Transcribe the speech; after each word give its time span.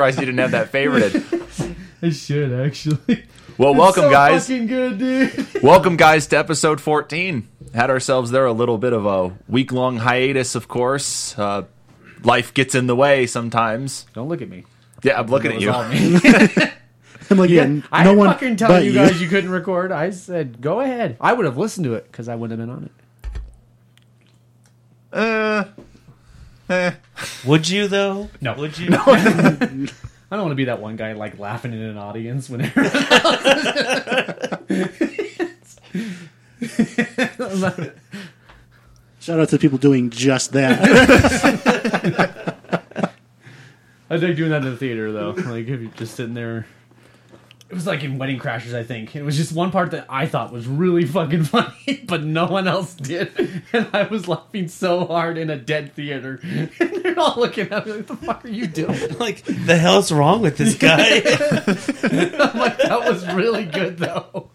ever. 0.00 0.06
I'm 0.06 0.12
surprised 0.12 0.20
you 0.20 0.26
didn't 0.26 0.38
have 0.38 0.50
that 0.52 0.72
favorited. 0.72 1.76
I 2.02 2.10
should 2.10 2.52
actually. 2.52 3.24
Well, 3.58 3.74
welcome, 3.74 4.04
so 4.04 4.10
guys. 4.10 4.48
Fucking 4.48 4.66
good, 4.66 4.98
dude. 4.98 5.62
Welcome, 5.62 5.96
guys, 5.96 6.26
to 6.28 6.38
episode 6.38 6.80
14. 6.80 7.46
Had 7.74 7.90
ourselves 7.90 8.30
there 8.30 8.46
a 8.46 8.52
little 8.52 8.78
bit 8.78 8.92
of 8.92 9.04
a 9.04 9.36
week 9.48 9.70
long 9.70 9.98
hiatus, 9.98 10.54
of 10.54 10.66
course. 10.66 11.38
Uh, 11.38 11.64
life 12.22 12.54
gets 12.54 12.74
in 12.74 12.86
the 12.86 12.96
way 12.96 13.26
sometimes. 13.26 14.06
Don't 14.14 14.28
look 14.28 14.40
at 14.40 14.48
me. 14.48 14.64
Yeah, 15.02 15.20
I'm 15.20 15.26
looking 15.26 15.52
at 15.52 15.60
you. 15.60 15.70
all 15.70 15.86
me. 15.88 16.18
I'm 17.30 17.36
like, 17.36 17.50
yeah, 17.50 17.62
I 17.92 18.02
no 18.02 18.10
didn't 18.10 18.18
one 18.18 18.28
fucking 18.30 18.56
tell 18.56 18.82
you 18.82 18.92
guys 18.92 19.20
you 19.20 19.28
couldn't 19.28 19.50
record. 19.50 19.92
I 19.92 20.10
said 20.10 20.60
go 20.60 20.80
ahead. 20.80 21.16
I 21.20 21.32
would 21.32 21.44
have 21.44 21.56
listened 21.56 21.84
to 21.84 21.94
it 21.94 22.10
because 22.10 22.28
I 22.28 22.34
wouldn't 22.34 22.58
have 22.58 22.68
been 22.68 22.74
on 22.74 22.84
it. 22.84 22.92
Uh, 25.12 25.64
eh. 26.70 26.92
Would 27.46 27.68
you 27.68 27.88
though? 27.88 28.30
No. 28.40 28.54
Would 28.54 28.78
you? 28.78 28.88
I 30.32 30.36
don't 30.36 30.42
want 30.42 30.52
to 30.52 30.56
be 30.56 30.66
that 30.66 30.80
one 30.80 30.96
guy 30.96 31.12
like 31.12 31.38
laughing 31.38 31.72
in 31.72 31.80
an 31.80 31.98
audience 31.98 32.48
whenever. 32.48 32.84
Shout 39.18 39.40
out 39.40 39.48
to 39.48 39.56
the 39.56 39.60
people 39.60 39.78
doing 39.78 40.10
just 40.10 40.52
that. 40.52 40.78
I 44.08 44.16
like 44.16 44.36
doing 44.36 44.50
that 44.50 44.62
in 44.64 44.70
the 44.70 44.76
theater 44.76 45.10
though. 45.12 45.30
Like 45.30 45.66
if 45.66 45.80
you're 45.80 45.90
just 45.92 46.14
sitting 46.14 46.34
there. 46.34 46.66
It 47.70 47.74
was 47.74 47.86
like 47.86 48.02
in 48.02 48.18
Wedding 48.18 48.40
Crashers, 48.40 48.74
I 48.74 48.82
think. 48.82 49.14
It 49.14 49.22
was 49.22 49.36
just 49.36 49.52
one 49.52 49.70
part 49.70 49.92
that 49.92 50.06
I 50.08 50.26
thought 50.26 50.52
was 50.52 50.66
really 50.66 51.06
fucking 51.06 51.44
funny, 51.44 52.02
but 52.04 52.24
no 52.24 52.46
one 52.46 52.66
else 52.66 52.94
did. 52.94 53.30
And 53.72 53.86
I 53.92 54.02
was 54.02 54.26
laughing 54.26 54.66
so 54.66 55.06
hard 55.06 55.38
in 55.38 55.50
a 55.50 55.56
dead 55.56 55.94
theater. 55.94 56.40
And 56.80 57.04
they're 57.04 57.18
all 57.18 57.36
looking 57.36 57.70
at 57.70 57.86
me 57.86 57.92
like, 57.92 58.08
what 58.08 58.20
the 58.20 58.26
fuck 58.26 58.44
are 58.44 58.48
you 58.48 58.66
doing? 58.66 58.98
like 59.20 59.44
the 59.44 59.76
hell's 59.76 60.10
wrong 60.10 60.40
with 60.40 60.56
this 60.56 60.74
guy? 60.74 60.98
I'm 60.98 62.58
like, 62.58 62.78
that 62.78 63.04
was 63.08 63.24
really 63.28 63.66
good 63.66 63.98
though. 63.98 64.50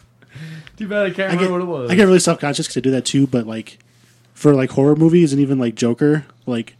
Too 0.76 0.90
bad 0.90 1.06
I 1.06 1.10
can't 1.12 1.32
I 1.32 1.36
remember 1.36 1.44
get, 1.44 1.52
what 1.52 1.62
it 1.62 1.82
was. 1.84 1.92
I 1.92 1.96
get 1.96 2.04
really 2.04 2.20
self 2.20 2.42
conscious 2.42 2.68
because 2.68 2.78
I 2.78 2.82
do 2.82 2.92
that 2.92 3.06
too. 3.06 3.28
But 3.28 3.48
like 3.48 3.80
for 4.34 4.54
like 4.54 4.72
horror 4.72 4.98
movies 4.98 5.32
and 5.32 5.42
even 5.42 5.58
like 5.58 5.76
Joker, 5.76 6.26
like 6.46 6.76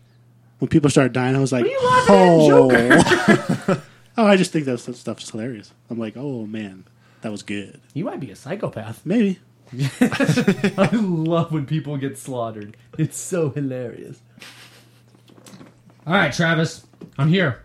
when 0.60 0.68
people 0.68 0.90
start 0.90 1.14
dying, 1.14 1.36
I 1.36 1.40
was 1.40 1.54
like, 1.54 1.64
are 1.64 1.68
you 1.70 1.78
oh, 1.82 3.82
oh, 4.18 4.26
I 4.26 4.38
just 4.38 4.52
think 4.52 4.66
that 4.66 4.80
that 4.80 4.96
stuff's 4.96 5.30
hilarious. 5.30 5.74
I'm 5.90 6.00
like, 6.00 6.16
oh 6.18 6.46
man, 6.46 6.86
that 7.22 7.32
was 7.32 7.44
good. 7.44 7.82
you 7.94 8.04
might 8.04 8.20
be 8.20 8.32
a 8.32 8.36
psychopath. 8.36 9.06
Maybe 9.06 9.40
I 10.02 10.90
love 10.94 11.52
when 11.52 11.66
people 11.66 11.98
get 11.98 12.18
slaughtered. 12.18 12.78
It's 12.98 13.18
so 13.18 13.50
hilarious. 13.50 14.22
All 16.06 16.14
right, 16.14 16.32
Travis, 16.32 16.86
I'm 17.18 17.30
here. 17.30 17.64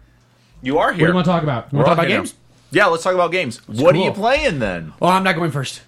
You 0.63 0.79
are 0.79 0.93
here. 0.93 0.93
What 0.93 0.93
do 0.93 0.99
here. 0.99 1.09
you 1.09 1.15
want 1.15 1.25
to 1.27 1.31
talk 1.31 1.43
about? 1.43 1.73
You 1.73 1.79
We're 1.79 1.85
want 1.85 1.93
to 1.93 1.97
talk 1.97 1.99
about 1.99 2.09
here 2.09 2.19
games? 2.19 2.35
Yeah, 2.71 2.87
let's 2.87 3.03
talk 3.03 3.15
about 3.15 3.33
games. 3.33 3.67
what 3.67 3.95
are 3.95 3.99
you 3.99 4.13
playing 4.13 4.61
then? 4.61 4.93
Oh, 5.01 5.09
I'm 5.09 5.25
not 5.25 5.37
going 5.37 5.51
first. 5.51 5.83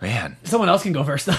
Man. 0.00 0.36
Someone 0.44 0.68
else 0.68 0.82
can 0.82 0.92
go 0.92 1.02
first. 1.04 1.28
okay, 1.28 1.36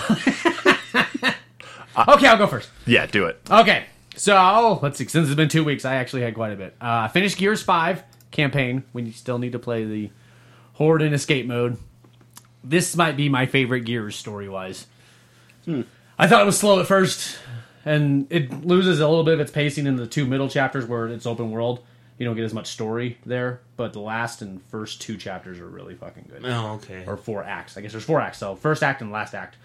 I'll 1.97 2.37
go 2.37 2.47
first. 2.47 2.69
Yeah, 2.85 3.05
do 3.05 3.25
it. 3.25 3.39
Okay, 3.49 3.85
so 4.15 4.79
let's 4.81 4.97
see. 4.97 5.07
Since 5.07 5.27
it's 5.27 5.35
been 5.35 5.49
two 5.49 5.63
weeks, 5.63 5.85
I 5.85 5.95
actually 5.95 6.23
had 6.23 6.33
quite 6.35 6.51
a 6.53 6.55
bit. 6.55 6.75
Uh, 6.81 7.07
finished 7.07 7.37
Gears 7.37 7.63
Five 7.63 8.03
campaign. 8.31 8.83
When 8.91 9.05
you 9.05 9.11
still 9.11 9.37
need 9.37 9.51
to 9.51 9.59
play 9.59 9.83
the 9.83 10.09
Horde 10.73 11.01
and 11.01 11.13
Escape 11.13 11.45
mode. 11.45 11.77
This 12.63 12.95
might 12.95 13.17
be 13.17 13.29
my 13.29 13.45
favorite 13.45 13.81
Gears 13.81 14.15
story 14.15 14.49
wise. 14.49 14.87
Hmm. 15.65 15.81
I 16.17 16.27
thought 16.27 16.41
it 16.41 16.45
was 16.45 16.57
slow 16.57 16.79
at 16.79 16.87
first, 16.87 17.37
and 17.85 18.27
it 18.29 18.65
loses 18.65 18.99
a 18.99 19.07
little 19.07 19.23
bit 19.23 19.35
of 19.35 19.39
its 19.39 19.51
pacing 19.51 19.87
in 19.87 19.95
the 19.95 20.07
two 20.07 20.25
middle 20.25 20.49
chapters 20.49 20.85
where 20.85 21.07
it's 21.07 21.25
open 21.25 21.51
world. 21.51 21.83
You 22.17 22.25
don't 22.25 22.35
get 22.35 22.45
as 22.45 22.53
much 22.53 22.67
story 22.67 23.17
there, 23.25 23.61
but 23.77 23.93
the 23.93 23.99
last 23.99 24.43
and 24.43 24.61
first 24.65 25.01
two 25.01 25.17
chapters 25.17 25.59
are 25.59 25.67
really 25.67 25.95
fucking 25.95 26.27
good 26.29 26.45
oh, 26.45 26.73
okay. 26.73 27.03
or 27.07 27.17
four 27.17 27.43
acts. 27.43 27.77
I 27.77 27.81
guess 27.81 27.91
there's 27.91 28.03
four 28.03 28.21
acts. 28.21 28.37
So 28.37 28.55
first 28.55 28.83
act 28.83 29.01
and 29.01 29.11
last 29.11 29.33
act, 29.33 29.57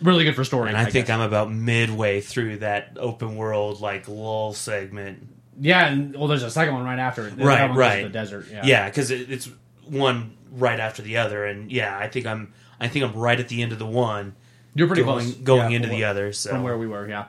really 0.00 0.24
good 0.24 0.34
for 0.34 0.42
story. 0.42 0.68
And 0.68 0.76
I, 0.76 0.84
think 0.84 1.06
guess. 1.06 1.14
I'm 1.14 1.20
about 1.20 1.52
midway 1.52 2.20
through 2.20 2.58
that 2.58 2.96
open 2.98 3.36
world 3.36 3.80
like 3.80 4.08
lull 4.08 4.52
segment. 4.52 5.28
Yeah. 5.60 5.86
And 5.86 6.14
well, 6.16 6.28
there's 6.28 6.42
a 6.42 6.50
second 6.50 6.74
one 6.74 6.84
right 6.84 6.98
after. 6.98 7.26
it. 7.26 7.36
The 7.36 7.44
Right, 7.44 7.68
one 7.68 7.78
right. 7.78 8.02
The 8.02 8.08
desert. 8.08 8.46
Yeah. 8.50 8.62
Yeah, 8.64 8.88
because 8.88 9.10
it, 9.10 9.30
it's 9.30 9.48
one 9.86 10.36
right 10.52 10.78
after 10.80 11.02
the 11.02 11.16
other, 11.18 11.44
and 11.44 11.70
yeah, 11.70 11.96
I 11.96 12.08
think 12.08 12.26
I'm 12.26 12.52
I 12.80 12.88
think 12.88 13.04
I'm 13.04 13.14
right 13.14 13.38
at 13.38 13.48
the 13.48 13.62
end 13.62 13.72
of 13.72 13.78
the 13.78 13.86
one, 13.86 14.34
you're 14.74 14.86
pretty 14.86 15.02
going 15.02 15.24
close 15.24 15.34
going 15.36 15.70
yeah, 15.70 15.76
into 15.76 15.88
the 15.88 16.04
other. 16.04 16.32
So 16.32 16.50
from 16.50 16.62
where 16.62 16.76
we 16.76 16.86
were. 16.86 17.08
Yeah. 17.08 17.26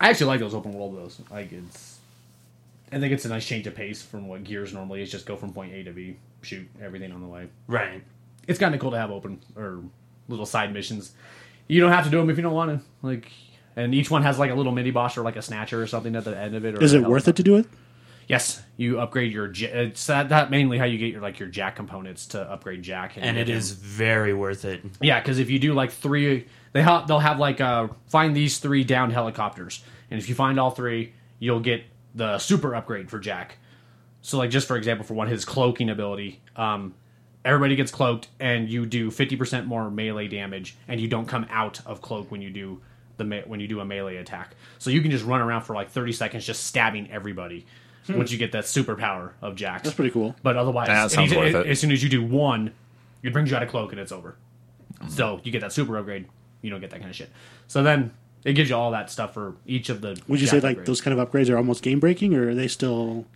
I 0.00 0.08
actually 0.08 0.26
like 0.26 0.40
those 0.40 0.54
open 0.54 0.72
world 0.72 0.96
those. 0.96 1.20
Like 1.30 1.52
it's. 1.52 1.98
I 2.92 2.98
think 2.98 3.12
it's 3.12 3.24
a 3.24 3.28
nice 3.28 3.46
change 3.46 3.66
of 3.68 3.74
pace 3.76 4.02
from 4.02 4.26
what 4.26 4.42
Gears 4.42 4.72
normally 4.72 5.02
is. 5.02 5.10
Just 5.12 5.24
go 5.26 5.36
from 5.36 5.52
point 5.52 5.72
A 5.72 5.84
to 5.84 5.92
B, 5.92 6.16
shoot 6.42 6.68
everything 6.82 7.12
on 7.12 7.20
the 7.20 7.28
way. 7.28 7.46
right. 7.68 8.02
It's 8.48 8.58
kind 8.58 8.74
of 8.74 8.80
cool 8.80 8.90
to 8.90 8.98
have 8.98 9.12
open 9.12 9.40
or 9.54 9.80
little 10.28 10.46
side 10.46 10.72
missions. 10.72 11.12
You 11.68 11.80
don't 11.80 11.92
have 11.92 12.04
to 12.04 12.10
do 12.10 12.18
them 12.18 12.30
if 12.30 12.36
you 12.36 12.42
don't 12.42 12.54
want 12.54 12.70
to. 12.80 12.84
Like, 13.06 13.30
and 13.76 13.94
each 13.94 14.10
one 14.10 14.22
has 14.22 14.38
like 14.38 14.50
a 14.50 14.54
little 14.54 14.72
mini 14.72 14.90
boss 14.90 15.16
or 15.16 15.22
like 15.22 15.36
a 15.36 15.42
snatcher 15.42 15.80
or 15.82 15.86
something 15.86 16.14
at 16.16 16.24
the 16.24 16.36
end 16.36 16.54
of 16.54 16.64
it. 16.64 16.74
Or 16.76 16.82
is 16.82 16.92
it 16.94 17.02
worth 17.02 17.28
it 17.28 17.36
to 17.36 17.42
do 17.42 17.56
it? 17.56 17.66
Yes, 18.28 18.62
you 18.76 19.00
upgrade 19.00 19.32
your. 19.32 19.52
ja- 19.52 19.68
It's 19.72 20.06
that, 20.06 20.28
that 20.28 20.50
mainly 20.52 20.78
how 20.78 20.84
you 20.84 20.98
get 20.98 21.10
your 21.12 21.20
like 21.20 21.38
your 21.40 21.48
jack 21.48 21.74
components 21.74 22.26
to 22.28 22.40
upgrade 22.40 22.82
jack, 22.82 23.16
And 23.16 23.36
get 23.36 23.48
it 23.48 23.48
him- 23.48 23.56
is 23.58 23.72
very 23.72 24.32
worth 24.34 24.64
it. 24.64 24.82
yeah, 25.00 25.18
because 25.20 25.38
if 25.40 25.50
you 25.50 25.58
do 25.58 25.74
like 25.74 25.90
three, 25.90 26.46
they 26.72 26.82
ha- 26.82 27.04
they'll 27.06 27.18
have 27.18 27.38
like 27.40 27.60
uh 27.60 27.88
find 28.06 28.36
these 28.36 28.58
three 28.58 28.84
downed 28.84 29.12
helicopters, 29.12 29.82
and 30.10 30.20
if 30.20 30.28
you 30.28 30.34
find 30.36 30.60
all 30.60 30.70
three, 30.70 31.12
you'll 31.40 31.58
get 31.60 31.82
the 32.14 32.38
super 32.38 32.74
upgrade 32.74 33.10
for 33.10 33.18
Jack. 33.18 33.58
So 34.22 34.38
like 34.38 34.50
just 34.50 34.68
for 34.68 34.76
example, 34.76 35.04
for 35.04 35.14
one 35.14 35.26
his 35.26 35.44
cloaking 35.44 35.90
ability, 35.90 36.40
um, 36.54 36.94
everybody 37.44 37.74
gets 37.74 37.90
cloaked, 37.90 38.28
and 38.38 38.70
you 38.70 38.86
do 38.86 39.10
fifty 39.10 39.34
percent 39.34 39.66
more 39.66 39.90
melee 39.90 40.28
damage, 40.28 40.76
and 40.86 41.00
you 41.00 41.08
don't 41.08 41.26
come 41.26 41.46
out 41.50 41.80
of 41.84 42.00
cloak 42.00 42.30
when 42.30 42.42
you 42.42 42.50
do 42.50 42.80
the 43.20 43.24
me- 43.24 43.42
when 43.46 43.60
you 43.60 43.68
do 43.68 43.78
a 43.80 43.84
melee 43.84 44.16
attack. 44.16 44.56
So 44.78 44.90
you 44.90 45.00
can 45.02 45.10
just 45.10 45.24
run 45.24 45.40
around 45.40 45.62
for 45.62 45.74
like 45.74 45.90
thirty 45.90 46.12
seconds, 46.12 46.44
just 46.44 46.64
stabbing 46.64 47.10
everybody. 47.12 47.66
Hmm. 48.06 48.16
Once 48.16 48.32
you 48.32 48.38
get 48.38 48.52
that 48.52 48.64
superpower 48.64 49.32
of 49.42 49.54
Jack's, 49.54 49.84
That's 49.84 49.94
pretty 49.94 50.10
cool. 50.10 50.34
but 50.42 50.56
otherwise, 50.56 50.88
That 50.88 51.10
sounds 51.10 51.34
worth 51.34 51.54
it. 51.54 51.66
as 51.66 51.78
soon 51.78 51.92
as 51.92 52.02
you 52.02 52.08
do 52.08 52.24
one, 52.24 52.72
it 53.22 53.32
brings 53.32 53.50
you 53.50 53.56
out 53.56 53.62
of 53.62 53.68
cloak 53.68 53.92
and 53.92 54.00
it's 54.00 54.10
over. 54.10 54.36
Mm-hmm. 54.94 55.10
So 55.10 55.40
you 55.44 55.52
get 55.52 55.60
that 55.60 55.72
super 55.72 55.96
upgrade. 55.98 56.26
You 56.62 56.70
don't 56.70 56.80
get 56.80 56.90
that 56.90 57.00
kind 57.00 57.10
of 57.10 57.16
shit. 57.16 57.30
So 57.68 57.82
then 57.82 58.12
it 58.44 58.54
gives 58.54 58.70
you 58.70 58.76
all 58.76 58.90
that 58.92 59.10
stuff 59.10 59.34
for 59.34 59.54
each 59.66 59.88
of 59.90 60.00
the. 60.00 60.20
Would 60.28 60.40
you 60.40 60.46
jack 60.46 60.60
say 60.60 60.60
like 60.60 60.78
upgrades. 60.78 60.86
those 60.86 61.00
kind 61.00 61.18
of 61.18 61.30
upgrades 61.30 61.50
are 61.50 61.56
almost 61.56 61.82
game 61.82 62.00
breaking, 62.00 62.34
or 62.34 62.50
are 62.50 62.54
they 62.54 62.68
still? 62.68 63.26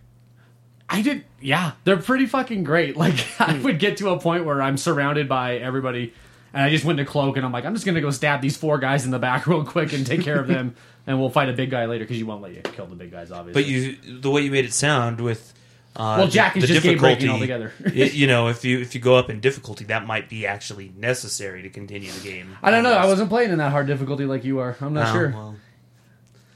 I 0.89 1.01
did. 1.01 1.25
Yeah, 1.41 1.73
they're 1.83 1.97
pretty 1.97 2.25
fucking 2.25 2.63
great. 2.63 2.95
Like 3.05 3.25
I 3.39 3.53
hmm. 3.53 3.63
would 3.63 3.79
get 3.79 3.97
to 3.97 4.09
a 4.09 4.19
point 4.19 4.45
where 4.45 4.61
I'm 4.61 4.77
surrounded 4.77 5.29
by 5.29 5.57
everybody, 5.57 6.13
and 6.55 6.63
I 6.63 6.69
just 6.71 6.83
went 6.85 6.97
to 6.97 7.05
cloak, 7.05 7.37
and 7.37 7.45
I'm 7.45 7.51
like, 7.51 7.65
I'm 7.65 7.73
just 7.75 7.85
gonna 7.85 8.01
go 8.01 8.09
stab 8.09 8.41
these 8.41 8.57
four 8.57 8.79
guys 8.79 9.05
in 9.05 9.11
the 9.11 9.19
back 9.19 9.45
real 9.47 9.63
quick 9.63 9.93
and 9.93 10.05
take 10.07 10.21
care 10.21 10.39
of 10.39 10.47
them, 10.47 10.75
and 11.05 11.19
we'll 11.19 11.29
fight 11.29 11.49
a 11.49 11.53
big 11.53 11.69
guy 11.69 11.85
later 11.85 12.03
because 12.05 12.17
you 12.17 12.25
won't 12.25 12.41
let 12.41 12.53
you 12.53 12.61
kill 12.61 12.87
the 12.87 12.95
big 12.95 13.11
guys, 13.11 13.31
obviously. 13.31 13.61
But 13.61 13.69
you, 13.69 14.19
the 14.21 14.31
way 14.31 14.41
you 14.41 14.49
made 14.51 14.65
it 14.65 14.73
sound 14.73 15.21
with, 15.21 15.53
uh, 15.95 16.15
Well, 16.17 16.27
Jack 16.27 16.57
is 16.57 16.65
just 16.67 16.81
game 16.83 16.97
breaking 16.97 17.29
altogether. 17.29 17.71
y- 17.85 17.91
you 17.91 18.25
know, 18.27 18.47
if 18.47 18.65
you 18.65 18.79
if 18.79 18.95
you 18.95 19.01
go 19.01 19.15
up 19.15 19.29
in 19.29 19.39
difficulty, 19.41 19.85
that 19.85 20.05
might 20.07 20.29
be 20.29 20.47
actually 20.47 20.91
necessary 20.97 21.61
to 21.61 21.69
continue 21.69 22.11
the 22.11 22.21
game. 22.27 22.57
I 22.63 22.71
don't 22.71 22.83
know. 22.83 22.93
I 22.93 23.05
wasn't 23.05 23.29
playing 23.29 23.51
in 23.51 23.57
that 23.59 23.71
hard 23.71 23.85
difficulty 23.87 24.25
like 24.25 24.43
you 24.45 24.59
are. 24.59 24.75
I'm 24.81 24.93
not 24.93 25.09
Oh, 25.09 25.13
sure. 25.13 25.29
well, 25.31 25.55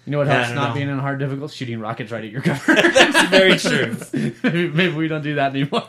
You 0.06 0.12
know 0.14 0.18
what 0.20 0.28
Yeah, 0.28 0.34
helps 0.44 0.50
don't 0.56 0.70
know. 0.70 0.74
being 0.74 0.90
in 0.90 0.98
a 0.98 1.02
hard 1.02 1.20
difficulty? 1.20 1.54
Shooting 1.56 1.80
rockets 1.80 2.12
right 2.12 2.24
at 2.24 2.32
your 2.32 2.42
cover. 2.50 2.74
that's 2.74 3.30
very 3.30 3.58
true. 3.58 3.96
maybe, 4.44 4.70
maybe 4.70 4.94
we 4.96 5.08
don't 5.08 5.22
do 5.24 5.36
that 5.36 5.52
anymore. 5.52 5.88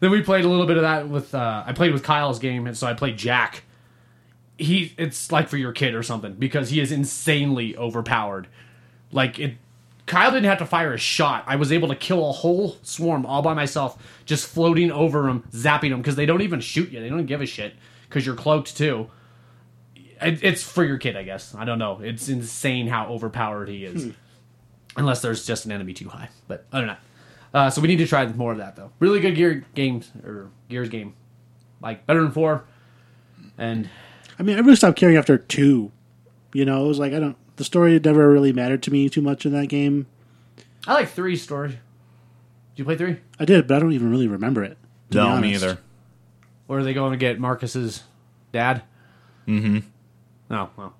Then 0.00 0.10
we 0.10 0.22
played 0.22 0.44
a 0.44 0.48
little 0.48 0.66
bit 0.66 0.76
of 0.76 0.82
that 0.82 1.08
with. 1.08 1.34
Uh, 1.34 1.64
I 1.66 1.72
played 1.72 1.92
with 1.92 2.02
Kyle's 2.02 2.38
game, 2.38 2.66
and 2.66 2.76
so 2.76 2.86
I 2.86 2.94
played 2.94 3.16
Jack. 3.16 3.62
He, 4.58 4.94
it's 4.96 5.30
like 5.30 5.48
for 5.48 5.58
your 5.58 5.72
kid 5.72 5.94
or 5.94 6.02
something 6.02 6.34
because 6.34 6.70
he 6.70 6.80
is 6.80 6.90
insanely 6.90 7.76
overpowered. 7.76 8.48
Like 9.12 9.38
it, 9.38 9.54
Kyle 10.06 10.30
didn't 10.30 10.46
have 10.46 10.58
to 10.58 10.66
fire 10.66 10.94
a 10.94 10.98
shot. 10.98 11.44
I 11.46 11.56
was 11.56 11.72
able 11.72 11.88
to 11.88 11.96
kill 11.96 12.28
a 12.28 12.32
whole 12.32 12.76
swarm 12.82 13.26
all 13.26 13.42
by 13.42 13.54
myself, 13.54 14.02
just 14.24 14.46
floating 14.46 14.90
over 14.90 15.24
them, 15.24 15.44
zapping 15.50 15.90
them 15.90 16.00
because 16.00 16.16
they 16.16 16.26
don't 16.26 16.42
even 16.42 16.60
shoot 16.60 16.90
you. 16.90 17.00
They 17.00 17.08
don't 17.08 17.26
give 17.26 17.40
a 17.40 17.46
shit 17.46 17.74
because 18.08 18.24
you're 18.24 18.36
cloaked 18.36 18.76
too. 18.76 19.10
It, 20.22 20.42
it's 20.42 20.62
for 20.62 20.84
your 20.84 20.96
kid, 20.96 21.16
I 21.16 21.24
guess. 21.24 21.54
I 21.54 21.64
don't 21.64 21.78
know. 21.78 22.00
It's 22.00 22.28
insane 22.28 22.86
how 22.86 23.08
overpowered 23.08 23.68
he 23.68 23.84
is 23.84 24.12
unless 24.96 25.22
there's 25.22 25.46
just 25.46 25.66
an 25.66 25.72
enemy 25.72 25.92
too 25.92 26.08
high. 26.08 26.30
But 26.48 26.64
other 26.72 26.86
than 26.86 26.88
that, 26.88 27.00
uh, 27.54 27.70
so 27.70 27.80
we 27.80 27.88
need 27.88 27.96
to 27.96 28.06
try 28.06 28.26
more 28.26 28.52
of 28.52 28.58
that 28.58 28.76
though. 28.76 28.90
Really 29.00 29.20
good 29.20 29.34
gear 29.34 29.64
games 29.74 30.10
or 30.24 30.50
Gears 30.68 30.88
game, 30.88 31.14
like 31.80 32.06
better 32.06 32.22
than 32.22 32.32
four. 32.32 32.64
And 33.58 33.88
I 34.38 34.42
mean, 34.42 34.56
I 34.56 34.60
really 34.60 34.76
stopped 34.76 34.98
caring 34.98 35.16
after 35.16 35.38
two. 35.38 35.92
You 36.52 36.64
know, 36.64 36.84
it 36.84 36.88
was 36.88 36.98
like 36.98 37.12
I 37.12 37.20
don't. 37.20 37.36
The 37.56 37.64
story 37.64 37.98
never 37.98 38.30
really 38.30 38.52
mattered 38.52 38.82
to 38.84 38.90
me 38.90 39.08
too 39.08 39.22
much 39.22 39.46
in 39.46 39.52
that 39.52 39.68
game. 39.68 40.06
I 40.86 40.94
like 40.94 41.08
three 41.08 41.36
story. 41.36 41.68
Did 41.70 41.78
you 42.76 42.84
play 42.84 42.96
three? 42.96 43.16
I 43.40 43.44
did, 43.44 43.66
but 43.66 43.76
I 43.76 43.80
don't 43.80 43.92
even 43.92 44.10
really 44.10 44.28
remember 44.28 44.62
it. 44.62 44.76
No, 45.10 45.38
me 45.38 45.54
either. 45.54 45.78
Or 46.68 46.80
are 46.80 46.84
they 46.84 46.92
going 46.92 47.12
to 47.12 47.16
get 47.16 47.38
Marcus's 47.40 48.02
dad? 48.52 48.82
Mm-hmm. 49.46 49.78
No, 50.50 50.70
well, 50.76 50.94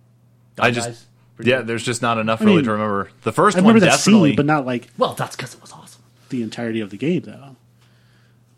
I 0.58 0.70
just 0.70 0.88
guys. 0.88 1.06
Yeah, 1.40 1.60
there's 1.60 1.82
just 1.82 2.00
not 2.00 2.18
enough 2.18 2.40
really 2.40 2.56
mean, 2.56 2.64
to 2.64 2.72
remember. 2.72 3.10
The 3.22 3.32
first 3.32 3.56
I 3.56 3.60
one 3.60 3.74
remember 3.74 3.86
that 3.86 3.98
definitely. 3.98 4.30
scene, 4.30 4.36
but 4.36 4.46
not 4.46 4.64
like 4.64 4.88
Well, 4.96 5.14
that's 5.14 5.36
because 5.36 5.54
it 5.54 5.60
was 5.60 5.72
awesome. 5.72 5.85
The 6.30 6.42
entirety 6.42 6.80
of 6.80 6.90
the 6.90 6.96
game, 6.96 7.22
though. 7.22 7.56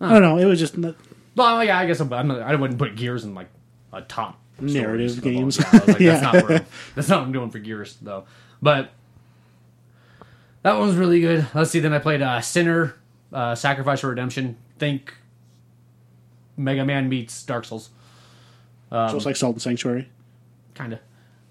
I 0.00 0.12
don't 0.12 0.23
know. 0.23 0.38
It 0.38 0.44
was 0.44 0.59
just 0.59 0.79
not, 0.79 0.94
Well, 1.35 1.62
yeah, 1.65 1.79
I 1.79 1.87
guess 1.87 2.00
I'm, 2.00 2.12
I'm 2.12 2.29
not, 2.29 2.41
I 2.43 2.55
wouldn't 2.55 2.79
put 2.79 2.94
Gears 2.97 3.25
in 3.25 3.35
like 3.35 3.49
a 3.93 4.03
top 4.03 4.38
Narrative 4.61 5.11
stories 5.12 5.19
of 5.19 5.25
all- 5.26 5.32
games. 5.32 5.59
Like, 5.88 5.99
Yeah. 6.00 6.20
that's, 6.20 6.23
not 6.23 6.50
I'm, 6.50 6.67
that's 6.94 7.09
not 7.09 7.19
what 7.20 7.26
I'm 7.26 7.32
doing 7.32 7.50
for 7.50 7.59
Gears 7.59 7.97
though. 8.03 8.25
But 8.62 8.91
that 10.62 10.76
one 10.76 10.87
was 10.88 10.97
really 10.97 11.20
good. 11.20 11.47
Let's 11.55 11.70
see. 11.70 11.81
Then 11.81 11.93
I 11.93 11.99
played 11.99 12.23
uh, 12.23 12.41
Sinner, 12.41 12.94
uh, 13.32 13.55
Sacrifice 13.55 14.00
for 14.00 14.09
Redemption. 14.09 14.56
Think 14.79 15.15
Mega 16.56 16.85
Man 16.85 17.09
meets 17.09 17.43
Dark 17.44 17.65
Souls, 17.65 17.91
so 18.91 19.17
it's 19.17 19.26
like 19.26 19.37
Salt 19.37 19.55
and 19.56 19.62
Sanctuary. 19.62 20.09
kind 20.75 20.93
of. 20.93 20.99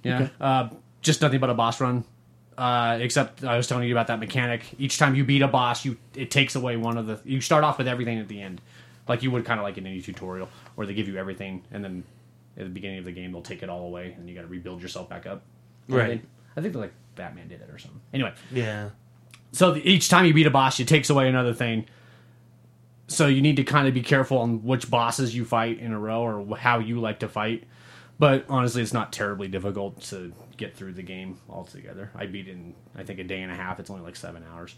Yeah. 0.04 0.16
Okay. 0.24 0.31
Uh, 0.40 0.69
just 1.02 1.22
nothing 1.22 1.40
but 1.40 1.50
a 1.50 1.54
boss 1.54 1.80
run. 1.81 2.04
Uh, 2.57 2.98
except 3.01 3.44
I 3.44 3.56
was 3.56 3.68
telling 3.68 3.88
you 3.88 3.94
about 3.94 4.07
that 4.07 4.19
mechanic. 4.19 4.63
Each 4.80 4.98
time 4.98 5.13
you 5.13 5.24
beat 5.24 5.44
a 5.44 5.48
boss, 5.48 5.86
you 5.86 5.98
it 6.15 6.31
takes 6.31 6.56
away 6.56 6.75
one 6.75 6.98
of 6.98 7.06
the. 7.06 7.19
You 7.24 7.39
start 7.39 7.63
off 7.63 7.77
with 7.77 7.88
everything 7.88 8.18
at 8.18 8.27
the 8.27 8.42
end, 8.42 8.62
like 9.07 9.21
you 9.21 9.30
would 9.30 9.45
kind 9.45 9.59
of 9.59 9.63
like 9.63 9.77
in 9.77 9.86
any 9.86 10.01
tutorial, 10.01 10.50
where 10.75 10.88
they 10.88 10.95
give 10.95 11.07
you 11.07 11.18
everything, 11.18 11.63
and 11.71 11.83
then 11.83 12.04
at 12.57 12.63
the 12.63 12.69
beginning 12.71 12.98
of 12.98 13.06
the 13.06 13.12
game 13.12 13.31
they'll 13.31 13.42
take 13.44 13.62
it 13.62 13.69
all 13.69 13.86
away, 13.86 14.15
and 14.18 14.27
you 14.27 14.33
got 14.33 14.42
to 14.42 14.48
rebuild 14.48 14.81
yourself 14.81 15.07
back 15.07 15.27
up. 15.27 15.44
Right. 15.88 16.24
I 16.56 16.62
think 16.62 16.74
like 16.74 16.94
Batman 17.15 17.48
did 17.48 17.62
it 17.62 17.69
or 17.69 17.77
something. 17.77 18.01
Anyway, 18.12 18.33
Yeah. 18.51 18.89
so 19.51 19.74
the, 19.74 19.88
each 19.88 20.09
time 20.09 20.25
you 20.25 20.33
beat 20.33 20.48
a 20.48 20.51
boss, 20.51 20.80
it 20.80 20.88
takes 20.88 21.12
away 21.12 21.30
another 21.30 21.54
thing. 21.54 21.86
So 23.07 23.27
you 23.27 23.42
need 23.44 23.56
to 23.57 23.63
kind 23.63 23.88
of 23.88 23.94
be 23.94 24.01
careful 24.01 24.39
on 24.39 24.63
which 24.63 24.89
bosses 24.89 25.33
you 25.36 25.45
fight 25.45 25.80
in 25.80 25.94
a 25.94 26.00
row 26.00 26.24
or 26.24 26.57
how 26.57 26.80
you 26.80 27.00
like 27.00 27.19
to 27.19 27.30
fight. 27.30 27.63
But 28.19 28.45
honestly, 28.50 28.81
it's 28.81 28.94
not 28.94 29.13
terribly 29.13 29.48
difficult 29.48 30.01
to 30.06 30.33
get 30.57 30.75
through 30.75 30.94
the 30.94 31.04
game 31.04 31.39
altogether. 31.50 32.12
I 32.15 32.25
beat 32.25 32.48
it 32.48 32.51
in 32.51 32.75
I 32.95 33.04
think 33.04 33.19
a 33.19 33.24
day 33.24 33.42
and 33.42 33.51
a 33.51 33.56
half. 33.56 33.80
It's 33.80 33.89
only 33.89 34.04
like 34.04 34.15
seven 34.15 34.44
hours. 34.51 34.75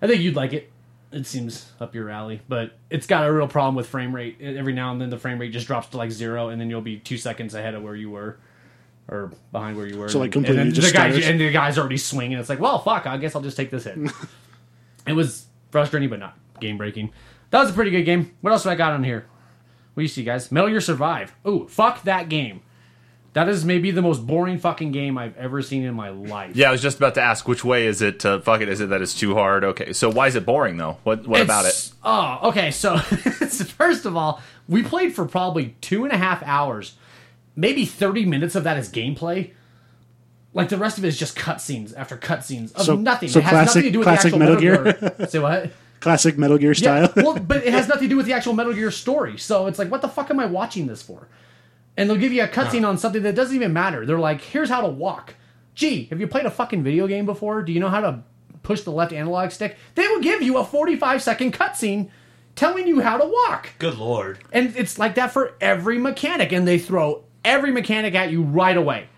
I 0.00 0.06
think 0.06 0.22
you'd 0.22 0.36
like 0.36 0.52
it. 0.52 0.72
It 1.12 1.26
seems 1.26 1.70
up 1.80 1.94
your 1.94 2.10
alley, 2.10 2.40
but 2.48 2.76
it's 2.90 3.06
got 3.06 3.26
a 3.26 3.32
real 3.32 3.46
problem 3.46 3.74
with 3.76 3.86
frame 3.86 4.14
rate. 4.14 4.40
Every 4.40 4.72
now 4.72 4.90
and 4.92 5.00
then, 5.00 5.08
the 5.08 5.18
frame 5.18 5.38
rate 5.38 5.52
just 5.52 5.66
drops 5.66 5.88
to 5.88 5.96
like 5.96 6.10
zero, 6.10 6.48
and 6.48 6.60
then 6.60 6.68
you'll 6.68 6.80
be 6.80 6.98
two 6.98 7.16
seconds 7.16 7.54
ahead 7.54 7.74
of 7.74 7.82
where 7.82 7.94
you 7.94 8.10
were, 8.10 8.38
or 9.08 9.32
behind 9.52 9.76
where 9.76 9.86
you 9.86 9.98
were. 9.98 10.08
So, 10.08 10.18
like, 10.18 10.32
completely 10.32 10.60
and 10.62 10.74
just 10.74 10.88
the 10.88 10.92
guy 10.92 11.08
and 11.08 11.40
the 11.40 11.52
guy's 11.52 11.78
already 11.78 11.96
swinging. 11.96 12.38
It's 12.38 12.48
like, 12.48 12.58
well, 12.58 12.80
fuck. 12.80 13.06
I 13.06 13.16
guess 13.18 13.36
I'll 13.36 13.42
just 13.42 13.56
take 13.56 13.70
this 13.70 13.84
hit. 13.84 13.96
it 15.06 15.12
was 15.12 15.46
frustrating, 15.70 16.10
but 16.10 16.18
not 16.18 16.36
game 16.60 16.76
breaking. 16.76 17.12
That 17.50 17.60
was 17.60 17.70
a 17.70 17.72
pretty 17.72 17.92
good 17.92 18.02
game. 18.02 18.36
What 18.40 18.52
else 18.52 18.64
have 18.64 18.72
I 18.72 18.76
got 18.76 18.92
on 18.92 19.04
here? 19.04 19.26
What 19.94 20.00
do 20.00 20.02
you 20.02 20.08
see, 20.08 20.24
guys? 20.24 20.50
Metal 20.50 20.68
Gear 20.68 20.80
Survive. 20.80 21.34
Ooh, 21.46 21.68
fuck 21.68 22.02
that 22.02 22.28
game. 22.28 22.62
That 23.36 23.50
is 23.50 23.66
maybe 23.66 23.90
the 23.90 24.00
most 24.00 24.26
boring 24.26 24.58
fucking 24.58 24.92
game 24.92 25.18
I've 25.18 25.36
ever 25.36 25.60
seen 25.60 25.82
in 25.82 25.92
my 25.92 26.08
life. 26.08 26.56
yeah, 26.56 26.70
I 26.70 26.72
was 26.72 26.80
just 26.80 26.96
about 26.96 27.16
to 27.16 27.20
ask 27.20 27.46
which 27.46 27.62
way 27.62 27.86
is 27.86 28.00
it? 28.00 28.24
Uh, 28.24 28.40
fuck 28.40 28.62
it, 28.62 28.68
is 28.70 28.80
it 28.80 28.88
that 28.88 29.02
it's 29.02 29.12
too 29.12 29.34
hard? 29.34 29.62
Okay, 29.62 29.92
so 29.92 30.08
why 30.10 30.26
is 30.26 30.36
it 30.36 30.46
boring 30.46 30.78
though? 30.78 30.96
What 31.04 31.26
what 31.28 31.42
about 31.42 31.66
it? 31.66 31.92
Oh, 32.02 32.38
okay. 32.48 32.70
So, 32.70 32.96
first 32.98 34.06
of 34.06 34.16
all, 34.16 34.40
we 34.68 34.82
played 34.82 35.14
for 35.14 35.26
probably 35.26 35.76
two 35.82 36.04
and 36.04 36.14
a 36.14 36.16
half 36.16 36.42
hours. 36.44 36.94
Maybe 37.54 37.84
30 37.84 38.24
minutes 38.24 38.54
of 38.54 38.64
that 38.64 38.78
is 38.78 38.88
gameplay. 38.90 39.50
Like 40.54 40.70
the 40.70 40.78
rest 40.78 40.96
of 40.96 41.04
it 41.04 41.08
is 41.08 41.18
just 41.18 41.36
cutscenes 41.36 41.92
after 41.94 42.16
cutscenes 42.16 42.74
of 42.74 42.82
So- 42.86 42.96
nothing. 42.96 43.28
so 43.28 43.40
it 43.40 43.42
has 43.44 43.52
nothing 43.52 43.64
classic- 43.66 43.84
to 43.84 43.90
do 43.90 43.98
with 43.98 44.06
classic 44.06 44.32
the 44.32 44.36
actual 44.44 44.56
Metal 44.56 44.84
Metal 44.84 45.08
Gear. 45.18 45.26
Say 45.28 45.38
what? 45.40 45.70
Classic 46.00 46.38
Metal 46.38 46.56
Gear 46.56 46.70
Yeah, 46.72 47.06
style. 47.06 47.12
well, 47.16 47.38
but 47.38 47.64
it 47.66 47.72
has 47.74 47.86
nothing 47.86 48.04
to 48.04 48.08
do 48.08 48.16
with 48.16 48.24
the 48.24 48.32
actual 48.32 48.54
Metal 48.54 48.72
Gear 48.72 48.90
story. 48.90 49.36
So 49.36 49.66
it's 49.66 49.78
like, 49.78 49.90
what 49.90 50.00
the 50.00 50.08
fuck 50.08 50.30
am 50.30 50.40
I 50.40 50.46
watching 50.46 50.86
this 50.86 51.02
for? 51.02 51.28
And 51.96 52.08
they'll 52.08 52.16
give 52.16 52.32
you 52.32 52.42
a 52.42 52.48
cutscene 52.48 52.86
on 52.86 52.98
something 52.98 53.22
that 53.22 53.34
doesn't 53.34 53.56
even 53.56 53.72
matter. 53.72 54.04
They're 54.04 54.18
like, 54.18 54.40
here's 54.40 54.68
how 54.68 54.82
to 54.82 54.88
walk. 54.88 55.34
Gee, 55.74 56.04
have 56.06 56.20
you 56.20 56.26
played 56.26 56.46
a 56.46 56.50
fucking 56.50 56.82
video 56.82 57.06
game 57.06 57.26
before? 57.26 57.62
Do 57.62 57.72
you 57.72 57.80
know 57.80 57.88
how 57.88 58.00
to 58.00 58.22
push 58.62 58.82
the 58.82 58.92
left 58.92 59.12
analog 59.12 59.50
stick? 59.50 59.76
They 59.94 60.06
will 60.08 60.20
give 60.20 60.42
you 60.42 60.58
a 60.58 60.64
45 60.64 61.22
second 61.22 61.54
cutscene 61.54 62.10
telling 62.54 62.86
you 62.86 63.00
how 63.00 63.18
to 63.18 63.26
walk. 63.26 63.70
Good 63.78 63.98
lord. 63.98 64.38
And 64.52 64.74
it's 64.76 64.98
like 64.98 65.14
that 65.14 65.32
for 65.32 65.54
every 65.60 65.98
mechanic, 65.98 66.52
and 66.52 66.66
they 66.66 66.78
throw 66.78 67.24
every 67.44 67.70
mechanic 67.70 68.14
at 68.14 68.30
you 68.30 68.42
right 68.42 68.76
away. 68.76 69.08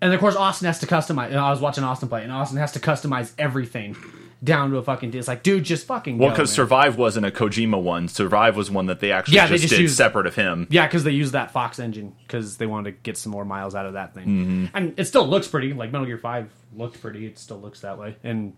And 0.00 0.12
of 0.12 0.20
course, 0.20 0.36
Austin 0.36 0.66
has 0.66 0.80
to 0.80 0.86
customize. 0.86 1.28
And 1.28 1.36
I 1.36 1.50
was 1.50 1.60
watching 1.60 1.84
Austin 1.84 2.08
play, 2.08 2.22
and 2.22 2.32
Austin 2.32 2.58
has 2.58 2.72
to 2.72 2.80
customize 2.80 3.32
everything 3.38 3.96
down 4.44 4.70
to 4.70 4.76
a 4.76 4.82
fucking. 4.82 5.14
It's 5.14 5.26
like, 5.26 5.42
dude, 5.42 5.64
just 5.64 5.86
fucking. 5.86 6.18
Well, 6.18 6.30
because. 6.30 6.52
Survive 6.52 6.96
wasn't 6.98 7.26
a 7.26 7.30
Kojima 7.30 7.80
one. 7.82 8.06
Survive 8.08 8.56
was 8.56 8.70
one 8.70 8.86
that 8.86 9.00
they 9.00 9.10
actually 9.10 9.36
Yeah, 9.36 9.46
they 9.46 9.54
just, 9.54 9.62
just 9.62 9.74
did 9.74 9.80
used- 9.80 9.96
separate 9.96 10.26
of 10.26 10.34
him. 10.34 10.66
Yeah, 10.70 10.86
because 10.86 11.02
they 11.04 11.10
used 11.12 11.32
that 11.32 11.50
Fox 11.50 11.78
engine 11.78 12.14
because 12.26 12.58
they 12.58 12.66
wanted 12.66 12.92
to 12.92 12.96
get 13.02 13.16
some 13.16 13.32
more 13.32 13.44
miles 13.44 13.74
out 13.74 13.86
of 13.86 13.94
that 13.94 14.14
thing. 14.14 14.70
And 14.74 14.94
it 14.98 15.06
still 15.06 15.26
looks 15.26 15.48
pretty. 15.48 15.72
Like 15.72 15.90
Metal 15.90 16.06
Gear 16.06 16.18
Five 16.18 16.50
looked 16.76 17.00
pretty. 17.00 17.26
It 17.26 17.38
still 17.38 17.58
looks 17.60 17.80
that 17.80 17.98
way. 17.98 18.16
And 18.22 18.54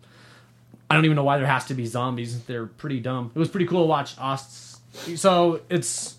I 0.91 0.95
don't 0.95 1.05
even 1.05 1.17
know 1.17 1.25
why 1.25 1.39
there 1.39 1.47
has 1.47 1.65
to 1.67 1.75
be 1.75 1.87
zombies. 1.87 2.43
They're 2.45 2.67
pretty 2.67 3.01
dumb. 3.01 3.31
It 3.35 3.39
was 3.39 3.49
pretty 3.49 3.67
cool 3.67 3.83
to 3.83 3.87
watch. 3.87 4.19
Osts. 4.19 4.81
So 5.17 5.61
it's 5.69 6.17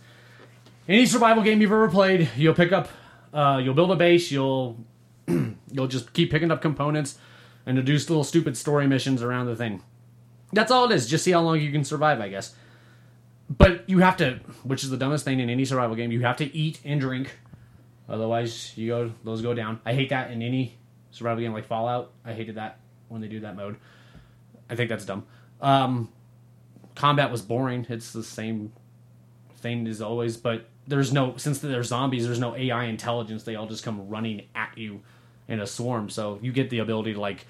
any 0.88 1.06
survival 1.06 1.44
game 1.44 1.62
you've 1.62 1.72
ever 1.72 1.90
played. 1.90 2.30
You'll 2.38 2.54
pick 2.54 2.72
up. 2.72 2.90
Uh, 3.34 3.60
you'll 3.64 3.74
build 3.74 3.92
a 3.92 3.96
base. 3.96 4.32
You'll 4.32 4.78
you'll 5.72 5.88
just 5.88 6.14
keep 6.14 6.32
picking 6.32 6.52
up 6.52 6.62
components 6.62 7.18
and 7.68 7.76
to 7.76 7.84
do 7.84 7.94
little 7.94 8.24
stupid 8.24 8.56
story 8.56 8.88
missions 8.88 9.22
around 9.22 9.46
the 9.46 9.56
thing. 9.56 9.84
That's 10.54 10.72
all 10.72 10.90
it 10.90 10.96
is. 10.96 11.06
Just 11.06 11.26
see 11.26 11.32
how 11.32 11.42
long 11.42 11.60
you 11.60 11.70
can 11.70 11.84
survive, 11.84 12.22
I 12.22 12.30
guess. 12.30 12.56
But 13.50 13.88
you 13.90 14.00
have 14.00 14.16
to, 14.18 14.40
which 14.64 14.86
is 14.86 14.90
the 14.90 14.98
dumbest 14.98 15.26
thing 15.26 15.42
in 15.42 15.50
any 15.50 15.66
survival 15.66 15.96
game. 15.96 16.12
You 16.12 16.22
have 16.22 16.38
to 16.38 16.56
eat 16.56 16.80
and 16.86 17.00
drink, 17.00 17.38
otherwise 18.08 18.76
you 18.78 18.88
go 18.88 19.12
those 19.24 19.42
go 19.42 19.54
down. 19.54 19.82
I 19.86 19.94
hate 19.94 20.10
that 20.10 20.32
in 20.32 20.42
any 20.42 20.78
survival 21.12 21.44
game 21.44 21.52
like 21.52 21.66
Fallout. 21.66 22.12
I 22.26 22.34
hated 22.34 22.56
that 22.56 22.80
when 23.10 23.20
they 23.20 23.28
do 23.28 23.42
that 23.42 23.58
mode. 23.58 23.76
I 24.70 24.76
think 24.76 24.90
that's 24.90 25.06
dumb. 25.06 25.26
Um, 25.60 26.10
combat 26.96 27.32
was 27.32 27.42
boring. 27.42 27.86
It's 27.90 28.14
the 28.14 28.24
same 28.24 28.72
thing 29.58 29.88
as 29.88 30.02
always, 30.02 30.38
but 30.38 30.70
there's 30.88 31.12
no 31.12 31.36
since 31.36 31.60
they're 31.60 31.84
zombies. 31.84 32.26
There's 32.26 32.40
no 32.40 32.56
AI 32.56 32.86
intelligence. 32.86 33.44
They 33.44 33.56
all 33.56 33.68
just 33.68 33.84
come 33.84 34.08
running 34.08 34.44
at 34.56 34.78
you 34.78 35.02
in 35.48 35.60
a 35.60 35.68
swarm. 35.68 36.10
So 36.10 36.40
you 36.42 36.52
get 36.52 36.70
the 36.70 36.80
ability 36.80 37.14
to 37.14 37.20
like 37.20 37.46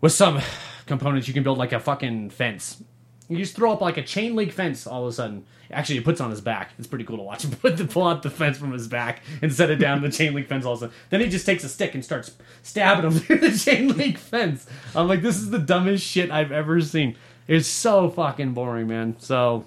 with 0.00 0.12
some 0.12 0.40
components 0.86 1.28
you 1.28 1.34
can 1.34 1.42
build 1.42 1.58
like 1.58 1.72
a 1.72 1.80
fucking 1.80 2.30
fence. 2.30 2.82
You 3.28 3.38
just 3.38 3.54
throw 3.54 3.72
up 3.72 3.80
like 3.80 3.96
a 3.96 4.02
chain 4.02 4.34
link 4.34 4.52
fence 4.52 4.86
all 4.86 5.04
of 5.04 5.08
a 5.08 5.12
sudden. 5.12 5.46
Actually, 5.70 5.98
it 5.98 6.04
puts 6.04 6.20
on 6.20 6.30
his 6.30 6.42
back. 6.42 6.72
It's 6.78 6.86
pretty 6.86 7.04
cool 7.04 7.16
to 7.16 7.22
watch 7.22 7.44
him 7.44 7.50
put 7.62 7.78
the 7.78 7.86
pull 7.86 8.06
out 8.06 8.22
the 8.22 8.30
fence 8.30 8.58
from 8.58 8.72
his 8.72 8.88
back 8.88 9.22
and 9.40 9.52
set 9.52 9.70
it 9.70 9.76
down 9.76 10.02
the 10.02 10.10
chain 10.12 10.34
link 10.34 10.48
fence 10.48 10.66
all 10.66 10.74
of 10.74 10.78
a 10.78 10.80
sudden. 10.80 10.94
Then 11.10 11.20
he 11.20 11.28
just 11.28 11.46
takes 11.46 11.64
a 11.64 11.68
stick 11.68 11.94
and 11.94 12.04
starts 12.04 12.32
stabbing 12.62 13.10
him 13.10 13.18
through 13.18 13.38
the 13.38 13.56
chain 13.56 13.96
link 13.96 14.18
fence. 14.18 14.66
I'm 14.94 15.08
like, 15.08 15.22
this 15.22 15.36
is 15.36 15.50
the 15.50 15.58
dumbest 15.58 16.04
shit 16.04 16.30
I've 16.30 16.52
ever 16.52 16.80
seen. 16.80 17.16
It's 17.48 17.66
so 17.68 18.10
fucking 18.10 18.52
boring, 18.52 18.88
man. 18.88 19.16
So 19.18 19.66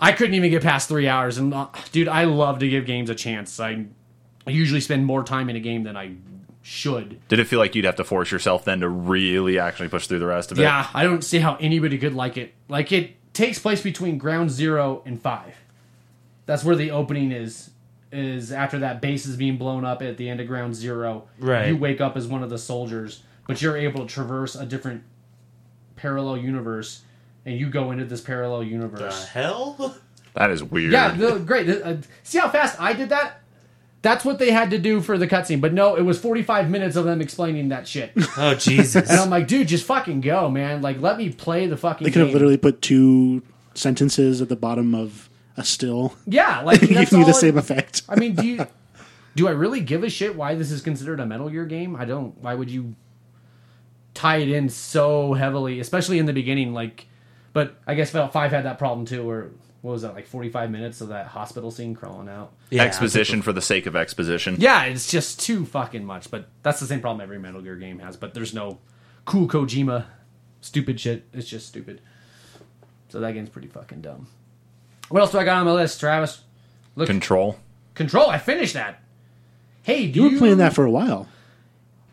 I 0.00 0.12
couldn't 0.12 0.34
even 0.34 0.50
get 0.50 0.62
past 0.62 0.88
three 0.88 1.06
hours. 1.06 1.38
And 1.38 1.54
uh, 1.54 1.68
dude, 1.92 2.08
I 2.08 2.24
love 2.24 2.58
to 2.58 2.68
give 2.68 2.86
games 2.86 3.08
a 3.08 3.14
chance. 3.14 3.60
I 3.60 3.86
usually 4.46 4.80
spend 4.80 5.06
more 5.06 5.22
time 5.22 5.48
in 5.48 5.56
a 5.56 5.60
game 5.60 5.84
than 5.84 5.96
I 5.96 6.16
should. 6.64 7.20
Did 7.28 7.38
it 7.38 7.44
feel 7.44 7.58
like 7.58 7.74
you'd 7.74 7.84
have 7.84 7.96
to 7.96 8.04
force 8.04 8.32
yourself 8.32 8.64
then 8.64 8.80
to 8.80 8.88
really 8.88 9.58
actually 9.58 9.88
push 9.88 10.06
through 10.06 10.18
the 10.18 10.26
rest 10.26 10.50
of 10.50 10.58
it? 10.58 10.62
Yeah, 10.62 10.88
I 10.94 11.04
don't 11.04 11.22
see 11.22 11.38
how 11.38 11.56
anybody 11.56 11.98
could 11.98 12.14
like 12.14 12.38
it. 12.38 12.54
Like 12.68 12.90
it 12.90 13.12
takes 13.34 13.58
place 13.58 13.82
between 13.82 14.16
ground 14.16 14.50
zero 14.50 15.02
and 15.04 15.20
five. 15.20 15.54
That's 16.46 16.64
where 16.64 16.74
the 16.74 16.90
opening 16.90 17.32
is. 17.32 17.70
Is 18.10 18.50
after 18.50 18.78
that 18.78 19.02
base 19.02 19.26
is 19.26 19.36
being 19.36 19.58
blown 19.58 19.84
up 19.84 20.00
at 20.00 20.16
the 20.16 20.28
end 20.30 20.40
of 20.40 20.46
ground 20.46 20.74
zero. 20.74 21.28
Right. 21.38 21.68
You 21.68 21.76
wake 21.76 22.00
up 22.00 22.16
as 22.16 22.26
one 22.26 22.42
of 22.42 22.48
the 22.48 22.58
soldiers, 22.58 23.24
but 23.46 23.60
you're 23.60 23.76
able 23.76 24.06
to 24.06 24.12
traverse 24.12 24.54
a 24.54 24.64
different 24.64 25.02
parallel 25.96 26.38
universe, 26.38 27.02
and 27.44 27.58
you 27.58 27.68
go 27.68 27.90
into 27.90 28.06
this 28.06 28.20
parallel 28.20 28.62
universe. 28.62 29.00
The 29.00 29.04
universe. 29.04 29.28
hell? 29.28 29.96
That 30.34 30.50
is 30.50 30.64
weird. 30.64 30.92
Yeah, 30.92 31.10
the, 31.10 31.38
great. 31.40 31.68
Uh, 31.68 31.96
see 32.22 32.38
how 32.38 32.48
fast 32.48 32.80
I 32.80 32.92
did 32.92 33.10
that? 33.10 33.40
That's 34.04 34.24
what 34.24 34.38
they 34.38 34.50
had 34.52 34.70
to 34.70 34.78
do 34.78 35.00
for 35.00 35.16
the 35.18 35.26
cutscene. 35.26 35.60
But 35.60 35.72
no, 35.72 35.96
it 35.96 36.02
was 36.02 36.20
45 36.20 36.68
minutes 36.70 36.94
of 36.94 37.04
them 37.06 37.20
explaining 37.20 37.70
that 37.70 37.88
shit. 37.88 38.12
Oh 38.36 38.54
Jesus! 38.54 39.08
And 39.10 39.18
I'm 39.18 39.30
like, 39.30 39.48
dude, 39.48 39.66
just 39.66 39.84
fucking 39.86 40.20
go, 40.20 40.48
man. 40.50 40.82
Like, 40.82 41.00
let 41.00 41.16
me 41.18 41.30
play 41.30 41.66
the 41.66 41.76
fucking 41.76 42.04
They 42.04 42.10
could 42.10 42.20
have 42.20 42.28
game. 42.28 42.34
literally 42.34 42.56
put 42.58 42.82
two 42.82 43.42
sentences 43.74 44.40
at 44.42 44.48
the 44.48 44.56
bottom 44.56 44.94
of 44.94 45.28
a 45.56 45.64
still, 45.64 46.14
Yeah, 46.26 46.60
like 46.64 46.80
giving 46.80 46.96
that's 46.96 47.12
you 47.12 47.18
all 47.18 47.24
the 47.24 47.30
it- 47.30 47.34
same 47.34 47.56
effect. 47.58 48.02
I 48.08 48.16
mean, 48.16 48.34
do 48.34 48.46
you 48.46 48.66
do 49.36 49.48
I 49.48 49.52
really 49.52 49.80
give 49.80 50.04
a 50.04 50.10
shit 50.10 50.36
why 50.36 50.54
this 50.54 50.70
is 50.70 50.80
considered 50.82 51.18
a 51.20 51.26
Metal 51.26 51.48
Gear 51.48 51.64
game? 51.64 51.96
I 51.96 52.04
don't. 52.04 52.36
Why 52.42 52.54
would 52.54 52.70
you 52.70 52.94
tie 54.14 54.36
it 54.38 54.48
in 54.50 54.68
so 54.68 55.32
heavily, 55.32 55.80
especially 55.80 56.18
in 56.18 56.26
the 56.26 56.32
beginning? 56.32 56.72
Like, 56.74 57.06
but 57.52 57.76
I 57.86 57.94
guess 57.94 58.10
Fallout 58.10 58.32
Five 58.32 58.50
had 58.50 58.64
that 58.64 58.78
problem 58.78 59.06
too, 59.06 59.24
where 59.26 59.50
what 59.84 59.92
was 59.92 60.00
that 60.00 60.14
like 60.14 60.26
forty 60.26 60.48
five 60.48 60.70
minutes 60.70 61.02
of 61.02 61.08
that 61.08 61.26
hospital 61.26 61.70
scene 61.70 61.94
crawling 61.94 62.26
out? 62.26 62.54
Yeah, 62.70 62.84
exposition 62.84 63.42
for 63.42 63.52
the 63.52 63.60
sake 63.60 63.84
of 63.84 63.94
exposition. 63.94 64.56
Yeah, 64.58 64.84
it's 64.84 65.10
just 65.10 65.40
too 65.40 65.66
fucking 65.66 66.06
much. 66.06 66.30
But 66.30 66.48
that's 66.62 66.80
the 66.80 66.86
same 66.86 67.02
problem 67.02 67.20
every 67.20 67.38
Metal 67.38 67.60
Gear 67.60 67.76
game 67.76 67.98
has. 67.98 68.16
But 68.16 68.32
there's 68.32 68.54
no 68.54 68.78
cool 69.26 69.46
Kojima 69.46 70.06
stupid 70.62 70.98
shit. 70.98 71.26
It's 71.34 71.46
just 71.46 71.66
stupid. 71.66 72.00
So 73.10 73.20
that 73.20 73.32
game's 73.32 73.50
pretty 73.50 73.68
fucking 73.68 74.00
dumb. 74.00 74.26
What 75.10 75.20
else 75.20 75.32
do 75.32 75.38
I 75.38 75.44
got 75.44 75.58
on 75.58 75.66
my 75.66 75.72
list, 75.72 76.00
Travis? 76.00 76.40
Look, 76.96 77.06
Control. 77.06 77.58
Control. 77.92 78.30
I 78.30 78.38
finished 78.38 78.72
that. 78.72 79.02
Hey, 79.82 80.06
do 80.06 80.22
You 80.22 80.30
were 80.30 80.38
playing 80.38 80.56
that 80.56 80.72
for 80.72 80.86
a 80.86 80.90
while. 80.90 81.28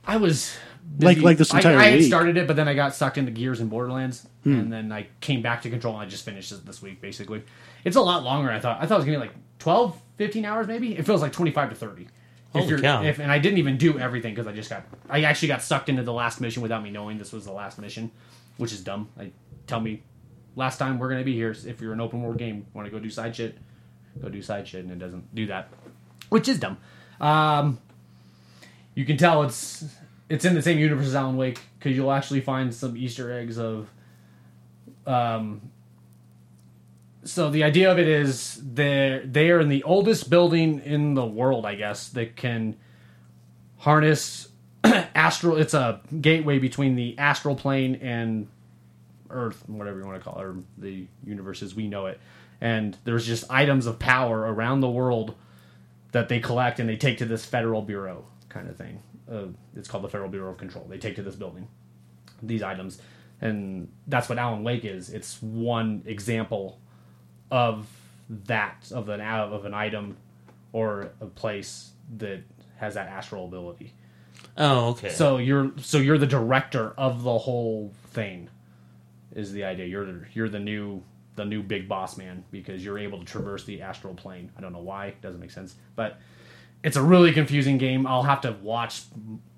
I 0.06 0.18
was 0.18 0.58
Like- 1.00 1.16
busy. 1.18 1.26
like 1.26 1.38
this 1.38 1.54
I- 1.54 1.58
entire 1.58 1.78
I, 1.78 1.84
had 1.86 2.00
week. 2.00 2.08
started 2.08 2.38
it, 2.38 2.48
but 2.48 2.56
then 2.56 2.68
I 2.68 2.74
got 2.74 2.94
sucked 2.94 3.18
into 3.18 3.32
Gears 3.32 3.60
and 3.60 3.70
Borderlands, 3.70 4.28
Hmm. 4.44 4.60
and 4.60 4.74
then 4.74 4.92
I 4.92 5.08
came 5.22 5.42
back 5.42 5.62
to 5.64 5.70
Control, 5.70 5.94
and 5.96 6.04
I 6.04 6.06
just 6.10 6.26
finished 6.26 6.52
it 6.52 6.66
this 6.66 6.82
week. 6.82 7.02
Basically, 7.02 7.44
it's 7.86 7.96
a 7.96 8.02
lot 8.02 8.24
longer. 8.24 8.52
I 8.52 8.60
thought. 8.60 8.78
I 8.82 8.86
thought 8.86 8.96
it 8.96 8.98
was 8.98 9.06
gonna 9.06 9.18
be 9.18 9.22
like 9.22 9.36
12, 9.60 10.00
15 10.18 10.44
hours, 10.46 10.68
maybe. 10.68 10.96
It 10.98 11.06
feels 11.06 11.22
like 11.22 11.32
twenty 11.32 11.52
five 11.52 11.70
to 11.70 11.76
thirty. 11.76 12.08
Holy 12.54 12.66
if 12.66 12.70
you're, 12.70 12.80
cow. 12.80 13.02
If, 13.04 13.20
and 13.20 13.32
I 13.32 13.40
didn't 13.40 13.60
even 13.60 13.78
do 13.78 13.98
everything 13.98 14.34
because 14.36 14.46
I 14.48 14.52
just 14.52 14.70
got. 14.70 14.84
I 15.10 15.24
actually 15.24 15.48
got 15.48 15.62
sucked 15.62 15.88
into 15.88 16.04
the 16.04 16.12
last 16.14 16.42
mission 16.42 16.62
without 16.62 16.84
me 16.84 16.90
knowing 16.92 17.18
this 17.18 17.32
was 17.32 17.46
the 17.46 17.54
last 17.54 17.80
mission, 17.80 18.12
which 18.58 18.74
is 18.74 18.82
dumb. 18.82 19.08
I 19.18 19.32
tell 19.68 19.80
me, 19.80 20.04
last 20.58 20.78
time 20.78 21.00
we're 21.00 21.10
gonna 21.10 21.24
be 21.24 21.34
here. 21.34 21.52
If 21.66 21.80
you're 21.80 21.94
an 21.94 22.02
open 22.02 22.22
world 22.22 22.38
game, 22.38 22.66
want 22.74 22.86
to 22.86 22.92
go 22.92 23.00
do 23.00 23.10
side 23.10 23.36
shit, 23.38 23.58
go 24.22 24.28
do 24.28 24.42
side 24.42 24.68
shit, 24.68 24.84
and 24.84 24.92
it 24.92 25.00
doesn't 25.00 25.34
do 25.34 25.48
that, 25.48 25.70
which 26.28 26.50
is 26.50 26.60
dumb. 26.60 26.78
Um, 27.22 27.80
you 28.96 29.06
can 29.06 29.16
tell 29.16 29.44
it's 29.44 29.86
it's 30.32 30.46
in 30.46 30.56
the 30.56 30.62
same 30.62 30.80
universe 30.80 31.08
as 31.08 31.16
Alan 31.16 31.36
Wake 31.36 31.60
because 31.78 31.96
you'll 31.96 32.12
actually 32.12 32.40
find 32.40 32.74
some 32.74 32.96
Easter 32.96 33.34
eggs 33.34 33.60
of. 33.60 33.90
Um, 35.06 35.72
so 37.24 37.50
the 37.50 37.66
idea 37.66 37.92
of 37.92 38.00
it 38.00 38.08
is 38.08 38.60
they 38.64 39.22
they 39.26 39.52
are 39.52 39.60
in 39.60 39.68
the 39.68 39.84
oldest 39.84 40.30
building 40.30 40.80
in 40.80 41.16
the 41.16 41.26
world, 41.26 41.66
I 41.66 41.76
guess, 41.76 42.08
that 42.10 42.38
can 42.38 42.78
harness 43.80 44.48
astral. 44.86 45.58
It's 45.58 45.74
a 45.74 46.00
gateway 46.22 46.60
between 46.60 46.96
the 46.96 47.18
astral 47.18 47.56
plane 47.56 47.96
and 47.96 48.48
Earth, 49.30 49.68
whatever 49.68 50.00
you 50.00 50.06
want 50.06 50.18
to 50.18 50.24
call 50.24 50.40
it, 50.40 50.46
or 50.46 50.56
the 50.78 51.08
universe 51.26 51.62
as 51.62 51.76
we 51.76 51.88
know 51.88 52.06
it. 52.06 52.22
And 52.62 52.98
there's 53.04 53.28
just 53.28 53.44
items 53.50 53.86
of 53.86 54.00
power 54.00 54.40
around 54.40 54.80
the 54.80 54.90
world 54.90 55.36
that 56.14 56.30
they 56.30 56.40
collect 56.40 56.80
and 56.80 56.88
they 56.88 56.96
take 56.96 57.18
to 57.18 57.26
this 57.26 57.44
federal 57.44 57.82
bureau 57.82 58.26
kind 58.48 58.70
of 58.70 58.78
thing. 58.78 59.02
Uh, 59.32 59.48
it's 59.76 59.88
called 59.88 60.04
the 60.04 60.10
Federal 60.10 60.30
Bureau 60.30 60.52
of 60.52 60.58
Control. 60.58 60.86
They 60.90 60.98
take 60.98 61.16
to 61.16 61.24
this 61.24 61.36
building 61.36 61.68
these 62.44 62.64
items, 62.64 63.00
and 63.40 63.92
that's 64.08 64.28
what 64.28 64.38
Alan 64.38 64.64
Wake 64.64 64.84
is. 64.84 65.10
It's 65.10 65.42
one 65.42 66.04
example 66.06 66.80
of 67.50 67.88
that 68.46 68.92
of 68.92 69.10
an 69.10 69.22
of 69.22 69.66
an 69.66 69.74
item 69.74 70.18
or 70.74 71.12
a 71.20 71.26
place 71.26 71.92
that 72.18 72.42
has 72.78 72.96
that 72.96 73.08
astral 73.08 73.46
ability. 73.46 73.94
Oh, 74.58 74.90
okay. 74.90 75.10
So 75.10 75.38
you're 75.38 75.72
so 75.78 75.98
you're 75.98 76.18
the 76.18 76.28
director 76.28 76.94
of 76.98 77.24
the 77.24 77.38
whole 77.38 77.94
thing. 78.08 78.50
Is 79.34 79.54
the 79.54 79.64
idea 79.64 79.86
you're 79.86 80.06
the, 80.06 80.26
you're 80.34 80.50
the 80.50 80.60
new 80.60 81.04
the 81.36 81.46
new 81.46 81.64
big 81.64 81.88
boss 81.88 82.18
man 82.18 82.44
because 82.52 82.84
you're 82.84 83.00
able 83.00 83.20
to 83.20 83.26
traverse 83.26 83.64
the 83.64 83.82
astral 83.82 84.14
plane. 84.14 84.52
I 84.58 84.62
don't 84.62 84.74
know 84.74 84.80
why, 84.80 85.08
it 85.08 85.22
doesn't 85.22 85.40
make 85.40 85.52
sense, 85.52 85.76
but 85.96 86.20
it's 86.84 86.98
a 86.98 87.02
really 87.02 87.32
confusing 87.32 87.78
game. 87.78 88.08
I'll 88.08 88.24
have 88.24 88.42
to 88.42 88.54
watch 88.62 89.04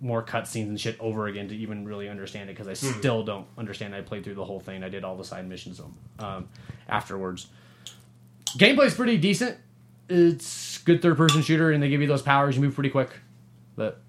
more 0.01 0.22
cutscenes 0.22 0.68
and 0.68 0.80
shit 0.80 1.00
over 1.00 1.27
again 1.27 1.48
to 1.48 1.56
even 1.56 1.86
really 1.86 2.10
understand 2.10 2.50
it 2.50 2.53
because 2.53 2.68
I 2.68 2.74
still 2.74 3.24
don't 3.24 3.48
understand. 3.58 3.96
I 3.96 4.01
played 4.01 4.24
through 4.24 4.36
the 4.36 4.44
whole 4.44 4.60
thing. 4.60 4.84
I 4.84 4.89
did 4.89 5.03
all 5.03 5.15
the 5.15 5.24
side 5.24 5.48
missions 5.48 5.82
um, 6.20 6.50
afterwards. 6.89 7.48
Gameplay's 8.58 8.94
pretty 8.94 9.18
decent. 9.18 9.58
It's 10.10 10.80
good 10.80 11.01
third 11.01 11.15
person 11.15 11.42
shooter, 11.42 11.72
and 11.72 11.82
they 11.82 11.89
give 11.89 12.01
you 12.01 12.08
those 12.08 12.22
powers. 12.22 12.56
You 12.56 12.62
move 12.62 12.75
pretty 12.75 12.89
quick, 12.89 13.10
but 13.77 14.01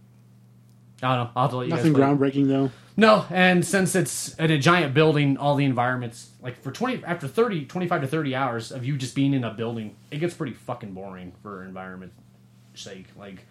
I 1.02 1.14
don't 1.14 1.24
know. 1.26 1.30
I'll 1.36 1.42
have 1.44 1.50
to 1.52 1.56
let 1.58 1.68
you 1.68 1.74
Nothing 1.74 1.92
guys 1.92 2.02
groundbreaking 2.02 2.48
though. 2.48 2.70
No, 2.96 3.24
and 3.30 3.64
since 3.64 3.94
it's 3.94 4.38
at 4.38 4.50
a 4.50 4.58
giant 4.58 4.92
building, 4.94 5.36
all 5.36 5.54
the 5.54 5.64
environments 5.64 6.30
like 6.42 6.60
for 6.60 6.72
20 6.72 7.04
after 7.04 7.28
30 7.28 7.66
25 7.66 8.02
to 8.02 8.06
30 8.06 8.34
hours 8.34 8.72
of 8.72 8.84
you 8.84 8.96
just 8.96 9.14
being 9.14 9.34
in 9.34 9.44
a 9.44 9.52
building, 9.52 9.96
it 10.10 10.18
gets 10.18 10.34
pretty 10.34 10.52
fucking 10.52 10.92
boring 10.92 11.32
for 11.42 11.64
environment 11.64 12.12
sake. 12.74 13.06
Like 13.16 13.44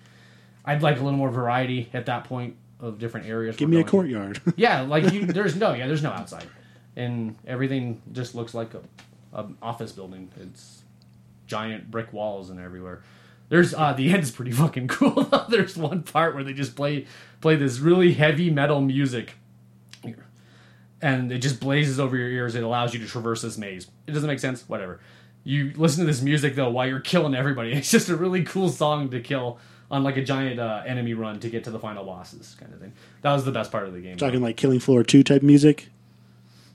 I'd 0.65 0.81
like 0.81 0.99
a 0.99 1.03
little 1.03 1.17
more 1.17 1.29
variety 1.31 1.89
at 1.93 2.05
that 2.07 2.23
point 2.25 2.55
of 2.79 2.99
different 2.99 3.27
areas. 3.27 3.55
Give 3.55 3.69
me 3.69 3.79
a 3.79 3.83
courtyard. 3.83 4.41
Yeah, 4.55 4.81
like 4.81 5.11
you, 5.11 5.25
there's 5.25 5.55
no 5.55 5.73
yeah, 5.73 5.87
there's 5.87 6.03
no 6.03 6.11
outside. 6.11 6.47
And 6.95 7.35
everything 7.47 8.01
just 8.11 8.35
looks 8.35 8.53
like 8.53 8.73
a, 8.73 8.81
a 9.33 9.47
office 9.61 9.91
building. 9.91 10.29
It's 10.39 10.83
giant 11.47 11.89
brick 11.89 12.13
walls 12.13 12.49
and 12.49 12.59
everywhere. 12.59 13.01
There's 13.49 13.73
uh 13.73 13.93
the 13.93 14.11
end's 14.11 14.31
pretty 14.31 14.51
fucking 14.63 14.87
cool. 14.87 15.29
There's 15.49 15.77
one 15.77 16.03
part 16.03 16.35
where 16.35 16.43
they 16.43 16.53
just 16.53 16.75
play 16.75 17.07
play 17.41 17.55
this 17.55 17.79
really 17.79 18.13
heavy 18.13 18.49
metal 18.49 18.81
music. 18.81 19.33
And 21.01 21.33
it 21.33 21.39
just 21.39 21.59
blazes 21.59 21.99
over 21.99 22.15
your 22.15 22.29
ears. 22.29 22.55
It 22.55 22.63
allows 22.63 22.93
you 22.93 22.99
to 23.01 23.05
traverse 23.05 23.41
this 23.41 23.57
maze. 23.57 23.87
It 24.07 24.13
doesn't 24.13 24.27
make 24.27 24.39
sense. 24.39 24.63
Whatever. 24.69 25.01
You 25.43 25.73
listen 25.75 26.01
to 26.01 26.05
this 26.05 26.21
music 26.21 26.55
though 26.55 26.69
while 26.69 26.87
you're 26.87 26.99
killing 27.01 27.35
everybody. 27.35 27.71
It's 27.73 27.91
just 27.91 28.09
a 28.09 28.15
really 28.15 28.43
cool 28.43 28.69
song 28.69 29.09
to 29.09 29.19
kill 29.19 29.59
on 29.91 30.03
like 30.03 30.17
a 30.17 30.23
giant 30.23 30.59
uh, 30.59 30.83
enemy 30.85 31.13
run 31.13 31.39
to 31.41 31.49
get 31.49 31.63
to 31.65 31.71
the 31.71 31.79
final 31.79 32.03
bosses, 32.05 32.55
kind 32.59 32.73
of 32.73 32.79
thing. 32.79 32.93
That 33.21 33.33
was 33.33 33.43
the 33.45 33.51
best 33.51 33.71
part 33.71 33.87
of 33.87 33.93
the 33.93 33.99
game. 34.01 34.17
Talking 34.17 34.41
like 34.41 34.57
Killing 34.57 34.79
Floor 34.79 35.03
two 35.03 35.23
type 35.23 35.43
music. 35.43 35.89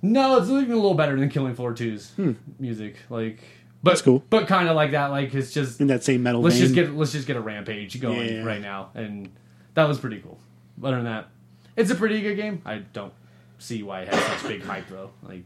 No, 0.02 0.36
it's 0.38 0.48
even 0.48 0.70
a 0.72 0.76
little 0.76 0.94
better 0.94 1.18
than 1.18 1.28
Killing 1.28 1.56
Floor 1.56 1.74
2's 1.74 2.12
music. 2.60 2.98
Like, 3.10 3.38
but 3.38 3.42
Hmm. 3.42 3.88
That's 3.90 4.02
cool. 4.02 4.22
But 4.30 4.46
kind 4.46 4.68
of 4.68 4.76
like 4.76 4.92
that. 4.92 5.06
Like 5.08 5.34
it's 5.34 5.52
just 5.52 5.80
In 5.80 5.88
that 5.88 6.04
same 6.04 6.22
metal 6.22 6.40
let's 6.40 6.54
vein. 6.56 6.62
just 6.64 6.74
get 6.74 6.92
let's 6.94 7.12
just 7.12 7.26
get 7.26 7.36
a 7.36 7.40
rampage 7.40 8.00
going 8.00 8.28
Yeah. 8.32 8.44
right 8.44 8.60
now, 8.60 8.90
and 8.94 9.30
that 9.74 9.88
was 9.88 9.98
pretty 9.98 10.18
cool. 10.20 10.38
Other 10.84 10.96
than 10.96 11.04
that, 11.06 11.28
it's 11.76 11.90
a 11.90 11.94
pretty 11.96 12.20
good 12.20 12.36
game. 12.36 12.62
I 12.64 12.78
don't 12.92 13.12
see 13.58 13.82
why 13.82 14.02
it 14.02 14.08
has 14.14 14.40
such 14.40 14.48
big 14.48 14.62
hype 14.62 14.88
though. 14.88 15.10
Like 15.22 15.42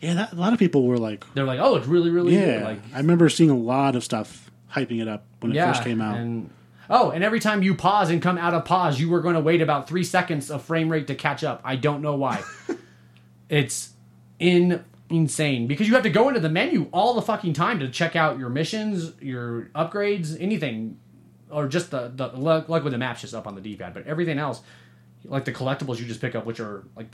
yeah, 0.00 0.14
that, 0.14 0.32
a 0.32 0.36
lot 0.36 0.52
of 0.52 0.58
people 0.58 0.86
were 0.86 0.98
like, 0.98 1.24
they're 1.34 1.44
like, 1.44 1.60
oh, 1.60 1.76
it's 1.76 1.86
really 1.86 2.10
really 2.10 2.34
yeah. 2.34 2.58
good. 2.58 2.64
Like 2.64 2.78
I 2.94 2.98
remember 2.98 3.28
seeing 3.28 3.50
a 3.50 3.56
lot 3.56 3.96
of 3.96 4.04
stuff 4.04 4.50
hyping 4.72 5.00
it 5.00 5.08
up 5.08 5.24
when 5.40 5.52
it 5.52 5.56
yeah, 5.56 5.72
first 5.72 5.84
came 5.84 6.00
out. 6.00 6.18
And 6.18 6.50
oh, 6.90 7.10
and 7.10 7.24
every 7.24 7.40
time 7.40 7.62
you 7.62 7.74
pause 7.74 8.10
and 8.10 8.20
come 8.20 8.38
out 8.38 8.54
of 8.54 8.64
pause, 8.64 9.00
you 9.00 9.08
were 9.08 9.20
going 9.20 9.34
to 9.34 9.40
wait 9.40 9.62
about 9.62 9.88
three 9.88 10.04
seconds 10.04 10.50
of 10.50 10.62
frame 10.62 10.88
rate 10.88 11.06
to 11.06 11.14
catch 11.14 11.44
up. 11.44 11.60
I 11.64 11.76
don't 11.76 12.02
know 12.02 12.16
why. 12.16 12.42
it's 13.48 13.90
in 14.38 14.84
insane 15.08 15.68
because 15.68 15.86
you 15.86 15.94
have 15.94 16.02
to 16.02 16.10
go 16.10 16.28
into 16.28 16.40
the 16.40 16.48
menu 16.48 16.88
all 16.92 17.14
the 17.14 17.22
fucking 17.22 17.52
time 17.52 17.78
to 17.78 17.88
check 17.88 18.16
out 18.16 18.38
your 18.38 18.48
missions, 18.48 19.12
your 19.20 19.70
upgrades, 19.74 20.36
anything, 20.40 20.98
or 21.50 21.68
just 21.68 21.90
the 21.90 22.12
the 22.14 22.28
like, 22.28 22.68
like 22.68 22.84
with 22.84 22.92
the 22.92 22.98
maps 22.98 23.20
just 23.22 23.34
up 23.34 23.46
on 23.46 23.54
the 23.54 23.60
D-pad, 23.60 23.94
but 23.94 24.06
everything 24.06 24.38
else, 24.38 24.60
like 25.24 25.44
the 25.44 25.52
collectibles 25.52 25.98
you 25.98 26.06
just 26.06 26.20
pick 26.20 26.34
up, 26.34 26.44
which 26.44 26.60
are 26.60 26.84
like 26.96 27.08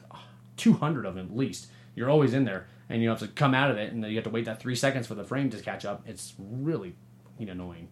two 0.57 0.73
hundred 0.73 1.07
of 1.07 1.15
them 1.15 1.27
at 1.27 1.37
least. 1.37 1.69
You're 1.95 2.11
always 2.11 2.35
in 2.35 2.45
there, 2.45 2.67
and 2.89 3.03
you 3.03 3.09
have 3.09 3.21
to 3.21 3.29
come 3.29 3.55
out 3.55 3.71
of 3.71 3.77
it, 3.77 3.93
and 3.93 4.03
then 4.03 4.11
you 4.11 4.17
have 4.17 4.25
to 4.25 4.31
wait 4.31 4.47
that 4.47 4.61
three 4.61 4.77
seconds 4.77 5.07
for 5.07 5.15
the 5.15 5.25
frame 5.25 5.51
to 5.51 5.61
catch 5.61 5.85
up. 5.85 6.03
It's 6.07 6.35
really 6.39 6.95
you 7.39 7.47
know, 7.47 7.53
annoying. 7.53 7.89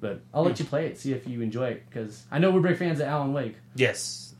But 0.00 0.20
I'll 0.34 0.42
let 0.42 0.58
hmm. 0.58 0.64
you 0.64 0.68
play 0.68 0.86
it, 0.86 0.98
see 0.98 1.12
if 1.12 1.28
you 1.28 1.40
enjoy 1.42 1.68
it, 1.68 1.84
because 1.88 2.24
I 2.30 2.38
know 2.38 2.50
we're 2.50 2.60
big 2.60 2.76
fans 2.76 3.00
of 3.00 3.06
Alan 3.06 3.32
Wake. 3.32 3.56
yes, 3.76 4.34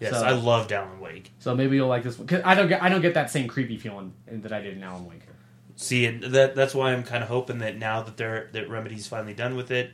yes, 0.00 0.12
So- 0.12 0.24
I 0.24 0.32
loved 0.32 0.72
Alan 0.72 1.00
Wake. 1.00 1.32
So 1.38 1.54
maybe 1.54 1.76
you'll 1.76 1.88
like 1.88 2.04
this 2.04 2.18
one. 2.18 2.28
Cause 2.28 2.42
I 2.44 2.54
don't 2.54 2.68
get 2.68 2.82
I 2.82 2.88
don't 2.88 3.02
get 3.02 3.14
that 3.14 3.30
same 3.30 3.48
creepy 3.48 3.78
feeling 3.78 4.12
that 4.26 4.52
I 4.52 4.60
did 4.60 4.76
in 4.76 4.82
Alan 4.82 5.06
Wake. 5.06 5.22
See, 5.74 6.06
that 6.08 6.54
that's 6.54 6.74
why 6.74 6.92
I'm 6.92 7.04
kind 7.04 7.22
of 7.22 7.28
hoping 7.28 7.58
that 7.58 7.76
now 7.76 8.02
that 8.02 8.16
they're 8.16 8.48
that 8.52 8.68
Remedy's 8.68 9.06
finally 9.06 9.34
done 9.34 9.56
with 9.56 9.70
it, 9.70 9.90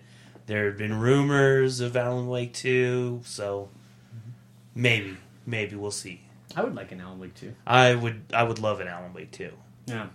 there 0.46 0.66
have 0.66 0.78
been 0.78 0.98
rumors 0.98 1.80
of 1.80 1.96
Alan 1.96 2.26
Wake 2.26 2.52
two, 2.52 3.20
so 3.24 3.68
mm-hmm. 4.08 4.30
maybe 4.74 5.16
maybe 5.46 5.76
we'll 5.76 5.90
see. 5.90 6.23
I 6.56 6.62
would 6.62 6.74
like 6.74 6.92
an 6.92 7.00
Alan 7.00 7.18
Wake 7.18 7.34
too. 7.34 7.54
I 7.66 7.94
would 7.94 8.22
I 8.32 8.42
would 8.42 8.58
love 8.60 8.80
an 8.80 8.88
Alan 8.88 9.12
Wake 9.12 9.30
too. 9.32 9.50
Yeah, 9.86 10.06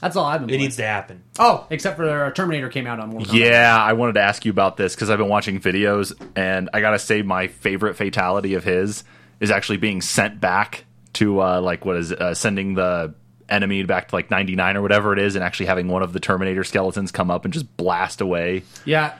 that's 0.00 0.16
all 0.16 0.24
I've 0.24 0.40
been. 0.40 0.48
It 0.48 0.52
playing. 0.52 0.60
needs 0.62 0.76
to 0.76 0.84
happen. 0.84 1.22
Oh, 1.38 1.66
except 1.70 1.96
for 1.96 2.08
uh, 2.26 2.30
Terminator 2.32 2.68
came 2.68 2.86
out 2.86 3.00
on 3.00 3.10
Mortal 3.10 3.32
Kombat. 3.34 3.38
Yeah, 3.50 3.76
I 3.76 3.92
wanted 3.94 4.14
to 4.14 4.20
ask 4.22 4.44
you 4.44 4.50
about 4.50 4.76
this 4.76 4.94
because 4.94 5.10
I've 5.10 5.18
been 5.18 5.28
watching 5.28 5.60
videos, 5.60 6.12
and 6.36 6.70
I 6.72 6.80
gotta 6.80 6.98
say, 6.98 7.22
my 7.22 7.48
favorite 7.48 7.94
fatality 7.96 8.54
of 8.54 8.64
his 8.64 9.04
is 9.40 9.50
actually 9.50 9.78
being 9.78 10.00
sent 10.00 10.40
back 10.40 10.84
to 11.14 11.40
uh, 11.42 11.60
like 11.60 11.84
what 11.84 11.96
is 11.96 12.10
it, 12.12 12.20
uh, 12.20 12.34
sending 12.34 12.74
the 12.74 13.14
enemy 13.48 13.82
back 13.82 14.08
to 14.08 14.14
like 14.14 14.30
99 14.30 14.76
or 14.76 14.82
whatever 14.82 15.12
it 15.12 15.18
is, 15.18 15.34
and 15.36 15.44
actually 15.44 15.66
having 15.66 15.88
one 15.88 16.02
of 16.02 16.12
the 16.12 16.20
Terminator 16.20 16.64
skeletons 16.64 17.12
come 17.12 17.30
up 17.30 17.44
and 17.44 17.52
just 17.52 17.76
blast 17.76 18.20
away. 18.20 18.62
Yeah, 18.84 19.14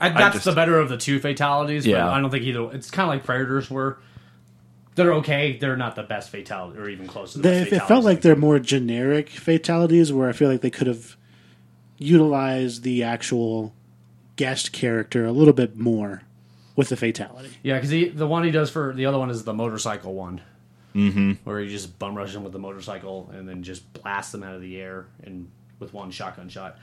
I, 0.00 0.10
that's 0.10 0.34
just- 0.34 0.44
the 0.44 0.52
better 0.52 0.78
of 0.78 0.88
the 0.88 0.96
two 0.98 1.18
fatalities. 1.20 1.86
Yeah. 1.86 2.04
but 2.04 2.12
I 2.14 2.20
don't 2.20 2.30
think 2.30 2.44
either. 2.44 2.70
It's 2.72 2.90
kind 2.90 3.04
of 3.08 3.14
like 3.14 3.24
Predators 3.24 3.70
were. 3.70 3.98
They're 4.94 5.14
okay. 5.14 5.56
They're 5.56 5.76
not 5.76 5.96
the 5.96 6.02
best 6.02 6.30
fatality, 6.30 6.78
or 6.78 6.88
even 6.88 7.06
close 7.06 7.32
to 7.32 7.38
the 7.38 7.48
They, 7.48 7.60
best 7.64 7.72
it 7.72 7.82
felt 7.88 8.04
like 8.04 8.20
they're 8.20 8.36
more 8.36 8.58
generic 8.58 9.30
fatalities 9.30 10.12
where 10.12 10.28
I 10.28 10.32
feel 10.32 10.50
like 10.50 10.60
they 10.60 10.70
could 10.70 10.86
have 10.86 11.16
utilized 11.98 12.82
the 12.82 13.02
actual 13.02 13.74
guest 14.36 14.72
character 14.72 15.24
a 15.24 15.32
little 15.32 15.54
bit 15.54 15.76
more 15.76 16.22
with 16.76 16.88
the 16.88 16.96
fatality. 16.96 17.50
Yeah, 17.62 17.78
because 17.80 17.90
the 18.14 18.26
one 18.26 18.44
he 18.44 18.50
does 18.50 18.70
for 18.70 18.92
the 18.92 19.06
other 19.06 19.18
one 19.18 19.30
is 19.30 19.44
the 19.44 19.54
motorcycle 19.54 20.14
one, 20.14 20.40
mm-hmm. 20.94 21.32
where 21.44 21.60
he 21.60 21.68
just 21.68 21.98
bum 21.98 22.14
rushes 22.14 22.34
them 22.34 22.44
with 22.44 22.52
the 22.52 22.58
motorcycle 22.58 23.30
and 23.34 23.48
then 23.48 23.62
just 23.62 23.90
blasts 23.94 24.32
them 24.32 24.42
out 24.42 24.54
of 24.54 24.60
the 24.60 24.80
air 24.80 25.06
and 25.22 25.50
with 25.78 25.92
one 25.94 26.10
shotgun 26.10 26.48
shot. 26.48 26.78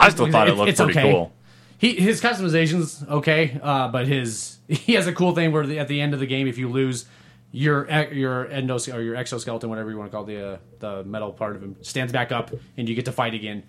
I 0.00 0.08
still 0.08 0.30
thought 0.30 0.48
it 0.48 0.52
It's- 0.52 0.58
looked 0.58 0.70
it's 0.70 0.80
pretty 0.80 0.98
okay. 0.98 1.12
cool. 1.12 1.32
He 1.78 1.96
his 1.96 2.20
customization's 2.20 3.04
okay, 3.08 3.58
uh, 3.62 3.88
but 3.88 4.06
his 4.06 4.58
he 4.68 4.94
has 4.94 5.06
a 5.06 5.12
cool 5.12 5.34
thing 5.34 5.50
where 5.52 5.66
the, 5.66 5.78
at 5.78 5.88
the 5.88 6.00
end 6.00 6.14
of 6.14 6.20
the 6.20 6.26
game, 6.26 6.46
if 6.46 6.56
you 6.58 6.68
lose 6.68 7.06
your 7.52 7.88
your 8.12 8.46
endos 8.46 8.92
or 8.92 9.00
your 9.02 9.14
exoskeleton, 9.14 9.68
whatever 9.68 9.90
you 9.90 9.98
want 9.98 10.10
to 10.10 10.16
call 10.16 10.24
the 10.24 10.54
uh, 10.54 10.56
the 10.80 11.04
metal 11.04 11.32
part 11.32 11.54
of 11.54 11.62
him, 11.62 11.76
stands 11.82 12.12
back 12.12 12.32
up 12.32 12.50
and 12.76 12.88
you 12.88 12.94
get 12.94 13.04
to 13.04 13.12
fight 13.12 13.34
again. 13.34 13.62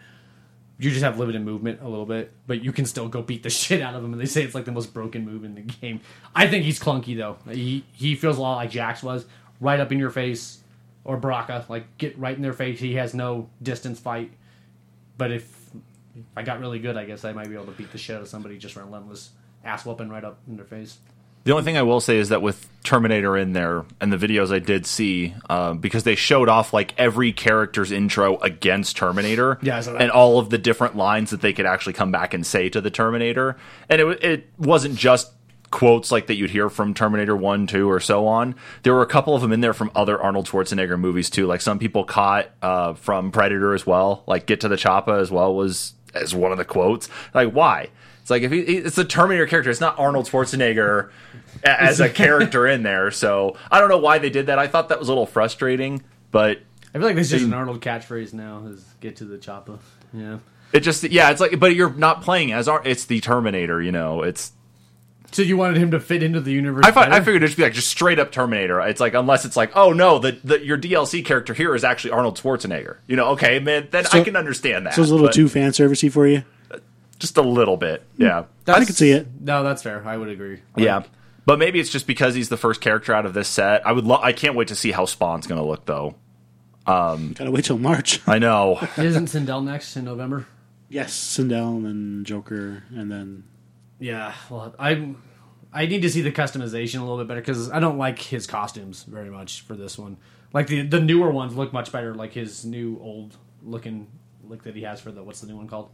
you 0.79 0.89
just 0.89 1.03
have 1.03 1.19
limited 1.19 1.41
movement 1.43 1.79
a 1.81 1.87
little 1.87 2.05
bit, 2.05 2.31
but 2.47 2.63
you 2.63 2.71
can 2.71 2.85
still 2.85 3.07
go 3.07 3.21
beat 3.21 3.43
the 3.43 3.49
shit 3.61 3.81
out 3.81 3.93
of 3.93 4.03
him. 4.03 4.13
And 4.13 4.21
they 4.21 4.25
say 4.25 4.43
it's 4.43 4.55
like 4.55 4.65
the 4.65 4.71
most 4.71 4.93
broken 4.93 5.25
move 5.25 5.43
in 5.43 5.55
the 5.55 5.61
game. 5.61 5.99
I 6.33 6.47
think 6.47 6.63
he's 6.63 6.79
clunky 6.79 7.15
though. 7.15 7.37
He 7.51 7.85
he 7.91 8.15
feels 8.15 8.37
a 8.37 8.41
lot 8.41 8.55
like 8.55 8.71
Jax 8.71 9.03
was, 9.03 9.25
right 9.59 9.79
up 9.79 9.91
in 9.91 9.99
your 9.99 10.09
face, 10.11 10.59
or 11.03 11.17
Baraka, 11.17 11.65
like 11.67 11.97
get 11.97 12.17
right 12.17 12.35
in 12.35 12.41
their 12.41 12.53
face. 12.53 12.79
He 12.79 12.95
has 12.95 13.13
no 13.13 13.49
distance 13.61 13.99
fight. 13.99 14.31
But 15.17 15.31
if, 15.31 15.43
if 16.15 16.23
I 16.35 16.41
got 16.41 16.59
really 16.59 16.79
good, 16.79 16.97
I 16.97 17.05
guess 17.05 17.23
I 17.23 17.33
might 17.33 17.49
be 17.49 17.55
able 17.55 17.65
to 17.65 17.71
beat 17.71 17.91
the 17.91 17.97
shit 17.97 18.15
out 18.15 18.21
of 18.21 18.27
somebody 18.27 18.57
just 18.57 18.75
relentless 18.75 19.31
ass 19.63 19.85
whooping 19.85 20.09
right 20.09 20.23
up 20.23 20.39
in 20.47 20.55
their 20.55 20.65
face. 20.65 20.97
The 21.45 21.51
only 21.51 21.63
thing 21.63 21.75
I 21.77 21.81
will 21.81 21.99
say 21.99 22.17
is 22.17 22.29
that 22.29 22.41
with 22.41 22.69
Terminator 22.83 23.35
in 23.37 23.51
there 23.53 23.83
and 23.99 24.13
the 24.13 24.17
videos 24.17 24.53
I 24.53 24.59
did 24.59 24.85
see, 24.85 25.33
uh, 25.49 25.73
because 25.73 26.03
they 26.03 26.15
showed 26.15 26.47
off 26.47 26.71
like 26.73 26.93
every 26.97 27.33
character's 27.33 27.91
intro 27.91 28.37
against 28.37 28.95
Terminator, 28.95 29.57
Yeah, 29.61 29.77
I 29.77 29.81
saw 29.81 29.91
that. 29.93 30.01
and 30.01 30.11
all 30.11 30.39
of 30.39 30.49
the 30.49 30.57
different 30.57 30.95
lines 30.95 31.31
that 31.31 31.41
they 31.41 31.51
could 31.51 31.65
actually 31.65 31.93
come 31.93 32.11
back 32.11 32.33
and 32.33 32.45
say 32.45 32.69
to 32.69 32.79
the 32.79 32.89
Terminator, 32.89 33.57
and 33.89 33.99
it 34.01 34.23
it 34.23 34.49
wasn't 34.57 34.95
just 34.95 35.31
quotes 35.69 36.11
like 36.11 36.27
that 36.27 36.35
you'd 36.35 36.51
hear 36.51 36.69
from 36.69 36.93
Terminator 36.93 37.35
One, 37.35 37.67
Two, 37.67 37.89
or 37.89 37.99
so 37.99 38.25
on. 38.27 38.55
There 38.83 38.93
were 38.93 39.01
a 39.01 39.07
couple 39.07 39.35
of 39.35 39.41
them 39.41 39.51
in 39.51 39.59
there 39.59 39.73
from 39.73 39.91
other 39.95 40.21
Arnold 40.21 40.47
Schwarzenegger 40.47 40.97
movies 40.99 41.29
too. 41.29 41.45
Like 41.47 41.59
some 41.61 41.79
people 41.79 42.03
caught 42.05 42.49
uh, 42.61 42.93
from 42.93 43.31
Predator 43.31 43.73
as 43.73 43.85
well. 43.85 44.23
Like 44.27 44.45
"Get 44.45 44.61
to 44.61 44.69
the 44.69 44.75
Choppa" 44.77 45.19
as 45.19 45.29
well 45.31 45.53
was 45.55 45.93
as 46.13 46.33
one 46.35 46.51
of 46.53 46.57
the 46.57 46.65
quotes. 46.65 47.09
Like 47.33 47.51
why? 47.51 47.89
It's 48.21 48.29
like 48.29 48.43
if 48.43 48.51
he, 48.53 48.59
it's 48.59 48.97
a 48.97 49.03
Terminator 49.03 49.45
character, 49.47 49.69
it's 49.69 49.81
not 49.81 49.99
Arnold 49.99 50.27
Schwarzenegger 50.27 51.09
as 51.63 51.99
a 51.99 52.09
character 52.23 52.67
in 52.67 52.83
there. 52.83 53.11
So 53.11 53.57
I 53.71 53.79
don't 53.79 53.89
know 53.89 53.97
why 53.97 54.19
they 54.19 54.29
did 54.29 54.47
that. 54.47 54.59
I 54.59 54.67
thought 54.67 54.89
that 54.89 54.99
was 54.99 55.07
a 55.07 55.11
little 55.11 55.25
frustrating, 55.25 56.03
but 56.31 56.59
I 56.93 56.97
feel 56.99 57.07
like 57.07 57.15
this 57.15 57.27
is 57.27 57.31
just 57.39 57.45
an 57.45 57.53
Arnold 57.53 57.81
catchphrase 57.81 58.33
now. 58.33 58.65
Is 58.67 58.83
get 59.01 59.15
to 59.17 59.25
the 59.25 59.37
chopper. 59.37 59.79
Yeah. 60.13 60.39
it 60.71 60.81
just 60.81 61.03
yeah, 61.03 61.31
it's 61.31 61.41
like 61.41 61.59
but 61.59 61.75
you're 61.75 61.93
not 61.93 62.21
playing 62.21 62.51
as 62.53 62.67
Ar- 62.67 62.81
it's 62.85 63.05
the 63.05 63.19
Terminator. 63.19 63.81
You 63.81 63.91
know, 63.91 64.21
it's 64.23 64.51
So 65.31 65.41
you 65.41 65.57
wanted 65.57 65.77
him 65.77 65.89
to 65.91 65.99
fit 65.99 66.21
into 66.21 66.39
the 66.39 66.51
universe? 66.51 66.85
I, 66.85 66.91
fi- 66.91 67.09
I 67.09 67.19
figured 67.19 67.37
it'd 67.37 67.49
just 67.49 67.57
be 67.57 67.63
like 67.63 67.73
just 67.73 67.87
straight 67.89 68.19
up 68.19 68.31
Terminator. 68.31 68.79
It's 68.81 68.99
like 68.99 69.15
unless 69.15 69.43
it's 69.45 69.55
like, 69.57 69.75
oh 69.75 69.91
no, 69.93 70.19
the, 70.19 70.37
the 70.43 70.63
your 70.63 70.77
DLC 70.77 71.25
character 71.25 71.53
here 71.55 71.73
is 71.73 71.83
actually 71.83 72.11
Arnold 72.11 72.37
Schwarzenegger. 72.37 72.97
You 73.07 73.15
know, 73.15 73.29
okay, 73.29 73.57
man, 73.59 73.87
then 73.89 74.05
I 74.13 74.21
can 74.23 74.35
understand 74.35 74.85
that. 74.85 74.93
So 74.93 75.01
it's 75.01 75.09
a 75.09 75.13
little 75.13 75.27
but 75.27 75.33
too 75.33 75.49
fan 75.49 75.71
servicey 75.71 76.11
for 76.11 76.27
you. 76.27 76.43
just 77.17 77.37
a 77.37 77.41
little 77.41 77.77
bit, 77.77 78.03
yeah, 78.17 78.43
I 78.67 78.85
can 78.85 78.93
see 78.93 79.09
it. 79.11 79.25
No, 79.41 79.63
that's 79.63 79.81
fair. 79.81 80.05
I 80.07 80.15
would 80.17 80.29
agree. 80.29 80.61
yeah. 80.77 81.03
But 81.45 81.59
maybe 81.59 81.79
it's 81.79 81.89
just 81.89 82.07
because 82.07 82.35
he's 82.35 82.49
the 82.49 82.57
first 82.57 82.79
character 82.81 83.13
out 83.13 83.25
of 83.25 83.33
this 83.33 83.47
set. 83.49 83.85
I 83.85 83.91
would, 83.91 84.05
lo- 84.05 84.19
I 84.21 84.31
can't 84.33 84.55
wait 84.55 84.69
to 84.69 84.75
see 84.75 84.91
how 84.91 85.05
Spawn's 85.05 85.45
going 85.47 85.59
to 85.61 85.67
look, 85.67 85.85
though. 85.85 86.15
Um, 86.85 87.33
Gotta 87.33 87.51
wait 87.51 87.65
till 87.65 87.77
March. 87.77 88.21
I 88.27 88.39
know. 88.39 88.79
Isn't 88.97 89.27
Sindel 89.27 89.63
next 89.63 89.95
in 89.95 90.05
November? 90.05 90.47
yes, 90.89 91.13
Sindel 91.13 91.77
and 91.77 91.85
then 91.85 92.23
Joker 92.25 92.83
and 92.91 93.11
then 93.11 93.45
Yeah. 93.99 94.33
Well, 94.49 94.75
I 94.77 95.15
I 95.73 95.85
need 95.87 96.01
to 96.03 96.09
see 96.09 96.21
the 96.21 96.31
customization 96.31 96.99
a 96.99 97.01
little 97.01 97.17
bit 97.17 97.27
better 97.27 97.41
because 97.41 97.71
I 97.71 97.79
don't 97.79 97.97
like 97.97 98.19
his 98.19 98.45
costumes 98.45 99.03
very 99.03 99.29
much 99.31 99.61
for 99.61 99.75
this 99.75 99.97
one. 99.97 100.17
Like 100.51 100.67
the 100.67 100.81
the 100.83 100.99
newer 100.99 101.31
ones 101.31 101.55
look 101.55 101.73
much 101.73 101.91
better. 101.91 102.13
Like 102.13 102.33
his 102.33 102.63
new 102.65 102.99
old 103.01 103.37
looking 103.63 104.07
look 104.43 104.63
that 104.63 104.75
he 104.75 104.83
has 104.83 104.99
for 105.01 105.11
the 105.11 105.23
what's 105.23 105.41
the 105.41 105.47
new 105.47 105.55
one 105.55 105.67
called 105.67 105.89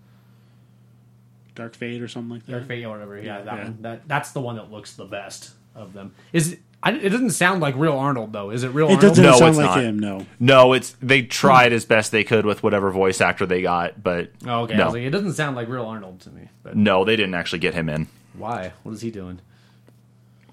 Dark 1.55 1.75
Fate 1.75 2.01
or 2.01 2.07
something 2.07 2.29
like 2.31 2.45
that. 2.45 2.51
Dark 2.53 2.67
Fate 2.67 2.83
or 2.85 2.89
whatever. 2.89 3.19
Yeah, 3.21 3.41
that 3.41 3.57
Yeah. 3.57 3.63
one. 3.63 3.77
That 3.81 4.07
that's 4.07 4.31
the 4.31 4.41
one 4.41 4.55
that 4.55 4.71
looks 4.71 4.93
the 4.95 5.05
best 5.05 5.51
of 5.75 5.93
them. 5.93 6.13
Is 6.33 6.53
it? 6.53 6.59
I, 6.81 6.93
it 6.93 7.09
doesn't 7.09 7.31
sound 7.31 7.59
like 7.59 7.75
real 7.75 7.97
Arnold 7.97 8.31
though. 8.31 8.51
Is 8.51 8.63
it 8.63 8.69
real 8.69 8.87
It 8.87 8.93
Arnold? 8.95 9.01
doesn't 9.01 9.23
No, 9.25 9.31
sound 9.33 9.49
it's 9.49 9.57
like 9.57 9.65
not. 9.67 9.83
him. 9.83 9.99
No, 9.99 10.25
No, 10.39 10.71
it's 10.73 10.95
they 11.01 11.23
tried 11.23 11.73
as 11.73 11.83
best 11.83 12.11
they 12.13 12.23
could 12.23 12.45
with 12.45 12.63
whatever 12.63 12.89
voice 12.89 13.19
actor 13.19 13.45
they 13.45 13.61
got, 13.61 14.01
but 14.01 14.31
Oh, 14.47 14.61
okay. 14.61 14.75
I 14.75 14.77
no, 14.77 14.85
was 14.85 14.93
like, 14.93 15.03
it 15.03 15.09
doesn't 15.09 15.33
sound 15.33 15.57
like 15.57 15.67
real 15.67 15.85
Arnold 15.85 16.21
to 16.21 16.29
me. 16.29 16.47
But 16.63 16.77
no, 16.77 17.03
they 17.03 17.17
didn't 17.17 17.33
actually 17.35 17.59
get 17.59 17.73
him 17.73 17.89
in. 17.89 18.07
why? 18.33 18.71
What 18.83 18.93
is 18.93 19.01
he 19.01 19.11
doing? 19.11 19.41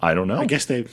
I 0.03 0.15
don't 0.15 0.27
know. 0.27 0.39
I 0.41 0.47
guess 0.47 0.65
they 0.65 0.87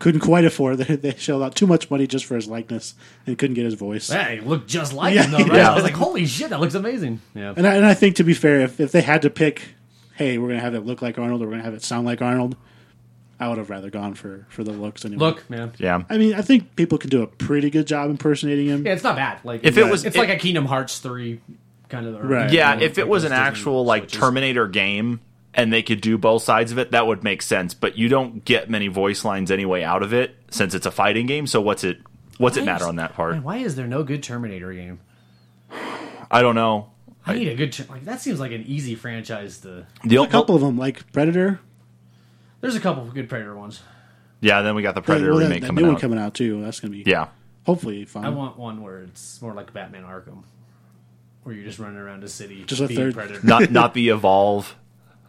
couldn't 0.00 0.20
quite 0.22 0.44
afford. 0.44 0.78
They, 0.78 0.96
they 0.96 1.14
shelled 1.16 1.42
out 1.44 1.54
too 1.54 1.66
much 1.68 1.88
money 1.90 2.08
just 2.08 2.24
for 2.24 2.34
his 2.34 2.48
likeness 2.48 2.94
and 3.26 3.38
couldn't 3.38 3.54
get 3.54 3.64
his 3.66 3.74
voice. 3.74 4.08
Hey, 4.10 4.40
he 4.42 4.46
looked 4.46 4.66
just 4.68 4.92
like 4.92 5.14
Yeah, 5.14 5.22
him 5.24 5.30
though, 5.30 5.38
right? 5.44 5.52
yeah. 5.54 5.70
I 5.70 5.74
was 5.74 5.84
like, 5.84 5.94
holy 5.94 6.26
shit, 6.26 6.50
that 6.50 6.58
looks 6.58 6.74
amazing. 6.74 7.20
Yeah. 7.34 7.54
And 7.56 7.66
I, 7.66 7.76
and 7.76 7.86
I 7.86 7.94
think 7.94 8.16
to 8.16 8.24
be 8.24 8.34
fair, 8.34 8.60
if, 8.62 8.80
if 8.80 8.90
they 8.90 9.02
had 9.02 9.22
to 9.22 9.30
pick, 9.30 9.62
hey, 10.16 10.36
we're 10.38 10.48
gonna 10.48 10.60
have 10.60 10.74
it 10.74 10.80
look 10.84 11.00
like 11.00 11.18
Arnold 11.18 11.40
or 11.42 11.46
we're 11.46 11.52
gonna 11.52 11.62
have 11.62 11.74
it 11.74 11.82
sound 11.84 12.06
like 12.06 12.20
Arnold, 12.20 12.56
I 13.38 13.48
would 13.48 13.56
have 13.58 13.70
rather 13.70 13.88
gone 13.90 14.14
for 14.14 14.46
for 14.50 14.64
the 14.64 14.72
looks. 14.72 15.04
Anyway. 15.04 15.18
Look, 15.20 15.48
man. 15.48 15.72
yeah, 15.78 16.02
I 16.10 16.18
mean, 16.18 16.34
I 16.34 16.42
think 16.42 16.76
people 16.76 16.98
can 16.98 17.08
do 17.10 17.22
a 17.22 17.26
pretty 17.26 17.70
good 17.70 17.86
job 17.86 18.10
impersonating 18.10 18.66
him. 18.66 18.84
Yeah, 18.84 18.92
it's 18.92 19.02
not 19.04 19.16
bad. 19.16 19.38
Like 19.44 19.60
If 19.64 19.78
it 19.78 19.84
was- 19.90 20.04
it's 20.04 20.16
it- 20.16 20.18
like 20.18 20.28
a 20.28 20.36
Kingdom 20.36 20.66
Hearts 20.66 20.98
three 20.98 21.40
kind 21.88 22.06
of. 22.06 22.22
Right. 22.22 22.50
yeah. 22.52 22.74
like 22.74 22.82
If 22.82 22.98
it 22.98 23.08
was 23.08 23.24
an 23.24 23.32
actual 23.32 23.84
like 23.84 24.02
switches. 24.04 24.18
Terminator 24.20 24.66
game 24.68 25.20
and 25.54 25.72
they 25.72 25.82
could 25.82 26.00
do 26.00 26.16
both 26.18 26.42
sides 26.42 26.72
of 26.72 26.78
it, 26.78 26.92
that 26.92 27.06
would 27.06 27.24
make 27.24 27.42
sense. 27.42 27.74
But 27.74 27.98
you 27.98 28.08
don't 28.08 28.44
get 28.44 28.70
many 28.70 28.88
voice 28.88 29.24
lines 29.24 29.50
anyway 29.50 29.82
out 29.82 30.02
of 30.02 30.12
it 30.12 30.36
since 30.50 30.74
it's 30.74 30.86
a 30.86 30.90
fighting 30.90 31.26
game. 31.26 31.46
So 31.46 31.60
what's 31.60 31.84
it? 31.84 31.98
What's 32.38 32.56
it 32.56 32.64
matter 32.64 32.84
is- 32.84 32.88
on 32.88 32.96
that 32.96 33.14
part? 33.14 33.32
Man, 33.34 33.42
why 33.42 33.56
is 33.58 33.76
there 33.76 33.86
no 33.86 34.02
good 34.02 34.22
Terminator 34.22 34.72
game? 34.72 35.00
I 36.30 36.42
don't 36.42 36.54
know. 36.54 36.90
I 37.26 37.34
need 37.34 37.48
a 37.48 37.54
good 37.54 37.72
Ter- 37.72 37.84
like 37.90 38.04
that 38.06 38.20
seems 38.20 38.40
like 38.40 38.52
an 38.52 38.64
easy 38.66 38.94
franchise 38.94 39.58
to. 39.58 39.86
The 40.04 40.22
A 40.22 40.26
couple 40.26 40.54
of 40.54 40.62
them, 40.62 40.78
like 40.78 41.12
Predator. 41.12 41.60
There's 42.60 42.76
a 42.76 42.80
couple 42.80 43.02
of 43.02 43.14
good 43.14 43.28
Predator 43.28 43.54
ones. 43.56 43.80
yeah. 44.40 44.62
Then 44.62 44.74
we 44.74 44.82
got 44.82 44.94
the 44.94 45.02
Predator 45.02 45.30
Well, 45.30 45.38
that, 45.40 45.44
remake 45.46 45.60
that 45.62 45.66
coming 45.66 45.84
new 45.84 45.90
out. 45.90 45.94
one 45.94 46.00
coming 46.00 46.18
out 46.18 46.34
too. 46.34 46.62
That's 46.62 46.80
gonna 46.80 46.92
be 46.92 47.02
yeah, 47.06 47.28
hopefully 47.66 48.04
fun. 48.06 48.24
I 48.24 48.30
want 48.30 48.58
one 48.58 48.82
where 48.82 49.00
it's 49.02 49.40
more 49.42 49.52
like 49.52 49.72
Batman 49.74 50.04
Arkham, 50.04 50.44
where 51.42 51.54
you're 51.54 51.64
just 51.64 51.78
running 51.78 51.98
around 51.98 52.24
a 52.24 52.28
city, 52.28 52.64
Just 52.64 52.80
a 52.80 52.88
third- 52.88 53.14
Predator. 53.14 53.40
not 53.46 53.70
not 53.70 53.92
the 53.94 54.08
Evolve 54.08 54.74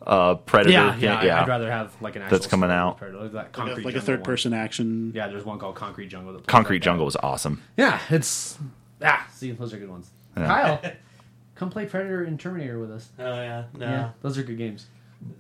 uh, 0.06 0.36
Predator. 0.36 0.72
yeah, 0.72 0.96
game. 0.98 1.26
yeah, 1.28 1.42
I'd 1.42 1.48
rather 1.48 1.72
have 1.72 1.94
like 2.02 2.16
an 2.16 2.24
actual 2.24 2.38
That's 2.38 2.48
coming 2.48 2.72
out. 2.72 2.98
Predator, 2.98 3.24
like, 3.24 3.32
that 3.34 3.58
like 3.58 3.68
a, 3.68 3.70
like 3.70 3.78
a 3.78 3.84
Jungle 3.84 4.02
third 4.02 4.20
one. 4.20 4.26
person 4.26 4.54
action. 4.54 5.12
Yeah, 5.16 5.28
there's 5.28 5.46
one 5.46 5.60
called 5.60 5.76
Concrete 5.76 6.08
Jungle. 6.08 6.34
That 6.34 6.48
Concrete 6.48 6.78
like 6.78 6.82
that. 6.82 6.86
Jungle 6.86 7.06
was 7.06 7.18
awesome. 7.18 7.62
Yeah, 7.78 8.00
it's 8.10 8.58
ah. 9.02 9.28
See, 9.34 9.52
those 9.52 9.74
are 9.74 9.78
good 9.78 9.90
ones. 9.90 10.10
Yeah. 10.36 10.46
Kyle, 10.48 10.92
come 11.56 11.70
play 11.70 11.86
Predator 11.86 12.24
and 12.24 12.40
Terminator 12.40 12.80
with 12.80 12.92
us. 12.92 13.10
Oh 13.20 13.24
yeah, 13.24 13.64
no. 13.78 13.86
Yeah, 13.86 14.10
those 14.22 14.38
are 14.38 14.44
good 14.44 14.58
games. 14.58 14.86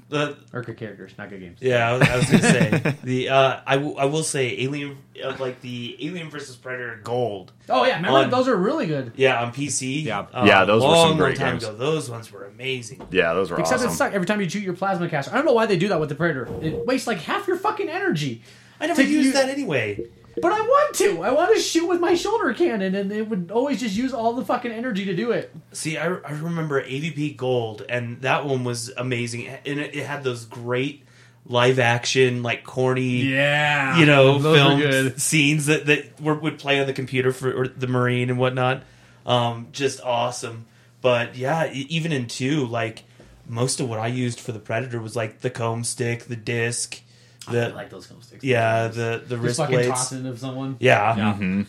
The- 0.10 0.36
Or 0.52 0.62
good 0.62 0.76
characters, 0.76 1.13
not 1.17 1.30
good 1.30 1.39
games. 1.39 1.60
yeah, 1.62 1.89
I 1.89 1.94
was, 1.98 2.10
I 2.10 2.15
was 2.17 2.26
gonna 2.26 2.44
say 2.44 2.96
the. 3.04 3.30
Uh, 3.30 3.62
I, 3.65 3.76
w- 3.78 3.96
I 3.96 4.06
will 4.06 4.24
say 4.24 4.62
Alien, 4.62 4.98
uh, 5.24 5.36
like 5.39 5.62
the 5.62 5.98
Alien 6.06 6.30
versus 6.30 6.58
Predator 6.58 7.00
Gold. 7.02 7.54
Oh 7.70 7.86
yeah, 7.86 7.96
remember 7.96 8.17
On- 8.20 8.30
those 8.30 8.50
are 8.50 8.56
really 8.58 8.88
good. 8.88 9.13
Yeah, 9.15 9.41
on 9.41 9.54
PC. 9.54 10.04
Yeah. 10.04 10.26
uh, 10.34 10.44
Yeah, 10.46 10.65
those 10.65 10.84
were 10.84 10.96
some 10.96 11.17
great 11.17 11.38
long 11.39 11.48
time 11.48 11.54
games. 11.60 11.63
ago. 11.63 11.76
Those 11.78 12.10
ones 12.10 12.30
were 12.30 12.44
amazing. 12.46 13.08
Yeah, 13.12 13.34
those 13.34 13.50
were 13.52 13.58
Except 13.60 13.82
it 13.82 13.86
awesome. 13.86 13.96
sucks 13.98 14.13
every 14.15 14.28
time 14.28 14.41
you 14.41 14.50
shoot 14.50 14.63
your 14.63 14.74
plasma 14.74 15.08
caster. 15.08 15.32
I 15.32 15.36
don't 15.36 15.46
know 15.46 15.54
why 15.54 15.65
they 15.65 15.78
do 15.78 15.88
that 15.88 16.00
with 16.02 16.10
the 16.10 16.15
Predator. 16.15 16.48
It 16.62 16.86
wastes 16.86 17.08
like 17.08 17.20
half 17.20 17.48
your 17.48 17.58
fucking 17.58 17.88
energy. 17.88 18.41
I 18.82 18.88
never 18.88 19.02
To 19.02 19.08
used 19.10 19.26
use- 19.28 19.34
that 19.36 19.48
anyway. 19.48 20.08
But 20.39 20.54
I 20.54 20.62
want 20.62 20.96
to. 20.96 21.24
I 21.24 21.32
want 21.32 21.56
to 21.56 21.62
shoot 21.62 21.88
with 21.88 22.00
my 22.00 22.15
shoulder 22.15 22.54
cannon, 22.54 22.96
and 22.96 23.12
it 23.12 23.28
would 23.30 23.52
always 23.52 23.80
just 23.80 23.96
use 23.96 24.13
all 24.13 24.34
the 24.34 24.46
fucking 24.46 24.72
energy 24.72 25.06
to 25.06 25.15
do 25.15 25.32
it. 25.32 25.54
See, 25.72 25.98
I, 25.98 26.06
I 26.06 26.32
remember 26.32 26.82
AVP 26.84 27.36
Gold, 27.38 27.84
and 27.89 28.22
that 28.22 28.46
one 28.46 28.63
was 28.63 28.89
amazing, 28.96 29.48
and 29.48 29.80
it, 29.80 29.96
it 29.96 30.06
had 30.06 30.24
those 30.24 30.46
great 30.46 31.04
live 31.46 31.80
action, 31.80 32.44
like 32.44 32.63
corny, 32.63 33.24
Yeah, 33.24 33.98
you 33.98 34.06
know, 34.06 34.39
film 34.39 35.17
scenes 35.17 35.65
that 35.65 35.86
that 35.88 36.22
were, 36.22 36.36
would 36.36 36.60
play 36.60 36.80
on 36.80 36.88
the 36.88 36.94
computer 36.94 37.34
for 37.34 37.52
or 37.52 37.67
the 37.67 37.88
Marine 37.88 38.30
and 38.30 38.39
whatnot. 38.39 38.84
Um, 39.26 39.67
just 39.72 40.02
awesome. 40.02 40.65
But 41.02 41.36
yeah, 41.36 41.72
even 41.72 42.12
in 42.12 42.28
two, 42.28 42.65
like 42.67 43.04
most 43.48 43.80
of 43.80 43.89
what 43.89 44.00
I 44.00 44.08
used 44.08 44.39
for 44.39 44.52
the 44.52 44.60
Predator 44.60 45.02
was 45.02 45.15
like 45.15 45.41
the 45.41 45.50
combistick, 45.50 46.24
the 46.24 46.36
disc, 46.36 47.02
I 47.47 47.67
like 47.67 47.89
those 47.89 48.08
kind 48.08 48.19
of 48.19 48.25
sticks. 48.25 48.43
yeah, 48.43 48.88
the 48.88 49.21
the 49.25 49.36
just 49.36 49.41
wrist 49.43 49.58
fucking 49.58 49.75
blades. 49.75 49.89
tossing 49.89 50.25
of 50.25 50.39
someone. 50.39 50.77
Yeah. 50.80 51.15
Yeah. 51.17 51.34
Mm-hmm. 51.34 51.62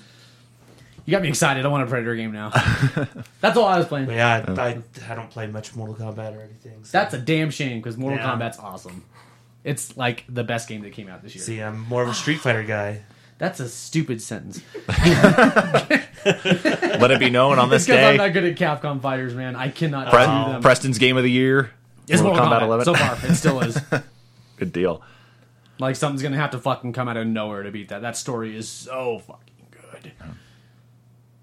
You 1.05 1.11
got 1.11 1.23
me 1.23 1.29
excited. 1.29 1.65
I 1.65 1.69
want 1.69 1.83
a 1.83 1.87
Predator 1.87 2.15
game 2.15 2.31
now. 2.33 2.51
That's 3.41 3.57
all 3.57 3.65
I 3.67 3.79
was 3.79 3.87
playing. 3.87 4.07
But 4.07 4.15
yeah, 4.15 4.45
I, 4.47 4.53
I, 4.61 4.79
I 5.11 5.15
don't 5.17 5.31
play 5.31 5.49
much 5.49 5.75
Mortal 5.75 5.97
Kombat 5.97 6.37
or 6.37 6.43
anything. 6.43 6.85
so- 6.85 6.93
That's 6.99 7.13
a 7.15 7.19
damn 7.19 7.51
shame 7.51 7.79
because 7.81 7.97
Mortal 7.97 8.21
Yeah. 8.21 8.27
Kombat's 8.37 8.59
awesome. 8.59 9.03
It's 9.65 9.97
like 9.97 10.25
the 10.29 10.45
best 10.45 10.69
game 10.69 10.83
that 10.83 10.93
came 10.93 11.09
out 11.09 11.23
this 11.23 11.35
year. 11.35 11.43
See, 11.45 11.59
I'm 11.61 11.81
more 11.89 12.03
of 12.03 12.09
a 12.09 12.15
Street 12.15 12.39
Fighter 12.39 12.63
guy. 12.63 13.01
That's 13.39 13.59
a 13.59 13.69
stupid 13.69 14.23
sentence. 14.23 14.61
Let 16.25 17.11
it 17.11 17.19
be 17.19 17.31
known 17.31 17.59
on 17.59 17.69
this 17.71 17.83
It's 17.83 17.87
because 17.89 18.05
I'm 18.05 18.17
not 18.17 18.33
good 18.33 18.45
at 18.45 18.57
Capcom 18.57 19.01
fighters, 19.01 19.35
man. 19.35 19.57
I 19.57 19.69
cannot 19.69 20.09
Pre- 20.11 20.21
do 20.21 20.53
them. 20.53 20.63
Preston's 20.63 20.99
game 20.99 21.17
of 21.17 21.25
the 21.25 21.31
year. 21.31 21.71
it's 22.09 22.23
Mortal 22.23 22.45
Kombat, 22.47 22.63
11. 22.63 22.85
so 22.85 22.95
far. 22.95 23.19
It 23.25 23.35
still 23.35 23.61
is. 23.61 23.79
Good 24.57 24.73
deal. 24.73 25.03
Like 25.83 25.97
something's 25.97 26.23
gonna 26.23 26.37
have 26.37 26.53
to 26.53 26.59
fucking 26.59 26.93
come 26.93 27.09
out 27.09 27.17
of 27.17 27.27
nowhere 27.27 27.63
to 27.63 27.71
beat 27.71 27.89
that. 27.89 28.03
That 28.03 28.17
story 28.17 28.57
is 28.57 28.69
so 28.69 29.19
fucking 29.27 29.67
good. 29.71 30.13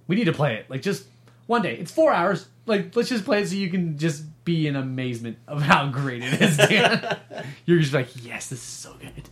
We 0.07 0.15
need 0.15 0.25
to 0.25 0.33
play 0.33 0.55
it. 0.55 0.69
Like 0.69 0.81
just 0.81 1.05
one 1.45 1.61
day. 1.61 1.75
It's 1.77 1.91
four 1.91 2.11
hours. 2.11 2.47
Like 2.65 2.95
let's 2.95 3.09
just 3.09 3.25
play 3.25 3.41
it 3.41 3.49
so 3.49 3.55
you 3.55 3.69
can 3.69 3.97
just 3.97 4.23
be 4.45 4.67
in 4.67 4.75
amazement 4.75 5.37
of 5.47 5.61
how 5.61 5.87
great 5.87 6.23
it 6.23 6.41
is, 6.41 6.57
Dan. 6.57 7.17
You're 7.65 7.79
just 7.79 7.93
like, 7.93 8.07
yes, 8.23 8.49
this 8.49 8.59
is 8.59 8.65
so 8.65 8.93
good. 8.99 9.29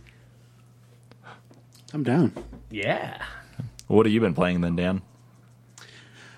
I'm 1.92 2.04
down. 2.04 2.32
Yeah. 2.70 3.22
What 3.86 4.04
have 4.04 4.12
you 4.12 4.20
been 4.20 4.34
playing 4.34 4.60
then, 4.60 4.76
Dan? 4.76 5.02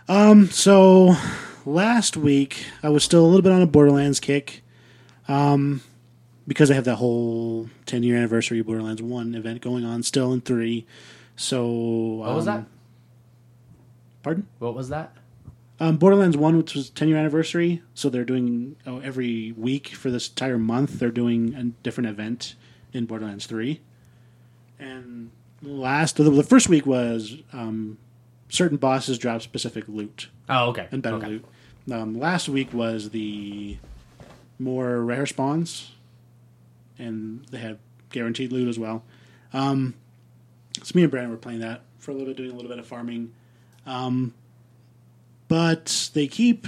Um, 0.09 0.49
so 0.49 1.17
last 1.67 2.17
week 2.17 2.67
I 2.83 2.89
was 2.89 3.05
still 3.05 3.25
a 3.25 3.27
little 3.27 3.43
bit 3.43 3.53
on 3.53 3.63
a 3.63 3.67
Borderlands 3.67 4.21
kick, 4.21 4.63
um, 5.29 5.83
because 6.51 6.69
they 6.69 6.75
have 6.75 6.83
that 6.83 6.97
whole 6.97 7.71
10 7.87 8.03
year 8.03 8.17
anniversary 8.17 8.61
Borderlands 8.61 9.01
One 9.01 9.37
event 9.37 9.61
going 9.61 9.85
on 9.85 10.03
still 10.03 10.33
in 10.33 10.41
three. 10.41 10.85
So 11.37 11.65
What 11.65 12.35
was 12.35 12.45
that? 12.47 12.65
Pardon? 14.25 14.49
What 14.59 14.75
was 14.75 14.89
that? 14.89 15.13
Um, 15.79 15.97
Borderlands 15.97 16.37
One, 16.37 16.57
which 16.59 16.75
was 16.75 16.91
10 16.91 17.07
year 17.07 17.17
anniversary, 17.17 17.83
so 17.95 18.11
they're 18.11 18.25
doing 18.25 18.75
oh, 18.85 18.99
every 18.99 19.53
week 19.53 19.91
for 19.91 20.11
this 20.11 20.29
entire 20.29 20.59
month. 20.59 20.99
They're 20.99 21.13
doing 21.13 21.55
a 21.55 21.65
different 21.85 22.11
event 22.11 22.57
in 22.93 23.07
Borderlands 23.07 23.47
Three, 23.47 23.81
and 24.77 25.31
last 25.63 26.17
the, 26.17 26.25
the 26.25 26.43
first 26.43 26.69
week 26.69 26.85
was 26.85 27.37
um, 27.53 27.97
certain 28.49 28.77
bosses 28.77 29.19
drop 29.19 29.41
specific 29.41 29.85
loot 29.87 30.29
Oh, 30.49 30.71
okay. 30.71 30.89
and 30.91 31.01
better 31.01 31.17
okay. 31.17 31.29
loot. 31.29 31.45
Um, 31.93 32.19
last 32.19 32.49
week 32.49 32.75
was 32.75 33.11
the 33.11 33.79
more 34.59 35.01
rare 35.01 35.27
spawns, 35.27 35.93
and 37.01 37.45
they 37.47 37.59
had 37.59 37.79
guaranteed 38.11 38.53
loot 38.53 38.69
as 38.69 38.79
well. 38.79 39.03
Um, 39.53 39.95
so 40.83 40.93
me 40.95 41.03
and 41.03 41.11
Brandon 41.11 41.31
were 41.31 41.37
playing 41.37 41.61
that 41.61 41.83
for 41.99 42.11
a 42.11 42.15
little 42.15 42.29
bit, 42.29 42.37
doing 42.37 42.51
a 42.51 42.55
little 42.55 42.71
bit 42.71 42.79
of 42.79 42.87
farming. 42.87 43.33
Um, 43.87 44.35
but 45.49 46.11
they 46.15 46.29
keep 46.29 46.67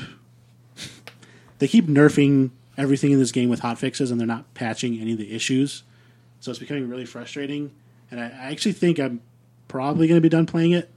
they 1.58 1.68
keep 1.68 1.86
nerfing 1.86 2.50
everything 2.76 3.12
in 3.12 3.18
this 3.18 3.32
game 3.32 3.48
with 3.48 3.60
hot 3.60 3.78
fixes, 3.78 4.10
and 4.10 4.18
they're 4.18 4.26
not 4.26 4.52
patching 4.54 5.00
any 5.00 5.12
of 5.12 5.18
the 5.18 5.34
issues. 5.34 5.84
So 6.40 6.50
it's 6.50 6.58
becoming 6.58 6.88
really 6.88 7.04
frustrating. 7.04 7.70
And 8.10 8.20
I, 8.20 8.24
I 8.24 8.50
actually 8.50 8.72
think 8.72 8.98
I'm 8.98 9.20
probably 9.68 10.08
going 10.08 10.18
to 10.18 10.22
be 10.22 10.28
done 10.28 10.46
playing 10.46 10.72
it. 10.72 10.90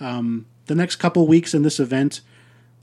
Um, 0.00 0.46
the 0.66 0.74
next 0.74 0.96
couple 0.96 1.26
weeks 1.26 1.54
in 1.54 1.62
this 1.62 1.78
event, 1.78 2.20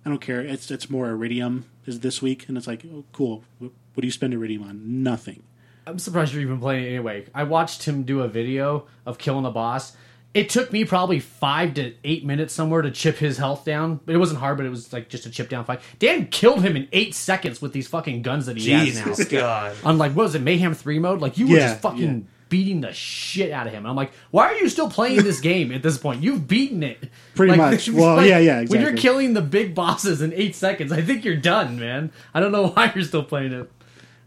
I 0.05 0.09
don't 0.09 0.21
care. 0.21 0.39
It's 0.39 0.71
it's 0.71 0.89
more 0.89 1.09
Iridium 1.09 1.65
is 1.85 1.99
this 1.99 2.21
week, 2.21 2.47
and 2.47 2.57
it's 2.57 2.67
like, 2.67 2.85
oh, 2.85 3.03
cool. 3.11 3.43
What, 3.59 3.71
what 3.93 4.01
do 4.01 4.07
you 4.07 4.11
spend 4.11 4.33
Iridium 4.33 4.63
on? 4.63 5.03
Nothing. 5.03 5.43
I'm 5.87 5.99
surprised 5.99 6.33
you're 6.33 6.41
even 6.43 6.59
playing 6.59 6.83
it 6.85 6.87
anyway. 6.89 7.25
I 7.33 7.43
watched 7.43 7.83
him 7.83 8.03
do 8.03 8.21
a 8.21 8.27
video 8.27 8.87
of 9.05 9.17
killing 9.17 9.45
a 9.45 9.51
boss. 9.51 9.95
It 10.33 10.49
took 10.49 10.71
me 10.71 10.85
probably 10.85 11.19
five 11.19 11.73
to 11.73 11.93
eight 12.05 12.23
minutes 12.25 12.53
somewhere 12.53 12.81
to 12.83 12.91
chip 12.91 13.17
his 13.17 13.37
health 13.37 13.65
down. 13.65 13.99
But 14.05 14.15
it 14.15 14.17
wasn't 14.17 14.39
hard, 14.39 14.55
but 14.57 14.65
it 14.65 14.69
was 14.69 14.93
like 14.93 15.09
just 15.09 15.25
a 15.25 15.29
chip 15.29 15.49
down 15.49 15.65
fight. 15.65 15.81
Dan 15.99 16.27
killed 16.27 16.61
him 16.63 16.77
in 16.77 16.87
eight 16.93 17.13
seconds 17.15 17.61
with 17.61 17.73
these 17.73 17.87
fucking 17.87 18.21
guns 18.21 18.45
that 18.45 18.55
he 18.57 18.69
has 18.71 18.95
now. 18.97 19.05
Jesus 19.05 19.27
God. 19.29 19.75
On 19.83 19.97
like 19.97 20.13
what 20.13 20.23
was 20.23 20.35
it, 20.35 20.41
Mayhem 20.41 20.73
Three 20.73 20.99
mode? 20.99 21.19
Like 21.19 21.37
you 21.37 21.47
were 21.47 21.57
Yeah, 21.57 21.67
just 21.71 21.81
fucking 21.81 22.15
yeah. 22.19 22.23
beating 22.47 22.79
the 22.79 22.93
shit 22.93 23.51
out 23.51 23.67
of 23.67 23.73
him. 23.73 23.85
I'm 23.85 23.95
like, 23.97 24.13
why 24.29 24.45
are 24.45 24.55
you 24.55 24.69
still 24.69 24.89
playing 24.89 25.23
this 25.23 25.39
game 25.41 25.69
at 25.73 25.83
this 25.83 25.97
point? 25.97 26.23
You've 26.23 26.47
beaten 26.47 26.81
it. 26.83 27.09
Pretty 27.35 27.51
Like, 27.51 27.71
much. 27.71 27.89
Well, 27.93 28.25
yeah, 28.25 28.37
yeah, 28.37 28.59
When 28.59 28.79
you're 28.79 28.91
exactly. 28.91 29.01
killing 29.01 29.33
the 29.33 29.41
big 29.41 29.75
bosses 29.75 30.21
in 30.21 30.31
eight 30.31 30.55
seconds, 30.55 30.93
I 30.93 31.01
think 31.01 31.25
you're 31.25 31.35
done, 31.35 31.77
man. 31.77 32.11
I 32.33 32.39
don't 32.39 32.53
know 32.53 32.67
why 32.67 32.89
you're 32.95 33.03
still 33.03 33.23
playing 33.23 33.51
it. 33.51 33.69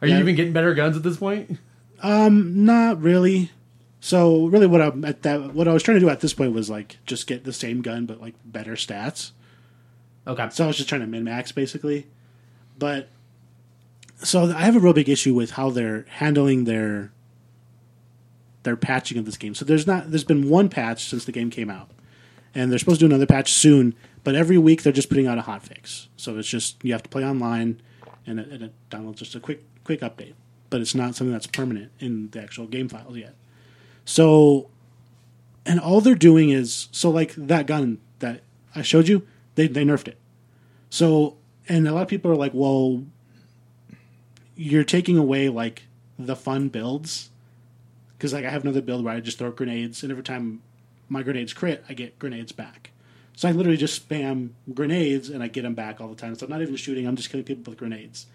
Are 0.05 0.09
you 0.09 0.19
even 0.19 0.35
getting 0.35 0.53
better 0.53 0.75
guns 0.75 0.97
at 0.97 1.03
this 1.03 1.17
point? 1.17 1.59
Um, 2.03 2.65
not 2.65 3.01
really. 3.01 3.51
So 4.01 4.47
really, 4.47 4.67
what 4.67 4.83
I'm 4.83 5.05
at 5.05 5.23
that 5.23 5.55
what 5.55 5.67
I 5.67 5.73
was 5.73 5.83
trying 5.83 5.97
to 5.97 6.01
do 6.01 6.11
at 6.11 6.21
this 6.21 6.35
point 6.35 6.53
was 6.53 6.69
like 6.69 6.99
just 7.07 7.27
get 7.27 7.45
the 7.45 7.53
same 7.53 7.81
gun 7.81 8.05
but 8.05 8.21
like 8.21 8.35
better 8.45 8.75
stats. 8.75 9.31
Okay. 10.27 10.49
So 10.51 10.65
I 10.65 10.67
was 10.67 10.77
just 10.77 10.89
trying 10.89 11.01
to 11.01 11.07
min 11.07 11.25
max 11.25 11.53
basically. 11.53 12.07
But 12.79 13.09
so 14.23 14.53
I 14.53 14.61
have 14.61 14.77
a 14.77 14.81
real 14.81 14.93
big 14.93 15.09
issue 15.09 15.35
with 15.35 15.53
how 15.53 15.71
they're 15.71 16.05
handling 16.09 16.65
their 16.65 17.13
their 18.65 18.77
patching 18.77 19.17
of 19.17 19.25
this 19.25 19.39
game. 19.39 19.55
So 19.55 19.65
there's 19.65 19.87
not 19.87 20.11
there's 20.11 20.25
been 20.25 20.51
one 20.51 20.69
patch 20.69 21.09
since 21.09 21.25
the 21.25 21.33
game 21.33 21.49
came 21.49 21.71
out. 21.71 21.91
And 22.55 22.71
they're 22.71 22.79
supposed 22.79 23.01
to 23.01 23.09
do 23.09 23.13
another 23.13 23.27
patch 23.27 23.53
soon, 23.53 23.95
but 24.23 24.37
every 24.37 24.59
week 24.59 24.83
they're 24.83 24.93
just 24.93 25.09
putting 25.09 25.27
out 25.27 25.39
a 25.39 25.43
hot 25.43 25.63
fix. 25.63 26.09
So 26.17 26.37
it's 26.39 26.47
just 26.47 26.85
you 26.85 26.93
have 26.93 27.03
to 27.03 27.09
play 27.09 27.25
online 27.25 27.81
and 28.27 28.39
it, 28.39 28.49
and 28.49 28.63
it 28.63 28.73
downloads 28.91 29.17
just 29.17 29.35
a 29.35 29.41
quick 29.41 29.65
quick 29.85 30.01
update. 30.01 30.35
But 30.71 30.81
it's 30.81 30.95
not 30.95 31.15
something 31.15 31.33
that's 31.33 31.47
permanent 31.47 31.93
in 32.01 32.31
the 32.31 32.43
actual 32.43 32.67
game 32.67 32.89
files 32.89 33.17
yet. 33.17 33.35
So 34.05 34.71
and 35.67 35.81
all 35.81 36.01
they're 36.01 36.15
doing 36.15 36.51
is 36.51 36.89
so 36.93 37.11
like 37.11 37.35
that 37.37 37.67
gun 37.67 37.99
that 38.19 38.43
I 38.75 38.83
showed 38.83 39.09
you, 39.09 39.27
they 39.55 39.67
they 39.67 39.85
nerfed 39.85 40.09
it. 40.09 40.19
So 40.91 41.37
and 41.69 41.89
a 41.89 41.93
lot 41.93 42.03
of 42.03 42.09
people 42.09 42.31
are 42.31 42.37
like, 42.37 42.53
well, 42.55 43.05
you're 44.57 44.85
taking 44.85 45.17
away 45.17 45.49
like 45.49 45.85
the 46.19 46.37
fun 46.37 46.69
builds 46.69 47.31
because 48.17 48.33
like 48.33 48.45
I 48.45 48.51
have 48.51 48.63
another 48.63 48.83
build 48.83 49.05
where 49.05 49.15
I 49.15 49.21
just 49.21 49.39
throw 49.39 49.51
grenades, 49.51 50.03
and 50.03 50.11
every 50.11 50.25
time 50.25 50.63
my 51.09 51.23
grenades 51.23 51.53
crit, 51.53 51.85
I 51.89 51.95
get 51.95 52.19
grenades 52.19 52.53
back. 52.53 52.91
So 53.37 53.49
I 53.49 53.53
literally 53.53 53.77
just 53.77 54.09
spam 54.09 54.51
grenades 54.73 55.29
and 55.29 55.43
I 55.43 55.49
get 55.49 55.63
them 55.63 55.75
back 55.75 56.01
all 56.01 56.09
the 56.09 56.15
time. 56.15 56.35
So 56.35 56.47
I'm 56.47 56.51
not 56.51 56.63
even 56.63 56.77
shooting; 56.77 57.07
I'm 57.07 57.17
just 57.17 57.31
killing 57.31 57.45
people 57.45 57.71
with 57.71 57.79
grenades. 57.79 58.27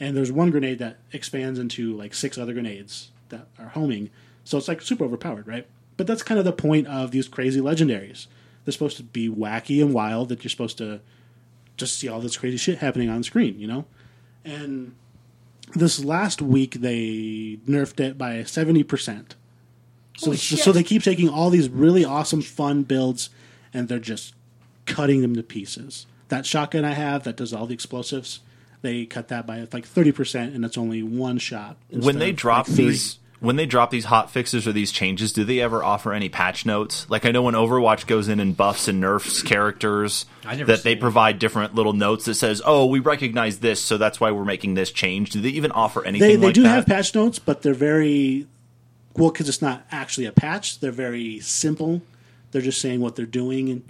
And 0.00 0.16
there's 0.16 0.32
one 0.32 0.50
grenade 0.50 0.78
that 0.80 0.98
expands 1.12 1.58
into 1.58 1.96
like 1.96 2.14
six 2.14 2.38
other 2.38 2.52
grenades 2.52 3.10
that 3.28 3.46
are 3.58 3.68
homing. 3.68 4.10
So 4.44 4.58
it's 4.58 4.68
like 4.68 4.82
super 4.82 5.04
overpowered, 5.04 5.46
right? 5.46 5.66
But 5.96 6.06
that's 6.06 6.22
kind 6.22 6.38
of 6.38 6.44
the 6.44 6.52
point 6.52 6.86
of 6.88 7.10
these 7.10 7.28
crazy 7.28 7.60
legendaries. 7.60 8.26
They're 8.64 8.72
supposed 8.72 8.96
to 8.96 9.02
be 9.02 9.28
wacky 9.28 9.82
and 9.82 9.92
wild. 9.92 10.28
That 10.28 10.42
you're 10.42 10.50
supposed 10.50 10.78
to 10.78 11.00
just 11.76 11.98
see 11.98 12.08
all 12.08 12.20
this 12.20 12.36
crazy 12.36 12.56
shit 12.56 12.78
happening 12.78 13.08
on 13.08 13.22
screen, 13.22 13.58
you 13.58 13.66
know? 13.66 13.84
And 14.44 14.94
this 15.74 16.04
last 16.04 16.42
week 16.42 16.74
they 16.74 17.58
nerfed 17.68 18.00
it 18.00 18.18
by 18.18 18.38
70%. 18.38 19.30
So, 20.16 20.26
Holy 20.26 20.36
so, 20.36 20.40
shit. 20.40 20.58
so 20.58 20.72
they 20.72 20.82
keep 20.82 21.02
taking 21.02 21.28
all 21.28 21.50
these 21.50 21.68
really 21.68 22.04
awesome, 22.04 22.42
fun 22.42 22.82
builds 22.82 23.30
and 23.72 23.88
they're 23.88 23.98
just 23.98 24.34
cutting 24.86 25.22
them 25.22 25.34
to 25.36 25.42
pieces. 25.42 26.06
That 26.28 26.46
shotgun 26.46 26.84
I 26.84 26.92
have 26.92 27.24
that 27.24 27.36
does 27.36 27.52
all 27.52 27.66
the 27.66 27.74
explosives, 27.74 28.40
they 28.82 29.06
cut 29.06 29.28
that 29.28 29.46
by 29.46 29.60
like 29.72 29.88
30% 29.88 30.54
and 30.54 30.64
it's 30.64 30.76
only 30.76 31.02
one 31.02 31.38
shot. 31.38 31.76
when 31.90 32.18
they 32.18 32.32
drop 32.32 32.68
like, 32.68 32.76
these 32.76 33.18
when 33.40 33.56
they 33.56 33.66
drop 33.66 33.90
these 33.90 34.04
hot 34.04 34.30
fixes 34.30 34.68
or 34.68 34.72
these 34.72 34.92
changes 34.92 35.32
do 35.32 35.42
they 35.42 35.58
ever 35.60 35.82
offer 35.82 36.12
any 36.12 36.28
patch 36.28 36.64
notes 36.64 37.10
like 37.10 37.26
i 37.26 37.32
know 37.32 37.42
when 37.42 37.54
overwatch 37.54 38.06
goes 38.06 38.28
in 38.28 38.38
and 38.38 38.56
buffs 38.56 38.86
and 38.86 39.00
nerfs 39.00 39.42
characters 39.42 40.26
that 40.44 40.84
they 40.84 40.92
it. 40.92 41.00
provide 41.00 41.40
different 41.40 41.74
little 41.74 41.92
notes 41.92 42.26
that 42.26 42.34
says 42.34 42.62
oh 42.64 42.86
we 42.86 43.00
recognize 43.00 43.58
this 43.58 43.80
so 43.80 43.98
that's 43.98 44.20
why 44.20 44.30
we're 44.30 44.44
making 44.44 44.74
this 44.74 44.92
change 44.92 45.30
do 45.30 45.40
they 45.40 45.48
even 45.48 45.72
offer 45.72 46.04
anything 46.04 46.28
They, 46.28 46.36
they 46.36 46.46
like 46.46 46.54
do 46.54 46.62
that 46.62 46.68
have 46.68 46.86
patch 46.86 47.14
notes, 47.16 47.40
but 47.40 47.62
they're 47.62 47.74
very 47.74 48.46
well 49.16 49.30
because 49.30 49.48
it's 49.48 49.62
not 49.62 49.86
actually 49.90 50.26
a 50.26 50.32
patch. 50.32 50.80
They're 50.80 50.92
very 50.92 51.40
simple. 51.40 52.02
They're 52.50 52.62
just 52.62 52.80
saying 52.80 53.00
what 53.00 53.16
they're 53.16 53.26
doing, 53.26 53.68
and 53.70 53.84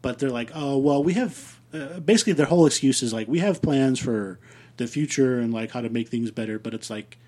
but 0.00 0.18
they're 0.18 0.30
like, 0.30 0.50
oh 0.54 0.78
well, 0.78 1.02
we 1.02 1.14
have 1.14 1.58
uh, 1.72 2.00
basically 2.00 2.32
their 2.34 2.46
whole 2.46 2.66
excuse 2.66 3.02
is 3.02 3.12
like 3.12 3.28
we 3.28 3.38
have 3.40 3.62
plans 3.62 3.98
for 3.98 4.38
the 4.76 4.86
future 4.86 5.38
and 5.38 5.52
like 5.52 5.70
how 5.72 5.80
to 5.80 5.88
make 5.88 6.08
things 6.08 6.30
better. 6.30 6.58
But 6.58 6.74
it's 6.74 6.90
like, 6.90 7.18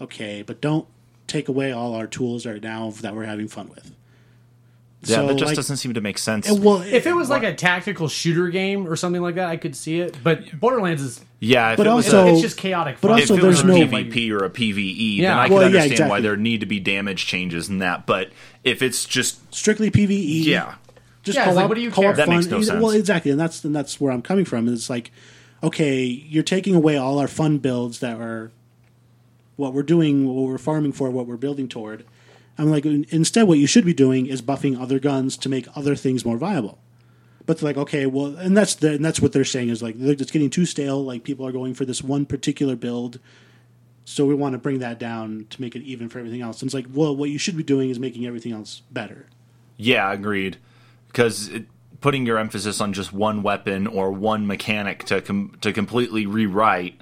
okay, 0.00 0.42
but 0.42 0.60
don't 0.60 0.86
take 1.26 1.48
away 1.48 1.72
all 1.72 1.94
our 1.94 2.06
tools 2.06 2.46
right 2.46 2.62
now 2.62 2.90
that 3.02 3.14
we're 3.14 3.24
having 3.24 3.48
fun 3.48 3.68
with. 3.68 3.94
yeah 5.02 5.16
So, 5.16 5.26
that 5.28 5.34
just 5.36 5.48
like, 5.50 5.56
doesn't 5.56 5.76
seem 5.76 5.92
to 5.94 6.00
make 6.00 6.16
sense 6.18 6.48
and, 6.48 6.64
well, 6.64 6.80
If 6.82 7.06
it 7.06 7.12
was 7.12 7.28
like 7.28 7.42
a 7.42 7.54
tactical 7.54 8.08
shooter 8.08 8.48
game 8.48 8.88
or 8.88 8.96
something 8.96 9.20
like 9.22 9.34
that, 9.36 9.48
I 9.48 9.56
could 9.58 9.76
see 9.76 10.00
it. 10.00 10.16
But 10.24 10.58
Borderlands 10.58 11.02
is 11.02 11.24
yeah 11.40 11.76
But 11.76 11.86
it 11.86 11.90
also- 11.90 12.26
a, 12.26 12.32
it's 12.32 12.40
just 12.40 12.56
chaotic. 12.56 12.96
but 13.00 13.08
fun. 13.10 13.18
if 13.18 13.30
also 13.30 13.34
it 13.44 13.46
was 13.46 13.60
a 13.62 13.66
there's 13.66 13.90
no- 13.90 13.98
PvP 13.98 14.30
or 14.32 14.44
a 14.44 14.50
PVE, 14.50 15.16
Yeah. 15.18 15.28
then 15.30 15.38
I 15.38 15.46
can 15.48 15.54
Well, 15.56 15.70
yeah, 15.70 15.82
understand 15.82 16.10
why 16.10 16.20
there 16.20 16.36
need 16.36 16.60
to 16.60 16.66
be 16.66 16.80
damage 16.80 17.26
changes 17.26 17.68
and 17.68 17.80
that. 17.82 18.06
But 18.06 18.30
if 18.64 18.80
it's 18.82 19.04
just 19.04 19.54
strictly 19.54 19.90
PVE, 19.90 20.44
yeah, 20.46 20.74
just 21.28 21.36
Yeah, 21.36 21.44
it's 21.44 21.54
co-op, 21.54 21.56
like, 21.56 21.68
what 21.68 21.74
do 21.76 21.80
you 21.80 21.90
co-op 21.90 22.02
care? 22.02 22.12
That 22.14 22.26
fun. 22.26 22.36
makes 22.36 22.46
no 22.48 22.62
sense. 22.62 22.82
Well, 22.82 22.92
exactly, 22.92 23.30
and 23.30 23.40
that's 23.40 23.64
and 23.64 23.74
that's 23.74 24.00
where 24.00 24.12
I'm 24.12 24.22
coming 24.22 24.44
from. 24.44 24.68
It's 24.68 24.90
like, 24.90 25.10
okay, 25.62 26.04
you're 26.04 26.42
taking 26.42 26.74
away 26.74 26.96
all 26.96 27.18
our 27.18 27.28
fun 27.28 27.58
builds 27.58 28.00
that 28.00 28.20
are 28.20 28.50
what 29.56 29.72
we're 29.72 29.82
doing, 29.82 30.26
what 30.26 30.48
we're 30.48 30.58
farming 30.58 30.92
for, 30.92 31.10
what 31.10 31.26
we're 31.26 31.36
building 31.36 31.68
toward. 31.68 32.04
I'm 32.56 32.70
like, 32.70 32.84
instead, 32.84 33.44
what 33.44 33.58
you 33.58 33.68
should 33.68 33.84
be 33.84 33.94
doing 33.94 34.26
is 34.26 34.42
buffing 34.42 34.80
other 34.80 34.98
guns 34.98 35.36
to 35.38 35.48
make 35.48 35.68
other 35.76 35.94
things 35.94 36.24
more 36.24 36.36
viable. 36.36 36.78
But 37.46 37.58
they're 37.58 37.68
like, 37.68 37.76
okay, 37.76 38.06
well, 38.06 38.36
and 38.36 38.56
that's 38.56 38.74
the, 38.74 38.94
and 38.94 39.04
that's 39.04 39.20
what 39.20 39.32
they're 39.32 39.44
saying 39.44 39.68
is 39.70 39.82
like 39.82 39.94
it's 39.98 40.30
getting 40.30 40.50
too 40.50 40.66
stale. 40.66 41.02
Like 41.02 41.24
people 41.24 41.46
are 41.46 41.52
going 41.52 41.74
for 41.74 41.84
this 41.84 42.02
one 42.02 42.26
particular 42.26 42.76
build, 42.76 43.20
so 44.04 44.26
we 44.26 44.34
want 44.34 44.52
to 44.52 44.58
bring 44.58 44.80
that 44.80 44.98
down 44.98 45.46
to 45.50 45.60
make 45.60 45.74
it 45.74 45.82
even 45.82 46.08
for 46.08 46.18
everything 46.18 46.42
else. 46.42 46.60
And 46.60 46.68
it's 46.68 46.74
like, 46.74 46.86
well, 46.92 47.14
what 47.14 47.30
you 47.30 47.38
should 47.38 47.56
be 47.56 47.62
doing 47.62 47.90
is 47.90 47.98
making 47.98 48.26
everything 48.26 48.52
else 48.52 48.82
better. 48.90 49.26
Yeah, 49.76 50.12
agreed. 50.12 50.58
Because 51.18 51.50
putting 52.00 52.26
your 52.26 52.38
emphasis 52.38 52.80
on 52.80 52.92
just 52.92 53.12
one 53.12 53.42
weapon 53.42 53.88
or 53.88 54.12
one 54.12 54.46
mechanic 54.46 55.02
to 55.06 55.20
com- 55.20 55.56
to 55.62 55.72
completely 55.72 56.26
rewrite 56.26 57.00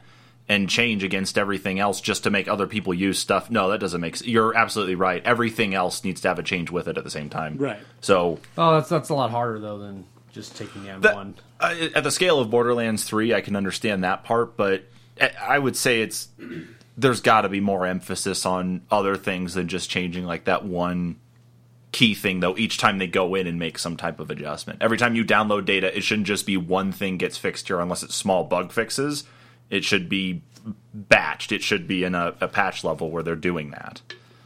and 0.48 0.70
change 0.70 1.04
against 1.04 1.36
everything 1.36 1.78
else 1.78 2.00
just 2.00 2.22
to 2.24 2.30
make 2.30 2.48
other 2.48 2.66
people 2.66 2.94
use 2.94 3.18
stuff. 3.18 3.50
No, 3.50 3.68
that 3.68 3.78
doesn't 3.78 4.00
make. 4.00 4.16
sense. 4.16 4.26
You're 4.26 4.56
absolutely 4.56 4.94
right. 4.94 5.22
Everything 5.22 5.74
else 5.74 6.02
needs 6.02 6.22
to 6.22 6.28
have 6.28 6.38
a 6.38 6.42
change 6.42 6.70
with 6.70 6.88
it 6.88 6.96
at 6.96 7.04
the 7.04 7.10
same 7.10 7.28
time. 7.28 7.58
Right. 7.58 7.78
So 8.00 8.38
oh, 8.56 8.76
that's 8.76 8.88
that's 8.88 9.10
a 9.10 9.14
lot 9.14 9.30
harder 9.30 9.58
though 9.58 9.76
than 9.78 10.06
just 10.32 10.56
taking 10.56 10.84
down 10.84 11.02
that- 11.02 11.14
one. 11.14 11.34
uh, 11.60 11.74
at 11.94 12.02
the 12.02 12.10
scale 12.10 12.40
of 12.40 12.48
Borderlands 12.48 13.04
Three, 13.04 13.34
I 13.34 13.42
can 13.42 13.54
understand 13.54 14.02
that 14.04 14.24
part, 14.24 14.56
but 14.56 14.84
I- 15.20 15.32
I 15.46 15.58
would 15.58 15.76
say 15.76 16.00
it's 16.00 16.28
there's 16.96 17.20
got 17.20 17.42
to 17.42 17.50
be 17.50 17.60
more 17.60 17.84
emphasis 17.84 18.46
on 18.46 18.80
other 18.90 19.16
things 19.16 19.52
than 19.52 19.68
just 19.68 19.90
changing 19.90 20.24
like 20.24 20.44
that 20.44 20.64
one 20.64 21.16
key 21.96 22.14
thing 22.14 22.40
though 22.40 22.54
each 22.58 22.76
time 22.76 22.98
they 22.98 23.06
go 23.06 23.34
in 23.34 23.46
and 23.46 23.58
make 23.58 23.78
some 23.78 23.96
type 23.96 24.20
of 24.20 24.30
adjustment. 24.30 24.82
Every 24.82 24.98
time 24.98 25.14
you 25.14 25.24
download 25.24 25.64
data, 25.64 25.96
it 25.96 26.02
shouldn't 26.02 26.26
just 26.26 26.44
be 26.44 26.58
one 26.58 26.92
thing 26.92 27.16
gets 27.16 27.38
fixed 27.38 27.68
here 27.68 27.80
unless 27.80 28.02
it's 28.02 28.14
small 28.14 28.44
bug 28.44 28.70
fixes. 28.70 29.24
It 29.70 29.82
should 29.82 30.06
be 30.10 30.42
batched. 30.94 31.52
It 31.52 31.62
should 31.62 31.88
be 31.88 32.04
in 32.04 32.14
a, 32.14 32.34
a 32.38 32.48
patch 32.48 32.84
level 32.84 33.10
where 33.10 33.22
they're 33.22 33.34
doing 33.34 33.70
that. 33.70 34.02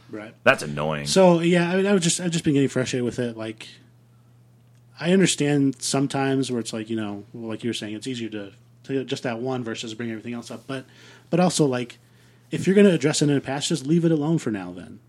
Right. 0.09 0.33
That's 0.45 0.63
annoying. 0.63 1.07
So 1.07 1.41
yeah, 1.41 1.69
I 1.69 1.75
mean, 1.75 1.87
I 1.87 1.91
was 1.91 2.03
just 2.03 2.21
I've 2.21 2.31
just 2.31 2.45
been 2.45 2.53
getting 2.53 2.69
frustrated 2.69 3.03
with 3.03 3.19
it. 3.19 3.35
Like, 3.35 3.67
I 4.97 5.11
understand 5.11 5.81
sometimes 5.81 6.49
where 6.49 6.61
it's 6.61 6.71
like 6.71 6.89
you 6.89 6.95
know, 6.95 7.25
like 7.33 7.65
you 7.65 7.69
were 7.69 7.73
saying, 7.73 7.95
it's 7.95 8.07
easier 8.07 8.29
to, 8.29 8.53
to 8.85 9.03
just 9.03 9.23
that 9.23 9.39
one 9.39 9.65
versus 9.65 9.93
bring 9.93 10.09
everything 10.09 10.33
else 10.33 10.51
up. 10.51 10.67
But 10.67 10.85
but 11.29 11.41
also 11.41 11.65
like, 11.65 11.99
if 12.49 12.65
you're 12.65 12.75
going 12.75 12.87
to 12.87 12.93
address 12.93 13.21
it 13.21 13.29
in 13.29 13.35
a 13.35 13.41
patch, 13.41 13.67
just 13.67 13.85
leave 13.85 14.05
it 14.05 14.11
alone 14.13 14.37
for 14.37 14.51
now. 14.51 14.71
Then, 14.71 15.01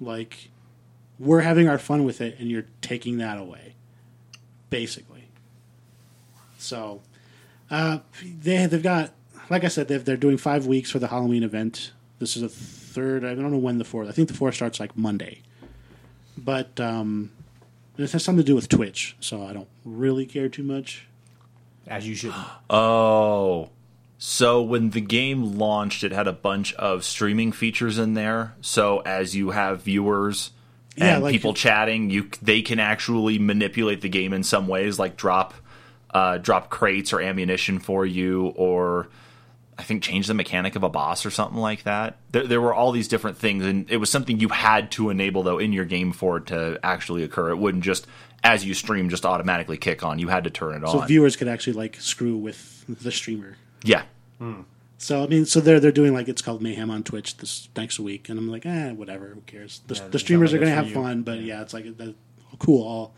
like, 0.00 0.49
we're 1.20 1.42
having 1.42 1.68
our 1.68 1.78
fun 1.78 2.04
with 2.04 2.20
it, 2.20 2.38
and 2.40 2.50
you're 2.50 2.66
taking 2.80 3.18
that 3.18 3.38
away, 3.38 3.74
basically. 4.70 5.28
So, 6.58 7.02
uh, 7.70 7.98
they 8.42 8.66
they've 8.66 8.82
got 8.82 9.12
like 9.50 9.64
I 9.64 9.68
said, 9.68 9.88
they've, 9.88 10.02
they're 10.02 10.16
doing 10.16 10.38
five 10.38 10.66
weeks 10.66 10.90
for 10.90 11.00
the 11.00 11.08
Halloween 11.08 11.42
event. 11.42 11.90
This 12.20 12.36
is 12.36 12.42
a 12.42 12.48
third. 12.48 13.24
I 13.24 13.34
don't 13.34 13.50
know 13.50 13.58
when 13.58 13.78
the 13.78 13.84
fourth. 13.84 14.08
I 14.08 14.12
think 14.12 14.28
the 14.28 14.34
fourth 14.34 14.54
starts 14.54 14.80
like 14.80 14.96
Monday, 14.96 15.42
but 16.38 16.78
um, 16.80 17.32
it 17.98 18.10
has 18.12 18.24
something 18.24 18.44
to 18.44 18.46
do 18.46 18.54
with 18.54 18.68
Twitch, 18.68 19.16
so 19.20 19.44
I 19.44 19.52
don't 19.52 19.68
really 19.84 20.24
care 20.24 20.48
too 20.48 20.62
much. 20.62 21.06
As 21.86 22.08
you 22.08 22.14
should. 22.14 22.34
Oh. 22.70 23.70
So 24.22 24.60
when 24.60 24.90
the 24.90 25.00
game 25.00 25.56
launched, 25.56 26.04
it 26.04 26.12
had 26.12 26.28
a 26.28 26.32
bunch 26.32 26.74
of 26.74 27.04
streaming 27.04 27.52
features 27.52 27.98
in 27.98 28.12
there. 28.12 28.54
So 28.60 28.98
as 29.00 29.34
you 29.34 29.52
have 29.52 29.80
viewers 29.80 30.50
and 30.96 31.04
Yeah, 31.06 31.18
like- 31.18 31.32
people 31.32 31.54
chatting, 31.54 32.10
you 32.10 32.28
they 32.42 32.62
can 32.62 32.78
actually 32.78 33.38
manipulate 33.38 34.00
the 34.00 34.08
game 34.08 34.32
in 34.32 34.42
some 34.42 34.66
ways, 34.66 34.98
like 34.98 35.16
drop 35.16 35.54
uh, 36.12 36.38
drop 36.38 36.70
crates 36.70 37.12
or 37.12 37.20
ammunition 37.20 37.78
for 37.78 38.04
you, 38.04 38.46
or 38.56 39.08
I 39.78 39.82
think 39.84 40.02
change 40.02 40.26
the 40.26 40.34
mechanic 40.34 40.74
of 40.76 40.82
a 40.82 40.88
boss 40.88 41.24
or 41.24 41.30
something 41.30 41.58
like 41.58 41.84
that. 41.84 42.18
There, 42.32 42.46
there 42.46 42.60
were 42.60 42.74
all 42.74 42.90
these 42.92 43.06
different 43.08 43.38
things, 43.38 43.64
and 43.64 43.88
it 43.90 43.96
was 43.98 44.10
something 44.10 44.40
you 44.40 44.48
had 44.48 44.90
to 44.92 45.10
enable 45.10 45.42
though 45.44 45.58
in 45.58 45.72
your 45.72 45.84
game 45.84 46.12
for 46.12 46.38
it 46.38 46.46
to 46.46 46.80
actually 46.82 47.22
occur. 47.22 47.50
It 47.50 47.56
wouldn't 47.58 47.84
just 47.84 48.06
as 48.42 48.64
you 48.64 48.74
stream 48.74 49.08
just 49.08 49.24
automatically 49.24 49.76
kick 49.76 50.02
on. 50.02 50.18
You 50.18 50.28
had 50.28 50.44
to 50.44 50.50
turn 50.50 50.74
it 50.74 50.80
So 50.80 50.86
on. 50.98 51.00
So 51.02 51.06
viewers 51.06 51.36
could 51.36 51.46
actually 51.48 51.74
like 51.74 51.96
screw 52.00 52.36
with 52.36 52.84
the 52.88 53.12
streamer. 53.12 53.56
yeah. 53.84 54.02
So 55.02 55.24
I 55.24 55.28
mean, 55.28 55.46
so 55.46 55.60
they're 55.60 55.80
they're 55.80 55.92
doing 55.92 56.12
like 56.12 56.28
it's 56.28 56.42
called 56.42 56.60
Mayhem 56.60 56.90
on 56.90 57.02
Twitch 57.02 57.38
this 57.38 57.70
next 57.74 57.98
week, 57.98 58.28
and 58.28 58.38
I'm 58.38 58.48
like, 58.48 58.66
eh, 58.66 58.90
whatever, 58.92 59.28
who 59.28 59.40
cares? 59.40 59.80
The, 59.86 59.94
Yeah, 59.94 60.08
the 60.08 60.18
streamers 60.18 60.52
not 60.52 60.56
are 60.56 60.60
going 60.60 60.70
to 60.70 60.76
have 60.76 60.88
you. 60.88 60.94
fun, 60.94 61.22
but 61.22 61.40
yeah, 61.40 61.62
it's 61.62 61.72
like 61.72 61.96
that, 61.96 62.14
cool. 62.58 62.86
All 62.86 63.14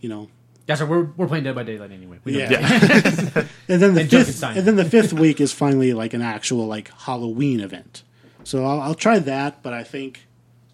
you 0.00 0.08
know, 0.08 0.30
Yeah, 0.66 0.76
so 0.76 0.86
We're, 0.86 1.04
we're 1.16 1.26
playing 1.26 1.44
Dead 1.44 1.54
by 1.54 1.62
Daylight 1.62 1.92
anyway. 1.92 2.20
We 2.24 2.32
know 2.32 2.38
Yeah. 2.38 2.58
and 3.68 3.82
then 3.82 3.92
the 3.94 4.00
And 4.00 4.10
fifth, 4.10 4.42
and 4.42 4.66
then 4.66 4.76
the 4.76 4.84
fifth 4.86 5.12
week 5.12 5.38
is 5.38 5.52
finally 5.52 5.92
like 5.92 6.14
an 6.14 6.22
actual 6.22 6.66
like 6.66 6.90
Halloween 7.02 7.60
event. 7.60 8.02
So 8.42 8.64
I'll, 8.64 8.80
I'll 8.80 8.94
try 8.94 9.18
that, 9.18 9.62
but 9.62 9.74
I 9.74 9.84
think, 9.84 10.26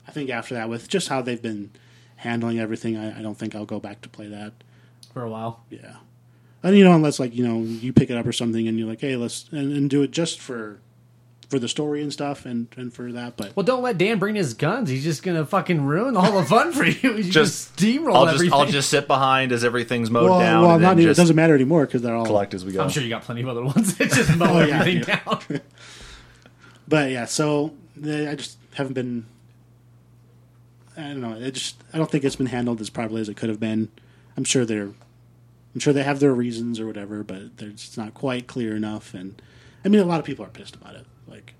I 0.07 0.12
think 0.12 0.31
after 0.31 0.55
that, 0.55 0.68
with 0.68 0.87
just 0.88 1.09
how 1.09 1.22
they've 1.22 1.42
been 1.42 1.70
handling 2.16 2.61
everything, 2.61 2.96
I, 2.96 3.18
I 3.18 3.22
don't 3.22 3.37
think 3.37 3.57
I'll 3.57 3.64
go 3.66 3.81
back 3.81 4.01
to 4.03 4.09
play 4.09 4.29
that. 4.29 4.53
for 5.12 5.22
a 5.25 5.29
while. 5.29 5.64
Yeah, 5.70 5.96
and 6.62 6.77
you 6.77 6.85
know, 6.85 6.92
unless 6.92 7.18
like 7.20 7.35
you 7.35 7.46
know 7.46 7.61
you 7.62 7.92
pick 7.92 8.11
it 8.11 8.16
up 8.16 8.27
or 8.27 8.33
something, 8.33 8.66
and 8.68 8.79
you're 8.79 8.88
like, 8.88 9.01
hey, 9.01 9.16
let's 9.16 9.48
and, 9.53 9.72
and 9.77 9.90
do 9.90 10.03
it 10.03 10.11
just 10.11 10.40
for 10.40 10.79
for 11.48 11.59
the 11.59 11.68
story 11.68 12.01
and 12.03 12.11
stuff, 12.12 12.46
and 12.46 12.68
and 12.77 12.94
for 12.94 13.12
that. 13.12 13.37
But 13.37 13.55
Well, 13.55 13.64
don't 13.64 13.83
let 13.83 13.98
Dan 13.98 14.18
bring 14.18 14.35
his 14.35 14.55
guns. 14.55 14.88
He's 14.88 15.05
just 15.05 15.22
gonna 15.22 15.44
fucking 15.44 15.85
ruin 15.85 16.16
all 16.16 16.33
the 16.33 16.44
fun 16.46 16.72
for 16.72 16.85
you. 16.85 17.12
You 17.16 17.22
Just- 17.25 17.77
just, 17.77 17.77
steamroll 17.77 18.14
I'll 18.14 18.25
just 18.25 18.35
everything. 18.37 18.59
I'll 18.59 18.66
just 18.66 18.88
sit 18.88 19.07
behind 19.07 19.53
as 19.53 19.62
everything's 19.64 20.11
mowed 20.11 20.31
well, 20.31 20.38
down. 20.40 20.62
Well, 20.62 20.79
not 20.79 20.98
even, 20.98 21.11
it 21.11 21.16
doesn't 21.16 21.37
matter 21.37 21.55
anymore 21.55 21.85
because 21.85 22.01
they're 22.01 22.14
all 22.14 22.25
collect 22.25 22.55
as 22.55 22.64
we 22.64 22.72
go. 22.72 22.83
I'm 22.83 22.88
sure 22.88 23.03
you 23.03 23.11
got 23.11 23.22
plenty 23.22 23.42
of 23.42 23.48
other 23.48 23.62
ones 23.64 23.94
that 23.98 24.11
just 24.11 24.35
mow 24.37 24.46
Oh, 24.61 24.64
yeah, 24.64 24.81
everything 24.81 25.05
yeah. 25.09 25.20
down. 25.25 25.61
But 26.88 27.11
yeah, 27.11 27.25
so 27.27 27.72
eh, 28.05 28.31
I 28.31 28.35
just 28.35 28.59
haven't 28.75 28.92
been. 28.94 29.27
I 30.96 31.03
don't 31.03 31.20
know. 31.20 31.35
It 31.35 31.53
just 31.53 31.77
I 31.92 31.98
don't 31.98 32.11
think 32.11 32.25
it's 32.25 32.37
been 32.37 32.46
handled 32.46 32.81
as 32.81 32.90
properly 32.90 33.20
as 33.20 33.29
it 33.29 33.37
could 33.37 33.48
have 33.48 33.61
been. 33.61 33.88
I'm 34.37 34.44
sure 34.44 34.64
they're, 34.64 34.90
I'm 35.75 35.81
sure 35.81 35.93
they 35.93 36.03
have 36.03 36.21
their 36.21 36.35
reasons 36.35 36.79
or 36.81 36.87
whatever, 36.87 37.23
but 37.23 37.57
they're 37.59 37.73
not 37.97 38.15
quite 38.15 38.47
clear 38.47 38.77
enough. 38.77 39.15
And 39.15 39.41
I 39.85 39.89
mean, 39.89 40.01
a 40.01 40.05
lot 40.05 40.21
of 40.21 40.27
people 40.27 40.45
are 40.45 40.49
pissed 40.51 40.77
about 40.77 40.95
it. 40.95 41.07
Like, 41.27 41.55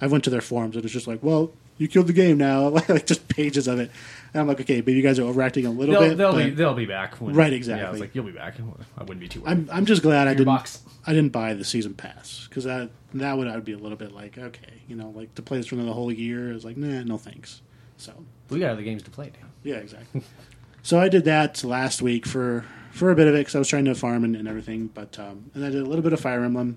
I 0.00 0.06
went 0.06 0.24
to 0.24 0.30
their 0.30 0.40
forums 0.40 0.76
and 0.76 0.84
it's 0.84 0.94
just 0.94 1.06
like, 1.06 1.22
well, 1.22 1.52
you 1.76 1.88
killed 1.88 2.06
the 2.06 2.12
game 2.12 2.36
now, 2.38 2.68
like 2.88 3.06
just 3.06 3.28
pages 3.28 3.66
of 3.68 3.78
it. 3.78 3.90
And 4.32 4.40
I'm 4.40 4.46
like, 4.48 4.60
okay, 4.60 4.80
but 4.80 4.92
you 4.94 5.02
guys 5.02 5.18
are 5.18 5.24
overacting 5.24 5.66
a 5.66 5.70
little 5.70 5.94
They'll, 5.98 6.08
bit. 6.10 6.18
they'll 6.18 6.36
be 6.36 6.50
they'll 6.50 6.74
be 6.74 6.86
back. 6.86 7.14
When, 7.20 7.34
Right, 7.34 7.48
Yeah, 7.48 7.54
I 7.54 7.56
exactly. 7.56 7.90
was 7.90 8.00
like, 8.00 8.14
you'll 8.14 8.24
be 8.26 8.32
back. 8.32 8.56
I 8.96 9.00
wouldn't 9.02 9.20
be 9.20 9.28
too 9.28 9.40
worried. 9.40 9.50
I'm 9.52 9.68
I'm 9.72 9.86
just 9.86 10.02
glad 10.02 10.28
I 10.28 10.32
didn't 10.32 10.46
box. 10.46 10.82
I 11.06 11.12
didn't 11.14 11.32
buy 11.32 11.54
the 11.54 11.64
season 11.64 11.94
pass 11.94 12.46
because 12.48 12.64
that 12.64 12.90
that 13.14 13.36
would 13.36 13.48
I'd 13.48 13.64
be 13.64 13.72
a 13.72 13.78
little 13.78 13.96
bit 13.96 14.12
like 14.12 14.36
okay, 14.38 14.74
you 14.88 14.96
know, 14.96 15.10
like 15.16 15.34
to 15.36 15.42
play 15.42 15.56
this 15.56 15.66
for 15.66 15.76
the 15.76 15.92
whole 15.92 16.12
year 16.12 16.52
is 16.52 16.64
like 16.64 16.76
nah, 16.76 17.02
no 17.02 17.16
thanks. 17.18 17.62
So 17.96 18.12
we 18.50 18.60
got 18.60 18.70
other 18.72 18.82
games 18.82 19.02
to 19.04 19.10
play. 19.10 19.30
Dan. 19.30 19.50
yeah, 19.64 19.76
exactly. 19.76 20.22
so 20.82 21.00
I 21.00 21.08
did 21.08 21.24
that 21.24 21.64
last 21.64 22.02
week 22.02 22.26
for 22.26 22.64
for 22.90 23.10
a 23.10 23.14
bit 23.16 23.28
of 23.28 23.34
it 23.34 23.38
because 23.38 23.54
I 23.54 23.58
was 23.58 23.68
trying 23.68 23.84
to 23.86 23.94
farm 23.94 24.24
and, 24.24 24.34
and 24.36 24.46
everything, 24.48 24.88
but 24.88 25.18
um, 25.18 25.50
and 25.54 25.64
I 25.64 25.70
did 25.70 25.80
a 25.82 25.84
little 25.86 26.02
bit 26.02 26.12
of 26.12 26.20
Fire 26.20 26.44
Emblem, 26.44 26.76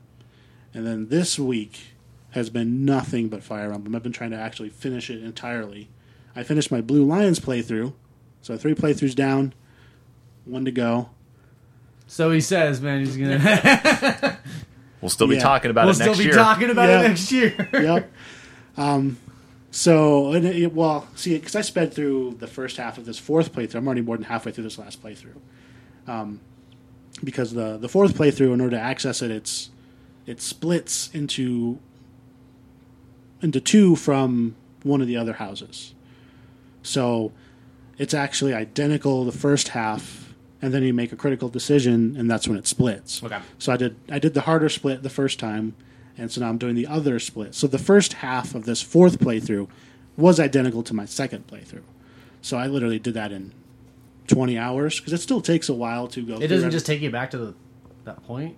and 0.74 0.86
then 0.86 1.10
this 1.10 1.38
week 1.40 1.80
has 2.32 2.50
been 2.50 2.86
nothing 2.86 3.30
but 3.30 3.44
Fire 3.44 3.72
Emblem. 3.72 3.96
I've 3.96 4.04
been 4.04 4.12
trying 4.12 4.32
to 4.32 4.38
actually 4.38 4.70
finish 4.70 5.10
it 5.10 5.24
entirely. 5.24 5.90
I 6.36 6.44
finished 6.44 6.72
my 6.72 6.82
Blue 6.82 7.06
Lions 7.06 7.40
playthrough, 7.40 7.94
so 8.42 8.58
three 8.58 8.74
playthroughs 8.74 9.16
down, 9.16 9.54
one 10.46 10.66
to 10.66 10.72
go. 10.72 11.10
So 12.08 12.32
he 12.32 12.42
says, 12.42 12.82
man, 12.82 13.00
he's 13.06 13.18
gonna. 13.18 14.40
We'll 15.02 15.10
still 15.10 15.28
be 15.28 15.36
Yeah. 15.36 15.42
talking 15.42 15.70
about 15.70 15.82
we'll 15.86 15.96
it 15.96 16.06
We'll 16.06 16.14
still 16.14 16.14
next 16.14 16.18
be 16.20 16.24
year. 16.26 16.34
talking 16.34 16.70
about 16.70 16.88
Yeah. 16.88 17.02
it 17.02 17.08
next 17.10 17.30
year. 17.32 17.70
yep. 17.74 18.10
Um, 18.78 19.18
so, 19.70 20.32
and 20.32 20.46
it, 20.46 20.74
well, 20.74 21.10
see, 21.16 21.36
because 21.38 21.58
I 21.58 21.62
sped 21.62 21.94
through 21.94 22.38
the 22.40 22.48
first 22.48 22.78
half 22.78 22.98
of 22.98 23.06
this 23.06 23.20
fourth 23.20 23.52
playthrough, 23.52 23.76
I'm 23.76 23.86
already 23.88 24.00
more 24.02 24.16
than 24.16 24.24
halfway 24.26 24.54
through 24.54 24.64
this 24.64 24.78
last 24.78 25.04
playthrough. 25.04 25.36
Um, 26.08 26.42
because 27.24 27.54
the 27.54 27.78
the 27.78 27.90
fourth 27.90 28.16
playthrough, 28.16 28.54
in 28.54 28.62
order 28.62 28.76
to 28.76 28.82
access 28.82 29.22
it, 29.22 29.32
it's 29.32 29.70
it 30.26 30.42
splits 30.42 31.10
into 31.14 31.80
into 33.42 33.60
two 33.60 33.96
from 33.96 34.56
one 34.84 35.02
of 35.02 35.08
the 35.08 35.18
other 35.18 35.34
houses. 35.34 35.94
So, 36.82 37.32
it's 37.98 38.14
actually 38.14 38.54
identical 38.54 39.26
the 39.26 39.32
first 39.32 39.70
half, 39.70 40.34
and 40.62 40.74
then 40.74 40.84
you 40.84 40.94
make 40.94 41.12
a 41.12 41.16
critical 41.16 41.50
decision, 41.50 42.16
and 42.18 42.30
that's 42.30 42.48
when 42.48 42.58
it 42.58 42.68
splits. 42.68 43.24
Okay. 43.24 43.40
So 43.58 43.72
I 43.72 43.78
did 43.78 43.96
I 44.10 44.20
did 44.20 44.34
the 44.34 44.42
harder 44.42 44.70
split 44.70 45.04
the 45.04 45.10
first 45.10 45.40
time, 45.40 45.76
and 46.18 46.32
so 46.32 46.42
now 46.42 46.50
I'm 46.50 46.58
doing 46.58 46.76
the 46.76 46.88
other 46.88 47.20
split. 47.20 47.56
So 47.56 47.68
the 47.68 47.78
first 47.78 48.14
half 48.14 48.56
of 48.56 48.66
this 48.66 48.82
fourth 48.82 49.20
playthrough 49.20 49.68
was 50.18 50.40
identical 50.40 50.84
to 50.84 50.94
my 50.94 51.06
second 51.06 51.48
playthrough. 51.48 51.84
So 52.42 52.58
I 52.58 52.68
literally 52.68 53.00
did 53.00 53.14
that 53.14 53.32
in 53.32 53.54
20 54.28 54.58
hours 54.58 55.00
because 55.00 55.14
it 55.14 55.20
still 55.20 55.42
takes 55.42 55.70
a 55.70 55.74
while 55.74 56.08
to 56.10 56.26
go. 56.26 56.38
It 56.38 56.48
doesn't 56.48 56.72
just 56.72 56.86
take 56.86 57.02
you 57.02 57.10
back 57.10 57.32
to 57.32 57.38
the, 57.38 57.54
that 58.06 58.24
point. 58.24 58.56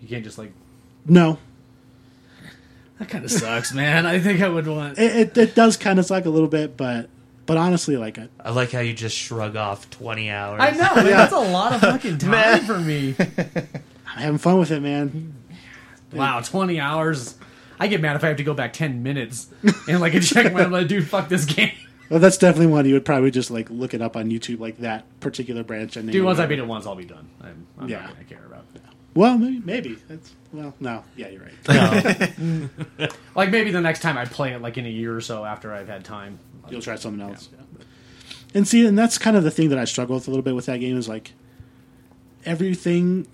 You 0.00 0.08
can't 0.08 0.24
just 0.24 0.38
like. 0.38 0.52
no. 1.04 1.38
That 2.98 3.10
kind 3.10 3.26
of 3.26 3.30
sucks, 3.30 3.74
man. 3.74 4.06
I 4.06 4.18
think 4.18 4.40
I 4.40 4.48
would 4.48 4.66
want. 4.66 4.98
It, 4.98 5.16
it, 5.16 5.36
it 5.36 5.54
does 5.54 5.76
kind 5.76 5.98
of 5.98 6.06
suck 6.06 6.24
a 6.24 6.30
little 6.30 6.48
bit, 6.48 6.78
but 6.78 7.10
but 7.44 7.56
honestly, 7.56 7.96
like 7.96 8.18
I, 8.18 8.28
I 8.40 8.50
like 8.50 8.72
how 8.72 8.80
you 8.80 8.92
just 8.94 9.16
shrug 9.16 9.54
off 9.54 9.88
20 9.90 10.30
hours. 10.30 10.60
I 10.62 10.70
know. 10.70 10.94
man, 10.96 11.04
That's 11.04 11.32
a 11.32 11.38
lot 11.38 11.74
of 11.74 11.80
fucking 11.80 12.18
time 12.18 12.64
for 12.64 12.78
me. 12.78 13.14
I'm 13.18 14.22
having 14.22 14.38
fun 14.38 14.58
with 14.58 14.70
it, 14.70 14.80
man. 14.80 15.34
Wow, 16.12 16.40
twenty 16.40 16.80
hours. 16.80 17.34
I 17.78 17.88
get 17.88 18.00
mad 18.00 18.16
if 18.16 18.24
I 18.24 18.28
have 18.28 18.38
to 18.38 18.44
go 18.44 18.54
back 18.54 18.72
ten 18.72 19.02
minutes 19.02 19.48
and 19.88 20.00
like 20.00 20.14
a 20.14 20.20
check 20.20 20.52
my 20.52 20.64
I'm 20.64 20.72
like, 20.72 20.88
dude, 20.88 21.06
fuck 21.06 21.28
this 21.28 21.44
game. 21.44 21.72
Well, 22.08 22.20
that's 22.20 22.36
definitely 22.38 22.68
one 22.68 22.86
you 22.86 22.94
would 22.94 23.04
probably 23.04 23.30
just 23.30 23.50
like 23.50 23.68
look 23.70 23.92
it 23.94 24.00
up 24.02 24.16
on 24.16 24.30
YouTube, 24.30 24.60
like 24.60 24.78
that 24.78 25.04
particular 25.20 25.64
branch. 25.64 25.96
And 25.96 26.10
Dude, 26.10 26.24
once 26.24 26.38
I 26.38 26.46
beat 26.46 26.58
it 26.58 26.66
once, 26.66 26.86
I'll 26.86 26.94
be 26.94 27.04
done. 27.04 27.28
I'm, 27.42 27.66
I'm 27.78 27.88
Yeah. 27.88 28.02
not 28.02 28.12
gonna 28.14 28.24
care 28.24 28.46
about 28.46 28.64
it. 28.74 28.82
Well, 29.14 29.38
maybe, 29.38 29.60
maybe 29.64 29.94
that's 30.08 30.32
well, 30.52 30.74
no, 30.78 31.02
yeah, 31.16 31.28
you're 31.28 31.42
right. 31.42 33.10
Like 33.34 33.50
maybe 33.50 33.70
the 33.70 33.80
next 33.80 34.00
time 34.00 34.16
I 34.18 34.24
play 34.26 34.52
it, 34.52 34.60
like 34.62 34.76
in 34.78 34.86
a 34.86 34.90
year 34.90 35.16
or 35.16 35.20
so 35.20 35.44
after 35.44 35.72
I've 35.72 35.88
had 35.88 36.04
time. 36.04 36.38
You'll 36.68 36.82
try 36.82 36.96
something 36.96 37.20
else. 37.26 37.48
And 38.54 38.66
see, 38.68 38.86
and 38.86 38.96
that's 38.98 39.18
kind 39.18 39.36
of 39.36 39.42
the 39.44 39.50
thing 39.50 39.68
that 39.70 39.78
I 39.78 39.84
struggle 39.84 40.14
with 40.16 40.26
a 40.28 40.30
little 40.30 40.42
bit 40.42 40.54
with 40.54 40.66
that 40.66 40.78
game 40.80 40.96
is 40.96 41.08
like 41.08 41.32
everything 42.44 43.26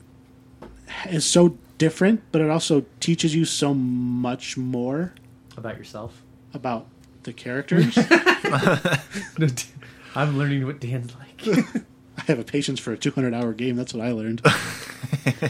is 1.08 1.24
so 1.24 1.56
different, 1.78 2.22
but 2.32 2.40
it 2.40 2.50
also 2.50 2.85
teaches 3.00 3.35
you 3.35 3.44
so 3.44 3.74
much 3.74 4.56
more 4.56 5.14
About 5.56 5.76
yourself. 5.78 6.22
about 6.54 6.87
the 7.24 7.32
characters. 7.32 7.96
I'm 10.14 10.37
learning 10.37 10.66
what 10.66 10.80
Dan's 10.80 11.14
like. 11.14 11.66
I 12.18 12.22
have 12.22 12.38
a 12.38 12.44
patience 12.44 12.78
for 12.78 12.92
a 12.92 12.98
200 12.98 13.32
hour 13.35 13.52
game. 13.52 13.76
That's 13.76 13.94
what 13.94 14.06
I 14.06 14.12
learned. 14.12 14.40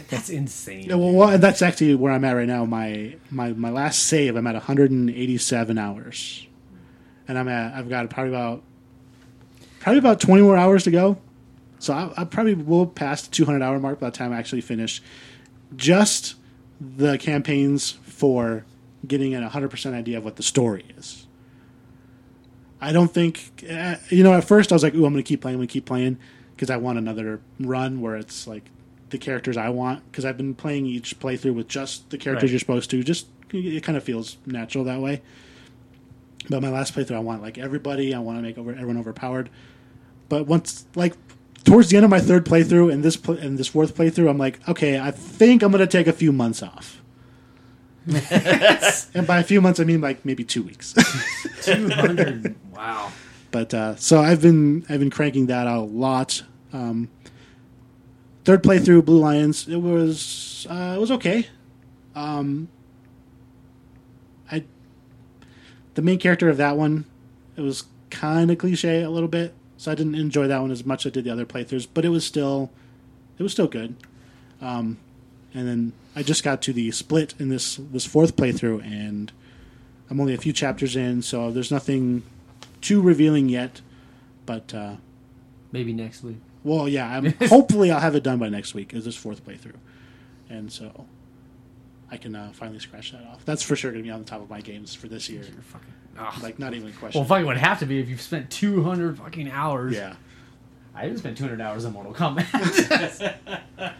That's 0.09 0.29
insane. 0.29 0.89
Yeah, 0.89 0.95
well, 0.95 1.11
well, 1.11 1.37
that's 1.37 1.61
actually 1.61 1.95
where 1.95 2.13
I'm 2.13 2.23
at 2.23 2.33
right 2.33 2.47
now. 2.47 2.65
My 2.65 3.15
my 3.29 3.53
my 3.53 3.69
last 3.69 3.99
save, 4.03 4.35
I'm 4.35 4.47
at 4.47 4.55
187 4.55 5.77
hours, 5.77 6.47
and 7.27 7.37
I'm 7.37 7.47
at 7.47 7.73
I've 7.75 7.89
got 7.89 8.09
probably 8.09 8.31
about 8.31 8.63
probably 9.79 9.99
about 9.99 10.19
20 10.21 10.41
more 10.41 10.57
hours 10.57 10.85
to 10.85 10.91
go. 10.91 11.17
So 11.79 11.93
I, 11.93 12.21
I 12.21 12.23
probably 12.23 12.53
will 12.53 12.87
pass 12.87 13.23
the 13.23 13.31
200 13.31 13.61
hour 13.61 13.77
mark 13.77 13.99
by 13.99 14.09
the 14.09 14.17
time 14.17 14.31
I 14.31 14.37
actually 14.37 14.61
finish 14.61 15.01
just 15.75 16.35
the 16.79 17.17
campaigns 17.17 17.91
for 17.91 18.65
getting 19.05 19.33
an 19.33 19.47
100% 19.47 19.93
idea 19.93 20.17
of 20.17 20.23
what 20.23 20.37
the 20.37 20.43
story 20.43 20.85
is. 20.97 21.22
I 22.83 22.91
don't 22.91 23.13
think, 23.13 23.63
uh, 23.69 23.95
you 24.09 24.23
know, 24.23 24.33
at 24.33 24.43
first 24.43 24.71
I 24.71 24.75
was 24.75 24.83
like, 24.83 24.93
ooh, 24.95 25.05
I'm 25.05 25.13
going 25.13 25.23
to 25.23 25.27
keep 25.27 25.41
playing, 25.41 25.55
I'm 25.55 25.59
going 25.59 25.67
to 25.67 25.71
keep 25.73 25.85
playing 25.85 26.17
because 26.55 26.69
I 26.69 26.77
want 26.77 26.97
another 26.97 27.41
run 27.59 28.01
where 28.01 28.15
it's 28.15 28.45
like 28.47 28.63
the 29.09 29.17
characters 29.17 29.57
I 29.57 29.69
want 29.69 30.03
because 30.11 30.25
I've 30.25 30.37
been 30.37 30.55
playing 30.55 30.85
each 30.85 31.19
playthrough 31.19 31.53
with 31.55 31.67
just 31.67 32.09
the 32.09 32.17
characters 32.17 32.49
Right. 32.49 32.51
you're 32.53 32.59
supposed 32.59 32.89
to. 32.91 33.03
Just 33.03 33.27
it 33.51 33.83
kind 33.83 33.97
of 33.97 34.03
feels 34.03 34.37
natural 34.45 34.83
that 34.85 34.99
way. 34.99 35.21
But 36.49 36.61
my 36.61 36.69
last 36.69 36.95
playthrough, 36.95 37.15
I 37.15 37.19
want 37.19 37.41
like 37.41 37.57
everybody. 37.57 38.13
I 38.13 38.19
want 38.19 38.37
to 38.39 38.41
make 38.41 38.57
over 38.57 38.71
everyone 38.71 38.97
overpowered. 38.97 39.49
But 40.29 40.47
once, 40.47 40.85
like 40.95 41.13
towards 41.63 41.89
the 41.89 41.97
end 41.97 42.03
of 42.05 42.09
my 42.09 42.19
third 42.19 42.45
playthrough 42.45 42.91
and 42.91 43.03
this 43.03 43.15
pl- 43.15 43.37
and 43.37 43.57
this 43.57 43.67
fourth 43.67 43.95
playthrough, 43.95 44.29
I'm 44.29 44.37
like, 44.39 44.67
okay, 44.67 44.99
I 44.99 45.11
think 45.11 45.61
I'm 45.61 45.71
going 45.71 45.79
to 45.79 45.87
take 45.87 46.07
a 46.07 46.13
few 46.13 46.31
months 46.31 46.63
off. 46.63 47.01
and 49.13 49.25
by 49.25 49.39
a 49.39 49.43
few 49.43 49.61
months, 49.61 49.79
I 49.79 49.83
mean 49.85 50.01
like 50.01 50.25
maybe 50.25 50.43
two 50.43 50.63
weeks. 50.63 50.93
200. 51.63 52.55
wow. 52.75 53.11
but 53.51 53.73
uh, 53.73 53.95
so 53.95 54.19
I've 54.19 54.41
been 54.41 54.85
I've 54.89 54.99
been 54.99 55.09
cranking 55.09 55.47
that 55.47 55.67
out 55.67 55.79
a 55.79 55.85
lot. 55.85 56.43
Um, 56.73 57.09
third 58.43 58.63
playthrough, 58.63 59.05
Blue 59.05 59.19
Lions, 59.19 59.67
it 59.67 59.77
was 59.77 60.67
uh, 60.69 60.93
it 60.97 60.99
was 60.99 61.11
okay. 61.11 61.47
Um, 62.15 62.67
I 64.51 64.63
the 65.93 66.01
main 66.01 66.19
character 66.19 66.49
of 66.49 66.57
that 66.57 66.77
one, 66.77 67.05
it 67.55 67.61
was 67.61 67.85
kind 68.09 68.51
of 68.51 68.57
cliche 68.57 69.01
a 69.01 69.09
little 69.09 69.29
bit, 69.29 69.53
so 69.77 69.91
I 69.91 69.95
didn't 69.95 70.15
enjoy 70.15 70.47
that 70.47 70.61
one 70.61 70.71
as 70.71 70.85
much 70.85 71.05
as 71.05 71.11
I 71.11 71.13
did 71.13 71.23
the 71.23 71.31
other 71.31 71.45
playthroughs. 71.45 71.87
But 71.91 72.03
it 72.05 72.09
was 72.09 72.25
still 72.25 72.69
it 73.37 73.43
was 73.43 73.51
still 73.53 73.67
good. 73.67 73.95
Um, 74.61 74.97
and 75.53 75.67
then 75.67 75.93
I 76.15 76.23
just 76.23 76.43
got 76.43 76.61
to 76.63 76.73
the 76.73 76.91
split 76.91 77.33
in 77.39 77.49
this 77.49 77.75
this 77.91 78.05
fourth 78.05 78.35
playthrough, 78.35 78.83
and 78.83 79.31
I'm 80.09 80.19
only 80.19 80.33
a 80.33 80.37
few 80.37 80.53
chapters 80.53 80.95
in, 80.95 81.21
so 81.21 81.51
there's 81.51 81.71
nothing 81.71 82.23
too 82.81 83.01
revealing 83.01 83.49
yet. 83.49 83.81
But 84.45 84.73
uh, 84.73 84.95
Maybe 85.71 85.93
next 85.93 86.23
week. 86.23 86.37
well, 86.63 86.87
yeah, 86.87 87.15
I'm 87.17 87.33
hopefully 87.49 87.91
I'll 87.91 87.99
have 87.99 88.15
it 88.15 88.23
done 88.23 88.39
by 88.39 88.49
next 88.49 88.73
week. 88.73 88.93
Is 88.93 89.05
this 89.05 89.15
fourth 89.15 89.45
playthrough, 89.45 89.77
and 90.49 90.71
so 90.71 91.05
I 92.11 92.17
can 92.17 92.35
uh, 92.35 92.51
finally 92.53 92.79
scratch 92.79 93.11
that 93.11 93.23
off. 93.25 93.43
That's 93.45 93.63
for 93.63 93.75
sure 93.75 93.91
going 93.91 94.03
to 94.03 94.07
be 94.07 94.11
on 94.11 94.19
the 94.19 94.25
top 94.25 94.41
of 94.41 94.49
my 94.49 94.61
games 94.61 94.93
for 94.93 95.07
this 95.07 95.29
year. 95.29 95.43
Fucking. 95.61 96.43
Like 96.43 96.59
not 96.59 96.75
even 96.75 96.89
a 96.89 96.91
question. 96.91 97.19
well, 97.21 97.27
fucking 97.27 97.47
would 97.47 97.57
have 97.57 97.79
to 97.79 97.87
be 97.87 97.99
if 97.99 98.07
you've 98.07 98.21
spent 98.21 98.51
200 98.51 99.17
fucking 99.17 99.49
hours. 99.49 99.95
yeah. 99.95 100.13
I 100.95 101.05
didn't 101.05 101.17
spend 101.17 101.37
200 101.37 101.59
hours 101.59 101.85
in 101.85 101.93
Mortal 101.93 102.13
Kombat. 102.13 103.33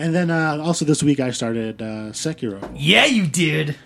And 0.00 0.14
then 0.14 0.30
uh, 0.30 0.56
also 0.62 0.84
this 0.86 1.02
week 1.02 1.20
I 1.20 1.30
started 1.30 1.82
uh, 1.82 2.12
Sekiro. 2.12 2.70
yeah, 2.74 3.04
you 3.04 3.26
did. 3.26 3.76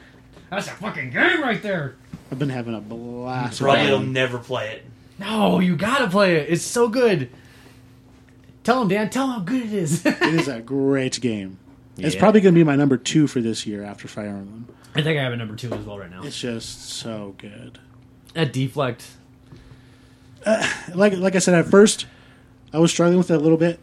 That's 0.50 0.68
a 0.68 0.70
fucking 0.70 1.10
game 1.10 1.42
right 1.42 1.60
there. 1.60 1.96
I've 2.30 2.38
been 2.38 2.50
having 2.50 2.74
a 2.74 2.80
blast. 2.80 3.60
with 3.60 3.66
Probably 3.66 3.84
that 3.86 3.90
will 3.90 3.98
one. 3.98 4.12
never 4.12 4.38
play 4.38 4.70
it. 4.76 4.84
No, 5.18 5.58
you 5.58 5.74
gotta 5.76 6.08
play 6.08 6.36
it. 6.36 6.50
It's 6.50 6.62
so 6.62 6.88
good. 6.88 7.30
Tell 8.62 8.82
him, 8.82 8.88
Dan. 8.88 9.10
Tell 9.10 9.24
him 9.26 9.32
how 9.32 9.40
good 9.40 9.62
it 9.62 9.72
is. 9.72 10.06
It 10.06 10.22
is 10.22 10.46
a 10.48 10.60
great 10.60 11.20
game. 11.20 11.58
It's 11.98 12.14
Yeah. 12.14 12.20
probably 12.20 12.40
going 12.40 12.54
to 12.54 12.58
be 12.58 12.64
my 12.64 12.76
number 12.76 12.96
two 12.96 13.26
for 13.26 13.40
this 13.40 13.66
year 13.66 13.82
after 13.84 14.08
Fire 14.08 14.28
Emblem. 14.28 14.66
I 14.94 15.02
think 15.02 15.18
I 15.18 15.22
have 15.22 15.32
a 15.32 15.36
number 15.36 15.54
two 15.56 15.72
as 15.72 15.84
well 15.84 15.98
right 15.98 16.10
now. 16.10 16.22
It's 16.24 16.38
just 16.38 16.88
so 16.90 17.34
good. 17.38 17.78
At 18.36 18.52
Deflect. 18.52 19.04
Like 20.94 21.14
like 21.14 21.34
I 21.34 21.38
said 21.38 21.54
at 21.54 21.66
first, 21.66 22.06
I 22.72 22.78
was 22.78 22.90
struggling 22.90 23.18
with 23.18 23.30
it 23.30 23.34
a 23.34 23.38
little 23.38 23.58
bit. 23.58 23.80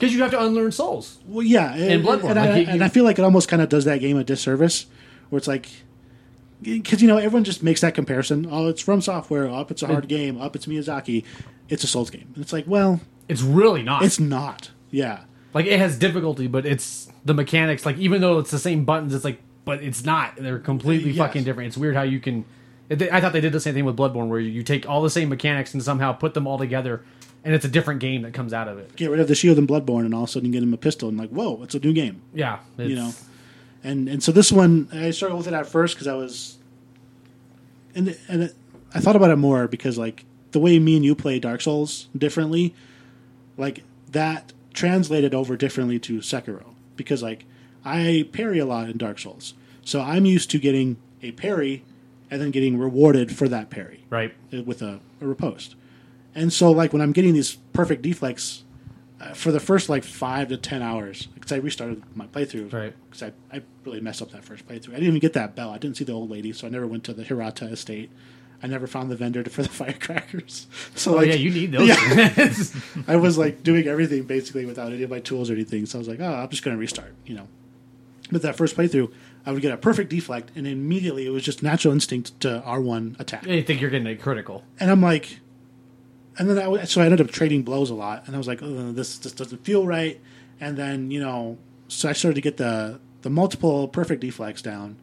Because 0.00 0.14
you 0.14 0.22
have 0.22 0.30
to 0.32 0.42
unlearn 0.42 0.72
souls. 0.72 1.18
Well, 1.26 1.44
yeah, 1.46 1.74
and, 1.74 2.02
Bloodborne, 2.02 2.30
and, 2.30 2.36
like 2.36 2.38
I, 2.50 2.58
you- 2.60 2.66
and 2.68 2.82
I 2.82 2.88
feel 2.88 3.04
like 3.04 3.18
it 3.18 3.22
almost 3.22 3.48
kind 3.48 3.60
of 3.62 3.68
does 3.68 3.84
that 3.84 4.00
game 4.00 4.16
a 4.16 4.24
disservice, 4.24 4.86
where 5.28 5.36
it's 5.38 5.46
like, 5.46 5.68
because 6.62 7.00
you 7.00 7.08
know 7.08 7.16
everyone 7.18 7.44
just 7.44 7.62
makes 7.62 7.80
that 7.82 7.94
comparison. 7.94 8.46
Oh, 8.50 8.68
it's 8.68 8.82
from 8.82 9.00
software. 9.00 9.48
Up, 9.48 9.70
it's 9.70 9.82
a 9.82 9.86
hard 9.86 10.08
game. 10.08 10.40
Up, 10.40 10.56
it's 10.56 10.66
Miyazaki. 10.66 11.24
It's 11.68 11.84
a 11.84 11.86
Souls 11.86 12.10
game. 12.10 12.30
And 12.34 12.42
it's 12.42 12.52
like, 12.52 12.64
well, 12.66 13.00
It's 13.28 13.42
really 13.42 13.82
not. 13.82 14.02
it's 14.04 14.18
not. 14.20 14.70
Yeah, 14.90 15.20
like 15.54 15.66
it 15.66 15.78
has 15.78 15.98
difficulty, 15.98 16.46
but 16.48 16.66
it's 16.66 17.10
the 17.24 17.32
mechanics. 17.34 17.86
Like 17.86 17.96
even 17.98 18.20
though 18.20 18.38
it's 18.40 18.50
the 18.50 18.58
same 18.58 18.84
buttons, 18.84 19.14
it's 19.14 19.24
like, 19.24 19.40
but 19.64 19.82
it's 19.82 20.04
not. 20.04 20.36
They're 20.36 20.58
completely 20.58 21.10
Yes. 21.12 21.18
fucking 21.26 21.44
different. 21.44 21.68
It's 21.68 21.76
weird 21.76 21.94
how 21.96 22.02
you 22.02 22.18
can. 22.20 22.44
I 22.90 23.20
thought 23.20 23.32
they 23.32 23.40
did 23.40 23.52
the 23.52 23.60
same 23.60 23.74
thing 23.74 23.84
with 23.84 23.96
Bloodborne, 23.96 24.26
where 24.28 24.40
you 24.40 24.64
take 24.64 24.88
all 24.88 25.00
the 25.00 25.10
same 25.10 25.28
mechanics 25.28 25.72
and 25.74 25.82
somehow 25.82 26.12
put 26.12 26.34
them 26.34 26.48
all 26.48 26.58
together, 26.58 27.04
and 27.44 27.54
it's 27.54 27.64
a 27.64 27.68
different 27.68 28.00
game 28.00 28.22
that 28.22 28.34
comes 28.34 28.52
out 28.52 28.68
of 28.68 28.78
it. 28.78 28.94
get 28.96 29.10
rid 29.10 29.20
of 29.20 29.28
the 29.28 29.34
shield 29.34 29.58
and 29.58 29.66
Bloodborne, 29.68 30.04
and 30.04 30.14
all 30.14 30.24
of 30.24 30.28
a 30.28 30.32
sudden 30.32 30.46
you 30.46 30.52
get 30.52 30.62
him 30.62 30.74
a 30.74 30.78
pistol, 30.78 31.08
and 31.08 31.18
like, 31.18 31.30
whoa, 31.30 31.62
it's 31.62 31.74
a 31.74 31.78
new 31.78 31.92
game. 31.92 32.22
Yeah, 32.34 32.58
you 32.76 32.94
know 32.94 33.12
and 33.82 34.08
and 34.08 34.22
so 34.22 34.32
this 34.32 34.52
one 34.52 34.88
i 34.92 35.10
struggled 35.10 35.38
with 35.38 35.48
it 35.48 35.54
at 35.54 35.66
first 35.66 35.94
because 35.94 36.06
i 36.06 36.14
was 36.14 36.58
and 37.94 38.16
and 38.28 38.42
it, 38.44 38.54
i 38.94 39.00
thought 39.00 39.16
about 39.16 39.30
it 39.30 39.36
more 39.36 39.66
because 39.66 39.98
like 39.98 40.24
the 40.52 40.58
way 40.58 40.78
me 40.78 40.96
and 40.96 41.04
you 41.04 41.14
play 41.14 41.38
dark 41.38 41.60
souls 41.60 42.08
differently 42.16 42.74
like 43.56 43.82
that 44.10 44.52
translated 44.74 45.34
over 45.34 45.56
differently 45.56 45.98
to 45.98 46.18
sekiro 46.18 46.74
because 46.96 47.22
like 47.22 47.44
i 47.84 48.28
parry 48.32 48.58
a 48.58 48.66
lot 48.66 48.88
in 48.88 48.96
dark 48.96 49.18
souls 49.18 49.54
so 49.84 50.00
i'm 50.00 50.26
used 50.26 50.50
to 50.50 50.58
getting 50.58 50.96
a 51.22 51.32
parry 51.32 51.84
and 52.30 52.40
then 52.40 52.50
getting 52.50 52.78
rewarded 52.78 53.34
for 53.34 53.48
that 53.48 53.70
parry 53.70 54.04
right. 54.08 54.32
uh, 54.52 54.62
with 54.62 54.82
a, 54.82 55.00
a 55.20 55.26
riposte. 55.26 55.74
And 56.34 56.52
so, 56.52 56.70
like 56.70 56.92
when 56.92 57.02
I'm 57.02 57.12
getting 57.12 57.34
these 57.34 57.56
perfect 57.72 58.02
deflects 58.02 58.64
uh, 59.20 59.34
for 59.34 59.52
the 59.52 59.60
first 59.60 59.88
like 59.88 60.04
five 60.04 60.48
to 60.48 60.56
ten 60.56 60.82
hours, 60.82 61.26
because 61.26 61.52
I 61.52 61.56
restarted 61.56 62.02
my 62.14 62.26
playthrough, 62.26 62.72
Right. 62.72 62.94
Because 63.10 63.22
I, 63.24 63.56
I 63.56 63.62
really 63.84 64.00
messed 64.00 64.22
up 64.22 64.30
that 64.32 64.44
first 64.44 64.66
playthrough. 64.66 64.90
I 64.90 64.94
didn't 64.94 65.08
even 65.08 65.18
get 65.20 65.32
that 65.34 65.54
bell. 65.56 65.70
I 65.70 65.78
didn't 65.78 65.96
see 65.96 66.04
the 66.04 66.12
old 66.12 66.30
lady, 66.30 66.52
so 66.52 66.66
I 66.66 66.70
never 66.70 66.86
went 66.86 67.04
to 67.04 67.12
the 67.12 67.24
Hirata 67.24 67.66
estate. 67.66 68.10
I 68.62 68.66
never 68.66 68.86
found 68.86 69.10
the 69.10 69.16
vendor 69.16 69.42
for 69.44 69.62
the 69.62 69.68
firecrackers. 69.80 70.66
So 70.94 71.14
Oh 71.14 71.16
like, 71.16 71.28
yeah, 71.28 71.34
you 71.34 71.50
need 71.50 71.72
those. 71.72 71.88
Yeah. 71.88 72.52
I 73.08 73.16
was 73.16 73.38
like 73.38 73.62
doing 73.62 73.86
everything 73.86 74.24
basically 74.24 74.66
without 74.66 74.92
any 74.92 75.02
of 75.02 75.10
my 75.10 75.20
tools 75.20 75.50
or 75.50 75.54
anything. 75.54 75.86
So 75.86 75.98
I 75.98 76.00
was 76.00 76.08
like, 76.08 76.20
oh, 76.20 76.32
I'm 76.32 76.48
just 76.50 76.62
going 76.62 76.76
to 76.76 76.80
restart, 76.80 77.14
you 77.24 77.34
know. 77.34 77.48
But 78.30 78.42
that 78.42 78.56
first 78.56 78.76
playthrough, 78.76 79.10
I 79.44 79.52
would 79.52 79.62
get 79.62 79.72
a 79.72 79.76
perfect 79.76 80.10
deflect, 80.10 80.50
and 80.54 80.66
immediately 80.66 81.26
it 81.26 81.30
was 81.30 81.42
just 81.42 81.62
natural 81.62 81.92
instinct 81.92 82.38
to 82.42 82.62
R1 82.64 83.18
attack 83.18 83.46
you 83.46 83.62
think 83.62 83.80
you're 83.80 83.90
getting 83.90 84.06
a 84.06 84.14
critical? 84.14 84.62
and 84.78 84.90
I'm 84.90 85.00
like, 85.00 85.40
and 86.40 86.48
then 86.48 86.58
I 86.58 86.84
so 86.84 87.00
I 87.00 87.04
ended 87.04 87.20
up 87.20 87.30
trading 87.30 87.62
blows 87.62 87.90
a 87.90 87.94
lot, 87.94 88.26
and 88.26 88.34
I 88.34 88.38
was 88.38 88.48
like, 88.48 88.60
oh, 88.62 88.90
this 88.92 89.18
just 89.18 89.36
doesn't 89.36 89.62
feel 89.64 89.86
right. 89.86 90.18
And 90.60 90.76
then 90.76 91.10
you 91.10 91.20
know, 91.20 91.58
so 91.88 92.08
I 92.08 92.12
started 92.12 92.34
to 92.36 92.40
get 92.40 92.56
the 92.56 92.98
the 93.22 93.30
multiple 93.30 93.86
perfect 93.88 94.22
deflects 94.22 94.62
down, 94.62 94.96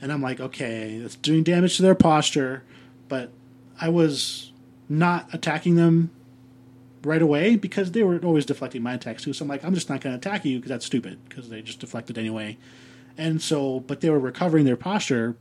and 0.00 0.12
I'm 0.12 0.20
like, 0.22 0.38
okay, 0.38 0.92
it's 0.94 1.16
doing 1.16 1.42
damage 1.42 1.76
to 1.76 1.82
their 1.82 1.94
posture, 1.94 2.62
but 3.08 3.30
I 3.80 3.88
was 3.88 4.52
not 4.88 5.32
attacking 5.32 5.76
them 5.76 6.10
right 7.02 7.22
away 7.22 7.56
because 7.56 7.92
they 7.92 8.02
were 8.02 8.18
always 8.18 8.44
deflecting 8.46 8.82
my 8.82 8.94
attacks 8.94 9.22
too. 9.24 9.32
So 9.32 9.44
I'm 9.44 9.48
like, 9.48 9.64
I'm 9.64 9.74
just 9.74 9.88
not 9.88 10.00
going 10.02 10.12
to 10.12 10.18
attack 10.18 10.44
you 10.44 10.58
because 10.58 10.68
that's 10.68 10.86
stupid 10.86 11.18
because 11.28 11.48
they 11.48 11.62
just 11.62 11.80
deflected 11.80 12.18
anyway. 12.18 12.58
And 13.18 13.40
so, 13.42 13.80
but 13.80 14.00
they 14.02 14.10
were 14.10 14.20
recovering 14.20 14.64
their 14.66 14.76
posture 14.76 15.34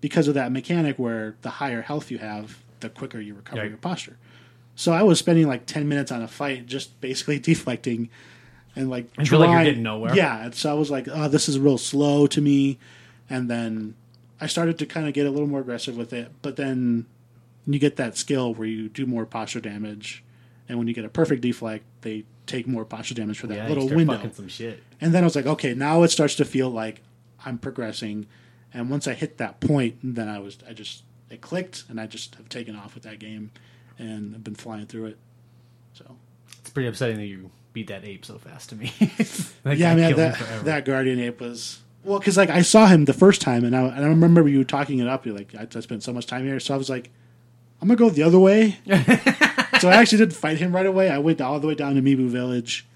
because 0.00 0.28
of 0.28 0.34
that 0.34 0.52
mechanic 0.52 0.98
where 0.98 1.36
the 1.42 1.50
higher 1.50 1.82
health 1.82 2.10
you 2.10 2.18
have, 2.18 2.62
the 2.80 2.88
quicker 2.88 3.20
you 3.20 3.34
recover 3.34 3.62
Right. 3.62 3.68
your 3.70 3.78
posture. 3.78 4.16
So 4.76 4.92
I 4.92 5.02
was 5.02 5.18
spending 5.18 5.46
like 5.46 5.66
10 5.66 5.88
minutes 5.88 6.10
on 6.10 6.22
a 6.22 6.28
fight 6.28 6.66
just 6.66 7.00
basically 7.00 7.38
deflecting 7.50 8.08
and 8.76 8.90
like 8.90 9.06
I 9.16 9.24
feel 9.24 9.38
like 9.38 9.50
you're 9.50 9.62
getting 9.64 9.82
nowhere. 9.84 10.14
Yeah, 10.16 10.50
so 10.50 10.70
I 10.70 10.74
was 10.74 10.90
like, 10.90 11.06
oh, 11.10 11.28
this 11.28 11.48
is 11.48 11.58
real 11.58 11.78
slow 11.78 12.26
to 12.26 12.40
me. 12.40 12.78
And 13.30 13.48
then 13.48 13.94
I 14.40 14.46
started 14.48 14.78
to 14.80 14.86
kind 14.86 15.06
of 15.06 15.14
get 15.14 15.26
a 15.26 15.30
little 15.30 15.46
more 15.46 15.60
aggressive 15.60 15.96
with 15.96 16.12
it, 16.12 16.32
but 16.42 16.56
then 16.56 17.06
you 17.66 17.78
get 17.78 17.96
that 17.96 18.16
skill 18.16 18.52
where 18.52 18.66
you 18.68 18.88
do 18.88 19.06
more 19.06 19.24
posture 19.24 19.60
damage, 19.60 20.22
and 20.68 20.76
when 20.76 20.86
you 20.88 20.92
get 20.92 21.04
a 21.04 21.08
perfect 21.08 21.40
deflect, 21.40 21.84
they 22.02 22.24
take 22.46 22.66
more 22.66 22.84
posture 22.84 23.14
damage 23.14 23.38
for 23.38 23.46
that 23.46 23.54
Yeah, 23.56 23.68
little 23.68 23.88
window. 23.88 24.30
some 24.34 24.48
shit. 24.48 24.82
And 25.00 25.14
then 25.14 25.22
I 25.22 25.26
was 25.26 25.36
like, 25.36 25.46
okay, 25.46 25.72
now 25.72 26.02
it 26.02 26.10
starts 26.10 26.34
to 26.34 26.44
feel 26.44 26.68
like 26.68 27.00
I'm 27.46 27.56
progressing. 27.58 28.26
And 28.74 28.90
once 28.90 29.06
I 29.06 29.14
hit 29.14 29.38
that 29.38 29.60
point, 29.60 29.96
then 30.02 30.28
I 30.28 30.40
was, 30.40 30.58
I 30.68 30.72
just, 30.74 31.04
it 31.30 31.40
clicked, 31.40 31.84
and 31.88 31.98
I 32.00 32.06
just 32.06 32.34
have 32.34 32.48
taken 32.50 32.76
off 32.76 32.94
with 32.94 33.04
that 33.04 33.18
game, 33.18 33.50
and 33.98 34.34
I've 34.34 34.44
been 34.44 34.54
flying 34.54 34.86
through 34.86 35.06
it. 35.06 35.18
So 35.92 36.16
It's 36.60 36.70
pretty 36.70 36.88
upsetting 36.88 37.16
that 37.16 37.26
you 37.26 37.50
beat 37.72 37.88
that 37.88 38.04
ape 38.04 38.24
so 38.24 38.38
fast 38.38 38.70
to 38.70 38.76
me. 38.76 38.92
Yeah, 39.64 39.74
guy 39.74 39.94
man, 39.94 40.14
killed 40.14 40.18
me 40.18 40.46
that 40.46 40.64
that 40.64 40.84
guardian 40.84 41.18
ape 41.20 41.40
was 41.40 41.80
well, 42.04 42.18
because 42.18 42.36
like 42.36 42.50
I 42.50 42.60
saw 42.62 42.86
him 42.86 43.06
the 43.06 43.14
first 43.14 43.40
time, 43.40 43.64
and 43.64 43.74
I, 43.74 43.80
and 43.82 44.04
I 44.04 44.08
remember 44.08 44.46
you 44.46 44.62
talking 44.62 44.98
it 44.98 45.08
up. 45.08 45.24
You're 45.24 45.34
like, 45.34 45.54
I, 45.54 45.66
I 45.74 45.80
spent 45.80 46.02
so 46.02 46.12
much 46.12 46.26
time 46.26 46.44
here, 46.44 46.60
so 46.60 46.74
I 46.74 46.76
was 46.76 46.90
like, 46.90 47.10
I'm 47.80 47.88
gonna 47.88 47.96
go 47.96 48.10
the 48.10 48.22
other 48.24 48.38
way. 48.38 48.76
so 49.80 49.88
I 49.88 49.94
actually 49.94 50.18
didn't 50.18 50.34
fight 50.34 50.58
him 50.58 50.74
right 50.74 50.84
away. 50.84 51.08
I 51.08 51.16
went 51.18 51.40
all 51.40 51.58
the 51.60 51.66
way 51.66 51.74
down 51.74 51.94
to 51.94 52.02
Mibu 52.02 52.28
Village, 52.28 52.86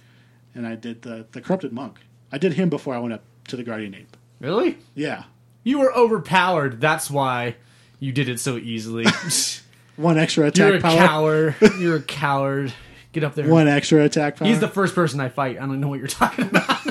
and 0.55 0.67
I 0.67 0.75
did 0.75 1.03
the 1.03 1.27
the 1.33 1.41
corrupted 1.41 1.73
monk. 1.73 2.01
I 2.31 2.37
did 2.37 2.53
him 2.53 2.69
before 2.69 2.95
I 2.95 2.99
went 2.99 3.15
up 3.15 3.23
to 3.49 3.57
the 3.57 3.63
guardian 3.63 3.95
ape. 3.95 4.15
really? 4.41 4.77
Yeah, 4.95 5.25
You 5.65 5.79
were 5.79 5.93
overpowered. 5.95 6.79
That's 6.83 7.11
why 7.11 7.57
you 7.99 8.13
did 8.13 8.29
it 8.29 8.39
so 8.41 8.59
easily. 8.59 9.07
One 9.99 10.17
extra 10.17 10.47
attack 10.47 10.69
You're 10.69 10.77
a 10.77 10.81
power. 10.81 10.97
coward. 11.07 11.55
You're 11.79 11.97
a 11.97 12.03
coward. 12.03 12.73
Get 13.13 13.25
up 13.25 13.35
there. 13.35 13.49
One 13.49 13.69
extra 13.69 14.05
attack 14.05 14.37
power. 14.37 14.49
He's 14.49 14.61
the 14.61 14.69
first 14.69 14.95
person 14.95 15.21
I 15.21 15.29
fight. 15.29 15.57
I 15.57 15.61
don't 15.61 15.81
know 15.81 15.89
what 15.89 15.99
you're 15.99 16.09
talking 16.09 16.47
about. 16.47 16.87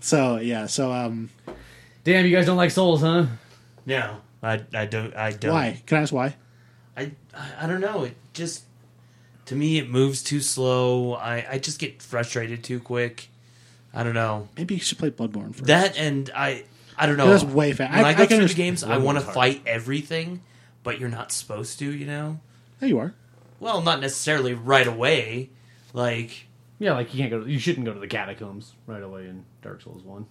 so 0.00 0.36
yeah. 0.38 0.66
So 0.66 0.92
um, 0.92 1.30
Damn, 2.04 2.26
you 2.26 2.34
guys 2.34 2.46
don't 2.46 2.56
like 2.56 2.70
souls, 2.70 3.00
huh? 3.00 3.26
No, 3.86 4.16
I, 4.42 4.60
I 4.74 4.86
don't. 4.86 5.14
I 5.16 5.32
don't. 5.32 5.52
why? 5.52 5.82
Can 5.86 5.98
I 5.98 6.02
ask 6.02 6.12
why? 6.12 6.34
I, 6.96 7.12
I 7.34 7.50
I 7.62 7.66
don't 7.66 7.80
know. 7.80 8.04
It 8.04 8.16
just 8.32 8.64
to 9.46 9.54
me 9.56 9.78
it 9.78 9.88
moves 9.88 10.22
too 10.22 10.40
slow. 10.40 11.14
I 11.14 11.44
I 11.52 11.58
just 11.58 11.78
get 11.78 12.02
frustrated 12.02 12.62
too 12.64 12.80
quick. 12.80 13.28
I 13.94 14.02
don't 14.04 14.14
know 14.14 14.48
Maybe 14.56 14.74
you 14.74 14.80
should 14.80 14.96
play 14.98 15.10
Bloodborne 15.10 15.54
first. 15.54 15.66
that, 15.66 15.98
and 15.98 16.30
I 16.34 16.64
I 16.96 17.06
don't 17.06 17.16
know. 17.16 17.28
That's 17.28 17.44
way 17.44 17.72
fast. 17.72 17.92
When 17.94 18.04
I- 18.04 18.08
I, 18.08 18.10
I 18.10 18.14
go 18.14 18.18
can 18.18 18.26
through 18.28 18.36
the 18.36 18.42
understand- 18.42 18.56
games, 18.56 18.84
I 18.84 18.98
want 18.98 19.18
to 19.18 19.24
fight 19.24 19.62
everything, 19.66 20.40
but 20.82 20.98
you're 20.98 21.08
not 21.08 21.32
supposed 21.32 21.78
to. 21.80 21.90
You 21.92 22.06
know. 22.06 22.40
there 22.80 22.88
you 22.88 22.98
are. 22.98 23.14
Well, 23.60 23.80
not 23.82 24.00
necessarily 24.00 24.54
right 24.54 24.86
away. 24.86 25.50
Like 25.92 26.46
Yeah, 26.78 26.94
like 26.94 27.12
you 27.14 27.18
can't 27.20 27.30
go. 27.30 27.40
To, 27.44 27.50
you 27.50 27.58
shouldn't 27.58 27.84
go 27.86 27.92
to 27.94 28.00
the 28.00 28.06
catacombs 28.08 28.72
right 28.86 29.02
away 29.02 29.28
in 29.28 29.44
Dark 29.62 29.82
Souls 29.82 30.02
One. 30.02 30.26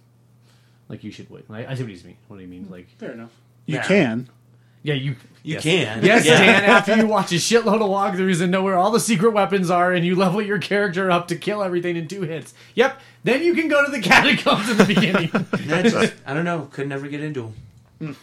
Like 0.88 1.04
you 1.04 1.10
should 1.10 1.30
wait. 1.30 1.44
I, 1.48 1.64
I 1.66 1.74
see 1.74 1.82
what 1.82 1.90
he's 1.90 2.04
mean. 2.04 2.16
What 2.28 2.36
do 2.36 2.42
you 2.42 2.48
mean? 2.48 2.68
Like 2.70 2.88
Fair 2.98 3.12
enough. 3.12 3.30
You 3.64 3.76
Yeah. 3.76 3.82
can. 3.86 4.28
yeah, 4.82 4.94
you 4.94 5.12
you 5.44 5.54
yes. 5.54 5.62
can. 5.62 6.04
Yes, 6.04 6.26
Yeah. 6.26 6.38
Dan. 6.38 6.64
After 6.70 6.96
you 6.96 7.06
watch 7.06 7.32
a 7.32 7.36
shitload 7.36 7.76
of 7.76 7.88
walkthroughs 7.88 8.40
and 8.42 8.50
know 8.52 8.62
where 8.62 8.76
all 8.76 8.90
the 8.90 9.00
secret 9.00 9.30
weapons 9.32 9.70
are, 9.70 9.92
and 9.92 10.04
you 10.04 10.14
level 10.16 10.42
your 10.42 10.58
character 10.58 11.10
up 11.10 11.28
to 11.28 11.36
kill 11.36 11.62
everything 11.62 11.96
in 11.96 12.08
two 12.08 12.22
hits. 12.22 12.52
Yep. 12.74 13.00
Then 13.24 13.42
you 13.42 13.54
can 13.54 13.68
go 13.68 13.84
to 13.84 13.90
the 13.90 14.00
catacombs 14.02 14.68
in 14.68 14.76
the 14.76 14.84
beginning. 14.84 15.30
That 15.68 15.84
just- 15.86 16.12
I 16.26 16.34
don't 16.34 16.44
know. 16.44 16.68
Could 16.72 16.88
never 16.88 17.06
get 17.08 17.20
into 17.22 17.52
them. 18.00 18.16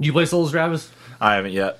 Do 0.00 0.06
you 0.06 0.12
play 0.12 0.24
Souls, 0.26 0.50
Travis? 0.50 0.90
I 1.20 1.34
haven't 1.34 1.52
yet. 1.52 1.78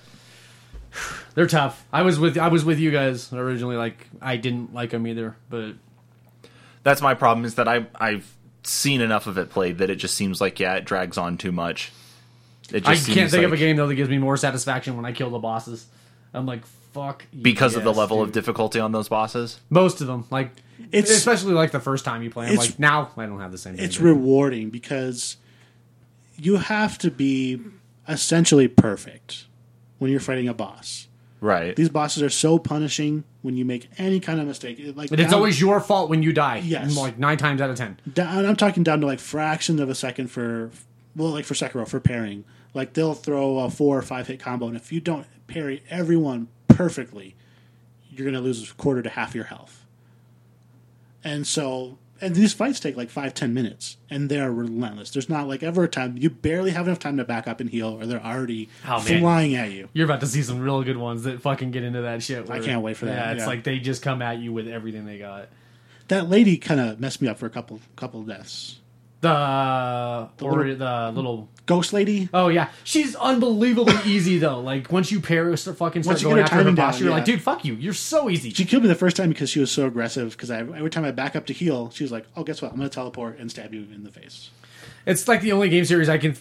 They're 1.34 1.46
tough. 1.46 1.84
I 1.92 2.02
was 2.02 2.18
with 2.18 2.36
I 2.38 2.48
was 2.48 2.64
with 2.64 2.78
you 2.78 2.90
guys 2.90 3.32
originally. 3.32 3.76
Like 3.76 4.08
I 4.20 4.36
didn't 4.36 4.74
like 4.74 4.90
them 4.90 5.06
either, 5.06 5.36
but 5.48 5.74
That's 6.82 7.00
my 7.02 7.14
problem 7.14 7.44
is 7.44 7.54
that 7.56 7.68
I 7.68 7.86
I've 7.94 8.32
seen 8.64 9.00
enough 9.00 9.26
of 9.26 9.38
it 9.38 9.50
played 9.50 9.78
that 9.78 9.88
it 9.90 9.96
just 9.96 10.14
seems 10.14 10.40
like 10.40 10.58
yeah 10.58 10.74
it 10.74 10.84
drags 10.84 11.16
on 11.16 11.36
too 11.38 11.52
much. 11.52 11.92
It 12.72 12.86
I 12.88 12.94
just 12.94 13.06
can't 13.06 13.16
seems 13.16 13.30
think 13.32 13.44
of 13.44 13.52
a 13.52 13.56
game 13.56 13.76
though 13.76 13.86
that 13.86 13.94
gives 13.94 14.10
me 14.10 14.18
more 14.18 14.36
satisfaction 14.36 14.96
when 14.96 15.04
I 15.04 15.12
kill 15.12 15.30
the 15.30 15.38
bosses. 15.38 15.86
I'm 16.34 16.46
like 16.46 16.66
fuck 16.92 17.24
because 17.40 17.76
of 17.76 17.84
the 17.84 17.90
yes, 17.90 17.98
level 17.98 18.20
of 18.22 18.32
difficulty 18.32 18.80
on 18.80 18.92
those 18.92 19.08
bosses. 19.08 19.60
most 19.70 20.00
of 20.00 20.06
them 20.08 20.24
like 20.30 20.50
It's- 20.90 21.10
especially 21.16 21.52
like 21.54 21.70
the 21.70 21.80
first 21.80 22.04
time 22.04 22.22
you 22.22 22.30
play. 22.30 22.46
'em. 22.46 22.52
It's- 22.54 22.70
like 22.70 22.78
now 22.80 23.10
I 23.16 23.26
don't 23.26 23.40
have 23.40 23.52
the 23.52 23.58
same. 23.58 23.76
It's 23.78 23.96
but- 23.98 24.04
rewarding 24.04 24.70
because 24.70 25.36
you 26.36 26.56
have 26.56 26.98
to 26.98 27.10
be 27.10 27.60
essentially 28.08 28.66
perfect 28.68 29.46
when 29.98 30.10
you're 30.10 30.20
fighting 30.20 30.48
a 30.48 30.54
boss. 30.54 31.08
Right. 31.40 31.76
These 31.76 31.88
bosses 31.90 32.22
are 32.22 32.30
so 32.30 32.58
punishing 32.58 33.22
when 33.42 33.56
you 33.56 33.64
make 33.64 33.88
any 33.96 34.18
kind 34.18 34.40
of 34.40 34.46
mistake. 34.48 34.80
Like 34.96 35.10
But 35.10 35.20
it's 35.20 35.30
down- 35.30 35.38
always 35.38 35.60
your 35.60 35.78
fault 35.80 36.10
when 36.10 36.22
you 36.22 36.32
die. 36.32 36.58
Yes. 36.64 36.96
like 36.96 37.16
nine 37.18 37.36
times 37.38 37.60
out 37.60 37.70
of 37.70 37.76
ten. 37.76 38.00
down, 38.12 38.44
I'm 38.44 38.56
talking 38.56 38.82
down 38.82 39.00
to 39.02 39.06
like 39.06 39.20
fractions 39.20 39.80
of 39.80 39.88
a 39.88 39.94
second 39.94 40.28
for 40.28 40.70
well, 41.14 41.30
like 41.30 41.44
for 41.44 41.54
Sekiro 41.54 41.86
for 41.86 42.00
parrying. 42.00 42.44
Like 42.74 42.94
they'll 42.94 43.14
throw 43.14 43.58
a 43.60 43.70
four 43.70 43.96
or 43.98 44.02
five 44.02 44.26
hit 44.26 44.40
combo, 44.40 44.66
and 44.66 44.76
if 44.76 44.90
you 44.92 45.00
don't 45.00 45.26
parry 45.46 45.82
everyone 45.90 46.48
perfectly, 46.66 47.34
you're 48.10 48.24
going 48.24 48.34
to 48.34 48.40
lose 48.40 48.70
a 48.70 48.74
quarter 48.74 49.02
to 49.02 49.08
half 49.08 49.34
your 49.34 49.44
health. 49.44 49.84
And 51.24 51.46
so, 51.46 51.98
and 52.20 52.34
these 52.34 52.52
fights 52.52 52.80
take 52.80 52.96
like 52.96 53.10
five 53.10 53.34
ten 53.34 53.54
minutes, 53.54 53.96
and 54.10 54.28
they're 54.30 54.52
relentless. 54.52 55.10
There's 55.10 55.28
not 55.28 55.48
like 55.48 55.62
ever 55.62 55.84
a 55.84 55.88
time 55.88 56.16
you 56.16 56.30
barely 56.30 56.70
have 56.72 56.86
enough 56.86 56.98
time 56.98 57.16
to 57.18 57.24
back 57.24 57.46
up 57.48 57.60
and 57.60 57.68
heal, 57.70 58.00
or 58.00 58.06
they're 58.06 58.24
already 58.24 58.68
Oh, 58.86 58.98
flying 59.00 59.54
at 59.54 59.70
you. 59.72 59.88
You're 59.92 60.04
about 60.06 60.20
to 60.20 60.26
see 60.26 60.42
some 60.42 60.60
real 60.60 60.82
good 60.82 60.96
ones 60.96 61.22
that 61.24 61.40
fucking 61.42 61.70
get 61.70 61.82
into 61.84 62.02
that 62.02 62.22
shit. 62.22 62.48
I 62.50 62.60
can't 62.60 62.82
wait 62.82 62.96
for 62.96 63.06
that, 63.06 63.16
Yeah, 63.26 63.32
it's 63.32 63.40
yeah. 63.40 63.46
like 63.46 63.64
they 63.64 63.78
just 63.78 64.02
come 64.02 64.22
at 64.22 64.38
you 64.38 64.52
with 64.52 64.68
everything 64.68 65.06
they 65.06 65.18
got. 65.18 65.48
That 66.08 66.28
lady 66.28 66.56
kind 66.56 66.80
of 66.80 66.98
messed 67.00 67.20
me 67.20 67.28
up 67.28 67.38
for 67.38 67.46
a 67.46 67.50
couple 67.50 67.80
couple 67.96 68.20
of 68.20 68.26
deaths. 68.28 68.78
The 69.20 70.28
or 70.40 70.64
little- 70.66 70.76
the 70.76 71.12
little 71.14 71.48
Ghost 71.66 71.92
lady, 71.92 72.30
Oh 72.32 72.48
yeah, 72.48 72.70
she's 72.82 73.14
unbelievably 73.14 73.94
easy 74.06 74.38
though. 74.38 74.58
Like 74.60 74.90
once 74.90 75.12
you 75.12 75.20
pair, 75.20 75.54
start 75.56 75.76
fucking 75.76 76.02
start 76.02 76.14
Once 76.14 76.22
going 76.22 76.38
after 76.38 76.56
her 76.56 76.64
posture, 76.64 76.74
down, 76.74 76.98
you're 77.00 77.10
like, 77.10 77.26
dude, 77.26 77.42
fuck 77.42 77.62
you. 77.64 77.74
You're 77.74 77.92
so 77.92 78.30
easy. 78.30 78.50
She 78.50 78.64
killed 78.64 78.84
me 78.84 78.88
the 78.88 78.94
first 78.94 79.16
time 79.18 79.28
because 79.28 79.50
she 79.50 79.60
was 79.60 79.70
so 79.70 79.86
aggressive. 79.86 80.30
Because 80.30 80.50
I, 80.50 80.60
every 80.60 80.88
time 80.88 81.04
I 81.04 81.10
back 81.10 81.36
up 81.36 81.44
to 81.46 81.52
heal, 81.52 81.90
she 81.90 82.04
was 82.04 82.10
like, 82.10 82.24
"Oh, 82.36 82.42
guess 82.42 82.62
what? 82.62 82.70
I'm 82.72 82.78
going 82.78 82.88
to 82.88 82.94
teleport 82.94 83.38
and 83.38 83.50
stab 83.50 83.74
you 83.74 83.86
in 83.92 84.02
the 84.04 84.10
face." 84.10 84.48
It's 85.04 85.28
like 85.28 85.42
the 85.42 85.52
only 85.52 85.68
game 85.68 85.84
series 85.84 86.08
I 86.08 86.16
can. 86.16 86.34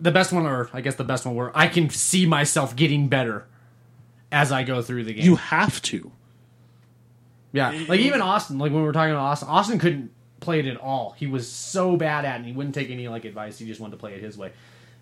The 0.00 0.12
best 0.12 0.32
one, 0.32 0.46
or 0.46 0.70
I 0.72 0.80
guess 0.80 0.94
the 0.94 1.02
best 1.04 1.26
one, 1.26 1.34
where 1.34 1.50
I 1.58 1.66
can 1.66 1.90
see 1.90 2.24
myself 2.24 2.76
getting 2.76 3.08
better 3.08 3.46
as 4.30 4.52
I 4.52 4.62
go 4.62 4.80
through 4.80 5.04
the 5.04 5.14
game. 5.14 5.24
You 5.24 5.36
have 5.36 5.82
to. 5.82 6.12
yeah, 7.52 7.70
like 7.88 7.98
even 7.98 8.20
Austin. 8.20 8.58
Like 8.58 8.70
when 8.70 8.82
we 8.82 8.86
were 8.86 8.92
talking 8.92 9.14
to 9.14 9.18
Austin, 9.18 9.48
Austin 9.48 9.78
couldn't 9.80 10.12
play 10.40 10.58
it 10.58 10.66
at 10.66 10.76
all. 10.76 11.14
He 11.18 11.26
was 11.26 11.50
so 11.50 11.96
bad 11.96 12.24
at 12.24 12.34
it, 12.34 12.36
and 12.38 12.46
he 12.46 12.52
wouldn't 12.52 12.74
take 12.74 12.90
any 12.90 13.08
like 13.08 13.24
advice. 13.24 13.58
He 13.58 13.66
just 13.66 13.80
wanted 13.80 13.92
to 13.92 13.96
play 13.98 14.14
it 14.14 14.22
his 14.22 14.36
way. 14.36 14.52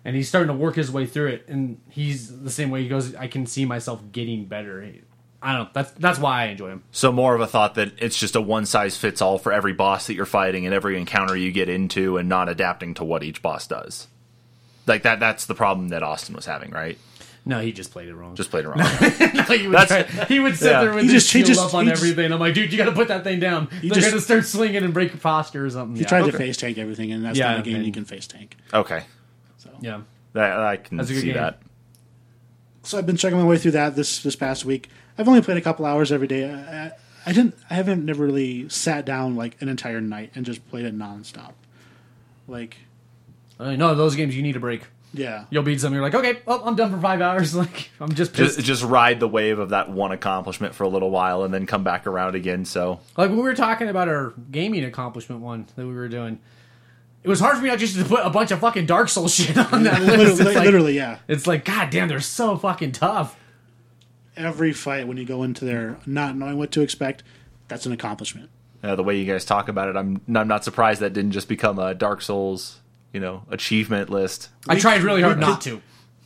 And 0.05 0.15
he's 0.15 0.29
starting 0.29 0.47
to 0.47 0.53
work 0.53 0.75
his 0.75 0.91
way 0.91 1.05
through 1.05 1.27
it, 1.27 1.45
and 1.47 1.79
he's 1.89 2.41
the 2.41 2.49
same 2.49 2.69
way. 2.69 2.83
He 2.83 2.89
goes, 2.89 3.15
I 3.15 3.27
can 3.27 3.45
see 3.45 3.65
myself 3.65 4.01
getting 4.11 4.45
better. 4.45 4.81
I 5.41 5.53
don't 5.53 5.65
know. 5.65 5.69
That's 5.73 5.91
that's 5.91 6.19
why 6.19 6.43
I 6.43 6.45
enjoy 6.45 6.69
him. 6.69 6.83
So 6.91 7.11
more 7.11 7.35
of 7.35 7.41
a 7.41 7.47
thought 7.47 7.75
that 7.75 7.93
it's 7.97 8.17
just 8.17 8.35
a 8.35 8.41
one 8.41 8.65
size 8.65 8.97
fits 8.97 9.21
all 9.21 9.37
for 9.37 9.51
every 9.51 9.73
boss 9.73 10.07
that 10.07 10.13
you're 10.13 10.25
fighting 10.25 10.65
and 10.65 10.73
every 10.73 10.97
encounter 10.97 11.35
you 11.35 11.51
get 11.51 11.69
into, 11.69 12.17
and 12.17 12.29
not 12.29 12.49
adapting 12.49 12.93
to 12.95 13.03
what 13.03 13.23
each 13.23 13.41
boss 13.41 13.67
does. 13.67 14.07
Like 14.87 15.03
that. 15.03 15.19
That's 15.19 15.45
the 15.45 15.55
problem 15.55 15.89
that 15.89 16.03
Austin 16.03 16.35
was 16.35 16.45
having, 16.45 16.71
right? 16.71 16.97
No, 17.45 17.59
he 17.61 17.71
just 17.71 17.91
played 17.91 18.07
it 18.09 18.15
wrong. 18.15 18.35
Just 18.35 18.51
played 18.51 18.65
it 18.65 18.67
wrong. 18.67 18.79
he, 19.47 19.67
would 19.67 19.75
That's- 19.77 19.87
try- 19.87 20.25
he 20.25 20.39
would 20.39 20.55
sit 20.57 20.71
yeah. 20.71 20.81
there 20.81 20.93
with 20.93 21.03
He 21.05 21.09
just- 21.09 21.31
he 21.31 21.41
just- 21.41 21.59
up 21.59 21.73
on 21.73 21.85
he 21.85 21.89
just- 21.91 22.03
everything. 22.03 22.31
I'm 22.31 22.39
like, 22.39 22.53
dude, 22.53 22.71
you 22.71 22.77
got 22.77 22.85
to 22.85 22.91
put 22.91 23.07
that 23.07 23.23
thing 23.23 23.39
down. 23.39 23.69
They're 23.81 23.91
just- 23.91 24.09
gonna 24.09 24.21
start 24.21 24.45
swinging 24.45 24.83
and 24.83 24.93
break 24.93 25.11
your 25.13 25.19
posture 25.21 25.65
or 25.65 25.69
something. 25.69 25.95
You 25.95 26.01
yeah. 26.03 26.07
try 26.07 26.21
Okay. 26.21 26.31
to 26.31 26.37
face 26.37 26.57
tank 26.57 26.77
everything, 26.77 27.11
and 27.11 27.23
that's 27.25 27.37
Yeah, 27.37 27.51
not 27.51 27.59
a 27.59 27.63
game 27.63 27.77
and- 27.77 27.85
you 27.85 27.91
can 27.91 28.05
face 28.05 28.27
tank. 28.27 28.55
okay, 28.73 29.03
So, 29.57 29.69
yeah. 29.81 30.01
that, 30.33 30.59
I 30.59 30.77
can 30.77 30.97
That's 30.97 31.09
a 31.09 31.13
good 31.13 31.21
see 31.21 31.27
game. 31.27 31.35
that. 31.37 31.61
so 32.83 32.97
I've 32.97 33.05
been 33.05 33.17
checking 33.17 33.37
my 33.39 33.45
way 33.45 33.57
through 33.57 33.71
that 33.71 33.95
this 33.95 34.21
this 34.21 34.35
past 34.35 34.65
week. 34.65 34.89
I've 35.17 35.27
only 35.27 35.41
played 35.41 35.57
a 35.57 35.61
couple 35.61 35.85
hours 35.85 36.11
every 36.11 36.27
day. 36.27 36.49
I, 36.49 36.85
I, 36.85 36.91
I 37.25 37.33
didn't. 37.33 37.55
I 37.69 37.73
haven't 37.75 38.05
never 38.05 38.25
really 38.25 38.69
sat 38.69 39.05
down 39.05 39.35
like 39.35 39.61
an 39.61 39.69
entire 39.69 40.01
night 40.01 40.31
and 40.35 40.45
just 40.45 40.67
played 40.69 40.85
it 40.85 40.97
nonstop. 40.97 41.53
Like, 42.47 42.77
Uh, 43.59 43.75
no, 43.75 43.93
those 43.95 44.15
games 44.15 44.35
you 44.35 44.41
need 44.43 44.55
a 44.55 44.59
break. 44.59 44.83
Yeah, 45.13 45.45
You'll 45.49 45.63
beat 45.63 45.81
some. 45.81 45.91
You're 45.93 46.01
like, 46.01 46.13
okay, 46.15 46.39
well, 46.45 46.61
I'm 46.65 46.75
done 46.75 46.91
for 46.91 46.99
five 46.99 47.19
hours. 47.21 47.55
Like, 47.59 47.89
I'm 47.99 48.13
just 48.13 48.33
pissed. 48.33 48.55
Just, 48.57 48.67
just 48.67 48.83
ride 48.83 49.19
the 49.19 49.27
wave 49.27 49.57
of 49.59 49.69
that 49.69 49.89
one 49.89 50.11
accomplishment 50.11 50.75
for 50.75 50.83
a 50.83 50.87
little 50.89 51.09
while 51.09 51.43
and 51.43 51.53
then 51.53 51.65
come 51.65 51.83
back 51.83 52.05
around 52.07 52.35
again. 52.35 52.63
So 52.65 52.99
like 53.17 53.29
when 53.29 53.37
we 53.37 53.43
were 53.43 53.55
talking 53.55 53.87
about 53.89 54.07
our 54.07 54.33
gaming 54.51 54.83
accomplishment 54.85 55.41
one 55.41 55.65
that 55.75 55.85
we 55.87 55.93
were 55.93 56.07
doing. 56.09 56.39
It 57.21 57.27
was 57.27 57.39
hard 57.41 57.57
for 57.57 57.63
me 57.63 57.69
not 57.69 57.79
just 57.79 57.97
to 57.97 58.05
put 58.05 58.25
a 58.25 58.29
bunch 58.29 58.51
of 58.51 58.59
fucking 58.59 58.85
Dark 58.85 59.09
Souls 59.09 59.33
shit 59.35 59.57
on 59.57 59.83
that 59.83 60.01
list. 60.01 60.17
literally, 60.17 60.31
It's 60.31 60.55
like, 60.55 60.65
literally, 60.65 60.95
yeah. 60.95 61.17
it's 61.27 61.47
like, 61.47 61.65
god 61.65 61.89
damn, 61.89 62.07
they're 62.07 62.21
so 62.21 62.55
fucking 62.55 62.93
tough. 62.93 63.35
Every 64.37 64.71
fight 64.71 65.05
when 65.07 65.17
you 65.17 65.25
go 65.25 65.43
into 65.43 65.65
there 65.65 65.97
not 66.05 66.37
knowing 66.37 66.57
what 66.57 66.71
to 66.71 66.81
expect, 66.81 67.23
that's 67.67 67.85
an 67.85 67.91
accomplishment. 67.91 68.49
uh, 68.83 68.95
the 68.95 69.03
way 69.03 69.17
you 69.17 69.25
guys 69.29 69.43
talk 69.43 69.67
about 69.67 69.89
it, 69.89 69.97
I'm 69.97 70.21
I'm 70.33 70.47
not 70.47 70.63
surprised 70.63 71.01
that 71.01 71.11
didn't 71.11 71.31
just 71.31 71.49
become 71.49 71.77
a 71.77 71.93
Dark 71.93 72.21
Souls, 72.21 72.79
you 73.13 73.19
know, 73.19 73.43
achievement 73.49 74.09
list. 74.09 74.49
I 74.67 74.75
We- 74.75 74.79
tried 74.81 75.01
really 75.01 75.21
hard 75.21 75.39
not 75.39 75.61
could- 75.61 75.81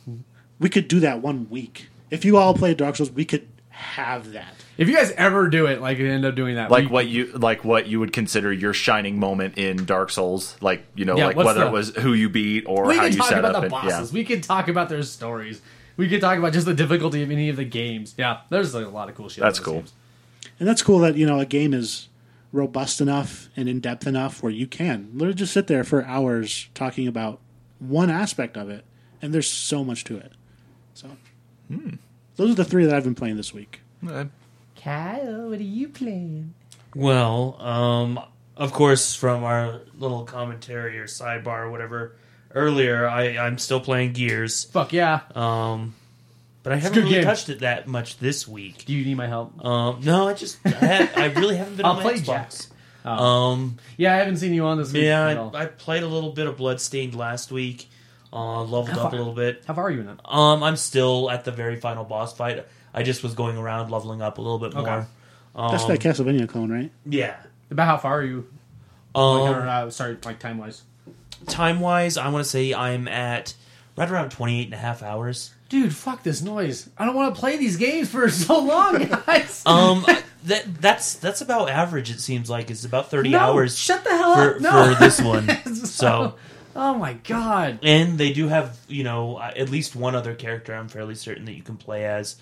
to. 0.06 0.18
We 0.60 0.68
could 0.68 0.88
do 0.88 1.00
that 1.00 1.20
one 1.20 1.48
week 1.50 1.88
if 2.10 2.24
you 2.24 2.36
all 2.36 2.54
played 2.54 2.76
Dark 2.76 2.96
Souls. 2.96 3.10
We 3.10 3.24
could 3.24 3.46
have 3.70 4.32
that. 4.32 4.54
If 4.78 4.88
you 4.88 4.96
guys 4.96 5.10
ever 5.16 5.48
do 5.48 5.66
it, 5.66 5.80
like 5.80 5.98
end 5.98 6.24
up 6.24 6.34
doing 6.36 6.54
that, 6.56 6.70
Like 6.70 6.84
we- 6.84 6.90
what 6.90 7.06
you 7.08 7.26
like 7.34 7.64
what 7.64 7.86
you 7.88 7.98
would 8.00 8.12
consider 8.12 8.52
your 8.52 8.72
shining 8.72 9.18
moment 9.18 9.58
in 9.58 9.84
Dark 9.84 10.10
Souls, 10.10 10.56
like 10.60 10.84
you 10.94 11.04
know, 11.04 11.16
Yeah, 11.16 11.26
like 11.26 11.36
whether 11.36 11.60
the- 11.60 11.66
it 11.66 11.72
was 11.72 11.94
who 11.96 12.12
you 12.12 12.28
beat 12.28 12.64
or 12.66 12.86
we 12.86 12.96
how 12.96 13.02
can 13.04 13.12
you 13.12 13.18
talk 13.18 13.32
about 13.32 13.44
up. 13.46 13.52
the 13.54 13.62
and- 13.62 13.70
bosses. 13.70 14.12
yeah. 14.12 14.14
We 14.14 14.24
can 14.24 14.40
talk 14.40 14.68
about 14.68 14.88
their 14.88 15.02
stories. 15.02 15.60
We 15.96 16.08
can 16.08 16.20
talk 16.20 16.38
about 16.38 16.52
just 16.52 16.66
the 16.66 16.74
difficulty 16.74 17.22
of 17.22 17.30
any 17.30 17.48
of 17.48 17.56
the 17.56 17.64
games. 17.64 18.14
Yeah, 18.16 18.38
there's 18.50 18.74
like 18.74 18.86
a 18.86 18.88
lot 18.88 19.08
of 19.08 19.14
cool 19.16 19.28
shit. 19.28 19.42
That's 19.42 19.58
cool. 19.60 19.74
games. 19.74 19.92
And 20.60 20.68
that's 20.68 20.82
cool 20.82 21.00
that 21.00 21.16
you 21.16 21.26
know 21.26 21.40
a 21.40 21.46
game 21.46 21.74
is 21.74 22.08
robust 22.54 23.00
enough 23.00 23.48
and 23.56 23.68
in 23.68 23.80
depth 23.80 24.06
enough 24.06 24.40
where 24.40 24.52
you 24.52 24.66
can 24.66 25.10
literally 25.12 25.34
just 25.34 25.52
sit 25.52 25.66
there 25.66 25.82
for 25.82 26.04
hours 26.04 26.68
talking 26.72 27.08
about 27.08 27.40
one 27.80 28.08
aspect 28.08 28.56
of 28.56 28.70
it, 28.70 28.84
and 29.20 29.34
there's 29.34 29.50
so 29.50 29.82
much 29.82 30.04
to 30.04 30.16
it. 30.16 30.32
So, 30.94 31.10
those 32.36 32.52
are 32.52 32.54
the 32.54 32.64
three 32.64 32.86
that 32.86 32.94
I've 32.94 33.04
been 33.04 33.16
playing 33.16 33.36
this 33.36 33.52
week. 33.52 33.80
Uh, 34.08 34.26
Kyle, 34.80 35.50
what 35.50 35.58
are 35.58 35.62
you 35.62 35.88
playing? 35.88 36.54
Well, 36.94 37.60
um, 37.60 38.20
of 38.56 38.72
course, 38.72 39.16
from 39.16 39.42
our 39.42 39.80
little 39.98 40.24
commentary 40.24 40.98
or 41.00 41.06
sidebar 41.06 41.64
or 41.64 41.70
whatever 41.72 42.14
earlier, 42.54 43.08
I, 43.08 43.36
I'm 43.36 43.58
still 43.58 43.80
playing 43.80 44.12
Gears. 44.12 44.62
Fuck 44.64 44.92
yeah! 44.92 45.22
Um, 45.34 45.96
but 46.64 46.72
I 46.72 46.76
haven't 46.76 46.94
good 46.94 47.04
really 47.04 47.14
game. 47.16 47.24
touched 47.24 47.48
it 47.50 47.60
that 47.60 47.86
much 47.86 48.18
this 48.18 48.48
week. 48.48 48.84
Do 48.86 48.92
you 48.92 49.04
need 49.04 49.16
my 49.16 49.28
help? 49.28 49.64
Um, 49.64 50.00
no, 50.02 50.26
I 50.26 50.34
just 50.34 50.58
I, 50.64 50.70
had, 50.70 51.10
I 51.16 51.26
really 51.26 51.56
haven't 51.56 51.76
been 51.76 51.86
I'll 51.86 51.92
on 51.92 51.98
my 51.98 52.02
play 52.02 52.14
Xbox. 52.14 52.68
Jack. 53.04 53.10
Um, 53.20 53.76
Yeah, 53.96 54.14
I 54.14 54.16
haven't 54.16 54.38
seen 54.38 54.52
you 54.54 54.64
on 54.64 54.78
this. 54.78 54.92
Week 54.92 55.04
at 55.04 55.34
yeah, 55.34 55.40
all. 55.40 55.54
I, 55.54 55.62
I 55.62 55.66
played 55.66 56.02
a 56.02 56.08
little 56.08 56.32
bit 56.32 56.46
of 56.48 56.56
Bloodstained 56.56 57.14
last 57.14 57.52
week. 57.52 57.88
Uh, 58.32 58.62
leveled 58.62 58.88
How 58.88 59.02
up 59.02 59.06
a 59.06 59.10
far- 59.10 59.18
little 59.18 59.34
bit. 59.34 59.62
How 59.66 59.74
far 59.74 59.84
are 59.84 59.90
you 59.92 60.00
in 60.00 60.06
that? 60.06 60.20
Um, 60.28 60.64
I'm 60.64 60.74
still 60.76 61.30
at 61.30 61.44
the 61.44 61.52
very 61.52 61.76
final 61.76 62.02
boss 62.02 62.34
fight. 62.36 62.66
I 62.92 63.02
just 63.04 63.22
was 63.22 63.34
going 63.34 63.56
around 63.56 63.90
leveling 63.90 64.22
up 64.22 64.38
a 64.38 64.42
little 64.42 64.58
bit 64.58 64.74
Okay. 64.74 64.90
more. 64.90 65.06
Um, 65.54 65.70
That's 65.70 65.84
that 65.84 66.00
Castlevania 66.00 66.48
clone, 66.48 66.70
right? 66.72 66.90
yeah. 67.06 67.36
About 67.70 67.86
how 67.86 67.96
far 67.98 68.18
are 68.18 68.24
you? 68.24 68.48
Um, 69.14 69.38
Like, 69.40 69.56
or, 69.56 69.60
uh, 69.68 69.90
sorry, 69.90 70.16
like 70.24 70.38
time 70.40 70.58
wise. 70.58 70.82
time 71.46 71.78
wise, 71.80 72.16
I 72.16 72.28
want 72.28 72.44
to 72.44 72.50
say 72.50 72.72
I'm 72.74 73.06
at 73.06 73.54
right 73.96 74.10
around 74.10 74.30
28 74.30 74.64
and 74.66 74.74
a 74.74 74.78
half 74.78 75.02
hours. 75.02 75.52
Dude, 75.74 75.92
fuck 75.92 76.22
this 76.22 76.40
noise. 76.40 76.88
I 76.96 77.04
don't 77.04 77.16
want 77.16 77.34
to 77.34 77.40
play 77.40 77.56
these 77.56 77.76
games 77.76 78.08
for 78.08 78.30
so 78.30 78.60
long, 78.60 79.06
guys. 79.06 79.60
Um, 79.66 80.06
that 80.44 80.80
that's 80.80 81.14
that's 81.14 81.40
about 81.40 81.68
average. 81.68 82.12
It 82.12 82.20
seems 82.20 82.48
like 82.48 82.70
it's 82.70 82.84
about 82.84 83.10
30 83.10 83.30
no, 83.30 83.38
hours 83.40 83.76
Shut 83.76 84.04
the 84.04 84.10
hell 84.10 84.36
for, 84.36 84.54
up. 84.54 84.60
No. 84.60 84.94
for 84.94 85.00
this 85.00 85.20
one. 85.20 85.48
so, 85.74 86.36
oh 86.76 86.94
my 86.94 87.14
god. 87.14 87.80
and 87.82 88.16
they 88.18 88.32
do 88.32 88.46
have 88.46 88.78
you 88.86 89.02
know 89.02 89.38
uh, 89.38 89.50
at 89.56 89.68
least 89.68 89.96
one 89.96 90.14
other 90.14 90.36
character. 90.36 90.72
I'm 90.72 90.86
fairly 90.86 91.16
certain 91.16 91.44
that 91.46 91.54
you 91.54 91.62
can 91.64 91.76
play 91.76 92.04
as. 92.04 92.36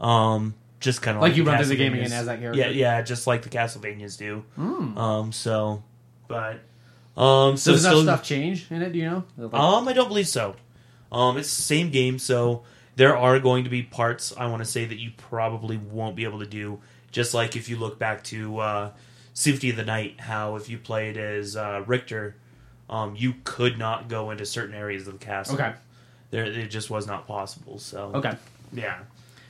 Um, 0.00 0.54
just 0.80 1.02
kind 1.02 1.18
of 1.18 1.20
Like 1.20 1.32
like, 1.32 1.36
you 1.36 1.44
run 1.44 1.58
through 1.58 1.66
the 1.66 1.76
game 1.76 1.92
again 1.92 2.10
as 2.10 2.24
that 2.24 2.40
character? 2.40 2.58
Yeah, 2.58 2.70
yeah, 2.70 3.02
just 3.02 3.26
like 3.26 3.42
the 3.42 3.50
Castlevanias 3.50 4.16
do. 4.16 4.46
Mm. 4.58 4.96
Um, 4.96 5.32
so, 5.32 5.82
but 6.26 6.60
um, 7.18 7.58
so 7.58 7.72
Does 7.72 7.82
that 7.82 7.90
still, 7.90 8.02
stuff 8.04 8.22
change 8.22 8.70
in 8.70 8.80
it? 8.80 8.92
Do 8.94 8.98
you 8.98 9.10
know? 9.10 9.24
Like- 9.36 9.52
Um, 9.52 9.86
I 9.88 9.92
don't 9.92 10.08
believe 10.08 10.28
so. 10.28 10.56
Um, 11.12 11.36
it's 11.36 11.54
the 11.54 11.62
same 11.62 11.90
game, 11.90 12.18
so 12.18 12.62
there 12.98 13.16
are 13.16 13.38
going 13.38 13.62
to 13.62 13.70
be 13.70 13.80
parts 13.84 14.34
I 14.36 14.46
want 14.48 14.60
to 14.60 14.68
say 14.68 14.84
that 14.84 14.98
you 14.98 15.12
probably 15.16 15.76
won't 15.76 16.16
be 16.16 16.24
able 16.24 16.40
to 16.40 16.46
do. 16.46 16.80
Just 17.12 17.32
like 17.32 17.54
if 17.54 17.68
you 17.68 17.76
look 17.76 17.96
back 17.96 18.24
to 18.24 18.58
uh, 18.58 18.90
Symphony 19.34 19.70
of 19.70 19.76
the 19.76 19.84
Night, 19.84 20.18
how 20.20 20.56
if 20.56 20.68
you 20.68 20.78
played 20.78 21.16
as 21.16 21.56
uh, 21.56 21.84
Richter, 21.86 22.34
um, 22.90 23.14
you 23.16 23.34
could 23.44 23.78
not 23.78 24.08
go 24.08 24.32
into 24.32 24.44
certain 24.44 24.74
areas 24.74 25.06
of 25.06 25.18
the 25.18 25.24
castle. 25.24 25.54
okay. 25.54 25.74
there 26.30 26.44
it 26.44 26.66
just 26.66 26.90
was 26.90 27.06
not 27.06 27.28
possible. 27.28 27.78
So 27.78 28.10
Okay. 28.16 28.34
yeah, 28.72 28.98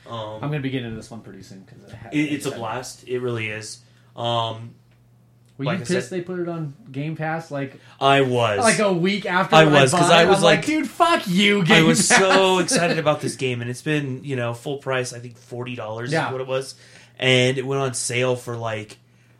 um, 0.06 0.34
I'm 0.34 0.50
gonna 0.50 0.60
be 0.60 0.68
getting 0.68 0.88
into 0.88 0.96
this 0.96 1.10
one 1.10 1.22
pretty 1.22 1.42
soon 1.42 1.60
because 1.60 1.90
it, 2.12 2.18
it's 2.18 2.44
a 2.44 2.50
blast. 2.50 3.08
It 3.08 3.20
really 3.20 3.48
is. 3.48 3.80
Um, 4.14 4.74
Were 5.58 5.64
like 5.64 5.80
you 5.80 5.84
pissed 5.86 6.08
said- 6.08 6.18
they 6.18 6.22
put 6.22 6.38
it 6.38 6.48
on 6.48 6.72
Game 6.90 7.16
Pass 7.16 7.50
like 7.50 7.74
I 8.00 8.20
was 8.20 8.60
like 8.60 8.78
a 8.78 8.92
week 8.92 9.26
after 9.26 9.56
I 9.56 9.64
was 9.64 9.90
because 9.90 10.08
I 10.10 10.24
was 10.24 10.38
I'm 10.38 10.44
like- 10.44 10.64
dude, 10.64 10.88
fuck 10.88 11.26
you, 11.26 11.64
Game 11.64 11.84
I 11.84 11.86
was 11.86 12.06
Pass. 12.08 12.18
so 12.20 12.58
excited 12.60 12.98
about 12.98 13.20
this 13.20 13.34
game, 13.36 13.60
and 13.60 13.68
it's 13.68 13.82
been 13.82 14.22
you 14.24 14.36
know 14.36 14.54
full 14.54 14.78
price. 14.78 15.12
I 15.12 15.18
think 15.18 15.36
forty 15.36 15.74
dollars 15.74 16.12
Yeah. 16.12 16.26
is 16.28 16.32
what 16.32 16.40
it 16.40 16.46
was, 16.46 16.74
and 17.18 17.58
it 17.58 17.66
went 17.66 17.82
on 17.82 17.92
sale 17.94 18.36
for 18.36 18.56
like 18.56 18.98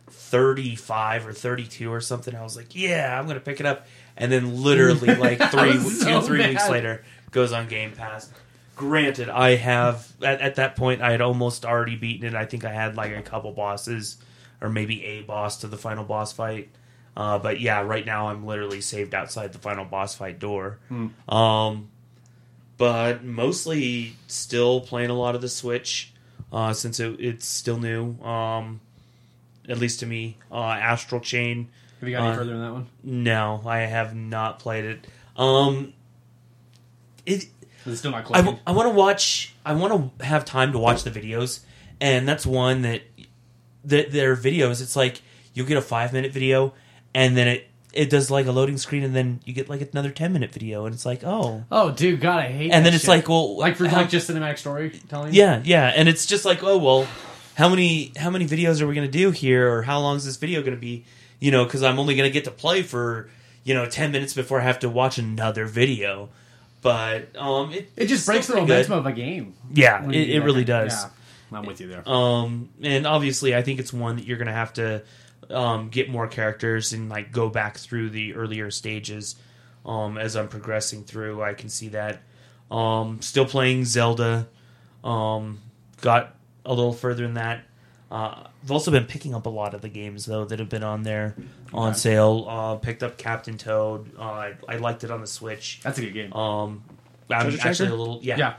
thirty 0.09 0.75
five 0.75 1.25
or 1.25 1.33
thirty 1.33 1.65
two 1.65 1.91
or 1.91 2.01
something. 2.01 2.35
I 2.35 2.43
was 2.43 2.55
like, 2.55 2.75
yeah, 2.75 3.17
I'm 3.17 3.27
gonna 3.27 3.39
pick 3.39 3.59
it 3.59 3.65
up, 3.65 3.87
and 4.17 4.31
then 4.31 4.61
literally 4.61 5.15
like 5.15 5.39
three, 5.51 5.73
two, 5.73 5.89
so 5.89 6.21
three 6.21 6.45
weeks 6.47 6.69
later, 6.69 7.03
goes 7.31 7.51
on 7.53 7.67
Game 7.67 7.91
Pass. 7.93 8.29
Granted, 8.75 9.27
I 9.29 9.55
have 9.55 10.07
at, 10.21 10.39
at 10.41 10.55
that 10.55 10.75
point 10.75 11.01
I 11.01 11.11
had 11.11 11.21
almost 11.21 11.65
already 11.65 11.95
beaten 11.95 12.27
it. 12.27 12.35
I 12.35 12.45
think 12.45 12.63
I 12.65 12.71
had 12.71 12.95
like 12.95 13.13
a 13.15 13.21
couple 13.21 13.51
bosses, 13.51 14.17
or 14.61 14.69
maybe 14.69 15.03
a 15.05 15.21
boss 15.21 15.57
to 15.57 15.67
the 15.67 15.77
final 15.77 16.03
boss 16.03 16.31
fight. 16.33 16.69
Uh, 17.17 17.37
but 17.39 17.59
yeah, 17.59 17.81
right 17.81 18.05
now 18.05 18.29
I'm 18.29 18.45
literally 18.45 18.81
saved 18.81 19.13
outside 19.13 19.51
the 19.53 19.59
final 19.59 19.83
boss 19.85 20.15
fight 20.15 20.39
door. 20.39 20.79
Um, 21.27 21.89
but 22.77 23.23
mostly 23.23 24.13
still 24.27 24.81
playing 24.81 25.09
a 25.09 25.13
lot 25.15 25.35
of 25.35 25.41
the 25.41 25.49
Switch 25.49 26.13
uh, 26.53 26.73
since 26.73 26.99
it, 26.99 27.19
it's 27.19 27.45
still 27.45 27.77
new. 27.77 28.13
Um, 28.23 28.79
at 29.67 29.77
least 29.79 29.99
to 29.99 30.05
me, 30.05 30.37
uh, 30.51 30.57
Astral 30.63 31.21
Chain. 31.21 31.67
Have 31.99 32.07
you 32.09 32.15
got 32.15 32.23
any 32.23 32.31
Uh, 32.31 32.35
further 32.37 32.53
in 32.53 32.61
that 32.61 32.71
one? 32.73 32.87
No, 33.03 33.61
I 33.65 33.79
have 33.79 34.15
not 34.15 34.59
played 34.59 34.85
it. 34.85 35.07
Um, 35.35 35.93
it 37.25 37.47
Is 37.85 37.99
still 37.99 38.11
not 38.11 38.19
I, 38.19 38.41
clicking? 38.41 38.59
want 38.67 38.87
to 38.89 38.93
watch. 38.95 39.53
I 39.65 39.73
want 39.73 40.17
to 40.19 40.25
have 40.25 40.45
time 40.45 40.71
to 40.71 40.79
watch 40.79 41.03
the 41.03 41.11
videos, 41.11 41.59
and 41.99 42.27
that's 42.27 42.45
one 42.45 42.81
that 42.83 43.01
that 43.89 44.11
their 44.11 44.35
videos. 44.35 44.81
It's 44.81 44.95
like 44.95 45.21
you 45.53 45.65
get 45.65 45.77
a 45.77 45.81
five 45.81 46.13
minute 46.13 46.31
video, 46.31 46.73
and 47.13 47.35
then 47.35 47.47
it 47.47 47.67
it 47.93 48.09
does 48.09 48.29
like 48.29 48.45
a 48.45 48.51
loading 48.51 48.77
screen, 48.77 49.03
and 49.03 49.15
then 49.15 49.39
you 49.45 49.53
get 49.53 49.69
like 49.69 49.81
another 49.91 50.11
ten 50.11 50.31
minute 50.33 50.51
video, 50.51 50.85
and 50.85 50.93
it's 50.93 51.05
like 51.05 51.23
oh, 51.23 51.63
oh, 51.71 51.91
dude, 51.91 52.21
God, 52.21 52.39
I 52.39 52.47
hate. 52.47 52.71
and 52.71 52.85
then 52.85 52.93
it's 52.93 53.03
shit. 53.03 53.09
like 53.09 53.29
well, 53.29 53.57
like 53.57 53.75
for 53.75 53.87
how- 53.87 53.97
like 53.97 54.09
just 54.09 54.29
cinematic 54.29 54.57
storytelling. 54.57 55.33
yeah, 55.33 55.61
yeah, 55.63 55.87
and 55.95 56.07
it's 56.07 56.25
just 56.25 56.45
like, 56.45 56.63
oh 56.63 56.77
well, 56.77 57.07
how 57.55 57.67
many 57.69 58.11
how 58.17 58.29
many 58.29 58.45
videos 58.45 58.81
are 58.81 58.87
we 58.87 58.95
gonna 58.95 59.07
do 59.07 59.31
here, 59.31 59.71
or 59.71 59.81
how 59.83 59.99
long 59.99 60.17
is 60.17 60.25
this 60.25 60.37
video 60.37 60.61
gonna 60.61 60.77
be? 60.77 61.05
You 61.39 61.51
know, 61.51 61.63
because 61.65 61.83
I'm 61.83 61.99
only 61.99 62.15
gonna 62.15 62.29
get 62.29 62.43
to 62.45 62.51
play 62.51 62.83
for 62.83 63.29
you 63.63 63.73
know 63.73 63.85
ten 63.87 64.11
minutes 64.11 64.33
before 64.33 64.61
I 64.61 64.63
have 64.63 64.79
to 64.79 64.89
watch 64.89 65.17
another 65.17 65.65
video. 65.65 66.29
But 66.81 67.35
um, 67.35 67.73
it 67.73 67.91
it 67.97 68.05
just 68.05 68.25
breaks 68.25 68.47
the 68.47 68.55
momentum 68.55 68.91
good. 68.91 68.97
of 68.99 69.05
a 69.05 69.11
game. 69.11 69.53
Yeah, 69.73 70.07
it, 70.09 70.29
it 70.29 70.39
really 70.41 70.63
does. 70.63 70.93
Yeah, 70.93 71.09
I'm 71.51 71.65
with 71.65 71.81
you 71.81 71.87
there. 71.87 72.07
Um, 72.07 72.69
and 72.81 73.07
obviously, 73.07 73.55
I 73.55 73.61
think 73.61 73.79
it's 73.79 73.91
one 73.93 74.17
that 74.17 74.25
you're 74.25 74.37
gonna 74.37 74.53
have 74.53 74.73
to 74.73 75.03
um, 75.49 75.89
get 75.89 76.09
more 76.09 76.27
characters 76.27 76.93
and 76.93 77.09
like 77.09 77.31
go 77.31 77.49
back 77.49 77.77
through 77.77 78.09
the 78.11 78.35
earlier 78.35 78.71
stages. 78.71 79.35
Um, 79.85 80.17
as 80.17 80.35
I'm 80.35 80.47
progressing 80.47 81.03
through, 81.03 81.41
I 81.41 81.53
can 81.53 81.69
see 81.69 81.89
that. 81.89 82.21
Um, 82.69 83.21
still 83.21 83.45
playing 83.45 83.85
Zelda. 83.85 84.47
Um, 85.03 85.59
got 86.01 86.35
a 86.65 86.73
little 86.73 86.93
further 86.93 87.25
in 87.25 87.35
that. 87.35 87.63
Uh, 88.11 88.43
I've 88.63 88.71
also 88.71 88.91
been 88.91 89.05
picking 89.05 89.35
up 89.35 89.45
a 89.45 89.49
lot 89.49 89.73
of 89.73 89.81
the 89.81 89.89
games 89.89 90.25
though 90.25 90.43
that 90.45 90.59
have 90.59 90.69
been 90.69 90.83
on 90.83 91.03
there 91.03 91.35
on 91.73 91.93
sale. 91.95 92.45
Uh, 92.47 92.75
picked 92.75 93.03
up 93.03 93.17
Captain 93.17 93.57
Toad. 93.57 94.11
Uh, 94.17 94.21
I, 94.21 94.53
I 94.67 94.75
liked 94.77 95.03
it 95.03 95.11
on 95.11 95.21
the 95.21 95.27
Switch. 95.27 95.79
That's 95.83 95.97
a 95.99 96.01
good 96.01 96.13
game. 96.13 96.33
Um, 96.33 96.83
I'm 97.29 97.41
Treasure 97.41 97.57
actually 97.57 97.87
Tracker? 97.87 97.93
a 97.93 97.95
little 97.95 98.19
yeah, 98.23 98.37
yeah. 98.37 98.53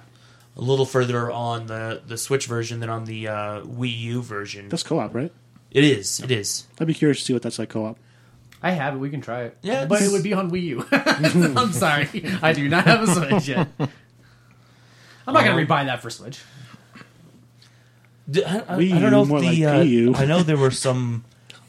A 0.56 0.60
little 0.60 0.86
further 0.86 1.30
on 1.30 1.66
the 1.66 2.02
the 2.06 2.18
Switch 2.18 2.46
version 2.46 2.80
than 2.80 2.90
on 2.90 3.04
the 3.04 3.28
uh, 3.28 3.60
Wii 3.62 3.98
U 3.98 4.22
version. 4.22 4.68
That's 4.68 4.82
co-op, 4.82 5.14
right? 5.14 5.32
It 5.70 5.84
is. 5.84 6.20
It 6.20 6.30
is. 6.30 6.66
I'd 6.80 6.86
be 6.86 6.94
curious 6.94 7.18
to 7.18 7.24
see 7.24 7.32
what 7.32 7.42
that's 7.42 7.58
like 7.58 7.68
co-op. 7.70 7.96
I 8.62 8.72
have 8.72 8.94
it. 8.94 8.98
We 8.98 9.08
can 9.08 9.20
try 9.22 9.44
it. 9.44 9.56
Yeah, 9.62 9.86
but 9.86 10.02
it 10.02 10.10
would 10.12 10.22
be 10.22 10.34
on 10.34 10.50
Wii 10.50 10.62
U. 10.62 10.86
I'm 10.92 11.72
sorry, 11.72 12.08
I 12.42 12.52
do 12.52 12.68
not 12.68 12.84
have 12.84 13.08
a 13.08 13.14
Switch 13.14 13.48
yet. 13.48 13.68
I'm 13.78 15.34
not 15.34 15.44
Um, 15.46 15.50
gonna 15.56 15.66
rebuy 15.66 15.86
that 15.86 16.02
for 16.02 16.10
Switch. 16.10 16.40
D- 18.30 18.44
I, 18.44 18.58
I- 18.58 18.62
Wii 18.78 18.92
I 18.92 18.98
don't 19.00 19.10
know 19.10 19.22
if 19.22 19.28
more 19.28 19.40
the. 19.40 19.64
like 19.64 19.74
uh, 19.74 19.82
PU. 19.84 20.12
I 20.16 20.26
know 20.26 20.42
there 20.42 20.56
were 20.56 20.70
some 20.88 21.24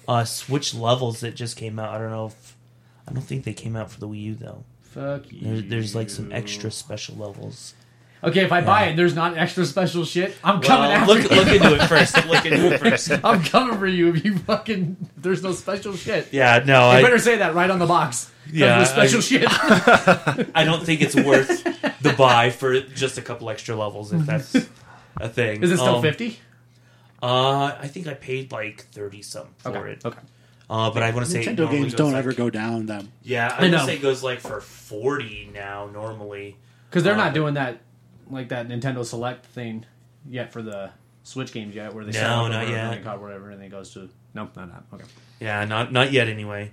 uh, 0.07 0.25
Switch 0.25 0.73
levels 0.75 1.21
that 1.21 1.35
just 1.35 1.57
came 1.57 1.79
out. 1.79 1.93
I 1.93 1.97
don't 1.97 2.11
know 2.11 2.27
if. 2.27 2.57
I 3.07 3.13
don't 3.13 3.23
think 3.23 3.43
they 3.45 3.53
came 3.53 3.75
out 3.75 3.91
for 3.91 3.99
the 3.99 4.07
Wii 4.07 4.21
U 4.23 4.35
though. 4.35 4.63
Fuck 4.81 5.31
you. 5.31 5.39
There, 5.41 5.61
there's 5.61 5.95
like 5.95 6.09
some 6.09 6.31
extra 6.31 6.71
special 6.71 7.15
levels. 7.15 7.73
Okay, 8.23 8.41
if 8.41 8.51
I 8.51 8.61
buy 8.61 8.85
it, 8.85 8.95
there's 8.95 9.15
not 9.15 9.35
extra 9.37 9.65
special 9.65 10.05
shit. 10.05 10.35
I'm 10.43 10.61
coming 10.61 10.89
Well, 10.89 10.91
after 10.91 11.13
look 11.13 11.31
you. 11.31 11.37
look 11.37 11.47
into 11.47 11.73
it 11.75 11.87
first. 11.87 12.25
Look 12.27 12.45
into 12.45 12.71
it 12.73 12.79
first. 12.81 13.09
I'm 13.23 13.43
coming 13.43 13.79
for 13.79 13.87
you 13.87 14.13
if 14.13 14.23
you 14.23 14.37
fucking. 14.37 15.09
There's 15.17 15.41
no 15.41 15.53
special 15.53 15.95
shit. 15.95 16.27
Yeah, 16.31 16.61
no, 16.65 16.91
You 16.91 16.97
I, 16.97 17.01
better 17.01 17.17
say 17.17 17.37
that 17.37 17.55
right 17.55 17.69
on 17.69 17.79
the 17.79 17.87
box. 17.87 18.29
There's 18.45 18.57
Yeah, 18.59 18.77
no 18.79 18.83
special 18.83 19.19
I- 19.19 19.21
shit. 19.21 19.45
I 20.55 20.63
don't 20.63 20.83
think 20.85 21.01
it's 21.01 21.15
worth 21.15 21.63
the 22.01 22.13
buy 22.13 22.51
for 22.51 22.79
just 22.81 23.17
a 23.17 23.21
couple 23.23 23.49
extra 23.49 23.75
levels 23.75 24.13
if 24.13 24.21
that's 24.25 24.53
a 25.17 25.27
thing. 25.29 25.63
Is 25.63 25.71
it 25.71 25.77
still 25.77 25.95
Um, 25.95 26.01
fifty? 26.03 26.39
Uh, 27.23 27.75
I 27.79 27.87
think 27.87 28.07
I 28.07 28.13
paid 28.13 28.51
like 28.51 28.81
thirty 28.91 29.21
some 29.23 29.47
for 29.57 29.69
Okay. 29.77 29.91
it. 29.93 30.05
Okay. 30.05 30.19
Uh, 30.69 30.89
but 30.91 31.03
I 31.03 31.11
want 31.11 31.25
to 31.25 31.31
say 31.31 31.41
it 31.41 31.47
Nintendo 31.47 31.57
normally 31.59 31.79
games 31.81 31.93
don't 31.95 32.11
like- 32.13 32.19
ever 32.19 32.33
go 32.33 32.49
down. 32.51 32.85
Them. 32.85 33.11
Yeah, 33.23 33.55
I 33.57 33.65
I, 33.65 33.67
know. 33.69 33.77
would 33.77 33.85
say 33.87 33.95
it 33.95 34.01
goes 34.01 34.21
like 34.23 34.39
for 34.39 34.61
forty 34.61 35.49
now 35.53 35.87
normally. 35.91 36.55
Because 36.89 37.03
they're 37.03 37.13
Uh, 37.13 37.17
not 37.17 37.33
doing 37.33 37.53
that, 37.55 37.79
like 38.31 38.49
that 38.49 38.67
Nintendo 38.67 39.03
Select 39.05 39.45
thing 39.45 39.85
yet 40.27 40.51
for 40.53 40.61
the 40.61 40.91
Switch 41.23 41.51
games 41.51 41.75
yet, 41.75 41.93
where 41.93 42.03
they 42.05 42.11
No, 42.19 42.47
not 42.47 42.67
yet. 42.67 43.03
card, 43.03 43.21
whatever, 43.21 43.49
and 43.51 43.59
then 43.59 43.67
it 43.67 43.69
goes 43.71 43.93
to 43.93 44.09
no, 44.33 44.43
not 44.43 44.55
that. 44.55 44.83
Okay, 44.93 45.03
Yeah, 45.39 45.65
not 45.65 45.91
not 45.91 46.11
yet 46.11 46.27
anyway. 46.27 46.71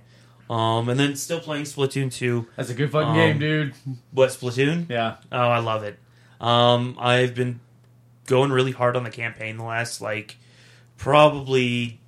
Um, 0.49 0.89
and 0.89 0.99
then 0.99 1.15
still 1.15 1.39
playing 1.39 1.65
Splatoon 1.65 2.11
two. 2.11 2.47
that's 2.55 2.69
a 2.71 2.73
good 2.73 2.91
fucking 2.91 3.09
Um, 3.09 3.15
game, 3.15 3.37
dude. 3.39 3.73
What 4.11 4.29
Splatoon? 4.29 4.89
Yeah, 4.89 5.17
Oh, 5.31 5.37
I 5.37 5.59
love 5.59 5.83
it. 5.83 5.99
Um, 6.41 6.95
I've 6.99 7.35
been 7.35 7.59
going 8.25 8.51
really 8.51 8.71
hard 8.71 8.95
on 8.95 9.03
the 9.03 9.11
campaign 9.11 9.57
the 9.57 9.63
last 9.63 10.01
like 10.01 10.37
probably 10.97 11.99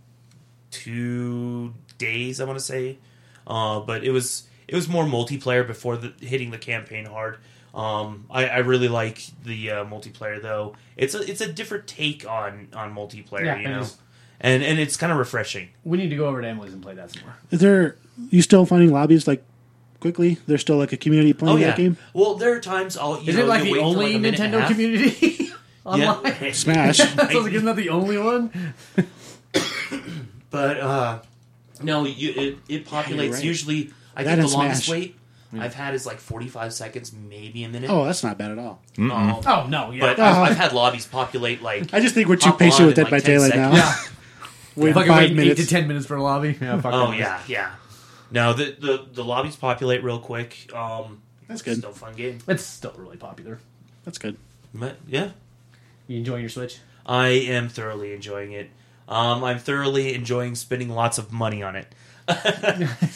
two 0.71 1.73
days. 1.97 2.39
I 2.41 2.45
want 2.45 2.57
to 2.59 2.63
say, 2.65 2.97
uh, 3.45 3.79
but 3.81 4.03
it 4.03 4.11
was 4.11 4.47
it 4.67 4.75
was 4.75 4.87
more 4.87 5.03
multiplayer 5.05 5.65
before 5.65 5.97
the, 5.97 6.13
hitting 6.25 6.51
the 6.51 6.57
campaign 6.57 7.05
hard. 7.05 7.37
Um, 7.73 8.25
I, 8.29 8.47
I 8.47 8.57
really 8.59 8.89
like 8.89 9.23
the 9.45 9.71
uh, 9.71 9.85
multiplayer 9.85 10.41
though. 10.41 10.75
It's 10.97 11.15
a 11.15 11.19
it's 11.29 11.39
a 11.41 11.51
different 11.51 11.87
take 11.87 12.27
on 12.29 12.67
on 12.73 12.93
multiplayer, 12.93 13.45
Yeah, 13.45 13.57
you 13.59 13.67
know, 13.69 13.79
is. 13.81 13.97
and 14.41 14.61
and 14.61 14.77
it's 14.79 14.97
kind 14.97 15.11
of 15.11 15.17
refreshing. 15.17 15.69
we 15.85 15.97
need 15.97 16.09
to 16.09 16.15
go 16.17 16.25
over 16.27 16.41
to 16.41 16.47
Emily's 16.47 16.73
and 16.73 16.81
play 16.83 16.95
that 16.95 17.11
some 17.11 17.23
more. 17.23 17.35
Is 17.49 17.59
there 17.61 17.95
you 18.29 18.41
still 18.41 18.65
finding 18.65 18.91
lobbies 18.91 19.25
like 19.25 19.43
quickly? 20.01 20.37
There's 20.47 20.59
still 20.61 20.75
like 20.77 20.91
a 20.91 20.97
community 20.97 21.31
playing 21.31 21.55
Oh 21.55 21.59
yeah. 21.59 21.67
that 21.67 21.77
game. 21.77 21.95
Well, 22.13 22.35
there 22.35 22.53
are 22.53 22.59
times 22.59 22.97
I'll. 22.97 23.21
You 23.21 23.29
Is 23.29 23.35
know, 23.37 23.43
it 23.43 23.47
like 23.47 23.63
the 23.63 23.71
wait 23.73 23.81
only 23.81 24.05
like, 24.07 24.15
a 24.15 24.19
minute 24.19 24.39
and 24.41 24.53
a 24.55 24.59
Nintendo 24.61 24.67
community 24.67 25.49
online? 25.85 26.35
Yeah. 26.41 26.51
Smash. 26.51 26.97
Sounds 26.97 27.17
like 27.33 27.53
isn't 27.53 27.65
that 27.65 27.75
the 27.77 27.89
only 27.89 28.17
one? 28.17 28.51
But 30.49 30.79
uh 30.81 31.19
no, 31.81 32.03
you, 32.05 32.33
it 32.35 32.57
it 32.67 32.85
populates 32.85 33.33
right. 33.35 33.43
usually. 33.43 33.91
I 34.15 34.23
That 34.23 34.37
think 34.37 34.49
the 34.51 34.57
longest 34.57 34.83
Smash. 34.85 34.89
wait 34.99 35.15
I've 35.53 35.73
had 35.73 35.93
is 35.93 36.05
like 36.05 36.19
45 36.19 36.73
seconds, 36.73 37.11
maybe 37.13 37.63
a 37.63 37.69
minute. 37.69 37.89
Oh, 37.89 38.05
that's 38.05 38.23
not 38.23 38.37
bad 38.37 38.51
at 38.51 38.59
all. 38.59 38.81
Um, 38.97 39.11
Oh 39.11 39.65
no, 39.69 39.91
yeah. 39.91 39.99
But 40.01 40.19
Uh, 40.19 40.23
I've, 40.23 40.51
I've 40.51 40.57
had 40.57 40.73
lobbies 40.73 41.05
populate 41.05 41.61
like 41.61 41.93
I 41.93 41.99
just 41.99 42.15
think 42.15 42.29
we're 42.29 42.35
too 42.37 42.49
Hop 42.51 42.59
patient 42.59 42.81
on 42.81 42.87
with 42.87 42.97
in, 42.99 43.03
Dead 43.05 43.11
like, 43.11 43.23
by 43.23 43.25
10 43.27 43.35
Daylight 43.35 43.55
now. 43.55 43.73
yeah. 43.73 43.95
Wait 44.77 44.93
Fucking 44.93 45.09
five 45.11 45.35
wait 45.35 45.39
eight 45.51 45.57
to 45.57 45.67
ten 45.67 45.85
minutes 45.89 46.05
for 46.05 46.15
a 46.15 46.23
lobby. 46.23 46.57
Yeah. 46.61 46.79
Fuck 46.79 46.93
Oh 46.93 47.11
it. 47.11 47.17
yeah, 47.19 47.41
yeah. 47.45 47.71
No, 48.31 48.53
the, 48.53 48.73
the 48.79 49.05
the 49.11 49.23
lobbies 49.25 49.57
populate 49.57 50.01
real 50.01 50.19
quick. 50.19 50.69
Um, 50.73 51.21
That's 51.49 51.61
good. 51.61 51.79
Still 51.79 51.89
a 51.89 51.93
fun 51.93 52.13
game. 52.15 52.37
It's 52.47 52.63
still 52.63 52.93
really 52.95 53.17
popular. 53.17 53.59
That's 54.05 54.17
good. 54.17 54.37
But 54.73 54.95
yeah, 55.05 55.31
You 56.07 56.19
enjoying 56.19 56.39
your 56.41 56.49
Switch? 56.49 56.79
I 57.05 57.27
am 57.27 57.67
thoroughly 57.67 58.13
enjoying 58.13 58.53
it. 58.53 58.69
Um, 59.09 59.43
I'm 59.43 59.59
thoroughly 59.59 60.13
enjoying 60.13 60.55
spending 60.55 60.87
lots 60.87 61.17
of 61.17 61.33
money 61.33 61.61
on 61.61 61.75
it 61.75 61.93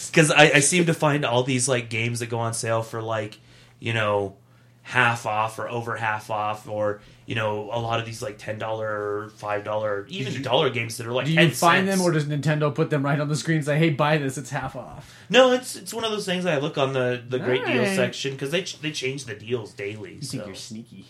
because 0.08 0.32
I, 0.32 0.52
I 0.56 0.60
seem 0.60 0.86
to 0.86 0.94
find 0.94 1.26
all 1.26 1.44
these 1.44 1.68
like 1.68 1.90
games 1.90 2.20
that 2.20 2.28
go 2.30 2.40
on 2.40 2.54
sale 2.54 2.82
for 2.84 3.02
like 3.02 3.40
you 3.80 3.94
know 3.94 4.36
half 4.84 5.26
off 5.26 5.58
or 5.58 5.68
over 5.68 5.96
half 5.96 6.30
off 6.30 6.68
or 6.68 7.02
you 7.26 7.34
know 7.34 7.70
a 7.72 7.80
lot 7.80 8.00
of 8.00 8.06
these 8.06 8.22
like 8.22 8.38
ten 8.38 8.60
dollar 8.60 9.30
five 9.38 9.64
dollar 9.64 10.06
even 10.10 10.42
dollar 10.44 10.70
games 10.70 10.98
that 10.98 11.08
are 11.08 11.12
like 11.12 11.26
Do 11.26 11.32
you 11.34 11.50
find 11.50 11.88
cents. 11.88 12.00
them, 12.00 12.02
or 12.08 12.12
does 12.12 12.26
Nintendo 12.26 12.74
put 12.74 12.90
them 12.92 13.04
right 13.04 13.20
on 13.20 13.28
the 13.28 13.36
screen 13.36 13.58
and 13.58 13.66
say, 13.66 13.80
"Hey, 13.80 13.90
buy 13.90 14.18
this; 14.18 14.38
it's 14.38 14.52
half 14.52 14.76
off"? 14.76 15.16
no 15.30 15.52
it's 15.54 15.76
it's 15.76 15.94
one 15.94 16.04
of 16.04 16.12
those 16.12 16.26
things 16.26 16.46
I 16.46 16.58
look 16.60 16.78
on 16.78 16.94
the 16.94 17.24
the 17.28 17.40
great 17.40 17.66
deals 17.66 17.80
Alright. 17.80 17.96
section 17.96 18.34
because 18.34 18.52
they 18.52 18.62
ch- 18.62 18.80
they 18.82 18.92
change 18.92 19.26
the 19.26 19.34
deals 19.36 19.74
daily 19.74 20.16
You 20.16 20.22
so 20.22 20.32
think 20.38 20.46
you're 20.48 20.56
sneaky? 20.56 21.06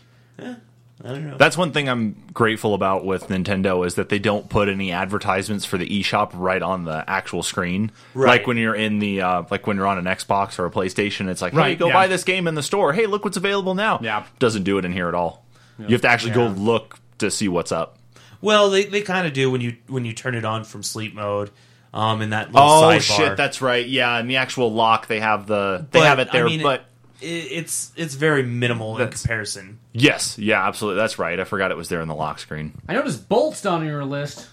I 1.04 1.10
don't 1.10 1.28
know 1.30 1.38
That's 1.38 1.58
one 1.58 1.74
thing 1.74 1.90
I'm 1.90 2.16
grateful 2.34 2.74
about 2.74 3.06
with 3.06 3.28
Nintendo 3.28 3.86
is 3.86 3.96
that 3.96 4.08
they 4.10 4.18
don't 4.20 4.48
put 4.50 4.70
any 4.70 4.92
advertisements 4.94 5.66
for 5.66 5.78
the 5.78 5.86
eShop 5.88 6.30
right 6.34 6.62
on 6.62 6.86
the 6.86 7.04
actual 7.08 7.44
screen. 7.44 7.92
Right. 8.14 8.28
Like 8.40 8.48
when 8.48 8.56
you're 8.58 8.76
in 8.76 9.00
the 9.00 9.22
uh, 9.22 9.44
like 9.52 9.68
when 9.68 9.76
you're 9.76 9.88
on 9.88 9.98
an 9.98 10.06
Xbox 10.06 10.58
or 10.58 10.66
a 10.66 10.72
PlayStation, 10.72 11.28
it's 11.30 11.42
like, 11.42 11.52
hey, 11.52 11.60
Right, 11.60 11.78
go 11.80 11.88
yeah. 11.88 11.94
buy 11.94 12.08
this 12.08 12.24
game 12.24 12.48
in 12.48 12.56
the 12.56 12.64
store. 12.64 12.94
Hey, 12.94 13.08
look 13.08 13.26
what's 13.26 13.36
available 13.38 13.76
now. 13.76 14.00
Yeah. 14.02 14.26
Doesn't 14.40 14.64
do 14.64 14.78
it 14.78 14.86
in 14.86 14.94
here 14.94 15.10
at 15.10 15.16
all. 15.16 15.46
You 15.78 15.88
have 15.90 16.02
to 16.02 16.08
actually 16.08 16.30
Yeah. 16.30 16.36
go 16.36 16.48
look 16.48 16.98
to 17.18 17.30
see 17.30 17.50
what's 17.50 17.74
up. 17.74 17.98
Well, 18.42 18.70
they, 18.70 18.86
they 18.86 19.02
kind 19.02 19.28
of 19.28 19.34
do 19.34 19.52
when 19.52 19.60
you 19.60 19.76
when 19.88 20.06
you 20.06 20.14
turn 20.14 20.34
it 20.36 20.46
on 20.46 20.64
from 20.64 20.82
sleep 20.82 21.14
mode, 21.14 21.52
um, 21.94 22.22
in 22.22 22.30
that 22.30 22.54
little 22.54 22.70
Oh 22.70 22.84
sidebar. 22.84 23.02
shit, 23.18 23.38
that's 23.38 23.62
right. 23.62 23.86
Yeah, 23.86 24.18
in 24.20 24.28
the 24.28 24.38
actual 24.38 24.72
lock 24.74 25.08
they 25.08 25.20
have 25.20 25.46
the 25.48 25.86
they 25.92 26.00
But, 26.00 26.06
have 26.08 26.20
it 26.20 26.32
there, 26.32 26.46
I 26.46 26.50
mean, 26.50 26.62
but 26.62 26.86
it's 27.22 27.92
it's 27.96 28.14
very 28.16 28.44
minimal 28.44 28.98
in 29.00 29.10
comparison. 29.10 29.80
yes, 29.94 30.38
yeah, 30.38 30.68
absolutely. 30.68 31.00
That's 31.00 31.18
right. 31.20 31.40
I 31.40 31.44
forgot 31.44 31.72
it 31.72 31.78
was 31.78 31.90
there 31.90 32.02
in 32.02 32.08
the 32.08 32.16
lock 32.16 32.40
screen. 32.40 32.74
I 32.88 32.94
noticed 32.94 33.28
Bolt's 33.30 33.62
down 33.62 33.82
on 33.82 33.86
your 33.88 34.04
list. 34.06 34.50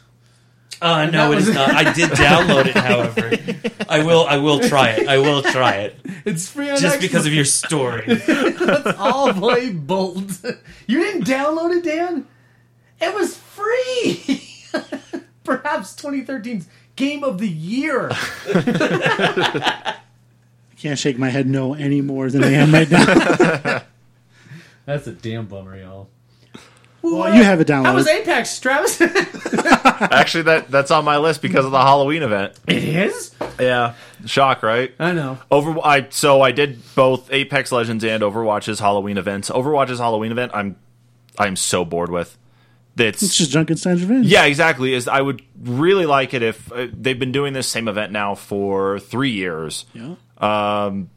Uh, 0.81 1.05
that 1.07 1.13
no, 1.13 1.31
it 1.33 1.39
is 1.39 1.55
not. 1.55 1.71
I 1.71 1.93
did 1.93 2.11
download 2.13 2.67
it, 2.67 2.75
however. 2.75 3.31
I 3.89 4.03
will 4.05 4.27
I 4.27 4.39
will 4.39 4.59
try 4.61 4.91
it. 4.91 5.07
I 5.07 5.19
will 5.19 5.41
try 5.43 5.75
it 5.77 5.97
It's 6.25 6.49
free 6.49 6.71
on 6.71 6.77
just 6.79 6.99
Xbox. 6.99 7.01
because 7.01 7.27
of 7.27 7.33
your 7.33 7.45
story. 7.45 8.05
I'll 8.99 9.33
play 9.33 9.71
Bolt. 9.71 10.45
You 10.89 10.99
didn't 11.01 11.25
download 11.25 11.77
it, 11.77 11.85
Dan? 11.85 12.27
It 13.01 13.15
was 13.15 13.37
free. 13.37 14.43
Perhaps 15.45 15.95
2013's 15.97 16.67
game 16.97 17.23
of 17.23 17.39
the 17.39 17.49
year. 17.49 18.11
I 20.83 20.89
can't 20.89 20.99
shake 20.99 21.17
my 21.17 21.31
head 21.31 21.47
no 21.47 21.75
any 21.75 22.01
more 22.01 22.29
than 22.29 22.43
I 22.43 22.55
am 22.55 22.75
right 22.75 22.91
now. 22.91 23.05
That's 24.85 25.07
a 25.07 25.13
damn 25.13 25.47
bummer, 25.47 25.77
y'all. 25.77 26.09
well, 27.03 27.33
you 27.33 27.45
have 27.45 27.61
it 27.61 27.69
down. 27.69 27.85
How 27.85 27.95
was. 27.95 28.09
Apex, 28.09 28.59
Travis? 28.59 29.01
Actually, 30.01 30.43
that 30.43 30.73
that's 30.73 30.91
on 30.91 31.05
my 31.05 31.19
list 31.19 31.41
because 31.41 31.65
of 31.65 31.71
the 31.71 31.81
Halloween 31.81 32.25
event. 32.25 32.59
it 32.67 32.83
is. 32.83 33.33
Yeah, 33.61 33.95
shock, 34.27 34.65
right? 34.65 34.93
I 34.99 35.13
know. 35.13 35.39
Over, 35.53 35.79
I 35.85 36.09
so 36.11 36.43
I 36.43 36.51
did 36.51 36.81
both 36.97 37.33
Apex 37.33 37.71
Legends 37.71 38.03
and 38.03 38.21
Overwatch's 38.21 38.81
Halloween 38.81 39.19
events. 39.19 39.51
Overwatch's 39.51 40.01
Halloween 40.01 40.33
event, 40.33 40.51
I'm 40.53 40.75
I'm 41.39 41.55
so 41.55 41.85
bored 41.85 42.11
with. 42.11 42.37
It's 42.99 43.23
It's 43.23 43.37
just 43.37 43.53
Junkenstein's 43.53 44.03
Revenge. 44.03 44.27
yeah, 44.27 44.47
exactly. 44.47 44.95
Is 44.95 45.07
I 45.07 45.21
would 45.21 45.43
really 45.63 46.07
like 46.07 46.35
it 46.35 46.43
if 46.43 46.73
uh, 46.73 46.89
they've 46.93 47.19
been 47.19 47.33
doing 47.33 47.53
this 47.53 47.69
same 47.69 47.87
event 47.87 48.11
now 48.13 48.35
for 48.35 48.99
three 48.99 49.31
years. 49.31 49.87
Yeah. 49.95 50.17
Um, 50.43 51.09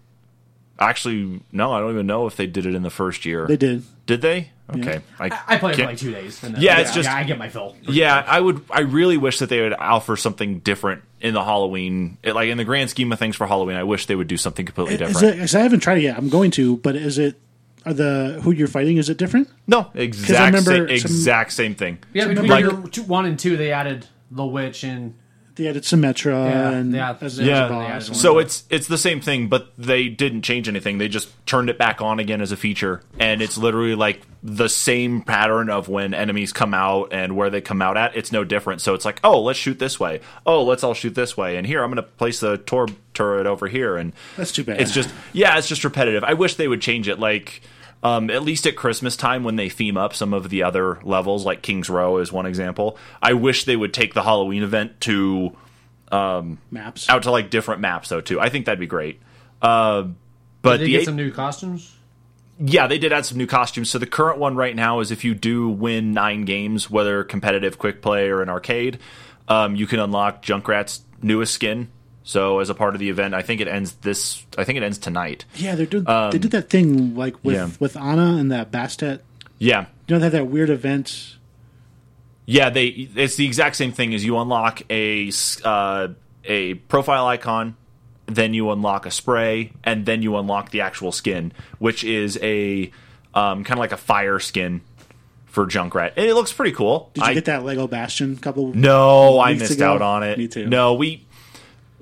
actually, 0.79 1.41
no, 1.51 1.71
I 1.71 1.79
don't 1.79 1.91
even 1.91 2.07
know 2.07 2.27
if 2.27 2.35
they 2.35 2.47
did 2.47 2.65
it 2.65 2.75
in 2.75 2.83
the 2.83 2.89
first 2.89 3.25
year. 3.25 3.47
They 3.47 3.57
did. 3.57 3.83
Did 4.05 4.21
they? 4.21 4.51
Okay, 4.67 5.01
I, 5.19 5.29
I 5.47 5.57
played 5.57 5.75
it 5.77 5.81
for 5.83 5.85
like 5.85 5.97
two 5.99 6.11
days. 6.11 6.43
and 6.43 6.55
then- 6.55 6.61
Yeah, 6.61 6.79
it's 6.79 6.93
just- 6.93 7.07
I 7.07 7.23
get 7.23 7.37
my 7.37 7.49
fill. 7.49 7.75
Yeah, 7.83 8.23
I 8.25 8.39
would. 8.39 8.61
I 8.71 8.79
really 8.81 9.15
wish 9.17 9.37
that 9.39 9.49
they 9.49 9.61
would 9.61 9.73
offer 9.73 10.17
something 10.17 10.59
different 10.59 11.03
in 11.21 11.35
the 11.35 11.43
Halloween. 11.43 12.17
It, 12.23 12.33
like 12.33 12.49
in 12.49 12.57
the 12.57 12.63
grand 12.63 12.89
scheme 12.89 13.11
of 13.11 13.19
things 13.19 13.35
for 13.35 13.45
Halloween, 13.45 13.75
I 13.77 13.83
wish 13.83 14.07
they 14.07 14.15
would 14.15 14.27
do 14.27 14.37
something 14.37 14.65
completely 14.65 14.95
Is 14.95 14.99
different. 14.99 15.35
it, 15.35 15.39
'cause 15.39 15.53
I 15.55 15.59
haven't 15.61 15.81
tried 15.81 15.99
it 15.99 16.01
yet. 16.01 16.17
I'm 16.17 16.29
going 16.29 16.49
to, 16.51 16.77
but 16.77 16.95
is 16.95 17.19
it? 17.19 17.39
Are 17.85 17.93
the 17.93 18.39
who 18.41 18.49
you're 18.49 18.67
fighting? 18.67 18.97
Is 18.97 19.09
it 19.09 19.17
different? 19.19 19.47
no, 19.67 19.91
exact 19.93 20.55
remember 20.55 20.87
same, 20.89 20.97
some- 20.99 21.11
exact 21.11 21.51
same 21.53 21.75
thing. 21.75 21.99
Yeah, 22.13 22.27
between 22.27 22.49
Like- 22.49 22.63
your 22.63 22.87
two, 22.87 23.03
one 23.03 23.25
and 23.27 23.37
two, 23.37 23.57
they 23.57 23.71
added 23.71 24.07
the 24.31 24.45
witch 24.45 24.83
and 24.83 25.13
They 25.55 25.67
added 25.67 25.83
Symmetra 25.83 26.49
Yeah, 26.49 26.69
and 26.71 26.93
yeah, 26.93 27.15
as 27.21 27.39
yeah, 27.39 27.67
boss. 27.67 27.69
they 27.69 27.93
added 27.93 28.09
one. 28.09 28.15
So 28.15 28.37
it's 28.39 28.63
it's 28.69 28.87
the 28.87 28.97
same 28.97 29.21
thing, 29.21 29.47
but 29.47 29.71
they 29.77 30.09
didn't 30.09 30.41
change 30.41 30.67
anything. 30.67 30.97
They 30.97 31.07
just 31.07 31.29
turned 31.45 31.69
it 31.69 31.77
back 31.77 32.01
on 32.01 32.19
again 32.19 32.41
as 32.41 32.51
a 32.51 32.57
feature, 32.57 33.01
and 33.19 33.41
it's 33.41 33.57
literally 33.57 33.95
like 33.95 34.21
the 34.43 34.67
same 34.69 35.21
pattern 35.21 35.69
of 35.69 35.87
when 35.87 36.13
enemies 36.13 36.53
come 36.53 36.73
out 36.73 37.11
and 37.11 37.35
where 37.35 37.49
they 37.49 37.61
come 37.61 37.81
out 37.81 37.97
at. 37.97 38.15
It's 38.15 38.31
no 38.31 38.43
different. 38.43 38.79
So 38.81 38.93
it's 38.93 39.05
like, 39.05 39.19
oh, 39.23 39.41
let's 39.41 39.57
shoot 39.57 39.79
this 39.79 39.99
way. 39.99 40.19
Oh, 40.45 40.63
let's 40.63 40.83
all 40.83 40.93
shoot 40.93 41.15
this 41.15 41.35
way. 41.35 41.57
And 41.57 41.65
here 41.65 41.81
I'm 41.83 41.89
going 41.89 41.95
to 41.95 42.03
place 42.03 42.41
the 42.41 42.57
tor- 42.59 42.87
turret 43.15 43.47
over 43.47 43.67
here. 43.67 43.97
And 43.97 44.13
That's 44.37 44.51
too 44.51 44.63
bad. 44.63 44.79
It's 44.81 44.91
just 44.91 45.09
yeah, 45.33 45.57
it's 45.57 45.67
just 45.67 45.83
repetitive. 45.83 46.23
I 46.23 46.33
wish 46.33 46.55
they 46.55 46.67
would 46.67 46.81
change 46.81 47.07
it. 47.07 47.17
Like 47.19 47.61
um, 48.05 48.29
at 48.29 48.43
least 48.43 48.67
at 48.67 48.75
Christmas 48.75 49.17
time 49.17 49.43
when 49.43 49.55
they 49.55 49.67
theme 49.67 49.97
up 49.97 50.13
some 50.13 50.33
of 50.33 50.49
the 50.49 50.61
other 50.63 50.99
levels, 51.03 51.43
like 51.45 51.61
Kings 51.63 51.89
Row 51.89 52.17
is 52.17 52.31
one 52.31 52.45
example. 52.45 52.97
I 53.21 53.33
wish 53.33 53.63
they 53.65 53.75
would 53.75 53.93
take 53.93 54.13
the 54.13 54.21
Halloween 54.21 54.61
event 54.61 55.01
to 55.01 55.55
maps. 56.71 57.09
out 57.09 57.23
to 57.23 57.31
like 57.31 57.49
different 57.49 57.81
maps 57.81 58.09
though 58.09 58.21
too. 58.21 58.39
I 58.39 58.49
think 58.49 58.65
that'd 58.67 58.79
be 58.79 58.85
great. 58.87 59.21
Uh, 59.61 60.09
but 60.61 60.73
did 60.77 60.81
they 60.81 60.85
the 60.85 60.91
get 60.91 61.01
eight- 61.01 61.05
some 61.05 61.15
new 61.15 61.31
costumes? 61.31 61.95
yeah, 62.59 62.87
they 62.87 62.97
did 62.99 63.11
add 63.11 63.25
some 63.25 63.37
new 63.37 63.47
costumes. 63.47 63.89
So 63.89 63.97
the 63.97 64.05
current 64.05 64.37
one 64.39 64.55
right 64.55 64.75
now 64.75 64.99
is 64.99 65.11
if 65.11 65.23
you 65.25 65.33
do 65.35 65.67
win 65.67 66.13
nine 66.13 66.45
games, 66.45 66.89
whether 66.89 67.23
competitive, 67.23 67.77
quick 67.77 68.01
play, 68.01 68.29
or 68.29 68.41
an 68.41 68.49
arcade, 68.49 68.99
um, 69.47 69.75
you 69.75 69.87
can 69.87 69.99
unlock 69.99 70.41
Junkrat's 70.41 71.01
newest 71.21 71.53
skin. 71.53 71.89
So 72.27 72.57
as 72.57 72.71
a 72.71 72.75
part 72.75 72.95
of 72.95 72.99
the 72.99 73.09
event, 73.09 73.35
I 73.35 73.43
think 73.43 73.61
it 73.61 73.67
ends 73.67 73.93
this. 74.01 74.43
I 74.57 74.63
think 74.63 74.77
it 74.77 74.83
ends 74.83 74.97
tonight. 74.97 75.45
yeah, 75.55 75.75
they're 75.75 75.85
doing. 75.85 76.05
they 76.05 76.39
did 76.39 76.51
that 76.51 76.69
thing 76.69 77.15
like 77.15 77.35
with 77.43 77.55
yeah. 77.55 77.69
with 77.79 77.95
Ana 77.95 78.37
and 78.37 78.51
that 78.51 78.71
Bastet. 78.71 79.21
Yeah, 79.59 79.85
You 80.07 80.15
know, 80.15 80.19
they 80.19 80.25
had 80.25 80.31
that 80.33 80.47
weird 80.47 80.69
event. 80.69 81.37
Yeah, 82.45 82.69
they 82.71 82.87
it's 82.87 83.35
the 83.35 83.45
exact 83.45 83.75
same 83.75 83.91
thing 83.91 84.13
as 84.13 84.25
you 84.25 84.37
unlock 84.37 84.81
a 84.89 85.31
uh, 85.63 86.09
a 86.43 86.73
profile 86.73 87.27
icon, 87.27 87.77
then 88.25 88.53
you 88.53 88.71
unlock 88.71 89.05
a 89.05 89.11
spray, 89.11 89.71
and 89.83 90.05
then 90.05 90.21
you 90.21 90.35
unlock 90.37 90.71
the 90.71 90.81
actual 90.81 91.11
skin, 91.11 91.53
which 91.79 92.03
is 92.03 92.37
a 92.41 92.91
um, 93.33 93.63
kind 93.63 93.77
of 93.77 93.79
like 93.79 93.91
a 93.91 93.97
fire 93.97 94.39
skin 94.39 94.81
for 95.45 95.65
Junkrat, 95.65 96.13
and 96.17 96.25
it 96.25 96.33
looks 96.33 96.51
pretty 96.51 96.73
cool. 96.73 97.11
Did 97.13 97.21
you 97.21 97.27
I, 97.27 97.33
get 97.33 97.45
that 97.45 97.63
Lego 97.63 97.87
Bastion 97.87 98.35
couple? 98.37 98.73
No, 98.73 99.39
I 99.39 99.53
missed 99.53 99.73
ago? 99.73 99.93
out 99.93 100.01
on 100.01 100.23
it. 100.23 100.37
Me 100.37 100.47
too. 100.47 100.67
No, 100.67 100.95
we 100.95 101.24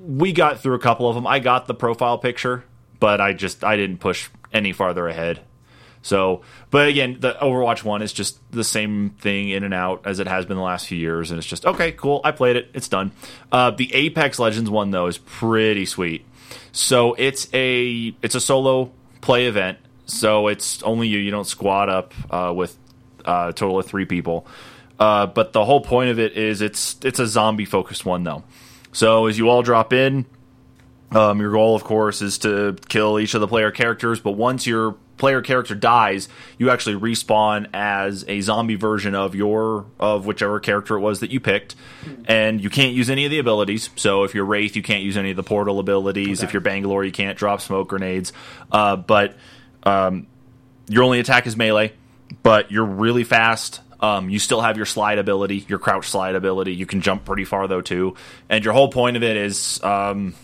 we 0.05 0.33
got 0.33 0.59
through 0.59 0.75
a 0.75 0.79
couple 0.79 1.07
of 1.07 1.15
them. 1.15 1.25
I 1.25 1.39
got 1.39 1.67
the 1.67 1.73
profile 1.73 2.17
picture, 2.17 2.63
but 2.99 3.21
I 3.21 3.33
just 3.33 3.63
I 3.63 3.75
didn't 3.77 3.97
push 3.97 4.29
any 4.51 4.73
farther 4.73 5.07
ahead. 5.07 5.41
So, 6.01 6.41
but 6.69 6.89
again, 6.89 7.17
the 7.21 7.33
Overwatch 7.41 7.83
one 7.83 8.01
is 8.01 8.11
just 8.11 8.37
the 8.51 8.65
same 8.65 9.11
thing 9.11 9.49
in 9.49 9.63
and 9.63 9.73
out 9.73 10.01
as 10.05 10.19
it 10.19 10.27
has 10.27 10.45
been 10.45 10.57
the 10.57 10.63
last 10.63 10.87
few 10.87 10.97
years, 10.97 11.31
and 11.31 11.37
it's 11.37 11.47
just 11.47 11.65
okay, 11.65 11.93
cool. 11.93 12.19
I 12.23 12.31
played 12.31 12.57
it, 12.57 12.69
it's 12.73 12.89
done. 12.89 13.13
Uh, 13.51 13.71
the 13.71 13.93
Apex 13.93 14.37
Legends 14.37 14.69
one 14.69 14.91
though 14.91 15.07
is 15.07 15.17
pretty 15.17 15.85
sweet. 15.85 16.25
So 16.73 17.13
it's 17.13 17.47
a 17.53 18.13
it's 18.21 18.35
a 18.35 18.41
solo 18.41 18.91
play 19.21 19.47
event. 19.47 19.77
So 20.05 20.49
it's 20.49 20.83
only 20.83 21.07
you. 21.07 21.19
You 21.19 21.31
don't 21.31 21.47
squad 21.47 21.87
up 21.87 22.13
uh, 22.29 22.51
with 22.53 22.77
uh, 23.23 23.47
a 23.49 23.53
total 23.53 23.79
of 23.79 23.85
three 23.85 24.05
people. 24.05 24.45
Uh, 24.99 25.25
but 25.25 25.53
the 25.53 25.63
whole 25.63 25.81
point 25.81 26.09
of 26.09 26.19
it 26.19 26.33
is 26.33 26.61
it's 26.61 26.97
it's 27.03 27.19
a 27.19 27.27
zombie 27.27 27.65
focused 27.65 28.05
one 28.05 28.23
though. 28.23 28.43
So 28.93 29.25
as 29.25 29.37
you 29.37 29.49
all 29.49 29.61
drop 29.61 29.91
in, 29.91 30.25
um, 31.11 31.39
your 31.39 31.51
goal, 31.51 31.75
of 31.75 31.83
course, 31.83 32.21
is 32.21 32.37
to 32.39 32.75
kill 32.87 33.19
each 33.19 33.33
of 33.33 33.41
the 33.41 33.47
player 33.47 33.71
characters. 33.71 34.19
But 34.19 34.31
once 34.31 34.65
your 34.65 34.95
player 35.17 35.41
character 35.41 35.75
dies, 35.75 36.27
you 36.57 36.69
actually 36.71 36.95
respawn 36.95 37.69
as 37.73 38.25
a 38.27 38.41
zombie 38.41 38.75
version 38.75 39.13
of 39.13 39.35
your 39.35 39.85
of 39.99 40.25
whichever 40.25 40.59
character 40.59 40.95
it 40.95 41.01
was 41.01 41.19
that 41.19 41.29
you 41.29 41.39
picked, 41.39 41.75
and 42.25 42.61
you 42.61 42.69
can't 42.69 42.93
use 42.93 43.09
any 43.09 43.25
of 43.25 43.31
the 43.31 43.39
abilities. 43.39 43.89
So 43.95 44.23
if 44.23 44.33
you're 44.33 44.45
Wraith, 44.45 44.75
you 44.75 44.81
can't 44.81 45.03
use 45.03 45.17
any 45.17 45.29
of 45.29 45.35
the 45.35 45.43
portal 45.43 45.79
abilities. 45.79 46.41
If 46.41 46.53
you're 46.53 46.61
Bangalore, 46.61 47.03
you 47.03 47.11
can't 47.11 47.37
drop 47.37 47.61
smoke 47.61 47.89
grenades. 47.89 48.33
Uh, 48.71 48.95
but 48.95 49.35
um, 49.83 50.27
your 50.87 51.03
only 51.03 51.19
attack 51.19 51.45
is 51.45 51.55
melee, 51.55 51.93
but 52.41 52.71
you're 52.71 52.85
really 52.85 53.23
fast. 53.23 53.81
Um, 54.03 54.29
you 54.29 54.37
still 54.37 54.59
have 54.59 54.75
your 54.75 54.85
slide 54.85 55.17
ability, 55.17 55.65
your 55.69 55.79
crouch 55.79 56.09
slide 56.09 56.35
ability. 56.35 56.75
You 56.75 56.85
can 56.85 56.99
jump 56.99 57.23
pretty 57.23 57.45
far 57.45 57.69
though 57.69 57.79
too. 57.79 58.15
And 58.49 58.61
your 58.61 58.73
whole 58.73 58.89
point 58.89 59.15
of 59.15 59.23
it 59.23 59.37
is, 59.37 59.81
um, 59.81 60.35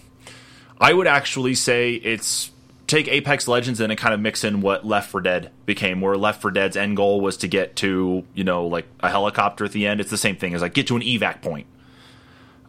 I 0.79 0.93
would 0.93 1.07
actually 1.07 1.55
say 1.55 1.95
it's 1.95 2.51
take 2.87 3.09
Apex 3.09 3.49
Legends 3.49 3.81
and 3.81 3.95
kind 3.97 4.13
of 4.13 4.21
mix 4.21 4.45
in 4.45 4.61
what 4.61 4.85
Left 4.85 5.11
4 5.11 5.19
Dead 5.19 5.51
became, 5.65 5.99
where 5.99 6.15
Left 6.15 6.41
4 6.41 6.51
Dead's 6.51 6.77
end 6.77 6.95
goal 6.95 7.19
was 7.19 7.35
to 7.37 7.49
get 7.49 7.75
to, 7.77 8.23
you 8.33 8.45
know, 8.45 8.65
like 8.67 8.87
a 9.01 9.09
helicopter 9.09 9.65
at 9.65 9.73
the 9.73 9.87
end. 9.87 9.99
It's 9.99 10.09
the 10.09 10.17
same 10.17 10.37
thing 10.37 10.53
as 10.53 10.61
like 10.61 10.73
get 10.73 10.87
to 10.87 10.95
an 10.95 11.01
evac 11.01 11.41
point. 11.41 11.67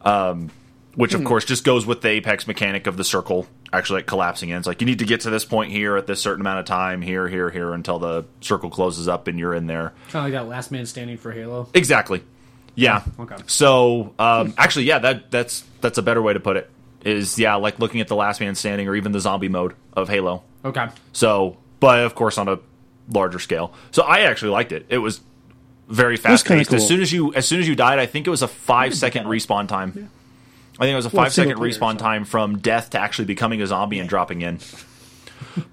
Um, 0.03 0.51
which 0.95 1.15
of 1.15 1.25
course 1.25 1.45
just 1.45 1.65
goes 1.65 1.87
with 1.87 2.03
the 2.03 2.09
Apex 2.09 2.47
mechanic 2.47 2.87
of 2.87 2.97
the 2.97 3.05
circle 3.05 3.47
actually 3.73 3.99
like 3.99 4.07
collapsing 4.07 4.49
in. 4.49 4.59
It's 4.59 4.67
like 4.67 4.81
you 4.81 4.87
need 4.87 4.99
to 4.99 5.05
get 5.05 5.23
to 5.23 5.31
this 5.31 5.45
point 5.45 5.71
here 5.71 5.97
at 5.97 6.07
this 6.07 6.21
certain 6.21 6.41
amount 6.41 6.61
of 6.61 6.67
time, 6.67 7.03
here, 7.03 7.29
here, 7.29 7.51
here, 7.51 7.73
until 7.73 7.99
the 7.99 8.25
circle 8.41 8.71
closes 8.71 9.09
up 9.09 9.29
and 9.29 9.39
you're 9.39 9.55
in 9.55 9.67
there. 9.67 9.93
Kind 10.11 10.27
of 10.27 10.33
like 10.33 10.33
that 10.33 10.49
last 10.49 10.73
man 10.73 10.87
standing 10.87 11.17
for 11.17 11.33
Halo. 11.33 11.69
Exactly. 11.75 12.23
Yeah. 12.75 13.03
Okay. 13.19 13.37
So 13.47 14.15
um, 14.19 14.55
actually, 14.57 14.87
yeah, 14.87 14.99
that 15.01 15.31
that's 15.31 15.65
that's 15.81 15.99
a 15.99 16.03
better 16.03 16.23
way 16.23 16.33
to 16.33 16.41
put 16.41 16.57
it. 16.57 16.71
Is 17.05 17.39
yeah, 17.39 17.55
like 17.55 17.79
looking 17.79 18.01
at 18.01 18.09
the 18.09 18.17
last 18.17 18.41
man 18.41 18.55
standing 18.55 18.89
or 18.89 18.95
even 18.95 19.13
the 19.13 19.21
zombie 19.21 19.49
mode 19.49 19.75
of 19.95 20.09
Halo. 20.09 20.43
Okay. 20.65 20.87
So, 21.13 21.57
but 21.79 22.01
of 22.01 22.15
course 22.15 22.39
on 22.39 22.49
a 22.49 22.59
larger 23.09 23.39
scale. 23.39 23.73
So 23.91 24.03
I 24.03 24.21
actually 24.21 24.53
liked 24.53 24.73
it. 24.73 24.87
It 24.89 24.99
was 24.99 25.21
very 25.89 26.17
fast 26.17 26.47
kinda 26.47 26.61
paced. 26.61 26.73
As 26.73 26.87
soon 26.87 27.01
as 27.01 27.13
you 27.13 27.35
as 27.35 27.47
soon 27.47 27.61
as 27.61 27.69
you 27.69 27.75
died, 27.75 27.99
I 27.99 28.07
think 28.07 28.27
it 28.27 28.31
was 28.31 28.43
a 28.43 28.49
five 28.49 28.95
second 28.95 29.27
respawn 29.27 29.67
time. 29.67 30.11
I 30.81 30.85
think 30.85 30.95
it 30.95 30.97
was 30.97 31.07
a 31.07 31.11
Well, 31.11 31.25
five 31.25 31.33
second 31.35 31.59
respawn 31.59 31.99
time 31.99 32.25
from 32.25 32.59
death 32.59 32.91
to 32.91 32.99
actually 32.99 33.27
becoming 33.27 33.61
a 33.61 33.67
zombie 33.67 33.99
and 33.99 34.09
dropping 34.09 34.41
in. 34.41 34.59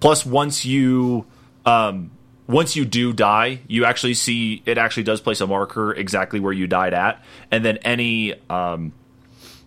Plus, 0.02 0.26
once 0.26 0.66
you 0.66 1.26
um, 1.66 2.12
once 2.46 2.76
you 2.76 2.84
do 2.84 3.14
die, 3.14 3.62
you 3.68 3.86
actually 3.86 4.16
see 4.16 4.62
it 4.66 4.78
actually 4.78 5.04
does 5.04 5.22
place 5.22 5.40
a 5.40 5.48
marker 5.48 5.94
exactly 5.94 6.42
where 6.42 6.52
you 6.52 6.68
died 6.68 6.94
at, 6.94 7.24
and 7.52 7.64
then 7.64 7.78
any 7.78 8.34
um, 8.50 8.92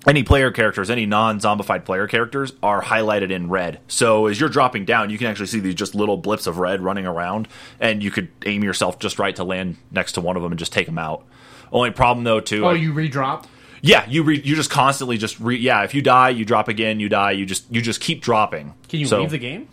any 0.07 0.22
player 0.22 0.51
characters, 0.51 0.91
any 0.91 1.07
non-zombified 1.07 1.84
player 1.86 2.07
characters, 2.07 2.53
are 2.62 2.82
highlighted 2.82 3.30
in 3.30 3.49
red. 3.49 3.80
So 3.88 4.26
as 4.26 4.38
you're 4.38 4.49
dropping 4.51 4.84
down, 4.84 5.09
you 5.11 5.16
can 5.18 5.26
actually 5.26 5.47
see 5.47 5.61
these 5.61 5.74
just 5.74 5.95
little 5.95 6.16
blips 6.18 6.47
of 6.47 6.59
red 6.59 6.82
running 6.82 7.07
around, 7.07 7.49
and 7.78 8.03
you 8.03 8.11
could 8.11 8.28
aim 8.45 8.62
yourself 8.62 8.99
just 8.99 9.18
right 9.18 9.34
to 9.36 9.45
land 9.45 9.76
next 9.91 10.12
to 10.12 10.20
one 10.20 10.36
of 10.36 10.43
them 10.43 10.53
and 10.53 10.59
just 10.59 10.72
take 10.72 10.86
them 10.86 10.99
out. 10.99 11.24
Only 11.72 11.91
problem 11.91 12.24
though, 12.24 12.41
too. 12.41 12.64
Oh, 12.64 12.72
like- 12.72 12.80
you 12.80 12.93
redrop? 12.93 13.47
Yeah, 13.83 14.09
you 14.09 14.22
re- 14.22 14.41
you 14.41 14.57
just 14.57 14.70
constantly 14.70 15.16
just 15.18 15.39
re- 15.41 15.57
yeah. 15.59 15.83
If 15.85 15.95
you 15.95 16.03
die, 16.03 16.31
you 16.31 16.45
drop 16.45 16.68
again. 16.68 17.01
You 17.01 17.09
die, 17.09 17.33
you 17.33 17.47
just 17.47 17.64
you 17.70 17.81
just 17.81 18.01
keep 18.01 18.20
dropping. 18.22 18.74
Can 18.89 19.01
you 19.01 19.07
So, 19.07 19.20
leave 19.20 19.31
the 19.31 19.39
game? 19.39 19.68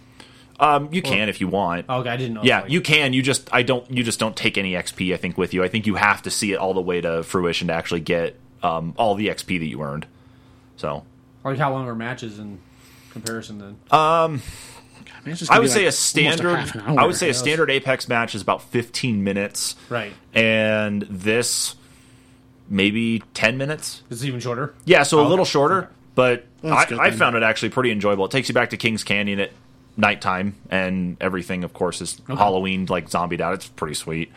Um, 0.60 0.90
you 0.92 1.02
can 1.04 1.30
if 1.30 1.40
you 1.40 1.48
want. 1.48 1.86
Oh, 1.88 2.00
okay, 2.00 2.10
I 2.10 2.18
didn't 2.18 2.34
know. 2.34 2.42
Yeah, 2.44 2.62
Like- 2.62 2.72
you 2.72 2.82
can. 2.82 3.14
You 3.14 3.22
just 3.22 3.48
I 3.54 3.62
don't. 3.64 3.90
You 3.92 4.04
just 4.04 4.20
don't 4.20 4.36
take 4.36 4.58
any 4.58 4.74
XP. 4.74 5.14
I 5.14 5.18
think 5.18 5.38
with 5.38 5.54
you. 5.54 5.64
I 5.64 5.68
think 5.68 5.86
you 5.86 5.96
have 5.96 6.22
to 6.24 6.32
see 6.32 6.52
it 6.52 6.58
all 6.58 6.74
the 6.74 6.82
way 6.82 7.00
to 7.02 7.22
fruition 7.24 7.68
to 7.68 7.74
actually 7.74 8.00
get 8.02 8.40
um, 8.64 8.94
all 8.98 9.14
the 9.16 9.28
XP 9.28 9.60
that 9.60 9.68
you 9.68 9.82
earned. 9.82 10.08
So 10.78 11.04
Like 11.44 11.58
how 11.60 11.72
long 11.72 11.88
are 11.88 11.96
matches 11.96 12.40
in 12.40 12.60
comparison 13.12 13.60
then? 13.60 13.78
Man, 13.92 14.42
it's 15.26 15.40
just 15.40 15.52
I 15.52 15.60
would 15.60 15.66
be 15.66 15.70
say 15.70 15.80
like 15.82 15.90
a 15.90 15.92
standard. 15.92 16.56
half 16.56 16.76
an 16.76 16.82
hour. 16.82 17.00
I 17.02 17.06
would 17.06 17.16
say 17.16 17.30
a 17.30 17.34
standard 17.34 17.70
Apex 17.70 18.08
match 18.08 18.34
is 18.36 18.42
about 18.42 18.62
fifteen 18.62 19.24
minutes, 19.24 19.76
right. 19.90 20.14
and 20.34 21.02
this 21.04 21.76
maybe 22.70 23.24
ten 23.34 23.58
minutes. 23.58 24.04
It's 24.10 24.24
even 24.24 24.40
shorter. 24.40 24.74
Yeah, 24.86 25.04
so 25.04 25.20
a 25.20 25.22
Oh, 25.24 25.28
little 25.28 25.44
okay. 25.44 25.50
shorter, 25.52 25.78
Okay. 25.84 25.88
but 26.16 26.46
that's 26.62 26.92
I, 26.92 27.06
I 27.06 27.12
found 27.12 27.36
it 27.36 27.44
actually 27.44 27.70
pretty 27.70 27.92
enjoyable. 27.92 28.26
It 28.26 28.32
takes 28.32 28.50
you 28.50 28.54
back 28.54 28.72
to 28.72 28.78
Kings 28.78 29.04
Canyon 29.04 29.40
at 29.40 29.52
nighttime, 29.96 30.56
and 30.70 31.18
everything, 31.22 31.64
of 31.64 31.74
course, 31.74 32.02
is 32.02 32.22
Halloween 32.28 32.86
like 32.88 33.10
zombied 33.10 33.42
out. 33.42 33.54
It's 33.56 33.68
pretty 33.68 33.96
sweet. 33.96 34.32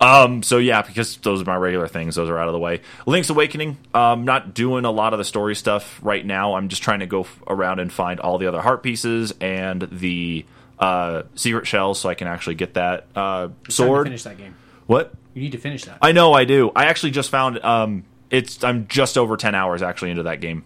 Um, 0.00 0.44
so 0.44 0.58
yeah, 0.58 0.82
because 0.82 1.16
those 1.18 1.42
are 1.42 1.44
my 1.44 1.56
regular 1.56 1.88
things, 1.88 2.14
those 2.14 2.28
are 2.28 2.38
out 2.38 2.46
of 2.46 2.52
the 2.52 2.58
way. 2.60 2.82
Link's 3.06 3.30
Awakening, 3.30 3.78
um, 3.94 4.24
not 4.24 4.54
doing 4.54 4.84
a 4.84 4.92
lot 4.92 5.12
of 5.12 5.18
the 5.18 5.24
story 5.24 5.56
stuff 5.56 5.98
right 6.04 6.24
now. 6.24 6.54
I'm 6.54 6.68
just 6.68 6.82
trying 6.84 7.00
to 7.00 7.06
go 7.06 7.22
f- 7.22 7.42
around 7.48 7.80
and 7.80 7.92
find 7.92 8.20
all 8.20 8.38
the 8.38 8.46
other 8.46 8.60
heart 8.60 8.84
pieces 8.84 9.32
and 9.40 9.82
the 9.90 10.44
uh, 10.78 11.22
secret 11.34 11.66
shells, 11.66 11.98
so 11.98 12.08
I 12.08 12.14
can 12.14 12.28
actually 12.28 12.54
get 12.54 12.74
that 12.74 13.06
uh, 13.16 13.46
Time 13.48 13.56
to 13.64 13.72
sword. 13.72 14.06
finish 14.06 14.22
that 14.22 14.38
game. 14.38 14.54
What? 14.86 15.12
You 15.38 15.44
need 15.44 15.52
to 15.52 15.58
finish 15.58 15.84
that. 15.84 15.98
I 16.02 16.10
know 16.10 16.32
I 16.32 16.44
do. 16.44 16.72
I 16.74 16.86
actually 16.86 17.12
just 17.12 17.30
found 17.30 17.64
um 17.64 18.04
it's 18.28 18.64
I'm 18.64 18.88
just 18.88 19.16
over 19.16 19.36
10 19.36 19.54
hours 19.54 19.82
actually 19.82 20.10
into 20.10 20.24
that 20.24 20.40
game. 20.40 20.64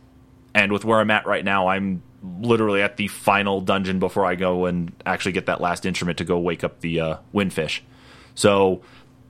And 0.55 0.73
with 0.73 0.85
where 0.85 0.99
I'm 0.99 1.11
at 1.11 1.27
right 1.27 1.45
now, 1.45 1.69
I'm 1.69 2.03
literally 2.41 2.83
at 2.83 2.97
the 2.97 3.09
final 3.09 3.61
dungeon 3.61 3.99
before 3.99 4.25
I 4.25 4.35
go 4.35 4.67
and 4.67 4.93
actually 5.05 5.33
get 5.33 5.47
that 5.47 5.61
last 5.61 5.85
instrument 5.85 6.19
to 6.19 6.25
go 6.25 6.39
wake 6.39 6.65
up 6.65 6.81
the 6.81 7.01
uh, 7.01 7.17
windfish. 7.35 7.81
So, 8.35 8.83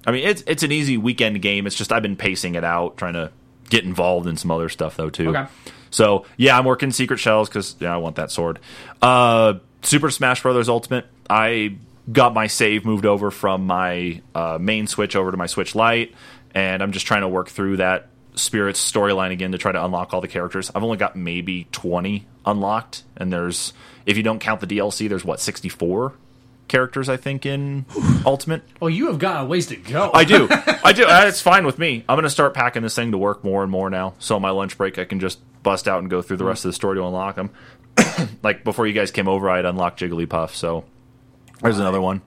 I 0.06 0.12
mean, 0.12 0.26
it's 0.26 0.44
it's 0.46 0.62
an 0.62 0.70
easy 0.70 0.96
weekend 0.96 1.42
game. 1.42 1.66
It's 1.66 1.76
just 1.76 1.90
I've 1.90 2.02
been 2.02 2.16
pacing 2.16 2.54
it 2.54 2.64
out, 2.64 2.96
trying 2.96 3.14
to 3.14 3.32
get 3.68 3.84
involved 3.84 4.26
in 4.28 4.36
some 4.36 4.50
other 4.50 4.68
stuff 4.68 4.96
though 4.96 5.10
too. 5.10 5.30
Okay. 5.30 5.46
So 5.90 6.26
yeah, 6.36 6.56
I'm 6.56 6.64
working 6.64 6.92
secret 6.92 7.18
shells 7.18 7.48
because 7.48 7.76
yeah, 7.80 7.92
I 7.92 7.96
want 7.96 8.16
that 8.16 8.30
sword. 8.30 8.60
Uh, 9.00 9.54
Super 9.82 10.10
Smash 10.10 10.42
Brothers 10.42 10.68
Ultimate. 10.68 11.06
I 11.28 11.76
got 12.10 12.34
my 12.34 12.46
save 12.46 12.84
moved 12.84 13.06
over 13.06 13.30
from 13.30 13.66
my 13.66 14.20
uh, 14.34 14.58
main 14.60 14.86
Switch 14.86 15.14
over 15.14 15.30
to 15.30 15.36
my 15.36 15.46
Switch 15.46 15.74
Lite, 15.74 16.14
and 16.54 16.82
I'm 16.82 16.92
just 16.92 17.06
trying 17.06 17.20
to 17.22 17.28
work 17.28 17.48
through 17.48 17.76
that 17.78 18.08
Spirits 18.34 18.80
storyline 18.90 19.30
again 19.30 19.52
to 19.52 19.58
try 19.58 19.72
to 19.72 19.84
unlock 19.84 20.14
all 20.14 20.20
the 20.22 20.28
characters. 20.28 20.70
I've 20.74 20.82
only 20.82 20.96
got 20.96 21.16
maybe 21.16 21.68
20 21.72 22.26
unlocked, 22.46 23.02
and 23.16 23.30
there's 23.32 23.72
if 24.06 24.16
you 24.16 24.22
don't 24.22 24.38
count 24.38 24.60
the 24.60 24.66
DLC, 24.66 25.08
there's 25.08 25.24
what 25.24 25.38
64 25.38 26.14
characters 26.68 27.10
I 27.10 27.18
think 27.18 27.44
in 27.44 27.84
Ultimate. 28.24 28.62
well, 28.80 28.88
you 28.88 29.08
have 29.08 29.18
got 29.18 29.42
a 29.42 29.46
ways 29.46 29.66
to 29.66 29.76
go. 29.76 30.10
I 30.14 30.24
do. 30.24 30.48
I 30.84 30.92
do. 30.94 31.04
Uh, 31.04 31.24
It's 31.26 31.42
fine 31.42 31.66
with 31.66 31.78
me. 31.78 32.04
I'm 32.08 32.16
going 32.16 32.22
to 32.24 32.30
start 32.30 32.54
packing 32.54 32.82
this 32.82 32.94
thing 32.94 33.12
to 33.12 33.18
work 33.18 33.44
more 33.44 33.62
and 33.62 33.70
more 33.70 33.90
now. 33.90 34.14
So 34.18 34.36
on 34.36 34.42
my 34.42 34.48
lunch 34.50 34.78
break, 34.78 34.98
I 34.98 35.04
can 35.04 35.20
just 35.20 35.38
bust 35.62 35.86
out 35.86 35.98
and 36.00 36.08
go 36.08 36.22
through 36.22 36.38
the 36.38 36.44
rest 36.46 36.64
of 36.64 36.70
the 36.70 36.72
story 36.72 36.96
to 36.96 37.04
unlock 37.04 37.36
them. 37.36 37.50
like 38.42 38.64
before 38.64 38.86
you 38.86 38.94
guys 38.94 39.10
came 39.10 39.28
over, 39.28 39.50
I 39.50 39.56
had 39.56 39.66
unlocked 39.66 40.00
Jigglypuff. 40.00 40.50
So 40.54 40.84
there's 41.62 41.78
another 41.78 42.00
one. 42.00 42.22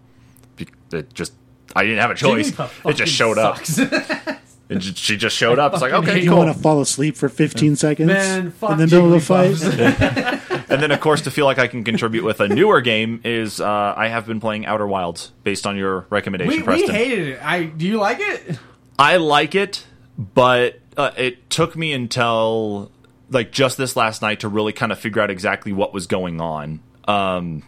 It 0.91 1.13
just 1.13 1.33
I 1.75 1.83
didn't 1.83 1.99
have 1.99 2.11
a 2.11 2.15
choice. 2.15 2.53
It 2.85 2.93
just 2.93 3.11
showed 3.13 3.37
up. 3.37 3.65
sucks. 3.65 3.91
It 4.67 4.79
ju- 4.79 4.93
she 4.95 5.15
just 5.15 5.35
showed 5.35 5.59
up. 5.59 5.73
It's 5.73 5.81
like 5.83 5.93
okay, 5.93 6.21
You 6.23 6.29
cool. 6.29 6.39
want 6.39 6.55
to 6.55 6.59
fall 6.59 6.81
asleep 6.81 7.15
for 7.17 7.29
15 7.29 7.75
seconds 7.75 8.07
Man, 8.07 8.49
fuck 8.49 8.71
in 8.71 8.77
the 8.79 8.87
middle 8.87 9.05
of 9.05 9.11
the 9.11 9.19
fight. 9.19 10.41
And 10.69 10.81
then 10.81 10.89
of 10.89 10.99
course 10.99 11.21
to 11.21 11.31
feel 11.31 11.45
like 11.45 11.59
I 11.59 11.67
can 11.67 11.83
contribute 11.83 12.23
with 12.23 12.39
a 12.39 12.47
newer 12.47 12.81
game 12.81 13.21
is 13.23 13.61
uh, 13.61 13.93
I 13.95 14.07
have 14.07 14.25
been 14.25 14.39
playing 14.39 14.65
Outer 14.65 14.87
Wilds 14.87 15.31
based 15.43 15.67
on 15.67 15.77
your 15.77 16.07
recommendation, 16.09 16.51
we, 16.51 16.57
we 16.57 16.63
Preston. 16.63 16.95
hated 16.95 17.27
it. 17.27 17.43
I 17.45 17.65
do 17.65 17.85
you 17.85 17.99
like 17.99 18.17
it? 18.19 18.57
I 18.97 19.17
like 19.17 19.53
it, 19.53 19.85
but 20.17 20.79
uh, 20.97 21.11
it 21.15 21.47
took 21.51 21.75
me 21.75 21.93
until 21.93 22.91
like 23.29 23.51
just 23.51 23.77
this 23.77 23.95
last 23.95 24.23
night 24.23 24.39
to 24.39 24.47
really 24.49 24.73
kind 24.73 24.91
of 24.91 24.97
figure 24.97 25.21
out 25.21 25.29
exactly 25.29 25.73
what 25.73 25.93
was 25.93 26.07
going 26.07 26.41
on. 26.41 26.79
Um, 27.07 27.61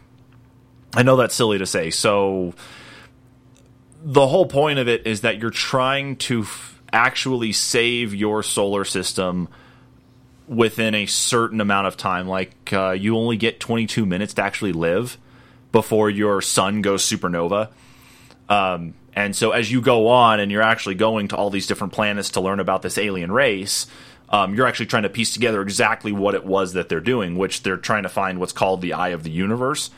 I 0.94 1.04
know 1.04 1.16
that's 1.16 1.36
silly 1.36 1.58
to 1.58 1.66
say. 1.66 1.90
So 1.90 2.54
the 4.02 4.28
whole 4.28 4.46
point 4.46 4.80
of 4.80 4.88
it 4.88 5.06
is 5.06 5.22
that 5.22 5.40
you're 5.40 5.50
trying 5.50 6.16
to 6.16 6.42
f- 6.42 6.82
actually 6.94 7.52
save 7.52 8.14
your 8.14 8.44
solar 8.44 8.86
system 8.86 9.50
within 10.48 10.96
a 10.96 11.06
certain 11.06 11.60
amount 11.60 11.88
of 11.88 11.98
time. 11.98 12.28
Like 12.28 12.72
uh, 12.72 12.92
you 12.92 13.18
only 13.18 13.38
get 13.38 13.60
22 13.60 14.06
minutes 14.06 14.34
to 14.36 14.44
actually 14.44 14.72
live 14.72 15.18
before 15.72 16.10
your 16.10 16.42
sun 16.42 16.82
goes 16.82 17.04
supernova. 17.04 17.70
Um, 18.50 18.94
and 19.14 19.36
so 19.36 19.52
as 19.52 19.72
you 19.72 19.82
go 19.82 20.08
on 20.08 20.40
and 20.40 20.52
you're 20.52 20.62
actually 20.62 20.96
going 20.96 21.28
to 21.30 21.36
all 21.36 21.50
these 21.50 21.68
different 21.68 21.92
planets 21.92 22.32
to 22.32 22.42
learn 22.42 22.60
about 22.60 22.82
this 22.82 22.98
alien 22.98 23.32
race, 23.32 23.88
um, 24.30 24.56
you're 24.56 24.68
actually 24.68 24.86
trying 24.86 25.04
to 25.04 25.10
piece 25.10 25.34
together 25.34 25.62
exactly 25.62 26.12
what 26.12 26.36
it 26.36 26.46
was 26.46 26.74
that 26.74 26.88
they're 26.88 27.00
doing, 27.00 27.36
which 27.36 27.64
they're 27.64 27.78
trying 27.78 28.04
to 28.04 28.10
find 28.10 28.40
what's 28.40 28.54
called 28.54 28.82
the 28.82 28.94
eye 28.94 29.10
of 29.10 29.24
the 29.24 29.32
universe. 29.32 29.90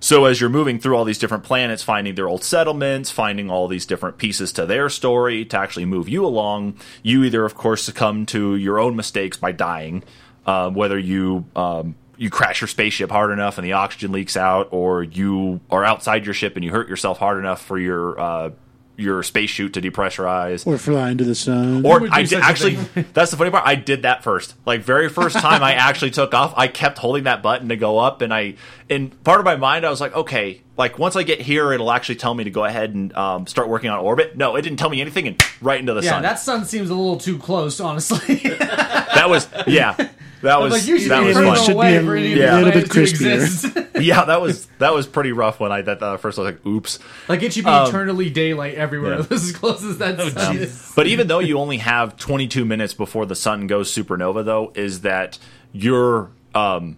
So 0.00 0.24
as 0.26 0.40
you're 0.40 0.50
moving 0.50 0.78
through 0.78 0.96
all 0.96 1.04
these 1.04 1.18
different 1.18 1.44
planets, 1.44 1.82
finding 1.82 2.14
their 2.14 2.28
old 2.28 2.44
settlements, 2.44 3.10
finding 3.10 3.50
all 3.50 3.68
these 3.68 3.86
different 3.86 4.18
pieces 4.18 4.52
to 4.54 4.66
their 4.66 4.88
story 4.88 5.44
to 5.46 5.58
actually 5.58 5.84
move 5.84 6.08
you 6.08 6.24
along, 6.24 6.76
you 7.02 7.24
either, 7.24 7.44
of 7.44 7.54
course, 7.54 7.82
succumb 7.82 8.26
to 8.26 8.56
your 8.56 8.78
own 8.78 8.96
mistakes 8.96 9.36
by 9.36 9.52
dying, 9.52 10.04
uh, 10.46 10.70
whether 10.70 10.98
you 10.98 11.46
um, 11.56 11.94
you 12.18 12.30
crash 12.30 12.60
your 12.60 12.68
spaceship 12.68 13.10
hard 13.10 13.30
enough 13.30 13.58
and 13.58 13.66
the 13.66 13.74
oxygen 13.74 14.12
leaks 14.12 14.36
out, 14.36 14.68
or 14.70 15.02
you 15.02 15.60
are 15.70 15.84
outside 15.84 16.24
your 16.24 16.34
ship 16.34 16.56
and 16.56 16.64
you 16.64 16.70
hurt 16.70 16.88
yourself 16.88 17.18
hard 17.18 17.38
enough 17.38 17.62
for 17.62 17.78
your 17.78 18.18
uh, 18.18 18.50
your 18.96 19.22
space 19.22 19.50
chute 19.50 19.74
to 19.74 19.80
depressurize. 19.80 20.66
Or 20.66 20.78
fly 20.78 21.10
into 21.10 21.24
the 21.24 21.34
sun. 21.34 21.84
Or 21.84 22.08
I 22.10 22.22
did 22.22 22.40
actually, 22.40 22.74
that's 23.12 23.30
the 23.30 23.36
funny 23.36 23.50
part. 23.50 23.66
I 23.66 23.74
did 23.74 24.02
that 24.02 24.22
first. 24.22 24.54
Like 24.64 24.82
very 24.82 25.08
first 25.08 25.36
time 25.36 25.62
I 25.62 25.74
actually 25.74 26.10
took 26.10 26.34
off, 26.34 26.54
I 26.56 26.68
kept 26.68 26.98
holding 26.98 27.24
that 27.24 27.42
button 27.42 27.68
to 27.68 27.76
go 27.76 27.98
up, 27.98 28.22
and 28.22 28.32
I, 28.32 28.54
in 28.88 29.10
part 29.10 29.40
of 29.40 29.44
my 29.44 29.56
mind, 29.56 29.84
I 29.84 29.90
was 29.90 30.00
like, 30.00 30.14
okay, 30.14 30.62
like 30.76 30.98
once 30.98 31.16
I 31.16 31.22
get 31.22 31.40
here, 31.40 31.72
it'll 31.72 31.90
actually 31.92 32.16
tell 32.16 32.34
me 32.34 32.44
to 32.44 32.50
go 32.50 32.64
ahead 32.64 32.94
and 32.94 33.14
um, 33.16 33.46
start 33.46 33.68
working 33.68 33.90
on 33.90 33.98
orbit. 33.98 34.36
No, 34.36 34.56
it 34.56 34.62
didn't 34.62 34.78
tell 34.78 34.90
me 34.90 35.00
anything, 35.00 35.26
and 35.28 35.42
right 35.60 35.80
into 35.80 35.94
the 35.94 36.02
sun. 36.02 36.06
Yeah, 36.06 36.12
sun. 36.12 36.22
that 36.22 36.38
sun 36.38 36.64
seems 36.64 36.90
a 36.90 36.94
little 36.94 37.18
too 37.18 37.38
close, 37.38 37.80
honestly. 37.80 38.36
that 38.58 39.26
was 39.28 39.48
yeah. 39.66 40.10
That 40.42 40.60
was 40.60 40.72
like 40.72 40.86
you 40.86 40.98
should 40.98 41.10
that 41.10 41.20
be 41.20 41.26
was 41.28 41.36
fun. 41.36 41.56
should 41.64 41.80
be 41.80 41.94
a 41.96 42.02
for 42.04 42.16
any 42.16 42.32
of 42.32 42.38
little 42.38 42.72
bit 42.72 42.88
crispier. 42.90 43.88
yeah, 44.02 44.24
that 44.24 44.40
was 44.40 44.66
that 44.78 44.92
was 44.94 45.06
pretty 45.06 45.32
rough 45.32 45.58
when 45.60 45.72
I 45.72 45.82
that 45.82 46.02
uh, 46.02 46.16
first 46.18 46.38
I 46.38 46.42
was 46.42 46.52
like, 46.52 46.66
oops. 46.66 46.98
like 47.28 47.42
it 47.42 47.52
should 47.54 47.64
be 47.64 47.70
Um, 47.70 47.88
eternally 47.88 48.28
daylight 48.30 48.74
everywhere. 48.74 49.16
yeah. 49.16 49.22
This 49.22 49.44
is 49.44 49.50
as 49.50 49.56
close 49.56 49.82
as 49.82 49.98
that 49.98 50.18
sun 50.18 50.56
is. 50.58 50.92
But 50.94 51.06
even 51.06 51.26
though 51.28 51.38
you 51.38 51.58
only 51.58 51.78
have 51.78 52.16
22 52.16 52.64
minutes 52.64 52.92
before 52.94 53.24
the 53.26 53.34
sun 53.34 53.66
goes 53.66 53.92
supernova, 53.92 54.44
though, 54.44 54.72
is 54.74 55.00
that 55.02 55.38
your 55.72 56.30
um, 56.54 56.96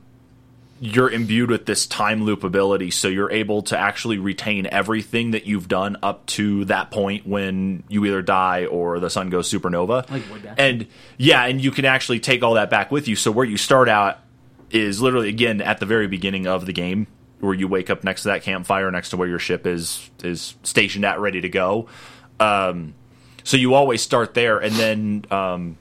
you're 0.81 1.11
imbued 1.11 1.51
with 1.51 1.66
this 1.66 1.87
time 1.87 2.24
loop 2.24 2.45
ability, 2.45 2.91
so 2.91 3.09
you're 3.09 3.31
able 3.31 3.62
to 3.62 3.79
actually 3.79 4.18
retain 4.18 4.66
everything 4.70 5.33
that 5.33 5.47
you've 5.47 5.68
done 5.68 5.97
up 6.03 6.24
to 6.26 6.64
that 6.66 6.91
point 6.91 7.26
when 7.26 7.83
you 7.89 8.05
either 8.05 8.22
die 8.22 8.66
or 8.66 9.01
the 9.01 9.11
sun 9.11 9.29
goes 9.31 9.51
supernova. 9.51 10.09
Like 10.11 10.22
and 10.57 10.87
yeah, 11.16 11.45
and 11.45 11.61
you 11.61 11.70
can 11.70 11.85
actually 11.85 12.20
take 12.20 12.43
all 12.43 12.55
that 12.55 12.70
back 12.70 12.91
with 12.91 13.09
you. 13.09 13.16
So 13.16 13.33
where 13.33 13.47
you 13.47 13.57
start 13.57 13.89
out 13.89 14.18
is 14.70 15.01
literally 15.01 15.29
again 15.29 15.61
at 15.61 15.81
the 15.81 15.87
very 15.87 16.07
beginning 16.07 16.47
of 16.47 16.66
the 16.66 16.72
game, 16.72 17.09
where 17.41 17.55
you 17.55 17.66
wake 17.66 17.91
up 17.91 18.05
next 18.05 18.22
to 18.22 18.29
that 18.29 18.43
campfire, 18.43 18.91
next 18.91 19.11
to 19.11 19.16
where 19.16 19.29
your 19.29 19.41
ship 19.41 19.66
is 19.66 20.09
is 20.22 20.55
stationed 20.62 21.05
at, 21.05 21.18
ready 21.18 21.41
to 21.41 21.49
go. 21.49 21.89
Um, 22.39 22.95
so 23.43 23.57
you 23.57 23.74
always 23.74 24.03
start 24.03 24.35
there, 24.35 24.59
and 24.59 24.74
then 24.76 25.24
um, 25.31 25.76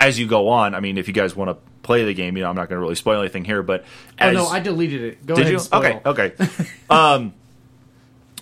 as 0.00 0.18
you 0.18 0.26
go 0.26 0.48
on, 0.48 0.74
I 0.74 0.80
mean, 0.80 0.98
if 0.98 1.08
you 1.08 1.14
guys 1.14 1.34
want 1.34 1.50
to 1.50 1.73
play 1.84 2.04
the 2.04 2.14
game, 2.14 2.36
you 2.36 2.42
know, 2.42 2.50
I'm 2.50 2.56
not 2.56 2.68
going 2.68 2.78
to 2.78 2.82
really 2.82 2.96
spoil 2.96 3.20
anything 3.20 3.44
here, 3.44 3.62
but 3.62 3.84
Oh 4.20 4.32
no, 4.32 4.46
I 4.46 4.58
deleted 4.58 5.02
it. 5.02 5.26
Go 5.26 5.36
did 5.36 5.46
ahead. 5.46 5.60
you? 5.60 5.78
Okay, 5.78 6.00
okay. 6.04 6.32
um, 6.90 7.32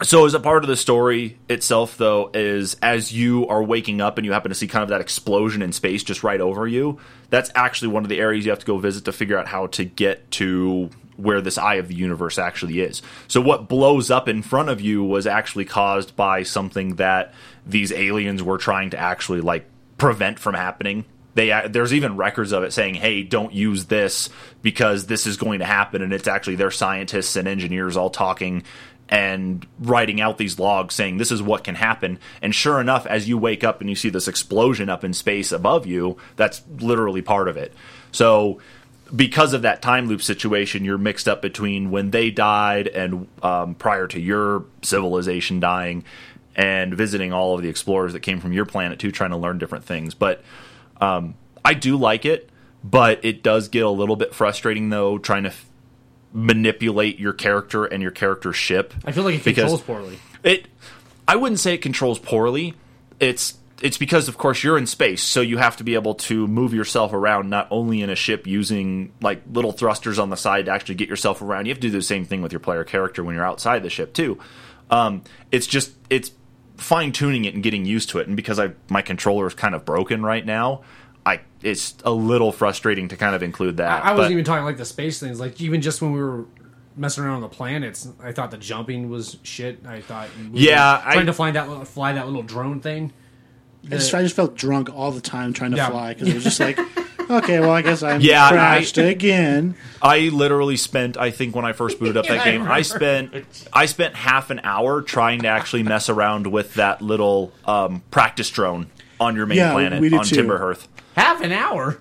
so 0.02 0.24
as 0.24 0.34
a 0.34 0.40
part 0.40 0.64
of 0.64 0.68
the 0.68 0.76
story 0.76 1.38
itself, 1.48 1.96
though, 1.96 2.30
is 2.34 2.76
as 2.82 3.12
you 3.12 3.46
are 3.48 3.62
waking 3.62 4.00
up 4.00 4.18
and 4.18 4.24
you 4.24 4.32
happen 4.32 4.48
to 4.48 4.54
see 4.54 4.66
kind 4.66 4.82
of 4.82 4.88
that 4.88 5.00
explosion 5.00 5.62
in 5.62 5.72
space 5.72 6.02
just 6.02 6.24
right 6.24 6.40
over 6.40 6.66
you. 6.66 6.98
That's 7.30 7.50
actually 7.54 7.88
one 7.88 8.02
of 8.02 8.08
the 8.08 8.18
areas 8.18 8.44
you 8.44 8.50
have 8.50 8.58
to 8.58 8.66
go 8.66 8.78
visit 8.78 9.04
to 9.04 9.12
figure 9.12 9.38
out 9.38 9.46
how 9.46 9.68
to 9.68 9.84
get 9.84 10.30
to 10.32 10.90
where 11.16 11.40
this 11.40 11.58
eye 11.58 11.74
of 11.74 11.88
the 11.88 11.94
universe 11.94 12.38
actually 12.38 12.80
is. 12.80 13.02
So 13.28 13.40
what 13.40 13.68
blows 13.68 14.10
up 14.10 14.28
in 14.28 14.42
front 14.42 14.70
of 14.70 14.80
you 14.80 15.04
was 15.04 15.26
actually 15.26 15.66
caused 15.66 16.16
by 16.16 16.42
something 16.42 16.96
that 16.96 17.32
these 17.66 17.92
aliens 17.92 18.42
were 18.42 18.58
trying 18.58 18.90
to 18.90 18.98
actually 18.98 19.40
like 19.40 19.66
prevent 19.98 20.38
from 20.38 20.54
happening. 20.54 21.04
They 21.34 21.50
uh, 21.50 21.68
there's 21.68 21.94
even 21.94 22.16
records 22.16 22.52
of 22.52 22.62
it 22.62 22.72
saying, 22.72 22.94
"Hey, 22.94 23.22
don't 23.22 23.52
use 23.52 23.86
this 23.86 24.28
because 24.60 25.06
this 25.06 25.26
is 25.26 25.36
going 25.36 25.60
to 25.60 25.64
happen." 25.64 26.02
And 26.02 26.12
it's 26.12 26.28
actually 26.28 26.56
their 26.56 26.70
scientists 26.70 27.36
and 27.36 27.48
engineers 27.48 27.96
all 27.96 28.10
talking 28.10 28.64
and 29.08 29.66
writing 29.78 30.20
out 30.20 30.38
these 30.38 30.58
logs 30.58 30.94
saying 30.94 31.18
this 31.18 31.30
is 31.30 31.42
what 31.42 31.64
can 31.64 31.74
happen. 31.74 32.18
And 32.40 32.54
sure 32.54 32.80
enough, 32.80 33.06
as 33.06 33.28
you 33.28 33.36
wake 33.36 33.62
up 33.62 33.80
and 33.80 33.90
you 33.90 33.96
see 33.96 34.08
this 34.08 34.26
explosion 34.28 34.88
up 34.88 35.04
in 35.04 35.12
space 35.12 35.52
above 35.52 35.86
you, 35.86 36.16
that's 36.36 36.62
literally 36.78 37.20
part 37.20 37.48
of 37.48 37.56
it. 37.56 37.74
So 38.10 38.60
because 39.14 39.52
of 39.52 39.62
that 39.62 39.82
time 39.82 40.08
loop 40.08 40.22
situation, 40.22 40.84
you're 40.84 40.96
mixed 40.96 41.28
up 41.28 41.42
between 41.42 41.90
when 41.90 42.10
they 42.10 42.30
died 42.30 42.88
and 42.88 43.28
um, 43.42 43.74
prior 43.74 44.06
to 44.08 44.20
your 44.20 44.64
civilization 44.82 45.60
dying, 45.60 46.04
and 46.54 46.94
visiting 46.94 47.32
all 47.32 47.54
of 47.54 47.62
the 47.62 47.68
explorers 47.68 48.12
that 48.12 48.20
came 48.20 48.40
from 48.40 48.52
your 48.52 48.66
planet 48.66 48.98
too, 48.98 49.10
trying 49.10 49.30
to 49.30 49.36
learn 49.36 49.58
different 49.58 49.84
things. 49.84 50.14
But 50.14 50.42
um, 51.02 51.34
I 51.64 51.74
do 51.74 51.96
like 51.96 52.24
it, 52.24 52.48
but 52.84 53.24
it 53.24 53.42
does 53.42 53.68
get 53.68 53.84
a 53.84 53.90
little 53.90 54.16
bit 54.16 54.34
frustrating 54.34 54.88
though, 54.88 55.18
trying 55.18 55.42
to 55.42 55.48
f- 55.48 55.68
manipulate 56.32 57.18
your 57.18 57.32
character 57.32 57.84
and 57.84 58.00
your 58.00 58.12
character's 58.12 58.56
ship. 58.56 58.94
I 59.04 59.10
feel 59.10 59.24
like 59.24 59.34
it 59.34 59.42
controls 59.42 59.82
poorly. 59.82 60.18
It, 60.44 60.66
I 61.26 61.36
wouldn't 61.36 61.58
say 61.58 61.74
it 61.74 61.82
controls 61.82 62.20
poorly. 62.20 62.74
It's 63.18 63.58
it's 63.80 63.98
because 63.98 64.28
of 64.28 64.38
course 64.38 64.62
you're 64.62 64.78
in 64.78 64.86
space, 64.86 65.24
so 65.24 65.40
you 65.40 65.58
have 65.58 65.76
to 65.78 65.84
be 65.84 65.94
able 65.94 66.14
to 66.14 66.46
move 66.46 66.72
yourself 66.72 67.12
around 67.12 67.50
not 67.50 67.66
only 67.72 68.00
in 68.00 68.08
a 68.10 68.14
ship 68.14 68.46
using 68.46 69.12
like 69.20 69.42
little 69.52 69.72
thrusters 69.72 70.20
on 70.20 70.30
the 70.30 70.36
side 70.36 70.66
to 70.66 70.70
actually 70.70 70.94
get 70.94 71.08
yourself 71.08 71.42
around. 71.42 71.66
You 71.66 71.72
have 71.72 71.80
to 71.80 71.88
do 71.88 71.90
the 71.90 72.00
same 72.00 72.24
thing 72.24 72.42
with 72.42 72.52
your 72.52 72.60
player 72.60 72.84
character 72.84 73.24
when 73.24 73.34
you're 73.34 73.44
outside 73.44 73.82
the 73.82 73.90
ship 73.90 74.14
too. 74.14 74.38
Um, 74.88 75.24
it's 75.50 75.66
just 75.66 75.92
it's 76.10 76.30
fine 76.76 77.12
tuning 77.12 77.44
it 77.44 77.54
and 77.54 77.62
getting 77.62 77.84
used 77.84 78.10
to 78.10 78.18
it. 78.18 78.26
And 78.26 78.36
because 78.36 78.58
I 78.58 78.72
my 78.88 79.02
controller 79.02 79.46
is 79.46 79.54
kind 79.54 79.74
of 79.74 79.84
broken 79.84 80.22
right 80.22 80.44
now, 80.44 80.82
I 81.24 81.40
it's 81.62 81.94
a 82.04 82.10
little 82.12 82.52
frustrating 82.52 83.08
to 83.08 83.16
kind 83.16 83.34
of 83.34 83.42
include 83.42 83.76
that. 83.78 84.04
I, 84.04 84.10
I 84.10 84.12
wasn't 84.12 84.16
But- 84.16 84.30
even 84.32 84.44
talking 84.44 84.64
like 84.64 84.76
the 84.78 84.84
space 84.84 85.20
things. 85.20 85.38
Like 85.40 85.60
even 85.60 85.80
just 85.80 86.02
when 86.02 86.12
we 86.12 86.20
were 86.20 86.44
messing 86.96 87.24
around 87.24 87.36
on 87.36 87.40
the 87.42 87.48
planets, 87.48 88.08
I 88.22 88.32
thought 88.32 88.50
the 88.50 88.58
jumping 88.58 89.08
was 89.08 89.38
shit. 89.42 89.86
I 89.86 90.00
thought 90.00 90.28
Yeah, 90.52 91.00
I- 91.04 91.14
trying 91.14 91.26
to 91.26 91.32
find 91.32 91.56
that 91.56 91.86
fly 91.88 92.12
that 92.12 92.26
little 92.26 92.42
drone 92.42 92.80
thing. 92.80 93.12
I 93.84 93.88
just, 93.96 94.14
I 94.14 94.22
just 94.22 94.36
felt 94.36 94.54
drunk 94.54 94.94
all 94.94 95.10
the 95.10 95.20
time 95.20 95.52
trying 95.52 95.72
to 95.72 95.76
Yeah. 95.76 95.90
fly 95.90 96.14
because 96.14 96.28
it 96.28 96.34
was 96.34 96.44
just 96.44 96.60
like, 96.60 96.78
okay, 97.32 97.60
well, 97.60 97.70
I 97.70 97.82
guess 97.82 98.02
I'm 98.02 98.20
Yeah, 98.20 98.48
crashed 98.50 98.98
I- 98.98 99.02
again. 99.04 99.74
I 100.00 100.28
literally 100.28 100.76
spent 100.76 101.16
I 101.16 101.30
think 101.30 101.54
when 101.54 101.64
I 101.64 101.72
first 101.72 101.98
booted 101.98 102.16
up 102.16 102.26
that 102.28 102.40
I 102.40 102.44
game, 102.44 102.62
I 102.62 102.78
remember. 102.78 102.84
spent 102.84 103.68
I 103.72 103.86
spent 103.86 104.14
half 104.14 104.50
an 104.50 104.60
hour 104.64 105.02
trying 105.02 105.40
to 105.42 105.48
actually 105.48 105.82
mess 105.82 106.08
around 106.08 106.46
with 106.46 106.74
that 106.74 107.02
little 107.02 107.52
um, 107.64 108.02
practice 108.10 108.50
drone 108.50 108.90
on 109.20 109.36
your 109.36 109.46
main 109.46 109.58
Yeah, 109.58 109.72
planet 109.72 110.00
we 110.00 110.08
did 110.08 110.18
on 110.18 110.24
too. 110.24 110.36
Timberhearth. 110.36 110.86
Half 111.16 111.42
an 111.42 111.52
hour. 111.52 111.98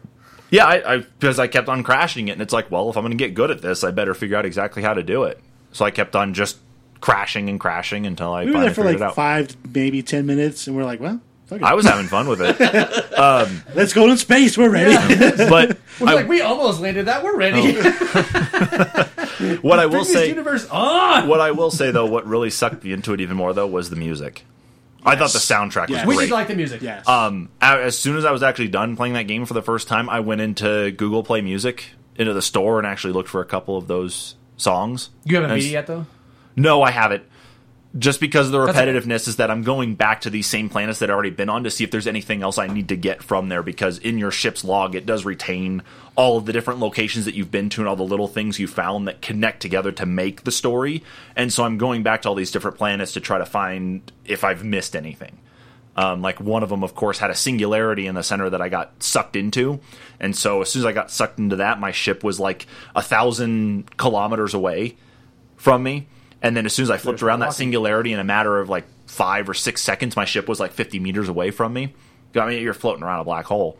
Yeah, 0.49 0.65
I, 0.65 0.95
I 0.95 0.97
because 0.97 1.39
I 1.39 1.47
kept 1.47 1.69
on 1.69 1.81
crashing 1.83 2.27
it, 2.27 2.31
and 2.33 2.41
it's 2.41 2.51
like, 2.53 2.69
well, 2.71 2.89
if 2.89 2.97
I'm 2.97 3.03
going 3.03 3.11
to 3.11 3.17
get 3.17 3.33
good 3.33 3.51
at 3.51 3.61
this, 3.61 3.83
I 3.85 3.91
better 3.91 4.13
figure 4.13 4.35
out 4.37 4.45
exactly 4.45 4.83
how 4.83 4.93
to 4.93 5.03
do 5.03 5.23
it. 5.23 5.39
So 5.71 5.85
I 5.85 5.91
kept 5.91 6.15
on 6.15 6.33
just 6.33 6.57
crashing 6.99 7.47
and 7.49 7.57
crashing 7.59 8.05
until 8.05 8.33
I 8.33 8.41
We 8.41 8.47
were 8.47 8.53
finally 8.53 8.67
there 8.67 8.73
for 8.75 8.81
figured 8.83 8.99
like 9.01 9.07
it 9.07 9.09
out. 9.11 9.15
five, 9.15 9.55
maybe 9.73 10.01
ten 10.03 10.25
minutes, 10.25 10.67
and 10.67 10.75
we're 10.75 10.83
like, 10.83 10.99
well, 10.99 11.13
fuck 11.13 11.21
it. 11.21 11.30
I 11.61 11.73
was 11.73 11.85
having 11.85 12.07
fun 12.07 12.27
with 12.27 12.41
it, 12.41 12.59
let's 13.75 13.93
go 13.93 14.09
in 14.09 14.17
space. 14.17 14.57
We're 14.57 14.69
ready. 14.69 14.95
but 15.49 15.77
We're 15.99 16.07
I- 16.09 16.13
like, 16.13 16.27
we 16.27 16.41
almost 16.41 16.79
landed 16.81 17.07
that. 17.07 17.23
We're 17.23 17.35
ready. 17.37 17.73
what 19.61 19.79
I 19.79 19.85
will 19.85 19.91
Bring 19.91 20.03
this 20.03 20.13
say, 20.13 20.27
universe 20.29 20.67
on. 20.69 21.27
what 21.27 21.41
I 21.41 21.51
will 21.51 21.71
say 21.71 21.91
though, 21.91 22.05
what 22.05 22.25
really 22.25 22.49
sucked 22.49 22.83
me 22.83 22.93
into 22.93 23.13
it 23.13 23.21
even 23.21 23.35
more 23.37 23.53
though 23.53 23.67
was 23.67 23.89
the 23.89 23.95
music. 23.95 24.45
I 25.03 25.15
thought 25.15 25.31
the 25.33 25.39
soundtrack 25.39 25.89
Yes. 25.89 26.05
was 26.05 26.09
we 26.09 26.15
great. 26.15 26.25
did 26.27 26.33
like 26.33 26.47
the 26.47 26.55
music. 26.55 26.81
yes. 26.83 27.07
um, 27.07 27.49
a- 27.61 27.65
as 27.65 27.97
soon 27.97 28.17
as 28.17 28.25
I 28.25 28.31
was 28.31 28.43
actually 28.43 28.67
done 28.67 28.95
playing 28.95 29.13
that 29.13 29.23
game 29.23 29.45
for 29.45 29.55
the 29.55 29.61
first 29.63 29.87
time, 29.87 30.09
I 30.09 30.19
went 30.19 30.41
into 30.41 30.91
Google 30.91 31.23
Play 31.23 31.41
Music 31.41 31.85
into 32.17 32.33
the 32.33 32.41
store 32.41 32.77
and 32.77 32.85
actually 32.85 33.13
looked 33.13 33.29
for 33.29 33.41
a 33.41 33.45
couple 33.45 33.77
of 33.77 33.87
those 33.87 34.35
songs. 34.57 35.09
You 35.25 35.37
haven't 35.37 35.51
And 35.51 35.59
beat 35.59 35.67
it 35.69 35.71
yet, 35.71 35.87
though. 35.87 36.05
No, 36.55 36.83
I 36.83 36.91
haven't. 36.91 37.23
Just 37.97 38.21
because 38.21 38.45
of 38.47 38.53
the 38.53 38.59
repetitiveness 38.59 39.27
is 39.27 39.35
that 39.35 39.51
I'm 39.51 39.63
going 39.63 39.95
back 39.95 40.21
to 40.21 40.29
these 40.29 40.47
same 40.47 40.69
planets 40.69 40.99
that 40.99 41.09
I've 41.09 41.13
already 41.13 41.29
been 41.29 41.49
on 41.49 41.65
to 41.65 41.69
see 41.69 41.83
if 41.83 41.91
there's 41.91 42.07
anything 42.07 42.41
else 42.41 42.57
I 42.57 42.67
need 42.67 42.87
to 42.87 42.95
get 42.95 43.21
from 43.21 43.49
there. 43.49 43.61
Because 43.61 43.97
in 43.97 44.17
your 44.17 44.31
ship's 44.31 44.63
log, 44.63 44.95
it 44.95 45.05
does 45.05 45.25
retain 45.25 45.83
all 46.15 46.37
of 46.37 46.45
the 46.45 46.53
different 46.53 46.79
locations 46.79 47.25
that 47.25 47.35
you've 47.35 47.51
been 47.51 47.69
to 47.69 47.81
and 47.81 47.89
all 47.89 47.97
the 47.97 48.03
little 48.03 48.29
things 48.29 48.59
you 48.59 48.67
found 48.67 49.09
that 49.09 49.21
connect 49.21 49.61
together 49.61 49.91
to 49.91 50.05
make 50.05 50.45
the 50.45 50.51
story. 50.51 51.03
And 51.35 51.51
so 51.51 51.65
I'm 51.65 51.77
going 51.77 52.01
back 52.01 52.21
to 52.21 52.29
all 52.29 52.35
these 52.35 52.51
different 52.51 52.77
planets 52.77 53.11
to 53.13 53.19
try 53.19 53.37
to 53.39 53.45
find 53.45 54.09
if 54.23 54.45
I've 54.45 54.63
missed 54.63 54.95
anything. 54.95 55.37
Um, 55.97 56.21
like 56.21 56.39
one 56.39 56.63
of 56.63 56.69
them, 56.69 56.83
of 56.85 56.95
course, 56.95 57.19
had 57.19 57.29
a 57.29 57.35
singularity 57.35 58.07
in 58.07 58.15
the 58.15 58.23
center 58.23 58.49
that 58.49 58.61
I 58.61 58.69
got 58.69 59.03
sucked 59.03 59.35
into, 59.35 59.81
and 60.21 60.33
so 60.35 60.61
as 60.61 60.71
soon 60.71 60.83
as 60.83 60.85
I 60.85 60.93
got 60.93 61.11
sucked 61.11 61.37
into 61.37 61.57
that, 61.57 61.81
my 61.81 61.91
ship 61.91 62.23
was 62.23 62.39
like 62.39 62.65
a 62.95 63.01
thousand 63.01 63.97
kilometers 63.97 64.53
away 64.53 64.95
from 65.57 65.83
me. 65.83 66.07
And 66.41 66.57
then 66.57 66.65
as 66.65 66.73
soon 66.73 66.83
as 66.83 66.89
I 66.89 66.97
flipped 66.97 67.19
There's 67.19 67.27
around 67.27 67.41
that 67.41 67.53
singularity 67.53 68.13
in 68.13 68.19
a 68.19 68.23
matter 68.23 68.59
of 68.59 68.69
like 68.69 68.85
five 69.05 69.47
or 69.47 69.53
six 69.53 69.81
seconds, 69.81 70.15
my 70.15 70.25
ship 70.25 70.47
was 70.47 70.59
like 70.59 70.71
50 70.71 70.99
meters 70.99 71.29
away 71.29 71.51
from 71.51 71.73
me. 71.73 71.93
I 72.35 72.47
mean, 72.47 72.61
you're 72.61 72.73
floating 72.73 73.03
around 73.03 73.19
a 73.19 73.23
black 73.23 73.45
hole. 73.45 73.77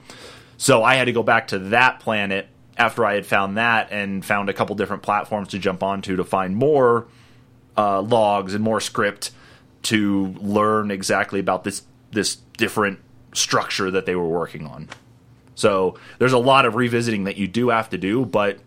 So 0.58 0.84
I 0.84 0.96
had 0.96 1.06
to 1.06 1.12
go 1.12 1.24
back 1.24 1.48
to 1.48 1.60
that 1.60 2.00
planet 2.02 2.48
after 2.78 3.06
I 3.06 3.16
had 3.16 3.26
found 3.26 3.58
that 3.58 3.92
and 3.92 4.24
found 4.24 4.50
a 4.50 4.54
couple 4.54 4.76
different 4.76 5.02
platforms 5.04 5.50
to 5.50 5.60
jump 5.60 5.82
onto 5.82 6.16
to 6.18 6.24
find 6.24 6.56
more 6.56 7.08
uh, 7.78 8.02
logs 8.02 8.54
and 8.54 8.64
more 8.64 8.80
script 8.80 9.32
to 9.84 10.28
learn 10.40 10.92
exactly 10.92 11.40
about 11.40 11.64
this 11.64 11.84
this 12.12 12.36
different 12.58 13.00
structure 13.34 13.90
that 13.90 14.06
they 14.06 14.16
were 14.16 14.28
working 14.28 14.68
on. 14.68 14.90
So 15.56 15.98
there's 16.20 16.34
a 16.34 16.38
lot 16.38 16.66
of 16.66 16.76
revisiting 16.76 17.24
that 17.24 17.38
you 17.38 17.48
do 17.48 17.70
have 17.70 17.90
to 17.92 17.98
do, 17.98 18.26
but 18.26 18.60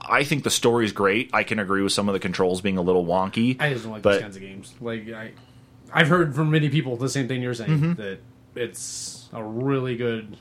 I 0.00 0.24
think 0.24 0.44
the 0.44 0.50
story's 0.50 0.92
great. 0.92 1.30
I 1.32 1.42
can 1.42 1.58
agree 1.58 1.82
with 1.82 1.92
some 1.92 2.08
of 2.08 2.12
the 2.12 2.20
controls 2.20 2.60
being 2.60 2.78
a 2.78 2.82
little 2.82 3.04
wonky. 3.04 3.56
I 3.60 3.72
just 3.72 3.84
don't 3.84 3.92
like 3.92 4.02
but 4.02 4.12
these 4.12 4.22
kinds 4.22 4.36
of 4.36 4.42
games. 4.42 4.74
Like 4.80 5.08
I, 5.10 5.32
I've 5.92 6.08
heard 6.08 6.34
from 6.34 6.50
many 6.50 6.68
people 6.68 6.96
the 6.96 7.08
same 7.08 7.28
thing 7.28 7.42
you're 7.42 7.54
saying 7.54 7.70
Mm-hmm. 7.80 7.92
that 8.02 8.18
it's 8.54 9.28
a 9.32 9.42
really 9.42 9.96
good 9.96 10.36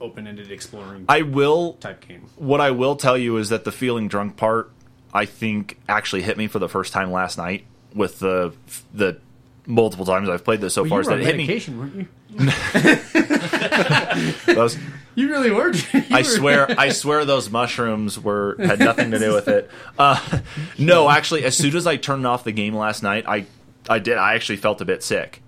open-ended 0.00 0.50
exploring 0.50 1.06
I 1.08 1.22
will 1.22 1.74
type 1.74 2.06
game. 2.06 2.26
what 2.36 2.60
I 2.60 2.70
will 2.70 2.96
tell 2.96 3.16
you 3.16 3.38
is 3.38 3.48
that 3.48 3.64
the 3.64 3.72
feeling 3.72 4.08
drunk 4.08 4.36
part 4.36 4.70
I 5.14 5.24
think 5.24 5.78
actually 5.88 6.22
hit 6.22 6.36
me 6.36 6.46
for 6.48 6.58
the 6.58 6.68
first 6.68 6.92
time 6.92 7.10
last 7.10 7.38
night 7.38 7.64
with 7.94 8.18
the 8.18 8.52
the 8.92 9.18
multiple 9.66 10.06
times 10.06 10.28
I've 10.28 10.44
played 10.44 10.60
this 10.60 10.74
so 10.74 10.82
Well, 10.82 10.90
far. 10.90 10.98
you 10.98 11.00
is 11.02 11.06
were 11.08 11.16
that 11.16 11.22
on 11.22 11.22
it 11.22 11.26
hit 11.26 11.36
me. 11.36 11.46
medication, 11.46 11.78
weren't 11.78 11.96
you? 11.96 12.06
Those- 14.54 14.76
You 15.14 15.28
really 15.30 15.50
were. 15.50 15.72
You 15.92 16.02
I 16.10 16.18
were- 16.18 16.24
swear, 16.24 16.74
I 16.78 16.88
swear, 16.90 17.24
those 17.24 17.50
mushrooms 17.50 18.18
were 18.20 18.56
had 18.58 18.78
nothing 18.78 19.10
to 19.12 19.18
do 19.18 19.32
with 19.34 19.48
it. 19.48 19.70
Uh, 19.98 20.20
no, 20.78 21.08
actually, 21.08 21.44
as 21.44 21.56
soon 21.56 21.74
as 21.76 21.86
I 21.86 21.96
turned 21.96 22.26
off 22.26 22.44
the 22.44 22.52
game 22.52 22.74
last 22.74 23.02
night, 23.02 23.24
I 23.26 23.46
I 23.88 23.98
did. 23.98 24.16
I 24.18 24.34
actually 24.34 24.56
felt 24.56 24.80
a 24.80 24.84
bit 24.84 25.02
sick 25.02 25.42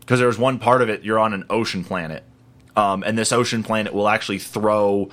because 0.00 0.18
there 0.18 0.28
was 0.28 0.38
one 0.38 0.58
part 0.58 0.82
of 0.82 0.88
it. 0.90 1.02
You're 1.02 1.18
on 1.18 1.32
an 1.32 1.44
ocean 1.48 1.82
planet, 1.84 2.22
um, 2.76 3.02
and 3.04 3.16
this 3.16 3.32
ocean 3.32 3.62
planet 3.62 3.94
will 3.94 4.08
actually 4.08 4.38
throw 4.38 5.08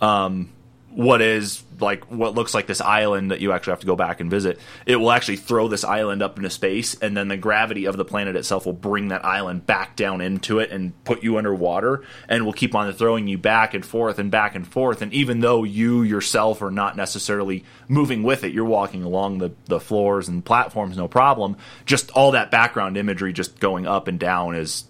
um, 0.00 0.50
what 0.94 1.22
is 1.22 1.62
like 1.80 2.04
what 2.10 2.34
looks 2.34 2.54
like 2.54 2.66
this 2.66 2.80
island 2.80 3.30
that 3.30 3.40
you 3.40 3.52
actually 3.52 3.72
have 3.72 3.80
to 3.80 3.86
go 3.86 3.96
back 3.96 4.20
and 4.20 4.30
visit. 4.30 4.58
It 4.86 4.96
will 4.96 5.10
actually 5.10 5.36
throw 5.36 5.68
this 5.68 5.84
island 5.84 6.22
up 6.22 6.36
into 6.36 6.50
space, 6.50 6.94
and 7.00 7.16
then 7.16 7.28
the 7.28 7.36
gravity 7.36 7.86
of 7.86 7.96
the 7.96 8.04
planet 8.04 8.36
itself 8.36 8.66
will 8.66 8.72
bring 8.72 9.08
that 9.08 9.24
island 9.24 9.66
back 9.66 9.96
down 9.96 10.20
into 10.20 10.58
it 10.58 10.70
and 10.70 10.92
put 11.04 11.22
you 11.22 11.38
underwater, 11.38 12.04
and 12.28 12.44
will 12.44 12.52
keep 12.52 12.74
on 12.74 12.92
throwing 12.92 13.26
you 13.26 13.38
back 13.38 13.74
and 13.74 13.84
forth 13.84 14.18
and 14.18 14.30
back 14.30 14.54
and 14.54 14.66
forth. 14.66 15.02
And 15.02 15.12
even 15.12 15.40
though 15.40 15.64
you 15.64 16.02
yourself 16.02 16.62
are 16.62 16.70
not 16.70 16.96
necessarily 16.96 17.64
moving 17.88 18.22
with 18.22 18.44
it, 18.44 18.52
you're 18.52 18.64
walking 18.64 19.02
along 19.02 19.38
the 19.38 19.52
the 19.66 19.80
floors 19.80 20.28
and 20.28 20.44
platforms, 20.44 20.96
no 20.96 21.08
problem. 21.08 21.56
Just 21.86 22.10
all 22.10 22.32
that 22.32 22.50
background 22.50 22.96
imagery, 22.96 23.32
just 23.32 23.58
going 23.60 23.86
up 23.86 24.08
and 24.08 24.18
down, 24.18 24.54
is 24.54 24.84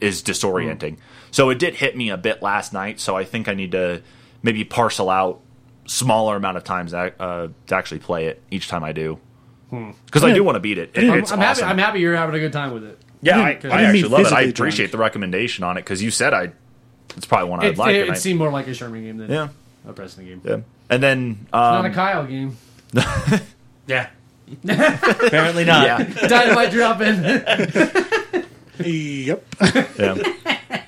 is 0.00 0.22
disorienting. 0.22 0.96
Hmm. 0.96 1.02
So 1.30 1.50
it 1.50 1.58
did 1.58 1.74
hit 1.74 1.96
me 1.96 2.10
a 2.10 2.16
bit 2.16 2.42
last 2.42 2.72
night. 2.72 3.00
So 3.00 3.16
I 3.16 3.24
think 3.24 3.48
I 3.48 3.54
need 3.54 3.72
to 3.72 4.02
maybe 4.42 4.64
parcel 4.64 5.10
out 5.10 5.40
smaller 5.86 6.36
amount 6.36 6.56
of 6.56 6.64
times 6.64 6.92
uh, 6.94 7.10
to 7.66 7.74
actually 7.74 8.00
play 8.00 8.26
it 8.26 8.42
each 8.50 8.68
time 8.68 8.84
I 8.84 8.92
do. 8.92 9.18
Because 9.70 10.22
I 10.24 10.32
do 10.32 10.44
want 10.44 10.56
to 10.56 10.60
beat 10.60 10.78
it. 10.78 10.90
It- 10.94 11.10
I'm, 11.10 11.18
it's 11.18 11.32
I'm 11.32 11.38
happy. 11.40 11.62
I'm 11.62 11.78
happy 11.78 12.00
you're 12.00 12.16
having 12.16 12.34
a 12.34 12.38
good 12.38 12.52
time 12.52 12.72
with 12.72 12.84
it. 12.84 12.98
yeah, 13.22 13.38
I, 13.38 13.58
I 13.64 13.68
I, 13.68 13.82
actually 13.82 14.02
love 14.04 14.20
it. 14.26 14.32
I 14.32 14.42
appreciate 14.42 14.86
drunk. 14.86 14.92
the 14.92 14.98
recommendation 14.98 15.64
on 15.64 15.76
it 15.76 15.80
because 15.80 16.02
you 16.02 16.10
said 16.10 16.32
I. 16.34 16.52
It's 17.16 17.26
probably 17.26 17.50
one 17.50 17.60
I'd 17.60 17.72
It, 17.72 17.78
like. 17.78 17.94
it, 17.94 18.02
and 18.02 18.10
I- 18.12 18.14
it 18.14 18.18
seemed 18.18 18.38
more 18.38 18.50
like 18.50 18.66
a 18.68 18.74
Sherman 18.74 19.02
game 19.02 19.16
than 19.16 19.30
yeah, 19.30 19.48
a 19.86 19.92
Preston 19.92 20.24
game. 20.24 20.40
yeah. 20.44 20.58
And 20.88 21.02
then 21.02 21.46
Not 21.52 21.84
a 21.84 21.88
um, 21.88 21.94
Kyle 21.94 22.26
game. 22.26 22.56
Yeah. 23.88 24.08
Apparently 24.68 25.64
not. 25.64 25.84
yeah, 25.86 25.98
Dynamite 26.28 26.70
drop 26.70 27.00
in. 27.00 27.22
Yep. 28.78 29.44
yeah. 29.98 30.82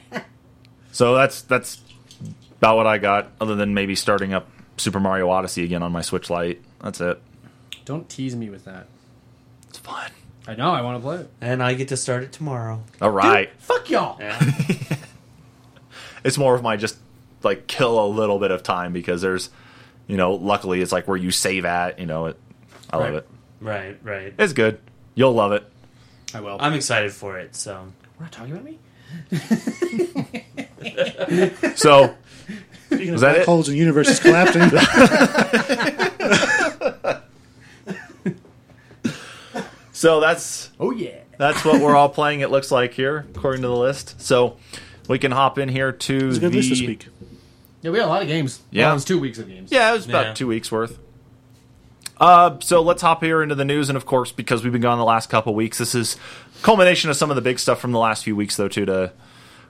So 0.93 1.15
that's 1.15 1.43
that's 1.43 1.81
about 2.59 2.77
what 2.77 2.87
I 2.87 2.99
got. 2.99 3.31
Other 3.41 3.55
than 3.57 3.75
maybe 3.75 3.95
starting 3.95 4.33
up 4.35 4.49
Super 4.79 5.01
Mario 5.01 5.29
Odyssey 5.31 5.65
again 5.65 5.83
on 5.83 5.93
my 5.93 6.01
Switch 6.03 6.31
Lite. 6.31 6.63
That's 6.83 7.01
it. 7.01 7.21
Don't 7.85 8.09
tease 8.09 8.35
me 8.37 8.49
with 8.51 8.65
that. 8.65 8.87
It's 9.69 9.79
fun. 9.79 10.11
I 10.47 10.55
know. 10.55 10.71
I 10.71 10.81
want 10.83 10.97
to 10.99 11.03
play 11.03 11.17
it. 11.19 11.31
And 11.41 11.63
I 11.63 11.75
get 11.75 11.89
to 11.89 11.97
start 11.97 12.23
it 12.23 12.33
tomorrow. 12.33 12.83
All 13.03 13.11
right. 13.11 13.51
Fuck 13.59 13.91
y'all. 13.91 14.17
Yeah. 14.21 14.39
it's 16.25 16.39
more 16.39 16.55
of 16.55 16.63
my 16.63 16.77
just 16.77 16.97
like 17.43 17.67
kill 17.67 18.05
a 18.05 18.09
little 18.09 18.39
bit 18.39 18.51
of 18.51 18.63
time 18.63 18.93
because 18.93 19.23
there's 19.23 19.51
you 20.07 20.17
know 20.17 20.35
luckily 20.35 20.81
it's 20.81 20.91
like 20.93 21.07
where 21.07 21.17
you 21.17 21.31
save 21.31 21.65
at 21.65 22.01
you 22.01 22.07
know 22.07 22.27
it 22.27 22.37
i 22.91 22.97
love 22.97 23.05
Right. 23.07 23.15
it 23.15 23.29
right, 23.61 23.97
right. 24.03 24.35
it's 24.39 24.53
good 24.53 24.81
you'll 25.15 25.35
love 25.35 25.53
it 25.53 25.65
I 26.35 26.41
will. 26.41 26.57
I'm 26.61 26.75
excited 26.75 27.13
for 27.13 27.39
it, 27.39 27.55
so. 27.57 27.87
We're 28.19 28.25
not 28.25 28.33
talking 28.33 28.53
about 28.53 28.65
me. 28.65 28.79
so 31.75 32.15
Speaking 32.89 33.13
Was 33.13 33.23
of 33.23 33.29
that 33.29 33.33
black 33.35 33.43
it? 33.43 33.47
holes 33.47 33.69
and 33.69 33.77
universes 33.79 34.19
collapsing, 34.21 34.63
so 39.93 40.21
that's 40.21 40.71
Oh 40.79 40.91
yeah. 40.93 41.17
that's 41.39 41.65
what 41.65 41.81
we're 41.81 41.97
all 41.97 42.09
playing 42.09 42.41
it 42.41 42.51
looks 42.51 42.71
like 42.71 42.95
here 42.95 43.27
according 43.35 43.63
to 43.63 43.69
the 43.69 43.77
list 43.77 44.21
so 44.21 44.57
we 45.09 45.19
can 45.19 45.33
hop 45.33 45.59
in 45.59 45.69
here 45.69 45.93
to 45.93 46.29
it's 46.29 46.37
a 46.37 46.41
good 46.41 46.53
the 46.53 46.57
list 46.59 46.69
this 46.71 46.81
week. 46.83 47.09
Yeah, 47.81 47.91
we 47.93 47.99
had 47.99 48.07
a 48.07 48.09
lot 48.09 48.23
of 48.23 48.29
games. 48.29 48.61
Yeah. 48.71 48.85
Well, 48.87 48.91
it 48.93 48.95
was 48.95 49.05
two 49.05 49.19
weeks 49.21 49.39
of 49.39 49.49
games. 49.49 49.71
yeah 49.73 49.91
it 49.91 49.95
was 49.95 50.07
about 50.07 50.27
Yeah. 50.27 50.35
two 50.35 50.47
weeks 50.47 50.71
worth 50.71 50.99
uh, 52.21 52.59
so 52.61 52.83
let's 52.83 53.01
hop 53.01 53.23
here 53.23 53.45
into 53.45 53.55
the 53.55 53.65
news, 53.65 53.89
and 53.89 53.97
of 53.97 54.05
course, 54.05 54.33
because 54.33 54.65
we've 54.65 54.73
been 54.73 54.83
gone 54.83 54.99
the 54.99 55.05
last 55.05 55.31
couple 55.31 55.55
weeks, 55.55 55.79
this 55.79 55.95
is 55.95 56.17
culmination 56.63 57.11
of 57.11 57.17
some 57.17 57.31
of 57.31 57.37
the 57.37 57.41
big 57.43 57.61
stuff 57.61 57.79
from 57.79 57.93
the 57.93 57.99
last 58.01 58.25
few 58.25 58.35
weeks, 58.35 58.57
though, 58.57 58.67
too, 58.67 58.85
to 58.87 59.13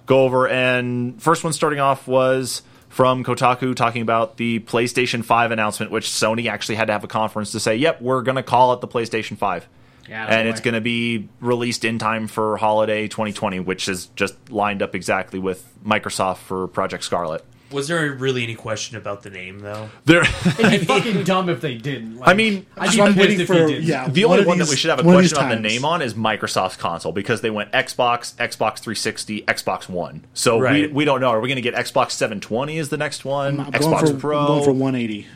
go 0.06 0.22
over. 0.24 0.48
And 0.48 1.20
first 1.22 1.44
one 1.44 1.52
starting 1.52 1.78
off 1.78 2.08
was 2.08 2.62
from 2.98 3.22
Kotaku 3.22 3.76
talking 3.76 4.02
about 4.02 4.38
the 4.38 4.58
PlayStation 4.58 5.24
5 5.24 5.52
announcement, 5.52 5.92
which 5.92 6.08
Sony 6.08 6.50
actually 6.50 6.74
had 6.74 6.86
to 6.86 6.92
have 6.92 7.04
a 7.04 7.06
conference 7.06 7.52
to 7.52 7.60
say, 7.60 7.76
yep, 7.76 8.02
we're 8.02 8.22
going 8.22 8.34
to 8.34 8.42
call 8.42 8.72
it 8.72 8.80
the 8.80 8.88
PlayStation 8.88 9.38
5. 9.38 9.68
Yeah, 10.08 10.26
and 10.26 10.48
it's 10.48 10.60
going 10.60 10.74
to 10.74 10.80
be 10.80 11.28
released 11.38 11.84
in 11.84 12.00
time 12.00 12.26
for 12.26 12.56
holiday 12.56 13.06
2020, 13.06 13.60
which 13.60 13.88
is 13.88 14.06
just 14.16 14.50
lined 14.50 14.82
up 14.82 14.96
exactly 14.96 15.38
with 15.38 15.64
Microsoft 15.86 16.38
for 16.38 16.66
Project 16.66 17.04
Scarlett. 17.04 17.44
Was 17.70 17.86
there 17.88 18.10
really 18.14 18.42
any 18.44 18.54
question 18.54 18.96
about 18.96 19.22
the 19.22 19.30
name, 19.30 19.58
though? 19.60 19.90
There, 20.06 20.22
It'd 20.22 20.70
be 20.70 20.78
fucking 20.86 21.24
dumb 21.24 21.50
if 21.50 21.60
they 21.60 21.74
didn't. 21.76 22.16
Like, 22.16 22.28
I 22.30 22.32
mean, 22.34 22.64
I'd 22.78 22.92
be 22.92 23.00
I'm 23.02 23.08
pissed 23.08 23.18
waiting 23.18 23.40
if 23.40 23.46
for 23.46 23.54
you 23.54 23.66
didn't. 23.66 23.82
yeah. 23.84 24.08
the 24.08 24.24
only 24.24 24.40
of 24.40 24.46
one 24.46 24.56
that 24.58 24.64
these- 24.64 24.70
we 24.70 24.76
should 24.76 24.88
have 24.90 25.00
a 25.00 25.02
one 25.02 25.16
of 25.16 25.20
these 25.20 25.32
question 25.34 25.44
on 25.52 25.62
the 25.62 25.68
times. 25.68 25.74
name 25.74 25.84
on 25.84 26.00
is 26.00 26.14
Microsoft's 26.14 26.76
console 26.76 27.12
because 27.12 27.42
they 27.42 27.50
went 27.50 27.70
Xbox, 27.72 28.34
Xbox 28.36 28.78
360, 28.78 29.42
Xbox 29.42 29.88
One. 29.88 30.24
So 30.32 30.56
we, 30.56 30.62
Right. 30.62 30.92
we 30.92 31.04
don't 31.04 31.20
know. 31.20 31.28
Are 31.28 31.40
we 31.40 31.48
going 31.48 31.56
to 31.56 31.62
get 31.62 31.74
Xbox 31.74 32.12
720 32.12 32.78
as 32.78 32.88
the 32.88 32.96
next 32.96 33.24
one? 33.26 33.60
I'm 33.60 33.72
Xbox 33.72 34.00
going 34.02 34.14
for, 34.14 34.20
Pro, 34.20 34.38
I'm 34.40 34.46
going 34.46 34.64
for 34.64 34.72
180. 34.72 35.26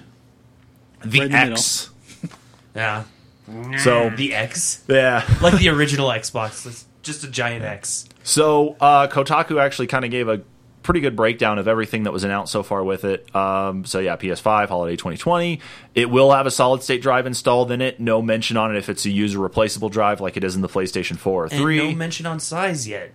the 1.04 1.18
right 1.20 1.26
in 1.26 1.32
the 1.32 1.36
X. 1.38 1.90
Yeah. 2.74 3.04
So 3.82 4.08
The 4.16 4.34
X? 4.34 4.82
yeah. 4.88 5.26
Like 5.42 5.58
the 5.58 5.68
original 5.68 6.08
Xbox. 6.08 6.64
It's 6.64 6.86
just 7.02 7.24
a 7.24 7.28
giant 7.28 7.64
X. 7.64 8.08
So 8.24 8.76
uh, 8.80 9.08
Kotaku 9.08 9.60
actually 9.60 9.88
kind 9.88 10.04
of 10.06 10.10
gave 10.10 10.28
a 10.28 10.40
pretty 10.82 11.00
good 11.00 11.14
breakdown 11.16 11.58
of 11.58 11.68
everything 11.68 12.02
that 12.04 12.12
was 12.12 12.24
announced 12.24 12.52
so 12.52 12.62
far 12.62 12.82
with 12.82 13.04
it. 13.04 13.34
Um, 13.34 13.84
so 13.84 13.98
yeah, 14.00 14.16
PS5 14.16 14.68
holiday 14.68 14.96
2020. 14.96 15.60
It 15.94 16.10
will 16.10 16.32
have 16.32 16.46
a 16.46 16.50
solid 16.50 16.82
state 16.82 17.02
drive 17.02 17.26
installed 17.26 17.70
in 17.70 17.80
it. 17.80 18.00
No 18.00 18.20
mention 18.20 18.56
on 18.56 18.74
it 18.74 18.78
if 18.78 18.88
it's 18.88 19.04
a 19.06 19.10
user 19.10 19.38
replaceable 19.38 19.88
drive 19.88 20.20
like 20.20 20.36
it 20.36 20.44
is 20.44 20.54
in 20.56 20.60
the 20.62 20.68
PlayStation 20.68 21.16
4 21.16 21.42
or 21.42 21.44
And 21.44 21.52
3. 21.54 21.78
no 21.92 21.94
mention 21.96 22.26
on 22.26 22.40
size 22.40 22.88
yet. 22.88 23.12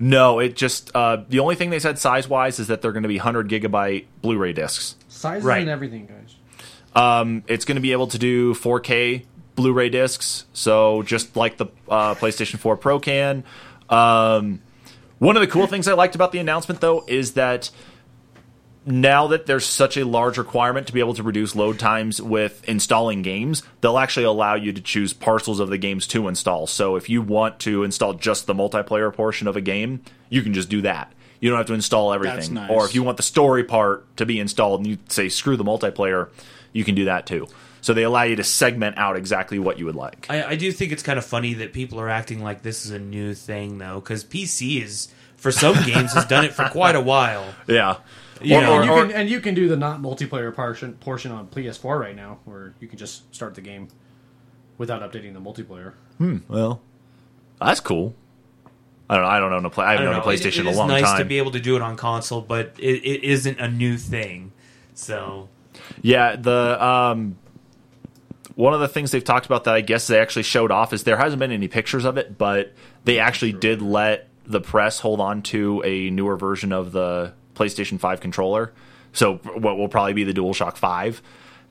No, 0.00 0.40
it 0.40 0.56
just 0.56 0.90
uh, 0.96 1.18
the 1.28 1.38
only 1.38 1.54
thing 1.54 1.70
they 1.70 1.78
said 1.78 1.98
size 2.00 2.28
wise 2.28 2.58
is 2.58 2.66
that 2.66 2.82
they're 2.82 2.90
going 2.92 3.04
to 3.04 3.08
be 3.08 3.18
100 3.18 3.48
gigabyte 3.48 4.06
Blu-ray 4.22 4.52
discs. 4.52 4.96
Sizes 5.08 5.44
Right. 5.44 5.60
and 5.60 5.70
everything, 5.70 6.06
guys. 6.06 6.34
Um, 6.96 7.44
it's 7.46 7.64
going 7.64 7.76
to 7.76 7.80
be 7.80 7.92
able 7.92 8.08
to 8.08 8.18
do 8.18 8.54
4K 8.54 9.24
Blu-ray 9.54 9.88
discs, 9.90 10.46
so 10.52 11.02
just 11.04 11.36
like 11.36 11.58
the 11.58 11.66
uh, 11.88 12.16
PlayStation 12.16 12.58
4 12.58 12.76
Pro 12.76 12.98
can. 12.98 13.44
Um, 13.88 14.60
one 15.18 15.36
of 15.36 15.40
the 15.40 15.46
cool 15.46 15.66
things 15.66 15.88
I 15.88 15.94
liked 15.94 16.14
about 16.14 16.32
the 16.32 16.38
announcement, 16.38 16.80
though, 16.80 17.04
is 17.06 17.32
that 17.34 17.70
now 18.86 19.28
that 19.28 19.46
there's 19.46 19.64
such 19.64 19.96
a 19.96 20.04
large 20.04 20.36
requirement 20.36 20.86
to 20.86 20.92
be 20.92 21.00
able 21.00 21.14
to 21.14 21.22
reduce 21.22 21.56
load 21.56 21.78
times 21.78 22.20
with 22.20 22.62
installing 22.68 23.22
games, 23.22 23.62
they'll 23.80 23.98
actually 23.98 24.24
allow 24.26 24.54
you 24.54 24.72
to 24.72 24.80
choose 24.80 25.12
parcels 25.12 25.60
of 25.60 25.70
the 25.70 25.78
games 25.78 26.06
to 26.08 26.28
install. 26.28 26.66
So 26.66 26.96
if 26.96 27.08
you 27.08 27.22
want 27.22 27.60
to 27.60 27.82
install 27.82 28.14
just 28.14 28.46
the 28.46 28.54
multiplayer 28.54 29.12
portion 29.12 29.48
of 29.48 29.56
a 29.56 29.60
game, 29.60 30.02
you 30.28 30.42
can 30.42 30.52
just 30.52 30.68
do 30.68 30.82
that. 30.82 31.12
You 31.40 31.50
don't 31.50 31.58
have 31.58 31.66
to 31.66 31.74
install 31.74 32.12
everything. 32.12 32.54
nice. 32.54 32.70
Or 32.70 32.86
if 32.86 32.94
you 32.94 33.02
want 33.02 33.16
the 33.16 33.22
story 33.22 33.64
part 33.64 34.16
to 34.16 34.26
be 34.26 34.40
installed 34.40 34.80
and 34.80 34.86
you 34.88 34.98
say 35.08 35.28
screw 35.28 35.56
the 35.56 35.64
multiplayer, 35.64 36.28
you 36.72 36.84
can 36.84 36.94
do 36.94 37.06
that 37.06 37.26
too. 37.26 37.48
So 37.84 37.92
they 37.92 38.02
allow 38.04 38.22
you 38.22 38.34
to 38.36 38.44
segment 38.44 38.96
out 38.96 39.14
exactly 39.14 39.58
what 39.58 39.78
you 39.78 39.84
would 39.84 39.94
like. 39.94 40.26
I, 40.30 40.42
I 40.52 40.56
do 40.56 40.72
think 40.72 40.90
it's 40.90 41.02
kind 41.02 41.18
of 41.18 41.24
funny 41.26 41.52
that 41.52 41.74
people 41.74 42.00
are 42.00 42.08
acting 42.08 42.42
like 42.42 42.62
this 42.62 42.86
is 42.86 42.92
a 42.92 42.98
new 42.98 43.34
thing, 43.34 43.76
though, 43.76 43.96
because 44.00 44.24
PC 44.24 44.82
is, 44.82 45.08
for 45.36 45.52
some 45.52 45.74
games, 45.84 46.14
has 46.14 46.24
done 46.24 46.46
it 46.46 46.54
for 46.54 46.66
quite 46.70 46.96
a 46.96 47.00
while. 47.02 47.44
Yeah. 47.66 47.98
You 48.40 48.56
Or- 48.56 48.62
know, 48.62 48.72
or- 48.72 48.80
and, 48.80 48.86
you 48.86 48.92
or- 48.96 49.06
can, 49.08 49.12
and 49.12 49.28
you 49.28 49.38
can 49.40 49.54
do 49.54 49.68
the 49.68 49.76
not 49.76 50.00
multiplayer 50.00 50.54
portion 50.54 50.94
portion 50.94 51.30
on 51.30 51.46
PS4 51.48 52.00
right 52.00 52.16
now, 52.16 52.38
where 52.46 52.72
you 52.80 52.88
can 52.88 52.96
just 52.98 53.34
start 53.34 53.54
the 53.54 53.60
game 53.60 53.88
without 54.78 55.02
updating 55.02 55.34
the 55.34 55.40
multiplayer. 55.40 55.92
Hmm. 56.16 56.38
Well, 56.48 56.80
that's 57.60 57.80
cool. 57.80 58.14
I 59.10 59.16
don't 59.16 59.24
know. 59.24 59.28
I 59.30 59.38
don't 59.38 59.62
know. 59.62 59.68
Play, 59.68 59.84
I 59.84 59.88
I 59.88 59.90
haven't 59.92 60.06
don't 60.06 60.14
known 60.14 60.22
a 60.22 60.26
PlayStation 60.26 60.46
it 60.46 60.60
in 60.60 60.66
a 60.68 60.70
is 60.70 60.76
long 60.78 60.88
nice 60.88 61.02
time. 61.02 61.18
to 61.18 61.26
be 61.26 61.36
able 61.36 61.50
to 61.50 61.60
do 61.60 61.76
it 61.76 61.82
on 61.82 61.96
console, 61.96 62.40
but 62.40 62.72
it, 62.78 63.04
it 63.04 63.24
isn't 63.24 63.60
a 63.60 63.68
new 63.68 63.98
thing. 63.98 64.52
So 64.94 65.50
Yeah, 66.00 66.36
the 66.36 66.82
um, 66.82 67.36
one 68.54 68.74
of 68.74 68.80
the 68.80 68.88
things 68.88 69.10
they've 69.10 69.24
talked 69.24 69.46
about 69.46 69.64
that 69.64 69.74
I 69.74 69.80
guess 69.80 70.06
they 70.06 70.18
actually 70.18 70.44
showed 70.44 70.70
off 70.70 70.92
is 70.92 71.04
there 71.04 71.16
hasn't 71.16 71.40
been 71.40 71.52
any 71.52 71.68
pictures 71.68 72.04
of 72.04 72.16
it, 72.16 72.38
but 72.38 72.72
they 73.04 73.18
actually 73.18 73.52
did 73.52 73.82
let 73.82 74.28
the 74.46 74.60
press 74.60 75.00
hold 75.00 75.20
on 75.20 75.42
to 75.42 75.82
a 75.84 76.10
newer 76.10 76.36
version 76.36 76.72
of 76.72 76.92
the 76.92 77.32
PlayStation 77.54 77.98
5 77.98 78.20
controller. 78.20 78.72
So 79.12 79.36
what 79.36 79.78
will 79.78 79.88
probably 79.88 80.12
be 80.12 80.24
the 80.24 80.34
DualShock 80.34 80.76
5, 80.76 81.22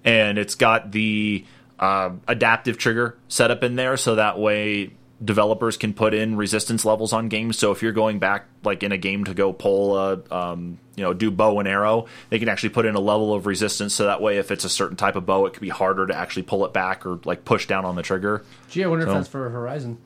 and 0.04 0.38
it's 0.38 0.56
got 0.56 0.92
the 0.92 1.46
uh, 1.80 2.12
adaptive 2.28 2.78
trigger 2.78 3.18
set 3.28 3.52
up 3.52 3.64
in 3.64 3.76
there, 3.76 3.98
so 3.98 4.16
that 4.16 4.40
way 4.40 4.94
developers 5.24 5.78
can 5.78 5.94
put 5.94 6.14
in 6.14 6.36
resistance 6.36 6.84
levels 6.86 7.14
on 7.14 7.30
games. 7.30 7.58
So 7.58 7.72
if 7.72 7.82
you're 7.82 7.92
going 7.94 8.20
back 8.20 8.46
like 8.64 8.84
in 8.84 8.92
a 8.92 8.98
game 8.98 9.24
to 9.26 9.34
go 9.34 9.54
pull 9.54 9.98
a 9.98 10.22
um, 10.32 10.78
you 10.96 11.04
know 11.04 11.14
do 11.14 11.32
bow 11.32 11.60
and 11.60 11.68
arrow, 11.68 12.08
they 12.30 12.40
can 12.40 12.50
actually 12.50 12.70
put 12.70 12.86
in 12.86 12.96
a 12.96 13.00
level 13.00 13.34
of 13.34 13.46
resistance. 13.46 13.94
So 13.94 14.06
that 14.06 14.22
way, 14.22 14.38
if 14.38 14.52
it's 14.52 14.64
a 14.66 14.70
certain 14.70 14.98
type 14.98 15.16
of 15.16 15.26
bow, 15.26 15.46
it 15.46 15.54
could 15.54 15.62
be 15.62 15.70
harder 15.70 16.06
to 16.08 16.16
actually 16.16 16.44
pull 16.44 16.66
it 16.66 16.74
back 16.74 17.06
or 17.06 17.20
like 17.26 17.46
push 17.46 17.68
down 17.68 17.86
on 17.86 17.96
the 17.96 18.02
trigger. 18.04 18.44
Gee, 18.70 18.84
I 18.84 18.88
wonder 18.88 19.06
So- 19.06 19.12
if 19.12 19.18
that's 19.18 19.28
for 19.30 19.50
Horizon. 19.50 19.98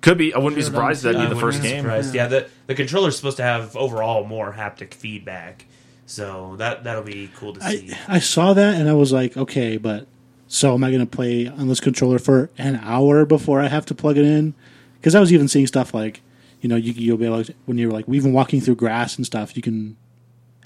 Could 0.00 0.18
be. 0.18 0.34
I 0.34 0.38
wouldn't 0.38 0.56
be 0.56 0.62
Sure, 0.62 0.72
surprised 0.72 1.04
that'd 1.04 1.20
be 1.20 1.32
the 1.32 1.38
first 1.40 1.62
game. 1.62 1.82
surprised. 1.82 2.12
Yeah, 2.14 2.26
the 2.26 2.48
the 2.66 2.74
controller's 2.74 3.16
supposed 3.16 3.36
to 3.36 3.44
have 3.44 3.76
overall 3.76 4.24
more 4.24 4.52
haptic 4.52 4.94
feedback, 4.94 5.66
so 6.06 6.56
that 6.58 6.82
that'll 6.82 7.04
be 7.04 7.30
cool 7.36 7.52
to 7.54 7.60
see. 7.60 7.92
I, 8.08 8.16
I 8.16 8.18
saw 8.18 8.52
that 8.52 8.74
and 8.74 8.88
I 8.88 8.94
was 8.94 9.12
like, 9.12 9.36
okay, 9.36 9.76
but 9.76 10.08
so 10.52 10.74
am 10.74 10.84
I 10.84 10.90
going 10.90 11.00
to 11.00 11.06
play 11.06 11.48
on 11.48 11.68
this 11.68 11.80
controller 11.80 12.18
for 12.18 12.50
an 12.58 12.78
hour 12.82 13.24
before 13.24 13.62
I 13.62 13.68
have 13.68 13.86
to 13.86 13.94
plug 13.94 14.18
it 14.18 14.26
in? 14.26 14.52
Because 15.00 15.14
I 15.14 15.20
was 15.20 15.32
even 15.32 15.48
seeing 15.48 15.66
stuff 15.66 15.94
like, 15.94 16.20
you 16.60 16.68
know, 16.68 16.76
you, 16.76 16.92
you'll 16.92 17.16
be 17.16 17.24
able 17.24 17.42
to, 17.42 17.54
when 17.64 17.78
you're 17.78 17.90
like 17.90 18.04
even 18.06 18.34
walking 18.34 18.60
through 18.60 18.74
grass 18.74 19.16
and 19.16 19.24
stuff, 19.24 19.56
you 19.56 19.62
can 19.62 19.96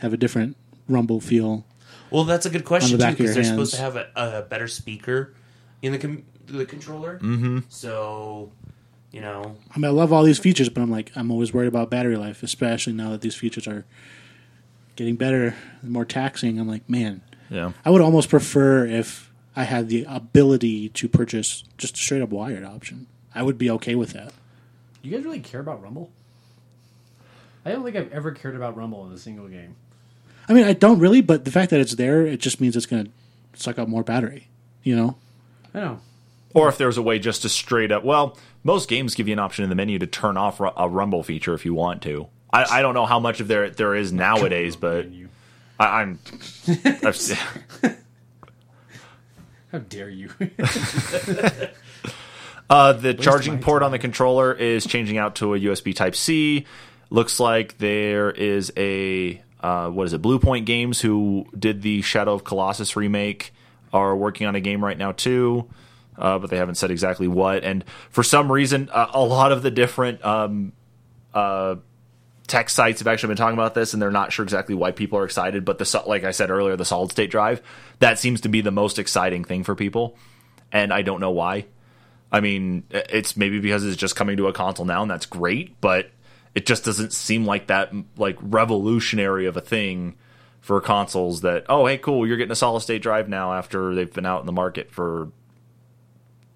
have 0.00 0.12
a 0.12 0.16
different 0.16 0.56
rumble 0.88 1.20
feel. 1.20 1.64
Well, 2.10 2.24
that's 2.24 2.44
a 2.44 2.50
good 2.50 2.64
question 2.64 2.98
the 2.98 3.04
too 3.04 3.04
back 3.04 3.12
of 3.12 3.20
your 3.20 3.28
because 3.28 3.34
they're 3.36 3.44
supposed 3.44 3.74
to 3.74 3.80
have 3.80 3.94
a, 3.94 4.08
a 4.16 4.42
better 4.42 4.66
speaker 4.66 5.34
in 5.82 5.92
the 5.92 5.98
com- 5.98 6.24
the 6.46 6.66
controller. 6.66 7.20
Mm-hmm. 7.20 7.60
So, 7.68 8.50
you 9.12 9.20
know, 9.20 9.56
I 9.72 9.78
mean, 9.78 9.84
I 9.84 9.94
love 9.94 10.12
all 10.12 10.24
these 10.24 10.40
features, 10.40 10.68
but 10.68 10.80
I'm 10.80 10.90
like, 10.90 11.12
I'm 11.14 11.30
always 11.30 11.54
worried 11.54 11.68
about 11.68 11.90
battery 11.90 12.16
life, 12.16 12.42
especially 12.42 12.92
now 12.92 13.10
that 13.10 13.20
these 13.20 13.36
features 13.36 13.68
are 13.68 13.84
getting 14.96 15.14
better 15.14 15.54
and 15.80 15.92
more 15.92 16.04
taxing. 16.04 16.58
I'm 16.58 16.66
like, 16.66 16.90
man, 16.90 17.22
Yeah. 17.50 17.70
I 17.84 17.90
would 17.90 18.02
almost 18.02 18.30
prefer 18.30 18.84
if 18.84 19.25
I 19.56 19.64
had 19.64 19.88
the 19.88 20.04
ability 20.08 20.90
to 20.90 21.08
purchase 21.08 21.64
just 21.78 21.94
a 21.94 21.98
straight 21.98 22.22
up 22.22 22.28
wired 22.28 22.62
option. 22.62 23.06
I 23.34 23.42
would 23.42 23.56
be 23.58 23.70
okay 23.70 23.94
with 23.94 24.12
that. 24.12 24.32
You 25.02 25.10
guys 25.10 25.24
really 25.24 25.40
care 25.40 25.60
about 25.60 25.82
Rumble? 25.82 26.10
I 27.64 27.72
don't 27.72 27.82
think 27.84 27.96
I've 27.96 28.12
ever 28.12 28.32
cared 28.32 28.54
about 28.54 28.76
Rumble 28.76 29.06
in 29.06 29.12
a 29.12 29.18
single 29.18 29.48
game. 29.48 29.76
I 30.48 30.52
mean, 30.52 30.64
I 30.64 30.72
don't 30.74 31.00
really, 31.00 31.20
but 31.20 31.44
the 31.44 31.50
fact 31.50 31.70
that 31.70 31.80
it's 31.80 31.94
there, 31.94 32.26
it 32.26 32.38
just 32.40 32.60
means 32.60 32.76
it's 32.76 32.86
going 32.86 33.06
to 33.06 33.10
suck 33.54 33.78
up 33.78 33.88
more 33.88 34.04
battery. 34.04 34.48
You 34.82 34.94
know? 34.94 35.16
I 35.74 35.80
know. 35.80 36.00
Or 36.54 36.68
if 36.68 36.78
there's 36.78 36.96
a 36.96 37.02
way 37.02 37.18
just 37.18 37.42
to 37.42 37.48
straight 37.48 37.90
up, 37.90 38.04
well, 38.04 38.38
most 38.62 38.88
games 38.88 39.14
give 39.14 39.26
you 39.26 39.32
an 39.32 39.38
option 39.38 39.62
in 39.64 39.68
the 39.68 39.74
menu 39.76 39.98
to 39.98 40.06
turn 40.06 40.36
off 40.36 40.60
a 40.60 40.88
rumble 40.88 41.22
feature 41.22 41.54
if 41.54 41.64
you 41.64 41.74
want 41.74 42.02
to. 42.02 42.28
I, 42.52 42.78
I 42.78 42.82
don't 42.82 42.94
know 42.94 43.06
how 43.06 43.18
much 43.20 43.40
of 43.40 43.48
there 43.48 43.68
there 43.70 43.94
is 43.94 44.12
nowadays, 44.12 44.76
but 44.76 45.10
You- 45.10 45.28
I, 45.78 46.02
I'm. 46.02 46.18
How 49.72 49.78
dare 49.78 50.08
you? 50.08 50.30
Uh, 52.68 52.92
the 52.92 53.14
charging 53.14 53.54
my 53.54 53.60
port 53.60 53.82
on 53.82 53.92
the 53.92 53.98
controller 53.98 54.52
is 54.52 54.86
changing 54.86 55.18
out 55.18 55.36
to 55.36 55.54
a 55.54 55.58
USB 55.58 55.94
Type 55.94 56.16
C. 56.16 56.66
Looks 57.10 57.38
like 57.38 57.78
there 57.78 58.30
is 58.30 58.72
a 58.76 59.40
uh, 59.60 59.88
what 59.88 60.06
is 60.06 60.12
it? 60.12 60.22
Bluepoint 60.22 60.64
Games, 60.64 61.00
who 61.00 61.46
did 61.56 61.82
the 61.82 62.02
Shadow 62.02 62.34
of 62.34 62.44
Colossus 62.44 62.96
remake, 62.96 63.52
are 63.92 64.16
working 64.16 64.46
on 64.46 64.54
a 64.54 64.60
game 64.60 64.84
right 64.84 64.98
now 64.98 65.12
too, 65.12 65.68
uh, 66.18 66.38
but 66.38 66.50
they 66.50 66.56
haven't 66.56 66.74
said 66.74 66.90
exactly 66.90 67.28
what. 67.28 67.62
And 67.62 67.84
for 68.10 68.22
some 68.22 68.50
reason, 68.50 68.90
uh, 68.92 69.10
a 69.14 69.24
lot 69.24 69.52
of 69.52 69.62
the 69.62 69.70
different 69.70 70.24
um, 70.24 70.72
uh, 71.32 71.76
tech 72.46 72.70
sites 72.70 73.00
have 73.00 73.08
actually 73.08 73.28
been 73.28 73.36
talking 73.36 73.58
about 73.58 73.74
this, 73.74 73.92
and 73.92 74.00
they're 74.00 74.10
not 74.10 74.32
sure 74.32 74.42
exactly 74.42 74.74
why 74.74 74.92
people 74.92 75.18
are 75.18 75.24
excited. 75.24 75.64
But 75.64 75.78
the 75.78 76.02
like 76.06 76.24
I 76.24 76.30
said 76.30 76.50
earlier, 76.50 76.76
the 76.76 76.84
solid 76.84 77.10
state 77.10 77.30
drive 77.30 77.62
that 77.98 78.18
seems 78.18 78.42
to 78.42 78.48
be 78.48 78.60
the 78.60 78.70
most 78.70 78.98
exciting 78.98 79.44
thing 79.44 79.64
for 79.64 79.74
people, 79.74 80.16
and 80.72 80.92
I 80.92 81.02
don't 81.02 81.20
know 81.20 81.30
why. 81.30 81.66
I 82.30 82.40
mean, 82.40 82.84
it's 82.90 83.36
maybe 83.36 83.60
because 83.60 83.84
it's 83.84 83.96
just 83.96 84.16
coming 84.16 84.36
to 84.36 84.48
a 84.48 84.52
console 84.52 84.86
now, 84.86 85.02
and 85.02 85.10
that's 85.10 85.26
great, 85.26 85.80
but 85.80 86.10
it 86.54 86.66
just 86.66 86.84
doesn't 86.84 87.12
seem 87.12 87.44
like 87.44 87.68
that 87.68 87.92
like 88.16 88.36
revolutionary 88.40 89.46
of 89.46 89.56
a 89.56 89.60
thing 89.60 90.16
for 90.60 90.80
consoles. 90.80 91.42
That 91.42 91.66
oh, 91.68 91.86
hey, 91.86 91.98
cool, 91.98 92.26
you're 92.26 92.36
getting 92.36 92.52
a 92.52 92.56
solid 92.56 92.80
state 92.80 93.02
drive 93.02 93.28
now 93.28 93.52
after 93.52 93.94
they've 93.94 94.12
been 94.12 94.26
out 94.26 94.40
in 94.40 94.46
the 94.46 94.52
market 94.52 94.90
for 94.90 95.30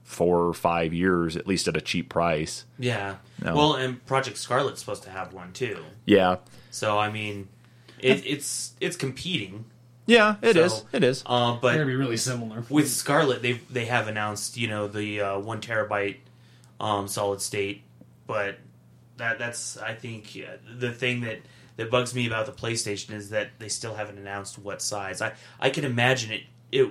four 0.05 0.47
or 0.47 0.55
five 0.55 0.93
years, 0.93 1.37
at 1.37 1.47
least 1.47 1.69
at 1.69 1.77
a 1.77 1.81
cheap 1.81 2.09
price. 2.09 2.65
yeah. 2.79 3.17
No. 3.43 3.55
Well, 3.55 3.75
and 3.75 4.05
Project 4.07 4.37
Scarlett's 4.37 4.81
supposed 4.81 5.03
to 5.05 5.11
have 5.11 5.33
one 5.33 5.53
too. 5.53 5.79
Yeah, 6.07 6.37
So 6.71 6.99
I 6.99 7.11
mean, 7.11 7.49
it, 7.99 8.25
it's 8.27 8.73
it's 8.81 8.97
competing. 8.97 9.65
yeah, 10.07 10.37
it 10.43 10.55
So, 10.55 10.63
is. 10.65 10.85
It 10.93 11.05
is. 11.05 11.23
Uh, 11.27 11.53
They're 11.53 11.61
but 11.61 11.73
gonna 11.75 11.87
be 11.87 11.95
really 11.95 12.17
similar. 12.17 12.65
with 12.69 12.91
Scarlet, 12.91 13.43
they 13.43 13.55
they 13.71 13.87
have 13.87 14.09
announced 14.09 14.57
you 14.57 14.69
know 14.69 14.89
the 14.89 15.21
uh, 15.21 15.39
one 15.39 15.61
terabyte 15.61 16.17
um, 16.81 17.09
solid 17.09 17.41
state, 17.41 17.83
but 18.27 18.59
that 19.17 19.39
that's 19.39 19.77
I 19.79 19.95
think 19.95 20.35
yeah, 20.35 20.57
the 20.79 20.93
thing 20.93 21.21
that 21.23 21.41
that 21.77 21.91
bugs 21.91 22.15
me 22.15 22.27
about 22.27 22.47
the 22.47 22.53
PlayStation 22.53 23.13
is 23.13 23.31
that 23.31 23.51
they 23.59 23.69
still 23.69 23.95
haven't 23.95 24.19
announced 24.19 24.59
what 24.59 24.83
size. 24.83 25.23
I 25.23 25.33
I 25.59 25.71
can 25.71 25.85
imagine 25.85 26.31
it 26.33 26.43
it 26.73 26.91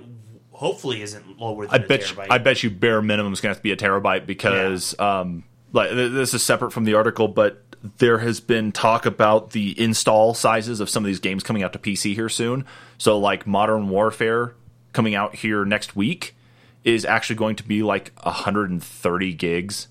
hopefully 0.52 1.02
isn't 1.02 1.40
lower 1.40 1.66
I 1.70 1.78
than 1.78 1.84
a 1.84 1.88
bet 1.88 2.12
you. 2.12 2.22
I 2.30 2.38
bet 2.38 2.64
you 2.64 2.70
bare 2.70 3.02
minimum 3.02 3.34
is 3.34 3.40
going 3.40 3.50
to 3.50 3.56
have 3.56 3.58
to 3.58 3.64
be 3.64 3.72
a 3.72 3.78
terabyte 3.78 4.26
because 4.26 4.98
um, 5.00 5.44
like 5.74 5.92
this 5.92 6.34
is 6.34 6.44
separate 6.44 6.72
from 6.72 6.86
the 6.86 6.96
article, 6.96 7.28
but 7.28 7.64
there 7.98 8.18
has 8.20 8.40
been 8.40 8.72
talk 8.72 9.06
about 9.06 9.52
the 9.52 9.80
install 9.80 10.34
sizes 10.34 10.80
of 10.80 10.90
some 10.90 11.04
of 11.04 11.08
these 11.08 11.20
games 11.20 11.44
coming 11.44 11.64
out 11.64 11.74
to 11.74 11.80
PC 11.80 12.14
here 12.14 12.30
soon. 12.30 12.66
So 12.98 13.18
like 13.18 13.48
Modern 13.48 13.90
Warfare 13.90 14.54
coming 14.92 15.16
out 15.16 15.36
here 15.36 15.64
next 15.66 15.96
week 15.96 16.36
is 16.84 17.06
actually 17.06 17.38
going 17.38 17.56
to 17.58 17.64
be 17.64 17.84
like 17.84 18.12
130 18.24 19.34
gigs 19.34 19.88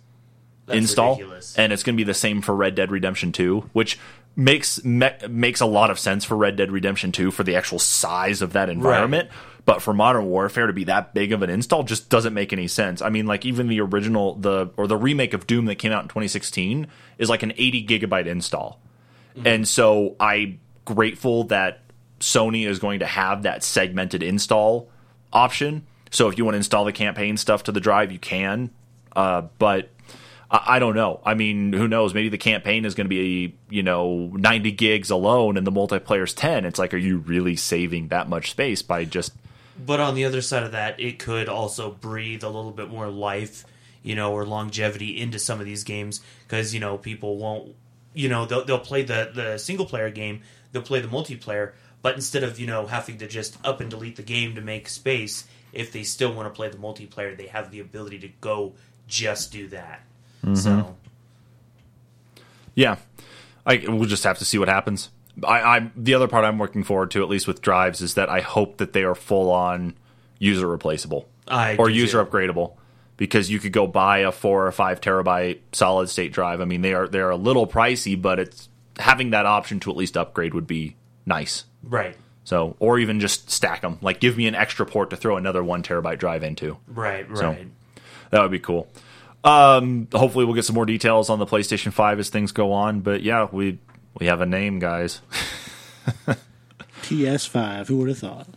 That's 0.66 0.78
install, 0.78 1.12
ridiculous. 1.16 1.56
and 1.58 1.72
it's 1.72 1.82
going 1.82 1.94
to 1.96 2.00
be 2.00 2.04
the 2.04 2.14
same 2.14 2.42
for 2.42 2.54
Red 2.54 2.74
Dead 2.74 2.90
Redemption 2.90 3.32
2, 3.32 3.70
which 3.72 3.98
makes 4.36 4.82
me, 4.84 5.08
makes 5.28 5.60
a 5.60 5.66
lot 5.66 5.90
of 5.90 5.98
sense 5.98 6.24
for 6.24 6.36
Red 6.36 6.56
Dead 6.56 6.70
Redemption 6.70 7.12
2 7.12 7.30
for 7.30 7.42
the 7.42 7.56
actual 7.56 7.78
size 7.78 8.42
of 8.42 8.52
that 8.52 8.68
environment. 8.68 9.30
But 9.68 9.82
for 9.82 9.92
Modern 9.92 10.24
Warfare 10.30 10.66
to 10.66 10.72
be 10.72 10.84
that 10.84 11.12
big 11.12 11.30
of 11.30 11.42
an 11.42 11.50
install 11.50 11.82
just 11.82 12.08
doesn't 12.08 12.32
make 12.32 12.54
any 12.54 12.68
sense. 12.68 13.02
I 13.02 13.10
mean, 13.10 13.26
like 13.26 13.44
even 13.44 13.68
the 13.68 13.82
original 13.82 14.34
the 14.36 14.70
or 14.78 14.86
the 14.86 14.96
remake 14.96 15.34
of 15.34 15.46
Doom 15.46 15.66
that 15.66 15.74
came 15.74 15.92
out 15.92 16.04
in 16.04 16.08
2016 16.08 16.86
is 17.18 17.28
like 17.28 17.42
an 17.42 17.52
80 17.54 17.86
gigabyte 17.86 18.24
install, 18.24 18.80
and 19.44 19.68
so 19.68 20.16
I'm 20.18 20.58
grateful 20.86 21.44
that 21.44 21.82
Sony 22.18 22.66
is 22.66 22.78
going 22.78 23.00
to 23.00 23.06
have 23.06 23.42
that 23.42 23.62
segmented 23.62 24.22
install 24.22 24.88
option. 25.34 25.86
So 26.10 26.28
if 26.28 26.38
you 26.38 26.46
want 26.46 26.54
to 26.54 26.60
install 26.60 26.86
the 26.86 26.92
campaign 26.94 27.36
stuff 27.36 27.64
to 27.64 27.72
the 27.72 27.80
drive, 27.80 28.10
you 28.10 28.18
can. 28.18 28.70
Uh, 29.14 29.42
but 29.58 29.90
I, 30.50 30.62
I 30.66 30.78
don't 30.78 30.94
know. 30.94 31.20
I 31.26 31.34
mean, 31.34 31.74
who 31.74 31.88
knows? 31.88 32.14
Maybe 32.14 32.30
the 32.30 32.38
campaign 32.38 32.86
is 32.86 32.94
going 32.94 33.04
to 33.04 33.10
be, 33.10 33.54
you 33.68 33.82
know, 33.82 34.32
90 34.32 34.72
gigs 34.72 35.10
alone 35.10 35.58
and 35.58 35.66
the 35.66 35.72
multiplayer's 35.72 36.32
10. 36.32 36.64
It's 36.64 36.78
like, 36.78 36.94
are 36.94 36.96
you 36.96 37.18
really 37.18 37.54
saving 37.54 38.08
that 38.08 38.30
much 38.30 38.52
space 38.52 38.80
by 38.80 39.04
just. 39.04 39.34
But 39.78 40.00
on 40.00 40.14
the 40.14 40.24
other 40.24 40.42
side 40.42 40.64
of 40.64 40.72
that, 40.72 40.98
it 40.98 41.18
could 41.18 41.48
also 41.48 41.90
breathe 41.90 42.42
a 42.42 42.48
little 42.48 42.72
bit 42.72 42.88
more 42.88 43.08
life, 43.08 43.64
you 44.02 44.14
know, 44.14 44.32
or 44.32 44.44
longevity 44.44 45.20
into 45.20 45.38
some 45.38 45.60
of 45.60 45.66
these 45.66 45.84
games 45.84 46.20
because 46.46 46.74
you 46.74 46.80
know 46.80 46.98
people 46.98 47.36
won't, 47.36 47.74
you 48.12 48.28
know, 48.28 48.44
they'll 48.44 48.64
they'll 48.64 48.78
play 48.78 49.02
the 49.02 49.30
the 49.34 49.58
single 49.58 49.86
player 49.86 50.10
game, 50.10 50.42
they'll 50.72 50.82
play 50.82 51.00
the 51.00 51.08
multiplayer, 51.08 51.72
but 52.02 52.14
instead 52.14 52.42
of 52.42 52.58
you 52.58 52.66
know 52.66 52.86
having 52.86 53.18
to 53.18 53.28
just 53.28 53.56
up 53.64 53.80
and 53.80 53.90
delete 53.90 54.16
the 54.16 54.22
game 54.22 54.54
to 54.56 54.60
make 54.60 54.88
space, 54.88 55.44
if 55.72 55.92
they 55.92 56.02
still 56.02 56.32
want 56.32 56.52
to 56.52 56.56
play 56.56 56.68
the 56.68 56.76
multiplayer, 56.76 57.36
they 57.36 57.46
have 57.46 57.70
the 57.70 57.80
ability 57.80 58.18
to 58.18 58.28
go 58.40 58.74
just 59.06 59.52
do 59.52 59.68
that. 59.68 60.02
Mm-hmm. 60.44 60.54
So 60.54 60.96
Yeah. 62.74 62.96
I, 63.66 63.84
we'll 63.86 64.06
just 64.06 64.24
have 64.24 64.38
to 64.38 64.44
see 64.44 64.56
what 64.56 64.68
happens. 64.68 65.10
I, 65.46 65.76
I'm 65.76 65.92
the 65.96 66.14
other 66.14 66.28
part 66.28 66.44
I'm 66.44 66.58
working 66.58 66.82
forward 66.84 67.10
to, 67.12 67.22
at 67.22 67.28
least 67.28 67.46
with 67.46 67.60
drives, 67.62 68.00
is 68.00 68.14
that 68.14 68.28
I 68.28 68.40
hope 68.40 68.78
that 68.78 68.92
they 68.92 69.04
are 69.04 69.14
full 69.14 69.50
on 69.50 69.94
user 70.38 70.66
replaceable 70.66 71.28
I 71.46 71.76
or 71.76 71.88
user 71.90 72.22
too. 72.24 72.30
upgradable 72.30 72.74
because 73.16 73.50
you 73.50 73.58
could 73.58 73.72
go 73.72 73.86
buy 73.86 74.18
a 74.18 74.32
four 74.32 74.66
or 74.66 74.72
five 74.72 75.00
terabyte 75.00 75.58
solid 75.72 76.08
state 76.08 76.32
drive. 76.32 76.60
I 76.60 76.64
mean, 76.64 76.82
they 76.82 76.94
are 76.94 77.08
they're 77.08 77.30
a 77.30 77.36
little 77.36 77.66
pricey, 77.66 78.20
but 78.20 78.38
it's 78.38 78.68
having 78.98 79.30
that 79.30 79.46
option 79.46 79.80
to 79.80 79.90
at 79.90 79.96
least 79.96 80.16
upgrade 80.16 80.54
would 80.54 80.66
be 80.66 80.96
nice. 81.26 81.64
right, 81.82 82.16
So, 82.44 82.76
or 82.80 82.98
even 82.98 83.20
just 83.20 83.50
stack 83.50 83.80
them. 83.82 83.98
Like, 84.02 84.18
give 84.20 84.36
me 84.36 84.46
an 84.48 84.54
extra 84.54 84.86
port 84.86 85.10
to 85.10 85.16
throw 85.16 85.36
another 85.36 85.62
one 85.62 85.82
terabyte 85.82 86.18
drive 86.18 86.42
into. 86.42 86.78
right, 86.88 87.26
So- 87.34 87.48
right. 87.50 87.68
That 88.30 88.42
would 88.42 88.50
be 88.50 88.58
cool. 88.58 88.88
Um, 89.44 90.08
hopefully, 90.12 90.44
we'll 90.44 90.54
get 90.54 90.64
some 90.64 90.74
more 90.74 90.84
details 90.86 91.30
on 91.30 91.38
the 91.38 91.46
PlayStation 91.46 91.92
Five 91.92 92.18
as 92.18 92.28
things 92.28 92.52
go 92.52 92.72
on. 92.72 93.00
But 93.00 93.22
yeah, 93.22 93.46
we 93.50 93.78
we 94.18 94.26
have 94.26 94.40
a 94.40 94.46
name, 94.46 94.78
guys. 94.78 95.20
PS5. 97.02 97.86
Who 97.88 97.98
would 97.98 98.08
have 98.08 98.18
thought? 98.18 98.48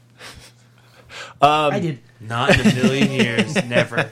Um, 1.41 1.73
I 1.73 1.79
did. 1.79 1.99
Not 2.19 2.57
in 2.59 2.67
a 2.67 2.73
million 2.75 3.11
years, 3.11 3.55
never. 3.67 4.09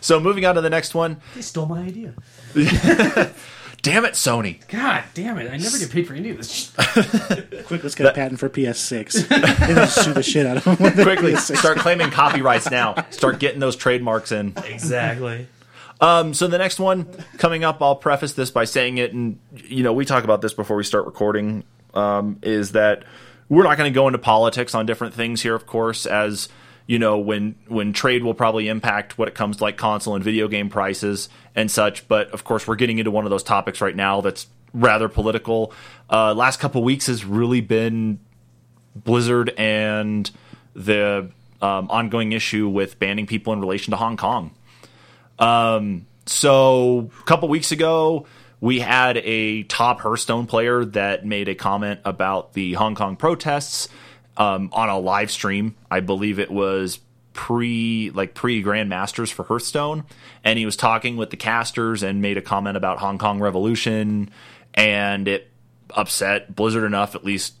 So, 0.00 0.18
moving 0.20 0.44
on 0.46 0.54
to 0.54 0.60
the 0.60 0.70
next 0.70 0.94
one. 0.94 1.20
They 1.34 1.42
stole 1.42 1.66
my 1.66 1.80
idea. 1.82 2.14
Damn 3.80 4.04
it, 4.04 4.14
Sony! 4.14 4.66
God 4.68 5.04
damn 5.14 5.38
it! 5.38 5.52
I 5.52 5.56
never 5.56 5.78
get 5.78 5.90
paid 5.92 6.08
for 6.08 6.14
any 6.14 6.30
of 6.30 6.36
this. 6.38 6.72
Quick, 7.66 7.84
let's 7.84 7.94
get 7.94 8.06
a 8.08 8.12
patent 8.12 8.40
for 8.40 8.48
PS6. 8.48 9.30
and 9.30 9.76
just 9.76 10.02
sue 10.04 10.12
the 10.12 10.22
shit 10.22 10.46
out 10.46 10.56
of 10.56 10.64
them. 10.64 10.76
when 10.78 10.96
they- 10.96 11.04
Quickly, 11.04 11.36
start 11.36 11.78
claiming 11.78 12.10
copyrights 12.10 12.72
now. 12.72 12.96
Start 13.10 13.38
getting 13.38 13.60
those 13.60 13.76
trademarks 13.76 14.32
in. 14.32 14.52
Exactly. 14.66 15.46
Um, 16.00 16.32
so 16.34 16.46
the 16.46 16.58
next 16.58 16.78
one 16.78 17.06
coming 17.38 17.64
up, 17.64 17.82
I'll 17.82 17.96
preface 17.96 18.32
this 18.32 18.50
by 18.50 18.64
saying 18.64 18.98
it, 18.98 19.12
and 19.12 19.38
you 19.52 19.82
know 19.82 19.92
we 19.92 20.04
talk 20.04 20.24
about 20.24 20.42
this 20.42 20.54
before 20.54 20.76
we 20.76 20.84
start 20.84 21.06
recording. 21.06 21.64
Um, 21.94 22.38
is 22.42 22.72
that 22.72 23.04
we're 23.48 23.64
not 23.64 23.78
going 23.78 23.90
to 23.90 23.94
go 23.94 24.06
into 24.06 24.18
politics 24.18 24.74
on 24.74 24.86
different 24.86 25.14
things 25.14 25.42
here, 25.42 25.54
of 25.54 25.66
course, 25.66 26.06
as 26.06 26.48
you 26.86 26.98
know 26.98 27.18
when 27.18 27.56
when 27.66 27.92
trade 27.92 28.22
will 28.22 28.34
probably 28.34 28.68
impact 28.68 29.18
what 29.18 29.26
it 29.28 29.34
comes 29.34 29.56
to 29.56 29.64
like 29.64 29.76
console 29.76 30.14
and 30.14 30.22
video 30.22 30.46
game 30.48 30.68
prices 30.68 31.28
and 31.56 31.70
such. 31.70 32.06
But 32.06 32.30
of 32.30 32.44
course, 32.44 32.68
we're 32.68 32.76
getting 32.76 32.98
into 32.98 33.10
one 33.10 33.24
of 33.24 33.30
those 33.30 33.42
topics 33.42 33.80
right 33.80 33.96
now 33.96 34.20
that's 34.20 34.46
rather 34.72 35.08
political. 35.08 35.72
Uh, 36.08 36.34
last 36.34 36.60
couple 36.60 36.84
weeks 36.84 37.06
has 37.06 37.24
really 37.24 37.60
been 37.60 38.20
Blizzard 38.94 39.52
and 39.58 40.30
the 40.74 41.30
um, 41.60 41.90
ongoing 41.90 42.32
issue 42.32 42.68
with 42.68 42.98
banning 42.98 43.26
people 43.26 43.52
in 43.52 43.60
relation 43.60 43.90
to 43.90 43.96
Hong 43.96 44.16
Kong. 44.16 44.52
Um, 45.38 46.06
so 46.26 47.10
a 47.20 47.24
couple 47.24 47.48
weeks 47.48 47.72
ago, 47.72 48.26
we 48.60 48.80
had 48.80 49.18
a 49.18 49.62
top 49.64 50.00
Hearthstone 50.00 50.46
player 50.46 50.84
that 50.84 51.24
made 51.24 51.48
a 51.48 51.54
comment 51.54 52.00
about 52.04 52.52
the 52.54 52.74
Hong 52.74 52.94
Kong 52.94 53.16
protests. 53.16 53.88
um, 54.38 54.70
on 54.72 54.88
a 54.88 54.98
live 54.98 55.30
stream. 55.30 55.74
I 55.90 56.00
believe 56.00 56.38
it 56.38 56.50
was 56.50 57.00
pre 57.34 58.10
like 58.10 58.34
pre 58.34 58.62
Grandmasters 58.62 59.30
for 59.30 59.42
Hearthstone, 59.42 60.04
and 60.44 60.58
he 60.58 60.64
was 60.64 60.76
talking 60.76 61.16
with 61.16 61.30
the 61.30 61.36
casters 61.36 62.02
and 62.02 62.22
made 62.22 62.38
a 62.38 62.42
comment 62.42 62.76
about 62.76 62.98
Hong 62.98 63.18
Kong 63.18 63.40
Revolution, 63.40 64.30
and 64.74 65.28
it 65.28 65.50
upset 65.90 66.54
Blizzard 66.54 66.84
enough, 66.84 67.14
at 67.14 67.24
least 67.24 67.54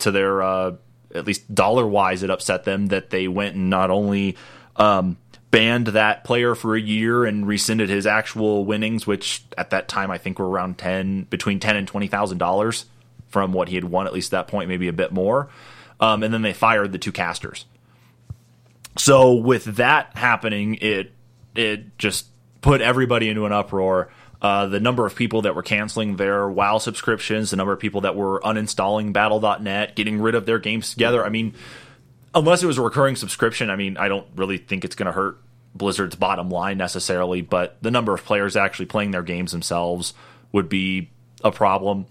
to 0.00 0.10
their 0.10 0.42
uh, 0.42 0.72
at 1.14 1.26
least 1.26 1.54
dollar 1.54 1.86
wise, 1.86 2.22
it 2.22 2.30
upset 2.30 2.64
them 2.64 2.86
that 2.86 3.10
they 3.10 3.28
went 3.28 3.54
and 3.54 3.68
not 3.68 3.90
only 3.90 4.36
um, 4.76 5.18
banned 5.52 5.88
that 5.88 6.24
player 6.24 6.56
for 6.56 6.74
a 6.74 6.80
year 6.80 7.24
and 7.24 7.46
rescinded 7.46 7.88
his 7.88 8.06
actual 8.06 8.64
winnings, 8.64 9.06
which 9.06 9.44
at 9.56 9.70
that 9.70 9.86
time 9.86 10.10
I 10.10 10.18
think 10.18 10.40
were 10.40 10.48
around 10.48 10.78
ten 10.78 11.24
between 11.24 11.60
ten 11.60 11.76
and 11.76 11.86
twenty 11.86 12.08
thousand 12.08 12.38
dollars 12.38 12.86
from 13.28 13.52
what 13.52 13.68
he 13.68 13.76
had 13.76 13.84
won 13.84 14.06
at 14.08 14.12
least 14.12 14.34
at 14.34 14.46
that 14.46 14.50
point, 14.50 14.68
maybe 14.68 14.88
a 14.88 14.92
bit 14.92 15.12
more. 15.12 15.48
Um, 16.00 16.24
and 16.24 16.34
then 16.34 16.42
they 16.42 16.52
fired 16.52 16.90
the 16.90 16.98
two 16.98 17.12
casters. 17.12 17.66
So 18.98 19.34
with 19.34 19.64
that 19.76 20.16
happening, 20.16 20.74
it 20.80 21.12
it 21.54 21.96
just 21.98 22.26
put 22.62 22.80
everybody 22.80 23.28
into 23.28 23.46
an 23.46 23.52
uproar. 23.52 24.10
Uh, 24.40 24.66
the 24.66 24.80
number 24.80 25.06
of 25.06 25.14
people 25.14 25.42
that 25.42 25.54
were 25.54 25.62
canceling 25.62 26.16
their 26.16 26.48
WoW 26.48 26.78
subscriptions, 26.78 27.50
the 27.50 27.56
number 27.56 27.72
of 27.72 27.78
people 27.78 28.00
that 28.00 28.16
were 28.16 28.40
uninstalling 28.40 29.12
Battle.net, 29.12 29.94
getting 29.94 30.20
rid 30.20 30.34
of 30.34 30.46
their 30.46 30.58
games 30.58 30.90
together. 30.90 31.24
I 31.24 31.28
mean, 31.28 31.54
unless 32.34 32.62
it 32.62 32.66
was 32.66 32.78
a 32.78 32.82
recurring 32.82 33.16
subscription, 33.16 33.70
I 33.70 33.76
mean, 33.76 33.96
I 33.96 34.08
don't 34.08 34.26
really 34.36 34.58
think 34.58 34.84
it's 34.84 34.94
going 34.94 35.06
to 35.06 35.12
hurt 35.12 35.38
Blizzard's 35.74 36.16
bottom 36.16 36.50
line 36.50 36.78
necessarily, 36.78 37.40
but 37.40 37.76
the 37.82 37.90
number 37.90 38.14
of 38.14 38.24
players 38.24 38.56
actually 38.56 38.86
playing 38.86 39.10
their 39.10 39.22
games 39.22 39.52
themselves 39.52 40.14
would 40.52 40.68
be 40.68 41.10
a 41.42 41.50
problem. 41.50 42.06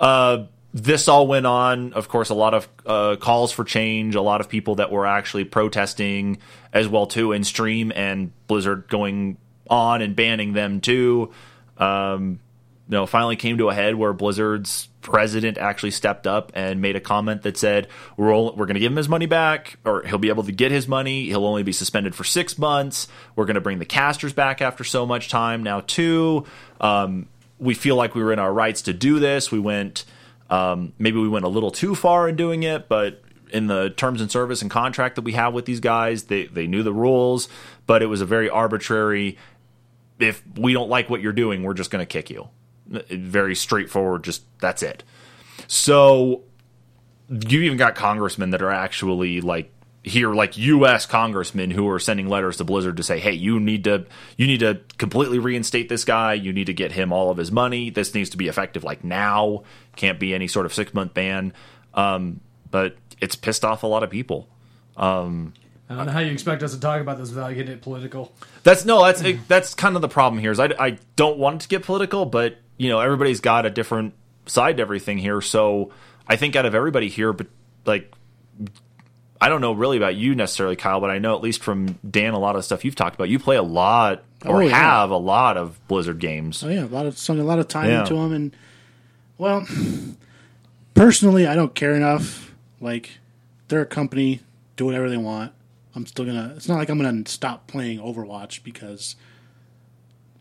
Uh, 0.00 0.44
this 0.72 1.06
all 1.06 1.26
went 1.26 1.46
on. 1.46 1.92
Of 1.92 2.08
course, 2.08 2.30
a 2.30 2.34
lot 2.34 2.52
of 2.54 2.68
uh, 2.84 3.16
calls 3.16 3.52
for 3.52 3.62
change, 3.62 4.14
a 4.14 4.20
lot 4.20 4.40
of 4.40 4.48
people 4.48 4.76
that 4.76 4.90
were 4.90 5.06
actually 5.06 5.44
protesting 5.44 6.38
as 6.72 6.88
well 6.88 7.06
too 7.06 7.32
in 7.32 7.44
stream, 7.44 7.92
and 7.94 8.32
Blizzard 8.48 8.88
going 8.88 9.36
on 9.70 10.02
and 10.02 10.16
banning 10.16 10.52
them 10.52 10.80
too. 10.80 11.30
Um, 11.78 12.40
you 12.88 12.92
know, 12.92 13.06
finally 13.06 13.36
came 13.36 13.58
to 13.58 13.70
a 13.70 13.74
head 13.74 13.94
where 13.94 14.12
Blizzard's 14.12 14.88
president 15.00 15.56
actually 15.56 15.90
stepped 15.90 16.26
up 16.26 16.52
and 16.54 16.82
made 16.82 16.96
a 16.96 17.00
comment 17.00 17.42
that 17.42 17.56
said, 17.56 17.88
"We're 18.16 18.32
all, 18.32 18.54
we're 18.54 18.66
going 18.66 18.74
to 18.74 18.80
give 18.80 18.92
him 18.92 18.96
his 18.96 19.08
money 19.08 19.26
back, 19.26 19.78
or 19.84 20.02
he'll 20.02 20.18
be 20.18 20.28
able 20.28 20.42
to 20.44 20.52
get 20.52 20.70
his 20.70 20.86
money. 20.86 21.24
He'll 21.26 21.46
only 21.46 21.62
be 21.62 21.72
suspended 21.72 22.14
for 22.14 22.24
six 22.24 22.58
months. 22.58 23.08
We're 23.36 23.46
going 23.46 23.54
to 23.54 23.62
bring 23.62 23.78
the 23.78 23.86
casters 23.86 24.32
back 24.32 24.60
after 24.60 24.84
so 24.84 25.06
much 25.06 25.30
time 25.30 25.62
now 25.62 25.80
too. 25.80 26.44
Um, 26.80 27.28
we 27.58 27.74
feel 27.74 27.96
like 27.96 28.14
we 28.14 28.22
were 28.22 28.32
in 28.32 28.38
our 28.38 28.52
rights 28.52 28.82
to 28.82 28.92
do 28.92 29.18
this. 29.18 29.50
We 29.50 29.58
went." 29.58 30.04
Um, 30.50 30.92
maybe 30.98 31.18
we 31.18 31.28
went 31.28 31.46
a 31.46 31.48
little 31.48 31.70
too 31.70 31.94
far 31.94 32.28
in 32.28 32.36
doing 32.36 32.64
it, 32.64 32.86
but 32.86 33.22
in 33.50 33.66
the 33.66 33.90
terms 33.90 34.20
and 34.20 34.30
service 34.30 34.60
and 34.60 34.70
contract 34.70 35.14
that 35.14 35.22
we 35.22 35.32
have 35.32 35.54
with 35.54 35.64
these 35.64 35.80
guys, 35.80 36.24
they 36.24 36.46
they 36.46 36.66
knew 36.66 36.82
the 36.82 36.92
rules, 36.92 37.48
but 37.86 38.02
it 38.02 38.06
was 38.06 38.20
a 38.20 38.26
very 38.26 38.50
arbitrary. 38.50 39.38
If 40.18 40.42
we 40.56 40.74
don't 40.74 40.90
like 40.90 41.08
what 41.08 41.22
you're 41.22 41.32
doing, 41.32 41.62
we're 41.62 41.74
just 41.74 41.90
going 41.90 42.02
to 42.02 42.06
kick 42.06 42.28
you. 42.30 42.48
Very 42.86 43.54
straightforward. 43.54 44.24
Just 44.24 44.42
that's 44.60 44.82
it. 44.82 45.02
So 45.66 46.42
you 47.28 47.62
even 47.62 47.78
got 47.78 47.94
congressmen 47.94 48.50
that 48.50 48.62
are 48.62 48.70
actually 48.70 49.40
like 49.40 49.70
here 50.02 50.34
like 50.34 50.58
US 50.58 51.06
congressmen 51.06 51.70
who 51.70 51.88
are 51.88 51.98
sending 51.98 52.28
letters 52.28 52.58
to 52.58 52.64
Blizzard 52.64 52.98
to 52.98 53.02
say, 53.02 53.18
"Hey, 53.18 53.32
you 53.32 53.58
need 53.58 53.84
to 53.84 54.04
you 54.36 54.46
need 54.46 54.60
to 54.60 54.80
completely 54.98 55.38
reinstate 55.38 55.88
this 55.88 56.04
guy. 56.04 56.34
You 56.34 56.52
need 56.52 56.66
to 56.66 56.74
get 56.74 56.92
him 56.92 57.12
all 57.12 57.30
of 57.30 57.38
his 57.38 57.50
money. 57.50 57.90
This 57.90 58.14
needs 58.14 58.30
to 58.30 58.36
be 58.36 58.48
effective 58.48 58.84
like 58.84 59.02
now. 59.02 59.64
Can't 59.96 60.20
be 60.20 60.34
any 60.34 60.46
sort 60.46 60.66
of 60.66 60.72
6-month 60.72 61.14
ban." 61.14 61.52
Um, 61.94 62.40
but 62.70 62.96
it's 63.20 63.36
pissed 63.36 63.64
off 63.64 63.82
a 63.82 63.86
lot 63.86 64.02
of 64.02 64.10
people. 64.10 64.48
Um, 64.96 65.54
I 65.88 65.96
don't 65.96 66.06
know 66.06 66.12
how 66.12 66.20
you 66.20 66.32
expect 66.32 66.62
us 66.62 66.74
to 66.74 66.80
talk 66.80 67.00
about 67.00 67.18
this 67.18 67.30
without 67.30 67.54
getting 67.54 67.72
it 67.72 67.82
political. 67.82 68.32
that's 68.62 68.84
no, 68.84 69.04
that's 69.04 69.22
that's 69.48 69.74
kind 69.74 69.96
of 69.96 70.02
the 70.02 70.08
problem 70.08 70.40
here. 70.40 70.50
Is 70.50 70.60
I, 70.60 70.70
I 70.78 70.98
don't 71.16 71.38
want 71.38 71.56
it 71.56 71.60
to 71.62 71.68
get 71.68 71.82
political, 71.82 72.26
but 72.26 72.58
you 72.76 72.88
know 72.88 73.00
everybody's 73.00 73.40
got 73.40 73.66
a 73.66 73.70
different 73.70 74.14
side 74.46 74.76
to 74.78 74.82
everything 74.82 75.18
here. 75.18 75.40
So 75.40 75.90
I 76.28 76.36
think 76.36 76.56
out 76.56 76.66
of 76.66 76.74
everybody 76.74 77.08
here, 77.08 77.32
but 77.32 77.46
like 77.86 78.12
I 79.40 79.48
don't 79.48 79.60
know 79.60 79.72
really 79.72 79.96
about 79.96 80.16
you 80.16 80.34
necessarily, 80.34 80.76
Kyle, 80.76 81.00
but 81.00 81.10
I 81.10 81.18
know 81.18 81.34
at 81.36 81.42
least 81.42 81.62
from 81.62 81.98
Dan, 82.08 82.32
a 82.34 82.38
lot 82.38 82.56
of 82.56 82.64
stuff 82.64 82.84
you've 82.84 82.94
talked 82.94 83.14
about. 83.14 83.28
You 83.28 83.38
play 83.38 83.56
a 83.56 83.62
lot 83.62 84.22
oh, 84.44 84.50
or 84.50 84.56
Oh, 84.56 84.66
yeah. 84.66 84.74
have 84.76 85.10
a 85.10 85.16
lot 85.16 85.56
of 85.56 85.86
Blizzard 85.88 86.18
games. 86.18 86.62
Oh 86.62 86.68
yeah, 86.68 86.84
a 86.84 86.86
lot 86.86 87.06
of 87.06 87.18
sunk 87.18 87.40
a 87.40 87.42
lot 87.44 87.58
of 87.58 87.68
time 87.68 87.90
Yeah. 87.90 88.00
into 88.00 88.14
them, 88.14 88.32
and 88.32 88.56
well, 89.36 89.66
personally, 90.94 91.46
I 91.46 91.54
don't 91.54 91.74
care 91.74 91.94
enough. 91.94 92.54
Like, 92.80 93.18
they're 93.68 93.80
a 93.82 93.86
company, 93.86 94.40
do 94.76 94.86
whatever 94.86 95.08
they 95.10 95.16
want. 95.16 95.52
I'm 95.94 96.06
still 96.06 96.24
gonna. 96.24 96.52
It's 96.56 96.68
not 96.68 96.76
like 96.76 96.88
I'm 96.88 96.98
gonna 97.00 97.22
stop 97.26 97.66
playing 97.66 97.98
Overwatch 98.00 98.62
because 98.64 99.16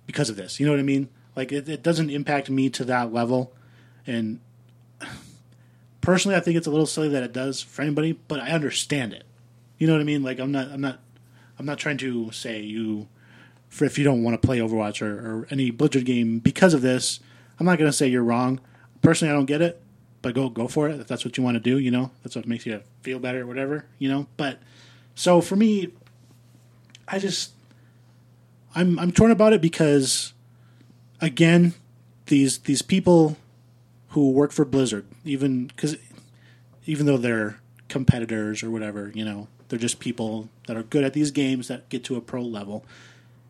because 0.06 0.30
of 0.30 0.36
this. 0.36 0.60
You 0.60 0.66
know 0.66 0.72
what 0.72 0.80
I 0.80 0.84
mean? 0.84 1.10
Like, 1.36 1.52
it, 1.52 1.68
it 1.68 1.84
doesn't 1.84 2.10
impact 2.10 2.50
me 2.50 2.70
to 2.72 2.86
that 2.86 3.12
level, 3.12 3.54
and 4.06 4.40
personally, 6.02 6.36
I 6.36 6.40
think 6.40 6.58
it's 6.58 6.68
a 6.68 6.72
little 6.72 6.86
silly 6.86 7.10
that 7.10 7.24
it 7.24 7.34
does 7.34 7.62
for 7.62 7.82
anybody. 7.82 8.14
But 8.28 8.40
I 8.40 8.52
understand 8.52 9.14
it. 9.14 9.24
You 9.78 9.88
know 9.88 9.94
what 9.94 10.02
I 10.02 10.06
mean? 10.06 10.24
Like, 10.24 10.40
I'm 10.40 10.52
not. 10.52 10.68
I'm 10.70 10.82
not. 10.82 11.00
I'm 11.58 11.66
not 11.66 11.80
trying 11.80 11.98
to 11.98 12.32
say 12.32 12.62
you 12.62 13.08
for 13.70 13.86
if 13.86 13.98
you 13.98 14.04
don't 14.04 14.22
want 14.22 14.40
to 14.40 14.46
play 14.46 14.60
Overwatch 14.60 15.02
or, 15.02 15.14
or 15.14 15.48
any 15.50 15.72
Blizzard 15.72 16.06
game 16.06 16.40
because 16.40 16.74
of 16.74 16.82
this. 16.82 17.20
I'm 17.60 17.66
not 17.66 17.80
going 17.80 17.90
to 17.90 17.96
say 17.96 18.08
you're 18.08 18.24
wrong. 18.24 18.60
Personally, 19.02 19.32
I 19.32 19.36
don't 19.36 19.46
get 19.46 19.62
it, 19.62 19.82
but 20.22 20.36
go 20.36 20.50
go 20.50 20.68
for 20.68 20.90
it 20.90 21.00
if 21.00 21.08
that's 21.08 21.26
what 21.26 21.38
you 21.38 21.44
want 21.44 21.56
to 21.56 21.60
do. 21.60 21.80
You 21.80 21.90
know, 21.90 22.12
that's 22.22 22.36
what 22.36 22.48
makes 22.48 22.66
you 22.66 22.82
feel 23.02 23.20
better 23.20 23.42
or 23.42 23.48
whatever. 23.48 23.86
You 23.98 24.10
know, 24.10 24.28
but 24.38 24.60
so 25.16 25.42
for 25.42 25.56
me, 25.56 25.92
I 27.08 27.20
just 27.20 27.52
I'm 28.76 29.00
I'm 29.00 29.12
torn 29.12 29.32
about 29.32 29.54
it 29.54 29.62
because 29.62 30.33
again, 31.24 31.74
these 32.28 32.60
these 32.60 32.82
people 32.84 33.38
who 34.10 34.32
work 34.32 34.52
for 34.52 34.66
Blizzard, 34.66 35.06
even 35.26 35.68
because 35.68 35.98
even 36.86 37.06
though 37.06 37.18
they're 37.18 37.60
competitors 37.88 38.62
or 38.62 38.70
whatever, 38.70 39.12
you 39.16 39.26
know, 39.26 39.48
they're 39.70 39.80
just 39.80 40.00
people 40.00 40.50
that 40.68 40.78
are 40.78 40.84
good 40.84 41.04
at 41.04 41.14
these 41.14 41.32
games 41.32 41.68
that 41.70 41.90
get 41.90 42.04
to 42.04 42.16
a 42.16 42.22
pro 42.22 42.42
level 42.42 42.86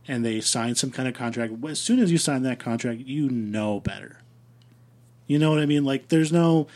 and 0.08 0.24
they 0.24 0.40
sign 0.40 0.76
some 0.76 0.92
kind 0.92 1.08
of 1.08 1.14
contract. 1.16 1.54
As 1.66 1.80
soon 1.80 2.00
as 2.00 2.12
you 2.12 2.18
sign 2.18 2.44
that 2.44 2.60
contract, 2.60 3.02
you 3.02 3.30
know 3.30 3.80
better. 3.80 4.20
You 5.28 5.40
know 5.40 5.50
what 5.50 5.60
I 5.60 5.66
mean? 5.66 5.84
Like 5.84 6.10
there's 6.10 6.32
no 6.32 6.68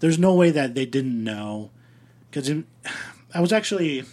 there's 0.00 0.18
no 0.18 0.34
way 0.34 0.50
that 0.50 0.74
they 0.74 0.86
didn't 0.86 1.22
know 1.22 1.70
because 2.30 2.50
I 3.34 3.40
was 3.40 3.52
actually 3.52 4.04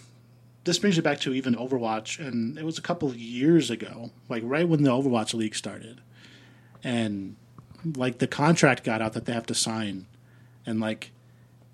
this 0.65 0.77
brings 0.77 0.97
it 0.97 1.03
back 1.03 1.21
to 1.21 1.33
even 1.33 1.55
Overwatch 1.55 2.19
and 2.19 2.57
it 2.57 2.65
was 2.65 2.77
a 2.77 2.81
couple 2.81 3.13
years 3.15 3.71
ago, 3.71 4.11
like 4.27 4.43
right 4.45 4.67
when 4.67 4.83
the 4.83 4.91
Overwatch 4.91 5.33
League 5.33 5.55
started. 5.55 6.01
And 6.83 7.35
like 7.95 8.17
the 8.17 8.27
contract 8.27 8.83
got 8.83 9.01
out 9.01 9.13
that 9.13 9.25
they 9.25 9.33
have 9.33 9.45
to 9.47 9.55
sign 9.55 10.05
and 10.67 10.79
like 10.79 11.11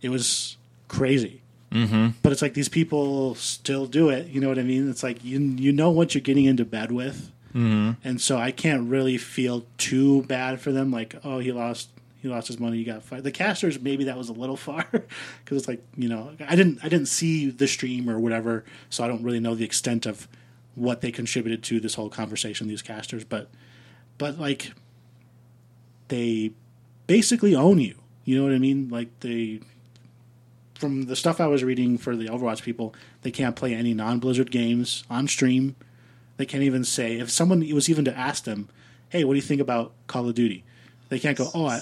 it 0.02 0.10
was 0.10 0.56
crazy. 0.88 1.42
Mm-hmm. 1.72 2.10
But 2.22 2.32
it's 2.32 2.42
like 2.42 2.54
these 2.54 2.70
people 2.70 3.34
still 3.36 3.88
do 3.88 4.10
it. 4.10 4.28
You 4.28 4.40
know 4.40 4.48
what 4.48 4.60
I 4.60 4.64
mean? 4.64 4.90
It's 4.90 5.02
like 5.02 5.26
you 5.26 5.40
you 5.40 5.74
know 5.74 5.90
what 5.90 6.14
you're 6.14 6.22
getting 6.22 6.46
into 6.46 6.64
bed 6.64 6.92
with, 6.92 7.32
mm-hmm. 7.50 7.94
and 8.04 8.22
so 8.22 8.38
I 8.38 8.52
can't 8.52 8.90
really 8.90 9.18
feel 9.18 9.66
too 9.78 10.22
bad 10.24 10.62
for 10.62 10.72
them. 10.72 10.92
Like, 10.92 11.16
oh, 11.24 11.40
he 11.40 11.52
lost 11.52 11.90
he 12.22 12.28
lost 12.28 12.48
his 12.48 12.60
money. 12.60 12.78
He 12.78 12.84
got 12.84 13.02
fired. 13.02 13.24
The 13.24 13.32
casters 13.32 13.80
maybe 13.80 14.04
that 14.04 14.18
was 14.18 14.30
a 14.30 14.34
little 14.34 14.56
far 14.68 14.86
because 14.92 15.58
it's 15.58 15.68
like 15.68 15.84
you 15.98 16.08
know 16.08 16.34
I 16.48 16.56
didn't 16.56 16.78
I 16.84 16.90
didn't 16.90 17.08
see 17.08 17.50
the 17.50 17.68
stream 17.68 18.08
or 18.08 18.20
whatever, 18.20 18.64
so 18.92 19.04
I 19.04 19.08
don't 19.08 19.24
really 19.24 19.40
know 19.40 19.56
the 19.56 19.66
extent 19.66 20.06
of 20.06 20.28
what 20.76 21.02
they 21.02 21.12
contributed 21.12 21.64
to 21.64 21.80
this 21.80 21.96
whole 21.96 22.10
conversation. 22.10 22.68
These 22.68 22.84
casters, 22.84 23.24
but 23.24 23.50
but 24.20 24.40
like 24.40 24.74
they 26.08 26.52
basically 27.08 27.56
own 27.56 27.80
you. 27.80 27.96
You 28.26 28.38
know 28.38 28.44
what 28.44 28.54
I 28.54 28.60
mean? 28.60 28.90
Like 28.90 29.10
they 29.20 29.60
from 30.76 31.04
the 31.04 31.16
stuff 31.16 31.40
I 31.40 31.48
was 31.48 31.64
reading 31.64 31.98
for 31.98 32.16
the 32.16 32.26
Overwatch 32.26 32.62
people, 32.64 32.94
they 33.22 33.32
can't 33.32 33.56
play 33.56 33.74
any 33.74 33.94
non 33.94 34.20
Blizzard 34.20 34.52
games 34.52 35.04
on 35.10 35.28
stream. 35.28 35.76
They 36.38 36.46
can't 36.46 36.64
even 36.64 36.84
say 36.84 37.20
if 37.20 37.30
someone 37.30 37.68
was 37.74 37.90
even 37.90 38.06
to 38.06 38.18
ask 38.18 38.44
them, 38.44 38.70
"Hey, 39.10 39.24
what 39.24 39.34
do 39.34 39.38
you 39.38 39.42
think 39.42 39.62
about 39.62 39.94
Call 40.08 40.28
of 40.28 40.36
Duty?" 40.36 40.64
They 41.10 41.20
can't 41.20 41.38
go, 41.38 41.50
"Oh, 41.54 41.68
I, 41.68 41.82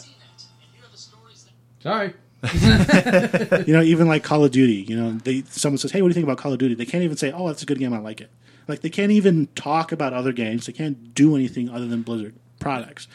Sorry. 1.82 2.14
you 2.54 3.74
know, 3.74 3.82
even 3.82 4.08
like 4.08 4.24
Call 4.24 4.44
of 4.44 4.52
Duty, 4.52 4.86
you 4.88 4.96
know, 4.96 5.14
they 5.14 5.44
someone 5.50 5.78
says, 5.78 5.92
"Hey, 5.92 6.02
what 6.02 6.08
do 6.08 6.10
you 6.10 6.14
think 6.16 6.26
about 6.26 6.38
Call 6.38 6.54
of 6.54 6.60
Duty?" 6.60 6.76
They 6.76 6.86
can't 6.86 7.04
even 7.04 7.18
say, 7.18 7.32
"Oh, 7.32 7.48
that's 7.48 7.64
a 7.64 7.66
good 7.66 7.80
game. 7.80 7.94
I 7.94 8.00
like 8.00 8.22
it." 8.22 8.30
Like 8.68 8.82
they 8.82 8.90
can't 8.90 9.12
even 9.12 9.48
talk 9.56 9.92
about 9.92 10.14
other 10.14 10.32
games. 10.32 10.66
They 10.66 10.74
can't 10.74 11.14
do 11.14 11.36
anything 11.36 11.70
other 11.70 11.88
than 11.88 12.02
Blizzard 12.02 12.34
products, 12.60 13.08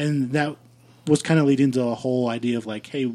and 0.00 0.32
that 0.32 0.56
was 1.06 1.22
kind 1.22 1.38
of 1.38 1.46
leading 1.46 1.70
to 1.72 1.82
a 1.82 1.94
whole 1.94 2.28
idea 2.28 2.56
of 2.56 2.66
like, 2.66 2.86
hey, 2.86 3.12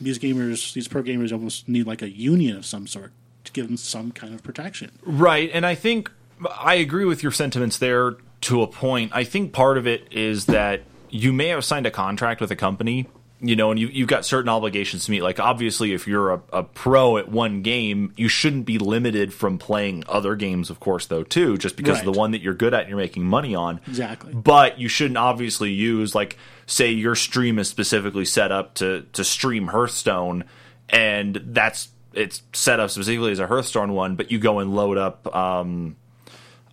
these 0.00 0.18
gamers, 0.18 0.72
these 0.74 0.88
pro 0.88 1.02
gamers, 1.02 1.32
almost 1.32 1.68
need 1.68 1.86
like 1.86 2.02
a 2.02 2.10
union 2.10 2.56
of 2.56 2.66
some 2.66 2.86
sort 2.86 3.12
to 3.44 3.52
give 3.52 3.66
them 3.66 3.76
some 3.76 4.12
kind 4.12 4.34
of 4.34 4.42
protection. 4.42 4.90
Right, 5.02 5.50
and 5.52 5.64
I 5.64 5.74
think 5.74 6.10
I 6.58 6.74
agree 6.74 7.04
with 7.04 7.22
your 7.22 7.32
sentiments 7.32 7.78
there 7.78 8.16
to 8.42 8.62
a 8.62 8.66
point. 8.66 9.12
I 9.14 9.24
think 9.24 9.52
part 9.52 9.78
of 9.78 9.86
it 9.86 10.12
is 10.12 10.46
that 10.46 10.82
you 11.08 11.32
may 11.32 11.48
have 11.48 11.64
signed 11.64 11.86
a 11.86 11.90
contract 11.90 12.40
with 12.40 12.50
a 12.50 12.56
company 12.56 13.08
you 13.48 13.56
know, 13.56 13.70
and 13.70 13.78
you, 13.80 13.88
you've 13.88 14.08
got 14.08 14.24
certain 14.24 14.48
obligations 14.48 15.04
to 15.06 15.10
meet. 15.10 15.22
Like, 15.22 15.38
obviously, 15.40 15.92
if 15.92 16.06
you're 16.06 16.32
a, 16.34 16.40
a 16.52 16.62
pro 16.62 17.16
at 17.18 17.28
one 17.28 17.62
game, 17.62 18.12
you 18.16 18.28
shouldn't 18.28 18.66
be 18.66 18.78
limited 18.78 19.32
from 19.32 19.58
playing 19.58 20.04
other 20.08 20.34
games, 20.36 20.70
of 20.70 20.80
course, 20.80 21.06
though, 21.06 21.22
too, 21.22 21.56
just 21.58 21.76
because 21.76 22.00
of 22.00 22.06
Right. 22.06 22.12
the 22.12 22.18
one 22.18 22.30
that 22.32 22.42
you're 22.42 22.54
good 22.54 22.74
at 22.74 22.80
and 22.80 22.88
you're 22.88 22.98
making 22.98 23.24
money 23.24 23.54
on. 23.54 23.80
Exactly. 23.86 24.32
But 24.34 24.78
you 24.78 24.88
shouldn't 24.88 25.18
obviously 25.18 25.70
use, 25.72 26.14
like, 26.14 26.36
say 26.66 26.90
your 26.90 27.14
stream 27.14 27.58
is 27.58 27.68
specifically 27.68 28.24
set 28.24 28.50
up 28.52 28.74
to, 28.74 29.02
to 29.12 29.22
stream 29.24 29.68
Hearthstone, 29.68 30.44
and 30.88 31.40
that's 31.44 31.88
it's 32.12 32.42
set 32.54 32.80
up 32.80 32.88
specifically 32.90 33.30
as 33.32 33.38
a 33.40 33.46
Hearthstone 33.46 33.92
one, 33.92 34.16
but 34.16 34.30
you 34.30 34.38
go 34.38 34.58
and 34.60 34.74
load 34.74 34.96
up. 34.96 35.34
Um, 35.36 35.96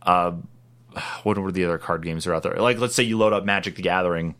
uh, 0.02 0.32
what 1.24 1.38
were 1.38 1.52
the 1.52 1.66
other 1.66 1.78
card 1.78 2.04
games 2.04 2.24
that 2.24 2.32
are 2.32 2.36
out 2.36 2.44
there? 2.44 2.56
Like, 2.56 2.80
let's 2.80 2.96
say 2.96 3.04
you 3.04 3.18
load 3.18 3.34
up 3.34 3.44
Magic 3.44 3.76
the 3.76 3.82
Gathering, 3.82 4.36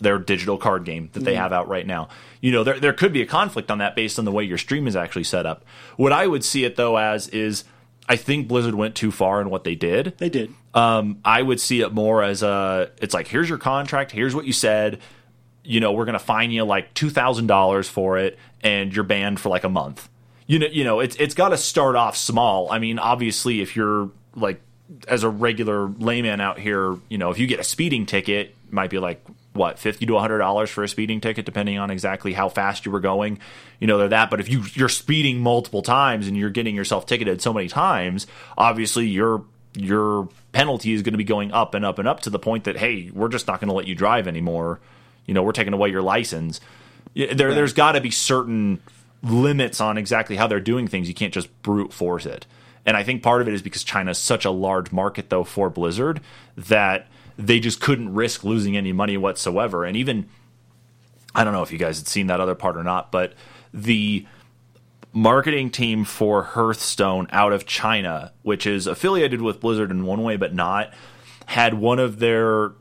their 0.00 0.18
digital 0.18 0.58
card 0.58 0.84
game 0.84 1.10
that 1.12 1.24
they 1.24 1.34
have 1.34 1.52
out 1.52 1.68
right 1.68 1.86
now. 1.86 2.08
You 2.40 2.52
know, 2.52 2.64
there 2.64 2.78
there 2.78 2.92
could 2.92 3.12
be 3.12 3.22
a 3.22 3.26
conflict 3.26 3.70
on 3.70 3.78
that 3.78 3.96
based 3.96 4.18
on 4.18 4.24
the 4.24 4.32
way 4.32 4.44
your 4.44 4.58
stream 4.58 4.86
is 4.86 4.96
actually 4.96 5.24
set 5.24 5.46
up. 5.46 5.64
What 5.96 6.12
I 6.12 6.26
would 6.26 6.44
see 6.44 6.64
it 6.64 6.76
though 6.76 6.96
as 6.96 7.28
is, 7.28 7.64
I 8.08 8.16
think 8.16 8.48
Blizzard 8.48 8.74
went 8.74 8.94
too 8.94 9.10
far 9.10 9.40
in 9.40 9.50
what 9.50 9.64
they 9.64 9.74
did. 9.74 10.14
They 10.18 10.28
did. 10.28 10.52
Um, 10.74 11.20
I 11.24 11.40
would 11.40 11.60
see 11.60 11.80
it 11.80 11.92
more 11.92 12.22
as 12.22 12.42
a, 12.42 12.90
it's 13.00 13.14
like 13.14 13.28
here's 13.28 13.48
your 13.48 13.58
contract, 13.58 14.10
here's 14.10 14.34
what 14.34 14.44
you 14.44 14.52
said. 14.52 15.00
You 15.62 15.80
know, 15.80 15.92
we're 15.92 16.04
gonna 16.04 16.18
fine 16.18 16.50
you 16.50 16.64
like 16.64 16.92
two 16.94 17.08
thousand 17.08 17.46
dollars 17.46 17.88
for 17.88 18.18
it, 18.18 18.38
and 18.60 18.94
you're 18.94 19.04
banned 19.04 19.40
for 19.40 19.48
like 19.48 19.64
a 19.64 19.68
month. 19.68 20.08
You 20.46 20.58
know, 20.58 20.66
you 20.66 20.84
know, 20.84 21.00
it's 21.00 21.16
it's 21.16 21.34
got 21.34 21.50
to 21.50 21.56
start 21.56 21.96
off 21.96 22.16
small. 22.16 22.70
I 22.70 22.78
mean, 22.78 22.98
obviously, 22.98 23.62
if 23.62 23.76
you're 23.76 24.10
like 24.34 24.60
as 25.08 25.22
a 25.22 25.28
regular 25.28 25.88
layman 25.88 26.40
out 26.40 26.58
here, 26.58 26.96
you 27.08 27.16
know, 27.16 27.30
if 27.30 27.38
you 27.38 27.46
get 27.46 27.60
a 27.60 27.64
speeding 27.64 28.04
ticket, 28.04 28.54
might 28.70 28.90
be 28.90 28.98
like 28.98 29.24
what 29.54 29.78
fifty 29.78 30.04
to 30.04 30.18
hundred 30.18 30.38
dollars 30.38 30.68
for 30.68 30.84
a 30.84 30.88
speeding 30.88 31.20
ticket, 31.20 31.46
depending 31.46 31.78
on 31.78 31.90
exactly 31.90 32.32
how 32.34 32.48
fast 32.48 32.84
you 32.84 32.92
were 32.92 33.00
going. 33.00 33.38
You 33.80 33.86
know, 33.86 33.98
they're 33.98 34.08
that. 34.08 34.30
But 34.30 34.40
if 34.40 34.48
you 34.48 34.64
you're 34.74 34.88
speeding 34.88 35.40
multiple 35.40 35.82
times 35.82 36.28
and 36.28 36.36
you're 36.36 36.50
getting 36.50 36.74
yourself 36.74 37.06
ticketed 37.06 37.40
so 37.40 37.52
many 37.52 37.68
times, 37.68 38.26
obviously 38.58 39.06
your 39.06 39.44
your 39.76 40.28
penalty 40.52 40.92
is 40.92 41.02
going 41.02 41.12
to 41.12 41.18
be 41.18 41.24
going 41.24 41.52
up 41.52 41.74
and 41.74 41.84
up 41.84 41.98
and 41.98 42.06
up 42.06 42.20
to 42.20 42.30
the 42.30 42.38
point 42.38 42.64
that 42.64 42.76
hey, 42.76 43.10
we're 43.12 43.28
just 43.28 43.46
not 43.46 43.60
going 43.60 43.68
to 43.68 43.74
let 43.74 43.86
you 43.86 43.94
drive 43.94 44.28
anymore. 44.28 44.80
You 45.26 45.34
know, 45.34 45.42
we're 45.42 45.52
taking 45.52 45.72
away 45.72 45.88
your 45.88 46.02
license. 46.02 46.60
Yeah, 47.14 47.32
There, 47.34 47.54
there's 47.54 47.72
got 47.72 47.92
to 47.92 48.00
be 48.00 48.10
certain 48.10 48.80
limits 49.22 49.80
on 49.80 49.96
exactly 49.96 50.36
how 50.36 50.46
they're 50.46 50.60
doing 50.60 50.86
things. 50.88 51.08
You 51.08 51.14
can't 51.14 51.32
just 51.32 51.62
brute 51.62 51.92
force 51.92 52.26
it. 52.26 52.46
And 52.86 52.96
I 52.96 53.02
think 53.02 53.22
part 53.22 53.40
of 53.40 53.48
it 53.48 53.54
is 53.54 53.62
because 53.62 53.82
China's 53.82 54.18
such 54.18 54.44
a 54.44 54.50
large 54.50 54.92
market, 54.92 55.30
though, 55.30 55.44
for 55.44 55.70
Blizzard 55.70 56.20
that 56.56 57.08
they 57.36 57.60
just 57.60 57.80
couldn't 57.80 58.14
risk 58.14 58.44
losing 58.44 58.76
any 58.76 58.92
money 58.92 59.16
whatsoever. 59.16 59.84
And 59.84 59.96
even, 59.96 60.28
I 61.34 61.44
don't 61.44 61.52
know 61.52 61.62
if 61.62 61.72
you 61.72 61.78
guys 61.78 61.98
had 61.98 62.08
seen 62.08 62.28
that 62.28 62.40
other 62.40 62.54
part 62.54 62.76
or 62.76 62.84
not, 62.84 63.10
but 63.10 63.34
the 63.72 64.26
marketing 65.12 65.70
team 65.70 66.04
for 66.04 66.42
Hearthstone 66.42 67.28
out 67.30 67.52
of 67.52 67.66
China, 67.66 68.32
which 68.42 68.66
is 68.66 68.86
affiliated 68.86 69.40
with 69.40 69.60
Blizzard 69.60 69.90
in 69.90 70.04
one 70.04 70.22
way 70.22 70.36
but 70.36 70.54
not, 70.54 70.92
had 71.46 71.74
one 71.74 71.98
of 71.98 72.18
their 72.18 72.72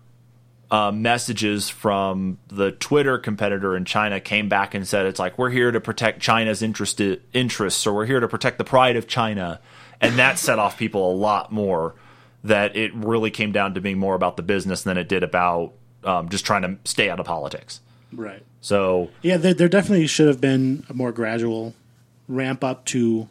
uh, 0.71 0.91
messages 0.91 1.69
from 1.69 2.39
the 2.47 2.71
Twitter 2.71 3.19
competitor 3.19 3.77
in 3.77 3.85
China 3.85 4.19
came 4.19 4.49
back 4.49 4.73
and 4.73 4.87
said 4.87 5.05
it's 5.05 5.19
like 5.19 5.37
we're 5.37 5.51
here 5.51 5.71
to 5.71 5.79
protect 5.79 6.19
China's 6.19 6.63
interest, 6.63 6.99
interests 7.33 7.85
or 7.85 7.93
we're 7.93 8.05
here 8.07 8.19
to 8.19 8.27
protect 8.27 8.57
the 8.57 8.63
pride 8.63 8.95
of 8.95 9.07
China, 9.07 9.59
and 10.01 10.17
that 10.17 10.39
set 10.39 10.57
off 10.57 10.77
people 10.77 11.11
a 11.11 11.13
lot 11.13 11.51
more. 11.51 11.93
That 12.43 12.75
it 12.75 12.93
really 12.93 13.31
came 13.31 13.51
down 13.51 13.73
to 13.75 13.81
being 13.81 13.97
more 13.97 14.15
about 14.15 14.35
the 14.37 14.43
business 14.43 14.83
than 14.83 14.97
it 14.97 15.07
did 15.07 15.23
about 15.23 15.73
um, 16.03 16.27
just 16.29 16.45
trying 16.45 16.61
to 16.63 16.77
stay 16.83 17.09
out 17.09 17.19
of 17.19 17.25
politics. 17.25 17.79
Right. 18.11 18.43
So 18.61 19.09
Yeah, 19.21 19.37
there, 19.37 19.53
there 19.53 19.69
definitely 19.69 20.07
should 20.07 20.27
have 20.27 20.41
been 20.41 20.85
a 20.89 20.93
more 20.93 21.11
gradual 21.11 21.73
ramp 22.27 22.63
up 22.63 22.85
to 22.85 23.27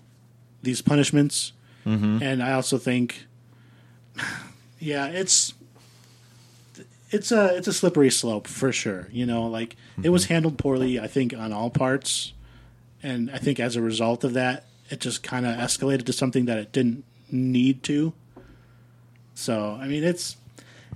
these 0.62 0.80
punishments, 0.82 1.52
Mm-hmm. 1.84 2.22
and 2.22 2.42
I 2.42 2.52
also 2.52 2.78
think, 2.78 3.26
yeah, 4.78 5.06
it's 5.08 5.54
it's 7.10 7.30
a 7.32 7.56
it's 7.56 7.68
a 7.68 7.72
slippery 7.72 8.10
slope 8.10 8.46
for 8.46 8.72
sure. 8.72 9.08
You 9.12 9.26
know, 9.26 9.46
like 9.46 9.76
it 10.02 10.08
was 10.10 10.24
Mm-hmm. 10.24 10.32
handled 10.34 10.58
poorly, 10.58 10.98
I 11.00 11.06
think, 11.06 11.34
on 11.34 11.52
all 11.52 11.70
parts, 11.70 12.32
and 13.02 13.30
I 13.30 13.38
think 13.38 13.60
as 13.60 13.76
a 13.76 13.82
result 13.82 14.24
of 14.24 14.32
that, 14.34 14.64
it 14.90 15.00
just 15.00 15.22
kind 15.22 15.44
of 15.46 15.56
escalated 15.56 16.04
to 16.06 16.12
something 16.12 16.46
that 16.46 16.58
it 16.58 16.72
didn't 16.72 17.04
need 17.30 17.82
to. 17.84 18.12
So, 19.34 19.78
I 19.80 19.86
mean, 19.88 20.04
it's 20.04 20.36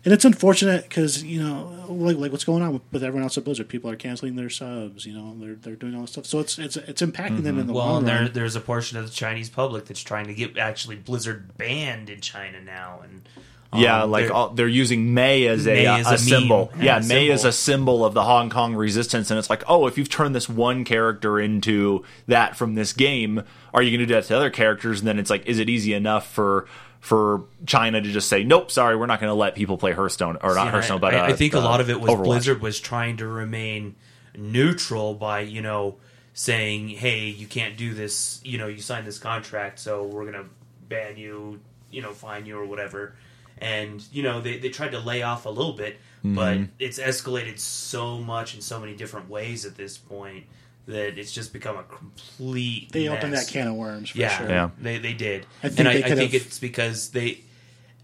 and 0.05 0.13
it's 0.15 0.25
unfortunate 0.25 0.83
because 0.85 1.23
you 1.25 1.43
know, 1.43 1.87
like, 1.89 2.17
like 2.17 2.31
what's 2.33 2.45
going 2.45 2.63
on 2.63 2.75
with, 2.75 2.83
with 2.93 3.03
everyone 3.03 3.25
else 3.25 3.37
at 3.39 3.45
Blizzard, 3.45 3.69
people 3.69 3.91
are 3.91 3.97
canceling 3.97 4.37
their 4.37 4.51
subs. 4.51 5.05
You 5.07 5.15
know, 5.15 5.37
they're 5.39 5.55
they're 5.55 5.75
doing 5.77 5.95
all 5.95 6.03
this 6.03 6.13
stuff, 6.13 6.27
so 6.27 6.39
it's 6.41 6.59
it's 6.59 6.77
it's 6.77 7.03
impacting 7.03 7.43
them 7.43 7.59
in 7.59 7.67
the 7.67 7.73
Well, 7.73 7.87
long 7.87 7.99
and 7.99 8.09
there, 8.09 8.21
run. 8.23 8.33
there's 8.33 8.57
a 8.57 8.61
portion 8.61 8.99
of 8.99 9.05
the 9.07 9.13
Chinese 9.13 9.49
public 9.49 9.87
that's 9.87 10.03
trying 10.03 10.27
to 10.27 10.35
get 10.35 10.59
actually 10.59 10.97
Blizzard 10.97 11.57
banned 11.57 12.09
in 12.11 12.21
China 12.21 12.61
now, 12.61 13.01
and 13.03 13.29
um, 13.73 13.81
yeah, 13.83 14.03
like 14.05 14.27
they're- 14.27 14.33
all, 14.33 14.51
they're 14.51 14.69
using 14.69 15.13
Mei 15.13 15.47
as 15.49 15.67
a, 15.67 15.71
Mei 15.75 15.87
uh, 15.87 15.99
as 15.99 16.11
a, 16.11 16.15
a 16.15 16.19
symbol. 16.19 16.73
Yeah, 16.79 16.99
a 16.99 17.03
Mei 17.05 17.29
is 17.31 17.45
a 17.45 17.51
symbol 17.53 18.05
of 18.05 18.15
the 18.15 18.23
Hong 18.23 18.49
Kong 18.51 18.75
resistance, 18.77 19.31
and 19.33 19.39
it's 19.39 19.51
like, 19.51 19.65
oh, 19.67 19.87
if 19.89 19.99
you've 19.99 20.09
turned 20.11 20.35
this 20.37 20.49
one 20.49 20.85
character 20.85 21.41
into 21.41 22.05
that 22.29 22.55
from 22.55 22.75
this 22.77 22.93
game, 22.93 23.43
are 23.75 23.83
you 23.83 23.91
going 23.91 24.01
to 24.01 24.07
do 24.07 24.15
that 24.15 24.25
to 24.27 24.37
other 24.37 24.51
characters? 24.51 25.01
And 25.01 25.09
then 25.09 25.19
it's 25.19 25.31
like, 25.31 25.47
is 25.47 25.59
it 25.59 25.69
easy 25.69 25.95
enough 25.95 26.31
for 26.31 26.69
for 27.07 27.45
China 27.67 28.01
to 28.01 28.11
just 28.11 28.29
say, 28.29 28.43
nope, 28.43 28.69
sorry, 28.69 28.97
we're 28.97 29.07
not 29.07 29.21
going 29.21 29.31
to 29.31 29.35
let 29.35 29.55
people 29.55 29.79
play 29.79 29.93
Hearthstone 29.93 30.39
or 30.43 30.57
not 30.57 30.65
Yeah, 30.65 30.71
Hearthstone, 30.73 31.01
but 31.01 31.15
I, 31.15 31.21
uh, 31.21 31.27
I 31.29 31.33
think 31.35 31.55
a 31.55 31.61
lot 31.61 31.81
of 31.81 31.89
it 31.89 32.01
was 32.01 32.11
Overwatch. 32.11 32.25
Blizzard 32.25 32.61
was 32.61 32.81
trying 32.81 33.19
to 33.19 33.29
remain 33.29 33.95
neutral 34.37 35.15
by 35.15 35.41
you 35.41 35.63
know 35.63 35.97
saying, 36.35 36.89
"Hey, 36.89 37.27
you 37.27 37.47
can't 37.47 37.77
do 37.77 37.95
this. 37.95 38.41
You 38.45 38.59
know, 38.59 38.67
you 38.67 38.81
signed 38.81 39.07
this 39.07 39.19
contract, 39.19 39.79
so 39.79 40.05
we're 40.05 40.25
gonna 40.25 40.47
ban 40.89 41.17
you. 41.17 41.61
You 41.93 42.03
know, 42.03 42.13
fine 42.13 42.45
you 42.45 42.59
or 42.59 42.67
whatever." 42.67 43.15
And 43.59 44.05
you 44.13 44.23
know, 44.25 44.41
they 44.41 44.59
they 44.59 44.69
tried 44.69 44.91
to 44.91 44.99
lay 44.99 45.23
off 45.23 45.47
a 45.47 45.51
little 45.51 45.73
bit, 45.75 45.99
but 46.25 46.57
Mm-hmm. 46.59 46.65
it's 46.81 46.99
escalated 46.99 47.61
so 47.61 48.19
much 48.19 48.55
in 48.57 48.61
so 48.61 48.81
many 48.81 48.95
different 48.97 49.31
ways 49.31 49.65
at 49.65 49.77
this 49.77 49.97
point 49.97 50.45
that 50.87 51.19
it's 51.19 51.33
just 51.33 51.53
become 51.53 51.77
a 51.77 51.83
complete. 51.85 52.93
They 52.93 53.09
opened 53.09 53.33
that 53.35 53.49
can 53.49 53.67
of 53.69 53.75
worms 53.75 54.11
for 54.11 54.19
Yeah, 54.19 54.39
sure. 54.39 54.49
Yeah. 54.49 54.71
they 54.81 54.99
they 54.99 55.13
did, 55.15 55.47
I 55.63 55.69
think 55.69 55.81
and 55.81 55.89
I, 55.89 55.93
they 55.95 56.05
I 56.05 56.09
could 56.09 56.19
think 56.19 56.33
have- 56.33 56.43
it's 56.47 56.59
because 56.59 57.11
they 57.11 57.41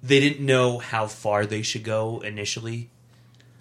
they 0.02 0.20
didn't 0.20 0.44
know 0.44 0.78
how 0.78 1.06
far 1.06 1.46
they 1.46 1.62
should 1.62 1.84
go 1.84 2.20
initially. 2.20 2.88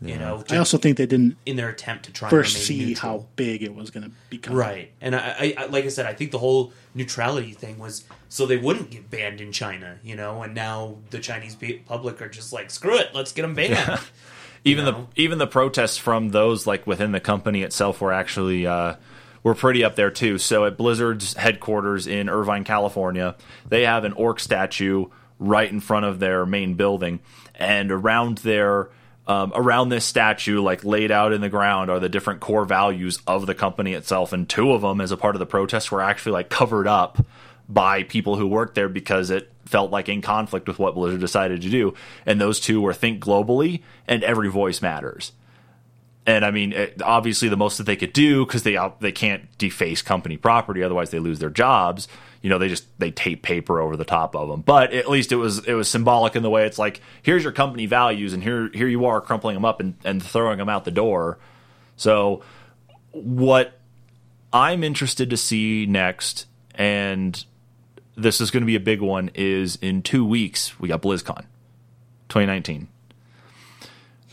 You 0.04 0.18
know, 0.18 0.44
I 0.50 0.58
also 0.58 0.80
think 0.80 0.98
they 0.98 1.06
didn't 1.06 1.38
in 1.46 1.58
their 1.58 1.70
attempt 1.70 2.06
to 2.06 2.12
try 2.12 2.28
and 2.28 2.34
remain 2.34 2.44
foresee 2.44 2.86
neutral. 2.88 3.12
how 3.20 3.26
big 3.36 3.62
it 3.62 3.76
was 3.76 3.92
going 3.92 4.06
to 4.06 4.12
become. 4.32 4.56
right. 4.56 4.92
And 5.00 5.16
I, 5.16 5.20
I, 5.40 5.54
I, 5.60 5.66
like 5.68 5.86
I 5.86 5.90
said, 5.90 6.08
I 6.08 6.14
think 6.16 6.32
the 6.32 6.40
whole 6.40 6.74
neutrality 6.96 7.52
thing 7.52 7.78
was 7.78 8.04
so 8.28 8.48
they 8.48 8.58
wouldn't 8.58 8.90
get 8.90 9.12
banned 9.12 9.42
in 9.42 9.52
China. 9.52 10.00
You 10.02 10.16
know, 10.16 10.42
and 10.42 10.56
now 10.56 10.96
the 11.12 11.20
Chinese 11.20 11.56
public 11.86 12.20
are 12.20 12.30
just 12.30 12.52
like, 12.52 12.72
screw 12.72 12.98
it, 12.98 13.14
let's 13.14 13.32
get 13.32 13.44
them 13.44 13.54
banned. 13.54 14.00
even 14.64 14.86
know? 14.86 15.08
the 15.14 15.22
even 15.22 15.38
the 15.38 15.46
protests 15.46 15.98
from 15.98 16.30
those 16.30 16.66
like 16.66 16.88
within 16.88 17.12
the 17.12 17.20
company 17.20 17.62
itself 17.62 18.02
were 18.02 18.12
actually 18.12 18.66
uh, 18.66 18.96
were 19.44 19.56
pretty 19.56 19.84
up 19.84 19.96
there 19.96 20.12
too. 20.12 20.38
So 20.38 20.66
at 20.66 20.78
Blizzard's 20.78 21.34
headquarters 21.34 22.08
in 22.08 22.30
Irvine, 22.30 22.64
California, 22.64 23.36
they 23.68 23.86
have 23.86 24.04
an 24.04 24.14
orc 24.14 24.40
statue 24.40 25.08
right 25.40 25.72
in 25.72 25.80
front 25.80 26.06
of 26.06 26.20
their 26.20 26.46
main 26.46 26.76
building, 26.76 27.20
and 27.56 27.92
around 27.92 28.40
their 28.40 28.90
um, 29.28 29.52
around 29.56 29.90
this 29.90 30.06
statue, 30.06 30.62
like 30.62 30.84
laid 30.84 31.12
out 31.12 31.32
in 31.32 31.42
the 31.42 31.50
ground, 31.50 31.90
are 31.90 32.00
the 32.00 32.10
different 32.10 32.40
core 32.40 32.66
values 32.66 33.20
of 33.28 33.46
the 33.46 33.56
company 33.56 33.94
itself. 33.94 34.34
And 34.34 34.50
two 34.50 34.72
of 34.74 34.82
them, 34.82 35.00
as 35.00 35.12
a 35.12 35.18
part 35.18 35.36
of 35.36 35.40
the 35.40 35.46
protests, 35.46 35.92
were 35.92 36.02
actually 36.02 36.34
like 36.34 36.50
covered 36.50 36.88
up 36.88 37.24
by 37.70 38.04
people 38.04 38.36
who 38.36 38.48
worked 38.48 38.76
there 38.76 38.90
because 38.90 39.30
it 39.30 39.52
felt 39.66 39.92
like 39.92 40.10
in 40.10 40.22
conflict 40.22 40.68
with 40.68 40.80
what 40.80 40.96
Blizzard 40.96 41.22
decided 41.22 41.62
to 41.62 41.70
do. 41.70 41.94
And 42.26 42.42
those 42.42 42.60
two 42.60 42.82
were 42.82 42.94
think 42.94 43.24
globally 43.24 43.82
and 44.08 44.24
every 44.24 44.50
voice 44.50 44.82
matters. 44.82 45.32
And 46.26 46.46
I 46.46 46.52
mean, 46.52 46.76
obviously, 47.04 47.50
the 47.50 47.58
most 47.58 47.78
that 47.80 47.86
they 47.86 47.96
could 47.96 48.14
do 48.14 48.46
because 48.46 48.62
they 48.64 48.78
they 49.00 49.12
can't 49.12 49.58
deface 49.58 50.04
company 50.04 50.38
property, 50.38 50.84
otherwise 50.84 51.10
they 51.10 51.20
lose 51.20 51.40
their 51.40 51.50
jobs. 51.50 52.08
You 52.44 52.50
know, 52.50 52.60
they 52.60 52.70
just 52.70 52.86
they 53.00 53.10
tape 53.10 53.42
paper 53.42 53.80
over 53.82 53.98
the 53.98 54.06
top 54.06 54.36
of 54.36 54.48
them. 54.48 54.62
But 54.62 54.94
at 54.94 55.10
least 55.10 55.32
it 55.32 55.38
was 55.38 55.66
it 55.66 55.74
was 55.74 55.90
symbolic 55.90 56.36
in 56.36 56.44
the 56.44 56.50
way 56.50 56.66
it's 56.66 56.78
like, 56.78 57.02
here's 57.24 57.44
your 57.44 57.52
company 57.52 57.88
values, 57.88 58.34
and 58.34 58.44
here 58.44 58.70
here 58.74 58.88
you 58.88 59.06
are 59.06 59.20
crumpling 59.20 59.56
them 59.56 59.66
up 59.66 59.80
and, 59.80 59.96
and 60.04 60.22
throwing 60.22 60.60
them 60.60 60.70
out 60.70 60.86
the 60.86 60.92
door. 60.92 61.40
So, 61.96 62.44
what 63.12 63.80
I'm 64.54 64.84
interested 64.84 65.32
to 65.32 65.38
see 65.38 65.88
next, 65.88 66.46
and 66.76 67.44
this 68.16 68.42
is 68.42 68.52
going 68.52 68.62
to 68.62 68.68
be 68.68 68.76
a 68.76 68.80
big 68.80 69.02
one, 69.02 69.32
is 69.34 69.76
in 69.78 70.04
two 70.04 70.24
weeks 70.24 70.80
we 70.80 70.88
got 70.88 71.02
BlizzCon 71.02 71.46
2019. 72.30 72.90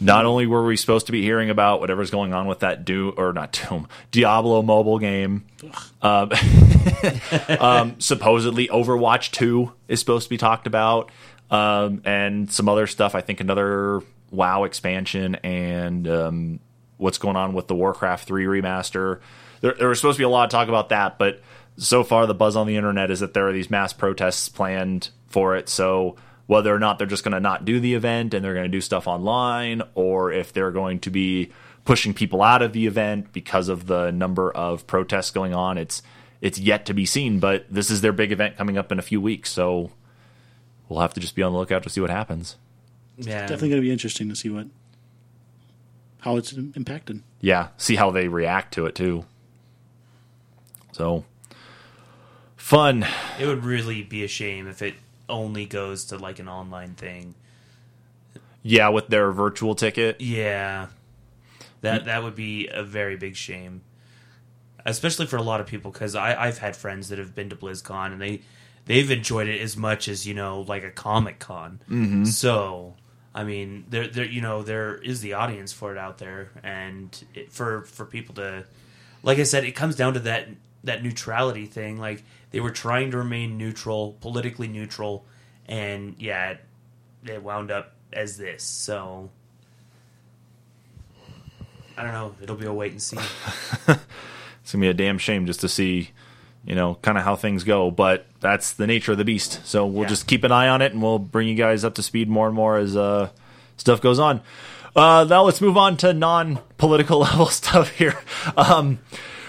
Not 0.00 0.26
only 0.26 0.46
were 0.46 0.64
we 0.64 0.76
supposed 0.76 1.06
to 1.06 1.12
be 1.12 1.22
hearing 1.22 1.50
about 1.50 1.80
whatever's 1.80 2.10
going 2.10 2.32
on 2.32 2.46
with 2.46 2.60
that 2.60 2.84
Doom 2.84 3.14
or 3.16 3.32
not 3.32 3.52
Doom 3.52 3.88
Diablo 4.12 4.62
mobile 4.62 4.98
game, 4.98 5.44
um, 6.02 6.30
um, 7.60 8.00
supposedly 8.00 8.68
Overwatch 8.68 9.32
Two 9.32 9.72
is 9.88 9.98
supposed 9.98 10.24
to 10.24 10.30
be 10.30 10.36
talked 10.36 10.66
about, 10.66 11.10
um, 11.50 12.02
and 12.04 12.50
some 12.52 12.68
other 12.68 12.86
stuff. 12.86 13.14
I 13.14 13.20
think 13.22 13.40
another 13.40 14.02
WoW 14.30 14.64
expansion 14.64 15.36
and 15.36 16.06
um, 16.06 16.60
what's 16.96 17.18
going 17.18 17.36
on 17.36 17.54
with 17.54 17.66
the 17.68 17.74
Warcraft 17.74 18.26
3 18.26 18.44
remaster. 18.44 19.20
There, 19.60 19.74
there 19.74 19.88
was 19.88 19.98
supposed 19.98 20.16
to 20.16 20.20
be 20.20 20.24
a 20.24 20.28
lot 20.28 20.44
of 20.44 20.50
talk 20.50 20.68
about 20.68 20.90
that, 20.90 21.18
but 21.18 21.40
so 21.76 22.04
far 22.04 22.26
the 22.26 22.34
buzz 22.34 22.56
on 22.56 22.66
the 22.66 22.76
internet 22.76 23.10
is 23.10 23.20
that 23.20 23.34
there 23.34 23.48
are 23.48 23.52
these 23.52 23.70
mass 23.70 23.92
protests 23.92 24.48
planned 24.48 25.10
for 25.28 25.56
it. 25.56 25.68
So 25.68 26.16
whether 26.48 26.74
or 26.74 26.80
not 26.80 26.98
they're 26.98 27.06
just 27.06 27.22
going 27.22 27.32
to 27.34 27.40
not 27.40 27.64
do 27.64 27.78
the 27.78 27.94
event 27.94 28.34
and 28.34 28.44
they're 28.44 28.54
going 28.54 28.64
to 28.64 28.68
do 28.68 28.80
stuff 28.80 29.06
online, 29.06 29.82
or 29.94 30.32
if 30.32 30.52
they're 30.52 30.72
going 30.72 30.98
to 30.98 31.10
be 31.10 31.52
pushing 31.84 32.12
people 32.12 32.42
out 32.42 32.60
of 32.62 32.72
the 32.72 32.86
event 32.86 33.32
because 33.32 33.68
of 33.68 33.86
the 33.86 34.10
number 34.10 34.50
of 34.50 34.86
protests 34.86 35.30
going 35.30 35.54
on, 35.54 35.78
it's 35.78 36.02
it's 36.40 36.58
yet 36.58 36.86
to 36.86 36.94
be 36.94 37.06
seen. 37.06 37.38
But 37.38 37.66
this 37.70 37.90
is 37.90 38.00
their 38.00 38.12
big 38.12 38.32
event 38.32 38.56
coming 38.56 38.76
up 38.76 38.90
in 38.90 38.98
a 38.98 39.02
few 39.02 39.20
weeks, 39.20 39.52
so 39.52 39.90
we'll 40.88 41.00
have 41.00 41.14
to 41.14 41.20
just 41.20 41.34
be 41.34 41.42
on 41.42 41.52
the 41.52 41.58
lookout 41.58 41.82
to 41.84 41.90
see 41.90 42.00
what 42.00 42.10
happens. 42.10 42.56
Yeah, 43.16 43.40
Definitely 43.42 43.68
going 43.70 43.82
to 43.82 43.86
be 43.86 43.92
interesting 43.92 44.28
to 44.30 44.36
see 44.36 44.48
what 44.48 44.66
how 46.22 46.36
it's 46.36 46.52
impacted. 46.52 47.22
yeah, 47.40 47.68
see 47.76 47.96
how 47.96 48.10
they 48.10 48.26
react 48.28 48.74
to 48.74 48.86
it 48.86 48.94
too. 48.94 49.24
So 50.92 51.24
fun. 52.56 53.06
It 53.38 53.46
would 53.46 53.64
really 53.64 54.02
be 54.02 54.24
a 54.24 54.28
shame 54.28 54.66
if 54.66 54.82
it 54.82 54.94
only 55.28 55.66
goes 55.66 56.06
to 56.06 56.18
like 56.18 56.38
an 56.38 56.48
online 56.48 56.94
thing. 56.94 57.34
Yeah, 58.62 58.88
with 58.88 59.08
their 59.08 59.30
virtual 59.32 59.74
ticket. 59.74 60.20
Yeah, 60.20 60.88
that 61.80 62.06
that 62.06 62.22
would 62.22 62.34
be 62.34 62.68
a 62.68 62.82
very 62.82 63.16
big 63.16 63.36
shame, 63.36 63.82
especially 64.84 65.26
for 65.26 65.36
a 65.36 65.42
lot 65.42 65.60
of 65.60 65.66
people. 65.66 65.90
Because 65.90 66.14
I 66.14 66.34
I've 66.34 66.58
had 66.58 66.76
friends 66.76 67.08
that 67.08 67.18
have 67.18 67.34
been 67.34 67.50
to 67.50 67.56
BlizzCon 67.56 68.12
and 68.12 68.20
they 68.20 68.42
they've 68.88 69.10
enjoyed 69.10 69.46
it 69.46 69.60
as 69.60 69.76
much 69.76 70.08
as 70.08 70.26
you 70.26 70.34
know, 70.34 70.62
like 70.62 70.82
a 70.82 70.90
Comic 70.90 71.38
Con. 71.38 71.80
Mm-hmm. 71.88 72.24
So, 72.24 72.94
I 73.34 73.44
mean, 73.44 73.84
there 73.88 74.08
there 74.08 74.24
you 74.24 74.40
know 74.40 74.62
there 74.62 74.96
is 74.96 75.20
the 75.20 75.34
audience 75.34 75.72
for 75.72 75.92
it 75.92 75.98
out 75.98 76.18
there, 76.18 76.50
and 76.64 77.24
it, 77.34 77.52
for 77.52 77.82
for 77.82 78.04
people 78.04 78.34
to, 78.36 78.64
like 79.22 79.38
I 79.38 79.44
said, 79.44 79.64
it 79.64 79.72
comes 79.72 79.94
down 79.94 80.14
to 80.14 80.20
that 80.20 80.48
that 80.84 81.04
neutrality 81.04 81.66
thing. 81.66 81.98
Like 81.98 82.24
they 82.50 82.60
were 82.60 82.70
trying 82.70 83.10
to 83.12 83.18
remain 83.18 83.56
neutral, 83.58 84.16
politically 84.20 84.68
neutral, 84.68 85.24
and 85.66 86.14
yeah, 86.18 86.50
it, 86.50 86.60
it 87.26 87.42
wound 87.42 87.70
up 87.70 87.92
as 88.12 88.36
this. 88.38 88.62
So 88.62 89.30
I 91.96 92.02
don't 92.02 92.12
know. 92.12 92.34
It'll 92.42 92.56
be 92.56 92.66
a 92.66 92.72
wait 92.72 92.92
and 92.92 93.02
see. 93.02 93.18
It's 94.62 94.72
gonna 94.74 94.82
be 94.82 94.88
a 94.88 94.94
damn 94.94 95.16
shame 95.16 95.46
just 95.46 95.60
to 95.60 95.68
see, 95.68 96.10
you 96.66 96.74
know, 96.74 96.96
kind 97.00 97.16
of 97.16 97.24
how 97.24 97.36
things 97.36 97.64
go. 97.64 97.90
But 97.90 98.26
that's 98.40 98.74
the 98.74 98.86
nature 98.86 99.12
of 99.12 99.18
the 99.18 99.24
beast. 99.24 99.60
So 99.64 99.86
we'll 99.86 100.02
Yeah. 100.02 100.08
just 100.08 100.26
keep 100.26 100.44
an 100.44 100.52
eye 100.52 100.68
on 100.68 100.82
it, 100.82 100.92
and 100.92 101.00
we'll 101.02 101.18
bring 101.18 101.48
you 101.48 101.54
guys 101.54 101.84
up 101.84 101.94
to 101.94 102.02
speed 102.02 102.28
more 102.28 102.46
and 102.48 102.54
more 102.54 102.76
as 102.76 102.94
uh, 102.94 103.30
stuff 103.78 104.02
goes 104.02 104.18
on. 104.18 104.42
Uh, 104.94 105.24
now 105.26 105.42
let's 105.42 105.62
move 105.62 105.78
on 105.78 105.96
to 105.98 106.12
non-political 106.12 107.18
level 107.20 107.46
stuff 107.46 107.92
here. 107.96 108.18
Um, 108.58 108.98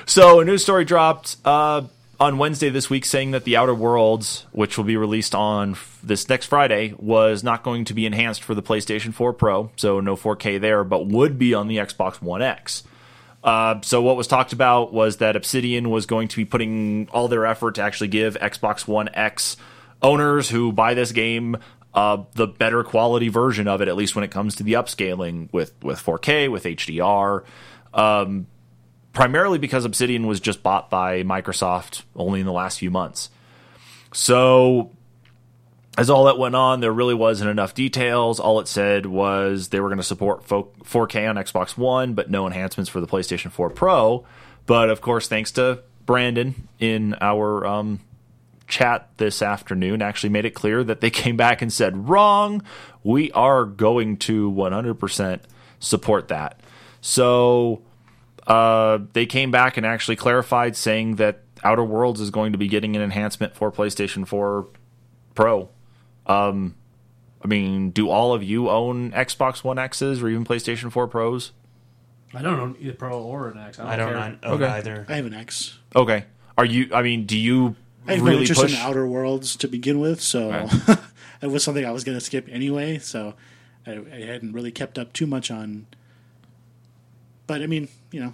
so 0.06 0.40
a 0.40 0.46
news 0.46 0.64
story 0.64 0.86
dropped 0.86 1.36
uh, 1.44 1.82
on 2.20 2.38
Wednesday 2.38 2.70
this 2.70 2.90
week 2.90 3.06
saying 3.06 3.32
that 3.32 3.46
the 3.46 3.56
Outer 3.56 3.74
Worlds, 3.74 4.46
which 4.52 4.78
will 4.78 4.86
be 4.86 4.98
released 4.98 5.34
on 5.34 5.72
f- 5.72 6.00
this 6.04 6.28
next 6.28 6.48
Friday, 6.48 6.94
was 6.98 7.44
not 7.44 7.64
going 7.64 7.86
to 7.86 7.94
be 7.94 8.06
enhanced 8.06 8.44
for 8.44 8.54
the 8.54 8.62
PlayStation 8.62 9.14
4 9.14 9.34
Pro, 9.34 9.72
so 9.78 10.00
no 10.00 10.16
4K 10.16 10.60
there, 10.60 10.84
but 10.84 11.08
would 11.08 11.40
be 11.40 11.54
on 11.54 11.68
the 11.68 11.78
Xbox 11.78 12.22
One 12.22 12.42
X. 12.42 12.84
Uh, 13.42 13.80
so 13.82 14.02
what 14.02 14.18
was 14.18 14.28
talked 14.28 14.52
about 14.52 14.92
was 14.92 15.18
that 15.18 15.38
Obsidian 15.38 15.90
was 15.90 16.06
going 16.06 16.28
to 16.28 16.36
be 16.36 16.44
putting 16.44 17.08
all 17.12 17.30
their 17.30 17.46
effort 17.46 17.76
to 17.76 17.82
actually 17.82 18.10
give 18.10 18.36
Xbox 18.36 18.86
One 18.86 19.10
X 19.14 19.56
owners 20.02 20.50
who 20.50 20.74
buy 20.74 20.94
this 20.94 21.12
game 21.14 21.58
uh, 21.94 22.24
the 22.34 22.48
better 22.48 22.84
quality 22.84 23.30
version 23.30 23.68
of 23.68 23.82
it, 23.82 23.88
at 23.88 23.96
least 23.96 24.16
when 24.16 24.24
it 24.24 24.30
comes 24.30 24.56
to 24.56 24.64
the 24.64 24.74
upscaling 24.74 25.52
with 25.52 25.74
with 25.82 26.04
4K, 26.04 26.52
with 26.52 26.66
HDR. 26.66 27.44
Um, 27.94 28.48
primarily 29.20 29.58
because 29.58 29.84
Obsidian 29.84 30.28
was 30.28 30.40
just 30.40 30.64
bought 30.64 30.90
by 30.90 31.24
Microsoft 31.24 32.04
only 32.16 32.40
in 32.40 32.46
the 32.46 32.54
last 32.54 32.80
few 32.80 32.90
months. 32.90 33.30
So 34.14 34.92
as 35.98 36.10
all 36.10 36.24
that 36.24 36.38
went 36.38 36.56
on, 36.56 36.80
there 36.80 36.94
really 36.94 37.14
wasn't 37.16 37.50
enough 37.50 37.74
details. 37.74 38.40
All 38.40 38.62
it 38.62 38.68
said 38.70 39.06
was 39.06 39.68
they 39.68 39.82
were 39.82 39.90
going 39.90 39.98
to 39.98 40.06
support 40.06 40.48
4K 40.48 41.30
on 41.30 41.36
Xbox 41.36 41.76
One, 41.76 42.14
but 42.14 42.32
no 42.32 42.48
enhancements 42.48 42.90
for 42.90 43.02
the 43.02 43.08
PlayStation 43.08 43.52
4 43.52 43.70
Pro. 43.72 44.26
But 44.66 44.90
of 44.90 45.02
course, 45.02 45.28
thanks 45.28 45.52
to 45.52 45.84
Brandon 46.06 46.70
in 46.80 47.14
our 47.20 47.68
um, 47.68 48.00
chat 48.70 49.10
this 49.18 49.42
afternoon, 49.42 50.02
actually 50.02 50.30
made 50.30 50.46
it 50.46 50.52
clear 50.52 50.82
that 50.86 51.02
they 51.02 51.10
came 51.10 51.36
back 51.36 51.62
and 51.62 51.74
said, 51.74 52.08
wrong. 52.08 52.64
We 53.04 53.34
are 53.34 53.66
going 53.66 54.16
to 54.20 54.50
100% 54.50 55.42
support 55.82 56.30
that. 56.30 56.62
So 57.02 57.82
uh, 58.50 59.00
they 59.14 59.26
came 59.26 59.52
back 59.52 59.78
and 59.78 59.86
actually 59.86 60.16
clarified, 60.18 60.76
saying 60.76 61.16
that 61.16 61.42
Outer 61.64 61.84
Worlds 61.84 62.20
is 62.20 62.30
going 62.32 62.52
to 62.52 62.58
be 62.58 62.68
getting 62.68 62.96
an 62.96 63.02
enhancement 63.02 63.56
for 63.56 63.72
PlayStation 63.72 64.28
4 64.28 64.68
Pro. 65.36 65.70
Um, 66.26 66.76
I 67.44 67.48
mean, 67.48 67.92
do 67.92 68.10
all 68.10 68.34
of 68.34 68.44
you 68.44 68.70
own 68.70 69.12
Xbox 69.12 69.64
One 69.64 69.78
X's 69.80 70.22
or 70.22 70.28
even 70.30 70.44
PlayStation 70.46 70.92
4 70.92 71.08
Pros? 71.08 71.52
I 72.34 72.42
don't 72.42 72.58
know 72.58 72.76
either 72.80 72.94
Pro 72.94 73.22
or 73.22 73.50
an 73.50 73.58
X. 73.58 73.80
I 73.80 73.96
don't, 73.96 74.10
I 74.16 74.30
don't 74.30 74.46
own 74.46 74.54
Okay. 74.62 74.66
either. 74.72 75.06
I 75.10 75.16
have 75.16 75.26
an 75.26 75.34
X. 75.34 75.80
Okay. 75.96 76.26
Are 76.58 76.66
you? 76.66 76.90
I 76.94 77.02
mean, 77.02 77.26
do 77.26 77.38
you 77.38 77.76
I 78.08 78.16
have 78.16 78.22
really 78.24 78.42
interest 78.42 78.62
push? 78.62 78.74
in 78.74 78.80
Outer 78.80 79.08
Worlds 79.08 79.56
to 79.58 79.68
begin 79.68 80.00
with, 80.00 80.22
so 80.22 80.50
Right. 80.52 81.00
it 81.42 81.48
was 81.48 81.64
something 81.64 81.86
I 81.86 81.92
was 81.92 82.04
going 82.04 82.18
to 82.18 82.24
skip 82.24 82.48
anyway. 82.52 83.00
So 83.00 83.34
I, 83.88 83.94
I 84.14 84.20
hadn't 84.26 84.52
really 84.54 84.72
kept 84.72 85.00
up 85.00 85.14
too 85.14 85.26
much 85.26 85.50
on. 85.50 85.88
But 87.48 87.62
I 87.64 87.68
mean, 87.68 87.88
you 88.12 88.20
know, 88.20 88.34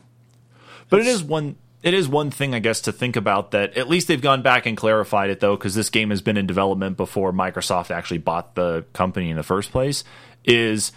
But 0.96 1.02
it 1.02 1.08
is 1.08 1.24
one. 1.24 1.58
It 1.84 1.94
is 1.94 2.08
one 2.08 2.32
thing, 2.32 2.56
I 2.56 2.60
guess, 2.60 2.82
to 2.82 2.92
think 2.92 3.16
about 3.16 3.52
that. 3.52 3.78
At 3.78 3.90
least 3.90 4.08
they've 4.08 4.22
gone 4.22 4.42
back 4.42 4.66
and 4.66 4.76
clarified 4.76 5.30
it, 5.30 5.40
though, 5.40 5.56
because 5.56 5.76
this 5.76 5.90
game 5.90 6.10
has 6.10 6.22
been 6.22 6.38
in 6.38 6.48
development 6.48 6.98
before 6.98 7.32
Microsoft 7.32 7.92
actually 7.92 8.18
bought 8.20 8.56
the 8.56 8.86
company 8.94 9.30
in 9.30 9.36
the 9.36 9.44
first 9.44 9.72
place. 9.72 10.04
Is 10.46 10.92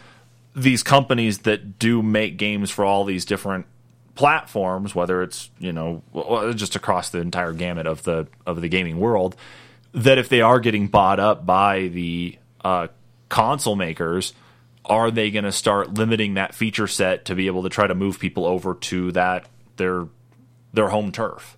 these 0.55 0.83
companies 0.83 1.41
that 1.41 1.79
do 1.79 2.03
make 2.03 2.39
games 2.39 2.71
for 2.71 2.85
all 2.85 3.05
these 3.05 3.25
different 3.25 3.67
platforms, 4.15 4.95
whether 4.95 5.23
it's 5.23 5.51
you 5.59 5.73
know 5.73 6.03
just 6.55 6.77
across 6.77 7.11
the 7.11 7.19
entire 7.19 7.53
gamut 7.53 7.87
of 7.87 8.05
the 8.05 8.29
of 8.47 8.61
the 8.61 8.69
gaming 8.69 8.99
world, 8.99 9.37
that 9.93 10.17
if 10.17 10.29
they 10.29 10.41
are 10.41 10.61
getting 10.61 10.87
bought 10.87 11.21
up 11.21 11.45
by 11.45 11.89
the 11.89 12.39
uh, 12.65 12.87
console 13.29 13.77
makers, 13.77 14.33
are 14.85 15.11
they 15.11 15.31
going 15.31 15.45
to 15.45 15.53
start 15.53 15.95
limiting 15.95 16.35
that 16.35 16.55
feature 16.55 16.87
set 16.87 17.27
to 17.27 17.35
be 17.35 17.47
able 17.47 17.65
to 17.65 17.69
try 17.69 17.87
to 17.87 17.95
move 17.95 18.19
people 18.19 18.47
over 18.47 18.75
to 18.75 19.13
that 19.13 19.47
their 19.79 20.07
their 20.73 20.89
home 20.89 21.13
turf? 21.13 21.57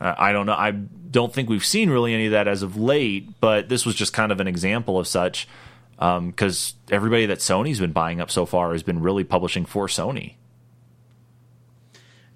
Uh, 0.00 0.14
I 0.16 0.32
don't 0.32 0.46
know. 0.46 0.52
I 0.52 0.70
don't 0.70 1.32
think 1.32 1.48
we've 1.48 1.64
seen 1.64 1.90
really 1.90 2.14
any 2.14 2.26
of 2.26 2.32
that 2.32 2.48
as 2.48 2.62
of 2.62 2.76
late, 2.76 3.40
but 3.40 3.68
this 3.68 3.86
was 3.86 3.94
just 3.94 4.12
kind 4.12 4.30
of 4.30 4.40
an 4.40 4.46
example 4.46 4.98
of 4.98 5.06
such 5.06 5.48
because 5.96 6.74
everybody 6.90 7.26
that 7.26 7.38
Sony's 7.38 7.80
been 7.80 7.92
buying 7.92 8.20
up 8.20 8.30
so 8.30 8.46
far 8.46 8.72
has 8.72 8.84
been 8.84 9.00
really 9.00 9.24
publishing 9.24 9.64
for 9.64 9.88
Sony. 9.88 10.34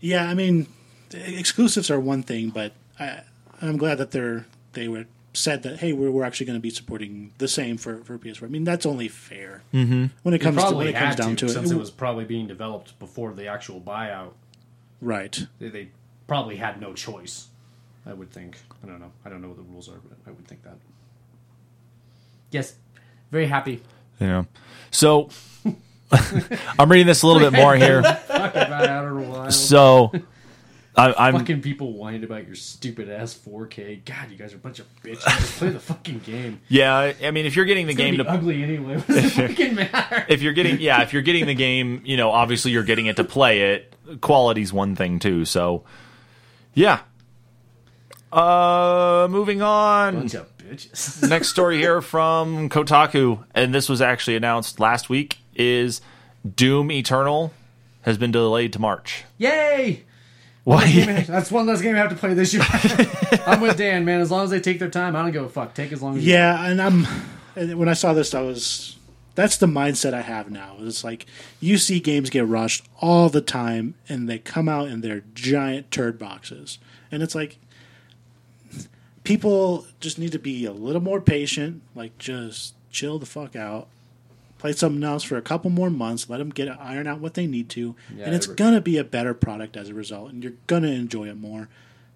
yeah, 0.01 0.29
I 0.29 0.35
mean, 0.35 0.67
exclusives 1.13 1.91
are 1.91 2.01
one 2.01 2.25
thing, 2.25 2.51
but 2.51 2.73
I, 2.99 3.21
I'm 3.61 3.77
glad 3.77 3.99
that 3.99 4.11
they're 4.11 4.47
they 4.73 4.89
were 4.89 5.05
said 5.35 5.63
that 5.63 5.79
hey, 5.79 5.93
we're, 5.93 6.11
we're 6.11 6.25
actually 6.25 6.47
going 6.47 6.59
to 6.59 6.63
be 6.63 6.71
supporting 6.71 7.33
the 7.39 7.49
same 7.49 7.77
for 7.77 8.03
for 8.05 8.19
PS4. 8.19 8.45
I 8.45 8.47
mean, 8.49 8.65
that's 8.65 8.85
only 8.85 9.09
fair 9.09 9.63
mm-hmm. 9.73 10.07
when 10.23 10.35
it 10.35 10.41
comes 10.41 10.63
to 10.63 10.75
when 10.75 10.89
it 10.89 10.95
comes 10.95 11.17
down 11.17 11.37
to, 11.37 11.47
to, 11.47 11.53
since 11.53 11.71
it. 11.71 11.75
it 11.75 11.79
was 11.79 11.91
probably 11.91 12.25
being 12.25 12.47
developed 12.47 12.99
before 12.99 13.33
the 13.33 13.47
actual 13.47 13.81
buyout. 13.81 14.33
Right. 15.03 15.47
They, 15.59 15.69
they 15.69 15.89
probably 16.27 16.57
had 16.57 16.81
no 16.81 16.95
choice. 16.95 17.49
I 18.07 18.15
would 18.15 18.31
think. 18.31 18.57
I 18.83 18.87
don't 18.87 18.99
know. 19.01 19.13
I 19.25 19.29
don't 19.29 19.43
know 19.43 19.49
what 19.49 19.59
the 19.59 19.63
rules 19.65 19.89
are, 19.91 20.01
but 20.09 20.17
I 20.27 20.31
would 20.31 20.49
think 20.49 20.63
that. 20.65 20.77
Yes, 22.51 22.75
very 23.31 23.47
happy. 23.47 23.83
Yeah. 24.21 24.45
So 24.91 25.29
I'm 26.79 26.91
reading 26.91 27.07
this 27.07 27.23
a 27.23 27.27
little 27.27 27.41
bit 27.41 27.53
more 27.57 27.75
here. 27.77 28.03
Talk 28.03 28.55
about 28.55 28.89
Outer 28.89 29.15
Wilds. 29.15 29.57
So 29.59 30.13
I, 30.97 31.15
I'm 31.17 31.39
fucking 31.39 31.63
people 31.63 31.93
whined 31.95 32.25
about 32.25 32.45
your 32.47 32.55
stupid 32.55 33.09
ass 33.09 33.35
4K. 33.35 34.05
God, 34.05 34.31
you 34.31 34.37
guys 34.37 34.53
are 34.53 34.57
a 34.57 34.59
bunch 34.59 34.81
of 34.81 34.87
bitches. 35.03 35.23
Just 35.25 35.53
play 35.59 35.71
the 35.71 35.81
fucking 35.81 36.19
game. 36.21 36.61
yeah. 36.69 36.95
I- 36.95 37.15
I 37.25 37.31
mean, 37.31 37.47
if 37.47 37.57
you're 37.57 37.65
getting 37.65 37.87
the 37.87 37.93
It's 37.93 37.99
game 37.99 38.17
be 38.17 38.23
to 38.25 38.31
ugly 38.31 38.63
anyway. 38.63 38.97
What 38.99 39.07
does 39.07 39.39
it 39.39 39.49
fucking 39.49 39.75
matter? 39.77 40.27
if 40.29 40.43
you're 40.43 40.53
getting 40.53 40.81
yeah 40.81 41.03
if 41.03 41.13
you're 41.13 41.23
getting 41.23 41.47
the 41.47 41.55
game 41.55 42.03
you 42.05 42.17
know 42.17 42.31
obviously 42.31 42.73
you're 42.73 42.83
getting 42.85 43.07
it 43.07 43.17
to 43.17 43.25
play 43.25 43.73
it 43.75 43.92
quality's 44.21 44.73
one 44.73 44.95
thing 44.97 45.19
too 45.19 45.45
so 45.45 45.85
yeah 46.75 47.01
uh 48.33 49.27
moving 49.31 49.61
on 49.63 50.15
bunch 50.15 50.35
of 50.35 50.57
bitches. 50.57 51.29
next 51.29 51.49
story 51.49 51.79
here 51.79 52.01
from 52.01 52.69
kotaku 52.69 53.45
and 53.55 53.75
this 53.75 53.89
was 53.89 54.01
actually 54.01 54.37
announced 54.37 54.81
last 54.81 55.09
week 55.09 55.39
is 55.55 56.01
doom 56.57 56.91
eternal 56.91 57.53
has 58.03 58.17
been 58.19 58.33
delayed 58.33 58.73
to 58.73 58.79
march 58.79 59.25
Yay! 59.39 60.05
why 60.65 61.25
That's 61.27 61.51
one 61.51 61.67
less 61.67 61.83
game 61.83 61.97
I 61.97 61.99
have 61.99 62.11
to 62.11 62.15
play 62.15 62.35
this 62.35 62.55
year. 62.55 62.63
I'm 63.47 63.61
with 63.61 63.77
Dan, 63.77 64.05
man. 64.05 64.21
As 64.21 64.31
long 64.31 64.45
as 64.45 64.51
they 64.51 64.61
take 64.61 64.79
their 64.79 64.89
time, 64.91 65.17
I 65.17 65.23
don't 65.23 65.33
give 65.33 65.43
a 65.43 65.49
fuck. 65.49 65.75
Take 65.75 65.91
as 65.91 66.01
long 66.01 66.17
as 66.17 66.25
you 66.25 66.33
Yeah, 66.33 66.65
and 66.65 66.81
I'm 66.81 67.05
and 67.57 67.75
when 67.77 67.89
I 67.89 67.95
saw 67.95 68.13
this, 68.13 68.33
I 68.33 68.43
was 68.43 68.97
that's 69.35 69.57
the 69.57 69.67
mindset 69.67 70.13
I 70.15 70.21
have 70.23 70.51
now. 70.51 70.77
It's 70.81 71.03
like 71.05 71.27
you 71.61 71.79
see 71.79 72.01
games 72.01 72.31
get 72.31 72.47
rushed 72.47 72.85
all 73.01 73.29
the 73.29 73.41
time, 73.41 73.95
and 74.09 74.29
they 74.29 74.39
come 74.39 74.69
out 74.69 74.89
in 74.89 75.01
their 75.01 75.23
giant 75.35 75.91
turd 75.91 76.19
boxes, 76.19 76.79
and 77.11 77.23
it's 77.23 77.35
like 77.35 77.59
people 79.25 79.87
just 80.01 80.19
need 80.19 80.33
to 80.33 80.39
be 80.39 80.65
a 80.65 80.73
little 80.73 81.01
more 81.03 81.21
patient. 81.21 81.83
Like 81.95 82.17
just 82.19 82.75
chill 82.91 83.19
the 83.19 83.27
fuck 83.27 83.57
out. 83.57 83.89
Play 84.59 84.73
something 84.73 85.03
else 85.03 85.25
for 85.25 85.37
a 85.37 85.43
couple 85.43 85.71
more 85.71 85.91
months. 85.91 86.29
Let 86.31 86.39
them 86.39 86.51
get 86.51 86.69
iron 86.81 87.07
out 87.09 87.19
what 87.19 87.35
they 87.35 87.47
need 87.49 87.69
to, 87.71 87.97
Yeah, 88.17 88.27
and 88.27 88.35
it's 88.35 88.47
every- 88.47 88.57
gonna 88.57 88.81
be 88.81 88.97
a 88.97 89.05
better 89.05 89.35
product 89.35 89.77
as 89.77 89.89
a 89.89 89.95
result, 89.95 90.31
and 90.33 90.43
you're 90.43 90.53
gonna 90.69 90.89
enjoy 90.89 91.29
it 91.29 91.37
more. 91.37 91.69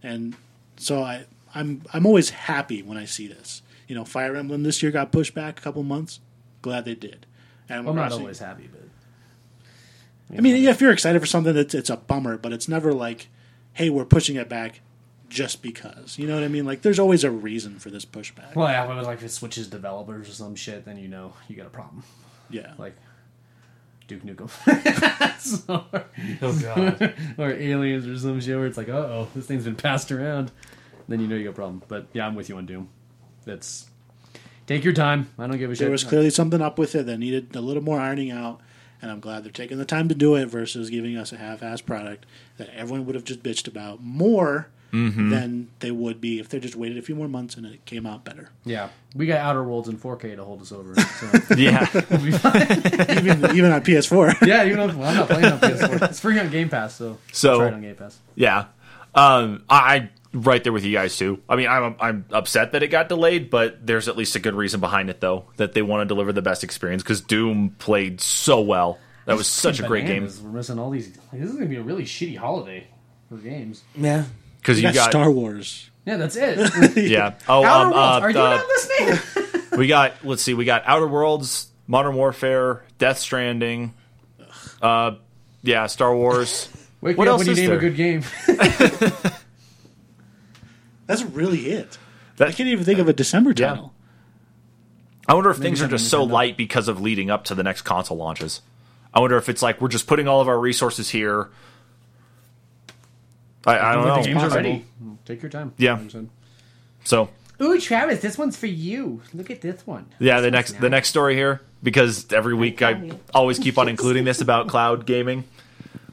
And 0.03 0.37
so 0.77 1.03
I, 1.03 1.25
I'm 1.55 1.83
I'm 1.93 2.07
always 2.07 2.31
happy 2.31 2.83
when 2.83 2.97
I 2.99 3.05
see 3.05 3.27
this. 3.27 3.63
You 3.89 3.95
know, 3.95 4.05
Fire 4.05 4.37
Emblem 4.37 4.63
this 4.63 4.83
year 4.83 4.93
got 4.93 5.11
pushed 5.13 5.35
back 5.35 5.59
a 5.59 5.63
couple 5.63 5.83
months. 5.83 6.21
Glad 6.67 6.85
they 6.85 6.97
did. 6.97 7.27
And 7.69 7.89
I'm 7.89 7.95
not 7.95 8.11
always 8.11 8.41
happy, 8.41 8.69
but 8.69 10.37
I 10.37 10.41
mean, 10.41 10.61
yeah, 10.61 10.71
if 10.71 10.81
you're 10.81 10.91
excited 10.91 11.21
for 11.21 11.27
something, 11.27 11.57
it's 11.57 11.77
it's 11.77 11.91
a 11.91 11.97
bummer, 11.97 12.37
but 12.37 12.53
it's 12.53 12.67
never 12.67 12.93
like, 12.93 13.29
hey, 13.75 13.89
we're 13.89 14.05
pushing 14.05 14.35
it 14.35 14.49
back 14.49 14.81
just 15.29 15.63
because. 15.63 16.19
You 16.19 16.27
know 16.27 16.35
what 16.35 16.43
I 16.43 16.49
mean? 16.49 16.65
Like, 16.65 16.83
there's 16.83 16.99
always 16.99 17.23
a 17.23 17.31
reason 17.31 17.79
for 17.79 17.89
this 17.89 18.05
pushback. 18.05 18.57
well, 18.57 18.67
yeah, 18.67 18.85
but 18.85 19.01
like 19.05 19.19
if 19.19 19.27
it 19.27 19.29
switches 19.29 19.69
developers 19.69 20.29
or 20.29 20.33
some 20.33 20.57
shit, 20.57 20.85
then 20.85 20.97
you 20.97 21.07
know 21.07 21.35
you 21.47 21.55
got 21.55 21.67
a 21.67 21.71
problem. 21.71 22.03
yeah, 22.51 22.73
Like 22.79 22.97
Duke 24.09 24.25
Nukem, 24.25 24.51
so, 25.39 25.85
Oh 26.43 26.59
god. 26.61 27.15
or 27.39 27.53
aliens 27.53 28.09
or 28.09 28.19
some 28.19 28.41
shit 28.41 28.57
where 28.57 28.67
it's 28.67 28.77
like, 28.77 28.89
uh 28.89 28.93
oh, 28.93 29.29
this 29.37 29.47
thing's 29.47 29.67
been 29.67 29.77
passed 29.77 30.11
around. 30.11 30.51
Then 31.07 31.21
you 31.21 31.29
know 31.29 31.37
you 31.37 31.45
got 31.45 31.51
a 31.51 31.53
problem. 31.53 31.83
But 31.87 32.09
yeah, 32.13 32.27
I'm 32.27 32.35
with 32.35 32.49
you 32.49 32.57
on 32.57 32.67
Doom. 32.67 32.89
That's 33.45 33.89
take 34.67 34.85
your 34.85 34.93
time. 34.93 35.31
I 35.39 35.47
don't 35.47 35.59
give 35.59 35.71
a 35.71 35.75
shit. 35.75 35.81
there 35.81 35.91
was 35.91 36.05
clearly 36.05 36.31
something 36.31 36.61
up 36.63 36.79
with 36.79 36.95
it 36.95 37.07
that 37.07 37.19
needed 37.19 37.55
a 37.57 37.61
little 37.61 37.83
more 37.83 37.99
ironing 38.01 38.31
out, 38.31 38.61
and 39.03 39.11
I'm 39.11 39.21
glad 39.21 39.45
they're 39.45 39.53
taking 39.53 39.79
the 39.79 39.85
time 39.85 40.09
to 40.09 40.15
do 40.15 40.35
it 40.35 40.47
versus 40.47 40.91
giving 40.91 41.17
us 41.17 41.33
a 41.33 41.37
half-ass 41.37 41.81
product 41.83 42.27
that 42.59 42.69
everyone 42.75 43.07
would 43.07 43.15
have 43.15 43.25
just 43.25 43.43
bitched 43.43 43.69
about 43.69 44.03
more 44.03 44.69
than 44.93 45.69
they 45.81 45.91
would 45.91 46.23
be 46.23 46.39
if 46.39 46.49
they 46.49 46.59
just 46.59 46.75
waited 46.75 46.97
a 46.97 47.03
few 47.03 47.15
more 47.15 47.29
months 47.29 47.55
and 47.55 47.67
it 47.67 47.85
came 47.85 48.07
out 48.07 48.25
better. 48.25 48.49
yeah, 48.65 48.89
we 49.15 49.27
got 49.27 49.41
Outer 49.41 49.63
Worlds 49.63 49.91
in 49.91 49.99
4K 49.99 50.37
to 50.37 50.43
hold 50.45 50.63
us 50.63 50.73
over. 50.73 50.95
So 50.99 51.55
Yeah. 51.59 51.87
we'll 52.11 52.23
be 52.23 52.31
fine. 52.31 52.63
even 53.19 53.45
even 53.55 53.73
on 53.73 53.83
PS4. 53.83 54.41
yeah, 54.47 54.65
even 54.65 54.79
though 54.79 54.97
well, 54.97 55.11
I'm 55.11 55.17
not 55.17 55.29
playing 55.29 55.45
on 55.53 55.61
PS4, 55.61 56.03
it's 56.09 56.21
free 56.21 56.39
on 56.41 56.49
Game 56.51 56.71
Pass, 56.71 56.95
so 56.95 57.19
So- 57.31 57.59
try 57.59 57.69
it 57.69 57.75
on 57.75 57.83
Game 57.83 57.95
Pass. 57.95 58.19
Yeah. 58.37 58.67
Um, 59.15 59.65
I 59.69 59.97
I- 59.97 60.11
right 60.43 60.63
there 60.63 60.73
with 60.73 60.85
you 60.85 60.93
guys 60.93 61.17
too. 61.17 61.41
I 61.49 61.57
mean, 61.57 61.69
I'm 61.69 61.97
I'm 62.01 62.25
upset 62.31 62.73
that 62.73 62.83
it 62.83 62.89
got 62.89 63.09
delayed, 63.09 63.51
but 63.51 63.85
there's 63.87 64.09
at 64.09 64.17
least 64.17 64.37
a 64.37 64.39
good 64.39 64.55
reason 64.55 64.81
behind 64.81 65.11
it 65.11 65.21
though 65.21 65.47
that 65.57 65.73
they 65.73 65.83
want 65.83 66.03
to 66.03 66.07
deliver 66.15 66.33
the 66.33 66.43
best 66.43 66.65
experience 66.65 67.03
because 67.03 67.21
Doom 67.21 67.71
played 67.79 68.21
so 68.21 68.61
well. 68.61 68.99
That 69.25 69.37
was 69.37 69.47
such 69.49 69.81
a 69.81 69.83
great 69.83 70.07
game 70.07 70.29
We're 70.45 70.51
missing 70.51 70.79
all 70.79 70.91
these. 70.91 71.09
Like, 71.33 71.41
this 71.41 71.51
is 71.51 71.57
gonna 71.57 71.67
be 71.67 71.77
a 71.77 71.83
really 71.83 72.05
shitty 72.05 72.37
holiday 72.37 72.87
for 73.29 73.37
games. 73.39 73.83
yeah. 73.97 74.25
because 74.59 74.81
You 74.81 74.89
you 74.89 74.95
got 74.95 75.07
got 75.07 75.11
Star 75.11 75.31
Wars. 75.31 75.91
Yeah, 76.05 76.17
that's 76.19 76.37
it. 76.37 76.97
yeah. 77.11 77.35
Oh, 77.49 77.65
Outer 77.65 77.87
um, 77.87 77.91
Worlds, 77.93 77.97
uh, 77.97 78.21
are 78.21 78.31
you 78.31 78.39
uh, 78.41 78.57
not 78.57 78.67
listening? 78.69 79.63
we 79.79 79.87
got 79.89 80.13
let's 80.25 80.43
see, 80.43 80.55
we 80.55 80.65
got 80.65 80.85
Outer 80.87 81.09
Worlds, 81.09 81.67
Modern 81.89 82.15
Warfare, 82.15 82.85
Death 82.99 83.19
Stranding, 83.19 83.95
uh, 84.81 85.17
yeah, 85.63 85.87
Star 85.89 86.15
Wars. 86.15 86.69
Wake 87.01 87.19
What 87.19 87.25
me 87.25 87.29
up 87.29 87.33
else 87.33 87.39
when 87.41 87.47
you 87.49 87.53
is 87.53 87.59
name 87.59 87.69
there? 87.71 87.79
a 87.79 87.81
good 87.81 87.97
game. 87.97 88.23
That's 91.07 91.23
really 91.23 91.71
it. 91.71 91.99
That- 92.37 92.49
I 92.49 92.53
can't 92.53 92.69
even 92.69 92.85
think 92.85 92.99
of 92.99 93.09
a 93.09 93.13
December 93.13 93.51
Yeah. 93.57 93.69
title. 93.71 93.93
I 95.29 95.35
wonder 95.35 95.51
if 95.51 95.57
things 95.57 95.83
are 95.83 95.89
just 95.89 96.09
so 96.09 96.23
light 96.23 96.57
because 96.57 96.87
of 96.87 97.01
leading 97.01 97.31
up 97.31 97.45
to 97.47 97.55
the 97.55 97.63
next 97.65 97.83
console 97.83 98.17
launches. 98.17 98.61
I 99.13 99.19
wonder 99.21 99.37
if 99.37 99.49
it's 99.49 99.61
like 99.63 99.81
we're 99.81 99.89
just 99.89 100.07
putting 100.07 100.29
all 100.29 100.41
of 100.41 100.49
our 100.49 100.59
resources 100.59 101.11
here. 101.11 101.49
I, 103.67 103.79
I 103.79 103.93
don't 103.95 104.07
the 104.07 104.17
know. 104.17 104.23
games 104.23 104.43
are 104.43 104.51
ready. 104.57 104.85
Take 105.25 105.43
your 105.43 105.51
time. 105.51 105.73
Yeah. 105.79 105.95
Like 105.95 106.05
I 106.05 106.09
said. 106.09 106.29
So 107.05 107.29
Ooh, 107.61 107.81
Travis, 107.81 108.21
this 108.21 108.37
one's 108.39 108.57
for 108.57 108.67
you. 108.67 109.23
Look 109.35 109.51
at 109.51 109.61
this 109.63 109.85
one. 109.87 110.07
yeah, 110.21 110.41
the 110.41 110.51
next 110.51 110.79
the 110.81 110.91
next 110.91 111.09
story 111.09 111.35
here 111.35 111.61
because 111.83 112.33
every 112.33 112.55
week 112.55 112.83
I 112.83 113.11
always 113.35 113.59
keep 113.59 113.79
on 113.79 113.89
including 113.89 114.25
this 114.25 114.41
about 114.41 114.69
cloud 114.69 115.07
gaming. 115.07 115.45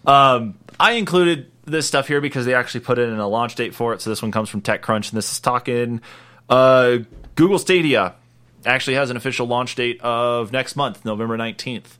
Um, 0.06 0.58
I 0.80 0.94
included 0.94 1.52
this 1.66 1.88
stuff 1.88 2.08
here 2.08 2.22
because 2.22 2.46
they 2.46 2.54
actually 2.54 2.82
put 2.82 3.00
in 3.00 3.18
a 3.18 3.28
launch 3.28 3.56
date 3.56 3.74
for 3.74 3.94
it. 3.94 4.02
So 4.02 4.10
this 4.10 4.22
one 4.22 4.32
comes 4.32 4.50
from 4.50 4.62
TechCrunch, 4.62 5.10
and 5.10 5.18
this 5.18 5.32
is 5.32 5.40
talking 5.40 6.02
uh, 6.50 7.00
Google 7.36 7.60
Stadia 7.60 8.16
actually 8.66 8.96
has 8.96 9.10
an 9.10 9.18
official 9.18 9.48
launch 9.48 9.76
date 9.76 10.00
of 10.02 10.52
next 10.52 10.76
month, 10.76 11.06
November 11.06 11.38
nineteenth. 11.38 11.98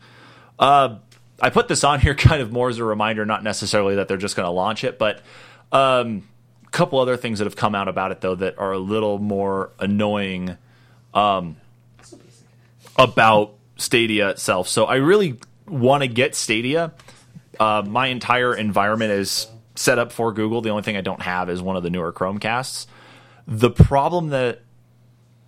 Uh, 0.60 0.98
I 1.42 1.50
put 1.50 1.68
this 1.68 1.84
on 1.84 2.00
here 2.02 2.16
kind 2.16 2.42
of 2.42 2.52
more 2.52 2.70
as 2.70 2.78
a 2.78 2.84
reminder, 2.84 3.26
not 3.26 3.44
necessarily 3.44 3.96
that 3.96 4.08
they're 4.08 4.18
just 4.18 4.36
going 4.36 4.46
to 4.46 4.52
launch 4.52 4.84
it, 4.84 5.00
but 5.00 5.22
um, 5.72 6.28
a 6.66 6.70
couple 6.70 7.00
other 7.00 7.18
things 7.18 7.40
that 7.40 7.46
have 7.46 7.56
come 7.56 7.76
out 7.76 7.88
about 7.88 8.12
it 8.12 8.22
though 8.22 8.36
that 8.36 8.58
are 8.60 8.72
a 8.72 8.80
little 8.80 9.18
more 9.18 9.72
annoying 9.80 10.58
um, 11.14 11.58
about 12.98 13.56
Stadia 13.78 14.30
itself. 14.30 14.68
So 14.68 14.86
I 14.86 14.96
really 14.96 15.40
want 15.68 16.04
to 16.04 16.08
get 16.08 16.36
Stadia. 16.36 16.94
Uh, 17.60 17.84
my 17.86 18.08
entire 18.08 18.56
environment 18.56 19.12
is 19.12 19.48
set 19.76 20.00
up 20.00 20.12
for 20.12 20.32
Google. 20.32 20.62
The 20.62 20.70
only 20.70 20.84
thing 20.84 20.98
I 20.98 21.02
don't 21.02 21.22
have 21.22 21.50
is 21.50 21.62
one 21.62 21.76
of 21.76 21.84
the 21.84 21.90
newer 21.90 22.14
Chromecasts. 22.14 22.86
The 23.48 23.72
problem 23.72 24.30
that 24.30 24.62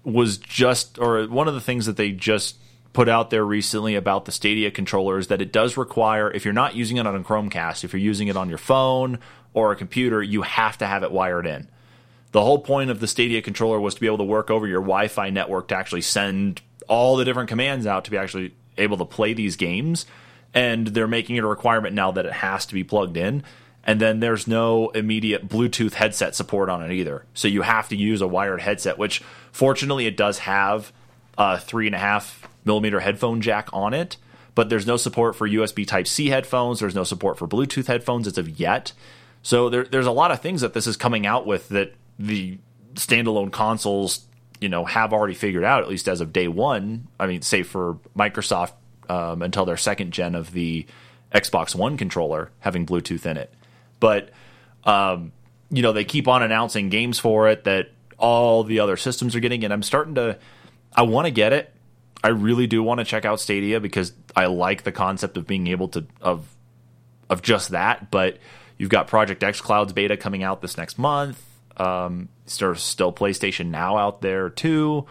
was 0.03 0.37
just, 0.37 0.99
or 0.99 1.25
one 1.25 1.47
of 1.47 1.53
the 1.53 1.61
things 1.61 1.85
that 1.85 1.97
they 1.97 2.11
just 2.11 2.57
put 2.93 3.09
out 3.09 3.29
there 3.29 3.43
recently 3.43 3.95
about 3.95 4.25
the 4.25 4.31
Stadia 4.31 4.71
controller 4.71 5.17
is 5.17 5.27
that 5.27 5.41
it 5.41 5.51
does 5.51 5.77
require, 5.77 6.31
if 6.31 6.45
you're 6.45 6.53
not 6.53 6.75
using 6.75 6.97
it 6.97 7.05
on 7.05 7.15
a 7.15 7.19
Chromecast, 7.19 7.83
if 7.83 7.91
you're 7.91 7.99
using 7.99 8.27
it 8.27 8.37
on 8.37 8.49
your 8.49 8.57
phone 8.57 9.19
or 9.53 9.71
a 9.71 9.75
computer, 9.75 10.23
you 10.23 10.43
have 10.43 10.77
to 10.77 10.85
have 10.85 11.03
it 11.03 11.11
wired 11.11 11.45
in. 11.45 11.69
The 12.31 12.41
whole 12.41 12.59
point 12.59 12.89
of 12.89 12.99
the 12.99 13.07
Stadia 13.07 13.41
controller 13.41 13.79
was 13.79 13.95
to 13.95 14.01
be 14.01 14.07
able 14.07 14.17
to 14.19 14.23
work 14.23 14.49
over 14.49 14.67
your 14.67 14.81
Wi 14.81 15.07
Fi 15.07 15.29
network 15.29 15.69
to 15.69 15.75
actually 15.75 16.01
send 16.01 16.61
all 16.87 17.15
the 17.15 17.25
different 17.25 17.49
commands 17.49 17.87
out 17.87 18.05
to 18.05 18.11
be 18.11 18.17
actually 18.17 18.53
able 18.77 18.97
to 18.97 19.05
play 19.05 19.33
these 19.33 19.55
games. 19.55 20.05
And 20.53 20.87
they're 20.87 21.07
making 21.07 21.35
it 21.35 21.43
a 21.43 21.47
requirement 21.47 21.95
now 21.95 22.11
that 22.11 22.25
it 22.25 22.31
has 22.31 22.65
to 22.67 22.73
be 22.73 22.83
plugged 22.83 23.17
in. 23.17 23.43
And 23.85 24.01
then 24.01 24.19
there's 24.19 24.47
no 24.47 24.89
immediate 24.89 25.47
Bluetooth 25.47 25.93
headset 25.93 26.35
support 26.35 26.69
on 26.69 26.81
it 26.81 26.91
either. 26.91 27.25
So 27.33 27.47
you 27.47 27.61
have 27.61 27.87
to 27.89 27.95
use 27.95 28.21
a 28.21 28.27
wired 28.27 28.61
headset, 28.61 28.97
which 28.97 29.21
fortunately 29.51 30.07
it 30.07 30.17
does 30.17 30.39
have 30.39 30.91
a 31.37 31.59
three 31.59 31.85
and 31.85 31.95
a 31.95 31.99
half 31.99 32.47
millimeter 32.63 32.99
headphone 32.99 33.41
jack 33.41 33.69
on 33.71 33.93
it. 33.93 34.17
But 34.55 34.69
there's 34.69 34.87
no 34.87 34.97
support 34.97 35.35
for 35.35 35.47
USB 35.47 35.85
Type 35.85 36.07
C 36.07 36.29
headphones. 36.29 36.79
There's 36.79 36.95
no 36.95 37.03
support 37.03 37.37
for 37.37 37.47
Bluetooth 37.47 37.87
headphones 37.87 38.25
as 38.25 38.37
of 38.37 38.59
yet. 38.59 38.93
So 39.43 39.69
there, 39.69 39.83
there's 39.83 40.07
a 40.07 40.11
lot 40.11 40.31
of 40.31 40.41
things 40.41 40.61
that 40.61 40.73
this 40.73 40.87
is 40.87 40.97
coming 40.97 41.27
out 41.27 41.45
with 41.45 41.69
that 41.69 41.93
the 42.17 42.57
standalone 42.95 43.51
consoles, 43.51 44.25
you 44.59 44.69
know, 44.69 44.85
have 44.85 45.13
already 45.13 45.35
figured 45.35 45.63
out 45.63 45.83
at 45.83 45.89
least 45.89 46.07
as 46.07 46.21
of 46.21 46.33
day 46.33 46.47
one. 46.47 47.07
I 47.19 47.27
mean, 47.27 47.41
say 47.41 47.61
for 47.61 47.99
Microsoft 48.17 48.71
um, 49.09 49.41
until 49.41 49.65
their 49.65 49.77
second 49.77 50.11
gen 50.11 50.33
of 50.33 50.53
the 50.53 50.87
Xbox 51.33 51.75
One 51.75 51.97
controller 51.97 52.49
having 52.59 52.85
Bluetooth 52.85 53.25
in 53.25 53.37
it, 53.37 53.53
but 54.05 54.29
um, 54.83 55.31
you 55.71 55.81
know 55.81 55.91
they 55.91 56.03
keep 56.03 56.27
on 56.27 56.43
announcing 56.43 56.89
games 56.89 57.17
for 57.17 57.49
it 57.49 57.63
that 57.63 57.89
all 58.19 58.63
the 58.63 58.79
other 58.81 58.97
systems 58.97 59.35
are 59.35 59.39
getting, 59.39 59.63
and 59.63 59.73
I'm 59.73 59.81
starting 59.81 60.13
to. 60.13 60.37
I 60.95 61.01
want 61.01 61.25
to 61.25 61.31
get 61.31 61.53
it. 61.53 61.73
I 62.23 62.27
really 62.27 62.67
do 62.67 62.83
want 62.83 62.99
to 62.99 63.03
check 63.03 63.25
out 63.25 63.39
Stadia 63.39 63.79
because 63.79 64.13
I 64.35 64.45
like 64.45 64.83
the 64.83 64.91
concept 64.91 65.37
of 65.37 65.47
being 65.47 65.65
able 65.65 65.87
to 65.87 66.05
of 66.21 66.47
of 67.27 67.41
just 67.41 67.69
that. 67.69 68.11
But 68.11 68.37
you've 68.77 68.91
got 68.91 69.07
Project 69.07 69.41
xCloud's 69.41 69.91
beta 69.91 70.17
coming 70.17 70.43
out 70.43 70.61
this 70.61 70.77
next 70.77 70.99
month. 70.99 71.43
Um, 71.75 72.29
there's 72.59 72.83
still 72.83 73.11
PlayStation 73.11 73.71
Now 73.71 73.97
out 73.97 74.21
there 74.21 74.51
too. 74.51 75.07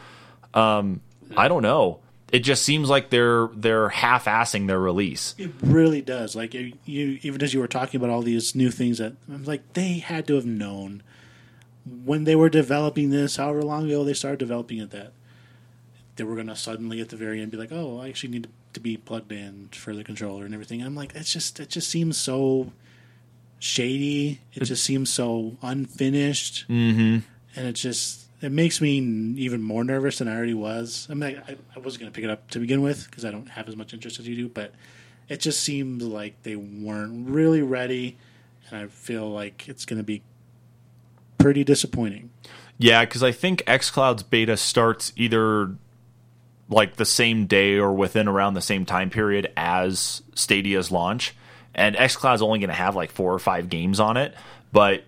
Um, 0.55 1.01
I 1.37 1.49
don't 1.49 1.63
know. 1.63 1.99
It 2.33 2.41
just 2.41 2.65
seems 2.65 2.91
like 2.91 3.11
they're 3.11 3.49
they're 3.55 3.91
half-assing 3.91 4.67
their 4.67 4.81
release. 4.81 5.35
It 5.39 5.53
really 5.63 6.03
does. 6.03 6.35
Like 6.35 6.55
you, 6.55 6.73
even 6.87 7.43
as 7.43 7.55
you 7.55 7.61
were 7.61 7.69
talking 7.69 8.01
about 8.01 8.11
all 8.11 8.23
these 8.23 8.55
new 8.55 8.71
things, 8.71 8.99
that 8.99 9.15
I'm 9.29 9.45
like, 9.45 9.75
they 9.75 9.99
had 9.99 10.27
to 10.29 10.35
have 10.35 10.47
known 10.47 11.03
when 12.05 12.25
they 12.25 12.35
were 12.35 12.49
developing 12.49 13.11
this, 13.11 13.37
however 13.37 13.63
long 13.63 13.87
ago 13.87 14.05
they 14.05 14.15
started 14.15 14.39
developing 14.39 14.79
it, 14.79 14.91
that 14.91 15.13
they 16.17 16.25
were 16.25 16.35
going 16.35 16.47
to 16.47 16.57
suddenly 16.57 17.01
at 17.01 17.11
the 17.11 17.17
very 17.17 17.41
end 17.41 17.51
be 17.51 17.57
like, 17.57 17.73
"Oh, 17.73 18.01
I 18.01 18.09
actually 18.09 18.31
need 18.31 18.49
to 18.73 18.81
be 18.81 18.97
plugged 18.97 19.31
in 19.31 19.69
for 19.73 19.95
the 19.95 20.05
controller 20.05 20.45
and 20.45 20.55
everything." 20.55 20.81
And 20.81 20.89
I'm 20.89 20.97
like, 20.97 21.15
it's 21.15 21.33
just, 21.33 21.61
it 21.61 21.69
just 21.69 21.89
seems 21.89 22.17
so 22.17 22.73
shady. 23.59 24.41
It 24.55 24.65
just 24.65 24.83
seems 24.83 25.11
so 25.11 25.57
unfinished, 25.63 26.67
mm-hmm. 26.69 27.19
and 27.57 27.67
it 27.67 27.75
just 27.75 28.24
it 28.45 28.53
makes 28.53 28.79
me 28.83 28.99
even 29.39 29.63
more 29.63 29.85
nervous 29.85 30.19
than 30.19 30.29
I 30.29 30.37
already 30.37 30.53
was. 30.53 31.07
I 31.09 31.15
mean, 31.15 31.43
I, 31.49 31.57
I 31.75 31.79
wasn't 31.79 32.03
going 32.03 32.13
to 32.13 32.15
pick 32.15 32.25
it 32.25 32.31
up 32.31 32.51
to 32.51 32.59
begin 32.59 32.83
with 32.83 33.07
because 33.09 33.25
I 33.25 33.31
don't 33.31 33.49
have 33.49 33.69
as 33.69 33.75
much 33.75 33.95
interest 33.95 34.19
as 34.19 34.29
you 34.29 34.37
do, 34.37 34.49
but 34.51 34.73
it 35.31 35.41
just 35.41 35.63
seems 35.63 36.03
like 36.03 36.43
they 36.43 36.55
weren't 36.55 37.31
really 37.31 37.63
ready, 37.63 38.19
and 38.69 38.79
I 38.79 38.87
feel 38.89 39.31
like 39.31 39.67
it's 39.67 39.87
going 39.87 39.97
to 39.97 40.05
be 40.05 40.23
pretty 41.39 41.65
disappointing. 41.65 42.31
Yeah, 42.77 43.07
because 43.07 43.23
I 43.23 43.33
think 43.33 43.63
xCloud's 43.67 44.23
beta 44.23 44.59
starts 44.59 45.15
either 45.17 45.77
like 46.69 46.97
the 46.97 47.07
same 47.07 47.47
day 47.47 47.79
or 47.79 47.95
within 47.95 48.29
around 48.29 48.55
the 48.55 48.61
same 48.61 48.85
time 48.85 49.09
period 49.09 49.51
as 49.57 50.23
Stadia's 50.35 50.91
launch. 50.91 51.35
And 51.75 51.97
xCloud's 51.97 52.43
only 52.43 52.59
going 52.59 52.69
to 52.69 52.75
have 52.75 52.95
like 52.95 53.11
four 53.11 53.33
or 53.33 53.39
five 53.39 53.71
games 53.71 54.01
on 54.01 54.19
it, 54.19 54.35
but 54.71 55.05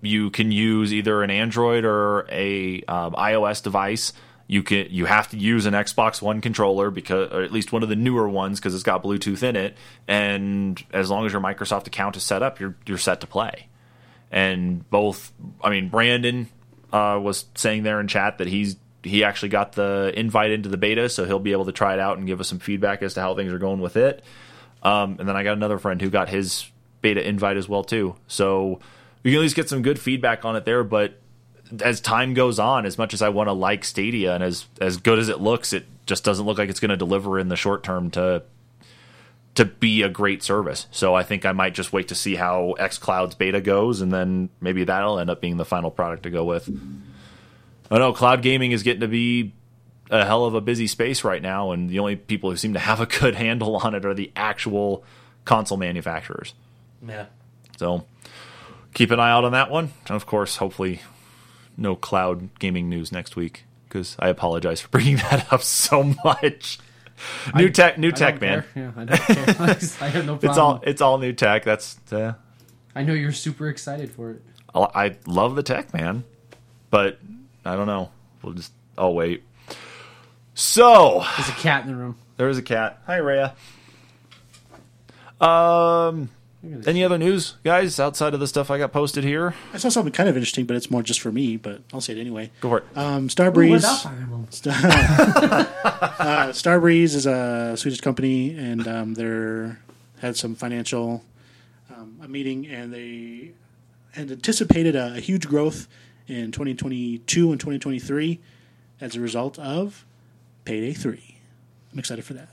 you 0.00 0.30
can 0.30 0.52
use 0.52 0.92
either 0.92 1.22
an 1.22 1.30
Android 1.30 1.84
or 1.84 2.26
a 2.30 2.82
um, 2.82 3.14
iOS 3.14 3.62
device. 3.62 4.12
You 4.46 4.62
can 4.62 4.86
you 4.90 5.04
have 5.04 5.28
to 5.30 5.36
use 5.36 5.66
an 5.66 5.74
Xbox 5.74 6.22
One 6.22 6.40
controller 6.40 6.90
because, 6.90 7.30
or 7.32 7.42
at 7.42 7.52
least 7.52 7.72
one 7.72 7.82
of 7.82 7.88
the 7.88 7.96
newer 7.96 8.28
ones, 8.28 8.58
because 8.58 8.74
it's 8.74 8.82
got 8.82 9.02
Bluetooth 9.02 9.42
in 9.42 9.56
it. 9.56 9.76
And 10.06 10.82
as 10.92 11.10
long 11.10 11.26
as 11.26 11.32
your 11.32 11.42
Microsoft 11.42 11.86
account 11.86 12.16
is 12.16 12.22
set 12.22 12.42
up, 12.42 12.58
you're 12.58 12.76
you're 12.86 12.98
set 12.98 13.20
to 13.20 13.26
play. 13.26 13.68
And 14.30 14.88
both, 14.90 15.32
I 15.62 15.70
mean, 15.70 15.88
Brandon 15.88 16.48
uh, 16.92 17.18
was 17.22 17.46
saying 17.54 17.82
there 17.82 18.00
in 18.00 18.08
chat 18.08 18.38
that 18.38 18.46
he's 18.46 18.76
he 19.02 19.24
actually 19.24 19.50
got 19.50 19.72
the 19.72 20.12
invite 20.16 20.50
into 20.50 20.68
the 20.68 20.76
beta, 20.76 21.08
so 21.08 21.24
he'll 21.24 21.38
be 21.38 21.52
able 21.52 21.66
to 21.66 21.72
try 21.72 21.94
it 21.94 22.00
out 22.00 22.18
and 22.18 22.26
give 22.26 22.40
us 22.40 22.48
some 22.48 22.58
feedback 22.58 23.02
as 23.02 23.14
to 23.14 23.20
how 23.20 23.34
things 23.34 23.52
are 23.52 23.58
going 23.58 23.80
with 23.80 23.96
it. 23.96 24.24
Um, 24.82 25.16
and 25.18 25.28
then 25.28 25.36
I 25.36 25.42
got 25.42 25.56
another 25.56 25.78
friend 25.78 26.00
who 26.00 26.10
got 26.10 26.28
his 26.28 26.70
beta 27.00 27.26
invite 27.26 27.56
as 27.56 27.68
well 27.68 27.84
too. 27.84 28.16
So 28.26 28.80
we 29.22 29.30
can 29.30 29.38
at 29.38 29.42
least 29.42 29.56
get 29.56 29.68
some 29.68 29.82
good 29.82 29.98
feedback 29.98 30.44
on 30.44 30.56
it 30.56 30.64
there. 30.64 30.84
But 30.84 31.18
as 31.82 32.00
time 32.00 32.34
goes 32.34 32.58
on, 32.58 32.86
as 32.86 32.98
much 32.98 33.14
as 33.14 33.22
I 33.22 33.28
want 33.28 33.48
to 33.48 33.52
like 33.52 33.84
Stadia 33.84 34.34
and 34.34 34.42
as 34.42 34.66
as 34.80 34.96
good 34.96 35.18
as 35.18 35.28
it 35.28 35.40
looks, 35.40 35.72
it 35.72 35.86
just 36.06 36.24
doesn't 36.24 36.46
look 36.46 36.58
like 36.58 36.70
it's 36.70 36.80
going 36.80 36.90
to 36.90 36.96
deliver 36.96 37.38
in 37.38 37.48
the 37.48 37.56
short 37.56 37.82
term 37.82 38.10
to 38.12 38.42
to 39.54 39.64
be 39.64 40.02
a 40.02 40.08
great 40.08 40.42
service. 40.42 40.86
So 40.92 41.14
I 41.14 41.24
think 41.24 41.44
I 41.44 41.52
might 41.52 41.74
just 41.74 41.92
wait 41.92 42.08
to 42.08 42.14
see 42.14 42.36
how 42.36 42.76
xCloud's 42.78 43.34
beta 43.34 43.60
goes, 43.60 44.00
and 44.00 44.12
then 44.12 44.50
maybe 44.60 44.84
that'll 44.84 45.18
end 45.18 45.30
up 45.30 45.40
being 45.40 45.56
the 45.56 45.64
final 45.64 45.90
product 45.90 46.22
to 46.24 46.30
go 46.30 46.44
with. 46.44 46.70
I 47.90 47.98
know 47.98 48.12
cloud 48.12 48.42
gaming 48.42 48.72
is 48.72 48.82
getting 48.82 49.00
to 49.00 49.08
be 49.08 49.52
a 50.10 50.24
hell 50.24 50.44
of 50.44 50.54
a 50.54 50.60
busy 50.60 50.86
space 50.86 51.24
right 51.24 51.42
now, 51.42 51.72
and 51.72 51.90
the 51.90 51.98
only 51.98 52.16
people 52.16 52.50
who 52.50 52.56
seem 52.56 52.74
to 52.74 52.78
have 52.78 53.00
a 53.00 53.06
good 53.06 53.34
handle 53.34 53.76
on 53.76 53.94
it 53.94 54.04
are 54.04 54.14
the 54.14 54.30
actual 54.36 55.02
console 55.44 55.78
manufacturers. 55.78 56.54
Yeah. 57.06 57.26
So 57.78 58.04
keep 58.94 59.10
an 59.10 59.20
eye 59.20 59.30
out 59.30 59.44
on 59.44 59.52
that 59.52 59.70
one. 59.70 59.92
And 60.06 60.16
of 60.16 60.26
course, 60.26 60.56
hopefully, 60.56 61.00
no 61.76 61.94
cloud 61.96 62.48
gaming 62.58 62.88
news 62.88 63.12
next 63.12 63.36
week 63.36 63.64
because 63.88 64.16
I 64.18 64.28
apologize 64.28 64.80
for 64.80 64.88
bringing 64.90 65.16
that 65.16 65.52
up 65.52 65.62
so 65.62 66.14
much. 66.24 66.78
New 67.54 67.66
I- 67.66 67.70
tech, 67.70 67.98
new 67.98 68.08
I 68.08 68.12
tech, 68.12 68.40
man. 68.40 68.64
Yeah, 68.76 68.92
I. 68.96 69.02
I 70.00 70.08
have 70.08 70.24
no 70.26 70.36
problem. 70.36 70.38
It's 70.42 70.58
all 70.58 70.80
it's 70.84 71.00
all 71.00 71.18
new 71.18 71.32
tech. 71.32 71.64
That's 71.64 71.96
uh, 72.12 72.34
I 72.94 73.02
know 73.02 73.12
you're 73.12 73.32
super 73.32 73.68
excited 73.68 74.10
for 74.10 74.30
it. 74.32 74.42
I 74.74 74.80
I 75.06 75.16
love 75.26 75.56
the 75.56 75.62
tech, 75.62 75.92
man. 75.92 76.24
But 76.90 77.18
I 77.64 77.74
don't 77.76 77.86
know. 77.86 78.10
We'll 78.42 78.54
just 78.54 78.72
I'll 78.96 79.14
wait. 79.14 79.42
So 80.54 81.24
There's 81.36 81.48
a 81.48 81.52
cat 81.52 81.84
in 81.84 81.90
the 81.90 81.96
room. 81.96 82.16
there 82.36 82.48
is 82.48 82.58
a 82.58 82.62
cat. 82.62 83.00
Hi, 83.06 83.16
Rhea. 83.16 83.54
Um, 85.40 85.46
Look 85.46 86.20
at 86.20 86.26
this 86.26 86.30
any 86.86 87.04
other 87.04 87.18
news, 87.18 87.54
guys, 87.64 87.98
outside 88.00 88.34
of 88.34 88.40
the 88.40 88.46
stuff 88.46 88.70
I 88.70 88.78
got 88.78 88.92
posted 88.92 89.24
here? 89.24 89.54
I 89.72 89.78
saw 89.78 89.88
something 89.88 90.12
kind 90.12 90.28
of 90.28 90.36
interesting, 90.36 90.66
but 90.66 90.76
it's 90.76 90.90
more 90.90 91.02
just 91.02 91.20
for 91.20 91.32
me. 91.32 91.56
But 91.56 91.82
I'll 91.92 92.00
say 92.00 92.14
it 92.14 92.20
anyway. 92.20 92.50
Go 92.60 92.68
for 92.70 92.78
it. 92.78 92.84
Um, 92.96 93.28
Starbreeze. 93.28 93.70
without 93.72 94.02
Fire 94.02 94.28
uh, 96.18 96.48
Starbreeze 96.52 97.14
is 97.14 97.26
a 97.26 97.76
Swedish 97.76 98.00
company, 98.00 98.56
and 98.56 98.86
um, 98.86 99.14
they're 99.14 99.80
had 100.20 100.36
some 100.36 100.54
financial 100.54 101.22
um, 101.94 102.18
a 102.22 102.28
meeting, 102.28 102.66
and 102.66 102.92
they 102.92 103.52
had 104.12 104.30
anticipated 104.30 104.96
a, 104.96 105.14
a 105.14 105.20
huge 105.20 105.46
growth 105.48 105.88
in 106.26 106.52
2022 106.52 107.50
and 107.50 107.60
2023 107.60 108.40
as 109.00 109.16
a 109.16 109.20
result 109.20 109.58
of 109.58 110.04
Payday 110.64 110.92
3. 110.92 111.36
I'm 111.92 111.98
excited 111.98 112.24
for 112.24 112.34
that. 112.34 112.48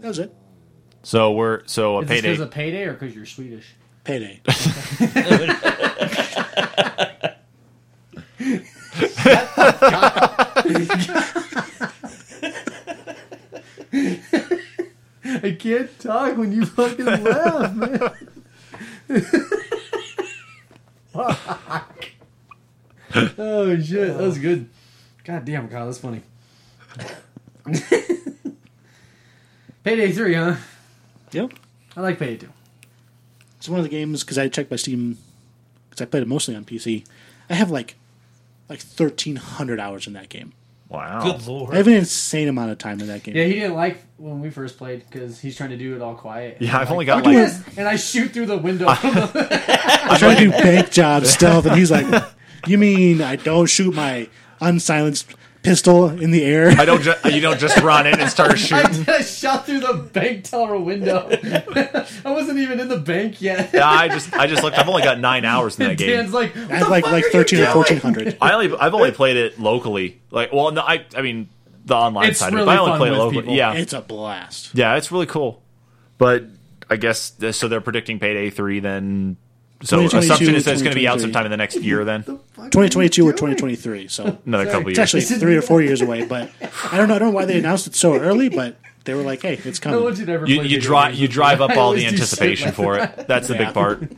That 0.00 0.08
was 0.08 0.18
it. 0.18 0.34
So 1.08 1.32
we're 1.32 1.62
so 1.64 1.96
a 1.96 2.02
Is 2.02 2.08
this 2.08 2.16
payday. 2.16 2.28
because 2.32 2.40
of 2.44 2.50
payday 2.50 2.84
or 2.84 2.92
because 2.92 3.16
you're 3.16 3.24
Swedish? 3.24 3.64
Payday. 4.04 4.42
I 15.24 15.56
can't 15.58 15.98
talk 15.98 16.36
when 16.36 16.52
you 16.52 16.66
fucking 16.66 17.06
laugh, 17.06 17.74
man. 17.74 18.00
oh 23.38 23.80
shit, 23.80 24.08
that 24.08 24.20
was 24.20 24.38
good. 24.38 24.68
God 25.24 25.46
damn, 25.46 25.70
Kyle, 25.70 25.86
that's 25.86 25.96
funny. 25.96 26.20
Payday 29.84 30.12
three, 30.12 30.34
huh? 30.34 30.56
Yep. 31.32 31.52
I 31.96 32.00
like 32.00 32.18
Payday 32.18 32.36
two. 32.36 32.48
It's 33.58 33.68
one 33.68 33.78
of 33.80 33.84
the 33.84 33.90
games 33.90 34.22
because 34.22 34.38
I 34.38 34.48
checked 34.48 34.70
my 34.70 34.76
Steam 34.76 35.18
because 35.90 36.00
I 36.02 36.04
played 36.06 36.22
it 36.22 36.28
mostly 36.28 36.54
on 36.54 36.64
PC. 36.64 37.04
I 37.50 37.54
have 37.54 37.70
like 37.70 37.96
like 38.68 38.80
1,300 38.82 39.80
hours 39.80 40.06
in 40.06 40.12
that 40.12 40.28
game. 40.28 40.52
wow. 40.90 41.22
Good 41.22 41.46
lord. 41.46 41.74
I 41.74 41.78
have 41.78 41.86
an 41.88 41.94
insane 41.94 42.48
amount 42.48 42.70
of 42.70 42.78
time 42.78 43.00
in 43.00 43.06
that 43.08 43.22
game. 43.22 43.34
Yeah, 43.34 43.44
he 43.44 43.54
didn't 43.54 43.74
like 43.74 44.02
when 44.18 44.40
we 44.40 44.50
first 44.50 44.76
played 44.78 45.04
because 45.10 45.40
he's 45.40 45.56
trying 45.56 45.70
to 45.70 45.76
do 45.76 45.96
it 45.96 46.02
all 46.02 46.14
quiet. 46.14 46.58
Yeah, 46.60 46.78
I've 46.78 46.88
I'm 46.88 46.92
only 46.92 47.04
got 47.06 47.24
"Look 47.24 47.34
at 47.34 47.38
like 47.54 47.64
this," 47.64 47.78
and 47.78 47.88
I 47.88 47.96
shoot 47.96 48.32
through 48.32 48.46
the 48.46 48.58
window. 48.58 48.92
from 48.94 49.14
the- 49.14 49.48
I 50.10 50.18
try 50.18 50.34
to 50.34 50.40
do 50.40 50.50
bank 50.50 50.90
job 50.90 51.24
stealth, 51.24 51.66
and 51.66 51.76
he's 51.76 51.90
like, 51.90 52.06
"You 52.66 52.78
mean 52.78 53.22
I 53.22 53.36
don't 53.36 53.66
shoot 53.66 53.94
my 53.94 54.28
unsilenced 54.60 55.34
pistol 55.68 56.08
in 56.08 56.30
the 56.30 56.44
air?" 56.44 56.70
I 56.70 56.84
don't. 56.84 57.02
Ju- 57.02 57.14
you 57.30 57.40
don't 57.40 57.58
just 57.60 57.76
run 57.78 58.06
in 58.06 58.18
and 58.20 58.30
start 58.30 58.58
shooting. 58.58 58.92
did, 59.04 59.08
I 59.08 59.22
shot 59.22 59.66
through 59.66 59.80
the 59.80 59.94
bank 59.94 60.44
teller 60.44 60.78
window. 60.78 61.28
I 62.24 62.30
wasn't 62.32 62.58
even 62.58 62.80
in 62.80 62.88
the 62.88 62.98
bank 62.98 63.40
yet. 63.40 63.70
Yeah, 63.72 63.88
I 63.88 64.08
just 64.08 64.32
I 64.34 64.46
just 64.46 64.62
looked. 64.62 64.78
I've 64.78 64.88
only 64.88 65.02
got 65.02 65.18
nine 65.20 65.44
hours 65.44 65.78
in 65.78 65.84
that 65.84 65.90
And 65.90 65.98
game. 65.98 66.10
Dan's 66.16 66.32
like, 66.32 66.56
I 66.56 66.76
have 66.76 66.88
like 66.88 67.04
like 67.04 67.24
13 67.26 67.60
or 67.60 67.74
1400. 67.76 68.38
I 68.40 68.52
only 68.52 68.76
I've 68.78 68.94
only 68.94 69.10
played 69.12 69.36
it 69.36 69.58
locally. 69.60 70.20
Like, 70.30 70.52
well, 70.52 70.70
no, 70.72 70.82
I 70.82 71.04
I 71.16 71.22
mean 71.22 71.48
the 71.84 71.94
online 71.94 72.30
It's 72.30 72.40
side. 72.40 72.52
really 72.52 72.62
of 72.62 72.68
it, 72.68 72.70
but 72.70 72.76
I 72.76 72.78
only 72.80 72.90
fun 72.92 72.98
play 72.98 73.08
it 73.08 73.10
with 73.12 73.18
locally. 73.20 73.42
people. 73.42 73.54
Yeah, 73.54 73.72
It's 73.74 73.92
a 73.92 74.00
blast. 74.00 74.70
yeah, 74.74 74.96
it's 74.96 75.10
really 75.10 75.26
cool. 75.26 75.62
But 76.18 76.44
I 76.90 76.96
guess 76.96 77.32
uh, 77.42 77.52
so. 77.52 77.68
They're 77.68 77.80
predicting 77.80 78.18
Payday 78.18 78.50
three. 78.50 78.80
Then 78.80 79.36
so 79.82 79.96
2022, 79.98 80.18
assumption 80.18 80.54
is 80.56 80.64
that 80.64 80.72
it's 80.72 80.82
going 80.82 80.94
to 80.94 81.00
be 81.00 81.06
out 81.06 81.20
sometime 81.20 81.44
in 81.44 81.50
the 81.50 81.56
next 81.56 81.76
year. 81.76 82.04
Then 82.04 82.22
2022 82.24 83.26
or 83.26 83.32
2023. 83.32 84.08
So 84.08 84.24
another 84.46 84.64
Sorry. 84.64 84.72
couple 84.72 84.88
it's 84.90 84.98
years. 84.98 85.14
actually 85.14 85.38
three 85.38 85.56
or 85.56 85.62
four 85.62 85.82
years 85.82 86.00
away. 86.02 86.24
But 86.26 86.50
I 86.90 86.96
don't 86.96 87.08
know. 87.08 87.14
I 87.14 87.18
don't 87.18 87.28
know 87.28 87.34
why 87.34 87.44
they 87.44 87.58
announced 87.58 87.86
it 87.86 87.94
so 87.94 88.14
early, 88.16 88.48
but 88.48 88.76
they 89.04 89.14
were 89.14 89.22
like, 89.22 89.42
"Hey, 89.42 89.54
it's 89.64 89.80
I 89.86 89.90
don't 89.90 90.00
coming." 90.02 90.18
you 90.20 90.26
to 90.26 90.32
ever 90.32 90.46
You, 90.46 90.56
play 90.56 90.64
you 90.64 90.76
video 90.76 90.80
drive 90.80 91.08
games 91.10 91.20
you 91.20 91.24
with 91.28 91.32
drive 91.32 91.60
up 91.60 91.70
I 91.70 91.74
all 91.76 91.80
always 91.86 92.02
the 92.02 92.10
do 92.10 92.16
shit 92.16 92.20
anticipation 92.20 92.66
like 92.66 92.74
for 92.74 92.96
that. 92.96 93.18
it. 93.20 93.28
That's 93.28 93.48
the 93.48 93.54
Yeah. 93.54 93.64
big 93.66 93.74
part. 93.74 94.12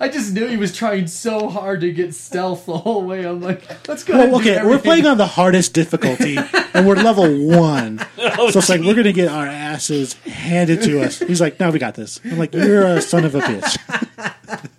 I 0.00 0.08
just 0.08 0.32
knew 0.34 0.48
he 0.48 0.56
was 0.56 0.76
trying 0.76 1.06
so 1.06 1.48
hard 1.48 1.80
to 1.82 1.92
get 1.92 2.14
stealth 2.14 2.66
the 2.66 2.76
whole 2.76 3.04
way. 3.04 3.24
I'm 3.24 3.40
like, 3.40 3.86
let's 3.88 4.02
go. 4.02 4.18
Well, 4.18 4.40
okay, 4.40 4.60
we're 4.66 4.80
playing 4.80 5.06
on 5.06 5.18
the 5.18 5.26
hardest 5.26 5.72
difficulty, 5.72 6.36
and 6.74 6.84
we're 6.86 6.96
level 6.96 7.46
one. 7.46 8.00
Oh, 8.36 8.50
so 8.50 8.58
it's 8.58 8.68
like 8.70 8.80
we're 8.80 8.94
gonna 8.94 9.12
get 9.12 9.28
our 9.28 9.46
asses 9.46 10.14
handed 10.24 10.82
to 10.82 11.02
us. 11.02 11.18
He's 11.20 11.40
like, 11.42 11.60
"No, 11.60 11.70
we 11.70 11.78
got 11.78 11.94
this." 11.94 12.20
I'm 12.24 12.38
like, 12.38 12.52
"You're 12.54 12.84
a 12.84 13.00
son 13.02 13.24
of 13.24 13.34
a 13.34 13.40
bitch." 13.40 14.70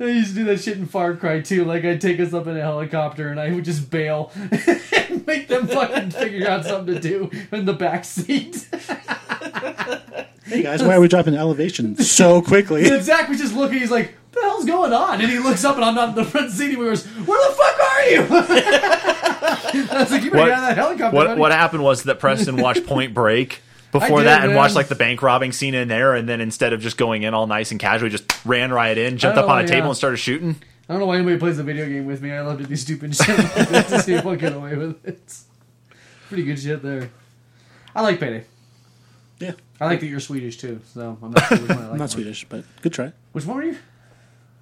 I 0.00 0.04
used 0.06 0.30
to 0.30 0.34
do 0.34 0.44
that 0.46 0.60
shit 0.60 0.76
in 0.76 0.86
Far 0.86 1.14
Cry 1.14 1.40
too. 1.40 1.64
Like 1.64 1.84
I'd 1.84 2.00
take 2.00 2.18
us 2.20 2.32
up 2.34 2.46
in 2.46 2.56
a 2.56 2.60
helicopter 2.60 3.28
and 3.28 3.38
I 3.38 3.52
would 3.52 3.64
just 3.64 3.90
bail 3.90 4.32
and 4.50 5.26
make 5.26 5.46
them 5.48 5.66
fucking 5.68 6.10
figure 6.10 6.48
out 6.48 6.64
something 6.64 6.94
to 6.94 7.00
do 7.00 7.30
in 7.52 7.64
the 7.64 7.72
back 7.74 8.04
seat. 8.04 8.66
Hey 10.46 10.62
guys, 10.62 10.82
why 10.82 10.96
are 10.96 11.00
we 11.00 11.08
dropping 11.08 11.34
elevation 11.34 11.96
so 11.96 12.42
quickly? 12.42 12.88
And 12.88 13.02
Zach 13.04 13.28
was 13.28 13.38
just 13.38 13.54
looking. 13.54 13.78
He's 13.78 13.90
like, 13.90 14.14
"What 14.32 14.42
the 14.42 14.48
hell's 14.48 14.64
going 14.64 14.92
on?" 14.92 15.20
And 15.20 15.30
he 15.30 15.38
looks 15.38 15.64
up 15.64 15.76
and 15.76 15.84
I'm 15.84 15.94
not 15.94 16.10
in 16.10 16.14
the 16.16 16.24
front 16.24 16.50
seat. 16.50 16.64
And 16.74 16.76
he 16.76 16.84
goes, 16.84 17.06
"Where 17.06 17.48
the 17.48 17.54
fuck 17.54 17.80
are 17.80 18.02
you?" 18.04 18.26
I 19.90 20.00
was 20.00 20.10
like, 20.10 20.22
"You 20.22 20.30
better 20.30 20.42
What- 20.42 20.48
get 20.48 20.58
out 20.58 20.70
of 20.70 20.76
that 20.76 20.76
helicopter." 20.76 21.16
What 21.16 21.26
buddy." 21.28 21.40
what 21.40 21.52
happened 21.52 21.82
was 21.82 22.02
that 22.02 22.18
Preston 22.18 22.56
watched 22.56 22.84
Point 22.86 23.14
Break 23.14 23.62
before 24.00 24.18
did, 24.18 24.26
that 24.26 24.40
and 24.40 24.50
man. 24.50 24.56
watched 24.56 24.74
like 24.74 24.88
the 24.88 24.96
bank 24.96 25.22
robbing 25.22 25.52
scene 25.52 25.72
in 25.72 25.88
there, 25.88 26.14
and 26.14 26.28
then 26.28 26.40
instead 26.40 26.72
of 26.72 26.80
just 26.80 26.96
going 26.96 27.22
in 27.22 27.32
all 27.32 27.46
nice 27.46 27.70
and 27.70 27.78
casual, 27.78 28.08
he 28.08 28.16
just 28.16 28.44
ran 28.44 28.72
right 28.72 28.98
in, 28.98 29.18
jumped 29.18 29.38
up 29.38 29.46
know, 29.46 29.52
on 29.52 29.64
a 29.64 29.66
table, 29.66 29.84
yeah. 29.84 29.88
and 29.88 29.96
started 29.96 30.16
shooting. 30.16 30.56
I 30.88 30.92
don't 30.92 31.00
know 31.00 31.06
why 31.06 31.16
anybody 31.16 31.38
plays 31.38 31.58
a 31.58 31.62
video 31.62 31.86
game 31.86 32.04
with 32.04 32.20
me. 32.20 32.32
I 32.32 32.40
love 32.40 32.58
to 32.58 32.64
do 32.64 32.76
stupid 32.76 33.14
shit 33.16 33.38
like 33.38 33.68
that 33.68 33.88
to 33.88 34.02
see 34.02 34.14
if 34.14 34.26
I 34.26 34.34
get 34.34 34.52
away 34.52 34.76
with 34.76 35.06
it. 35.06 35.38
Pretty 36.28 36.42
good 36.42 36.58
shit 36.58 36.82
there. 36.82 37.10
I 37.94 38.02
like 38.02 38.18
Payday. 38.18 38.44
Yeah, 39.38 39.52
I 39.80 39.86
like 39.86 40.00
that 40.00 40.06
you're 40.06 40.20
Swedish 40.20 40.58
too, 40.58 40.80
so 40.92 41.16
I'm 41.22 41.30
not 41.30 41.46
sure 41.46 41.58
which 41.58 41.68
one 41.68 41.78
I 41.78 41.82
like 41.82 41.90
I'm 41.92 41.98
not. 41.98 42.10
Swedish, 42.10 42.44
but 42.48 42.64
good 42.82 42.92
try. 42.92 43.12
Which 43.32 43.46
one 43.46 43.56
were 43.56 43.62
you? 43.62 43.78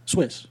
Swiss. 0.05 0.47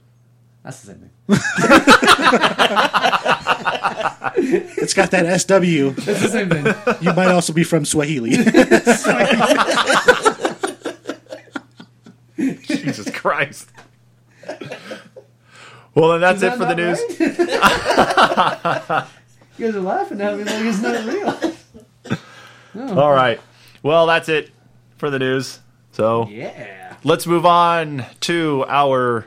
That's 0.64 0.80
the 0.80 0.86
same 0.88 0.98
thing. 0.98 1.10
It's 4.34 4.94
got 4.94 5.10
that 5.12 5.40
SW. 5.40 5.52
It's 5.52 6.04
the 6.06 6.28
same 6.28 6.48
thing. 6.48 6.64
You 7.00 7.12
might 7.12 7.28
also 7.30 7.52
be 7.52 7.64
from 7.64 7.84
Swahili. 7.84 8.30
Jesus 12.36 13.10
Christ. 13.10 13.70
Well, 15.94 16.10
then 16.12 16.20
that's 16.22 16.38
Is 16.38 16.42
it 16.44 16.56
for 16.56 16.64
the 16.64 16.74
news. 16.74 16.98
right? 17.20 19.06
You 19.58 19.66
guys 19.66 19.76
are 19.76 19.80
laughing 19.80 20.20
at 20.22 20.36
me 20.38 20.44
like 20.44 20.54
it's 20.64 20.80
not 20.80 21.04
real. 21.04 22.98
All 22.98 23.12
right. 23.12 23.38
Well, 23.82 24.06
that's 24.06 24.28
it 24.30 24.50
for 24.96 25.10
the 25.10 25.18
news. 25.18 25.60
So 25.92 26.26
Yeah. 26.28 26.96
let's 27.04 27.26
move 27.26 27.44
on 27.44 28.06
to 28.20 28.64
our 28.68 29.26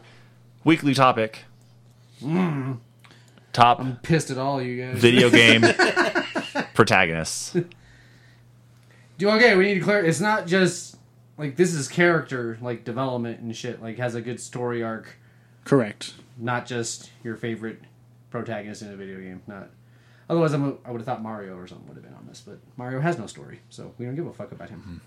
weekly 0.63 0.95
topic. 0.95 1.43
Mm. 2.23 2.79
Top 3.55 3.79
I'm 3.79 3.95
Pissed 3.97 4.31
at 4.31 4.37
all 4.37 4.61
you 4.61 4.83
guys. 4.83 4.97
video 4.99 5.29
game 5.29 5.61
protagonists. 6.73 7.55
Do 9.17 9.29
okay, 9.29 9.55
we 9.55 9.63
need 9.63 9.75
to 9.75 9.79
clear 9.79 10.03
it's 10.03 10.19
not 10.19 10.45
just 10.45 10.97
like 11.37 11.55
this 11.55 11.73
is 11.73 11.87
character 11.87 12.57
like 12.61 12.83
development 12.83 13.39
and 13.39 13.55
shit, 13.55 13.81
like 13.81 13.97
has 13.97 14.13
a 14.13 14.21
good 14.21 14.41
story 14.41 14.83
arc, 14.83 15.17
Correct. 15.63 16.15
not 16.37 16.65
just 16.65 17.11
your 17.23 17.37
favorite 17.37 17.79
protagonist 18.29 18.81
in 18.81 18.91
a 18.91 18.95
video 18.97 19.21
game. 19.21 19.41
Not 19.47 19.69
otherwise 20.29 20.51
I'm 20.51 20.63
a, 20.65 20.73
I 20.85 20.91
would 20.91 20.99
have 20.99 21.05
thought 21.05 21.23
Mario 21.23 21.55
or 21.55 21.65
something 21.65 21.87
would 21.87 21.95
have 21.95 22.03
been 22.03 22.13
on 22.13 22.27
this, 22.27 22.41
but 22.45 22.59
Mario 22.75 22.99
has 22.99 23.17
no 23.17 23.25
story, 23.25 23.61
so 23.69 23.93
we 23.97 24.05
don't 24.05 24.15
give 24.15 24.27
a 24.27 24.33
fuck 24.33 24.51
about 24.51 24.69
him. 24.69 24.79
Mm-hmm. 24.81 24.97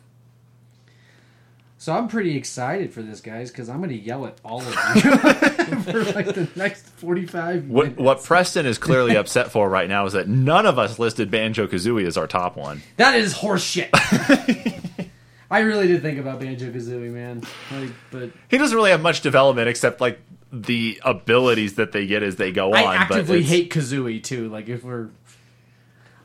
So 1.80 1.92
I'm 1.92 2.08
pretty 2.08 2.36
excited 2.36 2.92
for 2.92 3.02
this, 3.02 3.20
guys, 3.20 3.52
because 3.52 3.68
I'm 3.68 3.76
going 3.78 3.90
to 3.90 3.96
yell 3.96 4.26
at 4.26 4.36
all 4.44 4.60
of 4.60 4.66
you 4.66 4.72
for 5.82 6.02
like 6.12 6.26
the 6.34 6.48
next 6.56 6.84
45 6.88 7.68
What 7.68 7.82
minutes. 7.84 8.00
what 8.00 8.24
Preston 8.24 8.66
is 8.66 8.78
clearly 8.78 9.16
upset 9.16 9.52
for 9.52 9.68
right 9.70 9.88
now 9.88 10.04
is 10.04 10.14
that 10.14 10.26
none 10.28 10.66
of 10.66 10.76
us 10.76 10.98
listed 10.98 11.30
Banjo 11.30 11.68
Kazooie 11.68 12.04
as 12.04 12.16
our 12.16 12.26
top 12.26 12.56
one. 12.56 12.82
That 12.96 13.14
is 13.14 13.32
horseshit. 13.32 13.90
I 15.50 15.60
really 15.60 15.86
did 15.86 16.02
think 16.02 16.18
about 16.18 16.40
Banjo 16.40 16.70
Kazooie, 16.72 17.12
man. 17.12 17.42
Like, 17.70 17.90
but 18.10 18.30
He 18.48 18.58
doesn't 18.58 18.74
really 18.76 18.90
have 18.90 19.00
much 19.00 19.20
development 19.20 19.68
except 19.68 20.00
like 20.00 20.18
the 20.52 21.00
abilities 21.04 21.74
that 21.76 21.92
they 21.92 22.06
get 22.08 22.24
as 22.24 22.34
they 22.36 22.50
go 22.50 22.72
I 22.72 22.80
on. 23.02 23.06
but 23.08 23.18
actively 23.18 23.42
hate 23.44 23.70
Kazooie 23.72 24.20
too. 24.22 24.48
Like, 24.48 24.68
if 24.68 24.82
we're 24.82 25.10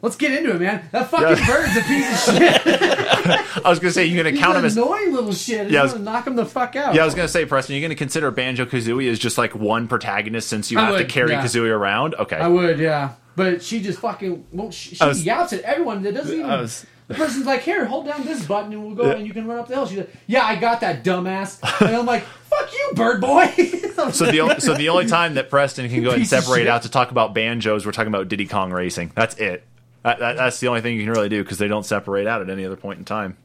let's 0.02 0.16
get 0.16 0.32
into 0.32 0.56
it, 0.56 0.60
man. 0.62 0.90
That 0.92 1.10
fucking 1.12 1.38
Yeah. 1.38 1.48
bird's 1.48 1.78
a 1.78 1.82
piece 1.84 2.28
of 2.28 2.36
shit. 2.38 2.66
I 3.66 3.70
was 3.70 3.80
gonna 3.80 3.92
say 3.92 4.06
you're 4.06 4.24
gonna 4.24 4.32
He's 4.32 4.40
count 4.40 4.58
him 4.58 4.66
as 4.66 4.76
annoying 4.78 5.14
little 5.14 5.34
shit. 5.34 5.70
Yeah, 5.70 5.82
I 5.82 5.84
was- 5.84 5.94
gonna 5.94 6.04
knock 6.06 6.28
him 6.28 6.36
the 6.36 6.46
fuck 6.46 6.76
out. 6.76 6.96
Yeah, 6.96 7.04
I 7.04 7.06
was 7.06 7.16
gonna 7.16 7.28
say, 7.28 7.46
Preston, 7.46 7.76
you're 7.76 7.82
gonna 7.82 7.96
consider 7.96 8.30
Banjo 8.32 8.66
Kazooie 8.66 9.10
as 9.10 9.20
just 9.20 9.38
like 9.38 9.56
one 9.56 9.88
protagonist 9.88 10.48
since 10.50 10.72
you 10.72 10.80
I 10.80 10.86
have 10.86 10.98
to 10.98 11.06
carry 11.06 11.32
yeah. 11.32 11.44
Kazooie 11.44 11.70
around. 11.72 12.16
Okay. 12.16 12.38
I 12.38 12.48
would, 12.48 12.80
yeah. 12.80 13.14
But 13.36 13.64
she 13.64 13.82
just 13.82 14.00
fucking 14.00 14.46
won't. 14.52 14.74
She, 14.74 14.96
she 14.96 15.06
was- 15.06 15.28
at 15.28 15.54
everyone 15.62 16.04
that 16.04 16.14
doesn't 16.14 16.34
even. 16.34 16.48
Was- 16.48 16.86
the 17.08 17.16
person's 17.16 17.46
like, 17.46 17.62
"Here, 17.62 17.86
hold 17.86 18.06
down 18.06 18.24
this 18.24 18.46
button, 18.46 18.72
and 18.72 18.86
we'll 18.86 18.96
go, 18.96 19.12
and 19.12 19.28
you 19.28 19.34
can 19.34 19.46
run 19.46 19.60
up 19.60 19.68
the 19.68 19.76
hill." 19.76 19.86
She's 19.86 19.98
like, 19.98 20.14
"Yeah, 20.26 20.46
I 20.46 20.56
got 20.56 20.82
that, 20.82 21.04
dumbass." 21.04 21.60
And 21.86 21.96
I'm 21.96 22.06
like, 22.06 22.24
"Fuck 22.24 22.72
you, 22.74 22.92
bird 22.96 23.20
boy." 23.20 23.48
so 24.12 24.26
the 24.26 24.56
so 24.60 24.74
the 24.74 24.88
only 24.90 25.08
time 25.08 25.34
that 25.34 25.50
Preston 25.50 25.90
can 25.90 26.02
go 26.02 26.10
ahead 26.10 26.20
and 26.20 26.28
separate 26.28 26.68
out 26.68 26.84
to 26.84 26.90
talk 26.90 27.12
about 27.12 27.34
banjos, 27.34 27.86
we're 27.86 27.92
talking 27.92 28.08
about 28.08 28.30
Diddy 28.30 28.48
Kong 28.48 28.72
Racing. 28.72 29.12
That's 29.16 29.36
it. 29.36 29.66
That, 30.04 30.20
that, 30.20 30.36
that's 30.38 30.60
the 30.60 30.68
only 30.68 30.82
thing 30.82 30.96
you 30.98 31.04
can 31.04 31.12
really 31.12 31.30
do 31.30 31.44
because 31.44 31.58
they 31.58 31.68
don't 31.68 31.86
separate 31.86 32.28
out 32.28 32.42
at 32.42 32.50
any 32.50 32.66
other 32.66 32.76
point 32.76 33.00
in 33.00 33.06
time. 33.06 33.38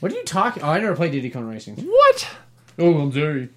what 0.00 0.10
are 0.12 0.14
you 0.14 0.24
talking? 0.24 0.62
Oh, 0.62 0.68
I 0.70 0.78
never 0.80 0.96
played 0.96 1.12
Diddy 1.12 1.30
Kong 1.30 1.44
Racing. 1.46 1.76
What? 1.76 2.28
Oh, 2.78 2.98
I'm 3.00 3.12
sorry. 3.12 3.48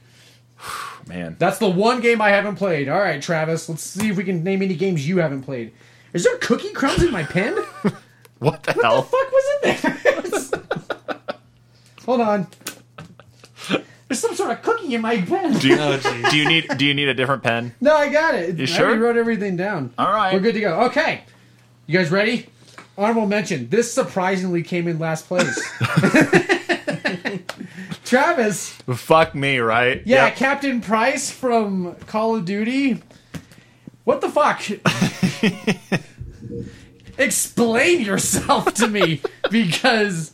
Man, 1.08 1.36
That's 1.40 1.58
the 1.60 1.70
one 1.70 2.02
game 2.02 2.22
I 2.22 2.30
haven't 2.30 2.56
played. 2.56 2.90
All 2.90 3.00
right, 3.00 3.22
Travis, 3.22 3.70
let's 3.70 3.84
see 3.84 4.10
if 4.10 4.18
we 4.18 4.24
can 4.24 4.44
name 4.44 4.62
any 4.62 4.76
games 4.76 5.08
you 5.08 5.18
haven't 5.20 5.44
played. 5.44 5.72
Is 6.14 6.24
there 6.24 6.38
cookie 6.38 6.72
crumbs 6.74 7.04
in 7.04 7.12
my 7.12 7.24
pen? 7.24 7.56
What 7.56 7.94
what 8.40 8.64
the 8.64 8.74
the 8.74 8.82
hell? 8.84 9.02
fuck 9.04 9.32
was 9.32 9.46
in 9.64 9.82
there? 9.82 11.02
Hold 12.06 12.22
on. 12.22 12.48
There's 14.08 14.20
some 14.20 14.36
sort 14.36 14.52
of 14.52 14.62
cookie 14.62 14.94
in 14.94 15.02
my 15.02 15.18
pen. 15.22 15.54
Do 15.54 15.68
you, 15.68 15.78
Oh, 15.80 15.98
do 16.30 16.38
you 16.38 16.48
need 16.48 16.68
do 16.78 16.86
you 16.86 16.94
need 16.94 17.08
a 17.08 17.14
different 17.14 17.42
pen? 17.42 17.74
No, 17.82 17.96
I 17.96 18.10
got 18.10 18.36
it. 18.36 18.56
You 18.58 18.64
I 18.64 18.66
sure? 18.66 18.86
already 18.86 19.00
wrote 19.02 19.18
everything 19.18 19.58
down. 19.58 19.94
All 19.98 20.12
right. 20.14 20.34
We're 20.34 20.40
good 20.42 20.54
to 20.54 20.60
go. 20.60 20.82
Okay. 20.86 21.24
You 21.88 21.98
guys 21.98 22.12
ready? 22.12 22.48
Honorable 22.98 23.28
mention. 23.28 23.70
This 23.70 23.94
surprisingly 23.94 24.64
came 24.64 24.88
in 24.88 24.98
last 25.00 25.28
place. 25.28 25.60
Travis. 28.06 28.70
Fuck 28.72 29.36
me, 29.36 29.58
right? 29.60 30.02
Yeah, 30.06 30.28
Yep. 30.28 30.36
Captain 30.38 30.82
Price 30.82 31.30
from 31.32 31.96
Call 32.08 32.36
of 32.36 32.46
Duty. 32.46 33.02
What 34.04 34.22
the 34.22 34.30
fuck? 34.30 34.62
Explain 37.18 38.02
yourself 38.02 38.74
to 38.76 38.88
me 38.88 39.22
because 39.50 40.34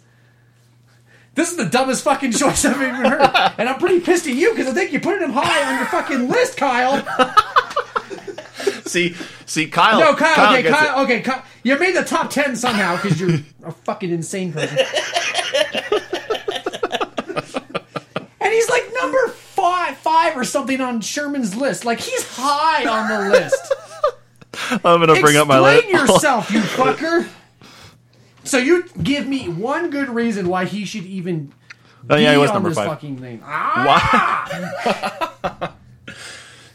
this 1.36 1.52
is 1.52 1.58
the 1.58 1.66
dumbest 1.66 2.04
fucking 2.04 2.32
choice 2.34 2.66
I've 2.66 2.82
ever 2.82 3.10
heard. 3.10 3.54
And 3.58 3.70
I'm 3.70 3.80
pretty 3.80 4.00
pissed 4.02 4.28
at 4.28 4.36
you 4.36 4.52
because 4.52 4.68
I 4.68 4.74
think 4.74 4.92
you're 4.92 5.02
putting 5.02 5.22
him 5.22 5.32
high 5.34 5.72
on 5.72 5.78
your 5.78 5.86
fucking 5.88 6.28
list, 6.28 6.58
Kyle. 6.58 6.98
See, 8.92 9.16
see, 9.46 9.68
Kyle. 9.68 10.00
No, 10.00 10.14
Kyle, 10.16 10.54
okay, 10.54 10.64
gets 10.64 10.76
it. 10.76 10.78
Kyle, 10.78 11.04
okay, 11.06 11.22
Kyle. 11.22 11.44
You 11.64 11.80
made 11.80 11.96
the 11.96 12.04
top 12.04 12.30
10 12.30 12.58
somehow 12.58 12.98
because 12.98 13.20
you're 13.22 13.40
a 13.64 13.72
fucking 13.72 14.12
insane 14.12 14.52
person. 14.52 14.78
and 18.42 18.54
he's 18.54 18.70
like 18.70 18.84
number 18.94 19.30
five, 19.30 19.96
five 19.98 20.36
or 20.36 20.44
something 20.44 20.82
on 20.82 21.00
Sherman's 21.00 21.56
list. 21.56 21.86
Like 21.86 22.02
he's 22.02 22.28
high 22.36 22.86
on 22.86 23.08
the 23.10 23.30
list. 23.30 23.74
I'm 24.84 25.00
gonna 25.00 25.22
bring 25.22 25.38
up 25.38 25.48
my 25.48 25.60
list. 25.60 25.86
Explain 25.86 26.08
yourself, 26.08 26.52
you 26.52 26.60
fucker. 26.62 27.28
So 28.44 28.58
you 28.58 28.84
give 29.02 29.28
me 29.28 29.48
one 29.48 29.90
good 29.90 30.10
reason 30.10 30.50
why 30.50 30.66
he 30.66 30.84
should 30.84 31.06
even 31.06 31.54
oh 32.10 32.16
yeah, 32.18 32.32
be 32.32 32.36
he 32.36 32.42
was 32.42 32.50
on 32.50 32.56
number 32.56 32.70
this 32.70 32.78
five. 32.78 32.88
fucking 32.88 33.20
thing. 33.20 33.42
Ah! 33.46 34.48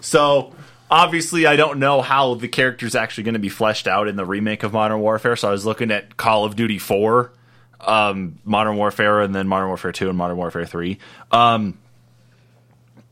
So 0.00 0.54
obviously, 0.90 1.46
I 1.46 1.56
don't 1.56 1.78
know 1.78 2.00
how 2.02 2.34
the 2.34 2.48
character's 2.48 2.94
actually 2.94 3.24
going 3.24 3.34
to 3.34 3.38
be 3.40 3.48
fleshed 3.48 3.86
out 3.86 4.08
in 4.08 4.16
the 4.16 4.24
remake 4.24 4.62
of 4.62 4.72
Modern 4.72 5.00
Warfare. 5.00 5.36
So 5.36 5.48
I 5.48 5.50
was 5.52 5.64
looking 5.66 5.90
at 5.90 6.16
Call 6.16 6.44
of 6.44 6.56
Duty 6.56 6.78
Four, 6.78 7.32
um, 7.80 8.38
Modern 8.44 8.76
Warfare, 8.76 9.20
and 9.20 9.34
then 9.34 9.48
Modern 9.48 9.68
Warfare 9.68 9.92
Two 9.92 10.08
and 10.08 10.16
Modern 10.18 10.36
Warfare 10.36 10.64
Three. 10.66 10.98
Um, 11.32 11.78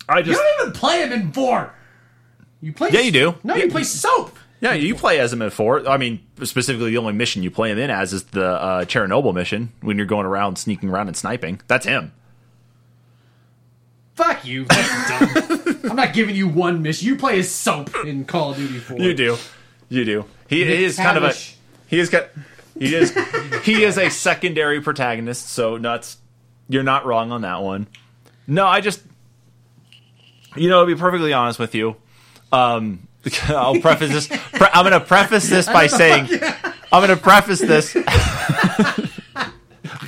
I 0.09 0.23
just 0.23 0.39
You 0.39 0.45
don't 0.59 0.61
even 0.69 0.73
play 0.79 1.03
him 1.03 1.13
in 1.13 1.33
four. 1.33 1.73
You 2.61 2.73
play 2.73 2.91
Yeah, 2.93 3.01
you 3.01 3.13
do. 3.13 3.35
No, 3.45 3.55
Yeah. 3.57 3.65
you 3.65 3.71
play 3.71 3.85
soap. 3.85 4.39
yeah, 4.61 4.73
you 4.75 4.95
play 4.95 5.19
as 5.19 5.33
him 5.33 5.43
in 5.43 5.51
four. 5.51 5.89
I 5.89 5.97
mean, 5.97 6.21
specifically, 6.43 6.91
the 6.91 6.99
only 6.99 7.13
mission 7.13 7.43
you 7.43 7.51
play 7.51 7.71
him 7.71 7.79
in 7.79 7.91
as 7.91 8.13
is 8.13 8.25
the 8.25 8.45
uh, 8.47 8.85
Chernobyl 8.85 9.35
mission 9.35 9.73
when 9.81 9.97
you're 9.97 10.07
going 10.07 10.27
around 10.27 10.57
sneaking 10.57 10.89
around 10.91 11.09
and 11.09 11.17
sniping. 11.17 11.61
That's 11.67 11.87
him. 11.87 12.13
Fuck 14.15 14.45
you. 14.45 14.65
That's 14.67 15.09
dumb. 15.09 15.81
I'm 15.91 15.97
not 15.97 16.13
giving 16.13 16.37
you 16.37 16.49
one 16.49 16.83
mission. 16.83 17.09
You 17.09 17.17
play 17.17 17.39
as 17.41 17.51
soap 17.51 17.91
in 18.05 18.25
Call 18.25 18.53
of 18.53 18.57
Duty 18.57 18.79
4. 18.79 18.99
You 18.99 19.15
do, 19.15 19.37
you 19.89 20.05
do. 20.05 20.25
He, 20.49 20.65
he 20.65 20.85
is 20.85 20.97
kind 20.97 21.17
of 21.19 21.25
a 21.25 21.33
he 21.87 21.99
is 21.99 22.11
got 22.11 22.29
he 22.79 22.95
is 22.95 23.17
he 23.65 23.83
is 23.83 23.99
a 23.99 24.11
secondary 24.11 24.81
protagonist. 24.81 25.49
So 25.49 25.77
nuts, 25.77 26.19
you're 26.69 26.83
not 26.83 27.07
wrong 27.07 27.33
on 27.33 27.43
that 27.43 27.63
one. 27.63 27.89
No, 28.47 28.67
I 28.67 28.81
just 28.81 29.03
you 30.57 30.69
know 30.69 30.85
to 30.85 30.95
be 30.95 30.99
perfectly 30.99 31.33
honest 31.33 31.59
with 31.59 31.75
you, 31.75 31.97
um, 32.53 33.09
I'll 33.49 33.81
preface 33.81 34.11
this. 34.11 34.27
Pre- 34.29 34.69
I'm 34.73 34.85
going 34.89 34.99
to 34.99 35.05
preface 35.05 35.49
this 35.49 35.67
by 35.73 35.87
saying 35.89 36.29
I'm 36.93 37.05
going 37.05 37.09
to 37.09 37.17
preface 37.17 37.59
this. 37.61 37.95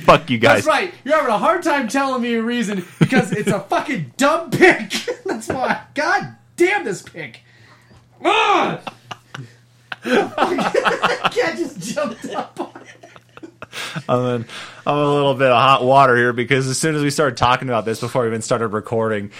Fuck 0.07 0.29
you 0.29 0.37
guys. 0.37 0.63
That's 0.63 0.67
right. 0.67 0.93
You're 1.03 1.17
having 1.17 1.33
a 1.33 1.37
hard 1.37 1.63
time 1.63 1.89
telling 1.89 2.21
me 2.21 2.35
a 2.35 2.41
reason 2.41 2.85
because 2.97 3.33
it's 3.33 3.51
a 3.51 3.59
fucking 3.59 4.13
dumb 4.15 4.49
pick. 4.51 4.91
That's 5.25 5.49
why. 5.49 5.81
God 5.95 6.33
damn 6.55 6.85
this 6.85 7.01
pick. 7.01 7.41
Ugh! 8.23 8.79
Cat 10.03 11.57
just 11.57 11.81
jumped 11.81 12.25
up 12.29 12.57
on 12.57 12.81
it. 12.81 13.11
I'm 14.07 14.41
in, 14.41 14.45
I'm 14.85 14.97
a 14.97 15.13
little 15.13 15.33
bit 15.33 15.49
of 15.49 15.61
hot 15.61 15.83
water 15.83 16.15
here 16.15 16.31
because 16.31 16.69
as 16.69 16.79
soon 16.79 16.95
as 16.95 17.03
we 17.03 17.09
started 17.09 17.35
talking 17.35 17.67
about 17.67 17.83
this 17.83 17.99
before 17.99 18.21
we 18.21 18.29
even 18.29 18.41
started 18.41 18.69
recording, 18.69 19.31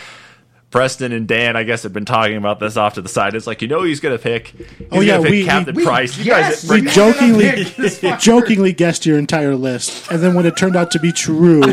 Preston 0.77 1.11
and 1.11 1.27
Dan, 1.27 1.55
I 1.55 1.63
guess, 1.63 1.81
have 1.83 1.93
been 1.93 2.05
talking 2.05 2.37
about 2.37 2.59
this 2.59 2.77
off 2.77 2.93
to 2.93 3.01
the 3.01 3.09
side. 3.09 3.33
It's 3.33 3.47
like 3.47 3.61
you 3.63 3.67
know 3.67 3.77
who 3.79 3.85
oh, 3.85 3.87
he's 3.87 3.99
going 3.99 4.15
to 4.15 4.21
pick. 4.21 4.49
He's 4.49 4.87
Oh, 4.91 5.01
yeah, 5.01 5.13
gonna 5.17 5.23
pick 5.23 5.31
we- 5.31 5.43
Captain 5.45 5.75
we- 5.75 5.83
Price. 5.83 6.17
You 6.17 6.25
Yes, 6.25 6.61
guys, 6.65 6.69
we 6.69 6.81
we're 6.81 6.91
jokingly- 6.91 7.45
gonna 7.45 7.57
pick 7.65 7.75
this 7.77 7.99
fucker. 7.99 8.19
jokingly 8.19 8.73
guessed 8.73 9.05
your 9.05 9.17
entire 9.17 9.55
list, 9.55 10.11
and 10.11 10.21
then 10.21 10.35
when 10.35 10.45
it 10.45 10.55
turned 10.55 10.75
out 10.75 10.91
to 10.91 10.99
be 10.99 11.11
true, 11.11 11.63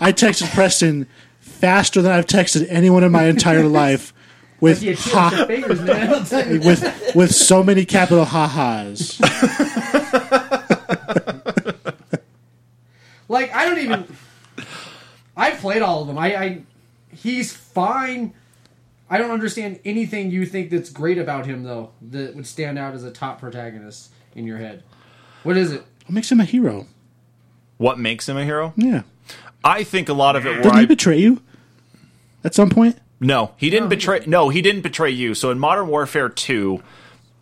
I 0.00 0.12
texted 0.12 0.52
Preston 0.54 1.06
faster 1.40 2.02
than 2.02 2.10
I've 2.10 2.26
texted 2.26 2.66
anyone 2.68 3.04
in 3.04 3.12
my 3.12 3.24
entire 3.26 3.64
life 3.64 4.12
with 4.60 4.82
ha, 5.12 5.44
fingers, 5.46 5.80
man. 5.82 6.12
I'll 6.12 6.24
tell 6.24 6.52
you. 6.52 6.58
with 6.60 7.12
with 7.14 7.32
so 7.32 7.62
many 7.62 7.84
capital 7.84 8.24
ha-has. 8.24 9.20
Like 13.28 13.54
I 13.54 13.66
don't 13.66 13.78
even. 13.78 14.04
I 15.36 15.50
played 15.52 15.82
all 15.82 16.00
of 16.02 16.08
them. 16.08 16.18
I, 16.18 16.36
I 16.36 16.58
he's 17.14 17.52
fine. 17.52 18.32
I 19.10 19.18
don't 19.18 19.30
understand 19.30 19.80
anything 19.84 20.30
you 20.30 20.44
think 20.46 20.70
that's 20.70 20.90
great 20.90 21.18
about 21.18 21.46
him 21.46 21.62
though 21.62 21.92
that 22.10 22.36
would 22.36 22.46
stand 22.46 22.78
out 22.78 22.94
as 22.94 23.04
a 23.04 23.10
top 23.10 23.40
protagonist 23.40 24.10
in 24.34 24.46
your 24.46 24.58
head. 24.58 24.82
What 25.42 25.56
is 25.56 25.72
it? 25.72 25.84
What 26.06 26.14
makes 26.14 26.30
him 26.30 26.40
a 26.40 26.44
hero? 26.44 26.86
what 27.78 27.98
makes 27.98 28.28
him 28.28 28.36
a 28.36 28.44
hero? 28.44 28.72
Yeah. 28.76 29.02
I 29.64 29.84
think 29.84 30.08
a 30.08 30.12
lot 30.12 30.34
of 30.36 30.44
it. 30.46 30.50
Where 30.50 30.62
Didn't 30.62 30.76
I, 30.76 30.80
he 30.80 30.86
betray 30.86 31.18
you 31.18 31.42
at 32.44 32.54
some 32.54 32.70
point? 32.70 32.98
no, 33.20 33.52
he 33.56 33.70
didn't 33.70 33.88
betray. 33.88 34.22
No, 34.26 34.48
he 34.48 34.62
didn't 34.62 34.82
betray 34.82 35.10
you. 35.10 35.34
So 35.34 35.50
in 35.50 35.58
Modern 35.58 35.88
Warfare 35.88 36.28
Two, 36.28 36.82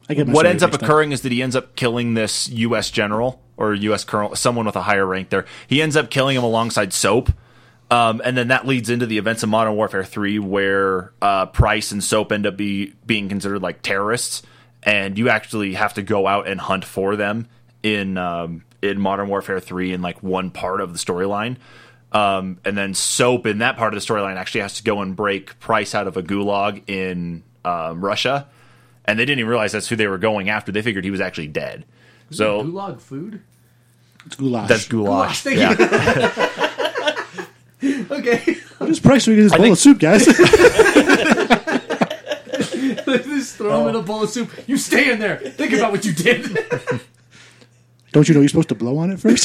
I 0.08 0.14
get 0.14 0.28
what 0.28 0.46
ends 0.46 0.62
up 0.62 0.70
mixed 0.72 0.82
occurring 0.82 1.12
is 1.12 1.22
that 1.22 1.32
he 1.32 1.42
ends 1.42 1.56
up 1.56 1.74
killing 1.76 2.14
this 2.14 2.48
U.S. 2.48 2.90
general 2.90 3.42
or 3.56 3.74
U.S. 3.74 4.04
colonel, 4.04 4.36
someone 4.36 4.66
with 4.66 4.76
a 4.76 4.82
higher 4.82 5.06
rank 5.06 5.30
there. 5.30 5.46
He 5.66 5.80
ends 5.80 5.96
up 5.96 6.10
killing 6.10 6.36
him 6.36 6.44
alongside 6.44 6.92
Soap. 6.92 7.30
Um, 7.90 8.20
and 8.24 8.36
then 8.36 8.48
that 8.48 8.66
leads 8.66 8.90
into 8.90 9.06
the 9.06 9.18
events 9.18 9.42
of 9.42 9.48
Modern 9.48 9.76
Warfare 9.76 10.04
3, 10.04 10.38
where 10.40 11.12
uh, 11.22 11.46
Price 11.46 11.92
and 11.92 12.02
Soap 12.02 12.32
end 12.32 12.46
up 12.46 12.56
be, 12.56 12.94
being 13.06 13.28
considered 13.28 13.62
like 13.62 13.82
terrorists, 13.82 14.42
and 14.82 15.16
you 15.16 15.28
actually 15.28 15.74
have 15.74 15.94
to 15.94 16.02
go 16.02 16.26
out 16.26 16.48
and 16.48 16.60
hunt 16.60 16.84
for 16.84 17.14
them 17.16 17.48
in 17.82 18.18
um, 18.18 18.64
in 18.82 19.00
Modern 19.00 19.28
Warfare 19.28 19.60
3 19.60 19.92
in 19.92 20.02
like 20.02 20.22
one 20.22 20.50
part 20.50 20.80
of 20.80 20.92
the 20.92 20.98
storyline. 20.98 21.56
Um, 22.12 22.58
and 22.64 22.76
then 22.76 22.94
Soap 22.94 23.46
in 23.46 23.58
that 23.58 23.76
part 23.76 23.94
of 23.94 24.00
the 24.00 24.06
storyline 24.14 24.36
actually 24.36 24.62
has 24.62 24.74
to 24.74 24.82
go 24.82 25.00
and 25.00 25.14
break 25.14 25.58
Price 25.60 25.94
out 25.94 26.06
of 26.06 26.16
a 26.16 26.22
gulag 26.22 26.82
in 26.88 27.44
um, 27.64 28.04
Russia, 28.04 28.48
and 29.04 29.18
they 29.18 29.24
didn't 29.24 29.40
even 29.40 29.50
realize 29.50 29.72
that's 29.72 29.88
who 29.88 29.96
they 29.96 30.08
were 30.08 30.18
going 30.18 30.48
after. 30.48 30.72
They 30.72 30.82
figured 30.82 31.04
he 31.04 31.10
was 31.10 31.20
actually 31.20 31.48
dead. 31.48 31.84
So 32.30 32.64
Gulag 32.64 33.00
food. 33.00 33.42
It's 34.24 34.34
goulash. 34.34 34.68
that's 34.68 34.88
goulash. 34.88 35.44
Goulash, 35.44 35.58
thank 35.58 35.78
yeah. 35.78 36.62
Okay, 38.10 38.56
What 38.78 38.90
is 38.90 39.00
price 39.00 39.26
we 39.26 39.36
get 39.36 39.42
this 39.42 39.52
bowl 39.52 39.62
think- 39.62 39.72
of 39.74 39.78
soup, 39.78 39.98
guys? 39.98 40.24
just 43.36 43.56
throw 43.56 43.82
him 43.82 43.88
in 43.88 43.96
a 43.96 44.02
bowl 44.02 44.22
of 44.22 44.30
soup. 44.30 44.50
You 44.66 44.76
stay 44.76 45.10
in 45.12 45.18
there. 45.18 45.36
Think 45.38 45.72
about 45.72 45.92
what 45.92 46.04
you 46.04 46.12
did. 46.12 46.42
Don't 48.12 48.28
you 48.28 48.34
know 48.34 48.40
you're 48.40 48.48
supposed 48.48 48.68
to 48.70 48.74
blow 48.74 48.96
on 48.98 49.10
it 49.10 49.20
first? 49.20 49.44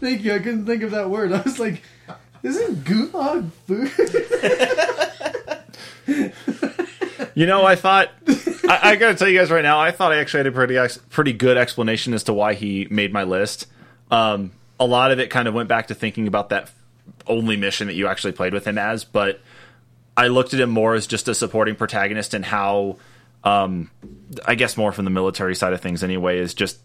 Thank 0.00 0.22
you. 0.22 0.34
I 0.34 0.38
couldn't 0.38 0.66
think 0.66 0.82
of 0.82 0.90
that 0.92 1.10
word. 1.10 1.32
I 1.32 1.40
was 1.42 1.58
like, 1.58 1.82
isn't 2.42 2.84
gulag 2.84 3.50
food? 3.66 3.90
You 7.34 7.46
know, 7.46 7.64
I 7.64 7.74
thought 7.76 8.10
I, 8.68 8.90
I 8.90 8.96
got 8.96 9.08
to 9.08 9.14
tell 9.14 9.28
you 9.28 9.38
guys 9.38 9.50
right 9.50 9.62
now. 9.62 9.78
I 9.80 9.90
thought 9.92 10.12
I 10.12 10.18
actually 10.18 10.38
had 10.38 10.46
a 10.48 10.52
pretty 10.52 10.76
ex, 10.76 10.98
pretty 11.10 11.32
good 11.32 11.56
explanation 11.56 12.12
as 12.14 12.22
to 12.24 12.32
why 12.32 12.54
he 12.54 12.86
made 12.90 13.12
my 13.12 13.22
list. 13.24 13.66
Um, 14.10 14.52
a 14.80 14.86
lot 14.86 15.10
of 15.10 15.18
it 15.18 15.30
kind 15.30 15.48
of 15.48 15.54
went 15.54 15.68
back 15.68 15.88
to 15.88 15.94
thinking 15.94 16.26
about 16.26 16.50
that 16.50 16.70
only 17.26 17.56
mission 17.56 17.86
that 17.88 17.94
you 17.94 18.06
actually 18.06 18.32
played 18.32 18.52
with 18.52 18.66
him 18.66 18.78
as, 18.78 19.04
but 19.04 19.40
I 20.16 20.28
looked 20.28 20.54
at 20.54 20.60
him 20.60 20.70
more 20.70 20.94
as 20.94 21.06
just 21.06 21.28
a 21.28 21.34
supporting 21.34 21.76
protagonist 21.76 22.34
and 22.34 22.44
how, 22.44 22.96
um, 23.44 23.90
I 24.44 24.54
guess 24.54 24.76
more 24.76 24.92
from 24.92 25.04
the 25.04 25.10
military 25.10 25.54
side 25.54 25.72
of 25.72 25.80
things 25.80 26.02
anyway, 26.02 26.38
is 26.38 26.54
just 26.54 26.78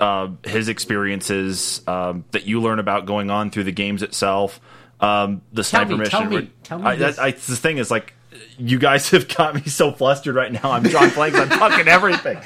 uh, 0.00 0.28
his 0.44 0.68
experiences 0.68 1.82
um, 1.86 2.24
that 2.32 2.44
you 2.44 2.60
learn 2.60 2.78
about 2.78 3.06
going 3.06 3.30
on 3.30 3.50
through 3.50 3.64
the 3.64 3.72
games 3.72 4.02
itself. 4.02 4.60
Um, 5.00 5.42
the 5.52 5.64
sniper 5.64 5.92
me, 5.92 5.98
mission. 5.98 6.10
tell 6.10 6.30
me, 6.30 6.50
tell 6.62 6.78
me 6.78 6.84
I, 6.84 6.96
this. 6.96 7.16
that, 7.16 7.22
I, 7.22 7.30
the 7.32 7.56
thing 7.56 7.78
is, 7.78 7.90
like, 7.90 8.14
you 8.58 8.78
guys 8.78 9.10
have 9.12 9.28
got 9.34 9.54
me 9.54 9.62
so 9.62 9.92
flustered 9.92 10.34
right 10.34 10.52
now. 10.52 10.70
I'm 10.70 10.82
drawing 10.82 11.10
blanks 11.10 11.38
on 11.38 11.48
fucking 11.48 11.88
everything. 11.88 12.38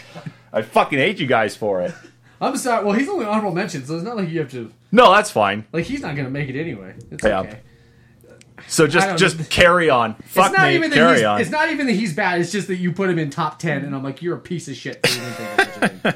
I 0.53 0.63
fucking 0.63 0.99
hate 0.99 1.19
you 1.19 1.27
guys 1.27 1.57
for 1.57 1.83
it. 1.83 1.95
I'm 2.41 2.57
sorry. 2.57 2.85
Well, 2.85 2.95
he's 2.95 3.09
only 3.09 3.27
honorable 3.27 3.53
mention, 3.55 3.85
so 3.85 3.97
it's 3.97 4.05
not 4.05 4.17
like 4.17 4.29
you 4.29 4.41
have 4.41 4.51
to. 4.53 4.73
No, 4.91 5.13
that's 5.13 5.31
fine. 5.31 5.65
Like, 5.73 5.85
he's 5.85 6.01
not 6.01 6.17
gonna 6.17 6.31
make 6.31 6.49
it 6.49 6.59
anyway. 6.59 6.95
It's 7.11 7.25
Yeah. 7.25 7.41
okay. 7.41 7.61
So 8.67 8.85
I 8.85 8.89
just 8.89 9.07
don't- 9.09 9.19
just 9.19 9.51
carry 9.51 9.89
on. 9.91 10.15
Fuck 10.25 10.51
it's 10.51 10.59
not 10.59 10.69
me. 10.69 10.75
even 10.75 10.91
that 10.91 10.97
carry 10.97 11.17
he's, 11.17 11.25
on. 11.25 11.41
It's 11.41 11.51
not 11.51 11.71
even 11.71 11.87
that 11.87 11.93
he's 11.93 12.13
bad. 12.15 12.41
It's 12.41 12.51
just 12.53 12.67
that 12.69 12.77
you 12.77 12.93
put 12.93 13.09
him 13.09 13.19
in 13.19 13.31
top 13.31 13.59
ten, 13.59 13.85
and 13.85 13.95
I'm 13.95 14.03
like, 14.03 14.21
you're 14.23 14.37
a 14.37 14.41
piece 14.41 14.67
of 14.69 14.75
shit. 14.77 15.07
for 15.07 15.13
even 15.19 15.33
thinking 15.33 15.47
of 15.65 15.75
such 15.75 15.93
a 15.93 15.99
thing. 15.99 16.15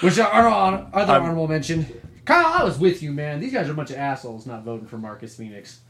Which 0.00 0.18
are 0.18 0.28
our 0.30 0.48
hon- 0.48 0.90
other 0.92 1.12
I'm- 1.12 1.22
honorable 1.22 1.48
mention. 1.48 1.86
Kyle, 2.24 2.46
I 2.60 2.62
was 2.62 2.78
with 2.78 3.02
you, 3.02 3.10
man. 3.12 3.40
These 3.40 3.52
guys 3.52 3.68
are 3.68 3.72
a 3.72 3.74
bunch 3.74 3.90
of 3.90 3.96
assholes 3.96 4.46
not 4.46 4.62
voting 4.62 4.86
for 4.86 4.96
Marcus 4.96 5.34
Phoenix. 5.34 5.80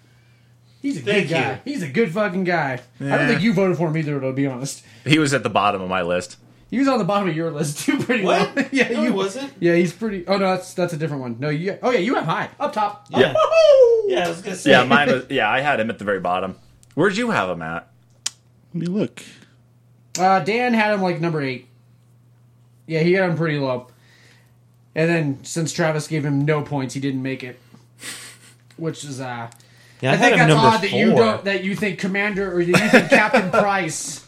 He's 0.80 0.96
a 0.96 1.00
Thank 1.02 1.28
good 1.28 1.34
guy. 1.34 1.50
you. 1.52 1.72
He's 1.72 1.82
a 1.82 1.88
good 1.88 2.10
fucking 2.10 2.44
guy. 2.44 2.80
I 3.00 3.04
don't 3.16 3.28
think 3.28 3.42
you 3.42 3.52
voted 3.52 3.76
for 3.76 3.88
him 3.88 3.96
either, 3.98 4.18
to 4.18 4.32
be 4.32 4.46
honest. 4.46 4.82
he 5.04 5.18
was 5.18 5.34
at 5.34 5.42
the 5.42 5.50
bottom 5.50 5.82
of 5.82 5.90
my 5.90 6.00
list. 6.02 6.38
He 6.72 6.78
was 6.78 6.88
on 6.88 6.96
the 6.98 7.04
bottom 7.04 7.28
of 7.28 7.36
your 7.36 7.50
list 7.50 7.80
too, 7.84 7.98
pretty 7.98 8.24
What? 8.24 8.56
well. 8.56 8.64
yeah, 8.72 8.88
No, 8.88 9.02
you 9.02 9.10
he 9.10 9.10
wasn't. 9.10 9.52
Yeah, 9.60 9.74
he's 9.74 9.92
pretty. 9.92 10.26
Oh 10.26 10.38
no, 10.38 10.56
that's 10.56 10.72
that's 10.72 10.94
a 10.94 10.96
different 10.96 11.20
one. 11.20 11.36
No, 11.38 11.50
you. 11.50 11.78
Oh 11.82 11.90
yeah, 11.90 11.98
you 11.98 12.14
have 12.14 12.24
high 12.24 12.48
up 12.58 12.72
top. 12.72 13.06
Yeah. 13.10 13.34
Yeah, 14.06 14.24
I 14.24 14.28
was 14.28 14.40
gonna 14.40 14.56
say. 14.56 14.70
Yeah, 14.70 14.84
mine 14.84 15.08
was. 15.08 15.26
Yeah, 15.30 15.50
I 15.50 15.60
had 15.60 15.80
him 15.80 15.90
at 15.90 15.98
the 15.98 16.06
very 16.06 16.18
bottom. 16.18 16.56
Where'd 16.94 17.14
you 17.18 17.30
have 17.30 17.50
him 17.50 17.60
at? 17.60 17.88
Let 18.72 18.80
me 18.80 18.86
look. 18.86 19.22
Uh, 20.18 20.40
Dan 20.40 20.72
had 20.72 20.94
him 20.94 21.02
like 21.02 21.20
number 21.20 21.42
eight. 21.42 21.66
Yeah, 22.86 23.00
he 23.00 23.12
had 23.12 23.28
him 23.28 23.36
pretty 23.36 23.58
low. 23.58 23.88
And 24.94 25.10
then 25.10 25.44
since 25.44 25.74
Travis 25.74 26.08
gave 26.08 26.24
him 26.24 26.46
no 26.46 26.62
points, 26.62 26.94
he 26.94 27.00
didn't 27.00 27.22
make 27.22 27.44
it. 27.44 27.60
Which 28.78 29.04
is 29.04 29.20
uh 29.20 29.50
Yeah, 30.00 30.12
I, 30.12 30.14
I, 30.14 30.16
think 30.16 30.36
had 30.36 30.48
him 30.48 30.48
that's 30.48 30.48
number 30.48 30.68
odd 30.68 30.80
that 30.82 30.90
four. 30.90 30.98
you 30.98 31.14
don't 31.14 31.44
that 31.44 31.64
you 31.64 31.76
think 31.76 31.98
Commander 31.98 32.50
or 32.50 32.64
that 32.64 32.66
you 32.66 32.88
think 32.88 33.10
Captain 33.10 33.50
Price 33.50 34.26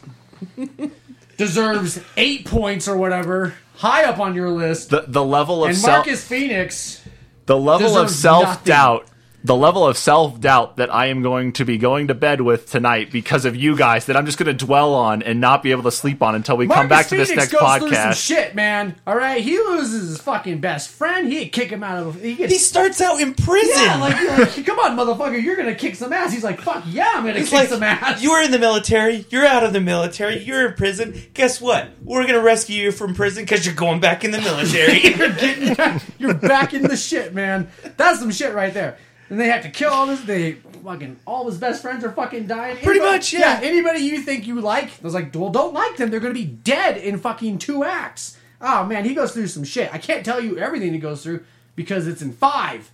deserves 1.37 1.99
eight 2.17 2.45
points 2.45 2.87
or 2.87 2.97
whatever 2.97 3.53
high 3.75 4.05
up 4.05 4.19
on 4.19 4.35
your 4.35 4.49
list. 4.49 4.89
The 4.89 5.05
the 5.07 5.23
level 5.23 5.65
of 5.65 5.75
self 5.75 5.75
and 5.75 5.77
self 5.77 5.97
Marcus 6.05 6.27
Phoenix 6.27 7.01
the 7.45 7.57
level 7.57 7.97
of 7.97 8.09
self 8.09 8.63
doubt 8.63 9.07
the 9.45 9.55
level 9.55 9.85
of 9.85 9.95
self 9.95 10.39
doubt 10.39 10.77
that 10.77 10.93
I 10.93 11.07
am 11.07 11.21
going 11.21 11.53
to 11.53 11.65
be 11.65 11.77
going 11.77 12.07
to 12.07 12.15
bed 12.15 12.41
with 12.41 12.69
tonight 12.69 13.11
because 13.11 13.45
of 13.45 13.55
you 13.55 13.75
guys 13.75 14.07
that 14.07 14.17
I'm 14.17 14.25
just 14.25 14.39
going 14.39 14.55
to 14.57 14.65
dwell 14.65 14.95
on 14.95 15.21
and 15.21 15.39
not 15.39 15.61
be 15.61 15.69
able 15.69 15.83
to 15.83 15.91
sleep 15.91 16.23
on 16.23 16.33
until 16.33 16.57
we 16.57 16.65
come 16.65 16.89
Marcus 16.89 16.89
back 16.89 17.07
to 17.09 17.15
this 17.15 17.29
Phoenix 17.29 17.51
next 17.51 17.61
goes 17.61 17.77
through 17.77 17.89
some 17.89 18.11
podcast. 18.11 18.25
shit, 18.25 18.55
man. 18.55 18.95
All 19.05 19.15
right, 19.15 19.43
he 19.43 19.59
loses 19.59 20.09
his 20.09 20.21
fucking 20.21 20.61
best 20.61 20.89
friend. 20.89 21.31
He 21.31 21.47
kick 21.47 21.69
him 21.69 21.83
out 21.83 22.01
of. 22.01 22.19
He 22.19 22.33
gets 22.33 22.51
He 22.51 22.57
starts 22.57 22.99
out 23.01 23.21
in 23.21 23.35
prison. 23.35 23.83
Yeah, 23.83 23.99
like, 23.99 24.39
like, 24.39 24.65
come 24.65 24.79
on, 24.79 24.97
motherfucker, 24.97 25.41
you're 25.41 25.55
gonna 25.55 25.75
kick 25.75 25.93
some 25.93 26.11
ass. 26.11 26.33
He's 26.33 26.43
like, 26.43 26.59
fuck 26.59 26.83
yeah, 26.87 27.11
I'm 27.13 27.23
gonna 27.23 27.43
kick 27.43 27.51
like 27.51 27.69
some 27.69 27.83
ass. 27.83 28.23
you 28.23 28.31
were 28.31 28.41
in 28.41 28.49
the 28.49 28.59
military, 28.59 29.27
you're 29.29 29.45
out 29.45 29.63
of 29.63 29.73
the 29.73 29.81
military, 29.81 30.39
you're 30.39 30.69
in 30.69 30.73
prison. 30.73 31.21
Guess 31.35 31.61
what? 31.61 31.89
We're 32.03 32.25
gonna 32.25 32.41
rescue 32.41 32.81
you 32.81 32.91
from 32.91 33.13
prison 33.13 33.43
because 33.43 33.63
you're 33.63 33.75
going 33.75 33.99
back 33.99 34.23
in 34.23 34.31
the 34.31 34.41
military. 34.41 35.01
you're 35.15 35.33
getting 35.33 36.01
you're 36.17 36.33
back 36.33 36.73
in 36.73 36.81
the 36.81 36.97
shit, 36.97 37.35
man. 37.35 37.69
That's 37.95 38.19
some 38.19 38.31
shit 38.31 38.55
right 38.55 38.73
there. 38.73 38.97
And 39.29 39.39
they 39.39 39.47
have 39.47 39.63
to 39.63 39.69
kill 39.69 39.91
all 39.91 40.05
this. 40.05 40.21
They 40.21 40.53
fucking 40.83 41.17
all 41.25 41.47
his 41.47 41.57
best 41.57 41.81
friends 41.81 42.03
are 42.03 42.11
fucking 42.11 42.45
dying. 42.47 42.75
Pretty 42.77 42.99
Anybody- 42.99 43.17
much, 43.17 43.33
yeah. 43.33 43.59
Anybody 43.63 43.99
you 43.99 44.21
think 44.21 44.45
you 44.45 44.61
like, 44.61 44.85
I 44.85 45.03
was 45.03 45.13
like, 45.15 45.33
well, 45.33 45.49
don't 45.49 45.73
like 45.73 45.97
them. 45.97 46.11
They're 46.11 46.19
gonna 46.19 46.33
be 46.35 46.45
dead 46.45 46.97
in 46.97 47.17
fucking 47.17 47.57
two 47.57 47.83
acts. 47.83 48.37
Oh 48.61 48.85
man, 48.85 49.03
he 49.05 49.13
goes 49.15 49.31
through 49.33 49.47
some 49.47 49.63
shit. 49.63 49.93
I 49.93 49.97
can't 49.97 50.23
tell 50.25 50.39
you 50.41 50.57
everything 50.59 50.93
he 50.93 50.99
goes 50.99 51.23
through 51.23 51.43
because 51.75 52.07
it's 52.07 52.21
in 52.21 52.31
five, 52.33 52.89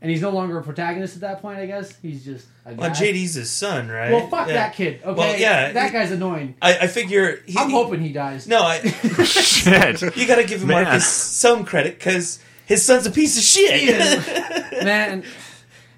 and 0.00 0.10
he's 0.10 0.22
no 0.22 0.30
longer 0.30 0.56
a 0.58 0.62
protagonist 0.62 1.16
at 1.16 1.20
that 1.22 1.42
point. 1.42 1.58
I 1.58 1.66
guess 1.66 1.94
he's 2.00 2.24
just 2.24 2.46
a 2.64 2.70
guy. 2.74 2.80
well, 2.80 2.90
JD's 2.90 3.34
his 3.34 3.50
son, 3.50 3.88
right? 3.88 4.12
Well, 4.12 4.28
fuck 4.28 4.46
Yeah. 4.48 4.54
that 4.54 4.74
kid. 4.76 5.00
Okay, 5.04 5.12
Well, 5.18 5.38
yeah, 5.38 5.72
that 5.72 5.92
guy's 5.92 6.10
annoying. 6.12 6.54
I, 6.62 6.78
I 6.78 6.86
figure. 6.86 7.42
He, 7.46 7.58
I'm 7.58 7.70
hoping 7.70 8.00
he 8.00 8.12
dies. 8.12 8.46
No, 8.48 8.62
I, 8.62 8.78
Shit. 9.24 10.00
you 10.16 10.26
got 10.26 10.36
to 10.36 10.44
give 10.44 10.64
Man. 10.64 10.84
Marcus 10.84 11.06
some 11.06 11.64
credit 11.64 11.98
because 11.98 12.38
his 12.64 12.82
son's 12.84 13.06
a 13.06 13.10
piece 13.10 13.36
of 13.36 13.42
shit. 13.42 14.24
man. 14.84 15.24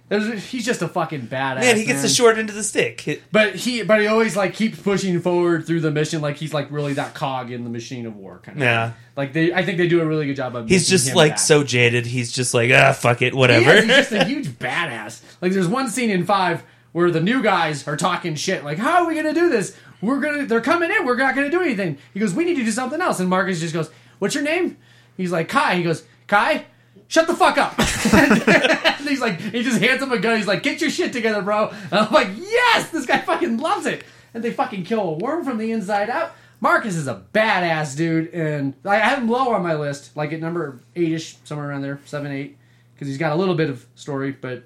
There's, 0.09 0.45
he's 0.45 0.65
just 0.65 0.83
a 0.83 0.89
fucking 0.89 1.23
badass. 1.23 1.61
Man, 1.61 1.77
he 1.77 1.85
gets 1.85 2.03
the 2.03 2.09
short 2.09 2.39
end 2.39 2.49
of 2.49 2.55
the 2.55 2.63
stick. 2.63 3.23
But 3.33 3.57
he, 3.57 3.83
but 3.83 4.01
he 4.01 4.07
always 4.07 4.37
like 4.37 4.55
keeps 4.55 4.81
pushing 4.81 5.21
forward 5.21 5.67
through 5.67 5.81
the 5.81 5.91
mission, 5.91 6.23
like 6.23 6.37
he's 6.37 6.55
like 6.55 6.71
really 6.71 6.93
that 6.93 7.15
cog 7.15 7.51
in 7.51 7.65
the 7.65 7.71
machine 7.71 8.07
of 8.07 8.15
war, 8.15 8.41
kind 8.43 8.59
of. 8.59 8.63
Yeah. 8.63 8.93
Like 9.17 9.33
they, 9.33 9.53
I 9.53 9.65
think 9.65 9.79
they 9.79 9.89
do 9.89 10.01
a 10.01 10.07
really 10.07 10.27
good 10.27 10.37
job 10.37 10.55
of. 10.55 10.69
He's 10.69 10.89
just 10.89 11.17
like 11.17 11.33
that. 11.33 11.41
so 11.41 11.65
jaded. 11.65 12.07
He's 12.07 12.31
just 12.31 12.55
like, 12.55 12.71
ah, 12.73 12.93
fuck 12.93 13.21
it, 13.21 13.35
whatever. 13.35 13.71
is, 13.73 13.85
he's 13.85 13.95
just 13.97 14.13
a 14.13 14.25
huge 14.27 14.47
badass. 14.47 15.23
Like 15.41 15.53
there's 15.53 15.67
one 15.69 15.89
scene 15.91 16.11
in 16.11 16.25
five 16.25 16.63
where 16.93 17.11
the 17.11 17.21
new 17.21 17.43
guys 17.43 17.87
are 17.89 17.97
talking 17.97 18.37
shit. 18.37 18.63
Like, 18.65 18.79
how 18.79 19.03
are 19.03 19.09
we 19.09 19.17
gonna 19.17 19.35
do 19.35 19.51
this? 19.51 19.77
We're 20.01 20.21
gonna, 20.21 20.47
they're 20.47 20.61
coming 20.61 20.91
in. 20.91 21.05
We're 21.05 21.17
not 21.17 21.35
gonna 21.35 21.51
do 21.51 21.63
anything. 21.63 21.99
He 22.15 22.21
goes, 22.21 22.33
we 22.33 22.45
need 22.45 22.57
to 22.57 22.65
do 22.65 22.71
something 22.71 23.01
else. 23.01 23.19
And 23.19 23.29
Marcus 23.29 23.59
just 23.59 23.75
goes, 23.75 23.91
what's 24.21 24.37
your 24.37 24.45
name? 24.45 24.77
He's 25.17 25.33
like 25.33 25.49
Kai. 25.49 25.77
He 25.77 25.83
goes, 25.83 26.05
Kai. 26.29 26.67
Shut 27.09 27.27
the 27.27 27.35
fuck 27.35 27.57
up. 27.59 27.79
and 28.13 29.09
he's 29.09 29.21
like, 29.21 29.41
he 29.41 29.63
just 29.63 29.81
hands 29.81 30.03
him 30.03 30.11
a 30.13 30.19
gun. 30.19 30.37
He's 30.37 30.47
like, 30.47 30.63
get 30.63 30.81
your 30.81 30.91
shit 30.91 31.13
together, 31.13 31.43
bro. 31.43 31.69
And 31.69 31.93
I'm 31.95 32.13
like, 32.13 32.29
yes, 32.37 32.91
this 32.91 33.07
guy 33.07 33.19
fucking 33.21 33.59
loves 33.59 33.87
it. 33.87 34.05
And 34.35 34.43
they 34.43 34.53
fucking 34.53 34.85
kill 34.85 35.01
a 35.01 35.13
worm 35.13 35.45
from 35.45 35.59
the 35.59 35.71
inside 35.73 36.11
out. 36.11 36.33
Marcus 36.61 36.97
is 36.97 37.07
a 37.07 37.23
badass 37.33 37.97
dude, 37.97 38.33
and 38.33 38.75
I 38.85 38.97
have 38.97 39.19
him 39.19 39.29
lower 39.29 39.55
on 39.57 39.63
my 39.63 39.75
list, 39.75 40.17
like 40.17 40.33
at 40.33 40.41
number 40.41 40.81
eight-ish, 40.97 41.37
somewhere 41.45 41.69
around 41.69 41.83
there, 41.83 42.01
seven, 42.07 42.33
eight, 42.33 42.57
because 42.95 43.09
he's 43.09 43.19
got 43.19 43.33
a 43.33 43.35
little 43.37 43.55
bit 43.55 43.69
of 43.69 43.85
story, 43.95 44.33
but 44.33 44.65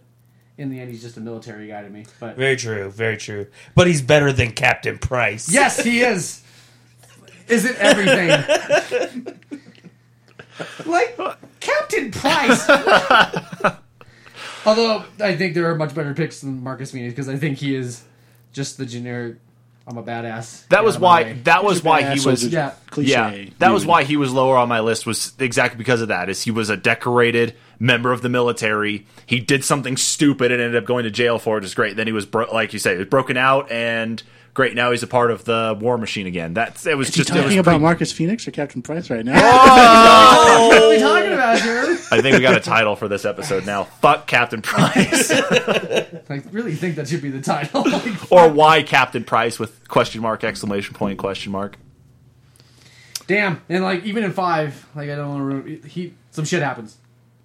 in 0.57 0.71
the 0.71 0.79
end, 0.79 0.91
he's 0.91 1.03
just 1.03 1.17
a 1.17 1.21
military 1.21 1.67
guy 1.67 1.83
to 1.83 1.91
me. 1.91 2.07
But 2.21 2.37
very 2.37 2.55
true, 2.57 2.91
very 2.91 3.17
true. 3.17 3.49
But 3.75 3.89
he's 3.89 4.03
better 4.03 4.33
than 4.33 4.53
Captain 4.53 4.99
Price. 4.99 5.53
yes, 5.53 5.83
he 5.83 6.01
is. 6.03 6.45
is 7.49 7.65
it 7.65 7.77
everything 7.79 9.27
like 10.87 11.19
Captain 11.61 12.11
Price? 12.11 12.69
Although 14.67 15.05
I 15.21 15.37
think 15.37 15.55
there 15.55 15.71
are 15.71 15.75
much 15.75 15.95
better 15.95 16.15
picks 16.15 16.41
than 16.41 16.63
Marcus 16.63 16.91
Phoenix 16.91 17.13
because 17.13 17.29
I 17.29 17.37
think 17.37 17.59
he 17.59 17.75
is 17.75 18.03
just 18.53 18.79
the 18.79 18.87
generic. 18.87 19.37
I'm 19.87 19.97
a 19.97 20.03
badass. 20.03 20.69
That 20.69 20.85
was 20.85 20.97
out 20.97 20.99
of 20.99 21.03
my 21.03 21.23
why. 21.23 21.33
That 21.45 21.65
was 21.65 21.83
why 21.83 22.15
he 22.15 22.25
was. 22.25 22.47
Yeah. 22.47 22.75
cliche. 22.91 23.11
Yeah, 23.11 23.51
that 23.59 23.73
was 23.73 23.87
why 23.87 24.05
he 24.05 24.17
was 24.17 24.33
lower 24.33 24.57
on 24.57 24.69
my 24.69 24.81
list. 24.81 25.07
Was 25.07 25.33
exactly 25.39 25.79
because 25.79 26.01
of 26.03 26.09
that. 26.09 26.29
Is 26.29 26.43
he 26.43 26.51
was 26.51 26.69
a 26.69 26.77
decorated 26.77 27.57
member 27.79 28.13
of 28.13 28.23
the 28.23 28.29
military. 28.29 29.07
He 29.27 29.41
did 29.41 29.65
something 29.65 29.97
stupid 29.97 30.53
and 30.53 30.61
ended 30.61 30.81
up 30.81 30.87
going 30.87 31.05
to 31.05 31.11
jail 31.11 31.39
for 31.39 31.59
it. 31.59 31.65
Is 31.65 31.75
great. 31.75 31.97
Then 31.97 32.07
he 32.07 32.13
was 32.13 32.27
bro- 32.27 32.53
like 32.53 32.73
you 32.73 32.79
say, 32.79 32.93
he 32.93 32.99
was 32.99 33.09
broken 33.09 33.37
out 33.37 33.71
and 33.73 34.23
great. 34.55 34.75
Now 34.75 34.91
he's 34.91 35.03
a 35.03 35.07
part 35.07 35.31
of 35.31 35.45
the 35.45 35.77
War 35.81 35.97
Machine 35.99 36.27
again. 36.27 36.55
That's 36.55 36.87
it 36.87 36.97
was 36.97 37.09
Is 37.09 37.15
he 37.15 37.21
just 37.21 37.31
it 37.31 37.35
was 37.35 37.43
talking 37.45 37.59
about 37.59 37.71
pretty- 37.73 37.83
Marcus 37.83 38.13
Phoenix 38.13 38.47
or 38.47 38.51
Captain 38.51 38.83
Price 38.83 39.11
right 39.11 39.25
now? 39.25 39.35
what 40.69 40.77
are 40.83 40.89
we 40.89 40.99
talking 40.99 41.33
about 41.33 41.61
here? 41.61 41.83
I 42.13 42.21
think 42.21 42.37
we 42.37 42.41
got 42.43 42.57
a 42.57 42.61
title 42.61 42.97
for 42.97 43.09
this 43.09 43.25
episode 43.25 43.65
now. 43.67 43.85
Fuck 43.85 44.27
Captain 44.27 44.63
Price, 44.63 45.31
I 45.33 46.43
really 46.51 46.75
think 46.75 46.97
that 46.97 47.09
should 47.09 47.23
be 47.23 47.31
the 47.31 47.41
title. 47.41 47.85
Like, 47.89 48.33
or 48.33 48.49
why 48.49 48.83
Captain 48.83 49.23
Price 49.25 49.59
with 49.59 49.87
question 49.89 50.21
mark 50.23 50.43
exclamation 50.45 50.95
point 50.95 51.19
question 51.19 51.53
mark. 51.53 51.77
damn, 53.27 53.63
and 53.69 53.85
like 53.85 54.05
even 54.05 54.25
in 54.25 54.33
five, 54.33 54.87
like 54.95 55.09
I 55.11 55.15
don't 55.17 55.29
want 55.29 55.67
to. 55.83 55.89
He 55.89 56.15
some 56.31 56.45
shit 56.45 56.63
happens. 56.63 56.97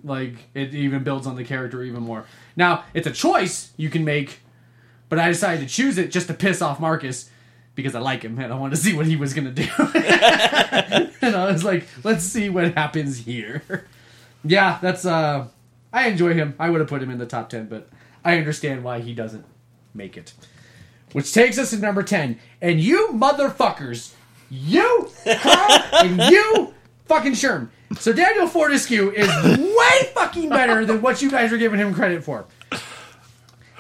Like 0.04 0.34
it 0.54 0.74
even 0.74 1.04
builds 1.04 1.26
on 1.28 1.36
the 1.36 1.44
character 1.44 1.82
even 1.84 2.04
more. 2.04 2.26
Now 2.56 2.86
it's 2.94 3.08
a 3.08 3.12
choice 3.12 3.72
you 3.78 3.90
can 3.90 4.06
make, 4.06 4.40
but 5.10 5.20
I 5.20 5.28
decided 5.30 5.68
to 5.68 5.74
choose 5.74 5.98
it 5.98 6.12
just 6.12 6.28
to 6.28 6.34
piss 6.34 6.62
off 6.62 6.80
Marcus 6.80 7.30
because 7.76 7.96
I 7.96 8.00
like 8.00 8.24
him 8.24 8.40
and 8.40 8.52
I 8.52 8.58
wanted 8.58 8.76
to 8.76 8.82
see 8.82 8.96
what 8.96 9.06
he 9.06 9.16
was 9.16 9.34
gonna 9.34 9.52
do. 9.52 9.68
and 9.96 11.36
I 11.36 11.50
was 11.52 11.64
like, 11.64 11.86
let's 12.04 12.24
see 12.24 12.50
what 12.50 12.74
happens 12.74 13.18
here. 13.20 13.88
yeah, 14.44 14.80
that's 14.82 15.06
uh, 15.06 15.48
I 15.92 16.08
enjoy 16.08 16.34
him. 16.34 16.56
I 16.60 16.70
would 16.70 16.80
have 16.80 16.90
put 16.90 17.02
him 17.02 17.10
in 17.10 17.18
the 17.18 17.26
top 17.26 17.50
ten, 17.50 17.68
but 17.68 17.90
I 18.24 18.38
understand 18.38 18.84
why 18.84 19.00
he 19.00 19.14
doesn't 19.14 19.46
make 19.94 20.18
it. 20.18 20.34
Which 21.14 21.34
takes 21.34 21.58
us 21.58 21.70
to 21.70 21.78
number 21.78 22.04
10. 22.04 22.40
And 22.62 22.82
you 22.82 23.10
motherfuckers, 23.14 24.14
you, 24.50 25.10
Carl, 25.24 25.84
and 25.94 26.20
you, 26.32 26.74
fucking 27.06 27.34
Sherm. 27.34 27.70
So 28.00 28.12
Daniel 28.12 28.48
Fortescue 28.48 29.12
is 29.12 29.30
way 29.58 30.12
fucking 30.14 30.50
better 30.50 30.86
than 30.86 31.02
what 31.02 31.22
you 31.22 31.32
guys 31.32 31.54
are 31.54 31.58
giving 31.58 31.80
him 31.80 31.94
credit 31.94 32.24
for. 32.24 32.46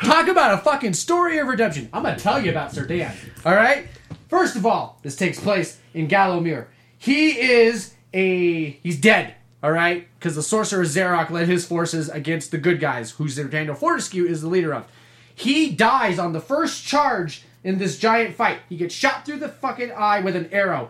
Talk 0.03 0.27
about 0.27 0.53
a 0.53 0.57
fucking 0.57 0.93
story 0.93 1.37
of 1.37 1.47
redemption. 1.47 1.89
I'm 1.93 2.03
gonna 2.03 2.19
tell 2.19 2.43
you 2.43 2.51
about 2.51 2.73
Sir 2.73 2.85
Dan. 2.85 3.15
Alright? 3.45 3.87
First 4.29 4.55
of 4.55 4.65
all, 4.65 4.99
this 5.03 5.15
takes 5.15 5.39
place 5.39 5.79
in 5.93 6.07
Gallowmere. 6.07 6.67
He 6.97 7.39
is 7.39 7.93
a 8.13 8.71
he's 8.83 8.99
dead. 8.99 9.35
Alright? 9.63 10.07
Because 10.19 10.35
the 10.35 10.43
sorcerer 10.43 10.83
Zarok 10.83 11.29
led 11.29 11.47
his 11.47 11.65
forces 11.65 12.09
against 12.09 12.51
the 12.51 12.57
good 12.57 12.79
guys, 12.79 13.11
who 13.11 13.29
Sir 13.29 13.45
Daniel 13.45 13.75
Fortescue 13.75 14.25
is 14.25 14.41
the 14.41 14.49
leader 14.49 14.73
of. 14.73 14.85
He 15.33 15.71
dies 15.71 16.19
on 16.19 16.33
the 16.33 16.41
first 16.41 16.85
charge 16.85 17.43
in 17.63 17.77
this 17.77 17.97
giant 17.97 18.35
fight. 18.35 18.59
He 18.69 18.77
gets 18.77 18.93
shot 18.93 19.25
through 19.25 19.39
the 19.39 19.49
fucking 19.49 19.91
eye 19.91 20.19
with 20.19 20.35
an 20.35 20.49
arrow. 20.51 20.89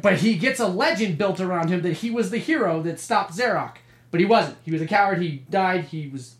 But 0.00 0.18
he 0.18 0.36
gets 0.36 0.60
a 0.60 0.66
legend 0.66 1.18
built 1.18 1.40
around 1.40 1.68
him 1.68 1.82
that 1.82 1.94
he 1.94 2.10
was 2.10 2.30
the 2.30 2.38
hero 2.38 2.82
that 2.82 2.98
stopped 2.98 3.36
Zarok. 3.36 3.76
But 4.10 4.20
he 4.20 4.26
wasn't. 4.26 4.58
He 4.64 4.70
was 4.70 4.82
a 4.82 4.86
coward. 4.86 5.20
He 5.20 5.42
died. 5.50 5.84
He 5.84 6.08
was 6.08 6.34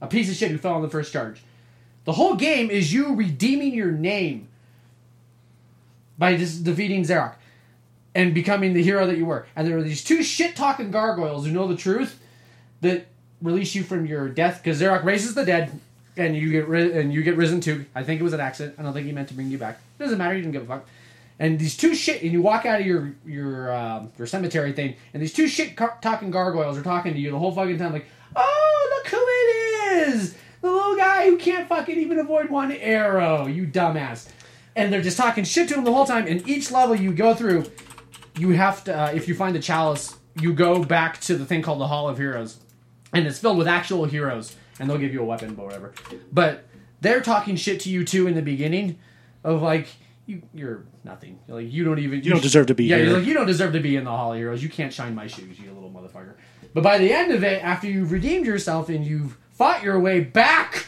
a 0.00 0.06
piece 0.06 0.28
of 0.30 0.36
shit 0.36 0.50
who 0.50 0.58
fell 0.58 0.74
on 0.74 0.82
the 0.82 0.88
first 0.90 1.12
charge. 1.12 1.42
The 2.04 2.12
whole 2.12 2.36
game 2.36 2.70
is 2.70 2.92
you 2.92 3.14
redeeming 3.14 3.74
your 3.74 3.90
name 3.90 4.48
by 6.18 6.36
defeating 6.36 7.02
Zarok 7.02 7.34
and 8.14 8.32
becoming 8.32 8.72
the 8.72 8.82
hero 8.82 9.06
that 9.06 9.18
you 9.18 9.26
were. 9.26 9.46
And 9.54 9.66
there 9.66 9.76
are 9.76 9.82
these 9.82 10.02
two 10.04 10.22
shit 10.22 10.56
talking 10.56 10.90
gargoyles 10.90 11.46
who 11.46 11.52
know 11.52 11.68
the 11.68 11.76
truth 11.76 12.18
that 12.80 13.06
release 13.42 13.74
you 13.74 13.82
from 13.82 14.06
your 14.06 14.28
death 14.28 14.60
because 14.62 14.80
Zarok 14.80 15.04
raises 15.04 15.34
the 15.34 15.44
dead 15.44 15.78
and 16.16 16.34
you 16.36 16.50
get 16.50 16.68
ri- 16.68 16.98
and 16.98 17.12
you 17.12 17.22
get 17.22 17.36
risen 17.36 17.60
too. 17.60 17.84
I 17.94 18.02
think 18.02 18.20
it 18.20 18.24
was 18.24 18.32
an 18.32 18.40
accident. 18.40 18.76
I 18.78 18.82
don't 18.82 18.92
think 18.94 19.06
he 19.06 19.12
meant 19.12 19.28
to 19.28 19.34
bring 19.34 19.50
you 19.50 19.58
back. 19.58 19.80
It 19.98 20.02
doesn't 20.02 20.16
matter. 20.18 20.34
You 20.34 20.42
didn't 20.42 20.52
give 20.52 20.62
a 20.62 20.66
fuck. 20.66 20.88
And 21.38 21.58
these 21.58 21.76
two 21.76 21.94
shit, 21.94 22.22
and 22.22 22.32
you 22.32 22.40
walk 22.40 22.64
out 22.64 22.80
of 22.80 22.86
your 22.86 23.12
your 23.26 23.74
um, 23.74 24.10
your 24.16 24.26
cemetery 24.26 24.72
thing, 24.72 24.96
and 25.12 25.22
these 25.22 25.34
two 25.34 25.48
shit 25.48 25.76
car- 25.76 25.98
talking 26.00 26.30
gargoyles 26.30 26.78
are 26.78 26.82
talking 26.82 27.12
to 27.12 27.18
you 27.20 27.30
the 27.30 27.38
whole 27.38 27.52
fucking 27.52 27.76
time, 27.76 27.92
like, 27.92 28.06
"Oh, 28.34 28.92
look 28.96 29.06
who 29.08 29.18
it 29.18 29.20
is! 29.20 29.65
The 30.62 30.70
little 30.70 30.96
guy 30.96 31.26
who 31.26 31.36
can't 31.36 31.68
fucking 31.68 31.98
even 31.98 32.18
avoid 32.18 32.50
one 32.50 32.72
arrow, 32.72 33.46
you 33.46 33.66
dumbass!" 33.66 34.28
And 34.74 34.92
they're 34.92 35.02
just 35.02 35.16
talking 35.16 35.44
shit 35.44 35.68
to 35.68 35.74
him 35.74 35.84
the 35.84 35.92
whole 35.92 36.04
time. 36.06 36.26
And 36.26 36.46
each 36.48 36.70
level 36.70 36.94
you 36.94 37.12
go 37.12 37.34
through, 37.34 37.64
you 38.38 38.50
have 38.50 38.84
to, 38.84 38.98
uh, 38.98 39.10
if 39.14 39.26
you 39.28 39.34
find 39.34 39.54
the 39.54 39.60
chalice, 39.60 40.16
you 40.40 40.52
go 40.52 40.82
back 40.84 41.20
to 41.22 41.36
the 41.36 41.46
thing 41.46 41.62
called 41.62 41.80
the 41.80 41.86
Hall 41.86 42.08
of 42.08 42.18
Heroes, 42.18 42.58
and 43.12 43.26
it's 43.26 43.38
filled 43.38 43.56
with 43.58 43.66
actual 43.68 44.04
heroes, 44.04 44.54
and 44.78 44.88
they'll 44.90 44.98
give 44.98 45.12
you 45.12 45.22
a 45.22 45.24
weapon, 45.24 45.54
but 45.54 45.64
whatever. 45.64 45.94
But 46.32 46.64
they're 47.00 47.20
talking 47.22 47.56
shit 47.56 47.80
to 47.80 47.90
you 47.90 48.04
too 48.04 48.26
in 48.26 48.34
the 48.34 48.42
beginning, 48.42 48.98
of 49.44 49.62
like 49.62 49.88
you, 50.26 50.42
you're 50.52 50.84
nothing. 51.04 51.38
Like 51.48 51.72
you 51.72 51.84
don't 51.84 51.98
even 51.98 52.22
You 52.22 52.32
don't 52.32 52.42
deserve 52.42 52.66
to 52.66 52.74
be 52.74 52.84
yeah, 52.84 52.96
here. 52.96 53.06
you're 53.06 53.18
like 53.18 53.26
you 53.26 53.34
don't 53.34 53.46
deserve 53.46 53.72
to 53.74 53.80
be 53.80 53.96
in 53.96 54.04
the 54.04 54.10
Hall 54.10 54.32
of 54.32 54.38
Heroes. 54.38 54.62
You 54.62 54.68
can't 54.68 54.92
shine 54.92 55.14
my 55.14 55.26
shoes, 55.26 55.58
you 55.58 55.72
little 55.72 55.90
motherfucker. 55.90 56.34
But 56.74 56.82
by 56.82 56.98
the 56.98 57.12
end 57.12 57.32
of 57.32 57.42
it, 57.44 57.62
after 57.64 57.86
you've 57.88 58.12
redeemed 58.12 58.44
yourself 58.44 58.88
and 58.90 59.06
you've 59.06 59.38
fought 59.56 59.82
your 59.82 59.98
way 59.98 60.20
back 60.20 60.86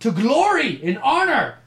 to 0.00 0.10
glory 0.12 0.80
and 0.82 0.98
honor, 0.98 1.58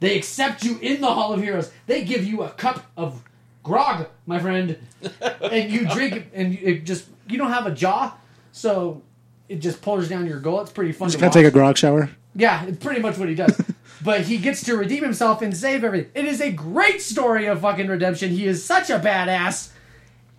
they 0.00 0.16
accept 0.16 0.64
you 0.64 0.78
in 0.78 1.00
the 1.00 1.06
Hall 1.06 1.32
of 1.32 1.40
Heroes. 1.40 1.70
They 1.86 2.04
give 2.04 2.24
you 2.24 2.42
a 2.42 2.50
cup 2.50 2.84
of 2.96 3.22
grog, 3.62 4.08
my 4.26 4.38
friend, 4.38 4.78
and 5.40 5.70
you 5.70 5.88
drink 5.88 6.14
it, 6.14 6.26
and 6.34 6.54
it 6.54 6.84
just 6.84 7.06
you 7.28 7.38
don't 7.38 7.52
have 7.52 7.66
a 7.66 7.70
jaw, 7.70 8.16
so 8.52 9.02
it 9.48 9.56
just 9.56 9.80
pours 9.80 10.08
down 10.08 10.26
your 10.26 10.40
gullet. 10.40 10.62
It's 10.62 10.72
pretty 10.72 10.92
fun. 10.92 11.08
Just 11.08 11.18
to 11.18 11.20
gotta 11.20 11.28
watch. 11.28 11.34
take 11.34 11.46
a 11.46 11.50
grog 11.50 11.78
shower. 11.78 12.10
Yeah, 12.34 12.66
it's 12.66 12.84
pretty 12.84 13.00
much 13.00 13.16
what 13.16 13.28
he 13.28 13.34
does. 13.34 13.58
but 14.04 14.22
he 14.22 14.36
gets 14.38 14.62
to 14.64 14.76
redeem 14.76 15.02
himself 15.02 15.40
and 15.40 15.56
save 15.56 15.84
everything. 15.84 16.10
It 16.14 16.26
is 16.26 16.40
a 16.40 16.50
great 16.50 17.00
story 17.00 17.46
of 17.46 17.60
fucking 17.60 17.86
redemption. 17.86 18.30
He 18.30 18.46
is 18.46 18.64
such 18.64 18.90
a 18.90 18.98
badass, 18.98 19.70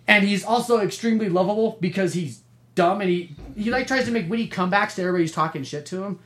and 0.06 0.24
he's 0.24 0.44
also 0.44 0.78
extremely 0.78 1.28
lovable 1.28 1.78
because 1.80 2.14
he's 2.14 2.42
dumb 2.74 3.00
and 3.00 3.10
he 3.10 3.34
he 3.58 3.70
like 3.70 3.86
tries 3.86 4.04
to 4.04 4.12
make 4.12 4.30
witty 4.30 4.48
comebacks 4.48 4.94
to 4.94 5.02
everybody's 5.02 5.32
talking 5.32 5.64
shit 5.64 5.84
to 5.86 6.04
him. 6.04 6.20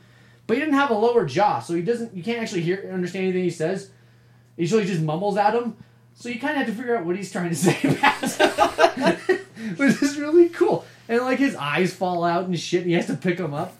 But 0.45 0.57
he 0.57 0.59
didn't 0.59 0.75
have 0.75 0.91
a 0.91 0.93
lower 0.93 1.25
jaw, 1.25 1.59
so 1.59 1.73
he 1.73 1.81
doesn't. 1.81 2.15
You 2.15 2.23
can't 2.23 2.39
actually 2.39 2.61
hear 2.61 2.89
understand 2.93 3.25
anything 3.25 3.43
he 3.43 3.49
says. 3.49 3.89
He 4.55 4.63
usually 4.63 4.85
just 4.85 5.01
mumbles 5.01 5.37
at 5.37 5.55
him. 5.55 5.75
So 6.15 6.29
you 6.29 6.39
kind 6.39 6.51
of 6.51 6.57
have 6.57 6.67
to 6.67 6.73
figure 6.73 6.95
out 6.95 7.05
what 7.05 7.15
he's 7.15 7.31
trying 7.31 7.49
to 7.49 7.55
say. 7.65 7.73
Which 9.77 10.03
is 10.03 10.17
really 10.17 10.49
cool. 10.49 10.85
And 11.09 11.21
like 11.21 11.39
his 11.39 11.55
eyes 11.55 11.93
fall 11.93 12.23
out 12.23 12.45
and 12.45 12.59
shit, 12.59 12.81
and 12.81 12.89
he 12.89 12.95
has 12.95 13.07
to 13.07 13.15
pick 13.15 13.37
them 13.37 13.53
up. 13.53 13.75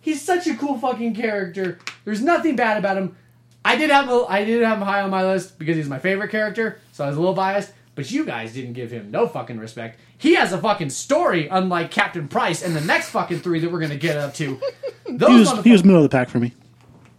He's 0.00 0.20
such 0.20 0.46
a 0.46 0.54
cool 0.54 0.78
fucking 0.78 1.14
character. 1.14 1.78
There's 2.04 2.22
nothing 2.22 2.56
bad 2.56 2.78
about 2.78 2.96
him. 2.96 3.16
I 3.64 3.76
did 3.76 3.90
have 3.90 4.08
a, 4.08 4.24
I 4.28 4.44
did 4.44 4.62
have 4.62 4.78
him 4.78 4.84
high 4.84 5.02
on 5.02 5.10
my 5.10 5.22
list 5.22 5.58
because 5.58 5.76
he's 5.76 5.88
my 5.88 5.98
favorite 5.98 6.30
character, 6.30 6.80
so 6.92 7.04
I 7.04 7.08
was 7.08 7.16
a 7.16 7.20
little 7.20 7.34
biased. 7.34 7.72
But 7.96 8.10
you 8.10 8.24
guys 8.24 8.52
didn't 8.54 8.74
give 8.74 8.90
him 8.90 9.10
no 9.10 9.26
fucking 9.26 9.58
respect. 9.58 9.98
He 10.16 10.34
has 10.36 10.52
a 10.52 10.58
fucking 10.58 10.90
story, 10.90 11.48
unlike 11.48 11.90
Captain 11.90 12.28
Price 12.28 12.62
and 12.62 12.74
the 12.74 12.80
next 12.80 13.10
fucking 13.10 13.40
three 13.40 13.60
that 13.60 13.70
we're 13.70 13.80
gonna 13.80 13.96
get 13.96 14.16
up 14.16 14.32
to. 14.34 14.60
Those 15.08 15.28
He 15.28 15.38
was 15.38 15.48
motherfuckers- 15.50 15.64
he 15.64 15.72
was 15.72 15.84
middle 15.84 16.04
of 16.04 16.10
the 16.10 16.16
pack 16.16 16.28
for 16.30 16.38
me. 16.38 16.52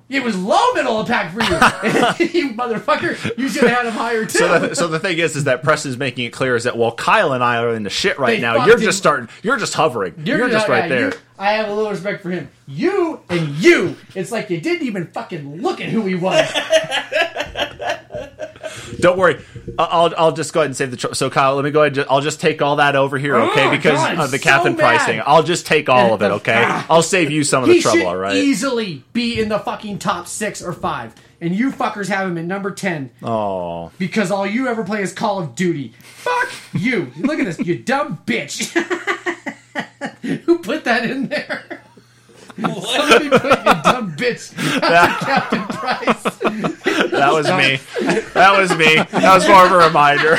it 0.10 0.24
was 0.24 0.36
low 0.38 0.74
middle 0.74 1.00
of 1.00 1.08
the 1.08 1.14
pack 1.14 1.34
for 1.34 1.42
you, 1.42 1.50
you 2.42 2.54
motherfucker. 2.54 3.38
You 3.38 3.48
should 3.50 3.64
have 3.64 3.72
had 3.78 3.86
him 3.86 3.94
higher 3.94 4.26
too. 4.26 4.40
So 4.40 4.60
the, 4.60 4.76
so 4.76 4.88
the 4.88 5.00
thing 5.00 5.18
is, 5.20 5.36
is 5.36 5.44
that 5.44 5.62
Preston's 5.62 5.98
making 5.98 6.26
it 6.26 6.32
clear 6.34 6.56
is 6.56 6.64
that 6.64 6.78
while 6.78 6.94
Kyle 6.94 7.34
and 7.34 7.44
I 7.44 7.58
are 7.62 7.76
in 7.76 7.84
the 7.84 7.90
shit 7.90 8.18
right 8.18 8.36
They 8.38 8.42
now, 8.42 8.66
you're 8.66 8.78
him. 8.78 8.84
just 8.84 8.98
starting. 8.98 9.28
You're 9.44 9.58
just 9.58 9.74
hovering. 9.74 10.14
You're, 10.26 10.50
just 10.50 10.68
yeah, 10.68 10.74
right 10.74 10.90
there. 10.90 11.10
you- 11.10 11.18
I 11.38 11.54
have 11.54 11.70
a 11.70 11.74
little 11.74 11.92
respect 11.92 12.22
for 12.24 12.30
him. 12.30 12.50
You 12.68 13.20
and 13.30 13.50
you. 13.56 13.96
It's 14.16 14.32
like 14.32 14.50
you 14.50 14.62
didn't 14.62 14.86
even 14.88 15.08
fucking 15.08 15.62
look 15.62 15.82
at 15.82 15.90
who 15.90 16.04
he 16.06 16.16
was. 16.16 16.48
Don't 19.00 19.18
worry. 19.18 19.42
I'll 19.80 20.14
I'll 20.18 20.32
just 20.32 20.54
go 20.54 20.60
ahead 20.62 20.68
and 20.68 20.76
save 20.76 20.92
the. 20.92 20.98
Tr- 20.98 21.14
so 21.14 21.30
Kyle, 21.30 21.56
let 21.56 21.64
me 21.66 21.72
go 21.72 21.82
ahead. 21.82 21.98
And 21.98 22.06
ju- 22.06 22.06
I'll 22.10 22.22
just 22.22 22.40
take 22.42 22.62
all 22.62 22.78
that 22.78 22.96
over 22.96 23.18
here, 23.18 23.36
okay? 23.36 23.68
Oh, 23.68 23.72
because 23.72 23.94
God, 23.94 24.20
of 24.20 24.32
the 24.32 24.38
so 24.38 24.44
Captain 24.44 24.76
mad. 24.76 25.24
I'll 25.26 25.44
just 25.44 25.66
take 25.66 25.90
all 25.90 26.14
of 26.14 26.22
it, 26.22 26.32
okay? 26.32 26.64
I'll 26.90 27.02
save 27.04 27.32
you 27.32 27.44
some 27.44 27.64
of 27.64 27.70
the 27.70 27.76
he 27.76 27.82
trouble. 27.82 28.08
All 28.08 28.18
right. 28.18 28.36
easily 28.36 29.04
be 29.14 29.40
in 29.40 29.50
the 29.50 29.60
fucking 29.60 30.00
top 30.00 30.28
six 30.28 30.62
or 30.62 30.74
five, 30.74 31.14
and 31.40 31.56
you 31.56 31.72
fuckers 31.72 32.08
have 32.10 32.28
him 32.28 32.38
at 32.38 32.46
number 32.46 32.72
ten 32.72 33.12
Oh, 33.24 33.92
because 33.98 34.32
all 34.32 34.46
you 34.48 34.68
ever 34.68 34.84
play 34.84 35.02
is 35.02 35.14
Call 35.14 35.40
of 35.40 35.56
Duty. 35.56 35.94
Fuck 36.02 36.50
you! 36.74 37.12
Look 37.18 37.40
at 37.40 37.46
this, 37.46 37.60
you 37.60 37.78
dumb 37.80 38.22
bitch. 38.26 38.72
Who 40.46 40.60
put 40.60 40.84
that 40.86 41.10
in 41.10 41.28
there? 41.28 41.82
Somebody 42.56 43.30
put 43.30 43.44
you 43.44 43.82
dumb 43.84 44.16
bitch 44.16 44.58
after 44.82 45.26
Captain 45.26 45.64
Price. 45.68 46.24
that 47.12 47.30
was 47.32 47.48
me. 47.48 47.80
That 48.34 48.58
was 48.58 48.70
me. 48.78 48.96
That 49.20 49.34
was 49.36 49.48
more 49.48 49.66
of 49.66 49.72
a 49.72 49.78
reminder. 49.78 50.38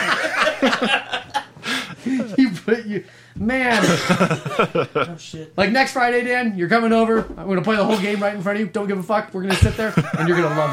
you 2.37 2.51
put 2.51 2.85
you 2.87 3.05
man 3.37 3.81
Oh 3.85 5.17
shit. 5.19 5.57
like 5.57 5.71
next 5.71 5.93
friday 5.93 6.23
dan 6.25 6.57
you're 6.59 6.69
coming 6.69 6.93
over 6.93 7.21
i'm 7.39 7.49
gonna 7.49 7.63
play 7.63 7.77
the 7.77 7.85
whole 7.85 7.99
game 7.99 8.21
right 8.21 8.35
in 8.35 8.43
front 8.43 8.57
of 8.59 8.67
you 8.67 8.71
don't 8.71 8.89
give 8.89 8.99
a 8.99 9.03
fuck 9.03 9.33
we're 9.33 9.43
gonna 9.43 9.55
sit 9.55 9.77
there 9.77 9.93
and 10.19 10.29
you're 10.29 10.37
gonna 10.41 10.55
love 10.59 10.73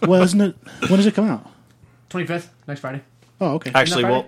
him 0.00 0.08
Well, 0.08 0.22
isn't 0.22 0.40
it? 0.40 0.56
When 0.88 0.96
does 0.96 1.06
it 1.06 1.14
come 1.14 1.28
out? 1.28 1.48
25th 2.10 2.48
next 2.66 2.80
friday 2.80 3.02
Oh, 3.40 3.54
okay. 3.54 3.70
Actually, 3.74 4.02
Friday? 4.02 4.16
well, 4.16 4.26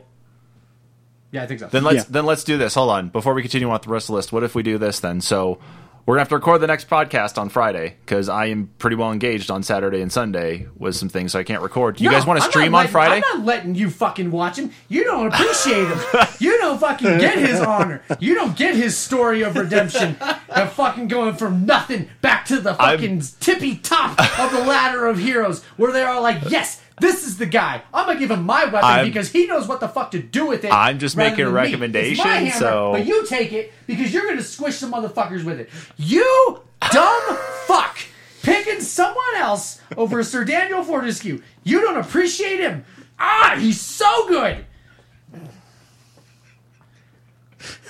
yeah 1.33 1.43
i 1.43 1.47
think 1.47 1.61
so 1.61 1.67
then 1.69 1.83
let's 1.85 1.97
Yeah. 1.97 2.05
then 2.11 2.27
let's 2.27 2.45
do 2.45 2.59
this. 2.59 2.75
Hold 2.75 2.91
on. 2.91 3.09
Before 3.09 3.33
we 3.35 3.43
continue 3.43 3.69
on 3.69 3.73
with 3.75 3.83
the 3.83 3.89
rest 3.91 4.05
of 4.05 4.09
the 4.09 4.15
list, 4.17 4.33
what 4.33 4.43
if 4.45 4.55
we 4.55 4.63
do 4.63 4.77
this 4.79 5.01
then? 5.01 5.21
So 5.21 5.59
we're 6.07 6.15
gonna 6.15 6.21
have 6.21 6.29
to 6.29 6.35
record 6.37 6.61
the 6.61 6.67
next 6.67 6.89
podcast 6.89 7.39
on 7.39 7.49
Friday 7.49 7.97
because 8.05 8.29
I 8.29 8.47
am 8.47 8.71
pretty 8.79 8.97
well 8.97 9.11
engaged 9.13 9.51
on 9.51 9.63
Saturday 9.63 10.01
and 10.03 10.13
Sunday 10.13 10.67
with 10.77 10.95
some 10.97 11.09
things, 11.09 11.33
so 11.33 11.39
I 11.39 11.45
can't 11.45 11.63
record. 11.63 12.01
You 12.01 12.11
No, 12.11 12.17
guys 12.17 12.27
want 12.27 12.43
to 12.43 12.49
stream 12.51 12.73
not 12.73 12.87
on 12.87 12.93
Friday? 12.93 13.15
I'm 13.27 13.39
not 13.39 13.47
letting 13.47 13.75
you 13.75 13.89
fucking 13.91 14.31
watch 14.31 14.59
him. 14.59 14.71
You 14.89 15.05
don't 15.05 15.29
appreciate 15.33 15.87
him. 15.89 15.99
you 16.41 16.59
don't 16.59 16.79
fucking 16.79 17.19
get 17.19 17.39
his 17.39 17.61
honor. 17.61 18.03
You 18.21 18.35
don't 18.35 18.57
get 18.57 18.75
his 18.75 18.97
story 18.97 19.43
of 19.43 19.57
redemption 19.57 20.17
of 20.51 20.73
fucking 20.75 21.09
going 21.09 21.35
from 21.37 21.65
nothing 21.65 22.09
back 22.21 22.45
to 22.47 22.61
the 22.61 22.71
I'm- 22.81 22.99
fucking 22.99 23.23
tippy 23.41 23.77
top 23.77 24.19
of 24.39 24.53
the 24.53 24.61
ladder 24.61 25.07
of 25.07 25.19
heroes 25.19 25.63
where 25.77 25.93
they 25.93 26.03
are 26.03 26.21
like, 26.21 26.51
yes, 26.51 26.83
this 27.05 27.27
is 27.27 27.37
the 27.37 27.45
guy. 27.45 27.83
I'm 27.93 28.07
gonna 28.07 28.19
give 28.19 28.31
him 28.31 28.45
my 28.47 28.65
weapon 28.65 28.81
I'm- 28.83 29.05
because 29.07 29.31
he 29.31 29.47
knows 29.47 29.69
what 29.69 29.79
the 29.81 29.89
fuck 29.89 30.11
to 30.13 30.19
do 30.23 30.47
with 30.47 30.65
it. 30.65 30.73
I'm 30.73 30.99
just 30.99 31.19
making 31.19 31.45
a 31.45 31.51
recommendation, 31.51 32.25
hammer, 32.25 32.51
so- 32.51 32.93
but 32.95 33.05
you 33.05 33.27
take 33.27 33.53
it 33.53 33.75
because 33.87 34.13
you're 34.13 34.27
gonna 34.27 34.43
squish 34.43 34.77
some 34.77 34.91
motherfuckers 34.93 35.45
with 35.45 35.61
it. 35.61 35.69
You 35.99 36.63
dumb 36.91 37.37
fuck. 37.67 37.99
Picking 38.43 38.81
someone 38.81 39.37
else 39.37 39.81
over 39.99 40.23
Sir 40.23 40.45
Daniel 40.45 40.83
Fortescue. 40.83 41.43
You 41.63 41.81
don't 41.83 41.99
appreciate 41.99 42.61
him. 42.61 42.85
Ah, 43.19 43.57
he's 43.59 43.81
so 43.81 44.27
good. 44.29 44.65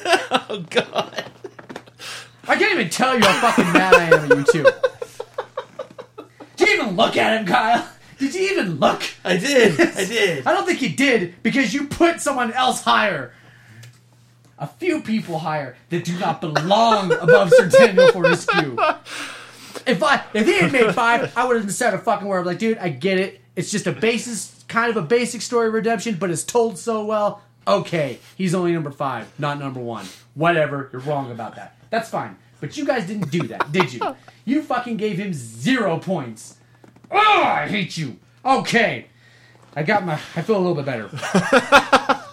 Oh 0.06 0.64
God. 0.70 1.24
I 2.46 2.56
can't 2.56 2.72
even 2.72 2.90
tell 2.90 3.16
you 3.16 3.24
how 3.24 3.40
fucking 3.50 3.72
mad 3.72 3.94
I 3.94 4.04
am 4.04 4.32
at 4.32 4.36
you 4.38 4.44
two. 4.44 4.70
Do 6.56 6.64
you 6.70 6.74
even 6.82 6.94
look 6.94 7.16
at 7.16 7.40
him, 7.40 7.46
Kyle? 7.46 7.88
Did 8.18 8.34
you 8.34 8.50
even 8.52 8.78
look? 8.80 9.02
I 9.24 9.36
did. 9.36 9.80
I 9.80 10.04
did. 10.04 10.46
I 10.46 10.52
don't 10.52 10.66
think 10.66 10.82
you 10.82 10.90
did 10.90 11.42
because 11.42 11.72
you 11.74 11.86
put 11.86 12.20
someone 12.20 12.52
else 12.52 12.82
higher. 12.82 13.32
A 14.58 14.66
few 14.66 15.00
people 15.02 15.38
higher 15.38 15.76
that 15.90 16.04
do 16.04 16.16
not 16.18 16.40
belong 16.40 17.12
above 17.20 17.50
Sir 17.50 17.68
Daniel 17.68 18.12
Fortescue. 18.12 18.76
If 19.86 20.02
I 20.02 20.22
if 20.32 20.46
he 20.46 20.60
had 20.60 20.72
made 20.72 20.94
five, 20.94 21.36
I 21.36 21.46
would 21.46 21.56
have 21.56 21.70
said 21.72 21.92
a 21.92 21.98
fucking 21.98 22.26
word 22.28 22.40
I'm 22.40 22.46
like, 22.46 22.58
dude, 22.58 22.78
I 22.78 22.88
get 22.88 23.18
it. 23.18 23.40
It's 23.56 23.70
just 23.70 23.86
a 23.86 23.92
basis, 23.92 24.64
kind 24.68 24.90
of 24.90 24.96
a 24.96 25.02
basic 25.06 25.42
story 25.42 25.68
of 25.68 25.74
redemption, 25.74 26.16
but 26.18 26.30
it's 26.30 26.44
told 26.44 26.78
so 26.78 27.04
well. 27.04 27.42
Okay, 27.66 28.18
he's 28.36 28.54
only 28.54 28.72
number 28.72 28.90
five, 28.90 29.26
not 29.38 29.58
number 29.58 29.80
one. 29.80 30.06
Whatever, 30.34 30.88
you're 30.92 31.02
wrong 31.02 31.30
about 31.30 31.56
that. 31.56 31.76
That's 31.90 32.08
fine. 32.08 32.36
But 32.60 32.76
you 32.76 32.84
guys 32.84 33.06
didn't 33.06 33.30
do 33.30 33.42
that, 33.48 33.70
did 33.72 33.92
you? 33.92 34.00
You 34.46 34.62
fucking 34.62 34.98
gave 34.98 35.16
him 35.16 35.32
zero 35.32 35.98
points. 35.98 36.56
Oh, 37.14 37.42
I 37.44 37.68
hate 37.68 37.96
you. 37.96 38.18
Okay. 38.44 39.06
I 39.76 39.82
got 39.82 40.04
my. 40.04 40.14
I 40.14 40.42
feel 40.42 40.56
a 40.56 40.58
little 40.58 40.74
bit 40.74 40.84
better. 40.84 41.08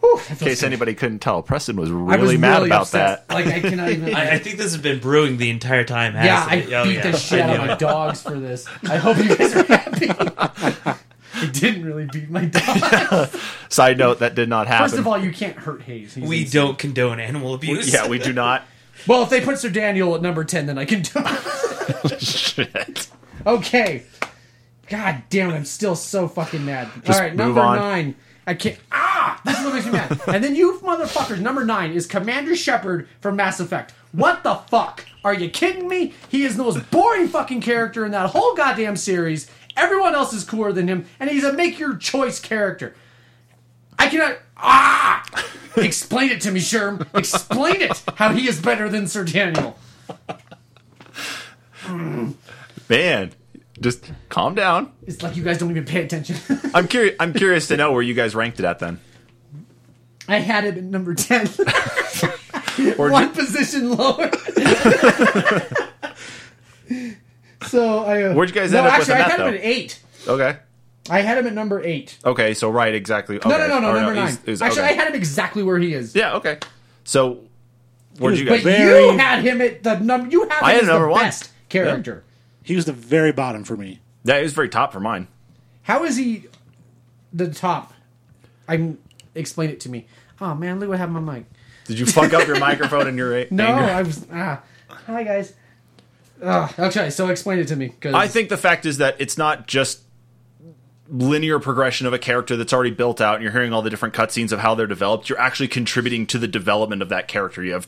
Whew, 0.00 0.20
In 0.30 0.36
case 0.36 0.60
good. 0.60 0.66
anybody 0.66 0.94
couldn't 0.94 1.18
tell, 1.20 1.42
Preston 1.42 1.76
was 1.76 1.90
really 1.90 2.20
was 2.34 2.38
mad 2.38 2.56
really 2.58 2.68
about 2.68 2.82
upset. 2.82 3.26
that. 3.28 3.34
Like 3.34 3.46
I 3.46 3.60
cannot 3.60 3.90
even. 3.90 4.14
I, 4.14 4.32
I 4.34 4.38
think 4.38 4.56
this 4.58 4.72
has 4.72 4.80
been 4.80 4.98
brewing 5.00 5.36
the 5.38 5.50
entire 5.50 5.84
time. 5.84 6.14
yeah, 6.14 6.46
I 6.48 6.56
hasn't 6.56 6.72
it? 6.72 6.74
Oh, 6.74 6.84
beat 6.84 6.94
yeah. 6.96 7.10
the 7.10 7.16
shit 7.18 7.40
out 7.40 7.56
of 7.60 7.66
my 7.66 7.74
dogs 7.76 8.22
for 8.22 8.38
this. 8.38 8.66
I 8.84 8.96
hope 8.98 9.16
you 9.18 9.34
guys 9.36 9.54
are 9.56 9.64
happy. 9.64 10.10
I 11.38 11.46
didn't 11.50 11.84
really 11.84 12.06
beat 12.06 12.30
my 12.30 12.44
dog. 12.46 13.28
Side 13.68 13.98
note, 13.98 14.20
that 14.20 14.34
did 14.34 14.48
not 14.48 14.66
happen. 14.68 14.88
First 14.88 14.98
of 14.98 15.06
all, 15.06 15.18
you 15.18 15.30
can't 15.32 15.56
hurt 15.56 15.82
Hayes. 15.82 16.14
He's 16.14 16.26
We 16.28 16.40
insane. 16.42 16.52
don't 16.62 16.78
condone 16.78 17.20
animal 17.20 17.52
abuse. 17.54 17.92
yeah, 17.92 18.06
we 18.08 18.18
do 18.18 18.32
not. 18.32 18.64
Well, 19.06 19.22
if 19.22 19.28
they 19.28 19.40
put 19.42 19.58
Sir 19.58 19.68
Daniel 19.70 20.14
at 20.14 20.22
number 20.22 20.44
ten, 20.44 20.66
then 20.66 20.78
I 20.78 20.84
can 20.86 21.02
do 21.02 21.10
it. 21.16 22.20
Shit. 22.22 23.08
Okay. 23.46 24.02
God 24.88 25.22
damn 25.30 25.50
it, 25.50 25.54
I'm 25.54 25.64
still 25.64 25.96
so 25.96 26.28
fucking 26.28 26.64
mad. 26.64 26.88
Just 27.04 27.18
All 27.18 27.24
right, 27.26 27.34
number 27.34 27.60
on. 27.60 27.76
nine. 27.76 28.14
I 28.46 28.54
can't. 28.54 28.78
Ah! 28.92 29.40
This 29.44 29.58
is 29.58 29.64
what 29.64 29.74
makes 29.74 29.86
me 29.86 29.92
mad. 29.92 30.20
And 30.28 30.42
then 30.42 30.54
you 30.54 30.78
motherfuckers, 30.80 31.40
number 31.40 31.64
nine 31.64 31.92
is 31.92 32.06
Commander 32.06 32.54
Shepard 32.54 33.08
from 33.20 33.36
Mass 33.36 33.58
Effect. 33.58 33.92
What 34.12 34.42
the 34.44 34.54
fuck? 34.54 35.04
Are 35.24 35.34
you 35.34 35.50
kidding 35.50 35.88
me? 35.88 36.14
He 36.28 36.44
is 36.44 36.56
the 36.56 36.62
most 36.62 36.90
boring 36.90 37.28
fucking 37.28 37.60
character 37.60 38.04
in 38.04 38.12
that 38.12 38.30
whole 38.30 38.54
goddamn 38.54 38.96
series. 38.96 39.50
Everyone 39.76 40.14
else 40.14 40.32
is 40.32 40.44
cooler 40.44 40.72
than 40.72 40.88
him, 40.88 41.06
and 41.18 41.28
he's 41.28 41.44
a 41.44 41.52
make 41.52 41.78
your 41.78 41.96
choice 41.96 42.38
character. 42.40 42.94
I 43.98 44.08
cannot. 44.08 44.38
Ah! 44.56 45.24
Explain 45.76 46.30
it 46.30 46.40
to 46.42 46.50
me, 46.50 46.60
Sherm. 46.60 47.06
Explain 47.14 47.82
it 47.82 48.02
how 48.14 48.32
he 48.32 48.48
is 48.48 48.60
better 48.60 48.88
than 48.88 49.06
Sir 49.06 49.24
Daniel. 49.24 49.76
Man, 52.88 53.32
just 53.80 54.10
calm 54.28 54.54
down. 54.54 54.92
It's 55.06 55.22
like 55.22 55.36
you 55.36 55.42
guys 55.42 55.58
don't 55.58 55.70
even 55.70 55.84
pay 55.84 56.02
attention. 56.04 56.36
I'm 56.74 56.86
curious. 56.88 57.16
I'm 57.20 57.32
curious 57.32 57.68
to 57.68 57.76
know 57.76 57.92
where 57.92 58.02
you 58.02 58.14
guys 58.14 58.34
ranked 58.34 58.58
it 58.60 58.64
at 58.64 58.78
then. 58.78 59.00
I 60.28 60.38
had 60.38 60.64
it 60.64 60.76
at 60.76 60.84
number 60.84 61.14
10. 61.14 61.48
Or 62.98 63.10
One 63.10 63.30
position 63.32 63.96
lower. 63.96 64.30
so 67.68 68.00
I. 68.04 68.22
Uh, 68.24 68.34
Where'd 68.34 68.50
you 68.50 68.54
guys 68.54 68.70
no, 68.72 68.78
end 68.78 68.86
up 68.88 68.92
actually, 68.92 69.14
with 69.14 69.24
I 69.24 69.28
that, 69.28 69.30
had 69.30 69.40
him 69.40 69.46
though? 69.46 69.58
at 69.58 69.64
8. 69.64 70.02
okay. 70.28 70.56
I 71.08 71.20
had 71.22 71.38
him 71.38 71.46
at 71.46 71.52
number 71.54 71.80
8. 71.82 72.18
Okay. 72.26 72.52
So 72.52 72.68
right, 72.70 72.94
exactly. 72.94 73.36
Okay. 73.36 73.48
No, 73.48 73.56
no, 73.58 73.66
no, 73.68 73.80
no, 73.80 73.90
Or 73.90 73.94
number 73.94 74.14
9. 74.14 74.26
he's- 74.26 74.38
he's- 74.44 74.60
actually, 74.60 74.82
okay. 74.82 74.90
I 74.90 74.92
had 74.92 75.08
him 75.08 75.14
exactly 75.14 75.62
where 75.62 75.78
he 75.78 75.94
is. 75.94 76.14
Yeah. 76.14 76.34
Okay. 76.34 76.58
So 77.04 77.44
where'd 78.18 78.36
you 78.38 78.44
guys? 78.44 78.62
But 78.62 78.72
Very- 78.76 79.06
you 79.12 79.16
had 79.18 79.42
him 79.42 79.60
at 79.62 79.82
the 79.82 79.98
number. 80.00 80.28
You 80.28 80.42
had 80.42 80.58
him 80.58 80.64
I 80.64 80.72
had 80.72 80.82
as 80.82 80.88
number 80.88 81.06
the 81.06 81.12
one. 81.12 81.22
best 81.24 81.50
character. 81.70 82.24
He 82.66 82.74
was 82.74 82.84
the 82.84 82.92
very 82.92 83.30
bottom 83.32 83.62
for 83.62 83.76
me. 83.76 84.00
Yeah, 84.24 84.38
he 84.38 84.42
was 84.42 84.52
very 84.52 84.68
top 84.68 84.92
for 84.92 84.98
mine. 84.98 85.28
How 85.82 86.02
is 86.04 86.16
he 86.16 86.46
the 87.32 87.48
top? 87.52 87.92
I 88.68 88.94
explain 89.36 89.70
it 89.70 89.78
to 89.80 89.88
me. 89.88 90.06
Oh 90.40 90.52
man, 90.54 90.80
look 90.80 90.88
what 90.88 90.98
happened 90.98 91.16
to 91.16 91.20
my 91.20 91.34
mic. 91.36 91.44
Did 91.84 92.00
you 92.00 92.06
fuck 92.06 92.34
up 92.34 92.46
your 92.48 92.58
microphone 92.58 93.06
and 93.06 93.16
your 93.16 93.36
a- 93.38 93.46
No, 93.52 93.64
anger? 93.66 93.92
I 93.92 94.02
was. 94.02 94.26
Ah, 94.32 94.62
hi 94.88 95.22
guys. 95.22 95.54
Ah, 96.42 96.74
okay, 96.76 97.08
so 97.10 97.28
explain 97.28 97.60
it 97.60 97.68
to 97.68 97.76
me. 97.76 97.90
'cause- 98.00 98.14
I 98.14 98.26
think 98.26 98.48
the 98.48 98.56
fact 98.56 98.84
is 98.84 98.98
that 98.98 99.14
it's 99.20 99.38
not 99.38 99.68
just 99.68 100.02
linear 101.08 101.60
progression 101.60 102.06
of 102.08 102.12
a 102.12 102.18
character 102.18 102.56
that's 102.56 102.72
already 102.72 102.90
built 102.90 103.20
out 103.20 103.36
and 103.36 103.44
you're 103.44 103.52
hearing 103.52 103.72
all 103.72 103.80
the 103.80 103.90
different 103.90 104.12
cutscenes 104.12 104.50
of 104.50 104.58
how 104.58 104.74
they're 104.74 104.88
developed. 104.88 105.28
You're 105.28 105.38
actually 105.40 105.68
contributing 105.68 106.26
to 106.26 106.38
the 106.38 106.48
development 106.48 107.00
of 107.00 107.08
that 107.10 107.28
character. 107.28 107.62
You 107.62 107.74
have 107.74 107.86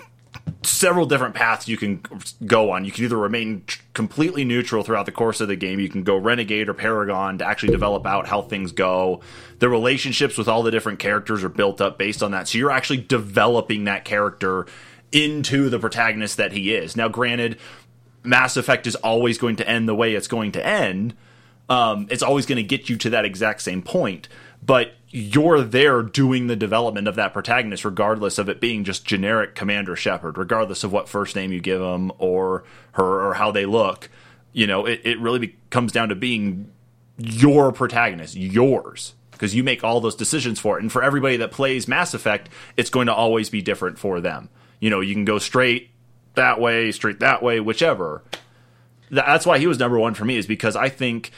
several 0.62 1.06
different 1.06 1.34
paths 1.34 1.68
you 1.68 1.76
can 1.76 2.02
go 2.44 2.70
on. 2.70 2.84
You 2.84 2.92
can 2.92 3.04
either 3.04 3.16
remain 3.16 3.64
completely 3.94 4.44
neutral 4.44 4.82
throughout 4.82 5.06
the 5.06 5.12
course 5.12 5.40
of 5.40 5.48
the 5.48 5.56
game. 5.56 5.80
You 5.80 5.88
can 5.88 6.02
go 6.02 6.16
renegade 6.16 6.68
or 6.68 6.74
paragon 6.74 7.38
to 7.38 7.46
actually 7.46 7.72
develop 7.72 8.06
out 8.06 8.26
how 8.28 8.42
things 8.42 8.72
go. 8.72 9.20
The 9.58 9.68
relationships 9.68 10.38
with 10.38 10.48
all 10.48 10.62
the 10.62 10.70
different 10.70 10.98
characters 10.98 11.42
are 11.44 11.48
built 11.48 11.80
up 11.80 11.98
based 11.98 12.22
on 12.22 12.30
that. 12.32 12.48
So 12.48 12.58
you're 12.58 12.70
actually 12.70 12.98
developing 12.98 13.84
that 13.84 14.04
character 14.04 14.66
into 15.12 15.68
the 15.70 15.78
protagonist 15.78 16.36
that 16.36 16.52
he 16.52 16.74
is. 16.74 16.96
Now, 16.96 17.08
granted, 17.08 17.58
Mass 18.22 18.56
Effect 18.56 18.86
is 18.86 18.94
always 18.96 19.38
going 19.38 19.56
to 19.56 19.68
end 19.68 19.88
the 19.88 19.94
way 19.94 20.14
it's 20.14 20.28
going 20.28 20.52
to 20.52 20.66
end. 20.66 21.16
Um, 21.68 22.06
it's 22.10 22.22
always 22.22 22.46
going 22.46 22.56
to 22.56 22.62
get 22.62 22.88
you 22.88 22.96
to 22.96 23.10
that 23.10 23.24
exact 23.24 23.62
same 23.62 23.82
point, 23.82 24.28
but 24.64 24.92
you're 25.10 25.62
there 25.62 26.02
doing 26.02 26.46
the 26.46 26.56
development 26.56 27.08
of 27.08 27.14
that 27.16 27.32
protagonist, 27.32 27.84
regardless 27.84 28.38
of 28.38 28.48
it 28.48 28.60
being 28.60 28.84
just 28.84 29.06
generic 29.06 29.54
Commander 29.54 29.96
Shepard, 29.96 30.36
regardless 30.36 30.84
of 30.84 30.92
what 30.92 31.08
first 31.08 31.34
name 31.34 31.52
you 31.52 31.60
give 31.60 31.80
them 31.80 32.12
or 32.18 32.64
her 32.92 33.26
or 33.26 33.34
how 33.34 33.50
they 33.50 33.64
look. 33.64 34.10
You 34.52 34.66
know, 34.66 34.86
it, 34.86 35.00
it 35.04 35.18
really 35.20 35.38
be, 35.38 35.56
comes 35.70 35.92
down 35.92 36.10
to 36.10 36.14
being 36.14 36.70
your 37.16 37.72
protagonist, 37.72 38.36
yours, 38.36 39.14
because 39.32 39.54
you 39.54 39.64
make 39.64 39.82
all 39.82 40.00
those 40.00 40.14
decisions 40.14 40.60
for 40.60 40.78
it. 40.78 40.82
And 40.82 40.92
for 40.92 41.02
everybody 41.02 41.36
that 41.38 41.52
plays 41.52 41.88
Mass 41.88 42.12
Effect, 42.12 42.48
it's 42.76 42.90
going 42.90 43.06
to 43.06 43.14
always 43.14 43.50
be 43.50 43.62
different 43.62 43.98
for 43.98 44.20
them. 44.20 44.48
You 44.78 44.90
know, 44.90 45.00
you 45.00 45.14
can 45.14 45.24
go 45.24 45.38
straight 45.38 45.90
that 46.34 46.60
way, 46.60 46.92
straight 46.92 47.20
that 47.20 47.42
way, 47.42 47.60
whichever. 47.60 48.22
That's 49.10 49.46
why 49.46 49.58
he 49.58 49.66
was 49.66 49.78
number 49.78 49.98
one 49.98 50.14
for 50.14 50.24
me, 50.24 50.36
is 50.36 50.46
because 50.46 50.76
I 50.76 50.90
think 50.90 51.32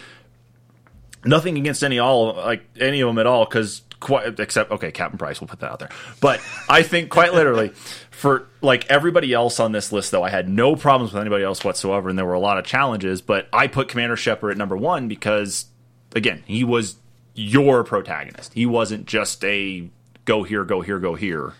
nothing 1.24 1.58
against 1.58 1.82
any 1.82 1.98
all 1.98 2.34
like 2.34 2.64
any 2.78 3.00
of 3.00 3.08
them 3.08 3.18
at 3.18 3.26
all, 3.26 3.44
because 3.44 3.82
quite 4.00 4.40
except 4.40 4.70
okay, 4.70 4.90
Captain 4.92 5.18
Price, 5.18 5.40
we'll 5.40 5.48
put 5.48 5.60
that 5.60 5.70
out 5.70 5.78
there. 5.78 5.90
But 6.20 6.40
I 6.68 6.82
think 6.82 7.10
quite 7.10 7.34
literally 7.34 7.68
for 8.10 8.48
like 8.62 8.90
everybody 8.90 9.32
else 9.32 9.60
on 9.60 9.72
this 9.72 9.92
list, 9.92 10.10
though, 10.10 10.22
I 10.22 10.30
had 10.30 10.48
no 10.48 10.76
problems 10.76 11.12
with 11.12 11.20
anybody 11.20 11.44
else 11.44 11.64
whatsoever, 11.64 12.08
and 12.08 12.18
there 12.18 12.26
were 12.26 12.34
a 12.34 12.40
lot 12.40 12.58
of 12.58 12.64
challenges. 12.64 13.20
But 13.20 13.48
I 13.52 13.66
put 13.66 13.88
Commander 13.88 14.16
Shepard 14.16 14.52
at 14.52 14.56
number 14.56 14.76
one 14.76 15.08
because 15.08 15.66
again, 16.14 16.42
he 16.46 16.64
was 16.64 16.96
your 17.34 17.84
protagonist. 17.84 18.54
He 18.54 18.66
wasn't 18.66 19.06
just 19.06 19.44
a 19.44 19.88
go 20.24 20.42
here, 20.42 20.64
go 20.64 20.80
here, 20.80 20.98
go 20.98 21.14
here. 21.14 21.54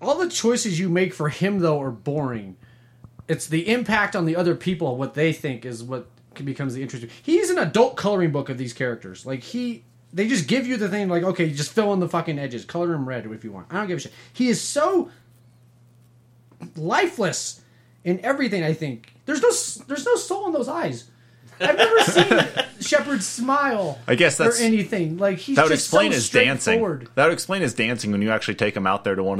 all 0.00 0.18
the 0.18 0.28
choices 0.28 0.78
you 0.78 0.88
make 0.88 1.12
for 1.14 1.28
him 1.28 1.58
though 1.60 1.80
are 1.80 1.90
boring. 1.90 2.56
It's 3.28 3.46
the 3.46 3.68
impact 3.68 4.14
on 4.14 4.24
the 4.24 4.36
other 4.36 4.54
people, 4.54 4.96
what 4.96 5.14
they 5.14 5.32
think 5.32 5.64
is 5.64 5.82
what 5.82 6.06
becomes 6.44 6.74
the 6.74 6.82
interesting. 6.82 7.10
He's 7.22 7.48
an 7.50 7.58
adult 7.58 7.96
coloring 7.96 8.32
book 8.32 8.48
of 8.50 8.58
these 8.58 8.72
characters. 8.72 9.24
Like 9.24 9.42
he, 9.42 9.84
they 10.12 10.28
just 10.28 10.46
give 10.48 10.66
you 10.66 10.76
the 10.76 10.88
thing 10.88 11.08
like, 11.08 11.22
okay, 11.22 11.50
just 11.50 11.72
fill 11.72 11.92
in 11.92 12.00
the 12.00 12.08
fucking 12.08 12.38
edges, 12.38 12.64
color 12.64 12.92
him 12.92 13.08
red 13.08 13.26
if 13.26 13.44
you 13.44 13.52
want. 13.52 13.68
I 13.70 13.76
don't 13.76 13.86
give 13.88 13.98
a 13.98 14.00
shit. 14.00 14.12
He 14.32 14.48
is 14.48 14.60
so 14.60 15.10
lifeless 16.76 17.60
in 18.04 18.24
everything. 18.24 18.62
I 18.62 18.72
think 18.72 19.14
there's 19.26 19.42
no 19.42 19.50
there's 19.86 20.04
no 20.06 20.16
soul 20.16 20.46
in 20.46 20.52
those 20.52 20.68
eyes. 20.68 21.04
I've 21.60 21.76
never 21.76 22.00
seen 22.02 22.64
Shepard 22.80 23.22
smile. 23.22 23.98
I 24.06 24.14
guess 24.14 24.36
that's- 24.36 24.60
or 24.60 24.64
anything. 24.64 25.16
Like 25.18 25.38
he's 25.38 25.56
That 25.56 25.62
would 25.64 25.70
just 25.70 25.86
explain 25.86 26.12
so 26.12 26.16
his 26.16 26.30
dancing. 26.30 26.80
That 27.14 27.24
would 27.24 27.32
explain 27.32 27.62
his 27.62 27.74
dancing 27.74 28.12
when 28.12 28.22
you 28.22 28.30
actually 28.30 28.56
take 28.56 28.76
him 28.76 28.86
out 28.86 29.04
there 29.04 29.14
to 29.14 29.22
one 29.22 29.38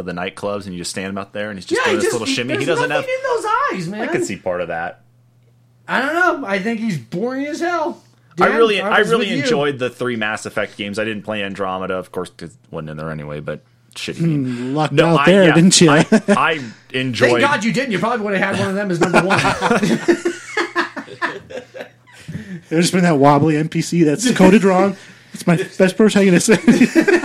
I 5.89 6.01
could 6.01 6.11
see 6.11 6.17
part 6.17 6.27
of 6.27 6.27
that. 6.27 6.29
I 6.29 6.31
don't 6.31 6.41
know. 6.43 6.49
I 6.49 6.59
think 6.59 6.81
he's 6.81 6.99
boring 6.99 7.47
as 7.47 7.61
hell. 7.61 8.03
I 8.39 8.49
really, 8.49 8.81
I 8.81 8.99
was 8.99 9.09
really 9.11 9.27
with 9.27 9.37
you. 9.37 9.43
enjoyed 9.43 9.79
the 9.79 9.89
three 9.89 10.17
Mass 10.17 10.45
Effect 10.45 10.77
games. 10.77 10.99
I 10.99 11.05
didn't 11.05 11.23
play 11.23 11.43
Andromeda, 11.43 11.95
of 11.95 12.13
course, 12.13 12.29
because 12.29 12.51
it 12.51 12.57
wasn't 12.71 12.91
in 12.91 12.97
there 12.99 13.11
anyway. 13.11 13.41
But 13.41 13.63
shitty. 13.95 14.21
game. 14.21 14.45
Hmm, 14.45 14.75
lucked 14.75 14.93
No, 14.93 15.15
out 15.15 15.21
I- 15.21 15.27
there, 15.27 15.45
yeah, 15.45 15.55
didn't 15.55 15.81
you? 15.81 15.91
I, 15.91 16.05
I 16.29 16.61
enjoyed. 16.93 17.31
Thank 17.31 17.41
God 17.41 17.65
you 17.65 17.73
didn't. 17.73 17.93
You 17.93 17.99
probably 17.99 18.27
would 18.27 18.37
have 18.37 18.57
had 18.57 18.61
one 18.61 18.69
of 18.71 18.75
them 18.75 18.91
as 18.91 19.01
number 19.01 19.23
one. 19.23 19.41
There's 22.69 22.91
been 22.91 23.03
that 23.03 23.19
wobbly 23.19 23.55
NPC 23.55 24.05
that's 24.05 24.31
coded 24.33 24.65
wrong. 24.65 24.97
It's 25.33 25.47
my 25.47 25.57
best 25.57 25.97
say. 26.41 26.57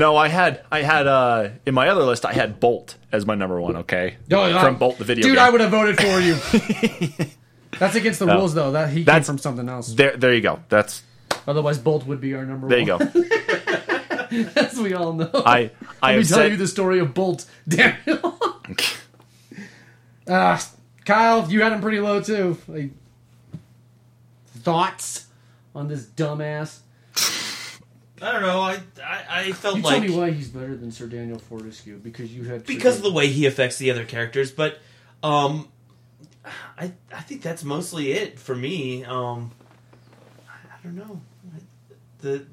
No, 0.00 0.16
I 0.16 0.28
had, 0.28 0.64
I 0.72 0.80
had 0.82 1.06
uh 1.06 1.50
in 1.66 1.74
my 1.74 1.88
other 1.90 2.02
list, 2.04 2.24
I 2.24 2.32
had 2.32 2.58
Bolt 2.58 2.96
as 3.12 3.26
my 3.26 3.34
number 3.34 3.60
one. 3.60 3.76
Okay, 3.76 4.16
no. 4.28 4.58
from 4.60 4.76
Bolt 4.76 4.98
the 4.98 5.04
video 5.04 5.22
Dude, 5.22 5.36
game. 5.36 5.44
I 5.44 5.50
would 5.50 5.60
have 5.60 5.70
voted 5.70 5.96
for 5.98 6.18
you. 6.18 6.36
That's 7.78 7.94
against 7.94 8.18
the 8.18 8.26
No. 8.26 8.38
rules, 8.38 8.54
though. 8.54 8.72
That 8.72 8.90
he 8.90 9.04
came 9.04 9.22
from 9.22 9.38
something 9.38 9.68
else. 9.68 9.92
There, 9.94 10.16
there 10.16 10.34
you 10.34 10.40
go. 10.40 10.60
That's 10.68 11.02
Otherwise, 11.46 11.78
Bolt 11.78 12.06
would 12.06 12.20
be 12.20 12.34
our 12.34 12.44
number 12.44 12.66
one. 12.66 12.70
there 12.70 12.80
you 12.80 12.86
go. 12.86 12.98
As 14.60 14.78
we 14.78 14.94
all 14.94 15.12
know. 15.12 15.30
I, 15.34 15.70
I 16.02 16.12
Let 16.12 16.18
me 16.18 16.24
tell 16.24 16.38
said, 16.38 16.50
you 16.52 16.56
the 16.56 16.66
story 16.68 16.98
of 16.98 17.14
Bolt. 17.14 17.46
Daniel. 17.68 18.38
uh, 20.26 20.58
Kyle, 21.04 21.50
you 21.50 21.62
had 21.62 21.72
him 21.72 21.80
pretty 21.80 22.00
low 22.00 22.20
too. 22.22 22.56
Like, 22.68 22.90
thoughts 24.58 25.26
on 25.74 25.88
this 25.88 26.04
dumbass? 26.06 26.80
I 28.22 28.32
don't 28.32 28.42
know. 28.42 28.60
I 28.60 28.80
I, 29.02 29.24
I 29.28 29.52
felt 29.52 29.76
You 29.76 29.82
like 29.82 30.02
tell 30.02 30.10
me 30.10 30.16
why 30.16 30.30
he's 30.30 30.48
better 30.48 30.76
than 30.76 30.90
Sir 30.90 31.06
Daniel 31.06 31.38
Fortescue 31.38 31.98
because 31.98 32.34
you 32.34 32.44
had 32.44 32.66
because 32.66 32.96
of 32.96 33.02
the 33.02 33.12
way 33.12 33.28
he 33.28 33.46
affects 33.46 33.78
the 33.78 33.90
other 33.90 34.04
characters. 34.04 34.50
But 34.50 34.78
um, 35.22 35.68
I 36.78 36.92
I 37.12 37.20
think 37.22 37.42
that's 37.42 37.64
mostly 37.64 38.12
it 38.12 38.38
for 38.38 38.54
me. 38.54 39.04
Um, 39.04 39.52
I, 40.48 40.52
I 40.52 40.82
don't 40.84 40.96
know. 40.96 41.20
The 42.18 42.46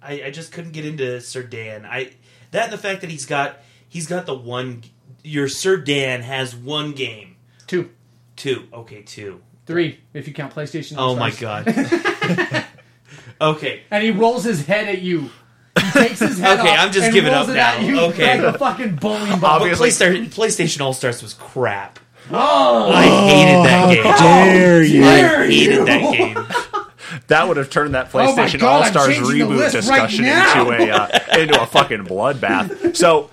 I, 0.00 0.24
I 0.26 0.30
just 0.30 0.52
couldn't 0.52 0.72
get 0.72 0.84
into 0.84 1.20
Sir 1.20 1.42
Dan. 1.42 1.84
I 1.84 2.12
that 2.52 2.64
and 2.64 2.72
the 2.72 2.78
fact 2.78 3.00
that 3.00 3.10
he's 3.10 3.26
got 3.26 3.58
he's 3.88 4.06
got 4.06 4.26
the 4.26 4.34
one. 4.34 4.84
Your 5.24 5.48
Sir 5.48 5.76
Dan 5.76 6.22
has 6.22 6.54
one 6.54 6.92
game, 6.92 7.36
two, 7.66 7.90
two. 8.36 8.68
Okay, 8.72 9.02
two. 9.02 9.40
three 9.66 9.98
if 10.14 10.28
you 10.28 10.32
count 10.32 10.54
PlayStation. 10.54 10.94
Oh 10.96 11.16
my 11.16 11.32
god. 11.32 11.66
okay. 13.40 13.82
And 13.90 14.02
he 14.04 14.10
rolls 14.10 14.44
his 14.44 14.66
head 14.66 14.88
at 14.88 15.00
you. 15.02 15.30
He 15.80 15.90
takes 15.92 16.18
his 16.20 16.38
head 16.38 16.58
Okay, 16.60 16.70
off 16.70 16.78
I'm 16.80 16.92
just 16.92 17.06
and 17.06 17.14
giving 17.14 17.32
rolls 17.32 17.48
up 17.48 17.54
it 17.54 17.58
at 17.58 17.80
now. 17.80 17.86
you 17.88 18.00
Okay. 18.00 18.40
like 18.42 18.54
a 18.54 18.58
fucking 18.58 18.96
bowling 18.96 19.28
ball. 19.38 19.60
But 19.60 19.62
Obviously- 19.62 19.90
PlayStation, 19.90 20.26
PlayStation 20.26 20.80
All 20.80 20.92
Stars 20.92 21.22
was 21.22 21.34
crap. 21.34 21.98
Oh, 22.30 22.90
I 22.92 23.04
hated 23.04 23.64
that 23.64 23.94
game. 23.94 24.02
Dare 24.18 24.82
you? 24.82 25.00
dare 25.02 25.40
I 25.40 25.46
hated 25.46 25.86
that 25.86 26.12
game. 26.12 26.84
that 27.28 27.48
would 27.48 27.56
have 27.56 27.70
turned 27.70 27.94
that 27.94 28.10
Oh 28.12 28.18
my 28.36 28.46
PlayStation 28.46 28.60
God, 28.60 28.68
All 28.76 28.82
I'm 28.82 28.90
Stars 28.90 29.14
changing 29.16 29.38
the 29.38 29.44
reboot 29.44 29.56
list 29.56 29.74
discussion 29.76 30.24
right 30.26 30.30
now. 30.54 30.70
into 30.70 30.84
a 30.84 30.90
uh, 30.94 31.38
into 31.40 31.62
a 31.62 31.66
fucking 31.66 32.04
bloodbath. 32.04 32.96
So 32.96 33.30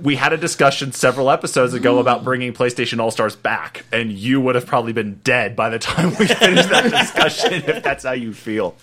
we 0.00 0.14
had 0.14 0.32
a 0.34 0.36
discussion 0.36 0.92
several 0.92 1.30
episodes 1.30 1.72
ago 1.74 1.98
about 1.98 2.22
bringing 2.22 2.52
PlayStation 2.52 3.00
All 3.00 3.10
Stars 3.10 3.34
back, 3.34 3.84
and 3.90 4.12
you 4.12 4.40
would 4.40 4.54
have 4.54 4.66
probably 4.66 4.92
been 4.92 5.20
dead 5.24 5.56
by 5.56 5.70
the 5.70 5.78
time 5.80 6.10
we 6.10 6.26
finished 6.28 6.68
that 6.68 6.90
discussion. 6.90 7.54
if 7.54 7.82
that's 7.82 8.04
how 8.04 8.12
you 8.12 8.32
feel, 8.34 8.76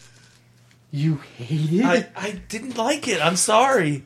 You 0.96 1.16
hate 1.38 1.74
it? 1.74 1.84
I, 1.84 2.08
I 2.16 2.32
didn't 2.50 2.78
like 2.78 3.08
it. 3.08 3.20
I'm 3.20 3.36
sorry. 3.36 4.04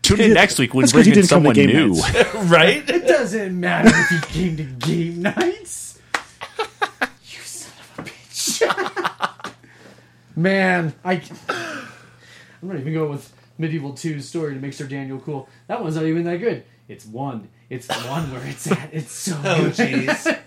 tune 0.00 0.18
in 0.20 0.32
next 0.32 0.58
week 0.58 0.72
when 0.72 0.82
That's 0.84 0.94
we 0.94 1.00
'cause 1.00 1.06
you 1.08 1.12
bring 1.12 1.24
in 1.24 1.28
didn't 1.28 1.30
come 1.30 1.42
to 1.42 1.48
someone 1.48 1.54
game 1.54 1.76
new. 1.76 1.94
nights. 1.94 2.34
right? 2.50 2.88
It 2.90 3.06
doesn't 3.06 3.60
matter 3.60 3.90
if 3.92 4.10
you 4.10 4.20
came 4.20 4.56
to 4.56 4.62
game 4.64 5.20
nights. 5.20 5.98
You 6.58 7.38
son 7.42 7.72
of 7.98 8.06
a 8.06 8.08
bitch. 8.08 9.54
Man, 10.36 10.94
I. 11.04 11.20
I'm 11.50 12.68
not 12.68 12.76
even 12.80 12.94
going 12.94 13.10
with 13.10 13.30
MediEvil 13.60 13.92
2's 13.92 14.26
story 14.26 14.54
to 14.54 14.60
make 14.60 14.72
Sir 14.72 14.86
Daniel 14.86 15.18
cool. 15.18 15.48
That 15.66 15.82
one's 15.82 15.96
not 15.96 16.04
even 16.06 16.24
that 16.24 16.38
good. 16.38 16.64
It's 16.88 17.04
one. 17.04 17.48
It's 17.68 17.86
the 17.88 17.94
one 18.08 18.32
where 18.32 18.44
it's 18.46 18.70
at. 18.72 18.88
It's 18.94 19.12
so 19.12 19.38
Oh 19.44 19.64
good. 19.64 19.72
jeez. 19.74 20.38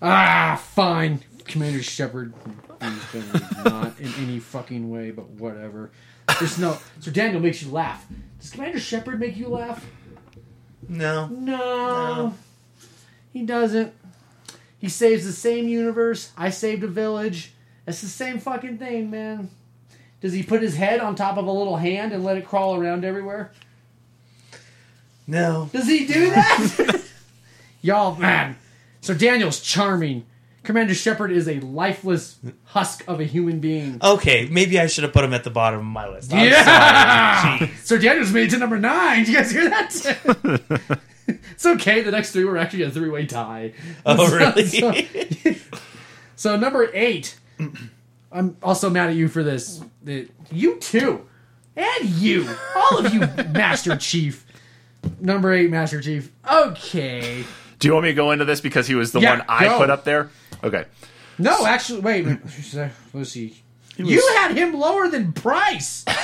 Ah, 0.00 0.58
fine. 0.74 1.20
Commander 1.44 1.82
Shepard. 1.82 2.32
Not 2.80 3.98
in 4.00 4.12
any 4.18 4.38
fucking 4.38 4.90
way, 4.90 5.10
but 5.10 5.28
whatever. 5.30 5.90
There's 6.38 6.58
no. 6.58 6.78
Sir 7.00 7.10
Daniel 7.10 7.40
makes 7.40 7.62
you 7.62 7.70
laugh. 7.70 8.06
Does 8.40 8.50
Commander 8.50 8.80
Shepard 8.80 9.20
make 9.20 9.36
you 9.36 9.48
laugh? 9.48 9.84
No. 10.88 11.26
No, 11.26 11.56
No. 11.56 12.34
he 13.32 13.42
doesn't. 13.44 13.92
He 14.78 14.88
saves 14.88 15.24
the 15.26 15.32
same 15.32 15.68
universe. 15.68 16.32
I 16.38 16.50
saved 16.50 16.82
a 16.82 16.88
village. 16.88 17.52
It's 17.86 18.00
the 18.00 18.06
same 18.08 18.38
fucking 18.38 18.78
thing, 18.78 19.10
man. 19.10 19.50
Does 20.20 20.32
he 20.32 20.42
put 20.42 20.62
his 20.62 20.76
head 20.76 21.00
on 21.00 21.14
top 21.16 21.36
of 21.36 21.46
a 21.46 21.52
little 21.52 21.76
hand 21.76 22.12
and 22.12 22.24
let 22.24 22.36
it 22.36 22.46
crawl 22.46 22.76
around 22.76 23.04
everywhere? 23.04 23.52
No. 25.26 25.68
Does 25.72 25.86
he 25.86 26.06
do 26.06 26.30
that? 26.30 27.02
Y'all, 27.82 28.16
man. 28.16 28.56
So 29.00 29.14
Daniel's 29.14 29.60
charming. 29.60 30.24
Commander 30.70 30.94
Shepard 30.94 31.32
is 31.32 31.48
a 31.48 31.58
lifeless 31.58 32.38
husk 32.66 33.02
of 33.08 33.18
a 33.18 33.24
human 33.24 33.58
being. 33.58 33.98
Okay, 34.00 34.46
maybe 34.48 34.78
I 34.78 34.86
should 34.86 35.02
have 35.02 35.12
put 35.12 35.24
him 35.24 35.34
at 35.34 35.42
the 35.42 35.50
bottom 35.50 35.80
of 35.80 35.84
my 35.84 36.08
list. 36.08 36.32
I'm 36.32 36.46
Yeah! 36.48 37.68
Sir 37.82 37.98
Daniel's 37.98 38.30
made 38.32 38.44
it 38.44 38.50
to 38.50 38.58
number 38.58 38.78
nine. 38.78 39.24
Did 39.24 39.28
you 39.30 39.34
guys 39.34 39.50
hear 39.50 39.68
that? 39.68 41.00
it's 41.26 41.66
okay. 41.66 42.02
The 42.02 42.12
next 42.12 42.30
three 42.30 42.44
were 42.44 42.56
actually 42.56 42.84
a 42.84 42.90
three-way 42.90 43.26
tie. 43.26 43.72
Oh, 44.06 44.28
So- 44.64 44.90
really? 44.92 45.60
So 46.36 46.56
number 46.56 46.88
eight. 46.94 47.36
I'm 48.30 48.56
also 48.62 48.88
mad 48.90 49.10
at 49.10 49.16
you 49.16 49.26
for 49.26 49.42
this. 49.42 49.82
You 50.52 50.76
too, 50.78 51.26
and 51.74 52.04
you, 52.08 52.48
all 52.76 53.04
of 53.04 53.12
you, 53.12 53.20
Master 53.50 53.96
Chief. 53.96 54.46
Number 55.18 55.52
eight, 55.52 55.68
Master 55.68 56.00
Chief. 56.00 56.30
Okay. 56.48 57.44
Do 57.80 57.88
you 57.88 57.92
want 57.94 58.04
me 58.04 58.10
to 58.10 58.14
go 58.14 58.30
into 58.30 58.44
this 58.44 58.60
because 58.60 58.86
he 58.86 58.94
was 58.94 59.10
the 59.12 59.18
Yeah, 59.20 59.38
one 59.38 59.44
I 59.48 59.64
go. 59.64 59.78
put 59.78 59.90
up 59.90 60.04
there? 60.04 60.30
Okay. 60.62 60.84
No, 61.38 61.66
actually, 61.66 62.00
wait. 62.00 62.26
wait, 62.26 62.38
Let's 63.14 63.30
see. 63.30 63.56
You 63.96 64.26
had 64.36 64.56
him 64.56 64.74
lower 64.74 65.08
than 65.08 65.32
Price. 65.32 66.04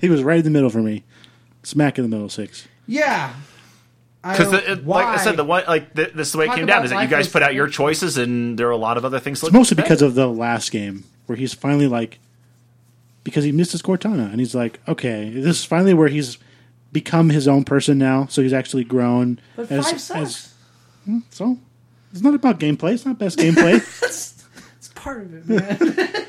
He 0.00 0.08
was 0.08 0.22
right 0.22 0.38
in 0.38 0.44
the 0.44 0.50
middle 0.50 0.68
for 0.68 0.82
me, 0.82 1.02
smack 1.62 1.98
in 1.98 2.04
the 2.04 2.08
middle 2.08 2.28
six. 2.28 2.68
Yeah. 2.86 3.32
Because, 4.22 4.52
like 4.84 5.06
I 5.06 5.16
said, 5.16 5.36
the 5.36 5.44
one 5.44 5.64
like 5.66 5.94
th- 5.94 6.12
this 6.12 6.28
is 6.28 6.32
the 6.32 6.38
way 6.38 6.46
it 6.46 6.54
came 6.54 6.66
down 6.66 6.84
is 6.84 6.90
that 6.90 7.02
you 7.02 7.08
guys 7.08 7.28
put 7.28 7.42
out 7.42 7.54
your 7.54 7.68
choices, 7.68 8.18
and 8.18 8.58
there 8.58 8.66
are 8.68 8.72
a 8.72 8.76
lot 8.76 8.98
of 8.98 9.04
other 9.04 9.20
things. 9.20 9.42
It's 9.42 9.52
mostly 9.52 9.76
because 9.76 10.02
of 10.02 10.14
the 10.14 10.26
last 10.26 10.70
game 10.70 11.04
where 11.26 11.36
he's 11.36 11.54
finally 11.54 11.86
like, 11.86 12.18
because 13.24 13.44
he 13.44 13.52
missed 13.52 13.72
his 13.72 13.80
Cortana, 13.80 14.30
and 14.30 14.40
he's 14.40 14.54
like, 14.54 14.80
okay, 14.88 15.30
this 15.30 15.60
is 15.60 15.64
finally 15.64 15.94
where 15.94 16.08
he's 16.08 16.36
become 16.92 17.30
his 17.30 17.46
own 17.48 17.64
person 17.64 17.96
now. 17.96 18.26
So 18.26 18.42
he's 18.42 18.52
actually 18.52 18.84
grown. 18.84 19.40
But 19.56 19.70
as, 19.70 19.90
five 19.90 20.00
sucks. 20.00 20.20
as 20.20 20.54
so. 21.30 21.58
It's 22.12 22.22
not 22.22 22.34
about 22.34 22.58
gameplay. 22.60 22.92
It's 22.94 23.04
not 23.06 23.18
best 23.18 23.38
gameplay. 23.38 23.76
it's, 24.02 24.44
that's 24.74 24.88
part 24.94 25.22
of 25.22 25.34
it, 25.34 25.46
man. 25.48 26.26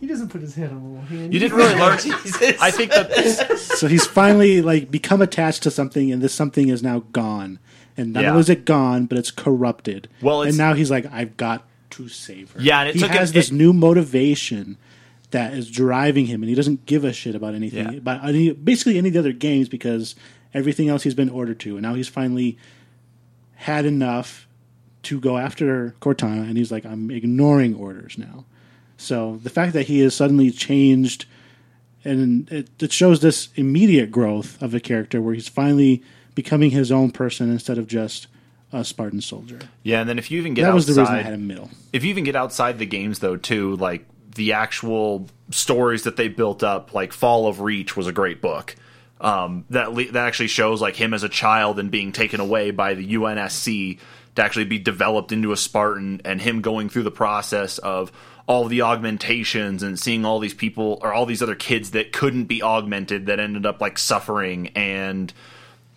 he 0.00 0.06
doesn't 0.06 0.28
put 0.30 0.40
his 0.40 0.54
head 0.54 0.70
on 0.70 0.76
a 0.78 0.84
little 0.88 1.00
hand. 1.06 1.32
You 1.32 1.40
didn't 1.40 1.56
really 1.56 1.74
learn. 1.78 1.98
Jesus. 1.98 2.60
I 2.60 2.70
think 2.70 2.90
that 2.90 3.58
so 3.58 3.86
he's 3.88 4.06
finally 4.06 4.60
like 4.62 4.90
become 4.90 5.22
attached 5.22 5.62
to 5.64 5.70
something, 5.70 6.10
and 6.12 6.20
this 6.22 6.34
something 6.34 6.68
is 6.68 6.82
now 6.82 7.00
gone. 7.12 7.58
And 7.96 8.14
not 8.14 8.22
Yeah. 8.22 8.30
only 8.30 8.40
is 8.40 8.48
it 8.50 8.64
gone, 8.64 9.04
but 9.06 9.18
it's 9.18 9.30
corrupted. 9.30 10.08
Well, 10.22 10.42
it's- 10.42 10.52
and 10.54 10.58
now 10.58 10.72
he's 10.74 10.90
like, 10.90 11.04
I've 11.12 11.36
got 11.36 11.66
to 11.90 12.08
save 12.08 12.50
her. 12.52 12.60
Yeah, 12.62 12.80
and 12.80 12.88
it 12.88 12.94
he 12.94 13.00
took 13.00 13.10
him- 13.10 13.18
has 13.18 13.32
this 13.32 13.50
it- 13.50 13.54
new 13.54 13.72
motivation 13.74 14.78
that 15.30 15.52
is 15.54 15.70
driving 15.70 16.26
him, 16.26 16.42
and 16.42 16.48
he 16.48 16.54
doesn't 16.54 16.86
give 16.86 17.04
a 17.04 17.12
shit 17.12 17.34
about 17.34 17.54
anything 17.54 17.92
Yeah. 17.92 17.98
about 17.98 18.26
any, 18.26 18.50
basically 18.52 18.96
any 18.98 19.08
of 19.08 19.12
the 19.14 19.18
other 19.20 19.32
games 19.32 19.68
because 19.68 20.14
everything 20.54 20.88
else 20.88 21.02
he's 21.04 21.14
been 21.14 21.28
ordered 21.30 21.60
to, 21.60 21.74
and 21.76 21.82
now 21.82 21.94
he's 21.94 22.08
finally 22.08 22.56
had 23.56 23.84
enough 23.84 24.46
to 25.04 25.20
go 25.20 25.36
after 25.38 25.94
Cortana, 26.00 26.42
and 26.48 26.56
he's 26.56 26.70
like, 26.72 26.84
I'm 26.86 27.10
ignoring 27.10 27.74
orders 27.74 28.16
now. 28.18 28.44
So 28.96 29.40
the 29.42 29.50
fact 29.50 29.72
that 29.72 29.86
he 29.86 30.00
has 30.00 30.14
suddenly 30.14 30.50
changed, 30.50 31.26
and 32.04 32.50
it, 32.52 32.68
it 32.80 32.92
shows 32.92 33.20
this 33.20 33.48
immediate 33.56 34.10
growth 34.10 34.60
of 34.62 34.74
a 34.74 34.80
character 34.80 35.20
where 35.20 35.34
he's 35.34 35.48
finally 35.48 36.02
becoming 36.34 36.70
his 36.70 36.92
own 36.92 37.10
person 37.10 37.50
instead 37.50 37.78
of 37.78 37.86
just 37.86 38.26
a 38.72 38.84
Spartan 38.84 39.20
soldier. 39.20 39.58
yeah, 39.82 40.00
and 40.00 40.08
then 40.08 40.18
if 40.18 40.30
you 40.30 40.38
even 40.38 40.54
get 40.54 40.62
that 40.62 40.72
was 40.72 40.86
the 40.86 40.92
reason 40.92 41.04
I 41.14 41.18
outside, 41.18 41.24
had 41.24 41.34
him 41.34 41.46
middle. 41.46 41.68
if 41.92 42.04
you 42.04 42.10
even 42.10 42.24
get 42.24 42.36
outside 42.36 42.78
the 42.78 42.86
games 42.86 43.18
though 43.18 43.36
too, 43.36 43.76
like 43.76 44.06
the 44.34 44.54
actual 44.54 45.28
stories 45.50 46.04
that 46.04 46.16
they 46.16 46.28
built 46.28 46.62
up, 46.62 46.94
like 46.94 47.12
Fall 47.12 47.46
of 47.48 47.60
Reach 47.60 47.96
was 47.98 48.06
a 48.06 48.12
great 48.12 48.40
book. 48.40 48.74
Um, 49.20 49.66
that 49.70 49.92
le- 49.92 50.10
that 50.12 50.26
actually 50.26 50.48
shows 50.48 50.80
like 50.80 50.96
him 50.96 51.12
as 51.12 51.22
a 51.22 51.28
child 51.28 51.78
and 51.78 51.90
being 51.90 52.12
taken 52.12 52.40
away 52.40 52.70
by 52.70 52.94
the 52.94 53.14
UNSC 53.14 53.98
to 54.34 54.42
actually 54.42 54.64
be 54.64 54.78
developed 54.78 55.32
into 55.32 55.52
a 55.52 55.56
Spartan, 55.56 56.20
and 56.24 56.40
him 56.40 56.60
going 56.60 56.88
through 56.88 57.02
the 57.02 57.10
process 57.10 57.78
of 57.78 58.12
all 58.46 58.66
the 58.66 58.82
augmentations 58.82 59.82
and 59.82 59.98
seeing 59.98 60.24
all 60.24 60.38
these 60.38 60.54
people 60.54 60.98
or 61.02 61.12
all 61.12 61.26
these 61.26 61.42
other 61.42 61.54
kids 61.54 61.92
that 61.92 62.12
couldn't 62.12 62.44
be 62.44 62.62
augmented 62.62 63.26
that 63.26 63.38
ended 63.38 63.64
up 63.64 63.80
like 63.80 63.98
suffering 63.98 64.68
and 64.74 65.32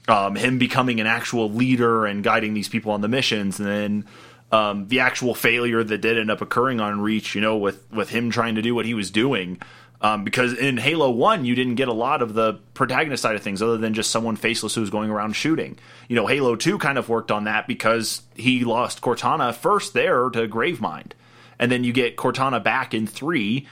um, 0.07 0.35
him 0.35 0.59
becoming 0.59 0.99
an 0.99 1.07
actual 1.07 1.49
leader 1.49 2.05
and 2.05 2.23
guiding 2.23 2.53
these 2.53 2.69
people 2.69 2.91
on 2.91 3.01
the 3.01 3.07
missions, 3.07 3.59
and 3.59 3.67
then 3.67 4.05
um, 4.51 4.87
the 4.87 4.99
actual 4.99 5.33
failure 5.33 5.83
that 5.83 5.97
did 5.99 6.17
end 6.17 6.29
up 6.29 6.41
occurring 6.41 6.79
on 6.79 7.01
Reach, 7.01 7.33
you 7.33 7.41
know, 7.41 7.57
with 7.57 7.91
with 7.91 8.09
him 8.09 8.29
trying 8.29 8.55
to 8.55 8.61
do 8.61 8.75
what 8.75 8.85
he 8.85 8.93
was 8.93 9.09
doing. 9.09 9.59
Um, 10.01 10.23
because 10.23 10.53
in 10.53 10.77
Halo 10.77 11.09
One, 11.09 11.45
you 11.45 11.55
didn't 11.55 11.75
get 11.75 11.87
a 11.87 11.93
lot 11.93 12.21
of 12.21 12.33
the 12.33 12.59
protagonist 12.73 13.23
side 13.23 13.35
of 13.35 13.41
things, 13.41 13.61
other 13.61 13.77
than 13.77 13.93
just 13.93 14.11
someone 14.11 14.35
faceless 14.35 14.75
who 14.75 14.81
was 14.81 14.89
going 14.89 15.09
around 15.09 15.35
shooting. 15.35 15.77
You 16.09 16.15
know, 16.15 16.27
Halo 16.27 16.55
Two 16.55 16.77
kind 16.77 16.97
of 16.97 17.09
worked 17.09 17.31
on 17.31 17.45
that 17.45 17.67
because 17.67 18.21
he 18.35 18.63
lost 18.63 19.01
Cortana 19.01 19.53
first 19.53 19.93
there 19.93 20.29
to 20.29 20.47
Gravemind, 20.47 21.13
and 21.57 21.71
then 21.71 21.83
you 21.83 21.93
get 21.93 22.17
Cortana 22.17 22.61
back 22.63 22.93
in 22.93 23.07
three, 23.07 23.67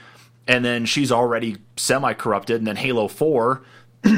and 0.48 0.64
then 0.64 0.86
she's 0.86 1.12
already 1.12 1.58
semi 1.76 2.14
corrupted, 2.14 2.56
and 2.56 2.66
then 2.66 2.76
Halo 2.76 3.06
Four. 3.08 3.62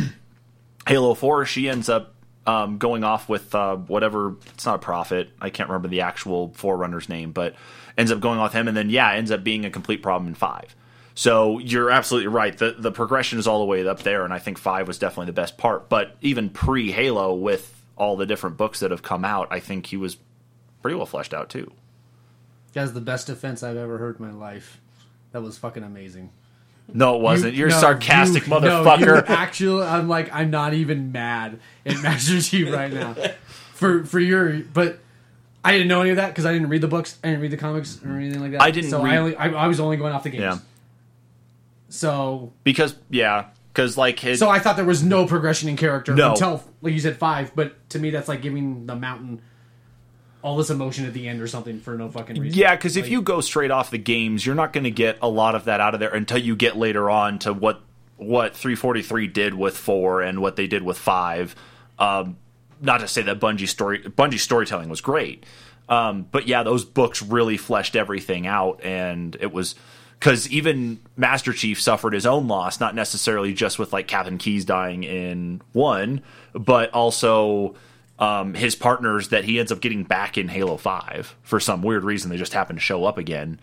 Halo 0.87 1.15
4, 1.15 1.47
she 1.47 1.69
ends 1.69 1.89
up 1.89 2.15
um, 2.47 2.78
going 2.78 3.03
off 3.03 3.28
with 3.28 3.55
uh, 3.55 3.77
whatever. 3.77 4.37
It's 4.55 4.65
not 4.65 4.77
a 4.77 4.78
prophet. 4.78 5.31
I 5.41 5.51
can't 5.51 5.69
remember 5.69 5.89
the 5.89 6.03
actual 6.03 6.53
Forerunner's 6.55 7.09
name, 7.09 7.33
but 7.33 7.57
ends 7.99 8.12
up 8.12 8.20
going 8.20 8.39
off 8.39 8.53
him, 8.53 8.69
and 8.69 8.77
then 8.77 8.89
yeah, 8.89 9.12
ends 9.12 9.33
up 9.33 9.43
being 9.43 9.65
a 9.65 9.70
complete 9.70 10.03
problem 10.03 10.28
in 10.28 10.35
five. 10.35 10.77
So 11.19 11.59
you're 11.59 11.91
absolutely 11.91 12.29
right. 12.29 12.57
The 12.57 12.77
the 12.79 12.93
progression 12.93 13.39
is 13.39 13.47
all 13.47 13.59
the 13.61 13.65
way 13.65 13.87
up 13.89 14.03
there, 14.03 14.23
and 14.25 14.33
I 14.35 14.39
think 14.39 14.59
five 14.59 14.87
was 14.87 14.99
definitely 14.99 15.27
the 15.27 15.33
best 15.41 15.57
part. 15.57 15.89
But 15.89 16.15
even 16.21 16.51
pre 16.51 16.93
Halo, 16.93 17.35
with 17.35 17.83
all 17.97 18.17
the 18.19 18.27
different 18.27 18.59
books 18.59 18.81
that 18.81 18.91
have 18.91 19.03
come 19.03 19.25
out, 19.25 19.49
I 19.51 19.59
think 19.59 19.87
he 19.87 19.97
was 19.97 20.19
pretty 20.83 20.95
well 20.95 21.07
fleshed 21.07 21.33
out 21.33 21.49
too. 21.49 21.73
That's 22.75 22.93
the 22.93 23.01
best 23.01 23.27
defense 23.29 23.63
I've 23.63 23.79
ever 23.79 23.97
heard 23.97 24.21
in 24.21 24.27
my 24.27 24.33
life. 24.33 24.79
That 25.33 25.41
was 25.43 25.57
fucking 25.57 25.83
amazing. 25.83 26.29
No, 26.93 27.17
it 27.17 27.23
wasn't. 27.23 27.55
You, 27.55 27.65
are 27.65 27.69
no, 27.71 27.81
sarcastic 27.81 28.47
you- 28.47 28.53
motherfucker. 28.53 29.01
No, 29.01 29.15
you 29.17 29.23
actually, 29.27 29.85
I'm 29.87 30.09
like, 30.09 30.31
I'm 30.33 30.51
not 30.51 30.75
even 30.75 31.13
mad 31.13 31.59
at 31.87 32.01
Master 32.03 32.41
Chief 32.43 32.71
right 32.73 32.93
now 32.93 33.17
for 33.73 34.05
for 34.05 34.21
your. 34.21 34.61
But 34.61 34.99
I 35.65 35.73
didn't 35.73 35.89
know 35.89 36.03
any 36.03 36.11
of 36.11 36.17
that 36.17 36.29
because 36.29 36.45
I 36.45 36.53
didn't 36.53 36.69
read 36.69 36.83
the 36.83 36.89
books. 36.89 37.19
I 37.25 37.29
didn't 37.29 37.41
read 37.41 37.51
the 37.53 37.57
comics 37.57 37.99
or 38.05 38.11
anything 38.13 38.41
like 38.43 38.53
that. 38.53 38.61
I 38.61 38.71
didn't 38.71 38.91
So 38.91 39.03
read- 39.03 39.15
I 39.15 39.17
only, 39.17 39.37
I, 39.37 39.49
I 39.49 39.67
was 39.67 39.81
only 39.81 39.97
going 39.97 40.13
off 40.13 40.23
the 40.23 40.29
games. 40.31 40.43
yeah, 40.43 40.59
So 41.97 42.52
because 42.64 42.94
yeah, 43.10 43.47
because 43.73 43.97
like 43.97 44.18
his 44.20 44.39
so 44.39 44.48
I 44.48 44.59
thought 44.59 44.77
there 44.77 44.85
was 44.85 45.02
no 45.02 45.27
progression 45.27 45.68
in 45.68 45.77
character 45.77 46.14
No. 46.14 46.31
until 46.32 46.62
like 46.82 46.93
you 46.94 47.01
said 47.01 47.16
five. 47.16 47.52
But 47.55 47.89
to 47.90 47.98
me, 47.98 48.10
that's 48.10 48.28
like 48.28 48.43
giving 48.43 48.86
the 48.86 48.94
mountain 48.97 49.40
all 50.43 50.56
this 50.56 50.70
emotion 50.70 51.06
at 51.06 51.12
the 51.14 51.27
end 51.27 51.40
or 51.40 51.47
something 51.48 51.81
for 51.81 51.97
no 51.97 52.09
fucking 52.09 52.39
reason. 52.39 52.56
Yeah, 52.59 52.77
because 52.77 52.97
if 52.97 53.05
Like- 53.05 53.12
you 53.12 53.23
go 53.23 53.40
straight 53.40 53.70
off 53.70 53.90
the 53.90 53.98
games, 53.98 54.47
you're 54.47 54.55
not 54.55 54.73
going 54.73 54.85
to 54.85 54.90
get 54.93 55.18
a 55.20 55.28
lot 55.28 55.55
of 55.56 55.64
that 55.64 55.81
out 55.81 55.94
of 55.94 55.98
there 56.01 56.14
until 56.14 56.39
you 56.39 56.55
get 56.55 56.77
later 56.77 57.10
on 57.10 57.39
to 57.40 57.52
what 57.52 57.81
what 58.18 58.55
343 58.56 59.27
did 59.27 59.55
with 59.55 59.77
four 59.77 60.23
and 60.23 60.40
what 60.40 60.56
they 60.56 60.66
did 60.66 60.82
with 60.82 60.97
five. 60.98 61.55
Um, 61.98 62.36
not 62.81 63.01
to 63.01 63.09
say 63.09 63.23
that 63.23 63.40
Bungie 63.40 63.68
story 63.68 64.01
Bungie 64.01 64.39
storytelling 64.39 64.89
was 64.89 65.01
great, 65.01 65.44
um, 65.89 66.27
but 66.31 66.47
yeah, 66.47 66.62
those 66.62 66.85
books 66.85 67.23
really 67.23 67.56
fleshed 67.56 67.97
everything 67.97 68.47
out, 68.47 68.81
and 68.85 69.36
it 69.40 69.52
was 69.52 69.74
because 70.19 70.49
even 70.51 71.01
Master 71.17 71.53
Chief 71.53 71.81
suffered 71.81 72.13
his 72.13 72.27
own 72.27 72.49
loss, 72.49 72.81
not 72.81 72.95
necessarily 72.95 73.53
just 73.53 73.79
with 73.79 73.93
like 73.93 74.09
Captain 74.09 74.39
Keyes 74.39 74.65
dying 74.65 75.05
in 75.05 75.61
one, 75.73 76.23
but 76.53 76.91
also 76.93 77.75
um, 78.19 78.55
his 78.55 78.75
partners 78.75 79.29
that 79.29 79.45
he 79.45 79.59
ends 79.59 79.71
up 79.71 79.81
getting 79.81 80.05
back 80.05 80.39
in 80.39 80.49
Halo 80.49 80.77
Five 80.77 81.37
for 81.43 81.61
some 81.61 81.83
weird 81.83 82.05
reason. 82.05 82.31
They 82.31 82.37
just 82.37 82.55
happen 82.55 82.77
to 82.77 82.81
show 82.81 83.05
up 83.05 83.19
again, 83.19 83.61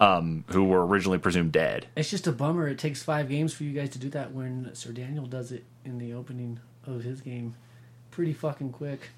um, 0.00 0.44
who 0.48 0.64
were 0.64 0.86
originally 0.86 1.18
presumed 1.18 1.52
dead. 1.52 1.86
It's 1.96 2.10
just 2.10 2.26
a 2.26 2.32
bummer. 2.32 2.68
It 2.68 2.78
takes 2.78 3.02
five 3.02 3.28
games 3.28 3.54
for 3.54 3.64
you 3.64 3.72
guys 3.72 3.90
to 3.90 3.98
do 3.98 4.10
that 4.10 4.32
when 4.32 4.70
Sir 4.74 4.92
Daniel 4.92 5.26
does 5.26 5.52
it 5.52 5.64
in 5.84 5.98
the 5.98 6.12
opening 6.12 6.60
of 6.86 7.04
his 7.04 7.20
game 7.20 7.54
pretty 8.10 8.32
fucking 8.32 8.72
quick. 8.72 9.10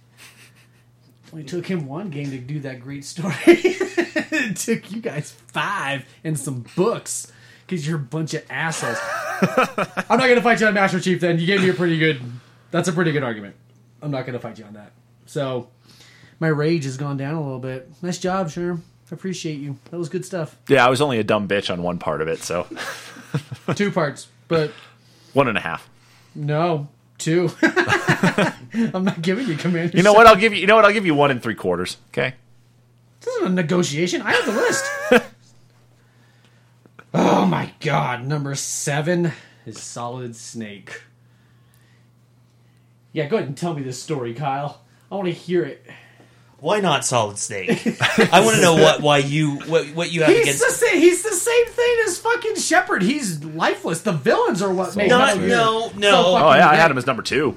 Only 1.33 1.45
took 1.45 1.67
him 1.67 1.87
one 1.87 2.11
game 2.11 2.31
to 2.31 2.39
do 2.39 2.61
that 2.61 2.81
great 2.81 3.05
story. 3.05 3.35
it 3.47 4.57
took 4.57 4.91
you 4.91 5.01
guys 5.01 5.33
five 5.49 6.07
and 6.25 6.39
some 6.39 6.65
books 6.75 7.31
because 7.67 7.87
you're 7.87 7.97
a 7.97 8.01
bunch 8.01 8.35
of 8.35 8.45
assholes. 8.51 8.99
I'm 10.09 10.19
not 10.19 10.27
going 10.27 10.37
to 10.37 10.43
fight 10.43 10.61
you 10.61 10.67
on 10.67 10.75
Master 10.75 11.01
Chief 11.01 11.21
then. 11.21 11.39
You 11.39 11.47
gave 11.47 11.61
me 11.61 11.69
a 11.69 11.75
pretty 11.75 11.99
good. 11.99 12.21
That's 12.71 12.89
a 12.89 12.93
pretty 12.93 13.13
good 13.13 13.23
argument. 13.23 13.57
I'm 14.01 14.11
not 14.11 14.23
going 14.23 14.35
to 14.35 14.41
fight 14.41 14.59
you 14.59 14.65
on 14.65 14.75
that. 14.75 14.93
So 15.27 15.69
my 16.41 16.49
rage 16.49 16.85
has 16.85 16.97
gone 16.97 17.17
down 17.17 17.35
a 17.35 17.43
little 17.43 17.59
bit. 17.59 17.91
Nice 18.03 18.19
job, 18.19 18.49
Sherm. 18.49 18.81
I 19.11 19.15
appreciate 19.15 19.59
you. 19.59 19.79
That 19.91 19.99
was 19.99 20.09
good 20.09 20.25
stuff. 20.25 20.57
Yeah, 20.69 20.87
I 20.87 20.91
was 20.91 21.01
only 21.01 21.19
a 21.19 21.25
dumb 21.25 21.49
bitch 21.49 21.71
on 21.73 21.83
one 21.83 21.99
part 21.99 22.21
of 22.21 22.29
it, 22.29 22.41
so 22.41 22.67
Two 23.75 23.91
parts, 23.91 24.29
but 24.49 24.73
one 25.33 25.49
and 25.49 25.59
a 25.59 25.61
half. 25.61 25.89
No, 26.35 26.89
two. 27.19 27.51
I'm 28.95 29.05
not 29.05 29.23
giving 29.23 29.47
you 29.47 29.57
commander. 29.57 29.97
You 29.97 30.03
know 30.03 30.13
what? 30.13 30.27
I'll 30.27 30.37
give 30.37 30.53
you. 30.53 30.61
You 30.61 30.67
know 30.67 30.77
what? 30.77 30.85
I'll 30.85 30.93
give 30.93 31.07
you 31.07 31.15
one 31.15 31.31
and 31.31 31.43
three 31.43 31.55
quarters. 31.55 31.97
Okay. 32.13 32.35
This 33.21 33.35
isn't 33.37 33.47
a 33.49 33.55
negotiation. 33.55 34.23
I 34.23 34.33
have 34.33 34.47
the 34.47 34.53
list. 34.53 34.85
oh 37.15 37.47
my 37.47 37.73
god! 37.81 38.27
Number 38.27 38.55
seven 38.55 39.33
is 39.67 39.81
Solid 39.81 40.37
Snake. 40.37 41.03
Yeah, 43.13 43.27
go 43.27 43.37
ahead 43.37 43.49
and 43.49 43.57
tell 43.57 43.75
me 43.75 43.83
this 43.83 44.01
story, 44.03 44.35
Kyle. 44.35 44.83
I 45.11 45.15
want 45.15 45.27
to 45.27 45.33
hear 45.33 45.65
it. 45.65 45.85
Why 46.61 46.81
not 46.81 47.05
Solid 47.05 47.39
Snake? 47.39 47.71
I 48.33 48.41
want 48.45 48.57
to 48.57 48.63
know 48.63 48.75
what 48.75 49.01
why 49.01 49.19
you 49.19 49.57
what 49.67 49.87
what 49.95 50.13
you 50.13 50.23
have 50.23 50.31
He's 50.33 50.43
against. 50.43 50.67
the 50.67 50.73
same. 50.73 50.99
He's 51.01 51.23
the 51.23 51.31
same 51.35 51.67
thing 51.67 51.97
as 52.07 52.19
fucking 52.19 52.57
Shepard. 52.57 53.03
He's 53.03 53.43
lifeless. 53.45 54.03
The 54.03 54.13
villains 54.13 54.61
are 54.61 54.73
what 54.73 54.95
make 54.97 55.09
Not- 55.09 55.39
Metal 55.39 55.49
no, 55.49 55.93
no. 55.97 56.11
so 56.11 56.37
Oh 56.37 56.53
yeah, 56.55 56.69
I 56.69 56.75
had 56.75 56.91
him 56.91 56.99
as 56.99 57.07
number 57.07 57.23
two. 57.23 57.57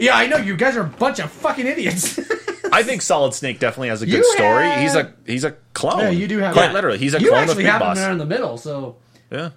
Yeah, 0.00 0.16
I 0.16 0.26
know. 0.26 0.36
You 0.38 0.56
guys 0.56 0.76
are 0.76 0.82
a 0.82 0.88
bunch 0.88 1.18
of 1.20 1.30
fucking 1.30 1.66
idiots. 1.66 2.18
I 2.72 2.82
think 2.82 3.02
Solid 3.02 3.34
Snake 3.34 3.58
definitely 3.58 3.88
has 3.88 4.02
a 4.02 4.06
good 4.06 4.16
You 4.18 4.32
story. 4.36 4.64
have- 4.66 4.80
He's 4.80 4.94
a 4.94 5.14
he's 5.26 5.44
a 5.44 5.52
clone. 5.74 6.00
Yeah, 6.00 6.10
you 6.10 6.28
do 6.28 6.38
have 6.38 6.52
quite 6.54 6.66
that. 6.68 6.74
literally. 6.74 6.98
He's 6.98 7.14
a 7.14 7.20
you 7.20 7.28
clone 7.28 7.42
of 7.44 7.48
actually 7.50 7.64
Big 7.64 7.72
have 7.72 7.82
him 7.82 7.88
Boss. 7.88 7.96
there 7.98 8.10
in 8.12 8.18
the 8.18 8.26
middle. 8.26 8.56
So 8.58 8.96
Yeah. 9.30 9.50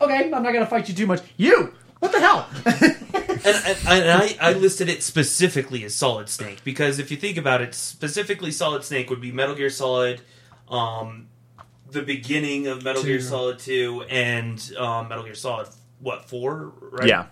okay, 0.00 0.24
I'm 0.24 0.30
not 0.30 0.42
going 0.42 0.60
to 0.60 0.66
fight 0.66 0.88
you 0.88 0.94
too 0.94 1.06
much. 1.06 1.20
You. 1.36 1.72
What 2.00 2.10
the 2.10 2.18
hell? 2.20 2.48
and, 2.66 3.46
and, 3.46 3.78
and 3.86 4.10
I, 4.10 4.36
I 4.40 4.52
listed 4.54 4.88
it 4.88 5.04
specifically 5.04 5.84
as 5.84 5.94
Solid 5.94 6.28
Snake 6.28 6.64
because 6.64 6.98
if 6.98 7.12
you 7.12 7.16
think 7.16 7.36
about 7.36 7.62
it, 7.62 7.74
specifically 7.76 8.50
Solid 8.50 8.82
Snake 8.82 9.08
would 9.08 9.20
be 9.20 9.30
Metal 9.30 9.54
Gear 9.54 9.70
Solid, 9.70 10.20
um, 10.68 11.28
the 11.92 12.02
beginning 12.02 12.66
of 12.66 12.82
Metal 12.82 13.04
Gear 13.04 13.18
Two. 13.18 13.22
Solid 13.22 13.58
Two, 13.60 14.02
and 14.10 14.72
um, 14.76 15.08
Metal 15.08 15.22
Gear 15.22 15.36
Solid 15.36 15.68
what 16.00 16.28
four? 16.28 16.72
Right? 16.80 17.06
Yeah. 17.08 17.26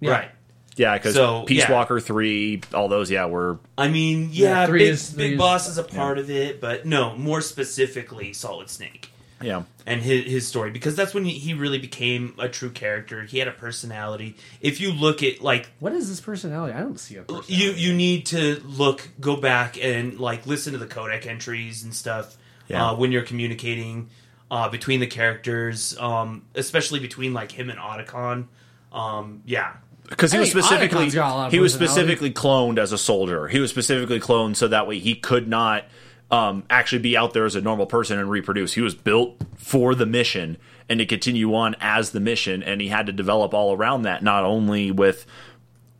Yeah. 0.00 0.10
Right. 0.10 0.30
Yeah, 0.78 0.96
because 0.96 1.14
So, 1.14 1.42
Peace 1.42 1.60
yeah. 1.68 1.72
Walker 1.72 2.00
three, 2.00 2.60
all 2.72 2.88
those, 2.88 3.10
yeah, 3.10 3.26
were 3.26 3.58
I 3.76 3.88
mean, 3.88 4.30
Yeah, 4.32 4.60
yeah, 4.60 4.66
three 4.66 4.78
Big, 4.80 4.88
is- 4.90 5.10
three 5.10 5.24
Big 5.24 5.32
is- 5.32 5.38
Boss 5.38 5.68
is 5.68 5.76
a 5.78 5.82
part 5.84 6.18
of 6.18 6.30
it, 6.30 6.60
but 6.60 6.86
no, 6.86 7.16
more 7.16 7.40
specifically 7.40 8.32
Solid 8.32 8.70
Snake 8.70 9.10
yeah. 9.42 9.62
and 9.86 10.00
his, 10.02 10.24
his 10.24 10.46
story 10.48 10.70
because 10.70 10.94
that's 10.96 11.12
when 11.14 11.24
he, 11.24 11.32
he 11.32 11.54
really 11.54 11.78
became 11.78 12.34
a 12.38 12.48
true 12.48 12.70
character. 12.70 13.24
He 13.24 13.38
had 13.38 13.48
a 13.48 13.52
personality. 13.52 14.36
If 14.60 14.80
you 14.80 14.92
look 14.92 15.22
at 15.22 15.40
like 15.42 15.68
What 15.80 15.92
is 15.92 16.08
this 16.08 16.20
personality? 16.20 16.72
I 16.74 16.80
don't 16.80 16.98
see 17.00 17.16
a 17.16 17.22
personality. 17.22 17.54
you 17.54 17.70
you 17.72 17.92
need 17.94 18.26
to 18.26 18.60
look 18.64 19.08
go 19.20 19.36
back 19.36 19.82
and 19.82 20.18
like 20.20 20.46
listen 20.46 20.72
to 20.74 20.78
the 20.78 20.86
codec 20.86 21.26
entries 21.26 21.82
and 21.84 21.92
stuff 21.94 22.36
Yeah. 22.68 22.90
uh, 22.90 22.94
when 22.96 23.10
you're 23.12 23.22
communicating 23.22 24.08
uh, 24.50 24.68
between 24.70 25.00
the 25.00 25.06
characters 25.06 25.96
um, 25.98 26.42
especially 26.54 27.00
between 27.00 27.34
like 27.34 27.50
him 27.52 27.68
and 27.70 27.78
Otacon 27.78 28.46
um, 28.92 29.42
yeah 29.44 29.72
Because 30.08 30.32
he 30.32 30.38
was 30.38 30.50
specifically 30.50 31.06
Otacon's 31.06 31.14
got 31.14 31.32
a 31.32 31.34
lot 31.34 31.46
of 31.48 31.52
he 31.52 31.60
was 31.60 31.74
specifically 31.74 32.30
cloned 32.32 32.78
as 32.78 32.92
a 32.92 32.98
soldier. 32.98 33.48
He 33.48 33.60
was 33.60 33.70
specifically 33.70 34.20
cloned 34.20 34.56
so 34.56 34.68
that 34.68 34.86
way 34.86 34.98
he 34.98 35.14
could 35.14 35.46
not 35.48 35.84
um, 36.30 36.64
actually 36.70 37.00
be 37.00 37.16
out 37.16 37.32
there 37.34 37.44
as 37.44 37.54
a 37.56 37.60
normal 37.60 37.86
person 37.86 38.18
and 38.18 38.30
reproduce. 38.30 38.72
He 38.74 38.80
was 38.80 38.94
built 38.94 39.36
for 39.56 39.94
the 39.94 40.06
mission 40.06 40.56
and 40.88 40.98
to 41.00 41.06
continue 41.06 41.54
on 41.54 41.76
as 41.80 42.10
the 42.12 42.20
mission, 42.20 42.62
and 42.62 42.80
he 42.80 42.88
had 42.88 43.06
to 43.06 43.12
develop 43.12 43.52
all 43.52 43.76
around 43.76 44.02
that, 44.02 44.22
not 44.22 44.44
only 44.44 44.90
with 44.90 45.26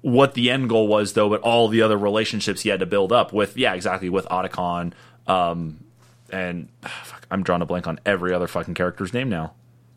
what 0.01 0.33
the 0.35 0.51
end 0.51 0.69
goal 0.71 0.87
was 0.89 1.13
though, 1.13 1.29
but 1.29 1.41
all 1.43 1.69
the 1.69 1.83
other 1.83 1.99
relationships 1.99 2.63
he 2.63 2.71
had 2.71 2.81
to 2.81 2.87
build 2.87 3.13
up 3.13 3.33
with. 3.33 3.57
Yeah, 3.59 3.75
exactly 3.75 4.09
with 4.09 4.25
Otacon. 4.27 4.93
Um, 5.27 5.85
and 6.31 6.69
ah, 6.85 7.03
fuck, 7.05 7.27
I'm 7.31 7.43
drawing 7.43 7.61
a 7.63 7.67
blank 7.67 7.87
on 7.87 8.01
every 8.07 8.33
other 8.33 8.47
fucking 8.47 8.75
character's 8.75 9.13
name 9.13 9.29
now. 9.29 9.53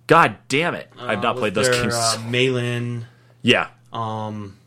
God 0.07 0.35
damn 0.49 0.75
it! 0.75 0.91
I've 0.99 1.21
not 1.23 1.37
Uh, 1.37 1.39
played 1.39 1.53
those 1.53 1.69
their, 1.69 1.83
games. 1.83 1.93
uh, 1.95 2.21
Mei 2.27 2.49
Ling 2.49 3.05
yeah, 3.43 3.67
um, 3.93 4.57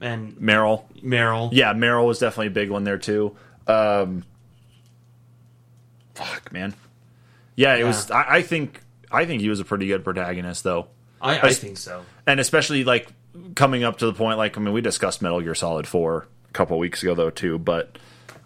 and 0.00 0.34
Meryl. 0.36 0.84
Meryl 1.02 1.50
Yeah, 1.52 1.74
Meryl 1.74 2.06
was 2.06 2.18
definitely 2.18 2.48
a 2.48 2.50
big 2.50 2.70
one 2.70 2.84
there 2.84 2.98
too. 2.98 3.36
Um, 3.66 4.24
fuck, 6.14 6.52
man. 6.52 6.74
Yeah, 7.56 7.76
it 7.76 7.84
was. 7.84 8.10
I, 8.10 8.36
I 8.36 8.42
think. 8.42 8.80
I 9.10 9.26
think 9.26 9.42
he 9.42 9.50
was 9.50 9.60
a 9.60 9.64
pretty 9.64 9.86
good 9.88 10.04
protagonist, 10.04 10.64
though, 10.64 10.86
I, 11.20 11.38
I 11.38 11.52
think 11.52 11.76
so 11.76 12.02
and 12.26 12.40
especially 12.40 12.82
like 12.82 13.08
coming 13.54 13.84
up 13.84 13.98
to 13.98 14.06
the 14.06 14.14
point. 14.14 14.38
Like, 14.38 14.56
I 14.56 14.60
mean, 14.62 14.72
we 14.72 14.80
discussed 14.80 15.20
Metal 15.20 15.40
Gear 15.42 15.54
Solid 15.54 15.86
Four 15.86 16.26
a 16.48 16.52
couple 16.54 16.78
weeks 16.78 17.02
ago, 17.02 17.14
though, 17.14 17.28
too. 17.28 17.58
But 17.58 17.98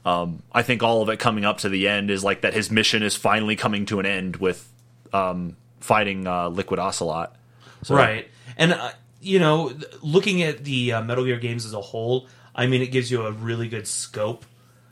um, 0.04 0.42
I 0.50 0.62
think 0.62 0.82
all 0.82 1.02
of 1.02 1.08
it 1.08 1.20
coming 1.20 1.44
up 1.44 1.58
to 1.58 1.68
the 1.68 1.86
end 1.86 2.10
is 2.10 2.24
like 2.24 2.40
that 2.40 2.52
his 2.52 2.68
mission 2.72 3.04
is 3.04 3.14
finally 3.14 3.54
coming 3.54 3.86
to 3.86 4.00
an 4.00 4.06
end 4.06 4.36
with 4.36 4.68
um, 5.12 5.56
fighting 5.78 6.26
uh, 6.26 6.48
Liquid 6.48 6.80
Ocelot. 6.80 7.36
So- 7.84 7.94
Right. 7.94 8.28
And, 8.56 8.72
uh, 8.72 8.92
you 9.20 9.38
know, 9.38 9.72
looking 10.02 10.42
at 10.42 10.64
the 10.64 10.92
uh, 10.92 11.02
Metal 11.02 11.24
Gear 11.24 11.38
games 11.38 11.66
as 11.66 11.72
a 11.72 11.80
whole, 11.80 12.28
I 12.54 12.66
mean, 12.66 12.82
it 12.82 12.88
gives 12.88 13.10
you 13.10 13.22
a 13.26 13.32
really 13.32 13.68
good 13.68 13.86
scope, 13.86 14.44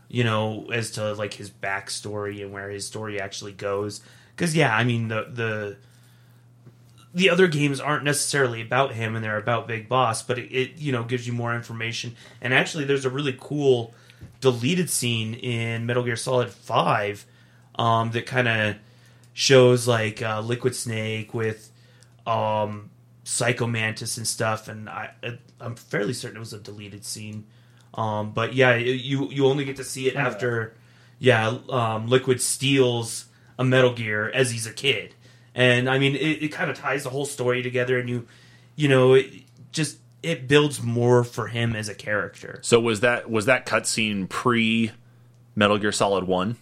you 0.08 0.24
know, 0.24 0.70
as 0.72 0.92
to, 0.92 1.14
like, 1.14 1.34
his 1.34 1.50
backstory 1.50 2.42
and 2.42 2.52
where 2.52 2.68
his 2.68 2.86
story 2.86 3.20
actually 3.20 3.52
goes. 3.52 4.00
Because, 4.36 4.54
yeah, 4.54 4.74
I 4.74 4.84
mean, 4.84 5.08
the, 5.08 5.26
the. 5.30 5.76
The 7.16 7.30
other 7.30 7.46
games 7.46 7.78
aren't 7.78 8.02
necessarily 8.02 8.60
about 8.60 8.92
him 8.92 9.14
and 9.14 9.24
they're 9.24 9.36
about 9.38 9.68
Big 9.68 9.88
Boss, 9.88 10.20
but 10.24 10.36
it, 10.36 10.52
it, 10.52 10.78
you 10.78 10.90
know, 10.90 11.04
gives 11.04 11.28
you 11.28 11.32
more 11.32 11.54
information. 11.54 12.16
And 12.40 12.52
actually, 12.52 12.86
there's 12.86 13.04
a 13.04 13.10
really 13.10 13.36
cool 13.40 13.94
deleted 14.40 14.90
scene 14.90 15.34
in 15.34 15.86
Metal 15.86 16.02
Gear 16.02 16.16
Solid 16.16 16.50
5 16.50 17.24
um, 17.76 18.10
that 18.10 18.26
kind 18.26 18.48
of 18.48 18.76
shows, 19.32 19.86
like, 19.86 20.22
uh, 20.22 20.40
Liquid 20.40 20.74
Snake 20.74 21.32
with 21.32 21.70
um 22.26 22.90
Psycho 23.24 23.66
Mantis 23.66 24.18
and 24.18 24.26
stuff, 24.26 24.68
and 24.68 24.88
I 24.88 25.10
I'm 25.60 25.74
fairly 25.74 26.12
certain 26.12 26.36
it 26.36 26.40
was 26.40 26.52
a 26.52 26.60
deleted 26.60 27.04
scene. 27.04 27.46
Um, 27.94 28.32
but 28.32 28.54
yeah, 28.54 28.76
you 28.76 29.30
you 29.30 29.46
only 29.46 29.64
get 29.64 29.76
to 29.76 29.84
see 29.84 30.08
it 30.08 30.16
after, 30.16 30.74
yeah, 31.18 31.58
um, 31.70 32.06
Liquid 32.06 32.40
steals 32.40 33.26
a 33.58 33.64
Metal 33.64 33.94
Gear 33.94 34.30
as 34.30 34.50
he's 34.50 34.66
a 34.66 34.72
kid, 34.72 35.14
and 35.54 35.88
I 35.88 35.98
mean 35.98 36.14
it, 36.14 36.42
it 36.42 36.48
kind 36.48 36.70
of 36.70 36.78
ties 36.78 37.04
the 37.04 37.10
whole 37.10 37.24
story 37.24 37.62
together, 37.62 37.98
and 37.98 38.08
you 38.08 38.26
you 38.76 38.88
know 38.88 39.14
it 39.14 39.32
just 39.72 39.98
it 40.22 40.46
builds 40.46 40.82
more 40.82 41.24
for 41.24 41.48
him 41.48 41.74
as 41.74 41.88
a 41.88 41.94
character. 41.94 42.58
So 42.62 42.78
was 42.78 43.00
that 43.00 43.30
was 43.30 43.46
that 43.46 43.64
cutscene 43.64 44.28
pre 44.28 44.92
Metal 45.54 45.78
Gear 45.78 45.92
Solid 45.92 46.24
One? 46.24 46.56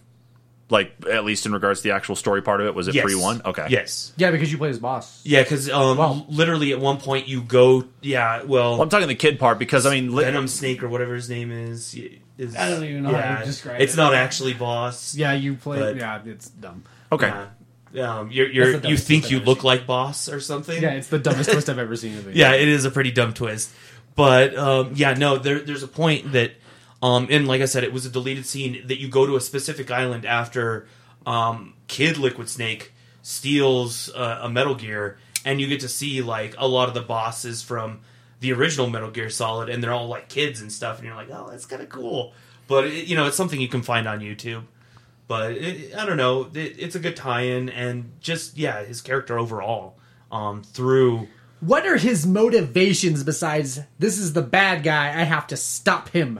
Like 0.69 0.93
at 1.11 1.25
least 1.25 1.45
in 1.45 1.51
regards 1.51 1.81
to 1.81 1.89
the 1.89 1.93
actual 1.95 2.15
story 2.15 2.41
part 2.41 2.61
of 2.61 2.67
it, 2.67 2.73
was 2.73 2.87
it 2.87 2.95
Yes. 2.95 3.03
pre 3.03 3.15
one? 3.15 3.41
Okay. 3.45 3.67
Yes. 3.69 4.11
Yeah, 4.17 4.31
because 4.31 4.51
you 4.51 4.57
play 4.57 4.69
as 4.69 4.79
boss. 4.79 5.21
Yeah, 5.25 5.43
because 5.43 5.69
um, 5.69 5.97
Well- 5.97 6.25
literally 6.29 6.71
at 6.71 6.79
one 6.79 6.97
point 6.97 7.27
you 7.27 7.41
go, 7.41 7.83
yeah, 8.01 8.43
well, 8.43 8.73
Well, 8.73 8.81
I'm 8.81 8.89
talking 8.89 9.07
the 9.07 9.13
kid 9.15 9.39
part 9.39 9.59
because 9.59 9.85
I 9.85 9.91
mean, 9.91 10.15
li- 10.15 10.23
Venom 10.23 10.47
Snake 10.47 10.81
or 10.81 10.87
whatever 10.89 11.13
his 11.15 11.29
name 11.29 11.51
is. 11.51 11.93
is 12.37 12.55
I 12.55 12.69
don't 12.69 12.83
even 12.85 13.03
know 13.03 13.13
how 13.13 13.39
to 13.39 13.45
describe 13.45 13.81
It's 13.81 13.93
it. 13.93 13.97
not 13.97 14.13
actually 14.15 14.53
boss. 14.53 15.13
Yeah, 15.15 15.33
you 15.33 15.55
play. 15.55 15.79
But- 15.79 15.97
yeah, 15.97 16.21
it's 16.25 16.49
dumb. 16.49 16.83
okay. 17.11 17.31
Yeah. 17.91 18.19
Um, 18.21 18.31
you're, 18.31 18.49
you're, 18.49 18.71
That's 18.71 18.81
the 18.81 18.87
you 18.89 18.95
dumbest 18.95 19.07
think 19.07 19.21
twist 19.23 19.31
you 19.33 19.39
I've 19.41 19.45
look 19.47 19.57
ever 19.59 19.67
like 19.67 19.85
boss 19.85 20.27
or 20.29 20.39
something? 20.39 20.81
Yeah, 20.81 20.93
it's 20.93 21.09
the 21.09 21.19
dumbest 21.19 21.51
twist 21.51 21.69
I've 21.69 21.77
ever 21.77 21.95
seen 21.95 22.17
of 22.17 22.27
it. 22.27 22.35
yeah, 22.35 22.53
it 22.53 22.67
is 22.67 22.85
a 22.85 22.89
pretty 22.91 23.11
dumb 23.11 23.33
twist. 23.33 23.69
But 24.15 24.57
um, 24.57 24.93
yeah, 24.95 25.13
no, 25.13 25.37
there, 25.37 25.59
there's 25.59 25.83
a 25.83 25.87
point 25.87 26.31
that, 26.31 26.53
um, 27.03 27.27
and 27.29 27.45
like 27.49 27.61
I 27.61 27.65
said, 27.65 27.83
it 27.83 27.91
was 27.91 28.05
a 28.05 28.09
deleted 28.09 28.45
scene 28.45 28.87
that 28.87 28.97
you 28.97 29.09
go 29.09 29.25
to 29.27 29.35
a 29.35 29.41
specific 29.41 29.91
island 29.91 30.25
after 30.25 30.87
um, 31.25 31.73
Kid 31.87 32.17
Liquid 32.17 32.47
Snake 32.47 32.93
steals 33.21 34.09
uh, 34.15 34.39
a 34.41 34.49
Metal 34.49 34.73
Gear, 34.73 35.17
and 35.43 35.59
you 35.59 35.67
get 35.67 35.81
to 35.81 35.89
see 35.89 36.21
like 36.21 36.55
a 36.57 36.65
lot 36.65 36.87
of 36.87 36.93
the 36.93 37.01
bosses 37.01 37.61
from 37.61 37.99
the 38.39 38.53
original 38.53 38.89
Metal 38.89 39.11
Gear 39.11 39.29
Solid, 39.29 39.67
and 39.67 39.83
they're 39.83 39.91
all 39.91 40.07
like 40.07 40.29
kids 40.29 40.61
and 40.61 40.71
stuff, 40.71 40.99
and 40.99 41.05
you're 41.05 41.15
like, 41.15 41.27
oh, 41.29 41.49
that's 41.51 41.65
kind 41.65 41.81
of 41.81 41.89
cool. 41.89 42.31
But 42.69 42.85
it, 42.85 43.07
you 43.07 43.17
know, 43.17 43.27
it's 43.27 43.35
something 43.35 43.59
you 43.59 43.67
can 43.67 43.81
find 43.81 44.07
on 44.07 44.21
YouTube. 44.21 44.63
But 45.27 45.51
it, 45.51 45.93
I 45.95 46.05
don't 46.05 46.15
know, 46.15 46.49
it, 46.53 46.75
it's 46.79 46.95
a 46.95 46.99
good 46.99 47.17
tie-in, 47.17 47.67
and 47.67 48.13
just 48.21 48.57
yeah, 48.57 48.81
his 48.81 49.01
character 49.01 49.37
overall 49.37 49.97
um, 50.31 50.63
through. 50.63 51.27
What 51.59 51.85
are 51.85 51.97
his 51.97 52.25
motivations 52.25 53.25
besides 53.25 53.81
this 53.99 54.17
is 54.17 54.31
the 54.31 54.41
bad 54.41 54.83
guy? 54.83 55.09
I 55.09 55.23
have 55.23 55.47
to 55.47 55.57
stop 55.57 56.07
him, 56.09 56.39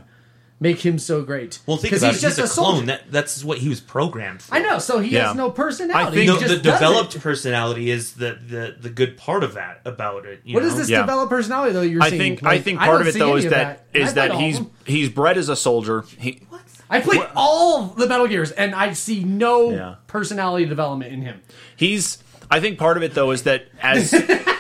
make 0.64 0.80
him 0.84 0.98
so 0.98 1.22
great. 1.22 1.60
Well, 1.68 1.78
think 1.78 1.92
'Cause 1.94 2.02
about 2.02 2.16
it. 2.16 2.22
He's 2.24 2.40
a, 2.40 2.48
clone. 2.48 2.86
That 2.88 3.12
that's 3.12 3.44
what 3.44 3.60
he 3.60 3.70
was 3.70 3.80
programmed 3.82 4.42
for. 4.42 4.56
I 4.56 4.60
know. 4.60 4.80
So 4.80 4.98
he 5.00 5.12
Yeah. 5.12 5.28
has 5.28 5.36
no 5.36 5.52
personality. 5.52 6.08
I 6.08 6.12
think 6.26 6.28
No, 6.42 6.48
the 6.48 6.58
developed 6.58 7.16
it. 7.16 7.22
personality 7.22 7.92
is 7.92 8.14
the, 8.14 8.38
the 8.48 8.76
the 8.80 8.90
good 8.90 9.18
part 9.18 9.44
of 9.44 9.54
that 9.54 9.82
about 9.86 10.26
it. 10.26 10.42
You 10.44 10.56
What 10.56 10.64
know? 10.64 10.70
is 10.70 10.78
this 10.78 10.90
Yeah. 10.90 11.02
developed 11.02 11.30
personality 11.30 11.74
though? 11.74 11.82
You're 11.82 12.02
I 12.02 12.10
seeing? 12.10 12.22
think 12.22 12.42
Like, 12.42 12.54
I 12.54 12.62
think 12.64 12.80
part 12.80 12.92
don't 13.00 13.02
of 13.02 13.08
it 13.16 13.20
though 13.20 13.36
is 13.36 13.46
of 13.46 13.52
that 13.52 13.86
And 13.94 14.04
I 14.04 14.08
is 14.08 14.14
played 14.14 14.32
that 14.32 14.40
he's 14.40 14.60
he's 14.86 15.10
bred 15.10 15.38
as 15.38 15.50
a 15.50 15.56
soldier. 15.56 16.06
He 16.18 16.42
I 16.90 17.00
played 17.02 17.22
all 17.36 17.86
the 17.88 18.08
Metal 18.08 18.28
Gears, 18.28 18.52
and 18.52 18.74
I 18.76 18.94
see 18.94 19.24
no 19.24 19.72
Yeah. 19.72 19.96
personality 20.08 20.66
development 20.66 21.12
in 21.14 21.22
him. 21.24 21.42
He's. 21.76 22.20
I 22.52 22.60
think 22.60 22.78
part 22.78 22.98
of 22.98 23.04
it 23.04 23.14
though 23.16 23.32
is 23.32 23.44
that 23.44 23.66
as 23.82 24.12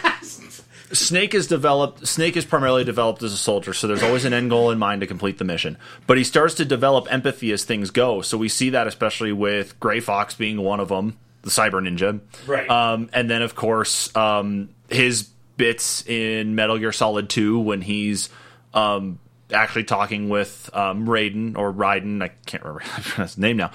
Snake 0.93 1.33
is 1.33 1.47
developed, 1.47 2.07
Snake 2.07 2.37
is 2.37 2.45
primarily 2.45 2.83
developed 2.83 3.23
as 3.23 3.33
a 3.33 3.37
soldier, 3.37 3.73
so 3.73 3.87
there's 3.87 4.03
always 4.03 4.25
an 4.25 4.33
end 4.33 4.49
goal 4.49 4.71
in 4.71 4.79
mind 4.79 5.01
to 5.01 5.07
complete 5.07 5.37
the 5.37 5.43
mission. 5.43 5.77
But 6.07 6.17
he 6.17 6.23
starts 6.23 6.55
to 6.55 6.65
develop 6.65 7.11
empathy 7.11 7.51
as 7.51 7.63
things 7.63 7.91
go. 7.91 8.21
So 8.21 8.37
we 8.37 8.47
see 8.49 8.69
that 8.71 8.87
especially 8.87 9.31
with 9.31 9.79
Gray 9.79 9.99
Fox 9.99 10.35
being 10.35 10.61
one 10.61 10.79
of 10.79 10.89
them, 10.89 11.17
the 11.41 11.49
Cyber 11.49 11.81
Ninja, 11.81 12.21
Right. 12.47 12.69
Um, 12.69 13.09
and 13.13 13.29
then 13.29 13.41
of 13.41 13.55
course 13.55 14.15
um, 14.15 14.69
his 14.89 15.23
bits 15.57 16.07
in 16.07 16.55
Metal 16.55 16.77
Gear 16.77 16.91
Solid 16.91 17.29
Two 17.29 17.59
when 17.59 17.81
he's 17.81 18.29
um, 18.73 19.19
actually 19.51 19.83
talking 19.83 20.29
with 20.29 20.69
um, 20.73 21.05
Raiden 21.05 21.57
or 21.57 21.73
Raiden, 21.73 22.23
I 22.23 22.29
can't 22.45 22.63
remember 22.63 22.83
his 23.17 23.37
name 23.37 23.57
now. 23.57 23.71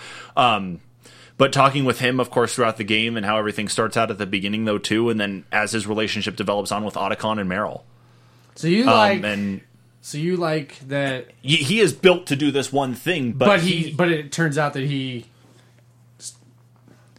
But 1.38 1.52
talking 1.52 1.84
with 1.84 2.00
him, 2.00 2.18
of 2.18 2.30
course, 2.30 2.54
throughout 2.54 2.76
the 2.78 2.84
game 2.84 3.16
and 3.16 3.24
how 3.24 3.38
everything 3.38 3.68
starts 3.68 3.96
out 3.96 4.10
at 4.10 4.18
the 4.18 4.26
beginning, 4.26 4.64
though, 4.64 4.76
too, 4.78 5.08
and 5.08 5.20
then 5.20 5.44
as 5.52 5.70
his 5.72 5.86
relationship 5.86 6.34
develops 6.36 6.72
on 6.72 6.84
with 6.84 6.94
Otacon 6.94 7.40
and 7.40 7.48
Meryl, 7.48 7.82
So 8.56 8.66
you 8.66 8.82
um, 8.82 8.86
like, 8.88 9.22
and 9.22 9.60
so 10.00 10.18
you 10.18 10.36
like 10.36 10.78
that, 10.88 11.28
he, 11.40 11.56
he 11.56 11.78
is 11.78 11.92
built 11.92 12.26
to 12.26 12.36
do 12.36 12.50
this 12.50 12.72
one 12.72 12.94
thing, 12.94 13.32
but, 13.32 13.46
but, 13.46 13.60
he, 13.60 13.92
but 13.92 14.10
it 14.10 14.32
turns 14.32 14.58
out 14.58 14.72
that 14.72 14.82
he, 14.82 15.26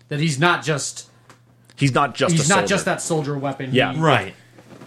that 0.09 0.19
he's 0.19 0.37
not 0.37 0.63
just 0.63 1.07
he's 1.77 1.93
not 1.93 2.13
just 2.13 2.33
he's 2.33 2.47
a 2.47 2.49
not 2.49 2.55
soldier. 2.59 2.67
just 2.67 2.85
that 2.85 3.01
soldier 3.01 3.37
weapon. 3.37 3.69
Yeah. 3.73 3.93
He- 3.93 3.99
right. 3.99 4.33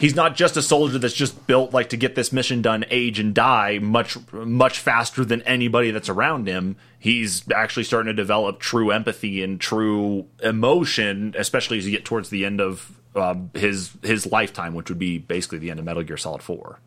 He's 0.03 0.16
not 0.16 0.35
just 0.35 0.57
a 0.57 0.62
soldier 0.62 0.99
that's 0.99 1.15
just 1.15 1.47
built 1.47 1.73
like 1.73 1.89
to 1.91 1.97
get 1.97 2.16
this 2.16 2.33
mission 2.33 2.61
done, 2.61 2.85
age 2.91 3.20
and 3.20 3.33
die 3.33 3.79
much 3.79 4.19
much 4.33 4.81
faster 4.81 5.24
than 5.24 5.43
anybody 5.43 5.93
that's 5.93 6.09
around 6.09 6.49
him. 6.49 6.74
He's 6.99 7.49
actually 7.53 7.85
starting 7.85 8.09
to 8.09 8.12
develop 8.12 8.59
true 8.59 8.91
empathy 8.91 9.45
and 9.45 9.61
true 9.61 10.27
emotion, 10.43 11.37
especially 11.39 11.79
as 11.79 11.85
you 11.87 11.93
get 11.93 12.05
towards 12.05 12.31
the 12.31 12.45
end 12.45 12.61
of 12.61 12.99
um, 13.15 13.53
his 13.55 13.93
his 14.03 14.27
lifetime, 14.27 14.74
which 14.74 14.89
would 14.89 14.99
be 14.99 15.19
basically 15.19 15.59
the 15.59 15.70
end 15.70 15.79
of 15.79 15.85
Metal 15.87 16.03
Gear 16.03 16.16
Solid 16.16 16.43
Four. 16.43 16.81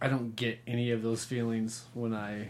I 0.00 0.08
don't 0.08 0.34
get 0.34 0.58
any 0.66 0.90
of 0.90 1.02
those 1.02 1.24
feelings 1.24 1.84
when 1.94 2.12
I 2.12 2.48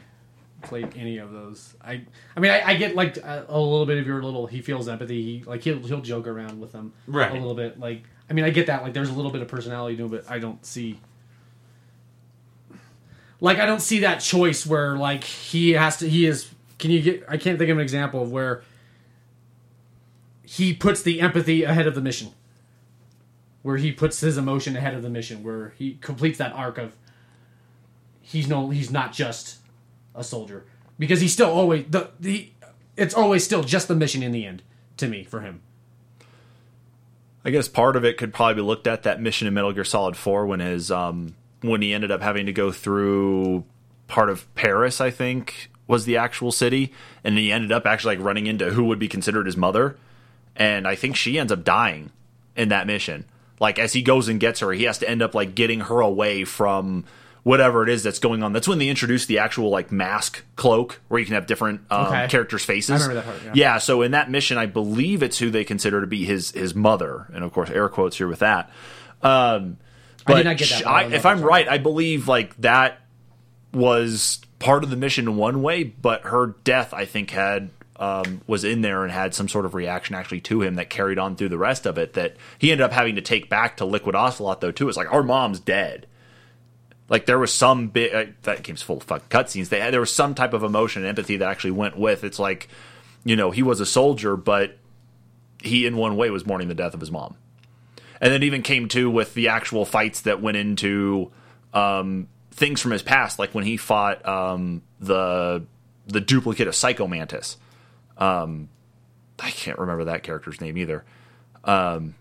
played 0.63 0.97
any 0.97 1.19
of 1.19 1.33
those. 1.33 1.75
I 1.85 2.01
I 2.35 2.41
mean 2.41 2.51
I, 2.51 2.63
I 2.69 2.75
get 2.77 2.95
like 2.95 3.19
a, 3.19 3.45
a 3.49 3.61
little 3.61 3.85
bit 3.85 3.99
of 3.99 4.07
your 4.07 4.23
little 4.23 4.47
he 4.47 4.63
feels 4.63 4.89
empathy. 4.89 5.23
He 5.23 5.45
like 5.45 5.63
he'll 5.63 5.81
he'll 5.81 6.01
joke 6.01 6.27
around 6.27 6.61
with 6.61 6.73
them 6.73 6.95
Right. 7.07 7.31
a 7.31 7.35
little 7.35 7.55
bit. 7.55 7.79
Like 7.79 8.05
I 8.33 8.35
mean 8.35 8.47
I 8.47 8.51
get 8.51 8.69
that 8.69 8.83
like 8.83 8.95
there's 8.95 9.11
a 9.11 9.13
little 9.13 9.31
bit 9.31 9.43
of 9.43 9.49
personality 9.49 9.95
to 9.99 10.05
him, 10.05 10.11
but 10.11 10.25
I 10.27 10.39
don't 10.39 10.65
see 10.65 10.99
like 13.43 13.59
I 13.59 13.67
don't 13.67 13.83
see 13.83 13.99
that 13.99 14.21
choice 14.21 14.65
where 14.65 14.97
like 14.97 15.23
he 15.23 15.73
has 15.73 15.99
to 15.99 16.09
he 16.09 16.25
is 16.25 16.49
can 16.79 16.91
you 16.91 17.03
get 17.03 17.25
I 17.29 17.37
can't 17.37 17.59
think 17.59 17.71
of 17.71 17.77
an 17.77 17.83
example 17.83 18.23
of 18.23 18.33
where 18.33 18.63
he 20.45 20.73
puts 20.73 21.03
the 21.03 21.21
empathy 21.21 21.63
ahead 21.63 21.87
of 21.87 21.95
the 21.95 22.01
mission. 22.01 22.31
Where 23.61 23.77
he 23.77 23.93
puts 23.93 24.21
his 24.21 24.39
emotion 24.39 24.77
ahead 24.77 24.95
of 24.95 25.03
the 25.03 25.11
mission, 25.11 25.43
where 25.43 25.75
he 25.77 25.99
completes 26.01 26.39
that 26.39 26.55
arc 26.55 26.79
of 26.79 26.97
he's 28.23 28.49
no 28.49 28.71
he's 28.71 28.91
not 28.91 29.13
just 29.13 29.59
a 30.15 30.25
soldier 30.25 30.65
because 30.99 31.21
he's 31.21 31.35
still 31.35 31.51
always 31.51 31.85
the 31.91 32.09
the 32.19 32.51
it's 32.97 33.13
always 33.13 33.45
still 33.45 33.63
just 33.63 33.89
the 33.89 33.95
mission 33.95 34.23
in 34.23 34.33
the 34.33 34.47
end 34.47 34.63
to 34.97 35.07
me 35.07 35.23
for 35.23 35.41
him. 35.43 35.61
I 37.45 37.51
guess 37.51 37.69
part 37.69 37.97
of 37.97 38.05
it 38.05 38.17
could 38.17 38.33
probably 38.33 38.55
be 38.55 38.63
looked 38.63 38.87
at 38.87 39.03
that 39.03 39.21
mission 39.21 39.49
in 39.49 39.55
Metal 39.55 39.73
Gear 39.73 39.85
Solid 39.85 40.17
4 40.17 40.47
when 40.47 40.61
his 40.61 40.91
um 40.91 41.35
when 41.61 41.83
he 41.83 41.95
ended 41.95 42.11
up 42.11 42.23
having 42.23 42.47
to 42.47 42.53
go 42.53 42.73
through 42.73 43.65
part 44.09 44.29
of 44.29 44.53
Paris, 44.55 45.01
I 45.01 45.11
think, 45.11 45.71
was 45.87 46.05
the 46.05 46.17
actual 46.17 46.53
city, 46.53 46.93
and 47.25 47.39
he 47.39 47.53
ended 47.53 47.73
up 47.73 47.87
actually 47.87 48.17
like 48.17 48.25
running 48.25 48.47
into 48.47 48.71
who 48.71 48.85
would 48.85 48.99
be 48.99 49.09
considered 49.09 49.47
his 49.47 49.57
mother, 49.57 49.97
and 50.57 50.87
I 50.87 50.95
think 50.95 51.17
she 51.17 51.39
ends 51.39 51.53
up 51.53 51.65
dying 51.65 52.11
in 52.57 52.69
that 52.69 52.87
mission. 52.87 53.25
Like 53.61 53.79
as 53.79 53.93
he 53.93 54.03
goes 54.03 54.29
and 54.29 54.41
gets 54.41 54.61
her, 54.61 54.73
he 54.73 54.85
has 54.85 54.99
to 54.99 55.09
end 55.09 55.23
up 55.23 55.35
like 55.35 55.55
getting 55.55 55.81
her 55.81 56.01
away 56.01 56.45
from 56.45 57.05
whatever 57.45 57.83
it 57.83 57.89
is 57.89 58.03
that's 58.05 58.19
going 58.21 58.43
on. 58.43 58.53
That's 58.53 58.69
when 58.69 58.79
they 58.79 58.89
introduced 58.89 59.27
the 59.29 59.39
actual 59.39 59.69
like 59.71 59.91
mask 59.91 60.45
cloak 60.57 61.01
where 61.09 61.19
you 61.19 61.27
can 61.27 61.35
have 61.35 61.47
different 61.47 61.81
um, 61.91 62.07
Okay. 62.07 62.29
characters' 62.29 62.65
faces. 62.65 62.91
I 62.91 62.95
remember 63.09 63.15
that 63.15 63.25
part, 63.25 63.45
yeah. 63.47 63.53
yeah, 63.55 63.79
so 63.79 64.03
in 64.03 64.13
that 64.13 64.31
mission, 64.31 64.59
I 64.59 64.67
believe 64.67 65.23
it's 65.23 65.39
who 65.39 65.51
they 65.51 65.65
consider 65.65 66.01
to 66.01 66.07
be 66.07 66.25
his 66.25 66.53
his 66.53 66.75
mother, 66.75 67.27
and 67.35 67.43
of 67.43 67.53
course, 67.53 67.71
air 67.71 67.89
quotes 67.89 68.17
here 68.17 68.29
with 68.29 68.39
that. 68.41 68.71
Um, 69.23 69.79
I 70.27 70.33
but 70.33 70.37
did 70.37 70.45
not 70.47 70.57
get 70.57 70.69
that, 70.71 70.87
I 70.87 70.91
I- 70.93 71.03
don't 71.03 71.11
know 71.11 71.17
if 71.17 71.21
if 71.23 71.27
I'm 71.27 71.43
right, 71.43 71.69
I 71.69 71.79
believe 71.79 72.29
like 72.29 72.57
that 72.59 73.01
was 73.73 74.41
part 74.59 74.85
of 74.85 74.91
the 74.91 74.97
mission 74.97 75.27
in 75.29 75.37
one 75.37 75.63
way, 75.63 75.83
but 75.85 76.23
her 76.23 76.55
death, 76.65 76.93
I 76.95 77.05
think, 77.05 77.31
had 77.31 77.71
um, 77.97 78.41
was 78.47 78.65
in 78.65 78.81
there 78.83 79.03
and 79.05 79.13
had 79.13 79.35
some 79.35 79.49
sort 79.49 79.65
of 79.65 79.75
reaction 79.75 80.15
actually 80.17 80.41
to 80.43 80.63
him 80.63 80.75
that 80.77 80.91
carried 80.91 81.19
on 81.19 81.37
through 81.37 81.49
the 81.51 81.59
rest 81.59 81.87
of 81.87 81.99
it. 81.99 82.15
That 82.15 82.37
he 82.59 82.73
ended 82.73 82.85
up 82.85 82.93
having 82.93 83.15
to 83.17 83.21
take 83.21 83.49
back 83.49 83.77
to 83.79 83.85
Liquid 83.85 84.15
Ocelot, 84.15 84.61
though. 84.61 84.73
Too, 84.73 84.89
it's 84.89 84.97
like 84.97 85.13
our 85.13 85.23
mom's 85.23 85.61
dead. 85.61 86.07
Like 87.13 87.27
there 87.27 87.39
was 87.39 87.53
some 87.53 87.89
bit 87.89 88.15
uh, 88.15 88.33
that 88.45 88.63
game's 88.63 88.81
full 88.81 88.97
of 88.97 89.03
fucking 89.03 89.29
cutscenes. 89.29 89.69
They 89.69 89.91
there 89.91 90.01
was 90.01 90.13
some 90.13 90.35
type 90.35 90.55
of 90.55 90.63
emotion 90.65 91.03
and 91.03 91.11
empathy 91.11 91.37
that 91.37 91.49
actually 91.49 91.73
went 91.73 91.99
with. 91.99 92.25
It's 92.25 92.39
like, 92.39 92.69
you 93.23 93.37
know, 93.37 93.51
he 93.51 93.63
was 93.63 93.81
a 93.81 93.87
soldier, 93.87 94.35
but 94.35 94.79
he 95.63 95.85
in 95.85 95.99
one 95.99 96.17
way 96.17 96.31
was 96.31 96.47
mourning 96.47 96.69
the 96.69 96.75
death 96.75 96.95
of 96.95 97.01
his 97.01 97.11
mom, 97.11 97.37
and 98.19 98.33
then 98.33 98.43
even 98.43 98.63
came 98.63 98.89
to 98.89 99.11
with 99.11 99.35
the 99.35 99.49
actual 99.49 99.85
fights 99.85 100.23
that 100.23 100.41
went 100.41 100.57
into 100.57 101.31
um, 101.75 102.29
things 102.51 102.81
from 102.81 102.93
his 102.93 103.03
past, 103.03 103.39
like 103.39 103.55
when 103.55 103.65
he 103.65 103.77
fought 103.77 104.27
um, 104.27 104.81
the 104.99 105.67
the 106.07 106.21
duplicate 106.21 106.67
of 106.67 106.75
Psycho 106.75 107.07
Mantis. 107.07 107.59
Um, 108.17 108.71
I 109.39 109.51
can't 109.51 109.79
remember 109.79 110.05
that 110.05 110.23
character's 110.23 110.63
name 110.63 110.79
either. 110.79 111.05
Um, 111.65 112.15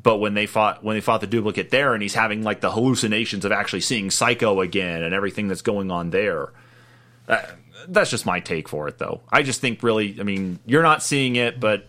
but 0.00 0.18
when 0.18 0.34
they 0.34 0.46
fought 0.46 0.84
when 0.84 0.96
they 0.96 1.00
fought 1.00 1.20
the 1.20 1.26
duplicate 1.26 1.70
there, 1.70 1.94
and 1.94 2.02
he's 2.02 2.14
having 2.14 2.42
like 2.42 2.60
the 2.60 2.70
hallucinations 2.70 3.44
of 3.44 3.52
actually 3.52 3.80
seeing 3.80 4.10
Psycho 4.10 4.60
again 4.60 5.02
and 5.02 5.14
everything 5.14 5.48
that's 5.48 5.62
going 5.62 5.90
on 5.90 6.10
there. 6.10 6.52
Uh, 7.28 7.42
that's 7.88 8.10
just 8.10 8.26
my 8.26 8.40
take 8.40 8.68
for 8.68 8.88
it, 8.88 8.98
though. 8.98 9.22
I 9.30 9.42
just 9.42 9.60
think 9.60 9.82
really, 9.82 10.16
I 10.20 10.22
mean, 10.22 10.58
you're 10.66 10.82
not 10.82 11.02
seeing 11.02 11.36
it, 11.36 11.58
but 11.60 11.86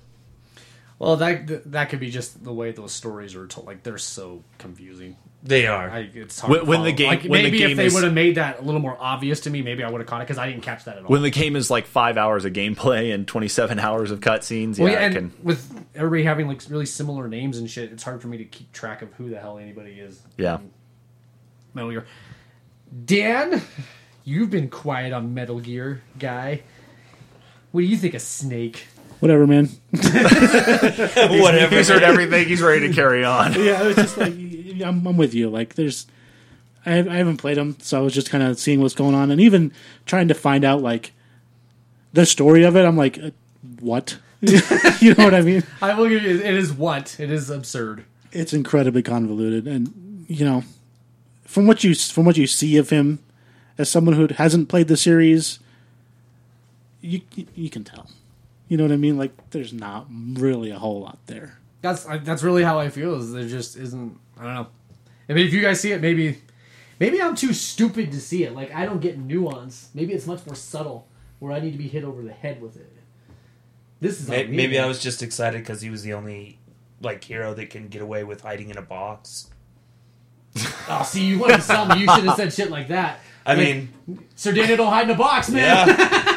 Well, 0.99 1.15
that 1.17 1.71
that 1.71 1.89
could 1.89 1.99
be 1.99 2.09
just 2.09 2.43
the 2.43 2.53
way 2.53 2.71
those 2.71 2.91
stories 2.91 3.35
are 3.35 3.45
told. 3.47 3.67
Like 3.67 3.83
they're 3.83 3.97
so 3.99 4.43
confusing. 4.57 5.15
They 5.43 5.67
are. 5.67 5.89
I, 5.89 6.09
it's 6.13 6.39
hard 6.39 6.49
When- 6.51 6.59
to 6.61 6.65
when 6.65 6.83
the 6.83 6.91
game- 6.91 7.07
like, 7.09 7.21
when 7.23 7.43
the 7.43 7.43
maybe 7.43 7.59
game 7.59 7.69
if 7.71 7.77
they 7.77 7.85
is- 7.85 7.93
would 7.93 8.03
have 8.03 8.13
made 8.13 8.35
that 8.35 8.59
a 8.59 8.63
little 8.63 8.81
more 8.81 8.97
obvious 8.99 9.41
to 9.41 9.51
me, 9.51 9.61
maybe 9.61 9.83
I 9.83 9.89
would 9.91 10.01
have 10.01 10.07
caught 10.07 10.21
it 10.21 10.25
because 10.25 10.39
I 10.39 10.49
didn't 10.49 10.63
catch 10.63 10.85
that 10.85 10.97
at 10.97 11.03
all. 11.03 11.09
when 11.09 11.21
the 11.21 11.29
game 11.29 11.55
is 11.55 11.69
like 11.69 11.85
five 11.85 12.17
hours 12.17 12.43
of 12.43 12.53
gameplay 12.53 13.13
and 13.13 13.27
27 13.27 13.77
hours 13.79 14.09
of 14.09 14.19
cutscenes, 14.19 14.77
yeah, 14.79 14.83
Well, 14.83 14.93
yeah, 14.93 14.99
I 14.99 15.03
and 15.03 15.13
can, 15.13 15.33
with 15.43 15.85
everybody 15.93 16.23
having 16.23 16.47
like 16.47 16.61
really 16.69 16.87
similar 16.87 17.27
names 17.27 17.59
and 17.59 17.69
shit, 17.69 17.91
it's 17.93 18.01
hard 18.03 18.19
for 18.19 18.27
me 18.27 18.37
to 18.39 18.45
keep 18.45 18.71
track 18.73 19.03
of 19.03 19.13
who 19.13 19.29
the 19.29 19.39
hell 19.39 19.59
anybody 19.59 19.91
is. 19.99 20.19
yeah. 20.37 20.57
Metal 21.75 21.91
Gear. 21.91 22.05
Dan, 23.05 23.61
you've 24.23 24.49
been 24.49 24.69
quiet 24.69 25.13
on 25.13 25.35
Metal 25.35 25.59
Gear, 25.59 26.01
guy. 26.17 26.63
What 27.71 27.81
do 27.81 27.87
you 27.87 27.97
think 27.97 28.15
of 28.15 28.21
Snake? 28.23 28.87
Whatever, 29.19 29.47
man. 29.47 29.69
Whatever. 29.91 31.75
He's 31.75 31.89
heard 31.89 32.03
everything. 32.03 32.47
He's 32.47 32.61
ready 32.61 32.87
to 32.87 32.93
carry 32.93 33.23
on. 33.23 33.53
yeah, 33.59 33.81
it 33.81 33.87
was 33.87 33.95
just 33.95 34.17
like 34.17 34.33
I'm, 34.33 35.05
I'm 35.07 35.17
with 35.17 35.33
you. 35.33 35.49
Like, 35.49 35.75
there's, 35.75 36.05
I, 36.85 36.99
I 36.99 37.15
haven't 37.15 37.37
played 37.37 37.57
them, 37.57 37.77
so 37.81 37.97
I 37.97 38.01
was 38.01 38.13
just 38.13 38.29
kind 38.29 38.43
of 38.43 38.59
seeing 38.59 38.81
what's 38.81 38.93
going 38.93 39.15
on, 39.15 39.31
and 39.31 39.41
even 39.41 39.71
trying 40.05 40.27
to 40.27 40.33
find 40.33 40.63
out 40.63 40.81
like 40.81 41.13
the 42.13 42.25
story 42.25 42.63
of 42.63 42.75
it. 42.75 42.85
I'm 42.85 42.97
like, 42.97 43.17
uh, 43.17 43.31
what? 43.79 44.17
you 44.41 45.15
know 45.15 45.23
what 45.23 45.33
I 45.33 45.41
mean? 45.41 45.63
I 45.81 45.95
will 45.95 46.07
give 46.07 46.21
you. 46.21 46.39
It 46.39 46.53
is 46.53 46.71
what? 46.71 47.19
It 47.19 47.31
is 47.31 47.49
absurd. 47.49 48.05
It's 48.31 48.53
incredibly 48.53 49.01
convoluted, 49.01 49.67
and 49.67 50.25
you 50.27 50.45
know, 50.45 50.63
from 51.43 51.65
what 51.65 51.83
you 51.83 51.95
from 51.95 52.25
what 52.25 52.37
you 52.37 52.45
see 52.45 52.77
of 52.77 52.91
him, 52.91 53.19
as 53.79 53.89
someone 53.89 54.15
who 54.15 54.27
hasn't 54.27 54.69
played 54.69 54.89
the 54.89 54.97
series, 54.97 55.59
you 57.01 57.21
you, 57.33 57.47
you 57.55 57.69
can 57.71 57.83
tell. 57.83 58.11
You 58.67 58.77
know 58.77 58.83
what 58.83 58.91
I 58.91 58.97
mean? 58.97 59.17
Like, 59.17 59.49
there's 59.51 59.71
not 59.73 60.07
really 60.09 60.71
a 60.71 60.77
whole 60.79 61.01
lot 61.01 61.19
there. 61.27 61.57
That's 61.81 62.03
that's 62.03 62.43
really 62.43 62.63
how 62.63 62.79
I 62.79 62.89
feel. 62.89 63.15
Is 63.15 63.31
there 63.31 63.47
just 63.47 63.77
isn't? 63.77 64.19
I 64.37 64.43
don't 64.43 64.53
know. 64.55 64.67
I 65.29 65.33
mean, 65.33 65.45
if 65.47 65.53
you 65.53 65.61
guys 65.61 65.79
see 65.79 65.91
it, 65.91 66.01
maybe 66.01 66.41
maybe 66.99 67.21
I'm 67.21 67.35
too 67.35 67.53
stupid 67.53 68.11
to 68.11 68.19
see 68.19 68.43
it. 68.43 68.53
Like 68.53 68.73
I 68.73 68.85
don't 68.85 68.99
get 68.99 69.17
nuance. 69.17 69.89
Maybe 69.93 70.13
it's 70.13 70.25
much 70.27 70.45
more 70.45 70.55
subtle, 70.55 71.07
where 71.39 71.53
I 71.53 71.59
need 71.59 71.71
to 71.71 71.77
be 71.77 71.87
hit 71.87 72.03
over 72.03 72.21
the 72.21 72.31
head 72.33 72.61
with 72.61 72.75
it. 72.77 72.91
This 74.01 74.19
is 74.21 74.27
May- 74.29 74.43
on 74.45 74.51
me, 74.51 74.57
Maybe. 74.57 74.79
I 74.79 74.85
was 74.85 74.99
just 75.01 75.23
excited 75.23 75.61
because 75.61 75.81
he 75.81 75.89
was 75.89 76.03
the 76.03 76.13
only 76.13 76.59
like 77.01 77.23
hero 77.23 77.53
that 77.53 77.69
can 77.69 77.87
get 77.87 78.01
away 78.01 78.23
with 78.23 78.41
hiding 78.41 78.69
in 78.69 78.77
a 78.77 78.81
box. 78.81 79.49
Oh, 80.89 81.03
see, 81.03 81.25
you 81.25 81.37
wanted 81.39 81.57
to 81.57 81.61
sell 81.61 81.85
me. 81.85 81.99
You 81.99 82.07
should 82.15 82.23
have 82.23 82.35
said 82.37 82.53
shit 82.53 82.71
like 82.71 82.87
that. 82.87 83.19
I 83.45 83.55
Like, 83.55 83.59
mean, 84.07 84.23
Sir 84.35 84.53
Daniel 84.53 84.77
don't 84.77 84.87
hide 84.91 85.03
in 85.09 85.13
a 85.13 85.17
box, 85.17 85.49
man. 85.49 85.87
yeah. 85.87 86.36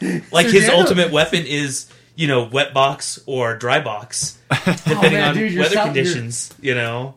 like 0.32 0.46
his 0.46 0.64
Daniel- 0.66 0.80
ultimate 0.80 1.10
weapon 1.12 1.44
is 1.46 1.90
you 2.16 2.26
know 2.28 2.44
wet 2.44 2.72
box 2.74 3.20
or 3.26 3.56
dry 3.56 3.80
box, 3.80 4.38
depending 4.50 4.96
Oh, 4.96 5.02
man, 5.10 5.28
on 5.28 5.34
dude, 5.34 5.52
you're 5.52 5.62
weather 5.62 5.76
conditions. 5.76 6.52
You 6.60 6.74
know. 6.74 7.14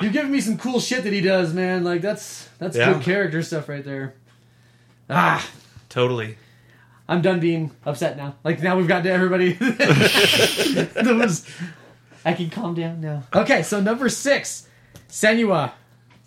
You're 0.00 0.12
giving 0.12 0.30
me 0.30 0.40
some 0.40 0.58
cool 0.58 0.78
shit 0.78 1.02
that 1.04 1.12
he 1.12 1.20
does, 1.20 1.52
man. 1.52 1.82
Like 1.84 2.02
that's 2.02 2.48
that's 2.58 2.76
Yeah. 2.76 2.92
good 2.94 3.02
character 3.02 3.42
stuff 3.42 3.68
right 3.68 3.84
there. 3.84 4.14
Ah, 5.10 5.44
Totally. 5.88 6.36
I'm 7.08 7.22
done 7.22 7.40
being 7.40 7.70
upset 7.86 8.16
now. 8.18 8.36
Like 8.44 8.62
now 8.62 8.76
we've 8.76 8.86
got 8.86 9.02
to 9.04 9.10
everybody. 9.10 9.52
that 9.54 11.16
was. 11.18 11.46
I 12.24 12.34
can 12.34 12.50
calm 12.50 12.74
down 12.74 13.00
now. 13.00 13.22
Okay, 13.34 13.62
so 13.62 13.80
number 13.80 14.08
six, 14.10 14.68
Senua 15.08 15.72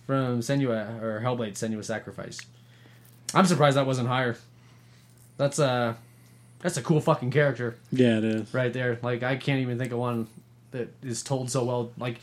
from 0.07 0.39
Senua 0.39 1.01
or 1.01 1.21
Hellblade 1.23 1.53
Senua 1.53 1.83
Sacrifice. 1.85 2.39
I'm 3.35 3.45
surprised 3.45 3.77
that 3.77 3.85
wasn't 3.85 4.07
higher. 4.07 4.35
That's 5.41 5.57
a 5.57 5.97
that's 6.59 6.77
a 6.77 6.83
cool 6.83 7.01
fucking 7.01 7.31
character 7.31 7.75
Yeah, 7.91 8.19
it 8.19 8.23
is. 8.23 8.53
right 8.53 8.71
there. 8.71 8.99
Like 9.01 9.23
I 9.23 9.37
can't 9.37 9.59
even 9.61 9.79
think 9.79 9.91
of 9.91 9.97
one 9.97 10.27
that 10.69 10.93
is 11.01 11.23
told 11.23 11.49
so 11.49 11.63
well. 11.63 11.91
Like 11.97 12.19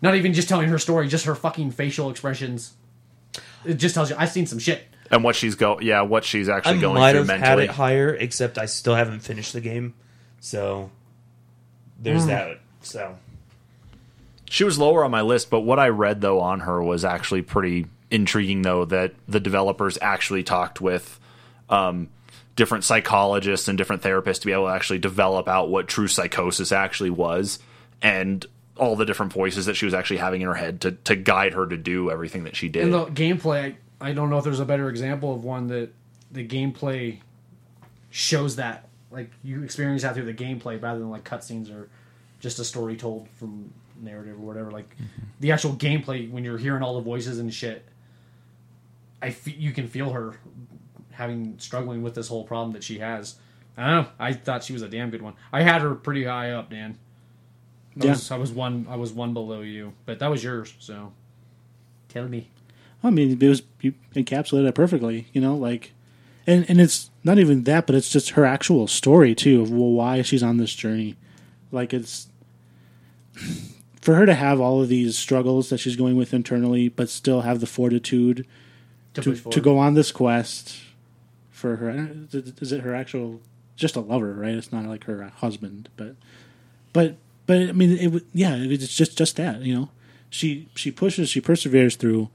not 0.00 0.14
even 0.14 0.32
just 0.34 0.48
telling 0.48 0.68
her 0.68 0.78
story, 0.78 1.08
just 1.08 1.24
her 1.24 1.34
fucking 1.34 1.72
facial 1.72 2.10
expressions. 2.10 2.74
It 3.64 3.74
just 3.74 3.96
tells 3.96 4.08
you 4.08 4.14
I've 4.16 4.30
seen 4.30 4.46
some 4.46 4.60
shit. 4.60 4.84
And 5.10 5.24
what 5.24 5.34
she's 5.34 5.56
go, 5.56 5.80
yeah, 5.80 6.02
what 6.02 6.22
she's 6.24 6.48
I 6.48 6.58
actually 6.58 6.78
going 6.78 6.94
might 7.00 7.12
through 7.14 7.24
have 7.24 7.40
had 7.40 7.58
it 7.58 7.70
higher, 7.70 8.14
except 8.14 8.56
I 8.56 8.66
still 8.66 8.94
haven't 8.94 9.20
finished 9.20 9.52
the 9.52 9.60
game. 9.60 9.94
So 10.38 10.92
there's 12.00 12.22
Hmm. 12.22 12.28
that. 12.28 12.60
So 12.82 13.16
She 14.48 14.62
was 14.62 14.78
lower 14.78 15.02
on 15.04 15.10
my 15.10 15.22
list, 15.22 15.50
but 15.50 15.62
what 15.62 15.80
I 15.80 15.88
read 15.88 16.20
though 16.20 16.38
on 16.40 16.60
her 16.60 16.80
was 16.80 17.04
actually 17.04 17.42
pretty 17.42 17.86
intriguing. 18.12 18.62
Though 18.62 18.84
that 18.84 19.14
the 19.26 19.40
developers 19.40 19.98
actually 20.00 20.44
talked 20.44 20.80
with 20.80 21.18
um, 21.68 22.10
different 22.56 22.84
psychologists 22.84 23.68
and 23.68 23.76
different 23.76 24.02
therapists 24.02 24.40
to 24.40 24.46
be 24.46 24.52
able 24.52 24.66
to 24.66 24.72
actually 24.72 24.98
develop 24.98 25.48
out 25.48 25.70
what 25.70 25.88
true 25.88 26.08
psychosis 26.08 26.72
actually 26.72 27.10
was, 27.10 27.58
and 28.02 28.46
all 28.76 28.96
the 28.96 29.04
different 29.04 29.32
voices 29.32 29.66
that 29.66 29.74
she 29.74 29.84
was 29.84 29.94
actually 29.94 30.16
having 30.16 30.40
in 30.40 30.46
her 30.46 30.54
head 30.54 30.80
to 30.80 30.92
to 30.92 31.16
guide 31.16 31.54
her 31.54 31.66
to 31.66 31.76
do 31.76 32.10
everything 32.10 32.44
that 32.44 32.56
she 32.56 32.68
did. 32.68 32.82
In 32.82 32.90
the 32.90 33.06
gameplay, 33.06 33.76
I, 34.00 34.10
I 34.10 34.12
don't 34.12 34.30
know 34.30 34.38
if 34.38 34.44
there's 34.44 34.60
a 34.60 34.64
better 34.64 34.88
example 34.88 35.32
of 35.34 35.44
one 35.44 35.68
that 35.68 35.92
the 36.32 36.46
gameplay 36.46 37.20
shows 38.10 38.56
that. 38.56 38.88
Like 39.10 39.30
you 39.44 39.62
experience 39.62 40.02
that 40.02 40.14
through 40.14 40.24
the 40.24 40.34
gameplay 40.34 40.82
rather 40.82 40.98
than 40.98 41.08
like 41.08 41.22
cutscenes 41.22 41.72
or 41.72 41.88
just 42.40 42.58
a 42.58 42.64
story 42.64 42.96
told 42.96 43.28
from 43.36 43.72
narrative 44.02 44.36
or 44.38 44.42
whatever. 44.42 44.70
Like 44.72 44.90
mm-hmm. 44.96 45.04
the 45.40 45.52
actual 45.52 45.74
gameplay 45.74 46.30
when 46.30 46.44
you're 46.44 46.58
hearing 46.58 46.82
all 46.82 46.96
the 46.96 47.00
voices 47.00 47.38
and 47.38 47.52
shit, 47.52 47.86
I 49.22 49.30
fe- 49.30 49.56
you 49.56 49.72
can 49.72 49.88
feel 49.88 50.10
her 50.10 50.34
having 51.14 51.54
struggling 51.58 52.02
with 52.02 52.14
this 52.14 52.28
whole 52.28 52.44
problem 52.44 52.72
that 52.72 52.84
she 52.84 52.98
has. 52.98 53.36
I 53.76 53.86
don't 53.90 54.04
know. 54.04 54.08
I 54.18 54.32
thought 54.34 54.62
she 54.64 54.72
was 54.72 54.82
a 54.82 54.88
damn 54.88 55.10
good 55.10 55.22
one. 55.22 55.34
I 55.52 55.62
had 55.62 55.80
her 55.82 55.94
pretty 55.94 56.24
high 56.24 56.50
up, 56.52 56.70
Dan. 56.70 56.96
I 58.00 58.04
Yeah. 58.04 58.10
was, 58.12 58.30
I 58.30 58.36
was 58.36 58.52
one. 58.52 58.86
I 58.88 58.96
was 58.96 59.12
one 59.12 59.32
below 59.34 59.60
you, 59.62 59.92
but 60.06 60.18
that 60.20 60.30
was 60.30 60.42
yours. 60.44 60.74
So 60.78 61.12
tell 62.08 62.28
me. 62.28 62.48
I 63.02 63.10
mean, 63.10 63.40
it 63.42 63.48
was 63.48 63.62
you 63.80 63.94
encapsulated 64.14 64.68
it 64.68 64.74
perfectly. 64.74 65.26
You 65.32 65.40
know, 65.40 65.54
like, 65.56 65.92
and 66.46 66.64
and 66.68 66.80
it's 66.80 67.10
not 67.22 67.38
even 67.38 67.64
that, 67.64 67.86
but 67.86 67.94
it's 67.96 68.10
just 68.10 68.30
her 68.30 68.44
actual 68.44 68.86
story 68.86 69.34
too 69.34 69.60
of 69.62 69.70
why 69.70 70.22
she's 70.22 70.42
on 70.42 70.56
this 70.56 70.74
journey. 70.74 71.16
Like, 71.72 71.92
it's 71.92 72.28
for 74.00 74.14
her 74.14 74.26
to 74.26 74.34
have 74.34 74.60
all 74.60 74.80
of 74.82 74.88
these 74.88 75.16
struggles 75.18 75.70
that 75.70 75.78
she's 75.78 75.96
going 75.96 76.16
with 76.16 76.32
internally, 76.34 76.88
but 76.88 77.08
still 77.08 77.42
have 77.42 77.60
the 77.60 77.66
fortitude 77.66 78.46
To, 79.14 79.22
to 79.22 79.50
to 79.50 79.60
go 79.60 79.78
on 79.78 79.94
this 79.94 80.12
quest 80.12 80.76
for 81.64 81.76
her. 81.76 82.10
Is 82.30 82.72
it 82.72 82.82
her 82.82 82.94
actual? 82.94 83.40
Just 83.74 83.96
a 83.96 84.00
lover, 84.00 84.34
right? 84.34 84.54
It's 84.54 84.70
not 84.70 84.84
like 84.84 85.04
her 85.04 85.22
husband, 85.36 85.88
but 85.96 86.14
but 86.92 87.16
but 87.46 87.56
I 87.56 87.72
mean, 87.72 87.92
it 87.92 88.22
yeah, 88.34 88.54
it's 88.54 88.94
just 88.94 89.16
just 89.16 89.36
that 89.36 89.62
you 89.62 89.74
know. 89.74 89.88
She 90.28 90.68
she 90.74 90.90
pushes, 90.90 91.30
she 91.30 91.40
perseveres 91.40 91.96
through 91.96 92.28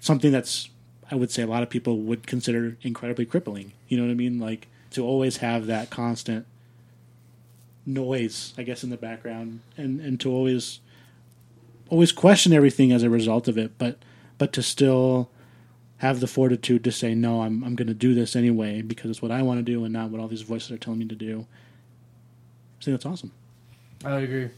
something 0.00 0.32
that's 0.32 0.70
I 1.10 1.14
would 1.14 1.30
say 1.30 1.42
a 1.42 1.46
lot 1.46 1.62
of 1.62 1.68
people 1.68 1.98
would 1.98 2.26
consider 2.26 2.78
incredibly 2.80 3.26
crippling. 3.26 3.72
You 3.88 3.98
know 3.98 4.04
what 4.04 4.12
I 4.12 4.14
mean? 4.14 4.38
Like 4.38 4.68
to 4.92 5.04
always 5.04 5.38
have 5.38 5.66
that 5.66 5.90
constant 5.90 6.46
noise, 7.84 8.54
I 8.56 8.62
guess, 8.62 8.82
in 8.82 8.88
the 8.88 8.96
background, 8.96 9.60
and 9.76 10.00
and 10.00 10.18
to 10.20 10.30
always 10.30 10.80
always 11.90 12.12
question 12.12 12.54
everything 12.54 12.92
as 12.92 13.02
a 13.02 13.10
result 13.10 13.46
of 13.46 13.58
it, 13.58 13.76
but 13.76 13.98
but 14.38 14.54
to 14.54 14.62
still 14.62 15.28
have 16.04 16.20
the 16.20 16.26
fortitude 16.26 16.84
to 16.84 16.92
say 16.92 17.14
no, 17.14 17.40
I'm 17.40 17.64
I'm 17.64 17.74
going 17.74 17.88
to 17.88 17.94
do 17.94 18.12
this 18.12 18.36
anyway 18.36 18.82
because 18.82 19.10
it's 19.10 19.22
what 19.22 19.30
I 19.30 19.40
want 19.40 19.58
to 19.58 19.62
do 19.62 19.84
and 19.84 19.92
not 19.94 20.10
what 20.10 20.20
all 20.20 20.28
these 20.28 20.42
voices 20.42 20.70
are 20.70 20.76
telling 20.76 20.98
me 20.98 21.06
to 21.06 21.14
do. 21.14 21.46
I 22.78 22.84
think 22.84 22.94
that's 22.94 23.06
awesome. 23.06 23.32
I 24.04 24.18
agree. 24.18 24.50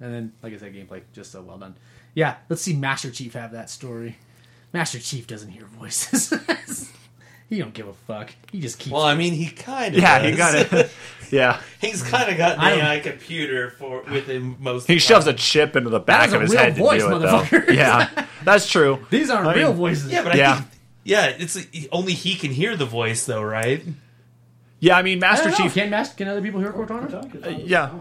And 0.00 0.14
then, 0.14 0.32
like 0.42 0.52
I 0.52 0.56
said, 0.56 0.74
gameplay 0.74 1.02
just 1.12 1.30
so 1.30 1.42
well 1.42 1.58
done. 1.58 1.76
Yeah, 2.12 2.38
let's 2.48 2.62
see 2.62 2.74
Master 2.74 3.12
Chief 3.12 3.34
have 3.34 3.52
that 3.52 3.70
story. 3.70 4.16
Master 4.72 4.98
Chief 4.98 5.28
doesn't 5.28 5.50
hear 5.50 5.64
voices. 5.64 6.34
he 7.48 7.58
don't 7.58 7.72
give 7.74 7.88
a 7.88 7.94
fuck. 7.94 8.34
He 8.52 8.60
just 8.60 8.78
keeps. 8.78 8.92
well, 8.92 9.02
I 9.02 9.14
mean, 9.14 9.32
he 9.32 9.48
kind 9.48 9.94
of 9.94 10.00
yeah, 10.00 10.20
he 10.20 10.36
got 10.36 10.54
it. 10.54 10.90
yeah, 11.30 11.60
He's 11.80 12.02
kind 12.02 12.30
of 12.30 12.36
got 12.38 12.54
an 12.54 12.60
I 12.60 12.72
AI 12.72 12.98
uh, 12.98 13.02
computer 13.02 13.70
for 13.70 14.02
with 14.02 14.26
him 14.26 14.56
most. 14.60 14.86
he 14.86 14.94
of 14.94 14.98
the 14.98 15.00
shoves 15.00 15.26
a 15.26 15.32
chip 15.34 15.76
into 15.76 15.90
the 15.90 16.00
back 16.00 16.32
of 16.32 16.40
his 16.42 16.50
real 16.50 16.60
head 16.60 16.76
voice, 16.76 17.02
to 17.02 17.08
do 17.08 17.16
it, 17.16 17.66
though. 17.66 17.72
Yeah, 17.72 18.26
That's 18.44 18.68
true. 18.70 19.06
These 19.10 19.30
aren't 19.30 19.48
I 19.48 19.54
real 19.54 19.68
mean, 19.68 19.76
voices. 19.76 20.12
Yeah, 20.12 20.24
but 20.24 20.36
Yeah. 20.36 20.56
Think 20.56 20.68
yeah, 21.04 21.26
it's 21.26 21.58
only 21.90 22.12
he 22.12 22.34
can 22.34 22.50
hear 22.50 22.76
the 22.76 22.84
voice 22.84 23.24
though, 23.24 23.42
right? 23.42 23.82
Yeah, 24.80 24.96
I 24.96 25.02
mean, 25.02 25.18
Master 25.18 25.48
don't. 25.50 25.56
Chief. 25.56 25.74
Can, 25.74 25.90
Mas- 25.90 26.12
can 26.14 26.28
other 26.28 26.42
people 26.42 26.60
hear 26.60 26.72
Cortana? 26.72 27.66
yeah. 27.66 27.98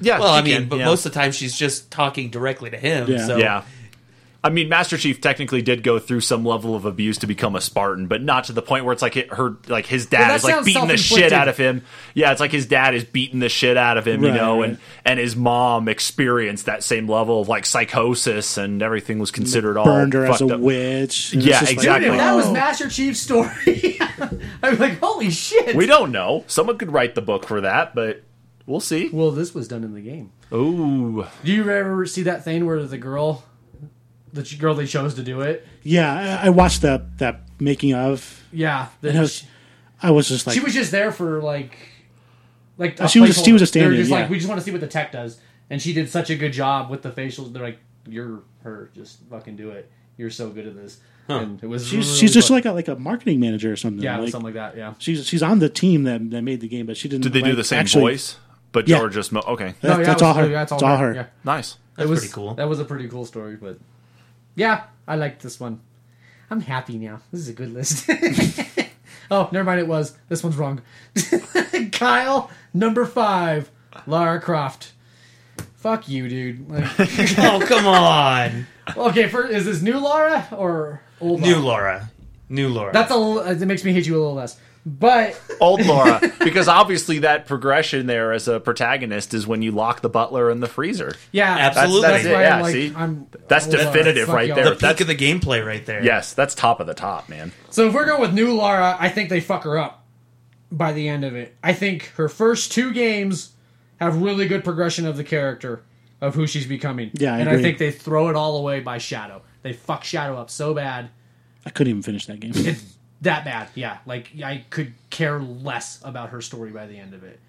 Yeah. 0.00 0.18
Well, 0.18 0.32
I 0.32 0.42
mean, 0.42 0.56
can, 0.56 0.68
but 0.68 0.78
yeah. 0.78 0.84
most 0.84 1.06
of 1.06 1.12
the 1.12 1.18
time 1.18 1.32
she's 1.32 1.56
just 1.56 1.90
talking 1.90 2.30
directly 2.30 2.70
to 2.70 2.76
him. 2.76 3.08
Yeah. 3.08 3.26
So 3.26 3.36
Yeah. 3.38 3.64
I 4.44 4.50
mean, 4.50 4.68
Master 4.68 4.96
Chief 4.96 5.20
technically 5.20 5.62
did 5.62 5.84
go 5.84 6.00
through 6.00 6.20
some 6.22 6.44
level 6.44 6.74
of 6.74 6.84
abuse 6.84 7.18
to 7.18 7.28
become 7.28 7.54
a 7.54 7.60
Spartan, 7.60 8.08
but 8.08 8.22
not 8.22 8.44
to 8.44 8.52
the 8.52 8.62
point 8.62 8.84
where 8.84 8.92
it's 8.92 9.02
like 9.02 9.16
it, 9.16 9.32
her, 9.32 9.56
like 9.68 9.86
his 9.86 10.08
Well, 10.10 10.20
dad 10.20 10.30
that 10.30 10.36
is 10.36 10.44
like 10.44 10.64
beating 10.64 10.88
the 10.88 10.96
shit 10.96 11.32
out 11.32 11.46
of 11.46 11.56
him. 11.56 11.84
Yeah, 12.14 12.32
it's 12.32 12.40
like 12.40 12.50
his 12.50 12.66
dad 12.66 12.94
is 12.96 13.04
beating 13.04 13.38
the 13.38 13.48
shit 13.48 13.76
out 13.76 13.98
of 13.98 14.06
him, 14.06 14.24
you 14.24 14.32
know, 14.32 14.60
right. 14.60 14.70
and 14.70 14.78
and 15.04 15.20
his 15.20 15.36
mom 15.36 15.88
experienced 15.88 16.66
that 16.66 16.82
same 16.82 17.08
level 17.08 17.40
of 17.40 17.48
like 17.48 17.64
psychosis, 17.66 18.56
and 18.58 18.82
everything 18.82 19.20
was 19.20 19.30
considered 19.30 19.76
all 19.76 19.84
Burned 19.84 20.12
her 20.14 20.26
as 20.26 20.40
a 20.40 20.46
up. 20.54 20.60
witch. 20.60 21.34
Yeah, 21.34 21.60
just 21.60 21.62
like, 21.62 21.72
exactly. 21.72 22.10
That 22.10 22.34
was 22.34 22.46
oh. 22.46 22.52
Master 22.52 22.88
Chief's 22.88 23.20
story, 23.20 23.98
I'm 24.62 24.78
like, 24.78 24.98
holy 24.98 25.30
shit. 25.30 25.76
We 25.76 25.86
don't 25.86 26.10
know. 26.10 26.42
Someone 26.48 26.78
could 26.78 26.92
write 26.92 27.14
the 27.14 27.22
book 27.22 27.46
for 27.46 27.60
that, 27.60 27.94
but 27.94 28.22
we'll 28.66 28.80
see. 28.80 29.08
well, 29.12 29.30
this 29.30 29.54
was 29.54 29.68
done 29.68 29.84
in 29.84 29.94
the 29.94 30.00
game. 30.00 30.32
Ooh, 30.52 31.26
Do 31.44 31.52
you 31.52 31.70
ever 31.70 32.04
see 32.06 32.22
that 32.24 32.44
thing 32.44 32.66
where 32.66 32.82
the 32.82 32.98
girl, 32.98 33.44
the 34.32 34.42
girl 34.58 34.74
they 34.74 34.86
chose 34.86 35.14
to 35.14 35.22
do 35.22 35.40
it? 35.42 35.66
Yeah, 35.82 36.38
I 36.42 36.46
I 36.46 36.50
watched 36.50 36.82
that 36.82 37.18
that 37.18 37.40
making 37.60 37.94
of. 37.94 38.42
Yeah, 38.52 38.88
the, 39.00 39.08
And 39.10 39.18
I 39.18 39.20
was, 39.22 39.44
I 40.02 40.10
was 40.10 40.28
just 40.28 40.46
like, 40.46 40.54
she 40.54 40.60
was 40.60 40.74
just 40.74 40.90
there 40.90 41.10
for 41.12 41.40
like, 41.42 41.76
like 42.78 43.00
Uh, 43.00 43.06
she 43.08 43.20
was- 43.20 43.30
placeholder. 43.38 43.44
she 43.44 43.52
was 43.52 43.62
a 43.62 43.64
They 43.72 43.80
were 43.80 43.86
stand-in, 43.86 43.98
just 44.00 44.10
like, 44.10 44.28
we 44.30 44.36
just 44.36 44.48
want 44.48 44.60
to 44.60 44.64
see 44.64 44.70
what 44.72 44.80
the 44.80 44.86
tech 44.88 45.12
does, 45.12 45.38
and 45.70 45.80
she 45.80 45.92
did 45.92 46.08
such 46.10 46.28
a 46.30 46.36
good 46.36 46.52
job 46.52 46.90
with 46.90 47.02
the 47.02 47.10
facials. 47.10 47.52
They're 47.52 47.62
like, 47.62 47.78
you're 48.08 48.42
her, 48.62 48.90
just 48.94 49.18
fucking 49.30 49.56
do 49.56 49.70
it. 49.70 49.90
You're 50.16 50.30
so 50.30 50.50
good 50.50 50.66
at 50.66 50.74
this. 50.76 50.98
And 51.28 51.62
it 51.62 51.66
was 51.66 51.86
she's 51.86 52.06
really 52.06 52.18
she's 52.18 52.34
just 52.34 52.48
fun. 52.48 52.56
like 52.56 52.64
a 52.66 52.72
like 52.72 52.88
a 52.88 52.96
marketing 52.96 53.38
manager 53.40 53.72
or 53.72 53.76
something. 53.76 54.02
yeah, 54.02 54.18
like, 54.18 54.30
something 54.30 54.46
like 54.46 54.54
that. 54.54 54.76
Yeah. 54.76 54.94
she's 54.98 55.24
she's 55.26 55.42
on 55.42 55.60
the 55.60 55.68
team 55.68 56.02
that, 56.02 56.30
that 56.30 56.42
made 56.42 56.60
the 56.60 56.68
game, 56.68 56.84
but 56.86 56.96
she 56.96 57.08
didn't. 57.08 57.22
did 57.22 57.32
they 57.32 57.42
do 57.42 57.54
the 57.54 57.64
same 57.64 57.78
actually- 57.80 58.02
voice? 58.14 58.36
But 58.72 58.88
Yeah. 58.88 59.00
or 59.00 59.08
just 59.08 59.32
mo- 59.32 59.42
okay, 59.46 59.74
That- 59.82 59.88
No, 59.88 59.98
yeah, 59.98 60.04
that's 60.04 60.22
it 60.22 60.24
all 60.24 60.34
was- 60.34 60.44
her. 60.46 60.50
yeah, 60.50 60.64
That's 60.64 60.72
all 60.82 60.96
her. 60.96 61.14
Yeah. 61.14 61.26
nice. 61.44 61.76
That's 61.96 62.06
it 62.06 62.10
was 62.10 62.20
pretty 62.20 62.32
cool. 62.32 62.54
That 62.54 62.68
was 62.68 62.80
a 62.80 62.84
pretty 62.86 63.06
cool 63.06 63.24
story, 63.26 63.56
but 63.56 63.78
yeah, 64.54 64.84
I 65.06 65.16
liked 65.16 65.42
this 65.42 65.58
one. 65.58 65.80
I'm 66.50 66.60
happy 66.60 66.98
now. 66.98 67.20
This 67.30 67.40
is 67.40 67.48
a 67.48 67.52
good 67.54 67.72
list. 67.72 68.10
oh, 69.30 69.48
never 69.52 69.64
mind. 69.64 69.80
It 69.80 69.88
was 69.88 70.16
this 70.28 70.44
one's 70.44 70.56
wrong. 70.56 70.82
Kyle, 71.92 72.50
number 72.74 73.06
five, 73.06 73.70
Lara 74.06 74.40
Croft. 74.40 74.92
Fuck 75.76 76.08
you, 76.08 76.28
dude. 76.28 76.70
Like, 76.70 76.84
oh 77.38 77.64
come 77.66 77.86
on, 77.86 78.66
okay, 78.96 79.28
for, 79.28 79.46
is 79.46 79.64
this 79.64 79.82
new 79.82 79.98
Lara 79.98 80.46
or 80.52 81.02
old? 81.20 81.40
new 81.40 81.56
Lara? 81.56 81.62
Laura, 81.62 82.10
new 82.48 82.68
Laura. 82.68 82.92
That's 82.92 83.10
a. 83.10 83.50
It 83.50 83.66
makes 83.66 83.82
me 83.82 83.92
hate 83.92 84.06
you 84.06 84.14
a 84.14 84.18
little 84.18 84.34
less. 84.34 84.60
But 84.84 85.40
old 85.60 85.84
Laura 85.86 86.20
because 86.42 86.66
obviously 86.66 87.20
that 87.20 87.46
progression 87.46 88.06
there 88.08 88.32
as 88.32 88.48
a 88.48 88.58
protagonist 88.58 89.32
is 89.32 89.46
when 89.46 89.62
you 89.62 89.70
lock 89.70 90.00
the 90.00 90.08
butler 90.08 90.50
in 90.50 90.58
the 90.58 90.66
freezer. 90.66 91.14
yeah, 91.30 91.56
Absolutely. 91.56 92.00
That's, 92.00 92.12
That's 92.24 92.24
it, 92.26 92.32
why 92.34 92.42
yeah, 92.42 92.56
I'm 92.56 92.62
like, 92.62 92.72
see? 92.72 92.92
I'm 92.96 93.26
That's 93.46 93.66
old 93.66 93.76
definitive 93.76 94.26
Fuck 94.26 94.34
right 94.34 94.52
there. 94.54 94.64
the 94.64 94.70
peak 94.72 94.80
That's- 94.80 95.00
of 95.02 95.06
the 95.06 95.14
gameplay 95.16 95.64
right 95.64 95.86
there. 95.86 96.02
Yes, 96.04 96.34
that's 96.34 96.54
top 96.56 96.80
of 96.80 96.88
the 96.88 96.94
top, 96.94 97.28
man. 97.28 97.52
So 97.70 97.86
if 97.86 97.94
we're 97.94 98.06
going 98.06 98.20
with 98.20 98.32
new 98.34 98.54
Lara, 98.54 98.96
I 98.98 99.08
think 99.08 99.28
they 99.30 99.38
fuck 99.40 99.62
her 99.62 99.78
up 99.78 100.04
by 100.72 100.92
the 100.92 101.08
end 101.08 101.24
of 101.24 101.36
it. 101.36 101.54
I 101.62 101.74
think 101.74 102.06
her 102.16 102.28
first 102.28 102.72
two 102.72 102.92
games 102.92 103.52
have 104.00 104.20
really 104.20 104.48
good 104.48 104.64
progression 104.64 105.06
of 105.06 105.16
the 105.16 105.22
character 105.24 105.84
of 106.20 106.34
who 106.34 106.46
she's 106.48 106.66
becoming. 106.66 107.10
Yeah, 107.14 107.34
I 107.34 107.38
and 107.38 107.48
I 107.48 107.62
think 107.62 107.78
they 107.78 107.92
throw 107.92 108.30
it 108.30 108.34
all 108.36 108.56
away 108.56 108.80
by 108.80 108.98
Shadow. 108.98 109.42
They 109.62 109.74
fuck 109.74 110.02
Shadow 110.02 110.36
up 110.38 110.50
so 110.50 110.74
bad. 110.74 111.10
I 111.64 111.70
couldn't 111.70 111.90
even 111.90 112.02
finish 112.02 112.26
that 112.26 112.40
game. 112.40 112.50
It's 112.56 112.96
that 113.22 113.44
bad. 113.44 113.68
Yeah, 113.74 113.98
like 114.06 114.30
I 114.44 114.64
could 114.70 114.94
care 115.10 115.40
less 115.40 116.00
about 116.04 116.30
her 116.30 116.40
story 116.40 116.70
by 116.70 116.86
the 116.86 116.98
end 116.98 117.14
of 117.14 117.24
it. 117.24 117.40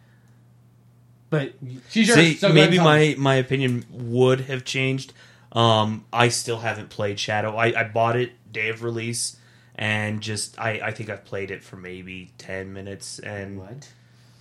But 1.29 1.53
she's 1.89 2.07
yours. 2.07 2.19
See, 2.19 2.35
so 2.35 2.49
maybe 2.49 2.77
and 2.77 2.85
tell 2.85 2.93
me. 2.93 3.15
my 3.15 3.21
my 3.21 3.35
opinion 3.35 3.85
would 3.91 4.41
have 4.41 4.63
changed. 4.63 5.13
Um, 5.51 6.05
I 6.11 6.29
still 6.29 6.59
haven't 6.59 6.89
played 6.89 7.19
Shadow. 7.19 7.55
I, 7.55 7.79
I 7.79 7.83
bought 7.83 8.15
it 8.15 8.31
day 8.51 8.69
of 8.69 8.83
release, 8.83 9.37
and 9.75 10.21
just 10.21 10.59
I, 10.59 10.79
I 10.83 10.91
think 10.91 11.09
I've 11.09 11.25
played 11.25 11.51
it 11.51 11.63
for 11.63 11.75
maybe 11.75 12.31
ten 12.37 12.73
minutes, 12.73 13.19
and 13.19 13.59
what? 13.59 13.89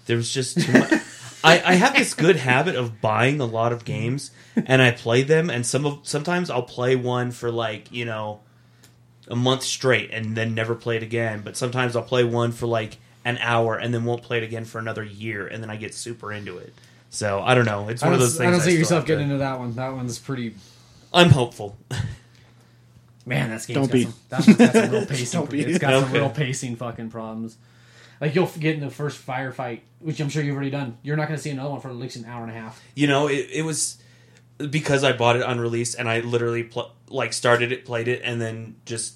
there 0.06 0.16
was 0.16 0.32
just 0.32 0.60
too 0.60 0.72
much. 0.72 0.92
I, 1.44 1.60
I 1.64 1.74
have 1.74 1.96
this 1.96 2.14
good 2.14 2.36
habit 2.36 2.76
of 2.76 3.00
buying 3.00 3.40
a 3.40 3.44
lot 3.44 3.72
of 3.72 3.84
games, 3.84 4.30
and 4.54 4.80
I 4.80 4.90
play 4.92 5.22
them, 5.22 5.50
and 5.50 5.66
some 5.66 5.84
of 5.86 6.00
sometimes 6.02 6.50
I'll 6.50 6.62
play 6.62 6.94
one 6.94 7.30
for 7.30 7.50
like 7.50 7.90
you 7.90 8.04
know 8.04 8.40
a 9.28 9.36
month 9.36 9.62
straight, 9.62 10.10
and 10.12 10.36
then 10.36 10.54
never 10.54 10.74
play 10.74 10.96
it 10.96 11.02
again. 11.02 11.42
But 11.44 11.56
sometimes 11.56 11.96
I'll 11.96 12.02
play 12.02 12.24
one 12.24 12.52
for 12.52 12.66
like 12.66 12.98
an 13.24 13.38
hour, 13.38 13.76
and 13.76 13.92
then 13.94 14.04
won't 14.04 14.22
play 14.22 14.38
it 14.38 14.42
again 14.44 14.64
for 14.64 14.78
another 14.78 15.04
year, 15.04 15.46
and 15.46 15.62
then 15.62 15.70
I 15.70 15.76
get 15.76 15.94
super 15.94 16.32
into 16.32 16.58
it. 16.58 16.72
So 17.10 17.40
I 17.40 17.54
don't 17.54 17.66
know. 17.66 17.88
It's 17.88 18.02
one 18.02 18.14
of 18.14 18.20
those 18.20 18.36
things. 18.38 18.48
I 18.48 18.50
don't 18.50 18.60
see 18.60 18.70
still 18.70 18.78
yourself 18.78 18.98
have 19.00 19.06
to- 19.06 19.12
getting 19.12 19.24
into 19.26 19.38
that 19.38 19.58
one. 19.58 19.74
That 19.74 19.94
one's 19.94 20.18
pretty. 20.18 20.54
I'm 21.12 21.30
hopeful. 21.30 21.76
Man, 23.26 23.50
that's 23.50 23.66
game's 23.66 23.76
Don't 23.76 23.86
got 23.86 23.92
be. 23.92 24.02
some, 24.04 24.14
that's, 24.28 24.46
that's 24.56 24.72
some 24.72 24.90
real 24.90 25.06
pacing. 25.06 25.40
Don't 25.40 25.50
be. 25.50 25.60
It's 25.62 25.78
got 25.78 26.02
some 26.02 26.12
real 26.12 26.30
pacing 26.30 26.76
fucking 26.76 27.10
problems. 27.10 27.56
Like 28.20 28.34
you'll 28.34 28.46
get 28.58 28.74
in 28.74 28.80
the 28.80 28.90
first 28.90 29.24
firefight, 29.24 29.80
which 30.00 30.20
I'm 30.20 30.28
sure 30.28 30.42
you've 30.42 30.54
already 30.56 30.70
done. 30.70 30.98
You're 31.02 31.16
not 31.16 31.28
going 31.28 31.36
to 31.36 31.42
see 31.42 31.50
another 31.50 31.70
one 31.70 31.80
for 31.80 31.88
at 31.88 31.96
least 31.96 32.16
an 32.16 32.24
hour 32.24 32.42
and 32.42 32.50
a 32.50 32.54
half. 32.54 32.82
You 32.94 33.06
know, 33.06 33.28
it, 33.28 33.48
it 33.52 33.62
was 33.64 33.98
because 34.70 35.04
I 35.04 35.12
bought 35.12 35.36
it 35.36 35.42
unreleased, 35.42 35.96
and 35.98 36.08
I 36.08 36.20
literally 36.20 36.64
pl- 36.64 36.92
like 37.08 37.32
started 37.32 37.72
it, 37.72 37.84
played 37.84 38.08
it, 38.08 38.22
and 38.24 38.40
then 38.40 38.76
just 38.84 39.14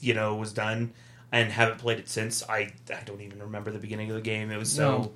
you 0.00 0.14
know 0.14 0.36
was 0.36 0.52
done, 0.52 0.92
and 1.32 1.50
haven't 1.50 1.78
played 1.78 1.98
it 1.98 2.08
since. 2.08 2.42
I 2.48 2.72
I 2.90 3.02
don't 3.04 3.20
even 3.20 3.42
remember 3.42 3.70
the 3.70 3.78
beginning 3.78 4.10
of 4.10 4.16
the 4.16 4.22
game. 4.22 4.50
It 4.50 4.58
was 4.58 4.72
so. 4.72 4.98
No. 4.98 5.12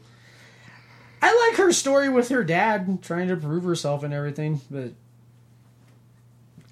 I 1.24 1.48
like 1.48 1.58
her 1.58 1.72
story 1.72 2.08
with 2.08 2.30
her 2.30 2.42
dad 2.42 3.00
trying 3.00 3.28
to 3.28 3.36
prove 3.36 3.62
herself 3.62 4.02
and 4.02 4.12
everything, 4.12 4.60
but 4.68 4.92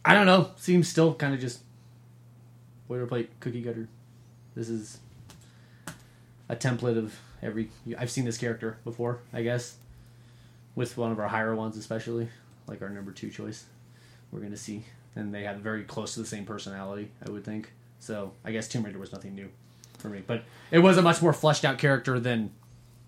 I 0.05 0.15
don't 0.15 0.27
know. 0.27 0.51
Seems 0.57 0.89
still 0.89 1.15
kind 1.15 1.35
of 1.35 1.41
just 1.41 1.61
boilerplate 2.89 3.29
cookie 3.39 3.63
cutter. 3.63 3.89
This 4.57 4.69
is 4.69 4.99
a 6.49 6.57
template 6.57 6.99
of 6.99 7.17
every. 7.41 7.71
I've 7.97 8.11
seen 8.11 8.25
this 8.25 8.39
character 8.39 8.79
before, 8.85 9.21
I 9.33 9.43
guess, 9.43 9.77
with 10.75 10.97
one 10.97 11.13
of 11.13 11.21
our 11.21 11.29
higher 11.29 11.55
ones, 11.55 11.77
especially 11.77 12.29
like 12.71 12.81
our 12.81 12.89
number 12.89 13.13
two 13.13 13.29
choice. 13.31 13.65
We're 14.33 14.41
gonna 14.41 14.57
see, 14.57 14.85
and 15.17 15.35
they 15.35 15.43
have 15.43 15.59
very 15.59 15.83
close 15.85 16.15
to 16.15 16.21
the 16.21 16.27
same 16.27 16.47
personality, 16.47 17.11
I 17.27 17.31
would 17.31 17.45
think. 17.45 17.73
So 17.99 18.33
I 18.45 18.53
guess 18.53 18.67
Tomb 18.69 18.85
Raider 18.85 18.99
was 18.99 19.13
nothing 19.13 19.35
new 19.35 19.51
for 19.99 20.09
me, 20.09 20.23
but 20.27 20.45
it 20.71 20.79
was 20.79 20.97
a 20.97 21.03
much 21.03 21.21
more 21.21 21.33
fleshed 21.35 21.65
out 21.67 21.77
character 21.79 22.19
than 22.19 22.53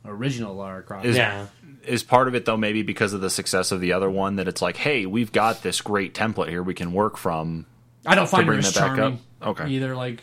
original 0.04 0.54
Lara 0.56 0.82
Croft. 0.82 1.06
Is, 1.06 1.16
Yeah. 1.16 1.46
is 1.86 2.02
part 2.02 2.26
of 2.28 2.34
it 2.34 2.44
though 2.44 2.56
maybe 2.56 2.82
because 2.82 3.12
of 3.12 3.20
the 3.20 3.30
success 3.30 3.70
of 3.72 3.80
the 3.80 3.92
other 3.92 4.10
one 4.10 4.36
that 4.36 4.48
it's 4.48 4.60
like, 4.60 4.76
hey, 4.76 5.06
we've 5.06 5.30
got 5.32 5.62
this 5.62 5.80
great 5.80 6.12
template 6.12 6.48
here 6.48 6.62
we 6.62 6.74
can 6.74 6.92
work 6.92 7.16
from. 7.16 7.64
I 8.04 8.14
don't 8.16 8.28
find 8.28 8.42
her 8.46 8.52
bring 8.52 8.58
as 8.58 8.74
that 8.74 8.80
back 8.80 8.96
charming. 8.96 9.20
up? 9.40 9.48
Okay. 9.60 9.68
Either 9.70 9.94
like, 9.94 10.20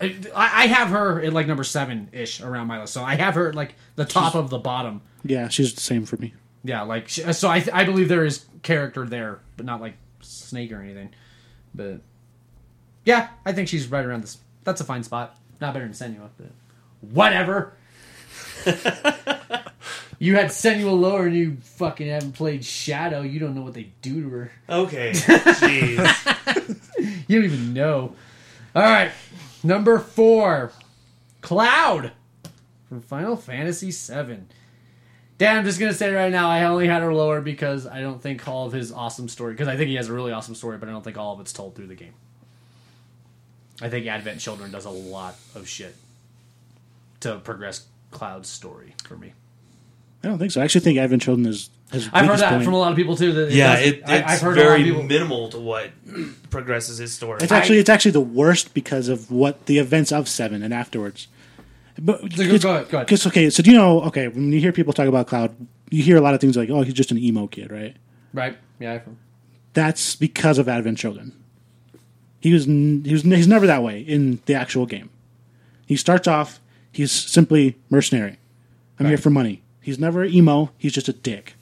I, 0.00 0.16
I 0.34 0.66
have 0.68 0.88
her 0.88 1.20
at 1.20 1.32
like 1.32 1.46
number 1.48 1.64
seven 1.64 2.08
ish 2.12 2.40
around 2.40 2.68
my 2.68 2.80
list, 2.80 2.92
so 2.94 3.02
I 3.02 3.16
have 3.16 3.34
her 3.34 3.48
at 3.48 3.54
like 3.56 3.74
the 3.96 4.04
top 4.04 4.34
of 4.36 4.50
the 4.50 4.58
bottom. 4.58 5.02
yeah, 5.24 5.48
she's 5.48 5.74
the 5.74 5.80
same 5.80 6.04
for 6.06 6.16
me. 6.16 6.32
Yeah, 6.66 6.82
like 6.82 7.10
uh, 7.24 7.32
so 7.32 7.48
I 7.48 7.64
I 7.72 7.84
believe 7.84 8.08
there 8.08 8.24
is 8.24 8.44
character 8.62 9.06
there, 9.06 9.40
but 9.56 9.64
not 9.66 9.80
like 9.80 9.94
Snake 10.20 10.72
or 10.72 10.80
anything. 10.80 11.10
But 11.74 12.00
yeah, 13.04 13.28
I 13.44 13.52
think 13.52 13.68
she's 13.68 13.88
right 13.88 14.04
around 14.04 14.22
this. 14.22 14.38
That's 14.64 14.80
a 14.80 14.84
fine 14.84 15.04
spot. 15.04 15.36
Not 15.60 15.74
better 15.74 15.88
than 15.88 15.94
Senua, 15.94 16.28
but 16.36 16.50
whatever. 17.00 17.74
you 20.18 20.34
had 20.34 20.46
Senua 20.46 20.98
lower, 20.98 21.26
and 21.26 21.36
you 21.36 21.56
fucking 21.62 22.08
haven't 22.08 22.32
played 22.32 22.64
Shadow. 22.64 23.22
You 23.22 23.38
don't 23.38 23.54
know 23.54 23.62
what 23.62 23.74
they 23.74 23.92
do 24.02 24.22
to 24.22 24.28
her. 24.30 24.52
Okay. 24.68 25.12
Jeez. 25.14 26.76
You 27.28 27.42
don't 27.42 27.44
even 27.44 27.72
know. 27.74 28.14
All 28.74 28.82
right, 28.82 29.12
number 29.62 29.98
four, 29.98 30.72
Cloud 31.40 32.12
from 32.88 33.00
Final 33.00 33.36
Fantasy 33.36 33.90
VII. 33.90 34.40
Dan, 35.38 35.58
I'm 35.58 35.64
just 35.64 35.78
gonna 35.78 35.92
say 35.92 36.12
right 36.12 36.32
now, 36.32 36.48
I 36.48 36.64
only 36.64 36.86
had 36.86 37.02
her 37.02 37.12
lower 37.12 37.40
because 37.40 37.86
I 37.86 38.00
don't 38.00 38.22
think 38.22 38.46
all 38.48 38.66
of 38.66 38.72
his 38.72 38.90
awesome 38.90 39.28
story. 39.28 39.52
Because 39.52 39.68
I 39.68 39.76
think 39.76 39.88
he 39.88 39.96
has 39.96 40.08
a 40.08 40.12
really 40.12 40.32
awesome 40.32 40.54
story, 40.54 40.78
but 40.78 40.88
I 40.88 40.92
don't 40.92 41.04
think 41.04 41.18
all 41.18 41.34
of 41.34 41.40
it's 41.40 41.52
told 41.52 41.74
through 41.74 41.88
the 41.88 41.94
game. 41.94 42.14
I 43.82 43.90
think 43.90 44.06
Advent 44.06 44.40
Children 44.40 44.70
does 44.70 44.86
a 44.86 44.90
lot 44.90 45.36
of 45.54 45.68
shit 45.68 45.94
to 47.20 47.36
progress 47.38 47.86
Cloud's 48.10 48.48
story 48.48 48.94
for 49.04 49.16
me. 49.16 49.32
I 50.24 50.28
don't 50.28 50.38
think 50.38 50.52
so. 50.52 50.60
I 50.60 50.64
actually 50.64 50.80
think 50.80 50.98
Advent 50.98 51.22
Children 51.22 51.46
is. 51.46 51.68
Has 51.92 52.08
I've 52.12 52.26
heard 52.26 52.40
that 52.40 52.50
point. 52.50 52.64
from 52.64 52.74
a 52.74 52.78
lot 52.78 52.90
of 52.90 52.96
people 52.96 53.16
too. 53.16 53.32
That 53.32 53.52
yeah, 53.52 53.76
does- 53.76 53.86
it, 53.86 53.94
it's 53.98 54.08
I, 54.10 54.24
I've 54.24 54.40
heard 54.40 54.56
very 54.56 54.82
people. 54.82 55.02
minimal 55.02 55.50
to 55.50 55.58
what 55.60 55.90
progresses 56.50 56.98
his 56.98 57.12
story. 57.12 57.38
It's 57.42 57.52
actually 57.52 57.78
it's 57.78 57.90
actually 57.90 58.10
the 58.12 58.20
worst 58.22 58.72
because 58.74 59.08
of 59.08 59.30
what 59.30 59.66
the 59.66 59.78
events 59.78 60.10
of 60.10 60.28
Seven 60.28 60.62
and 60.62 60.72
afterwards. 60.72 61.28
But 61.98 62.20
go 62.36 62.42
ahead, 62.44 62.60
go 62.62 62.70
ahead. 62.74 63.06
Because 63.06 63.26
okay, 63.26 63.50
so 63.50 63.62
do 63.62 63.70
you 63.70 63.76
know? 63.76 64.02
Okay, 64.02 64.28
when 64.28 64.52
you 64.52 64.60
hear 64.60 64.72
people 64.72 64.92
talk 64.92 65.08
about 65.08 65.26
Cloud, 65.26 65.54
you 65.90 66.02
hear 66.02 66.16
a 66.16 66.20
lot 66.20 66.34
of 66.34 66.40
things 66.40 66.56
like, 66.56 66.68
"Oh, 66.70 66.82
he's 66.82 66.94
just 66.94 67.10
an 67.10 67.18
emo 67.18 67.46
kid," 67.46 67.70
right? 67.70 67.96
Right? 68.32 68.56
Yeah. 68.78 68.94
I've 68.94 69.02
heard. 69.02 69.16
That's 69.72 70.16
because 70.16 70.58
of 70.58 70.68
Advent 70.68 70.98
Children. 70.98 71.32
He 72.40 72.52
was 72.52 72.66
he 72.66 73.12
was 73.12 73.22
he's 73.22 73.46
never 73.48 73.66
that 73.66 73.82
way 73.82 74.00
in 74.00 74.40
the 74.46 74.54
actual 74.54 74.86
game. 74.86 75.10
He 75.86 75.96
starts 75.96 76.26
off 76.28 76.60
he's 76.92 77.12
simply 77.12 77.76
mercenary. 77.90 78.38
I'm 78.98 79.06
here 79.06 79.18
for 79.18 79.30
money. 79.30 79.62
He's 79.80 79.98
never 79.98 80.24
emo. 80.24 80.70
He's 80.78 80.92
just 80.92 81.08
a 81.08 81.12
dick. 81.12 81.54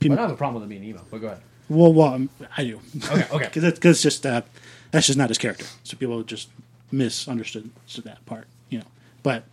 I 0.00 0.08
don't 0.08 0.18
have 0.18 0.30
a 0.30 0.36
problem 0.36 0.54
with 0.54 0.64
him 0.64 0.68
being 0.70 0.84
emo, 0.84 1.02
but 1.10 1.20
go 1.20 1.26
ahead. 1.28 1.40
Well, 1.68 1.92
well, 1.92 2.14
um, 2.14 2.30
I 2.56 2.64
do. 2.64 2.80
Okay, 3.10 3.26
okay. 3.32 3.50
Because 3.54 3.78
'cause 3.78 3.90
it's 3.92 4.02
just 4.02 4.26
uh, 4.26 4.42
that's 4.90 5.06
just 5.06 5.18
not 5.18 5.28
his 5.30 5.38
character. 5.38 5.66
So 5.84 5.96
people 5.96 6.22
just 6.22 6.48
misunderstood 6.90 7.70
that 8.04 8.24
part, 8.26 8.46
you 8.68 8.78
know. 8.78 8.86
But 9.22 9.44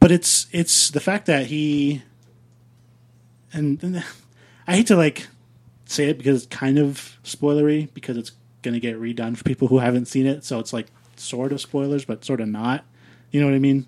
but 0.00 0.10
it's 0.10 0.46
it's 0.52 0.90
the 0.90 1.00
fact 1.00 1.26
that 1.26 1.46
he 1.46 2.02
and, 3.52 3.82
and 3.82 4.04
I 4.66 4.76
hate 4.76 4.86
to 4.88 4.96
like 4.96 5.26
say 5.86 6.08
it 6.10 6.18
because 6.18 6.44
it's 6.44 6.54
kind 6.54 6.78
of 6.78 7.16
spoilery 7.24 7.92
because 7.94 8.16
it's 8.16 8.32
going 8.62 8.74
to 8.74 8.80
get 8.80 9.00
redone 9.00 9.36
for 9.36 9.44
people 9.44 9.68
who 9.68 9.78
haven't 9.78 10.06
seen 10.06 10.26
it. 10.26 10.44
So 10.44 10.58
it's 10.58 10.72
like 10.72 10.86
sort 11.16 11.52
of 11.52 11.60
spoilers, 11.60 12.04
but 12.04 12.24
sort 12.24 12.40
of 12.40 12.48
not. 12.48 12.84
You 13.30 13.40
know 13.40 13.46
what 13.46 13.54
I 13.54 13.58
mean? 13.58 13.86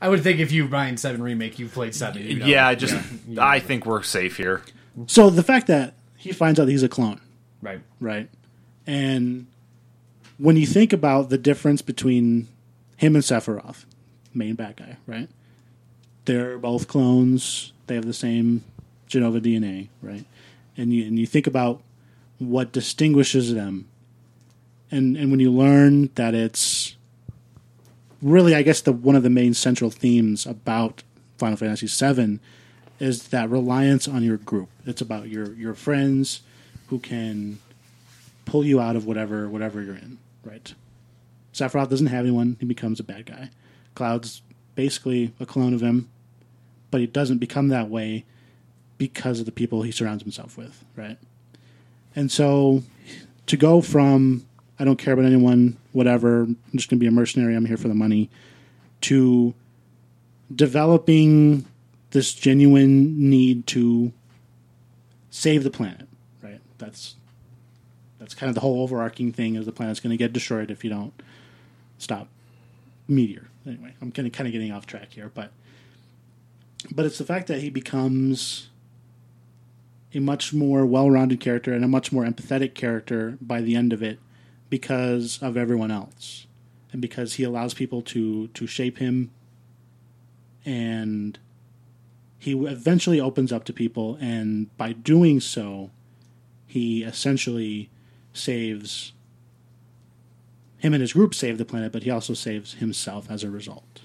I 0.00 0.08
would 0.08 0.22
think 0.22 0.40
if 0.40 0.50
you 0.50 0.66
Ryan 0.66 0.96
Seven 0.96 1.22
remake, 1.22 1.58
you've 1.58 1.72
played 1.72 1.94
seven. 1.94 2.22
you 2.22 2.38
know. 2.40 2.46
Yeah, 2.46 2.66
I 2.66 2.74
just 2.74 2.94
I 3.38 3.60
think 3.60 3.86
we're 3.86 4.02
safe 4.02 4.36
here. 4.36 4.62
So 5.06 5.30
the 5.30 5.42
fact 5.42 5.68
that 5.68 5.94
he 6.16 6.32
finds 6.32 6.58
out 6.60 6.68
he's 6.68 6.82
a 6.82 6.88
clone, 6.88 7.20
right. 7.62 7.80
right? 8.00 8.28
And 8.86 9.46
when 10.38 10.56
you 10.56 10.66
think 10.66 10.92
about 10.92 11.30
the 11.30 11.38
difference 11.38 11.82
between 11.82 12.48
him 12.96 13.14
and 13.14 13.24
Sephiroth, 13.24 13.84
main 14.34 14.54
bad 14.54 14.76
guy, 14.76 14.96
right? 15.06 15.28
They're 16.24 16.58
both 16.58 16.88
clones. 16.88 17.72
They 17.86 17.94
have 17.94 18.06
the 18.06 18.12
same 18.12 18.64
Jenova 19.08 19.40
DNA, 19.40 19.88
right? 20.00 20.24
And 20.76 20.92
you 20.92 21.06
and 21.06 21.18
you 21.18 21.26
think 21.26 21.46
about 21.46 21.82
what 22.38 22.72
distinguishes 22.72 23.54
them, 23.54 23.88
and 24.90 25.16
and 25.16 25.30
when 25.30 25.40
you 25.40 25.50
learn 25.50 26.10
that 26.14 26.34
it's 26.34 26.96
really, 28.22 28.54
I 28.54 28.62
guess 28.62 28.80
the 28.80 28.92
one 28.92 29.16
of 29.16 29.22
the 29.22 29.30
main 29.30 29.54
central 29.54 29.90
themes 29.90 30.46
about 30.46 31.02
Final 31.38 31.56
Fantasy 31.56 31.86
VII 31.86 32.38
is 33.00 33.28
that 33.28 33.50
reliance 33.50 34.06
on 34.06 34.22
your 34.22 34.36
group. 34.36 34.68
It's 34.86 35.00
about 35.00 35.28
your 35.28 35.52
your 35.54 35.74
friends 35.74 36.42
who 36.86 36.98
can 36.98 37.58
pull 38.44 38.64
you 38.64 38.80
out 38.80 38.96
of 38.96 39.06
whatever 39.06 39.48
whatever 39.48 39.82
you're 39.82 39.96
in, 39.96 40.18
right? 40.44 40.72
Sephiroth 41.52 41.90
doesn't 41.90 42.06
have 42.06 42.24
anyone; 42.24 42.56
he 42.60 42.66
becomes 42.66 43.00
a 43.00 43.04
bad 43.04 43.26
guy. 43.26 43.50
Cloud's 43.94 44.42
basically 44.74 45.32
a 45.40 45.46
clone 45.46 45.74
of 45.74 45.80
him, 45.80 46.08
but 46.90 47.00
he 47.00 47.06
doesn't 47.06 47.38
become 47.38 47.68
that 47.68 47.88
way 47.88 48.24
because 48.98 49.40
of 49.40 49.46
the 49.46 49.52
people 49.52 49.82
he 49.82 49.90
surrounds 49.90 50.22
himself 50.22 50.56
with, 50.56 50.84
right? 50.96 51.18
And 52.14 52.30
so, 52.30 52.82
to 53.46 53.56
go 53.56 53.80
from 53.80 54.46
I 54.82 54.84
don't 54.84 54.96
care 54.96 55.14
about 55.14 55.26
anyone, 55.26 55.76
whatever, 55.92 56.42
I'm 56.42 56.56
just 56.74 56.90
going 56.90 56.98
to 56.98 57.00
be 57.00 57.06
a 57.06 57.12
mercenary. 57.12 57.54
I'm 57.54 57.66
here 57.66 57.76
for 57.76 57.86
the 57.86 57.94
money, 57.94 58.30
to 59.02 59.54
developing 60.52 61.66
this 62.10 62.34
genuine 62.34 63.30
need 63.30 63.66
to 63.68 64.12
save 65.30 65.62
the 65.62 65.70
planet, 65.70 66.08
right? 66.42 66.60
That's 66.78 67.14
that's 68.18 68.34
kind 68.34 68.48
of 68.48 68.54
the 68.54 68.60
whole 68.60 68.82
overarching 68.82 69.32
thing 69.32 69.54
is 69.54 69.66
the 69.66 69.72
planet's 69.72 70.00
going 70.00 70.10
to 70.10 70.16
get 70.16 70.32
destroyed 70.32 70.70
if 70.70 70.82
you 70.82 70.90
don't 70.90 71.12
stop 71.98 72.26
meteor. 73.06 73.48
Anyway, 73.66 73.94
I'm 74.00 74.10
kind 74.12 74.26
of 74.26 74.32
kind 74.32 74.46
of 74.46 74.52
getting 74.52 74.72
off 74.72 74.86
track 74.86 75.12
here, 75.12 75.30
but 75.34 75.52
but 76.90 77.06
it's 77.06 77.18
the 77.18 77.24
fact 77.24 77.46
that 77.46 77.60
he 77.60 77.70
becomes 77.70 78.68
a 80.14 80.18
much 80.18 80.52
more 80.52 80.84
well-rounded 80.84 81.40
character 81.40 81.72
and 81.72 81.84
a 81.84 81.88
much 81.88 82.12
more 82.12 82.24
empathetic 82.24 82.74
character 82.74 83.38
by 83.40 83.60
the 83.60 83.76
end 83.76 83.92
of 83.92 84.02
it 84.02 84.18
because 84.68 85.38
of 85.42 85.56
everyone 85.56 85.90
else. 85.90 86.46
And 86.92 87.00
because 87.00 87.34
he 87.34 87.44
allows 87.44 87.72
people 87.72 88.02
to 88.02 88.48
to 88.48 88.66
shape 88.66 88.98
him. 88.98 89.30
And 90.64 91.38
he 92.38 92.52
eventually 92.52 93.20
opens 93.20 93.52
up 93.52 93.64
to 93.64 93.72
people 93.72 94.18
and 94.20 94.76
by 94.76 94.92
doing 94.92 95.40
so 95.40 95.90
he 96.66 97.04
essentially 97.04 97.88
saves 98.32 99.12
him 100.82 100.92
and 100.92 101.00
his 101.00 101.12
group 101.12 101.32
save 101.32 101.58
the 101.58 101.64
planet 101.64 101.92
but 101.92 102.02
he 102.02 102.10
also 102.10 102.34
saves 102.34 102.74
himself 102.74 103.30
as 103.30 103.44
a 103.44 103.50
result. 103.50 104.00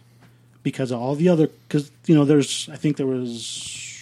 Because 0.61 0.91
all 0.91 1.15
the 1.15 1.27
other 1.27 1.47
because 1.47 1.91
you 2.05 2.13
know 2.13 2.23
there's 2.23 2.69
i 2.69 2.75
think 2.75 2.97
there 2.97 3.07
was 3.07 3.99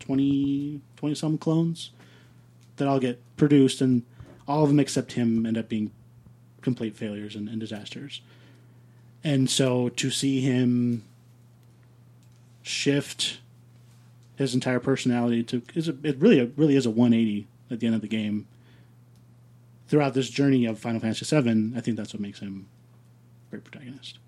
20 0.00 0.80
20 0.96 1.14
some 1.14 1.36
clones 1.36 1.90
that 2.76 2.86
all 2.86 3.00
get 3.00 3.20
produced 3.36 3.80
and 3.80 4.02
all 4.46 4.62
of 4.62 4.68
them 4.68 4.78
except 4.78 5.12
him 5.12 5.44
end 5.44 5.58
up 5.58 5.68
being 5.68 5.90
complete 6.60 6.96
failures 6.96 7.34
and, 7.34 7.48
and 7.48 7.58
disasters. 7.58 8.20
And 9.24 9.50
so 9.50 9.88
to 9.90 10.10
see 10.10 10.40
him 10.40 11.02
shift 12.62 13.38
his 14.36 14.54
entire 14.54 14.80
personality 14.80 15.42
to 15.44 15.62
is 15.74 15.88
a, 15.88 15.96
it 16.02 16.16
really 16.18 16.38
it 16.38 16.52
really 16.56 16.76
is 16.76 16.86
a 16.86 16.90
180 16.90 17.46
at 17.70 17.80
the 17.80 17.86
end 17.86 17.94
of 17.96 18.02
the 18.02 18.08
game 18.08 18.46
throughout 19.88 20.14
this 20.14 20.28
journey 20.30 20.66
of 20.66 20.78
Final 20.78 21.00
Fantasy 21.00 21.24
VII. 21.40 21.72
I 21.76 21.80
think 21.80 21.96
that's 21.96 22.12
what 22.14 22.20
makes 22.20 22.38
him 22.40 22.66
a 23.48 23.50
great 23.50 23.64
protagonist. 23.64 24.18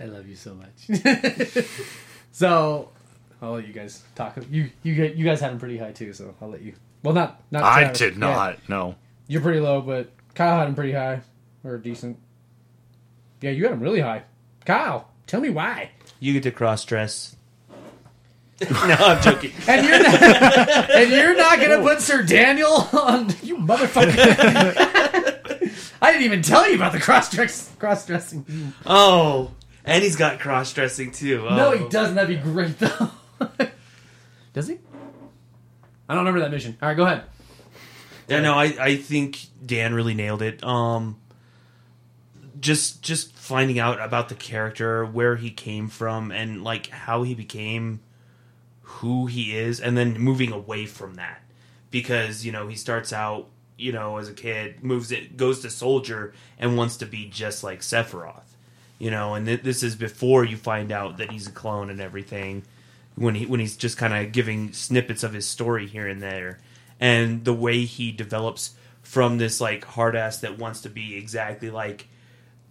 I 0.00 0.04
love 0.04 0.28
you 0.28 0.36
so 0.36 0.54
much. 0.54 1.00
so 2.32 2.90
I'll 3.42 3.52
let 3.52 3.66
you 3.66 3.72
guys 3.72 4.02
talk. 4.14 4.36
You 4.50 4.70
you 4.82 4.92
you 4.92 5.24
guys 5.24 5.40
had 5.40 5.50
him 5.50 5.58
pretty 5.58 5.76
high 5.76 5.92
too, 5.92 6.12
so 6.12 6.34
I'll 6.40 6.48
let 6.50 6.62
you. 6.62 6.74
Well, 7.02 7.14
not 7.14 7.42
not. 7.50 7.64
I 7.64 7.80
Travis. 7.80 7.98
did 7.98 8.12
Yeah. 8.14 8.18
not. 8.20 8.68
No. 8.68 8.94
You're 9.26 9.42
pretty 9.42 9.60
low, 9.60 9.80
but 9.80 10.10
Kyle 10.34 10.58
had 10.60 10.68
him 10.68 10.74
pretty 10.74 10.92
high 10.92 11.20
or 11.64 11.78
decent. 11.78 12.16
Yeah, 13.40 13.50
you 13.50 13.64
had 13.64 13.72
him 13.72 13.80
really 13.80 14.00
high. 14.00 14.22
Kyle, 14.64 15.10
tell 15.26 15.40
me 15.40 15.50
why. 15.50 15.90
You 16.20 16.32
get 16.32 16.42
to 16.44 16.50
cross 16.50 16.84
dress. 16.84 17.34
no, 18.70 18.94
I'm 18.94 19.22
joking. 19.22 19.52
And 19.68 19.86
you're 19.86 20.02
not, 20.02 20.22
and 20.90 21.10
you're 21.10 21.36
not 21.36 21.60
gonna 21.60 21.80
put 21.80 22.00
Sir 22.00 22.22
Daniel 22.22 22.88
on 22.92 23.28
you 23.42 23.56
motherfucker. 23.56 24.16
I 26.00 26.12
didn't 26.12 26.24
even 26.24 26.42
tell 26.42 26.68
you 26.68 26.74
about 26.74 26.92
the 26.92 27.00
cross 27.00 27.34
cross 27.76 28.06
dressing. 28.06 28.72
Oh, 28.84 29.52
and 29.84 30.02
he's 30.02 30.16
got 30.16 30.40
cross 30.40 30.72
dressing 30.72 31.12
too. 31.12 31.46
Oh. 31.48 31.56
No, 31.56 31.70
he 31.72 31.88
doesn't. 31.88 32.16
That'd 32.16 32.36
be 32.36 32.42
great 32.42 32.78
though. 32.78 33.10
Does 34.52 34.66
he? 34.66 34.78
I 36.08 36.14
don't 36.14 36.24
remember 36.24 36.40
that 36.40 36.50
mission. 36.50 36.76
All 36.82 36.88
right, 36.88 36.96
go 36.96 37.04
ahead. 37.04 37.24
Yeah, 38.28 38.40
no, 38.40 38.54
I, 38.54 38.74
I 38.78 38.96
think 38.96 39.38
Dan 39.64 39.94
really 39.94 40.14
nailed 40.14 40.42
it. 40.42 40.64
Um, 40.64 41.16
just 42.60 43.02
just 43.02 43.32
finding 43.36 43.78
out 43.78 44.00
about 44.00 44.28
the 44.28 44.34
character, 44.34 45.04
where 45.04 45.36
he 45.36 45.50
came 45.50 45.88
from, 45.88 46.32
and 46.32 46.64
like 46.64 46.88
how 46.88 47.22
he 47.22 47.34
became 47.34 48.00
who 48.88 49.26
he 49.26 49.56
is, 49.56 49.80
and 49.80 49.96
then 49.96 50.18
moving 50.18 50.52
away 50.52 50.86
from 50.86 51.14
that 51.14 51.42
because 51.90 52.44
you 52.44 52.52
know 52.52 52.68
he 52.68 52.74
starts 52.74 53.12
out 53.12 53.46
you 53.76 53.92
know 53.92 54.16
as 54.16 54.28
a 54.28 54.34
kid, 54.34 54.82
moves 54.82 55.12
it, 55.12 55.36
goes 55.36 55.60
to 55.60 55.70
soldier, 55.70 56.32
and 56.58 56.76
wants 56.76 56.96
to 56.96 57.06
be 57.06 57.26
just 57.26 57.62
like 57.62 57.80
Sephiroth, 57.80 58.56
you 58.98 59.10
know, 59.10 59.34
and 59.34 59.46
th- 59.46 59.62
this 59.62 59.82
is 59.82 59.94
before 59.94 60.44
you 60.44 60.56
find 60.56 60.90
out 60.90 61.18
that 61.18 61.30
he's 61.30 61.46
a 61.46 61.52
clone 61.52 61.90
and 61.90 62.00
everything. 62.00 62.62
When 63.14 63.34
he 63.34 63.46
when 63.46 63.60
he's 63.60 63.76
just 63.76 63.98
kind 63.98 64.14
of 64.14 64.32
giving 64.32 64.72
snippets 64.72 65.22
of 65.22 65.32
his 65.32 65.46
story 65.46 65.86
here 65.86 66.08
and 66.08 66.22
there, 66.22 66.58
and 66.98 67.44
the 67.44 67.54
way 67.54 67.84
he 67.84 68.10
develops 68.10 68.74
from 69.02 69.38
this 69.38 69.60
like 69.60 69.84
hard 69.84 70.16
ass 70.16 70.38
that 70.38 70.58
wants 70.58 70.80
to 70.82 70.88
be 70.88 71.16
exactly 71.16 71.70
like 71.70 72.08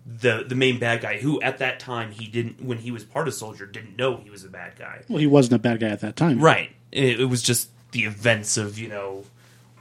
the 0.10 0.46
the 0.48 0.56
main 0.56 0.80
bad 0.80 1.02
guy 1.02 1.18
who 1.20 1.42
at 1.42 1.58
that 1.58 1.80
time 1.82 2.12
he 2.12 2.28
didn't 2.28 2.62
when 2.64 2.78
he 2.78 2.92
was 2.92 3.04
part 3.04 3.28
of 3.28 3.34
soldier 3.34 3.66
didn't 3.66 3.98
know 3.98 4.16
he 4.18 4.30
was 4.30 4.46
a 4.46 4.50
bad 4.50 4.72
guy 4.80 5.02
Well, 5.10 5.18
he 5.20 5.28
wasn't 5.28 5.56
a 5.56 5.60
bad 5.60 5.82
guy 5.82 5.88
at 5.90 6.00
that 6.00 6.16
time. 6.16 6.40
right 6.40 6.72
it, 6.92 7.20
it 7.20 7.26
was 7.26 7.42
just 7.42 7.70
the 7.92 8.06
events 8.06 8.56
of 8.58 8.80
you 8.80 8.88
know 8.88 9.26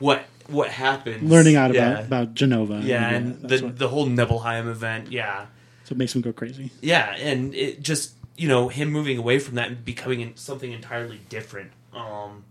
what 0.01 0.25
what 0.49 0.69
happened 0.71 1.29
Learning 1.31 1.55
out 1.57 1.73
yeah. 1.75 1.91
about, 2.01 2.05
about 2.05 2.35
Jenova. 2.35 2.85
yeah 2.85 3.11
and 3.11 3.41
the 3.41 3.61
what, 3.67 3.79
the 3.79 3.89
whole 3.89 4.07
Nibelheim 4.07 4.69
event 4.69 5.13
yeah 5.13 5.47
so 5.85 5.93
it 5.93 5.99
makes 5.99 6.15
him 6.15 6.23
go 6.23 6.33
crazy. 6.33 6.73
yeah 6.81 7.15
and 7.17 7.55
it 7.55 7.81
just 7.83 8.15
you 8.37 8.49
know 8.49 8.69
him 8.69 8.91
moving 8.91 9.19
away 9.19 9.39
from 9.39 9.55
that 9.55 9.69
and 9.69 9.85
becoming 9.85 10.33
something 10.35 10.73
entirely 10.73 11.21
different 11.29 11.71
um 11.95 12.43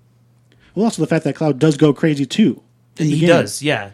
Well, 0.74 0.86
also 0.86 1.02
the 1.02 1.08
fact 1.08 1.26
that 1.26 1.36
Cloud 1.36 1.60
does 1.60 1.76
go 1.78 1.94
crazy 1.94 2.26
too. 2.26 2.62
he 2.98 3.26
does 3.26 3.62
yeah 3.62 3.92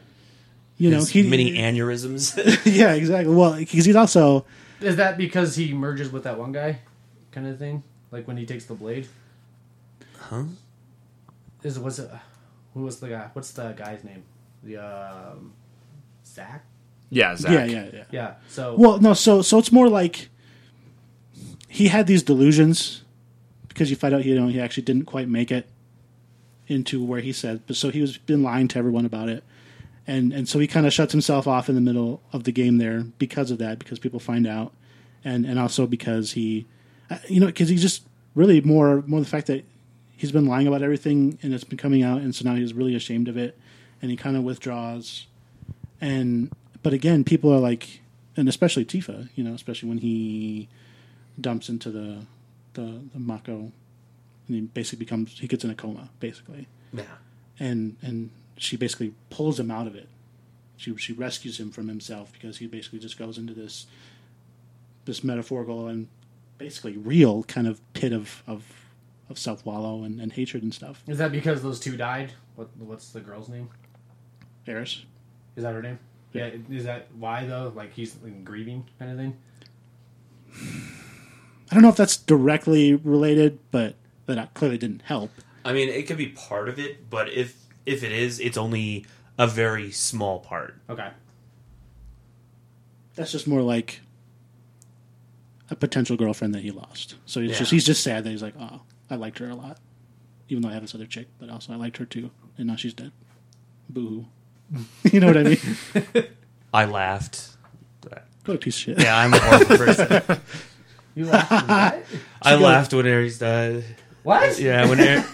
You 0.81 0.89
know, 0.89 0.97
His 0.97 1.09
he 1.09 1.21
many 1.21 1.53
aneurysms 1.59 2.35
yeah, 2.65 2.93
exactly. 2.93 3.35
Well, 3.35 3.55
because 3.55 3.85
he's 3.85 3.95
also 3.95 4.47
Is 4.79 4.95
that 4.95 5.15
because 5.15 5.55
he 5.55 5.73
merges 5.73 6.11
with 6.11 6.23
that 6.23 6.39
one 6.39 6.51
guy, 6.51 6.79
kind 7.31 7.45
of 7.45 7.59
thing? 7.59 7.83
Like 8.09 8.27
when 8.27 8.35
he 8.35 8.47
takes 8.47 8.65
the 8.65 8.73
blade. 8.73 9.07
huh 10.17 10.45
Is 11.61 11.77
was 11.77 11.99
it? 11.99 12.09
Who 12.73 12.81
was 12.81 12.99
the 12.99 13.09
guy? 13.09 13.29
What's 13.33 13.51
the 13.51 13.73
guy's 13.73 14.03
name? 14.03 14.23
The 14.63 14.77
um, 14.77 15.53
Zack. 16.25 16.65
Yeah, 17.11 17.35
Zack. 17.35 17.51
yeah, 17.51 17.65
yeah, 17.65 17.89
yeah. 17.93 18.03
Yeah. 18.09 18.33
So 18.47 18.75
Well, 18.75 18.99
no, 18.99 19.13
so 19.13 19.43
so 19.43 19.59
it's 19.59 19.71
more 19.71 19.87
like 19.87 20.29
he 21.67 21.89
had 21.89 22.07
these 22.07 22.23
delusions 22.23 23.03
because 23.67 23.91
you 23.91 23.95
find 23.95 24.15
out 24.15 24.25
you 24.25 24.33
know 24.33 24.47
he 24.47 24.59
actually 24.59 24.83
didn't 24.83 25.05
quite 25.05 25.29
make 25.29 25.51
it 25.51 25.69
into 26.67 27.03
where 27.03 27.21
he 27.21 27.33
said, 27.33 27.61
but 27.67 27.75
so 27.75 27.91
he 27.91 28.01
was 28.01 28.17
been 28.17 28.41
lying 28.41 28.67
to 28.69 28.79
everyone 28.79 29.05
about 29.05 29.29
it, 29.29 29.43
and 30.11 30.33
and 30.33 30.45
so 30.49 30.59
he 30.59 30.67
kind 30.67 30.85
of 30.87 30.93
shuts 30.93 31.11
himself 31.11 31.47
off 31.47 31.69
in 31.69 31.75
the 31.75 31.81
middle 31.89 32.21
of 32.33 32.43
the 32.43 32.51
game 32.51 32.77
there 32.77 33.01
because 33.17 33.49
of 33.51 33.57
that, 33.59 33.79
because 33.79 33.99
people 33.99 34.19
find 34.19 34.45
out, 34.47 34.73
and 35.23 35.45
and 35.45 35.57
also 35.59 35.87
because 35.87 36.31
he, 36.33 36.65
uh, 37.09 37.17
you 37.27 37.39
know, 37.39 37.47
because 37.47 37.69
he's 37.69 37.81
just 37.81 38.03
really 38.35 38.59
more 38.61 39.03
more 39.07 39.19
the 39.19 39.25
fact 39.35 39.47
that 39.47 39.63
he's 40.17 40.31
been 40.31 40.45
lying 40.45 40.67
about 40.67 40.81
everything 40.81 41.37
and 41.41 41.53
it's 41.53 41.63
been 41.63 41.77
coming 41.85 42.03
out, 42.03 42.21
and 42.21 42.33
so 42.35 42.43
now 42.47 42.55
he's 42.55 42.73
really 42.73 42.95
ashamed 42.95 43.27
of 43.27 43.37
it, 43.37 43.57
and 44.01 44.11
he 44.11 44.17
kind 44.17 44.35
of 44.37 44.43
withdraws, 44.43 45.27
and 45.99 46.51
but 46.83 46.93
again, 46.93 47.23
people 47.23 47.51
are 47.53 47.59
like, 47.59 48.01
and 48.35 48.49
especially 48.49 48.85
Tifa, 48.85 49.29
you 49.35 49.43
know, 49.43 49.53
especially 49.53 49.89
when 49.89 49.99
he 49.99 50.67
dumps 51.39 51.69
into 51.69 51.89
the 51.91 52.25
the, 52.73 53.01
the 53.13 53.19
Mako, 53.19 53.71
and 54.47 54.55
he 54.55 54.61
basically 54.61 54.99
becomes 55.05 55.39
he 55.39 55.47
gets 55.47 55.63
in 55.63 55.69
a 55.69 55.75
coma 55.75 56.09
basically, 56.19 56.67
Yeah. 56.93 57.03
and 57.59 57.97
and 58.01 58.29
she 58.61 58.77
basically 58.77 59.13
pulls 59.29 59.59
him 59.59 59.71
out 59.71 59.87
of 59.87 59.95
it. 59.95 60.07
She 60.77 60.95
she 60.97 61.13
rescues 61.13 61.59
him 61.59 61.71
from 61.71 61.87
himself 61.87 62.31
because 62.33 62.57
he 62.57 62.67
basically 62.67 62.99
just 62.99 63.17
goes 63.17 63.37
into 63.37 63.53
this 63.53 63.87
this 65.05 65.23
metaphorical 65.23 65.87
and 65.87 66.07
basically 66.57 66.97
real 66.97 67.43
kind 67.43 67.67
of 67.67 67.81
pit 67.93 68.13
of 68.13 68.43
of, 68.47 68.65
of 69.29 69.39
self 69.39 69.65
wallow 69.65 70.03
and, 70.03 70.21
and 70.21 70.33
hatred 70.33 70.63
and 70.63 70.73
stuff. 70.73 71.03
Is 71.07 71.17
that 71.17 71.31
because 71.31 71.61
those 71.61 71.79
two 71.79 71.97
died? 71.97 72.33
What 72.55 72.69
What's 72.77 73.09
the 73.09 73.19
girl's 73.19 73.49
name? 73.49 73.69
Aeris. 74.67 75.05
Is 75.55 75.63
that 75.63 75.73
her 75.73 75.81
name? 75.81 75.99
Yeah. 76.33 76.51
Is 76.69 76.85
that 76.85 77.07
why 77.17 77.45
though? 77.45 77.73
Like 77.75 77.93
he's 77.93 78.15
in 78.23 78.43
grieving 78.43 78.85
kind 78.99 79.11
of 79.11 79.17
thing. 79.17 79.37
I 81.71 81.73
don't 81.73 81.83
know 81.83 81.89
if 81.89 81.95
that's 81.95 82.17
directly 82.17 82.93
related, 82.95 83.59
but 83.71 83.95
that 84.25 84.53
clearly 84.53 84.77
didn't 84.77 85.03
help. 85.03 85.31
I 85.63 85.73
mean, 85.73 85.89
it 85.89 86.07
could 86.07 86.17
be 86.17 86.27
part 86.27 86.67
of 86.69 86.79
it, 86.79 87.09
but 87.09 87.29
if 87.29 87.55
if 87.85 88.03
it 88.03 88.11
is, 88.11 88.39
it's 88.39 88.57
only 88.57 89.05
a 89.37 89.47
very 89.47 89.91
small 89.91 90.39
part. 90.39 90.75
Okay. 90.89 91.09
That's 93.15 93.31
just 93.31 93.47
more 93.47 93.61
like 93.61 94.01
a 95.69 95.75
potential 95.75 96.17
girlfriend 96.17 96.53
that 96.55 96.61
he 96.63 96.71
lost. 96.71 97.15
So 97.25 97.41
he's 97.41 97.51
Yeah. 97.51 97.57
just 97.59 97.71
he's 97.71 97.85
just 97.85 98.03
sad 98.03 98.23
that 98.23 98.29
he's 98.29 98.41
like, 98.43 98.55
oh, 98.59 98.81
I 99.09 99.15
liked 99.15 99.39
her 99.39 99.49
a 99.49 99.55
lot, 99.55 99.77
even 100.49 100.61
though 100.63 100.69
I 100.69 100.73
have 100.73 100.81
this 100.81 100.95
other 100.95 101.05
chick, 101.05 101.27
but 101.39 101.49
also 101.49 101.73
I 101.73 101.75
liked 101.75 101.97
her 101.97 102.05
too, 102.05 102.31
and 102.57 102.67
now 102.67 102.75
she's 102.75 102.93
dead. 102.93 103.11
Boo 103.89 104.25
you 105.11 105.19
know 105.19 105.27
what 105.27 105.37
I 105.37 105.43
mean? 105.43 105.59
I 106.73 106.85
laughed. 106.85 107.49
What 108.45 108.55
a 108.55 108.57
piece 108.57 108.75
of 108.77 108.81
shit. 108.81 108.99
Yeah, 109.01 109.15
I'm 109.17 109.33
a 109.33 109.39
horrible 109.39 109.77
person. 109.77 110.39
You 111.13 111.25
laughed 111.25 111.51
what? 111.51 112.05
I 112.41 112.55
laughed 112.55 112.93
when 112.93 113.05
Aeris 113.05 113.37
died. 113.37 113.83
What? 114.23 114.57
Yeah, 114.57 114.87
when 114.87 114.97
Aeris, 115.01 115.25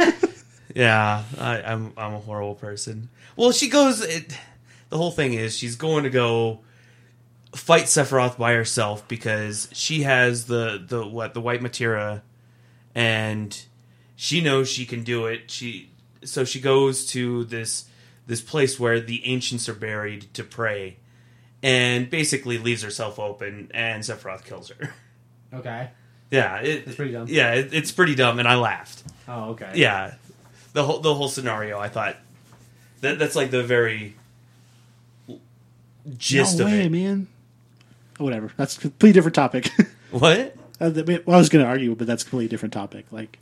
yeah, 0.77 1.23
I, 1.39 1.61
I'm 1.63 1.91
I'm 1.97 2.13
a 2.13 2.19
horrible 2.19 2.53
person. 2.53 3.09
Well, 3.35 3.51
she 3.51 3.67
goes. 3.67 4.01
It, 4.01 4.37
the 4.89 4.97
whole 4.97 5.09
thing 5.09 5.33
is 5.33 5.57
she's 5.57 5.75
going 5.75 6.03
to 6.03 6.11
go 6.11 6.59
fight 7.55 7.85
Sephiroth 7.85 8.37
by 8.37 8.53
herself 8.53 9.07
because 9.07 9.69
she 9.73 10.03
has 10.03 10.45
the 10.45 10.83
the 10.87 11.05
what 11.05 11.33
the 11.33 11.41
white 11.41 11.63
materia, 11.63 12.21
and 12.93 13.59
she 14.15 14.39
knows 14.39 14.69
she 14.69 14.85
can 14.85 15.03
do 15.03 15.25
it. 15.25 15.49
She 15.49 15.89
so 16.23 16.45
she 16.45 16.61
goes 16.61 17.07
to 17.07 17.45
this 17.45 17.85
this 18.27 18.41
place 18.41 18.79
where 18.79 18.99
the 18.99 19.25
ancients 19.25 19.67
are 19.67 19.73
buried 19.73 20.31
to 20.35 20.43
pray, 20.43 20.97
and 21.63 22.07
basically 22.07 22.59
leaves 22.59 22.83
herself 22.83 23.17
open, 23.17 23.71
and 23.73 24.03
Sephiroth 24.03 24.45
kills 24.45 24.69
her. 24.69 24.93
Okay. 25.53 25.89
Yeah, 26.29 26.57
it, 26.57 26.83
That's 26.85 26.97
pretty 26.97 27.13
dumb. 27.13 27.27
Yeah, 27.29 27.53
it, 27.53 27.73
it's 27.73 27.93
pretty 27.93 28.15
dumb, 28.15 28.37
and 28.39 28.49
I 28.49 28.55
laughed. 28.55 29.01
Oh, 29.29 29.51
okay. 29.51 29.71
Yeah, 29.75 30.15
the 30.77 30.83
whole 30.83 30.99
the 30.99 31.13
whole 31.15 31.27
scenario. 31.27 31.79
I 31.79 31.89
thought 31.89 32.17
that 33.01 33.17
that's 33.17 33.35
like 33.35 33.49
the 33.49 33.63
very 33.63 34.13
gist 36.17 36.59
no 36.59 36.65
of 36.65 36.71
way, 36.71 36.85
it. 36.85 36.91
man. 36.91 37.27
Whatever. 38.17 38.51
That's 38.57 38.77
a 38.77 38.81
completely 38.81 39.13
different 39.13 39.35
topic. 39.35 39.69
What? 40.09 40.55
Uh, 40.79 40.89
well, 41.05 41.35
I 41.35 41.37
was 41.37 41.49
going 41.49 41.65
to 41.65 41.69
argue, 41.69 41.93
but 41.93 42.07
that's 42.07 42.23
a 42.23 42.25
completely 42.25 42.47
different 42.47 42.71
topic. 42.73 43.05
Like, 43.11 43.39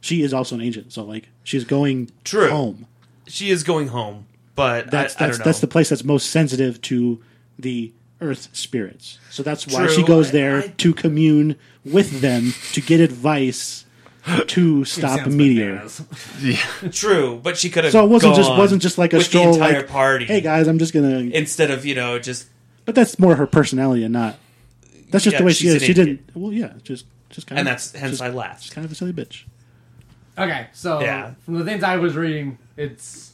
she 0.00 0.22
is 0.22 0.32
also 0.32 0.54
an 0.54 0.60
Ancient, 0.60 0.92
so 0.92 1.02
like 1.02 1.28
she's 1.42 1.64
going 1.64 2.12
True. 2.22 2.50
home. 2.50 2.86
She 3.26 3.50
is 3.50 3.64
going 3.64 3.88
home, 3.88 4.26
but 4.54 4.92
That's 4.92 5.16
I, 5.16 5.24
I 5.24 5.26
that's 5.26 5.38
don't 5.38 5.44
know. 5.44 5.50
that's 5.50 5.58
the 5.60 5.66
place 5.66 5.88
that's 5.88 6.04
most 6.04 6.30
sensitive 6.30 6.80
to 6.82 7.20
the 7.58 7.90
earth 8.20 8.48
spirits. 8.52 9.18
So 9.30 9.42
that's 9.42 9.66
why 9.66 9.88
she 9.88 9.96
True. 9.96 10.04
goes 10.06 10.28
I- 10.28 10.32
there 10.32 10.58
I- 10.58 10.68
to 10.68 10.94
commune 10.94 11.56
with 11.84 12.20
them 12.20 12.52
to 12.74 12.80
get 12.80 13.00
advice 13.00 13.84
to 14.48 14.84
stop 14.84 15.20
a 15.20 15.22
Sounds 15.24 15.34
meteor. 15.34 15.86
Yeah. 16.40 16.56
True, 16.90 17.40
but 17.42 17.56
she 17.58 17.70
could 17.70 17.84
have. 17.84 17.92
So 17.92 18.04
it 18.04 18.08
wasn't 18.08 18.36
just 18.36 18.50
wasn't 18.50 18.82
just 18.82 18.98
like 18.98 19.12
a 19.12 19.18
with 19.18 19.26
stroll 19.26 19.52
the 19.52 19.64
entire 19.64 19.76
like 19.78 19.88
party. 19.88 20.24
Hey 20.26 20.40
guys, 20.40 20.66
I'm 20.66 20.78
just 20.78 20.92
gonna. 20.94 21.18
instead 21.18 21.70
of 21.70 21.84
you 21.84 21.94
know 21.94 22.18
just 22.18 22.48
but 22.84 22.94
that's 22.94 23.18
more 23.18 23.34
her 23.36 23.46
personality 23.46 24.04
and 24.04 24.12
not. 24.12 24.36
That's 25.10 25.24
just 25.24 25.34
Yeah, 25.34 25.38
the 25.40 25.44
way 25.44 25.52
she 25.52 25.68
is. 25.68 25.82
She 25.82 25.92
idiot. 25.92 26.26
didn't. 26.26 26.30
Well, 26.36 26.52
yeah, 26.52 26.72
just 26.82 27.06
just 27.30 27.46
kind 27.46 27.58
and 27.60 27.68
of. 27.68 27.72
And 27.72 27.76
that's 27.78 27.92
hence 27.92 28.10
just, 28.12 28.22
I 28.22 28.26
just 28.28 28.36
laughed. 28.36 28.72
kind 28.72 28.84
of 28.84 28.92
a 28.92 28.94
silly 28.94 29.12
bitch. 29.12 29.44
Okay, 30.36 30.66
so 30.72 31.00
Yeah. 31.00 31.34
from 31.44 31.54
the 31.54 31.64
things 31.64 31.84
I 31.84 31.96
was 31.96 32.16
reading, 32.16 32.58
it's 32.76 33.32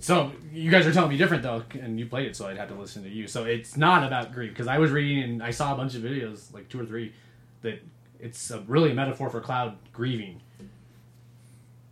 so 0.00 0.32
you 0.52 0.70
guys 0.70 0.86
are 0.86 0.92
telling 0.92 1.10
me 1.10 1.16
different 1.16 1.42
though, 1.44 1.62
and 1.80 1.98
you 2.00 2.06
played 2.06 2.26
it, 2.26 2.34
so 2.36 2.48
I'd 2.48 2.56
have 2.56 2.68
to 2.68 2.74
listen 2.74 3.04
to 3.04 3.08
you. 3.08 3.28
So 3.28 3.44
it's 3.44 3.76
not 3.76 4.04
about 4.04 4.32
grief 4.32 4.50
because 4.50 4.66
I 4.66 4.78
was 4.78 4.90
reading 4.90 5.22
and 5.22 5.42
I 5.42 5.52
saw 5.52 5.72
a 5.72 5.76
bunch 5.76 5.94
of 5.94 6.02
videos, 6.02 6.52
like 6.52 6.68
two 6.68 6.80
or 6.80 6.84
three, 6.86 7.12
that 7.62 7.80
it's 8.22 8.50
a, 8.50 8.60
really 8.60 8.92
a 8.92 8.94
metaphor 8.94 9.28
for 9.28 9.40
Cloud 9.40 9.76
grieving 9.92 10.40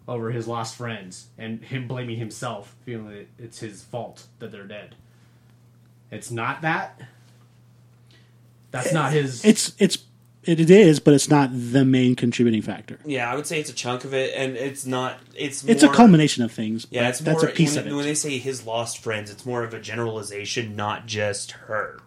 over 0.09 0.31
his 0.31 0.49
lost 0.49 0.77
friends 0.77 1.27
and 1.37 1.63
him 1.63 1.87
blaming 1.87 2.17
himself, 2.17 2.75
feeling 2.85 3.09
that 3.11 3.29
it's 3.39 3.59
his 3.59 3.83
fault 3.83 4.27
that 4.39 4.51
they're 4.51 4.67
dead. 4.67 4.95
It's 6.11 6.31
not 6.31 6.63
that. 6.63 7.01
That's 8.71 8.93
not 8.93 9.13
his. 9.13 9.45
It's 9.45 9.75
it's 9.79 9.99
it, 10.45 10.59
it 10.59 10.71
is, 10.71 11.01
but 11.01 11.13
it's 11.15 11.29
not 11.29 11.51
the 11.53 11.85
main 11.85 12.17
contributing 12.17 12.63
factor. 12.63 12.99
Yeah, 13.05 13.31
I 13.31 13.35
would 13.35 13.47
say 13.47 13.61
it's 13.61 13.71
a 13.71 13.75
chunk 13.75 14.05
of 14.05 14.15
it, 14.15 14.33
and 14.35 14.57
it's 14.57 14.87
not. 14.87 15.19
It's 15.37 15.65
It's 15.65 15.83
a 15.83 15.89
culmination 15.89 16.45
of 16.45 16.53
things. 16.53 16.87
Yeah, 16.91 17.03
but 17.03 17.09
it's 17.11 17.19
that's 17.19 17.43
more 17.43 17.51
a 17.51 17.55
piece 17.55 17.77
when, 17.77 17.87
of 17.87 17.93
it. 17.93 17.97
when 17.97 18.05
they 18.05 18.15
say 18.15 18.39
his 18.39 18.65
lost 18.65 18.99
friends. 18.99 19.31
It's 19.31 19.45
more 19.45 19.65
of 19.65 19.75
a 19.75 19.81
generalization, 19.81 20.77
not 20.77 21.07
just 21.07 21.53
her. 21.53 22.01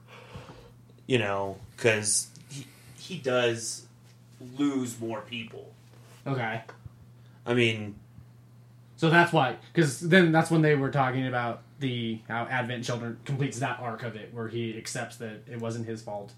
You 1.05 1.19
know, 1.19 1.57
because 1.75 2.27
he 2.49 2.65
he 2.97 3.17
does 3.17 3.82
lose 4.57 4.99
more 4.99 5.21
people. 5.21 5.73
okay. 6.27 6.61
I 7.45 7.53
mean, 7.53 7.95
So 8.95 9.09
that's 9.09 9.33
why, 9.33 9.57
because 9.73 9.99
then 9.99 10.31
that's 10.31 10.49
when 10.49 10.61
they 10.61 10.75
were 10.75 10.89
talking 10.91 11.27
about 11.27 11.61
the 11.79 12.19
how 12.29 12.43
Advent 12.45 12.85
Children 12.85 13.17
completes 13.25 13.59
that 13.59 13.79
arc 13.81 14.03
of 14.03 14.15
it, 14.15 14.33
where 14.33 14.47
he 14.47 14.77
accepts 14.77 15.17
that 15.17 15.41
it 15.51 15.59
wasn't 15.59 15.85
his 15.87 16.01
fault, 16.01 16.31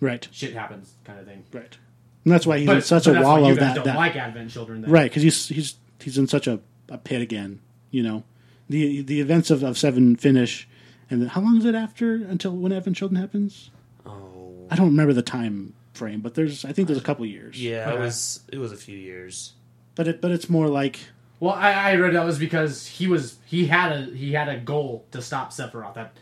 right, 0.00 0.26
shit 0.32 0.54
happens, 0.54 0.94
kind 1.04 1.18
of 1.20 1.26
thing. 1.26 1.44
right. 1.52 1.76
And 2.24 2.32
that's 2.32 2.46
why 2.46 2.58
he's 2.58 2.68
in 2.68 2.80
such 2.82 3.04
but 3.04 3.10
a 3.10 3.12
that's 3.14 3.24
why 3.24 3.32
wallow 3.34 3.48
you 3.50 3.56
guys 3.56 3.60
that, 3.60 3.74
don't 3.76 3.84
that 3.84 3.96
like 3.96 4.16
Advent 4.16 4.50
Children, 4.50 4.80
then. 4.82 4.90
right 4.90 5.10
because 5.10 5.22
he's 5.22 5.48
he's 5.48 5.74
he's 6.00 6.16
in 6.18 6.26
such 6.26 6.46
a, 6.46 6.60
a 6.88 6.96
pit 6.98 7.20
again. 7.20 7.60
You 7.90 8.02
know, 8.02 8.24
the 8.70 9.02
the 9.02 9.20
events 9.20 9.50
of, 9.50 9.62
of 9.62 9.76
Seven 9.76 10.16
finish, 10.16 10.66
and 11.10 11.20
then 11.20 11.28
how 11.28 11.42
long 11.42 11.58
is 11.58 11.64
it 11.66 11.74
after 11.74 12.14
until 12.14 12.52
when 12.56 12.72
Advent 12.72 12.96
Children 12.96 13.20
happens? 13.20 13.70
oh 14.06 14.66
I 14.70 14.76
don't 14.76 14.88
remember 14.88 15.12
the 15.12 15.22
time 15.22 15.74
frame, 15.98 16.20
but 16.20 16.34
there's 16.34 16.64
I 16.64 16.72
think 16.72 16.88
there's 16.88 16.98
a 16.98 17.02
couple 17.04 17.26
years. 17.26 17.62
yeah, 17.62 17.88
it 17.90 17.92
Okay. 17.94 18.02
was 18.04 18.40
it 18.52 18.58
was 18.58 18.72
a 18.72 18.76
few 18.76 18.96
years. 18.96 19.52
but 19.96 20.08
it 20.08 20.20
but 20.20 20.30
it's 20.30 20.48
more 20.48 20.68
like 20.68 20.98
Well, 21.40 21.54
I, 21.54 21.72
I 21.72 21.94
read 21.96 22.14
that 22.14 22.24
was 22.24 22.38
because 22.38 22.86
he 22.86 23.06
was 23.06 23.36
he 23.44 23.66
had 23.66 23.92
a 23.92 24.00
he 24.14 24.32
had 24.32 24.48
a 24.48 24.58
goal 24.58 25.04
to 25.10 25.20
stop 25.20 25.50
Sephiroth. 25.52 25.94
That 25.94 26.12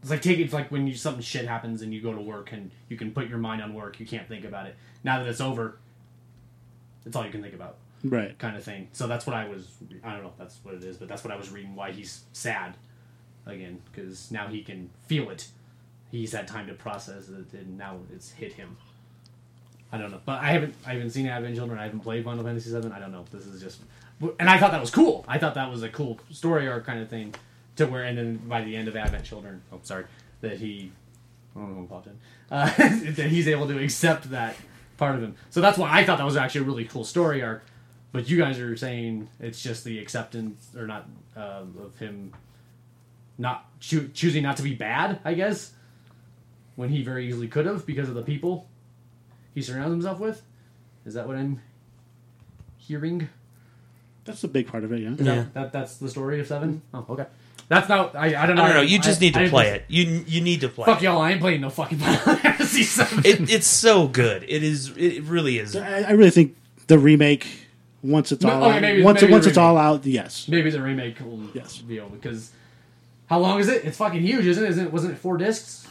it's 0.00 0.10
like 0.10 0.22
take 0.22 0.38
it's 0.38 0.52
like 0.54 0.70
when 0.70 0.86
you 0.86 0.94
something 0.94 1.22
shit 1.22 1.46
happens 1.46 1.82
and 1.82 1.92
you 1.92 2.00
go 2.00 2.12
to 2.14 2.20
work 2.20 2.52
and 2.52 2.70
you 2.88 2.96
can 2.96 3.10
put 3.12 3.28
your 3.28 3.38
mind 3.38 3.60
on 3.62 3.74
work, 3.74 3.98
you 4.00 4.06
can't 4.06 4.28
think 4.28 4.44
about 4.44 4.66
it. 4.66 4.76
Now 5.02 5.18
that 5.18 5.28
it's 5.28 5.40
over, 5.40 5.78
it's 7.06 7.14
all 7.16 7.24
you 7.24 7.30
can 7.32 7.42
think 7.42 7.54
about. 7.54 7.76
right. 8.04 8.38
kind 8.38 8.56
of 8.56 8.62
thing. 8.64 8.88
So 8.92 9.06
that's 9.06 9.26
what 9.26 9.34
I 9.36 9.48
was. 9.48 9.66
I 10.02 10.12
don't 10.12 10.22
know 10.22 10.28
if 10.30 10.38
that's 10.38 10.58
what 10.62 10.74
it 10.74 10.84
is, 10.84 10.96
but 10.96 11.08
that's 11.08 11.24
what 11.24 11.32
I 11.32 11.36
was 11.36 11.50
reading. 11.50 11.74
Why 11.74 11.92
he's 11.92 12.24
sad 12.32 12.76
again 13.46 13.80
because 13.90 14.30
now 14.30 14.46
he 14.48 14.62
can 14.62 14.90
feel 15.06 15.28
it. 15.30 15.48
He's 16.10 16.32
had 16.32 16.46
time 16.46 16.66
to 16.68 16.74
process 16.74 17.28
it, 17.28 17.52
and 17.58 17.76
now 17.76 17.98
it's 18.14 18.30
hit 18.30 18.52
him. 18.52 18.76
I 19.94 19.96
don't 19.96 20.10
know, 20.10 20.20
but 20.24 20.40
I 20.40 20.48
haven't. 20.48 20.74
I 20.84 20.94
haven't 20.94 21.10
seen 21.10 21.28
Advent 21.28 21.54
Children. 21.54 21.78
I 21.78 21.84
haven't 21.84 22.00
played 22.00 22.24
Final 22.24 22.42
Fantasy 22.42 22.68
VII. 22.68 22.90
I 22.90 22.98
don't 22.98 23.12
know. 23.12 23.24
This 23.30 23.46
is 23.46 23.62
just, 23.62 23.80
and 24.40 24.50
I 24.50 24.58
thought 24.58 24.72
that 24.72 24.80
was 24.80 24.90
cool. 24.90 25.24
I 25.28 25.38
thought 25.38 25.54
that 25.54 25.70
was 25.70 25.84
a 25.84 25.88
cool 25.88 26.18
story 26.32 26.66
arc 26.66 26.84
kind 26.84 27.00
of 27.00 27.08
thing. 27.08 27.32
To 27.76 27.86
where, 27.86 28.02
and 28.02 28.18
then 28.18 28.36
by 28.38 28.64
the 28.64 28.74
end 28.74 28.88
of 28.88 28.96
Advent 28.96 29.24
Children, 29.24 29.62
oh 29.72 29.78
sorry, 29.84 30.06
that 30.40 30.58
he, 30.58 30.90
I 31.54 31.60
don't 31.60 31.74
know 31.76 31.82
who 31.82 31.86
popped 31.86 32.08
in, 32.08 32.18
uh, 32.50 32.66
that 33.12 33.28
he's 33.28 33.46
able 33.46 33.68
to 33.68 33.78
accept 33.78 34.32
that 34.32 34.56
part 34.96 35.14
of 35.14 35.22
him. 35.22 35.36
So 35.50 35.60
that's 35.60 35.78
why 35.78 35.96
I 35.96 36.04
thought 36.04 36.18
that 36.18 36.24
was 36.24 36.36
actually 36.36 36.62
a 36.62 36.64
really 36.64 36.86
cool 36.86 37.04
story 37.04 37.40
arc. 37.40 37.64
But 38.10 38.28
you 38.28 38.36
guys 38.36 38.58
are 38.58 38.76
saying 38.76 39.28
it's 39.38 39.62
just 39.62 39.84
the 39.84 40.00
acceptance 40.00 40.74
or 40.76 40.88
not 40.88 41.06
um, 41.36 41.76
of 41.80 41.96
him 42.00 42.32
not 43.38 43.68
choo- 43.78 44.10
choosing 44.12 44.42
not 44.42 44.56
to 44.56 44.64
be 44.64 44.74
bad, 44.74 45.20
I 45.24 45.34
guess, 45.34 45.72
when 46.74 46.88
he 46.88 47.04
very 47.04 47.28
easily 47.28 47.46
could 47.46 47.66
have 47.66 47.86
because 47.86 48.08
of 48.08 48.16
the 48.16 48.22
people 48.22 48.68
he 49.54 49.62
surrounds 49.62 49.90
himself 49.92 50.18
with. 50.20 50.42
Is 51.06 51.14
that 51.14 51.26
what 51.26 51.36
I'm 51.36 51.60
hearing? 52.78 53.28
That's 54.24 54.42
a 54.44 54.48
big 54.48 54.66
part 54.68 54.84
of 54.84 54.92
it. 54.92 55.00
Yeah. 55.00 55.14
Yeah. 55.18 55.44
That 55.52 55.72
that's 55.72 55.96
the 55.96 56.08
story 56.08 56.40
of 56.40 56.46
seven. 56.46 56.82
Oh, 56.92 57.04
okay. 57.10 57.26
That's 57.68 57.88
not. 57.88 58.14
I, 58.14 58.42
I 58.42 58.46
don't 58.46 58.56
know. 58.56 58.62
I 58.62 58.68
don't 58.68 58.76
know. 58.76 58.82
You 58.82 58.98
just 58.98 59.20
I- 59.20 59.24
need 59.26 59.36
I 59.36 59.38
to 59.38 59.44
didn't- 59.44 59.50
play 59.50 59.68
it. 59.70 59.84
You 59.88 60.24
you 60.26 60.40
need 60.40 60.60
to 60.62 60.68
play. 60.68 60.84
It. 60.84 60.86
Fuck 60.86 61.02
it. 61.02 61.04
y'all! 61.04 61.20
I 61.20 61.32
ain't 61.32 61.40
playing 61.40 61.60
no 61.60 61.70
fucking 61.70 61.98
Final 61.98 62.36
Fantasy 62.36 62.82
seven. 62.82 63.20
It, 63.24 63.50
it's 63.50 63.66
so 63.66 64.06
good. 64.08 64.44
It 64.48 64.62
is. 64.62 64.94
It 64.96 65.22
really 65.24 65.58
is. 65.58 65.76
I, 65.76 66.00
I 66.02 66.10
really 66.12 66.30
think 66.30 66.56
the 66.86 66.98
remake 66.98 67.46
once 68.02 68.32
it's 68.32 68.44
No, 68.44 68.50
all 68.52 68.64
okay, 68.64 68.76
out, 68.76 68.82
maybe- 68.82 69.02
once 69.02 69.20
maybe 69.22 69.32
once 69.32 69.44
the 69.44 69.50
it's 69.50 69.58
all 69.58 69.76
out, 69.78 70.04
yes. 70.06 70.46
Maybe 70.48 70.70
the 70.70 70.82
remake 70.82 71.20
will 71.20 71.40
Yes. 71.54 71.78
be 71.78 71.96
able 71.98 72.10
because 72.10 72.50
how 73.28 73.38
long 73.38 73.60
is 73.60 73.68
it? 73.68 73.84
It's 73.84 73.96
fucking 73.96 74.20
huge, 74.20 74.44
isn't 74.46 74.62
it? 74.64 74.70
Isn't 74.70 74.86
it? 74.86 74.92
Wasn't 74.92 75.12
it 75.14 75.16
four 75.16 75.36
discs? 75.38 75.86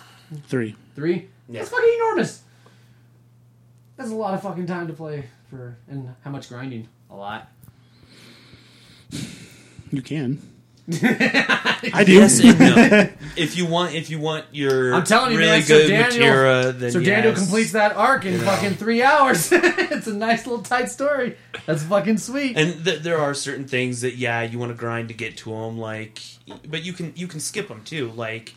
Three. 0.47 0.75
Three? 0.95 1.27
Yeah. 1.49 1.59
That's 1.59 1.69
fucking 1.71 1.93
enormous. 1.97 2.41
That's 3.97 4.11
a 4.11 4.15
lot 4.15 4.33
of 4.33 4.41
fucking 4.41 4.65
time 4.65 4.87
to 4.87 4.93
play 4.93 5.25
for, 5.49 5.77
and 5.87 6.15
how 6.23 6.31
much 6.31 6.49
grinding? 6.49 6.87
A 7.09 7.15
lot. 7.15 7.47
You 9.91 10.01
can. 10.01 10.41
I 10.91 12.03
do. 12.05 12.11
Yes 12.13 12.43
and 12.43 12.59
no. 12.59 13.09
if 13.37 13.55
you 13.55 13.65
want, 13.65 13.93
if 13.93 14.09
you 14.09 14.19
want 14.19 14.45
your 14.51 14.93
I'm 14.93 15.05
telling 15.05 15.31
you, 15.31 15.37
really 15.37 15.51
man. 15.51 15.61
So 15.61 15.77
good 15.77 15.87
Daniel, 15.87 16.19
materia, 16.19 16.71
then 16.73 16.91
so 16.91 16.99
yes. 16.99 17.07
Daniel 17.07 17.33
completes 17.33 17.71
that 17.71 17.95
arc 17.95 18.25
in 18.25 18.33
You 18.33 18.39
know. 18.39 18.45
fucking 18.45 18.73
three 18.73 19.01
hours. 19.01 19.49
it's 19.53 20.07
a 20.07 20.13
nice 20.13 20.45
little 20.45 20.61
tight 20.61 20.89
story. 20.89 21.37
That's 21.65 21.83
fucking 21.83 22.17
sweet. 22.17 22.57
And 22.57 22.83
th- 22.83 22.99
there 23.01 23.17
are 23.17 23.33
certain 23.33 23.65
things 23.65 24.01
that 24.01 24.15
yeah 24.17 24.41
you 24.41 24.59
want 24.59 24.71
to 24.71 24.77
grind 24.77 25.07
to 25.07 25.13
get 25.13 25.37
to 25.37 25.51
them, 25.51 25.77
like, 25.77 26.19
but 26.67 26.83
you 26.83 26.91
can 26.91 27.13
you 27.15 27.27
can 27.27 27.39
skip 27.39 27.69
them 27.69 27.81
too, 27.85 28.11
like 28.11 28.53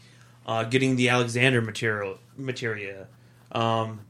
uh, 0.47 0.65
getting 0.65 0.97
the 0.97 1.11
Alexander 1.11 1.61
material 1.61 2.19
materia. 2.37 3.07
Um, 3.53 4.01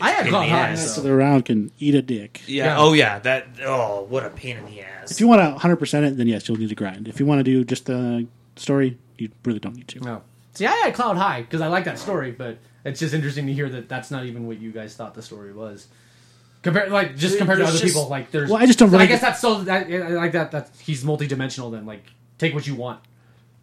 I 0.00 0.10
had 0.10 0.26
in 0.26 0.30
Cloud 0.32 0.42
the 0.44 0.48
High. 0.50 0.68
ass. 0.70 0.80
So 0.88 0.94
So. 0.96 1.00
the 1.02 1.14
round 1.14 1.44
can 1.44 1.70
eat 1.78 1.94
a 1.94 2.02
dick. 2.02 2.42
yeah. 2.46 2.64
Yeah. 2.64 2.78
Oh 2.78 2.92
yeah. 2.94 3.18
That. 3.20 3.46
Oh, 3.64 4.06
what 4.08 4.24
a 4.24 4.30
pain 4.30 4.56
in 4.56 4.66
the 4.66 4.80
ass. 4.80 5.10
If 5.12 5.20
you 5.20 5.28
want 5.28 5.40
to 5.42 5.50
100 5.50 5.76
percent 5.76 6.04
it, 6.06 6.16
then 6.16 6.26
yes, 6.26 6.48
you'll 6.48 6.58
need 6.58 6.68
to 6.70 6.74
grind. 6.74 7.06
If 7.08 7.20
you 7.20 7.26
want 7.26 7.38
to 7.40 7.44
do 7.44 7.64
just 7.64 7.86
the 7.86 8.26
story, 8.56 8.98
you 9.18 9.30
really 9.44 9.60
don't 9.60 9.76
need 9.76 9.88
to. 9.88 10.00
No. 10.00 10.22
See, 10.54 10.66
I 10.66 10.72
had 10.72 10.94
Cloud 10.94 11.16
High 11.16 11.42
because 11.42 11.60
I 11.60 11.66
like 11.68 11.84
that 11.84 11.98
story, 11.98 12.30
but 12.32 12.58
it's 12.84 13.00
just 13.00 13.14
interesting 13.14 13.46
to 13.46 13.52
hear 13.52 13.68
that 13.68 13.88
that's 13.88 14.10
not 14.10 14.24
even 14.24 14.46
what 14.46 14.60
you 14.60 14.70
guys 14.72 14.94
thought 14.94 15.14
the 15.14 15.22
story 15.22 15.52
was. 15.52 15.88
Compared, 16.62 16.90
like, 16.90 17.16
just 17.16 17.32
There- 17.32 17.38
compared 17.38 17.58
to 17.58 17.64
other 17.64 17.72
just- 17.72 17.84
people, 17.84 18.08
like, 18.08 18.30
there's. 18.30 18.48
Well, 18.50 18.62
I 18.62 18.64
just 18.66 18.78
don't 18.78 18.90
really- 18.90 19.04
I 19.04 19.06
guess 19.06 19.20
that's 19.20 19.40
so. 19.40 19.62
That, 19.64 19.86
I 19.92 20.08
like 20.10 20.32
that. 20.32 20.50
That 20.52 20.70
he's 20.80 21.04
multidimensional. 21.04 21.70
Then, 21.70 21.84
like, 21.86 22.04
take 22.38 22.54
what 22.54 22.66
you 22.66 22.74
want 22.74 23.00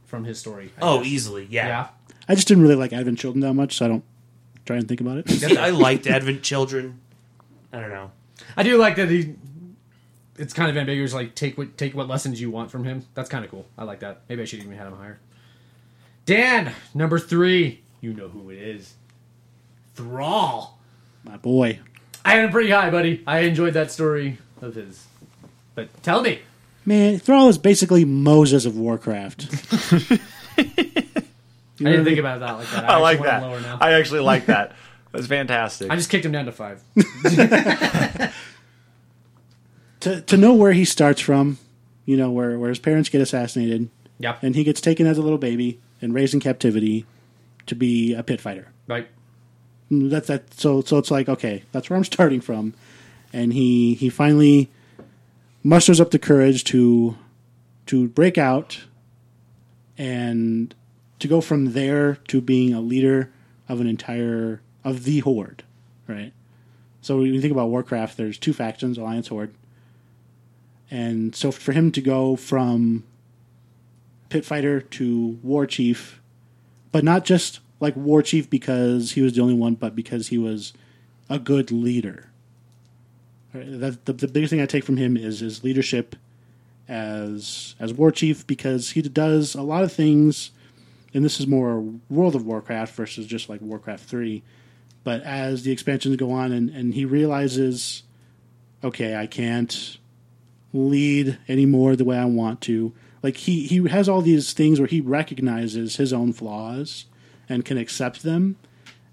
from 0.06 0.24
his 0.26 0.38
story. 0.38 0.72
I 0.77 0.82
oh, 0.82 0.98
guess. 1.00 1.08
easily. 1.08 1.48
Yeah. 1.50 1.68
yeah. 1.68 1.88
I 2.30 2.35
just 2.35 2.48
didn't 2.48 2.61
really 2.64 2.76
like 2.76 2.93
Advent 2.93 3.18
Children 3.19 3.42
that 3.42 3.53
much, 3.53 3.77
so 3.77 3.85
I 3.85 3.88
don't 3.88 4.03
try 4.65 4.77
and 4.77 4.88
think 4.88 5.01
about 5.01 5.17
it. 5.17 5.57
I 5.57 5.69
liked 5.69 6.07
Advent 6.07 6.43
Children. 6.43 6.99
I 7.73 7.80
don't 7.80 7.90
know. 7.90 8.11
I 8.56 8.64
do 8.64 8.77
like 8.77 8.95
that 8.98 9.09
he. 9.09 9.35
It's 10.38 10.53
kind 10.53 10.69
of 10.69 10.77
ambiguous. 10.77 11.14
Like, 11.14 11.35
take 11.35 11.57
what 11.57 11.77
take 11.77 11.93
what 11.93 12.07
lessons 12.07 12.41
you 12.41 12.49
want 12.49 12.72
from 12.72 12.83
him. 12.83 13.06
That's 13.14 13.30
kind 13.30 13.45
of 13.45 13.51
cool. 13.51 13.65
I 13.77 13.83
like 13.83 13.99
that. 13.99 14.22
Maybe 14.30 14.41
I 14.41 14.45
should 14.45 14.59
even 14.59 14.72
had 14.73 14.88
him 14.88 14.95
higher. 14.98 15.19
Dan, 16.25 16.73
number 16.93 17.19
three. 17.19 17.81
You 17.99 18.14
know 18.14 18.30
who 18.30 18.49
it 18.49 18.57
is. 18.57 18.95
Thrall. 19.95 20.80
My 21.23 21.38
boy. 21.38 21.80
I 22.25 22.31
had 22.35 22.45
him 22.45 22.51
pretty 22.51 22.72
high, 22.72 22.90
buddy. 22.90 23.23
I 23.27 23.40
enjoyed 23.40 23.73
that 23.73 23.91
story 23.91 24.38
of 24.61 24.75
his. 24.75 25.06
But 25.75 26.01
tell 26.03 26.22
me, 26.22 26.40
Man, 26.83 27.19
Thrall 27.19 27.48
is 27.48 27.57
basically 27.59 28.06
Moses 28.06 28.65
of 28.65 28.75
Warcraft. 28.77 29.48
I 31.82 31.92
didn't 31.92 32.06
think 32.06 32.19
about 32.19 32.40
that 32.42 32.53
like 32.53 32.69
that. 32.72 32.84
I 32.90 32.98
like 32.98 33.22
that. 33.22 33.42
Lower 33.42 33.60
now. 33.61 33.77
I 33.82 33.93
actually 33.93 34.22
like 34.22 34.45
that. 34.48 34.76
That's 35.11 35.27
fantastic. 35.27 35.92
I 35.92 35.95
just 35.95 36.10
kicked 36.10 36.26
him 36.26 36.32
down 36.32 36.45
to 36.45 36.51
five. 36.51 36.82
to 40.01 40.22
to 40.22 40.38
know 40.38 40.53
where 40.53 40.72
he 40.74 40.85
starts 40.85 41.22
from, 41.22 41.58
you 42.06 42.18
know, 42.18 42.32
where, 42.32 42.58
where 42.58 42.69
his 42.69 42.80
parents 42.80 43.10
get 43.10 43.22
assassinated, 43.22 43.90
Yep. 44.19 44.40
and 44.43 44.56
he 44.56 44.64
gets 44.64 44.82
taken 44.82 45.06
as 45.08 45.18
a 45.18 45.22
little 45.22 45.38
baby 45.38 45.80
and 46.01 46.14
raised 46.14 46.34
in 46.34 46.40
captivity 46.40 47.06
to 47.68 47.76
be 47.76 48.14
a 48.14 48.24
pit 48.24 48.42
fighter. 48.42 48.69
Right. 48.88 49.08
Mm, 49.92 50.10
That's 50.10 50.27
that. 50.27 50.53
So 50.53 50.82
so 50.82 50.98
it's 50.98 51.11
like 51.11 51.30
okay, 51.30 51.64
that's 51.72 51.90
where 51.90 51.98
I'm 51.98 52.03
starting 52.16 52.42
from, 52.42 52.74
and 53.34 53.53
he 53.53 53.93
he 53.95 54.10
finally 54.10 54.69
musters 55.64 56.00
up 56.01 56.11
the 56.11 56.19
courage 56.19 56.64
to 56.66 57.18
to 57.88 58.08
break 58.08 58.38
out 58.38 58.82
and 59.98 60.74
to 61.22 61.27
go 61.27 61.41
from 61.41 61.74
there 61.74 62.16
to 62.27 62.41
being 62.41 62.74
a 62.74 62.82
leader 62.82 63.32
of 63.69 63.80
an 63.80 63.88
entire 63.88 64.61
of 64.83 65.03
the 65.03 65.19
horde, 65.19 65.64
right? 66.08 66.33
So 67.01 67.17
when 67.17 67.33
you 67.33 67.41
think 67.41 67.53
about 67.53 67.69
Warcraft, 67.69 68.17
there's 68.17 68.38
two 68.38 68.53
factions, 68.53 68.98
Alliance 68.98 69.30
Horde, 69.30 69.53
and 70.90 71.35
so 71.35 71.51
for 71.51 71.72
him 71.72 71.91
to 71.93 72.01
go 72.01 72.35
from 72.35 73.03
pit 74.30 74.45
fighter 74.45 74.82
to 74.82 75.40
war 75.41 75.66
chief 75.66 76.22
but 76.91 77.03
not 77.03 77.25
just 77.25 77.59
like 77.80 77.95
war 77.95 78.22
chief 78.22 78.50
because 78.50 79.14
he 79.14 79.22
was 79.22 79.33
the 79.33 79.41
only 79.41 79.53
one, 79.53 79.75
but 79.75 79.95
because 79.95 80.27
he 80.27 80.38
was 80.38 80.74
a 81.30 81.40
good 81.40 81.72
leader. 81.72 82.30
Right, 83.53 83.80
That 83.80 84.06
the, 84.06 84.14
the 84.14 84.27
biggest 84.27 84.51
thing 84.51 84.61
I 84.61 84.66
take 84.66 84.83
from 84.83 84.98
him 84.98 85.17
is 85.17 85.40
his 85.40 85.64
leadership 85.64 86.16
as 86.88 87.75
as 87.80 87.93
war 87.93 88.11
chief 88.11 88.45
because 88.45 88.91
he 88.91 89.01
does 89.01 89.56
a 89.56 89.61
lot 89.61 89.83
of 89.83 89.91
things, 89.91 90.51
and 91.14 91.25
this 91.25 91.40
is 91.40 91.48
more 91.48 91.81
World 92.09 92.35
of 92.35 92.45
Warcraft 92.45 92.93
versus 92.95 93.25
just 93.25 93.49
like 93.49 93.61
Warcraft 93.61 94.03
three. 94.03 94.43
But 95.03 95.23
as 95.23 95.64
the 95.64 95.72
expansions 95.72 96.15
go 96.15 96.31
on, 96.31 96.51
and, 96.51 96.69
and 96.69 96.93
he 96.93 97.06
realizes, 97.06 98.03
okay, 98.83 99.15
I 99.15 99.25
can't 99.25 99.98
lead 100.73 101.38
anymore 101.48 101.95
the 101.95 102.06
way 102.06 102.17
I 102.17 102.25
want 102.25 102.61
to. 102.61 102.93
Like 103.23 103.38
he 103.38 103.67
he 103.67 103.88
has 103.90 104.09
all 104.09 104.22
these 104.22 104.53
things 104.53 104.80
where 104.80 104.88
he 104.88 105.01
recognizes 105.01 105.98
his 105.98 106.14
own 106.14 106.33
flaws 106.33 107.06
and 107.49 107.65
can 107.65 107.77
accept 107.77 108.23
them, 108.23 108.57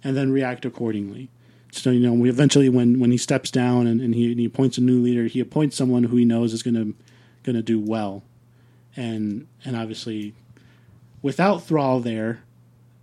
and 0.03 0.17
then 0.17 0.31
react 0.31 0.65
accordingly. 0.65 1.31
So 1.73 1.91
you 1.91 2.01
know, 2.01 2.13
we 2.13 2.31
eventually 2.31 2.69
when 2.69 3.01
when 3.01 3.11
he 3.11 3.19
steps 3.19 3.51
down 3.51 3.87
and, 3.87 4.01
and 4.01 4.15
he 4.15 4.31
and 4.31 4.41
he 4.41 4.47
appoints 4.47 4.79
a 4.79 4.83
new 4.83 5.01
leader, 5.01 5.25
he 5.25 5.41
appoints 5.41 5.77
someone 5.77 6.05
who 6.05 6.17
he 6.17 6.25
knows 6.25 6.53
is 6.53 6.63
gonna 6.63 6.93
gonna 7.43 7.63
do 7.63 7.79
well, 7.79 8.23
and 8.97 9.47
and 9.65 9.77
obviously, 9.77 10.35
without 11.23 11.63
Thrall 11.63 12.01
there, 12.01 12.43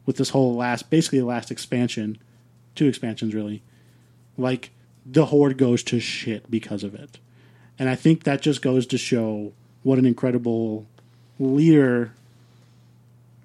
with 0.06 0.18
this 0.18 0.30
whole 0.30 0.56
last 0.56 0.90
basically 0.90 1.20
the 1.20 1.26
last 1.26 1.52
expansion, 1.52 2.18
two 2.76 2.88
expansions 2.88 3.34
really, 3.34 3.62
like 4.38 4.72
the 5.06 5.26
horde 5.26 5.58
goes 5.58 5.84
to 5.84 6.00
shit 6.00 6.50
because 6.50 6.84
of 6.84 6.96
it. 6.96 7.20
And 7.78 7.90
I 7.90 7.96
think 7.96 8.24
that 8.24 8.42
just 8.42 8.62
goes 8.62 8.86
to 8.88 8.98
show 8.98 9.54
what 9.84 10.00
an 10.00 10.06
incredible 10.06 10.86
leader 11.40 12.14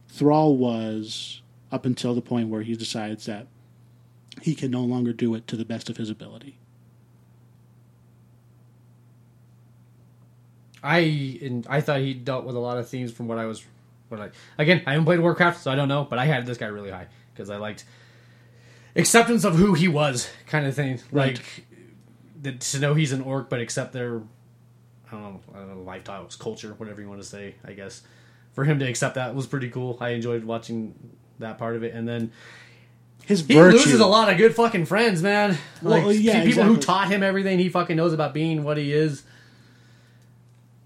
Thrall 0.09 0.57
was 0.57 1.41
up 1.73 1.87
until 1.87 2.15
the 2.15 2.21
point 2.21 2.49
where 2.49 2.63
he 2.63 2.75
decides 2.75 3.27
that 3.27 3.47
he 4.43 4.55
can 4.55 4.71
no 4.71 4.83
longer 4.83 5.13
do 5.13 5.35
it 5.35 5.47
to 5.47 5.57
the 5.57 5.65
best 5.65 5.89
of 5.89 5.97
his 5.97 6.11
ability. 6.11 6.57
I 10.83 11.39
and 11.43 11.67
I 11.69 11.81
thought 11.81 12.01
he 12.01 12.15
dealt 12.15 12.45
with 12.45 12.57
a 12.57 12.59
lot 12.59 12.79
of 12.79 12.89
themes 12.89 13.13
from 13.13 13.29
what 13.29 13.39
I 13.39 13.45
was. 13.45 13.65
I 14.19 14.31
again, 14.59 14.83
I 14.87 14.93
haven't 14.93 15.05
played 15.05 15.21
Warcraft, 15.21 15.63
so 15.63 15.71
I 15.71 15.77
don't 15.77 15.89
know. 15.89 16.05
But 16.09 16.19
I 16.19 16.27
had 16.27 16.47
this 16.47 16.59
guy 16.59 16.67
really 16.67 16.91
high 16.91 17.07
because 17.33 17.51
I 17.51 17.57
liked 17.57 17.85
acceptance 18.97 19.45
of 19.45 19.57
who 19.57 19.75
he 19.75 19.89
was, 19.89 20.29
kind 20.47 20.67
of 20.67 20.75
thing. 20.75 21.01
Right. 21.13 21.35
Like 21.37 21.67
that 22.43 22.61
to 22.61 22.79
know 22.81 22.95
he's 22.95 23.13
an 23.13 23.21
orc, 23.21 23.51
but 23.51 23.61
accept 23.61 23.93
their 23.93 24.23
I 25.09 25.13
don't 25.13 25.23
know, 25.23 25.41
I 25.55 25.59
don't 25.59 25.85
know, 25.85 25.91
lifestyles, 25.91 26.39
culture, 26.39 26.75
whatever 26.79 27.01
you 27.01 27.09
want 27.09 27.21
to 27.21 27.27
say. 27.27 27.55
I 27.65 27.73
guess 27.73 28.03
for 28.53 28.65
him 28.65 28.79
to 28.81 28.89
accept 28.89 29.15
that 29.15 29.35
was 29.35 29.47
pretty 29.47 29.69
cool. 29.71 29.99
I 30.01 30.11
enjoyed 30.11 30.45
watching 30.45 30.95
that 31.39 31.59
part 31.59 31.77
of 31.77 31.83
it, 31.83 31.95
and 31.95 32.07
then 32.09 32.33
His 33.27 33.47
he 33.47 33.55
virtue. 33.55 33.77
loses 33.77 34.01
a 34.01 34.07
lot 34.07 34.31
of 34.31 34.39
good 34.39 34.55
fucking 34.55 34.87
friends, 34.87 35.23
man. 35.23 35.57
Like 35.83 36.05
Well, 36.05 36.13
yeah, 36.13 36.45
people 36.45 36.65
who 36.65 36.77
taught 36.77 37.09
him 37.09 37.23
everything 37.23 37.59
he 37.59 37.69
fucking 37.69 37.97
knows 37.97 38.13
about 38.13 38.35
being 38.35 38.63
what 38.63 38.77
he 38.77 38.93
is. 38.93 39.23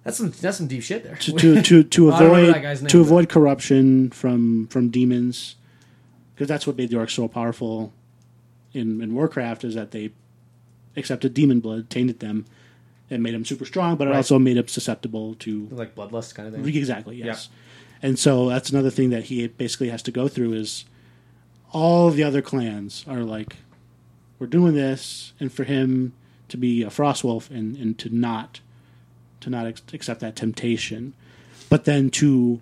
That's 0.04 0.18
some 0.18 0.30
that's 0.30 0.58
some 0.58 0.66
deep 0.66 0.82
shit 0.82 1.02
there. 1.02 1.16
to 1.16 1.32
to 1.32 1.62
to, 1.62 1.82
to 1.82 2.08
avoid 2.12 2.62
name, 2.62 2.86
to 2.86 3.00
avoid 3.00 3.28
corruption 3.28 4.10
from 4.10 4.66
from 4.68 4.90
demons, 4.90 5.56
because 6.34 6.46
that's 6.46 6.66
what 6.66 6.76
made 6.76 6.90
the 6.90 6.96
orcs 6.96 7.12
so 7.12 7.26
powerful 7.26 7.92
in 8.72 9.00
in 9.00 9.14
Warcraft 9.14 9.64
is 9.64 9.74
that 9.74 9.90
they 9.92 10.10
accepted 10.96 11.32
demon 11.34 11.60
blood, 11.60 11.88
tainted 11.90 12.20
them, 12.20 12.44
and 13.10 13.22
made 13.22 13.34
them 13.34 13.44
super 13.44 13.64
strong, 13.64 13.96
but 13.96 14.06
it 14.06 14.10
Right. 14.10 14.16
also 14.18 14.38
made 14.38 14.56
them 14.58 14.68
susceptible 14.68 15.34
to 15.36 15.68
like 15.70 15.94
bloodlust 15.94 16.34
kind 16.34 16.48
of 16.48 16.54
thing. 16.54 16.74
Exactly. 16.76 17.16
Yes. 17.16 17.48
And 18.02 18.18
so 18.18 18.48
that's 18.50 18.68
another 18.70 18.90
thing 18.90 19.08
that 19.10 19.24
he 19.24 19.46
basically 19.48 19.88
has 19.88 20.02
to 20.02 20.10
go 20.12 20.28
through 20.28 20.52
is 20.52 20.84
all 21.72 22.10
the 22.10 22.22
other 22.22 22.42
clans 22.42 23.04
are 23.08 23.22
like, 23.24 23.56
we're 24.38 24.46
doing 24.46 24.74
this, 24.74 25.32
and 25.40 25.50
for 25.50 25.64
him 25.64 26.12
to 26.48 26.58
be 26.58 26.82
a 26.82 26.88
Frostwolf 26.90 27.50
and 27.50 27.74
and 27.76 27.98
to 27.98 28.14
not 28.14 28.60
to 29.44 29.50
not 29.50 29.66
ex- 29.66 29.82
accept 29.92 30.20
that 30.20 30.34
temptation, 30.36 31.14
but 31.70 31.84
then 31.84 32.10
to 32.10 32.60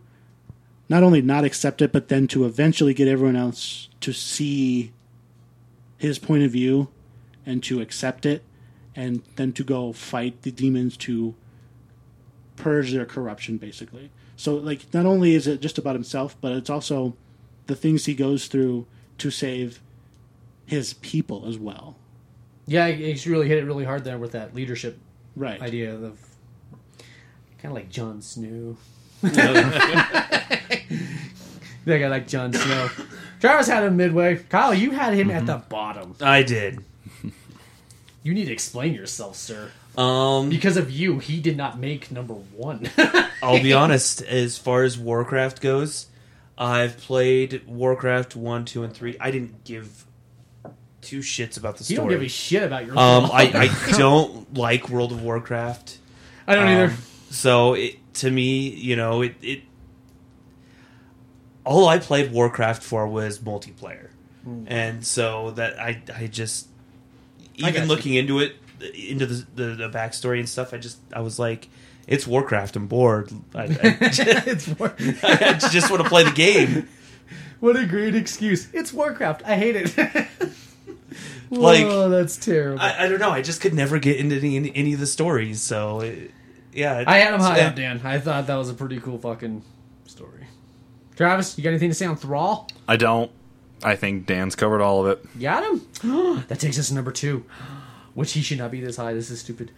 not 0.89 1.03
only 1.03 1.23
not 1.23 1.45
accept 1.45 1.81
it, 1.81 1.93
but 1.93 2.09
then 2.09 2.27
to 2.29 2.45
eventually 2.45 2.93
get 2.93 3.09
everyone 3.09 3.37
else 3.37 3.89
to 4.01 4.13
see 4.13 4.93
his 5.97 6.19
point 6.19 6.43
of 6.43 6.51
view 6.51 6.89
and 7.47 7.63
to 7.63 7.81
accept 7.81 8.27
it, 8.27 8.43
and 8.95 9.23
then 9.37 9.53
to 9.53 9.65
go 9.65 9.93
fight 9.93 10.43
the 10.43 10.51
demons 10.51 10.97
to 10.97 11.35
purge 12.57 12.93
their 12.93 13.07
corruption, 13.07 13.57
basically. 13.57 14.11
So, 14.37 14.55
like, 14.57 14.93
not 14.93 15.07
only 15.07 15.35
is 15.35 15.47
it 15.47 15.61
just 15.61 15.79
about 15.79 15.95
himself, 15.95 16.37
but 16.41 16.53
it's 16.53 16.71
also 16.71 17.15
the 17.69 17.75
things 17.77 18.05
he 18.05 18.15
goes 18.15 18.49
through 18.49 18.87
to 19.19 19.31
save 19.31 19.81
his 20.67 20.95
people 20.95 21.45
as 21.47 21.59
well. 21.59 21.97
Yeah, 22.67 22.89
he's 22.89 23.27
really 23.27 23.49
hit 23.49 23.59
it 23.59 23.65
really 23.67 23.85
hard 23.85 24.05
there 24.05 24.19
with 24.19 24.33
that 24.33 24.55
leadership 24.55 24.99
Right. 25.35 25.61
idea 25.61 25.95
of 25.95 26.19
kind 27.63 27.71
of 27.73 27.77
like 27.77 27.89
Jon 27.91 28.21
Snow. 28.23 28.77
That 31.85 31.99
guy 31.99 32.07
like 32.09 32.29
Jon 32.29 32.53
Snow. 32.53 32.89
Travis 33.41 33.67
had 33.67 33.83
him 33.83 33.97
midway. 33.97 34.37
Kyle, 34.37 34.73
you 34.73 34.93
had 34.93 35.15
him 35.15 35.33
at 35.33 35.47
the 35.47 35.57
bottom. 35.69 36.15
I 36.21 36.45
did. 36.45 36.85
You 38.23 38.35
need 38.35 38.45
to 38.45 38.53
explain 38.53 38.95
yourself, 38.95 39.35
sir. 39.35 39.69
Um, 39.99 40.49
Because 40.49 40.77
of 40.77 40.93
you, 40.93 41.19
he 41.19 41.41
did 41.41 41.57
not 41.57 41.81
make 41.81 42.13
number 42.13 42.35
one. 42.35 42.89
I'll 43.43 43.61
be 43.61 43.73
honest. 43.83 44.23
As 44.23 44.57
far 44.59 44.85
as 44.85 44.97
Warcraft 44.97 45.61
goes, 45.61 46.07
I've 46.57 46.99
played 46.99 47.67
Warcraft 47.67 48.37
one, 48.37 48.65
two, 48.65 48.85
and 48.85 48.95
three. 48.95 49.17
I 49.19 49.33
didn't 49.33 49.65
give 49.65 50.05
two 51.01 51.19
shits 51.19 51.59
about 51.59 51.79
the 51.79 51.85
you 51.93 51.97
don't 51.97 52.09
give 52.09 52.23
a 52.23 52.29
shit 52.29 52.63
about 52.63 52.87
your. 52.87 52.97
um, 52.97 53.25
I, 53.25 53.51
I 53.89 53.99
don't 53.99 54.55
like 54.55 54.89
World 54.89 55.11
of 55.11 55.21
Warcraft. 55.25 55.99
I 56.47 56.55
don't 56.55 56.69
either. 56.69 56.93
So 57.33 57.73
it 57.73 57.97
to 58.17 58.31
me, 58.31 58.69
you 58.69 58.95
know, 58.95 59.23
it, 59.23 59.35
it 59.41 59.63
all 61.65 61.89
I 61.89 61.99
played 61.99 62.31
Warcraft 62.31 62.83
for 62.83 63.09
was 63.09 63.39
multiplayer, 63.39 64.11
hmm. 64.45 64.65
and 64.67 65.05
so 65.05 65.53
that 65.53 65.81
I 65.81 66.03
I 66.15 66.27
just 66.27 66.69
I 67.63 67.71
even 67.71 67.83
you. 67.83 67.89
looking 67.89 68.15
into 68.15 68.41
it 68.41 68.57
into 68.95 69.25
the, 69.25 69.47
the 69.55 69.75
the 69.77 69.89
backstory 69.89 70.41
and 70.41 70.49
stuff, 70.49 70.75
I 70.75 70.77
just 70.77 70.99
I 71.11 71.21
was 71.21 71.39
like, 71.39 71.71
it's 72.07 72.27
Warcraft. 72.27 72.77
I'm 72.77 72.87
bored. 72.87 73.33
I, 73.55 73.63
I, 73.63 73.69
it's 73.81 74.69
War- 74.69 74.95
I 75.23 75.55
just 75.55 75.91
want 75.91 76.03
to 76.03 76.09
play 76.11 76.25
the 76.25 76.33
game. 76.33 76.87
what 77.61 77.77
a 77.77 77.87
great 77.87 78.15
excuse. 78.15 78.69
It's 78.75 78.93
Warcraft. 78.93 79.43
I 79.47 79.57
hate 79.57 79.77
it. 79.77 80.29
Like, 81.51 81.85
oh, 81.85 82.09
that's 82.09 82.39
terrible. 82.39 82.81
I, 82.81 82.93
I, 82.93 83.05
I 83.05 83.09
don't 83.09 83.19
know. 83.19 83.29
I 83.31 83.43
just 83.43 83.61
could 83.61 83.75
never 83.75 83.99
get 83.99 84.17
into 84.17 84.37
any, 84.37 84.75
any 84.75 84.95
of 84.95 85.01
the 85.01 85.07
stories. 85.07 85.61
So 85.61 86.01
it, 86.01 86.31
yeah, 86.73 87.05
I 87.07 87.19
had 87.19 87.35
him 87.35 87.41
high 87.41 87.59
so- 87.61 87.67
up, 87.67 87.77
Dan. 87.77 88.01
I 88.05 88.19
thought 88.19 88.47
that 88.47 88.57
was 88.57 88.69
a 88.71 88.75
pretty 88.75 89.01
cool 89.01 89.19
fucking 89.19 89.63
story. 90.07 90.47
Travis, 91.17 91.57
you 91.59 91.65
got 91.65 91.71
anything 91.71 91.91
to 91.91 91.95
say 91.95 92.07
on 92.07 92.17
Thrall? 92.17 92.69
I 92.89 92.97
don't. 92.97 93.31
I 93.85 93.97
think 93.97 94.27
Dan's 94.27 94.55
covered 94.55 94.81
all 94.81 95.05
of 95.05 95.09
it. 95.19 95.41
Got 95.41 95.65
him? 95.65 96.45
that 96.49 96.59
takes 96.61 96.79
us 96.79 96.89
to 96.89 96.95
number 96.95 97.11
two. 97.13 97.45
Which 98.15 98.33
he 98.33 98.43
should 98.43 98.59
not 98.59 98.71
be 98.71 98.81
this 98.81 98.97
high. 98.97 99.13
This 99.13 99.31
is 99.31 99.41
stupid. 99.41 99.73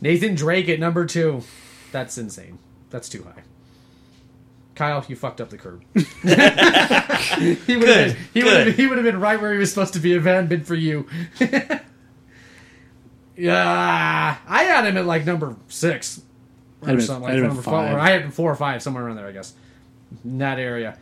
Nathan 0.00 0.34
Drake 0.34 0.68
at 0.68 0.78
number 0.80 1.04
two. 1.06 1.42
That's 1.92 2.16
insane. 2.18 2.58
That's 2.90 3.08
too 3.08 3.22
high. 3.24 3.42
Kyle, 4.74 5.04
you 5.06 5.16
fucked 5.16 5.40
up 5.40 5.50
the 5.50 5.58
curve. 5.58 5.82
he 5.94 6.00
would 6.00 6.38
have 6.38 7.66
Good, 7.66 7.86
been, 7.86 8.16
he 8.32 8.40
good. 8.40 8.88
would 8.88 8.98
have 8.98 9.04
been 9.04 9.20
right 9.20 9.40
where 9.40 9.52
he 9.52 9.58
was 9.58 9.68
supposed 9.68 9.92
to 9.94 10.00
be 10.00 10.14
if 10.14 10.24
it 10.24 10.28
hadn't 10.28 10.48
been 10.48 10.64
for 10.64 10.74
you. 10.74 11.06
yeah, 13.36 14.36
I 14.46 14.62
had 14.64 14.86
him 14.86 14.96
at 14.96 15.06
like 15.06 15.24
number 15.26 15.56
six 15.68 16.18
I'd 16.18 16.22
or 16.82 16.86
have 16.88 16.96
been- 16.98 17.06
something 17.06 17.24
I'd 17.24 17.34
like 17.34 17.42
have 17.42 17.42
number 17.48 17.54
been 17.62 17.62
four. 17.62 17.72
five. 17.72 17.96
I 17.96 18.10
had 18.10 18.22
him 18.22 18.30
four 18.30 18.50
or 18.52 18.56
five, 18.56 18.82
somewhere 18.82 19.06
around 19.06 19.16
there, 19.16 19.26
I 19.26 19.32
guess. 19.32 19.52
In 20.24 20.38
that 20.38 20.58
area. 20.58 20.98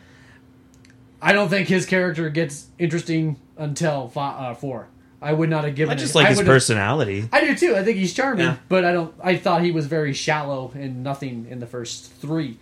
I 1.22 1.32
don't 1.32 1.48
think 1.48 1.68
his 1.68 1.84
character 1.86 2.28
gets 2.30 2.66
interesting 2.78 3.36
until 3.58 4.08
fi- 4.08 4.50
uh, 4.50 4.54
four. 4.54 4.88
I 5.22 5.34
would 5.34 5.50
not 5.50 5.64
have 5.64 5.74
given. 5.74 5.92
I 5.92 6.00
just 6.00 6.14
it- 6.14 6.18
like 6.18 6.26
I 6.26 6.30
his 6.30 6.38
would've- 6.38 6.48
personality. 6.50 7.28
I 7.30 7.40
do 7.42 7.54
too. 7.54 7.76
I 7.76 7.84
think 7.84 7.98
he's 7.98 8.14
charming, 8.14 8.46
Yeah. 8.46 8.56
but 8.70 8.84
I 8.86 8.92
don't. 8.92 9.14
I 9.22 9.36
thought 9.36 9.62
he 9.62 9.70
was 9.70 9.86
very 9.86 10.14
shallow 10.14 10.72
and 10.74 11.02
nothing 11.02 11.46
in 11.50 11.58
the 11.58 11.66
first 11.66 12.10
three. 12.14 12.58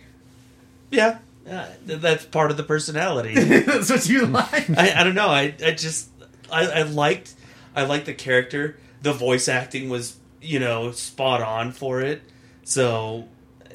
Yeah, 0.91 1.19
uh, 1.49 1.67
that's 1.85 2.25
part 2.25 2.51
of 2.51 2.57
the 2.57 2.63
personality. 2.63 3.33
That's 3.61 3.89
what 3.91 4.09
you 4.09 4.25
like. 4.25 4.69
I, 4.71 4.93
I 4.99 5.03
don't 5.03 5.13
know. 5.15 5.29
I, 5.29 5.53
I 5.63 5.71
just 5.71 6.09
I, 6.51 6.65
I 6.65 6.81
liked 6.81 7.33
I 7.75 7.83
liked 7.85 8.07
the 8.07 8.13
character. 8.13 8.77
The 9.03 9.13
voice 9.13 9.47
acting 9.47 9.89
was 9.89 10.17
you 10.41 10.59
know 10.59 10.91
spot 10.91 11.41
on 11.41 11.71
for 11.71 12.01
it. 12.01 12.23
So 12.69 13.27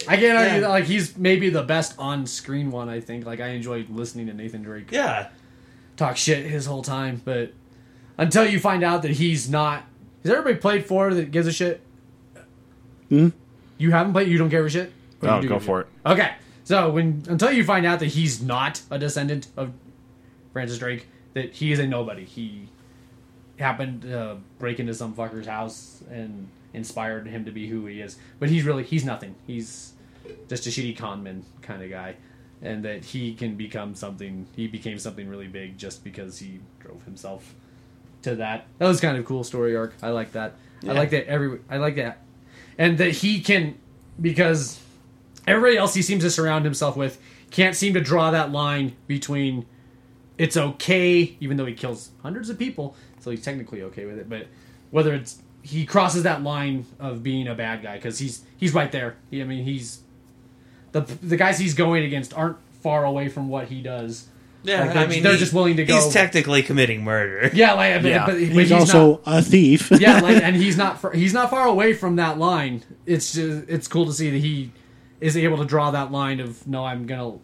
I 0.06 0.16
can't 0.16 0.39
argue 0.39 0.55
Yeah. 0.55 0.60
that 0.60 0.70
like 0.70 0.84
he's 0.84 1.16
maybe 1.16 1.50
the 1.50 1.64
best 1.64 1.97
on-screen 1.98 2.70
one. 2.70 2.89
I 2.89 3.00
think 3.00 3.26
like 3.26 3.40
I 3.40 3.48
enjoyed 3.48 3.90
listening 3.90 4.28
to 4.28 4.32
Nathan 4.32 4.62
Drake 4.62 4.92
yeah, 4.92 5.31
talk 5.97 6.16
shit 6.16 6.47
his 6.47 6.64
whole 6.66 6.82
time, 6.82 7.20
but 7.24 7.52
until 8.16 8.47
you 8.47 8.60
find 8.60 8.84
out 8.84 9.02
that 9.02 9.10
he's 9.10 9.50
not. 9.50 9.82
Has 10.23 10.31
everybody 10.31 10.56
played 10.56 10.86
four 10.86 11.12
that 11.12 11.32
gives 11.32 11.48
a 11.48 11.52
shit? 11.52 11.81
Hmm? 13.08 13.31
You 13.78 13.90
haven't 13.90 14.12
played. 14.12 14.28
You 14.28 14.39
don't 14.39 14.48
care 14.48 14.64
a 14.64 14.70
shit. 14.70 14.92
Or 15.20 15.28
you 15.28 15.34
Oh, 15.34 15.40
do 15.40 15.48
go 15.48 15.55
give 15.56 15.62
a 15.62 15.66
for 15.66 15.81
shit? 15.82 15.89
Okay, 16.12 16.32
so 16.62 16.90
when 16.90 17.24
until 17.28 17.50
you 17.50 17.64
find 17.64 17.84
out 17.84 17.98
that 17.98 18.06
he's 18.06 18.40
not 18.40 18.81
a 18.92 18.98
descendant 18.98 19.48
of 19.56 19.73
Francis 20.52 20.78
Drake, 20.78 21.08
that 21.32 21.52
he 21.52 21.73
is 21.73 21.81
a 21.81 21.86
nobody. 21.86 22.24
He 22.24 22.68
happened 23.58 24.02
to 24.02 24.39
break 24.60 24.78
into 24.78 24.94
some 24.94 25.14
fucker's 25.14 25.47
house 25.48 26.00
and 26.10 26.48
inspired 26.74 27.26
him 27.26 27.44
to 27.46 27.50
be 27.50 27.68
who 27.68 27.86
he 27.86 28.00
is. 28.00 28.18
But 28.38 28.50
he's 28.50 28.64
really 28.64 28.82
he's 28.82 29.04
nothing. 29.04 29.34
He's 29.46 29.92
just 30.48 30.66
a 30.66 30.70
shitty 30.70 30.96
conman 30.96 31.44
kind 31.62 31.82
of 31.82 31.90
guy. 31.90 32.16
And 32.62 32.84
that 32.84 33.04
he 33.04 33.34
can 33.34 33.56
become 33.56 33.94
something. 33.94 34.46
He 34.56 34.66
became 34.66 34.98
something 34.98 35.28
really 35.28 35.48
big 35.48 35.76
just 35.78 36.02
because 36.04 36.38
he 36.38 36.60
drove 36.80 37.04
himself 37.04 37.54
to 38.22 38.36
that. 38.36 38.66
That 38.78 38.88
was 38.88 39.00
kind 39.00 39.16
of 39.16 39.24
a 39.24 39.26
cool 39.26 39.44
story 39.44 39.76
arc. 39.76 39.94
I 40.02 40.10
like 40.10 40.32
that. 40.32 40.54
I 40.86 40.92
like 40.92 41.10
that. 41.10 41.26
Every 41.26 41.60
I 41.70 41.78
like 41.78 41.96
that, 41.96 42.22
and 42.76 42.98
that 42.98 43.10
he 43.10 43.40
can 43.40 43.78
because 44.20 44.80
everybody 45.46 45.76
else 45.76 45.94
he 45.94 46.02
seems 46.02 46.24
to 46.24 46.30
surround 46.30 46.64
himself 46.64 46.96
with 46.96 47.20
can't 47.50 47.76
seem 47.76 47.94
to 47.94 48.00
draw 48.00 48.30
that 48.32 48.50
line 48.52 48.96
between 49.06 49.66
it's 50.36 50.56
okay, 50.56 51.36
even 51.40 51.56
though 51.56 51.66
he 51.66 51.74
kills 51.74 52.10
hundreds 52.22 52.50
of 52.50 52.58
people, 52.58 52.96
so 53.20 53.30
he's 53.30 53.42
technically 53.42 53.82
okay 53.82 54.04
with 54.04 54.18
it. 54.18 54.28
But 54.28 54.48
whether 54.90 55.14
it's 55.14 55.38
he 55.65 55.86
crosses 55.86 56.23
that 56.25 56.43
line 56.43 56.84
of 57.01 57.23
being 57.23 57.49
a 57.49 57.55
bad 57.55 57.83
guy 57.83 57.97
because 57.97 58.18
he's 58.18 58.43
he's 58.59 58.75
right 58.75 58.93
there. 58.93 59.17
He, 59.31 59.41
I 59.41 59.44
mean, 59.44 59.65
he's 59.65 60.02
the 60.93 61.01
the 61.01 61.36
guys 61.36 61.59
he's 61.59 61.75
going 61.75 62.05
against 62.05 62.36
aren't 62.36 62.59
far 62.83 63.05
away 63.05 63.28
from 63.28 63.49
what 63.49 63.68
he 63.68 63.81
does. 63.81 64.28
yeah. 64.62 64.84
Like, 64.84 64.97
I 64.97 65.07
mean, 65.07 65.23
they're 65.23 65.39
just 65.39 65.55
willing 65.55 65.76
to 65.78 65.84
go- 65.86 65.94
He's 65.94 66.12
technically 66.12 66.62
committing 66.62 67.02
murder. 67.02 67.51
Yeah, 67.55 67.73
like 67.73 68.02
but, 68.02 68.09
Yeah. 68.10 68.26
but, 68.26 68.33
but 68.33 68.41
He's, 68.41 68.52
he's, 68.55 68.73
also 68.73 69.23
not, 69.26 69.39
a 69.39 69.43
thief. 69.43 69.91
yeah, 69.99 70.20
like, 70.20 70.36
and 70.43 70.55
he's 70.55 70.76
not 70.76 71.01
far, 71.01 71.12
he's 71.12 71.33
not 71.33 71.49
far 71.49 71.67
away 71.67 71.94
from 71.94 72.17
that 72.17 72.39
line. 72.39 72.83
It's 73.07 73.33
just 73.33 73.67
it's 73.68 73.89
cool 73.89 74.05
to 74.05 74.12
see 74.12 74.28
that 74.31 74.39
he 74.39 74.70
is 75.20 75.34
able 75.36 75.57
to 75.59 75.65
draw 75.65 75.91
that 75.93 76.12
line 76.12 76.41
of 76.41 76.67
no, 76.68 76.84
I'm 76.84 77.07
gonna 77.07 77.39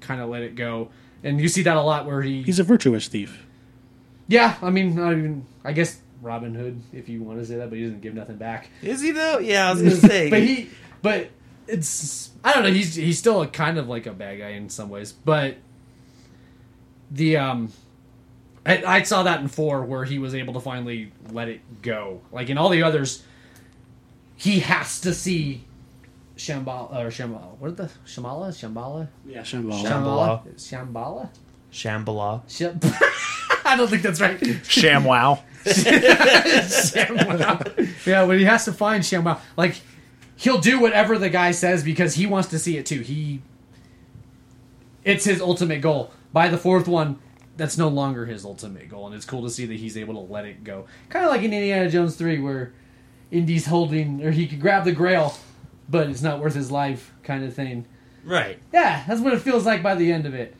kind 0.00 0.22
of 0.22 0.30
let 0.30 0.40
it 0.42 0.54
go. 0.54 0.88
And 1.22 1.38
you 1.38 1.48
see 1.48 1.62
that 1.64 1.76
a 1.76 1.82
lot 1.82 2.06
where 2.06 2.22
he 2.22 2.42
He's 2.42 2.58
a 2.58 2.64
virtuous 2.64 3.06
thief. 3.06 3.44
Yeah, 4.28 4.56
I 4.62 4.70
mean, 4.70 4.98
I 4.98 5.14
mean, 5.14 5.44
I 5.62 5.72
guess 5.72 6.00
Robin 6.22 6.54
Hood, 6.54 6.80
if 6.92 7.08
you 7.08 7.22
want 7.22 7.38
to 7.38 7.46
say 7.46 7.56
that, 7.56 7.70
but 7.70 7.78
he 7.78 7.84
doesn't 7.84 8.00
give 8.02 8.14
nothing 8.14 8.36
back. 8.36 8.68
Is 8.82 9.00
he 9.00 9.10
though? 9.12 9.38
Yeah, 9.38 9.68
I 9.68 9.72
was 9.72 9.82
gonna 9.82 9.94
say. 9.96 10.30
but 10.30 10.42
he, 10.42 10.68
but 11.02 11.28
it's 11.66 12.30
I 12.44 12.52
don't 12.52 12.62
know. 12.64 12.70
He's 12.72 12.94
he's 12.94 13.18
still 13.18 13.42
a 13.42 13.46
kind 13.46 13.78
of 13.78 13.88
like 13.88 14.06
a 14.06 14.12
bad 14.12 14.38
guy 14.38 14.50
in 14.50 14.68
some 14.68 14.88
ways, 14.88 15.12
but 15.12 15.56
the 17.10 17.36
um, 17.38 17.72
I, 18.66 18.82
I 18.84 19.02
saw 19.02 19.22
that 19.24 19.40
in 19.40 19.48
four 19.48 19.82
where 19.82 20.04
he 20.04 20.18
was 20.18 20.34
able 20.34 20.54
to 20.54 20.60
finally 20.60 21.12
let 21.30 21.48
it 21.48 21.60
go. 21.82 22.20
Like 22.32 22.50
in 22.50 22.58
all 22.58 22.68
the 22.68 22.82
others, 22.82 23.22
he 24.36 24.60
has 24.60 25.00
to 25.02 25.14
see 25.14 25.64
Shambhala 26.36 26.92
or 26.94 27.08
Shambhala. 27.08 27.56
What 27.58 27.68
are 27.68 27.74
the 27.74 27.90
Shambhala? 28.06 28.48
Shambhala? 28.48 29.08
Yeah, 29.26 29.40
Shambhala. 29.40 29.84
Shambhala. 29.84 30.54
Shambhala? 30.56 31.28
Shambhala. 31.72 32.42
Sham- 32.48 32.80
I 33.64 33.76
don't 33.76 33.88
think 33.88 34.02
that's 34.02 34.20
right. 34.20 34.38
ShamWow. 34.40 35.40
Yeah, 38.06 38.26
but 38.26 38.38
he 38.38 38.44
has 38.44 38.64
to 38.64 38.72
find 38.72 39.02
ShamWow. 39.02 39.38
Like 39.56 39.80
he'll 40.36 40.60
do 40.60 40.80
whatever 40.80 41.18
the 41.18 41.28
guy 41.28 41.50
says 41.50 41.84
because 41.84 42.14
he 42.14 42.26
wants 42.26 42.48
to 42.48 42.58
see 42.58 42.78
it 42.78 42.86
too. 42.86 43.00
He 43.00 43.42
it's 45.04 45.24
his 45.24 45.40
ultimate 45.40 45.80
goal. 45.80 46.12
By 46.32 46.48
the 46.48 46.58
fourth 46.58 46.86
one, 46.86 47.18
that's 47.56 47.76
no 47.76 47.88
longer 47.88 48.26
his 48.26 48.44
ultimate 48.44 48.88
goal, 48.88 49.06
and 49.06 49.14
it's 49.14 49.24
cool 49.24 49.42
to 49.42 49.50
see 49.50 49.66
that 49.66 49.74
he's 49.74 49.96
able 49.96 50.14
to 50.14 50.32
let 50.32 50.44
it 50.44 50.64
go. 50.64 50.86
Kind 51.08 51.24
of 51.24 51.30
like 51.30 51.42
in 51.42 51.52
Indiana 51.52 51.90
Jones 51.90 52.16
three, 52.16 52.38
where 52.38 52.72
Indy's 53.30 53.66
holding 53.66 54.24
or 54.24 54.30
he 54.30 54.46
could 54.46 54.60
grab 54.60 54.84
the 54.84 54.92
Grail, 54.92 55.34
but 55.88 56.08
it's 56.08 56.22
not 56.22 56.40
worth 56.40 56.54
his 56.54 56.70
life, 56.70 57.12
kind 57.22 57.44
of 57.44 57.54
thing. 57.54 57.86
Right. 58.24 58.58
Yeah, 58.72 59.04
that's 59.06 59.20
what 59.20 59.34
it 59.34 59.40
feels 59.40 59.66
like 59.66 59.82
by 59.82 59.94
the 59.94 60.12
end 60.12 60.26
of 60.26 60.34
it. 60.34 60.54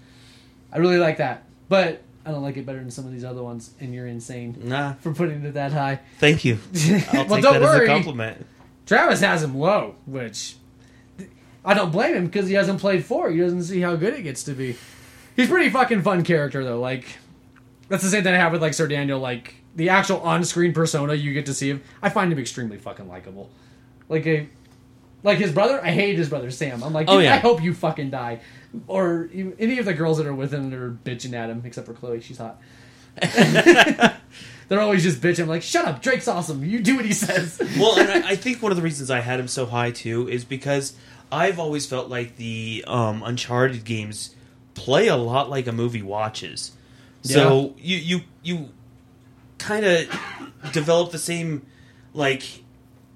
I 0.72 0.78
really 0.78 0.98
like 0.98 1.18
that, 1.18 1.44
but 1.68 2.02
I 2.24 2.30
don't 2.32 2.42
like 2.42 2.56
it 2.56 2.66
better 2.66 2.78
than 2.80 2.90
some 2.90 3.06
of 3.06 3.12
these 3.12 3.24
other 3.24 3.42
ones. 3.42 3.70
And 3.80 3.94
you're 3.94 4.06
insane 4.06 4.56
Nah. 4.62 4.94
for 4.94 5.12
putting 5.14 5.44
it 5.44 5.54
that 5.54 5.72
high. 5.72 6.00
Thank 6.18 6.44
you. 6.44 6.58
I'll 7.12 7.26
well, 7.26 7.34
take 7.36 7.42
don't 7.42 7.42
that 7.54 7.62
worry. 7.62 7.76
as 7.76 7.82
a 7.82 7.86
compliment. 7.86 8.46
Travis 8.86 9.20
has 9.20 9.42
him 9.42 9.56
low, 9.56 9.94
which 10.06 10.56
I 11.64 11.74
don't 11.74 11.90
blame 11.92 12.14
him 12.14 12.26
because 12.26 12.48
he 12.48 12.54
hasn't 12.54 12.80
played 12.80 13.04
four. 13.04 13.30
He 13.30 13.38
doesn't 13.38 13.62
see 13.64 13.80
how 13.80 13.96
good 13.96 14.14
it 14.14 14.22
gets 14.22 14.42
to 14.44 14.52
be. 14.52 14.76
He's 15.36 15.46
a 15.46 15.50
pretty 15.50 15.70
fucking 15.70 16.02
fun 16.02 16.24
character 16.24 16.64
though. 16.64 16.80
Like 16.80 17.06
that's 17.88 18.02
the 18.02 18.08
same 18.10 18.22
thing 18.22 18.34
I 18.34 18.38
have 18.38 18.52
with 18.52 18.62
like 18.62 18.74
Sir 18.74 18.86
Daniel. 18.86 19.18
Like 19.20 19.54
the 19.76 19.88
actual 19.90 20.20
on-screen 20.20 20.72
persona 20.72 21.14
you 21.14 21.32
get 21.32 21.46
to 21.46 21.54
see 21.54 21.70
him, 21.70 21.82
I 22.02 22.08
find 22.08 22.32
him 22.32 22.38
extremely 22.38 22.76
fucking 22.78 23.08
likable. 23.08 23.48
Like 24.08 24.26
a 24.26 24.48
like 25.22 25.38
his 25.38 25.52
brother. 25.52 25.80
I 25.82 25.90
hated 25.92 26.18
his 26.18 26.28
brother 26.28 26.50
Sam. 26.50 26.82
I'm 26.82 26.92
like, 26.92 27.06
Oh, 27.08 27.18
yeah. 27.18 27.34
I 27.34 27.38
hope 27.38 27.62
you 27.62 27.72
fucking 27.74 28.10
die. 28.10 28.40
Or 28.86 29.28
even- 29.32 29.54
any 29.58 29.78
of 29.78 29.84
the 29.84 29.94
girls 29.94 30.18
that 30.18 30.26
are 30.26 30.34
with 30.34 30.52
him 30.54 30.70
that 30.70 30.78
are 30.78 30.90
bitching 30.90 31.32
at 31.32 31.50
him, 31.50 31.62
except 31.64 31.86
for 31.86 31.94
Chloe, 31.94 32.20
she's 32.20 32.38
hot. 32.38 32.60
They're 34.68 34.80
always 34.80 35.02
just 35.02 35.20
bitching. 35.20 35.42
I'm 35.42 35.48
like, 35.48 35.62
shut 35.62 35.84
up, 35.84 36.00
Drake's 36.00 36.28
awesome. 36.28 36.64
You 36.64 36.78
do 36.80 36.94
what 36.96 37.04
he 37.04 37.12
says. 37.12 37.60
well, 37.78 37.98
and 37.98 38.24
I, 38.24 38.28
I 38.30 38.36
think 38.36 38.62
one 38.62 38.70
of 38.70 38.76
the 38.76 38.82
reasons 38.84 39.10
I 39.10 39.18
had 39.20 39.40
him 39.40 39.48
so 39.48 39.66
high 39.66 39.90
too 39.90 40.28
is 40.28 40.44
because 40.44 40.94
I've 41.32 41.58
always 41.58 41.86
felt 41.86 42.08
like 42.08 42.36
the 42.36 42.84
um, 42.86 43.22
Uncharted 43.24 43.84
games 43.84 44.34
play 44.74 45.08
a 45.08 45.16
lot 45.16 45.50
like 45.50 45.66
a 45.66 45.72
movie 45.72 46.02
watches. 46.02 46.72
So 47.22 47.74
you 47.78 47.96
you 47.96 48.20
you 48.42 48.68
kind 49.58 49.84
of 49.84 50.08
develop 50.72 51.10
the 51.10 51.18
same 51.18 51.66
like 52.14 52.42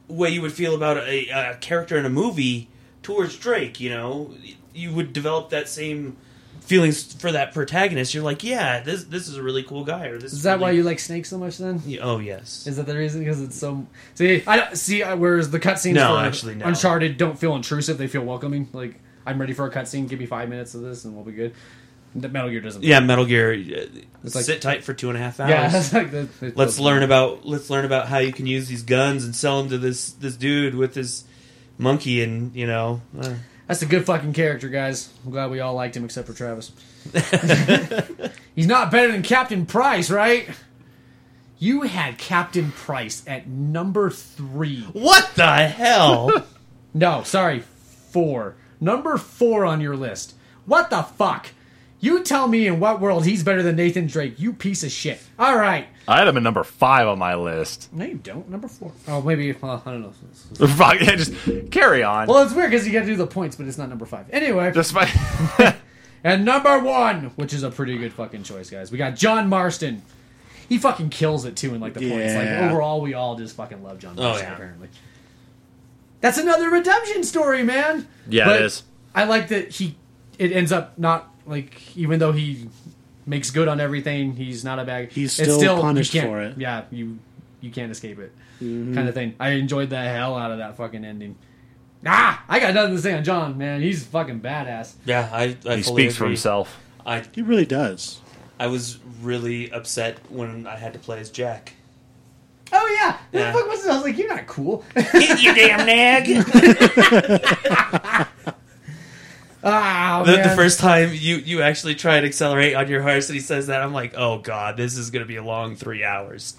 way 0.08 0.28
you 0.30 0.42
would 0.42 0.52
feel 0.52 0.74
about 0.74 0.98
a, 0.98 1.28
a 1.28 1.56
character 1.56 1.96
in 1.96 2.04
a 2.04 2.10
movie 2.10 2.68
towards 3.02 3.36
Drake. 3.36 3.80
You 3.80 3.90
know, 3.90 4.34
you 4.74 4.92
would 4.92 5.12
develop 5.12 5.50
that 5.50 5.68
same 5.68 6.16
feelings 6.60 7.12
for 7.14 7.30
that 7.32 7.52
protagonist. 7.52 8.14
You're 8.14 8.24
like, 8.24 8.42
yeah, 8.42 8.80
this 8.80 9.04
this 9.04 9.28
is 9.28 9.36
a 9.36 9.42
really 9.42 9.62
cool 9.62 9.84
guy. 9.84 10.06
Or 10.06 10.18
this 10.18 10.32
Is 10.32 10.42
that 10.44 10.52
really- 10.54 10.62
why 10.62 10.70
you 10.72 10.82
like 10.82 10.98
Snake 10.98 11.26
so 11.26 11.38
much 11.38 11.58
then? 11.58 11.82
Yeah, 11.86 12.00
Oh 12.02 12.18
yes. 12.18 12.66
Is 12.66 12.76
that 12.76 12.86
the 12.86 12.96
reason? 12.96 13.20
Because 13.20 13.40
it's 13.42 13.56
so. 13.58 13.86
See, 14.14 14.42
I 14.46 14.56
don't 14.56 14.76
see. 14.76 15.02
Whereas 15.02 15.50
the 15.50 15.60
cutscenes 15.60 15.94
No, 15.94 16.14
for 16.16 16.24
actually, 16.24 16.54
no. 16.56 16.66
Uncharted 16.66 17.16
don't 17.18 17.38
feel 17.38 17.54
intrusive; 17.54 17.98
they 17.98 18.06
feel 18.06 18.22
welcoming. 18.24 18.68
Like 18.72 19.00
I'm 19.26 19.40
ready 19.40 19.52
for 19.52 19.66
a 19.66 19.70
cutscene. 19.70 20.08
Give 20.08 20.18
me 20.18 20.26
five 20.26 20.48
minutes 20.48 20.74
of 20.74 20.82
this, 20.82 21.04
and 21.04 21.14
we'll 21.14 21.24
be 21.24 21.32
good. 21.32 21.54
The 22.16 22.28
Metal 22.28 22.48
Gear 22.48 22.60
doesn't. 22.60 22.84
Yeah, 22.84 23.00
Metal 23.00 23.24
Gear. 23.26 23.52
uh, 23.52 23.86
like- 24.22 24.44
sit 24.44 24.62
tight 24.62 24.84
for 24.84 24.94
two 24.94 25.08
and 25.08 25.18
a 25.18 25.20
half 25.20 25.40
hours. 25.40 25.92
yeah. 25.92 25.98
Like 25.98 26.10
the, 26.12 26.52
let's 26.54 26.78
learn 26.78 27.02
about 27.02 27.44
let's 27.44 27.68
learn 27.70 27.84
about 27.84 28.06
how 28.08 28.18
you 28.18 28.32
can 28.32 28.46
use 28.46 28.68
these 28.68 28.84
guns 28.84 29.24
and 29.24 29.34
sell 29.34 29.60
them 29.60 29.70
to 29.70 29.78
this 29.78 30.12
this 30.12 30.36
dude 30.36 30.74
with 30.76 30.94
his 30.94 31.24
monkey 31.76 32.22
and 32.22 32.54
you 32.54 32.66
know. 32.68 33.02
uh, 33.20 33.34
That's 33.66 33.82
a 33.82 33.86
good 33.86 34.04
fucking 34.04 34.34
character, 34.34 34.68
guys. 34.68 35.10
I'm 35.24 35.30
glad 35.30 35.50
we 35.50 35.60
all 35.60 35.74
liked 35.74 35.96
him 35.96 36.04
except 36.04 36.26
for 36.28 36.34
Travis. 36.34 36.72
He's 38.54 38.66
not 38.66 38.90
better 38.90 39.10
than 39.10 39.22
Captain 39.22 39.64
Price, 39.66 40.10
right? 40.10 40.48
You 41.58 41.82
had 41.82 42.18
Captain 42.18 42.72
Price 42.72 43.22
at 43.26 43.46
number 43.46 44.10
three. 44.10 44.82
what 44.92 45.30
the 45.34 45.66
hell? 45.68 46.30
No, 46.96 47.24
sorry, 47.24 47.58
four. 48.10 48.54
Number 48.80 49.16
four 49.18 49.64
on 49.64 49.80
your 49.80 49.96
list. 49.96 50.34
What 50.64 50.90
the 50.90 51.02
fuck? 51.02 51.48
You 52.04 52.22
tell 52.22 52.48
me 52.48 52.66
in 52.66 52.80
what 52.80 53.00
world 53.00 53.24
he's 53.24 53.42
better 53.42 53.62
than 53.62 53.76
Nathan 53.76 54.06
Drake, 54.08 54.38
you 54.38 54.52
piece 54.52 54.84
of 54.84 54.90
shit. 54.92 55.18
All 55.38 55.56
right. 55.56 55.86
I 56.06 56.18
had 56.18 56.28
him 56.28 56.36
at 56.36 56.42
number 56.42 56.62
five 56.62 57.08
on 57.08 57.18
my 57.18 57.34
list. 57.34 57.88
No, 57.94 58.04
you 58.04 58.16
don't. 58.16 58.46
Number 58.50 58.68
four. 58.68 58.92
Oh, 59.08 59.22
maybe. 59.22 59.52
Well, 59.52 59.82
I 59.86 59.90
don't 59.90 60.02
know. 60.02 60.66
Fuck, 60.66 61.00
yeah, 61.00 61.16
just 61.16 61.32
carry 61.70 62.02
on. 62.02 62.26
Well, 62.28 62.42
it's 62.44 62.52
weird 62.52 62.70
because 62.70 62.86
you 62.86 62.92
got 62.92 63.00
to 63.00 63.06
do 63.06 63.16
the 63.16 63.26
points, 63.26 63.56
but 63.56 63.66
it's 63.66 63.78
not 63.78 63.88
number 63.88 64.04
five. 64.04 64.26
Anyway, 64.30 64.70
just 64.72 64.92
my, 64.92 65.10
and 66.24 66.44
number 66.44 66.78
one, 66.78 67.30
which 67.36 67.54
is 67.54 67.62
a 67.62 67.70
pretty 67.70 67.96
good 67.96 68.12
fucking 68.12 68.42
choice, 68.42 68.68
guys. 68.68 68.92
We 68.92 68.98
got 68.98 69.16
John 69.16 69.48
Marston. 69.48 70.02
He 70.68 70.76
fucking 70.76 71.08
kills 71.08 71.46
it 71.46 71.56
too 71.56 71.74
in 71.74 71.80
like 71.80 71.94
the 71.94 72.00
points. 72.00 72.34
Like 72.34 72.44
Yeah. 72.44 72.68
overall, 72.70 73.00
we 73.00 73.14
all 73.14 73.36
just 73.36 73.56
fucking 73.56 73.82
love 73.82 73.98
John 73.98 74.14
Oh, 74.18 74.24
Marston. 74.24 74.46
yeah. 74.48 74.54
Apparently, 74.54 74.88
that's 76.20 76.36
another 76.36 76.68
redemption 76.68 77.24
story, 77.24 77.62
man. 77.62 78.06
yeah, 78.28 78.44
But 78.44 78.56
it 78.56 78.62
is. 78.66 78.82
I 79.14 79.24
like 79.24 79.48
that 79.48 79.70
he. 79.70 79.96
It 80.38 80.52
ends 80.52 80.70
up 80.72 80.98
not 80.98 81.33
like 81.46 81.96
even 81.96 82.18
though 82.18 82.32
he 82.32 82.68
makes 83.26 83.50
good 83.50 83.68
on 83.68 83.80
everything, 83.80 84.36
he's 84.36 84.64
not 84.64 84.78
a 84.78 84.84
bad. 84.84 85.12
He's 85.12 85.38
it's 85.38 85.54
still 85.54 85.76
you 85.76 85.82
punished 85.82 86.12
can't- 86.12 86.26
for 86.28 86.42
it. 86.42 86.58
Yeah, 86.58 86.84
you 86.90 87.18
you 87.60 87.70
can't 87.70 87.90
escape 87.90 88.18
it, 88.18 88.32
kind 88.60 89.08
of 89.08 89.14
thing. 89.14 89.34
I 89.40 89.50
enjoyed 89.50 89.90
the 89.90 89.96
hell 90.02 90.36
out 90.36 90.50
of 90.50 90.58
that 90.58 90.76
fucking 90.76 91.04
ending. 91.04 91.36
Ah, 92.06 92.44
I 92.48 92.60
got 92.60 92.74
nothing 92.74 92.96
to 92.96 93.00
say 93.02 93.14
on 93.14 93.24
John, 93.24 93.56
man. 93.56 93.80
He's 93.80 94.04
fucking 94.04 94.40
badass. 94.40 94.92
yeah, 95.06 95.30
I, 95.32 95.56
I 95.66 95.76
He 95.76 95.78
fully 95.82 95.82
speaks 95.82 96.16
for 96.16 96.26
himself. 96.26 96.78
I 97.06 97.22
He 97.32 97.40
really 97.40 97.64
does. 97.64 98.20
I 98.60 98.66
was 98.66 98.98
really 99.22 99.70
upset 99.72 100.18
when 100.30 100.66
I 100.66 100.76
had 100.76 100.92
to 100.92 100.98
play 100.98 101.20
as 101.20 101.30
Jack. 101.30 101.72
Oh 102.72 102.98
yeah, 103.00 103.16
Yeah. 103.32 103.52
the 103.52 103.58
fuck 103.58 103.68
was 103.68 103.86
I 103.86 103.94
was 103.94 104.04
like, 104.04 104.18
you're 104.18 104.28
not 104.28 104.46
cool. 104.46 104.84
Get 104.94 105.42
you 105.42 105.54
damn 105.54 105.86
nag! 105.86 106.26
ah, 109.64 110.22
the, 110.24 110.36
the 110.36 110.50
first 110.56 110.78
time 110.78 111.10
you 111.12 111.36
you 111.36 111.62
actually 111.62 111.94
try 111.94 112.16
and 112.16 112.26
accelerate 112.26 112.74
on 112.74 112.88
your 112.88 113.02
horse 113.02 113.28
and 113.28 113.34
he 113.34 113.40
says 113.40 113.66
that, 113.68 113.82
I'm 113.82 113.92
like, 113.92 114.14
oh 114.16 114.38
god, 114.38 114.76
this 114.76 114.96
is 114.96 115.10
gonna 115.10 115.24
be 115.24 115.36
a 115.36 115.42
long 115.42 115.76
three 115.76 116.04
hours. 116.04 116.56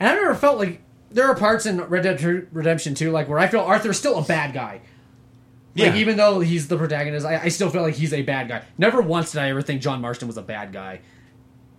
And 0.00 0.08
I 0.10 0.14
never 0.14 0.34
felt 0.34 0.58
like 0.58 0.82
there 1.10 1.26
are 1.26 1.34
parts 1.34 1.66
in 1.66 1.80
Red 1.80 2.02
Dead 2.02 2.48
Redemption 2.52 2.94
2, 2.94 3.10
like 3.10 3.28
where 3.28 3.38
I 3.38 3.48
feel 3.48 3.60
Arthur's 3.60 3.98
still 3.98 4.18
a 4.18 4.22
bad 4.22 4.52
guy. 4.54 4.80
Like 5.74 5.92
Yeah. 5.92 5.96
even 5.96 6.16
though 6.16 6.40
he's 6.40 6.68
the 6.68 6.76
protagonist, 6.76 7.24
I, 7.26 7.42
I 7.44 7.48
still 7.48 7.70
feel 7.70 7.82
like 7.82 7.94
he's 7.94 8.12
a 8.12 8.22
bad 8.22 8.48
guy. 8.48 8.62
Never 8.76 9.00
once 9.00 9.32
did 9.32 9.40
I 9.40 9.48
ever 9.50 9.62
think 9.62 9.80
John 9.80 10.00
Marston 10.00 10.28
was 10.28 10.36
a 10.36 10.42
bad 10.42 10.72
guy 10.72 11.00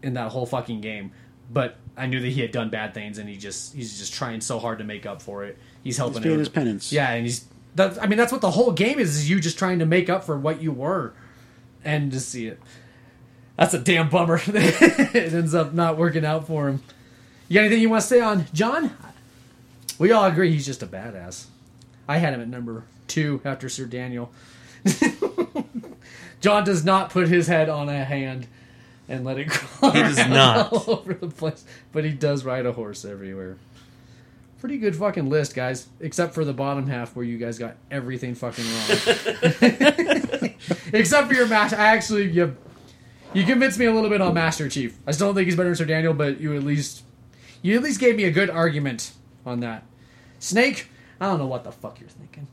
in 0.02 0.14
that 0.16 0.32
whole 0.32 0.45
fucking 0.45 0.82
game. 0.82 1.11
But 1.52 1.78
I 1.98 2.06
knew 2.06 2.19
that 2.19 2.28
he 2.30 2.42
had 2.42 2.52
done 2.52 2.69
bad 2.69 2.94
things, 2.94 3.18
and 3.18 3.28
he 3.28 3.36
just 3.36 3.74
he's 3.76 3.98
just 3.98 4.14
trying 4.14 4.40
so 4.42 4.60
hard 4.60 4.78
to 4.80 4.84
make 4.84 5.06
up 5.08 5.22
for 5.22 5.44
it. 5.44 5.58
He's 5.84 5.98
helping. 5.98 6.18
He's 6.18 6.22
paying 6.24 6.34
every- 6.34 6.40
his 6.45 6.50
penance. 6.50 6.92
Yeah, 6.94 7.11
and 7.11 7.26
he's. 7.26 7.45
That, 7.76 8.02
I 8.02 8.08
mean, 8.08 8.18
that's 8.18 8.32
what 8.32 8.42
the 8.42 8.52
whole 8.52 8.72
game 8.72 9.00
is: 9.00 9.16
is 9.16 9.30
you 9.30 9.40
just 9.40 9.58
trying 9.58 9.80
to 9.80 9.86
make 9.86 10.10
up 10.10 10.24
for 10.24 10.38
what 10.38 10.62
you 10.62 10.72
were, 10.72 11.14
and 11.84 12.12
to 12.12 12.20
see 12.20 12.48
it. 12.48 12.60
That's 13.58 13.74
a 13.74 13.80
damn 13.80 14.10
bummer. 14.10 14.40
it 14.48 15.34
ends 15.34 15.54
up 15.54 15.74
not 15.74 15.98
working 15.98 16.26
out 16.26 16.48
for 16.48 16.70
him. 16.70 16.82
You 17.48 17.56
got 17.56 17.62
anything 17.62 17.82
you 17.82 17.90
want 17.90 18.02
to 18.04 18.08
say 18.08 18.22
on 18.22 18.46
John? 18.54 18.96
We 19.98 20.12
all 20.12 20.26
agree 20.26 20.52
he's 20.52 20.66
just 20.66 20.82
a 20.82 20.88
badass. 20.88 21.46
I 22.08 22.18
had 22.18 22.34
him 22.34 22.42
at 22.42 22.48
number 22.48 22.84
two 23.08 23.42
after 23.44 23.68
Sir 23.68 23.86
Daniel. 23.86 24.32
John 26.42 26.64
does 26.64 26.86
not 26.86 27.10
put 27.10 27.28
his 27.28 27.48
head 27.48 27.68
on 27.68 27.90
a 27.90 28.06
hand 28.06 28.48
and 29.10 29.26
let 29.26 29.38
it 29.38 29.50
crawl 29.50 29.92
He 29.92 30.02
does 30.02 30.18
not. 30.18 30.72
all 30.72 31.00
over 31.00 31.14
the 31.14 31.28
place, 31.28 31.66
but 31.92 32.06
he 32.06 32.12
does 32.12 32.46
ride 32.46 32.66
a 32.66 32.72
horse 32.72 33.04
everywhere. 33.04 33.58
Pretty 34.60 34.78
good 34.78 34.96
fucking 34.96 35.30
list, 35.30 35.56
guys. 35.56 35.88
Except 36.02 36.34
for 36.34 36.44
the 36.44 36.54
bottom 36.54 36.88
half 36.88 37.16
where 37.16 37.26
you 37.26 37.38
guys 37.38 37.58
got 37.58 37.76
everything 37.90 38.36
fucking 38.36 38.66
wrong. 38.66 38.90
Except 40.94 41.28
for 41.28 41.34
your 41.34 41.48
match, 41.48 41.72
I 41.74 41.96
actually 41.96 42.30
you 42.32 42.56
you 43.34 43.46
convinced 43.46 43.80
me 43.80 43.86
a 43.86 43.94
little 43.94 44.10
bit 44.10 44.22
on 44.22 44.34
Master 44.34 44.68
Chief. 44.68 44.98
I 45.08 45.12
still 45.12 45.28
don't 45.28 45.36
think 45.36 45.46
he's 45.46 45.56
better 45.56 45.70
than 45.70 45.76
Sir 45.78 45.86
Daniel, 45.86 46.14
but 46.14 46.42
you 46.42 46.56
at 46.56 46.64
least 46.64 47.04
you 47.62 47.76
at 47.78 47.84
least 47.84 48.00
gave 48.00 48.16
me 48.18 48.26
a 48.26 48.32
good 48.32 48.50
argument 48.50 49.12
on 49.46 49.62
that. 49.62 49.84
Snake, 50.40 50.88
I 51.22 51.28
don't 51.28 51.38
know 51.40 51.48
what 51.48 51.64
the 51.64 51.72
fuck 51.72 52.00
you're 52.02 52.10
thinking. 52.10 52.48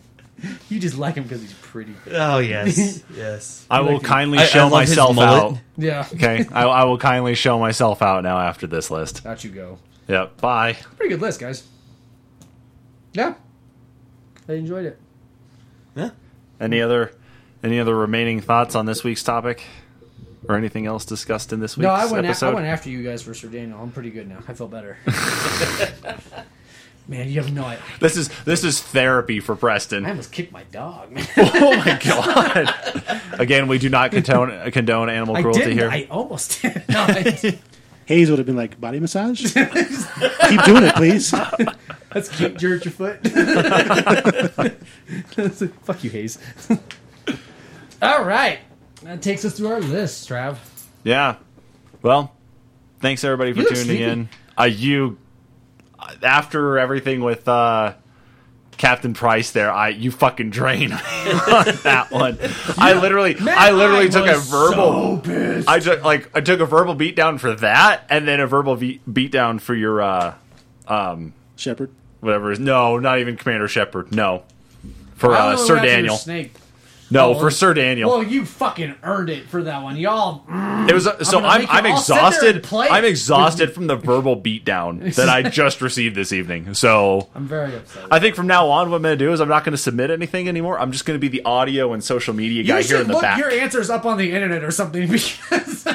you 0.68 0.80
just 0.80 0.96
like 0.96 1.14
him 1.16 1.24
because 1.24 1.42
he's 1.42 1.52
pretty. 1.54 1.94
Oh 2.10 2.38
yes, 2.38 3.02
yes. 3.14 3.66
I 3.70 3.80
will 3.82 3.94
Like- 3.94 4.02
kindly 4.02 4.38
I- 4.38 4.42
I 4.42 4.46
show 4.46 4.68
love 4.68 4.80
his 4.80 4.90
myself 4.90 5.18
out. 5.18 5.58
Yeah. 5.76 6.06
Okay, 6.14 6.46
I, 6.52 6.64
I 6.64 6.84
will 6.84 6.98
kindly 6.98 7.34
show 7.34 7.58
myself 7.58 8.00
out 8.02 8.22
now 8.24 8.38
after 8.40 8.66
this 8.66 8.90
list. 8.90 9.24
Out 9.26 9.44
you 9.44 9.50
go. 9.50 9.78
Yep. 10.10 10.40
Bye. 10.40 10.72
Pretty 10.96 11.10
good 11.10 11.20
list, 11.20 11.38
guys. 11.38 11.62
Yeah. 13.12 13.34
I 14.48 14.54
enjoyed 14.54 14.84
it. 14.84 14.98
Yeah. 15.94 16.10
Any 16.60 16.82
other 16.82 17.12
any 17.62 17.78
other 17.78 17.94
remaining 17.94 18.40
thoughts 18.40 18.74
on 18.74 18.86
this 18.86 19.04
week's 19.04 19.22
topic, 19.22 19.62
or 20.48 20.56
anything 20.56 20.86
else 20.86 21.04
discussed 21.04 21.52
in 21.52 21.60
this 21.60 21.76
week's 21.76 21.84
No, 21.84 21.90
I 21.90 22.06
went. 22.06 22.26
Episode? 22.26 22.50
I 22.50 22.54
went 22.54 22.66
after 22.66 22.90
you 22.90 23.04
guys 23.04 23.22
for 23.22 23.34
Sir 23.34 23.46
Daniel. 23.48 23.78
I'm 23.80 23.92
pretty 23.92 24.10
good 24.10 24.28
now. 24.28 24.38
I 24.48 24.54
feel 24.54 24.66
better. 24.66 24.96
man, 27.08 27.28
you 27.28 27.40
have 27.40 27.52
no 27.52 27.64
idea. 27.64 27.82
this 28.00 28.16
is 28.16 28.30
this 28.44 28.64
is 28.64 28.82
therapy 28.82 29.38
for 29.38 29.54
Preston. 29.54 30.04
I 30.06 30.10
almost 30.10 30.32
kicked 30.32 30.50
my 30.52 30.64
dog, 30.64 31.12
man. 31.12 31.26
oh 31.36 31.76
my 31.76 31.98
god! 32.04 33.20
Again, 33.40 33.68
we 33.68 33.78
do 33.78 33.88
not 33.88 34.10
condone 34.10 34.70
condone 34.72 35.08
animal 35.08 35.36
I 35.36 35.42
cruelty 35.42 35.64
did. 35.66 35.72
here. 35.74 35.88
I 35.88 36.08
almost 36.10 36.62
did. 36.62 36.82
No, 36.88 37.04
I- 37.08 37.58
Hayes 38.10 38.28
would 38.28 38.40
have 38.40 38.46
been 38.46 38.56
like, 38.56 38.80
body 38.80 38.98
massage? 38.98 39.40
Keep 39.54 40.64
doing 40.64 40.82
it, 40.82 40.96
please. 40.96 41.30
that's 42.12 42.28
cute. 42.28 42.58
Jerk 42.58 42.84
your 42.84 42.90
foot. 42.90 43.24
Fuck 45.84 46.02
you, 46.02 46.10
Hayes. 46.10 46.36
All 48.02 48.24
right, 48.24 48.58
that 49.04 49.22
takes 49.22 49.44
us 49.44 49.56
through 49.56 49.68
our 49.68 49.80
list, 49.80 50.28
Trav. 50.28 50.56
Yeah. 51.04 51.36
Well, 52.02 52.32
thanks 52.98 53.22
everybody 53.22 53.52
for 53.52 53.58
You 53.60 53.64
look 53.66 53.74
tuning 53.74 53.86
sleepy. 53.86 54.02
in. 54.02 54.28
Uh, 54.58 54.64
you 54.64 55.16
after 56.20 56.80
everything 56.80 57.20
with 57.20 57.46
uh, 57.46 57.94
Captain 58.80 59.12
Price 59.12 59.50
there, 59.50 59.70
I 59.70 59.90
you 59.90 60.10
fucking 60.10 60.48
drain 60.48 60.90
on 60.92 60.98
that 61.84 62.06
one. 62.10 62.38
I 62.78 62.94
literally, 62.98 63.36
I 63.38 63.72
literally 63.72 64.08
took 64.08 64.26
a 64.26 64.38
verbal. 64.38 65.16
so 65.16 65.22
pissed. 65.22 65.68
I 65.68 65.80
took 65.80 66.02
like 66.02 66.34
I 66.34 66.40
took 66.40 66.60
a 66.60 66.64
verbal 66.64 66.96
beatdown 66.96 67.38
for 67.38 67.54
that, 67.56 68.04
and 68.08 68.26
then 68.26 68.40
a 68.40 68.46
verbal 68.46 68.76
ve- 68.76 69.00
beatdown 69.06 69.60
for 69.60 69.74
your 69.74 70.00
uh, 70.00 70.34
um, 70.88 71.34
Shepard. 71.56 71.90
whatever. 72.20 72.52
is 72.52 72.58
No, 72.58 72.98
not 72.98 73.18
even 73.18 73.36
Commander 73.36 73.68
Shepard. 73.68 74.14
No, 74.14 74.44
for 75.14 75.34
uh, 75.34 75.58
Sir 75.58 75.76
Daniel. 75.76 76.16
Snake. 76.16 76.54
No, 77.10 77.30
Oh, 77.30 77.38
for 77.38 77.50
Sir 77.50 77.74
Daniel. 77.74 78.08
Well, 78.10 78.22
you 78.22 78.44
fucking 78.44 78.94
earned 79.02 79.30
it 79.30 79.48
for 79.48 79.62
that 79.64 79.82
one. 79.82 79.96
Y'all. 79.96 80.44
it 80.88 80.94
was 80.94 81.06
uh, 81.06 81.22
so 81.24 81.38
I'm 81.40 81.66
I'm 81.68 81.86
all 81.90 81.96
sit 81.98 82.14
there 82.14 82.24
and 82.24 82.58
exhausted. 82.58 82.66
I'm 82.72 83.04
exhausted 83.04 83.72
from 83.74 83.86
the 83.88 83.96
verbal 83.96 84.40
beatdown 84.40 85.14
that 85.16 85.28
I 85.28 85.42
just 85.50 85.80
received 85.80 86.14
this 86.14 86.32
evening. 86.32 86.74
So 86.74 87.28
I'm 87.34 87.46
very 87.46 87.74
upset. 87.76 88.06
I 88.10 88.20
think 88.20 88.36
from 88.36 88.46
now 88.46 88.68
on, 88.68 88.90
what 88.90 88.96
I'm 88.96 89.02
going 89.02 89.18
to 89.18 89.24
do 89.24 89.32
is 89.32 89.40
I'm 89.40 89.48
not 89.48 89.64
going 89.64 89.72
to 89.72 89.78
submit 89.78 90.10
anything 90.10 90.48
anymore. 90.48 90.78
I'm 90.78 90.92
just 90.92 91.04
going 91.04 91.18
to 91.18 91.20
be 91.20 91.28
the 91.28 91.42
audio 91.44 91.92
and 91.92 92.02
social 92.02 92.32
media 92.34 92.62
guy 92.62 92.78
you 92.80 92.86
here 92.86 93.00
in 93.00 93.06
the 93.08 93.14
look 93.14 93.22
back. 93.22 93.38
your 93.38 93.50
answers 93.50 93.90
up 93.90 94.04
on 94.06 94.16
the 94.16 94.32
internet 94.32 94.62
or 94.62 94.70
something 94.70 95.02
because 95.10 95.86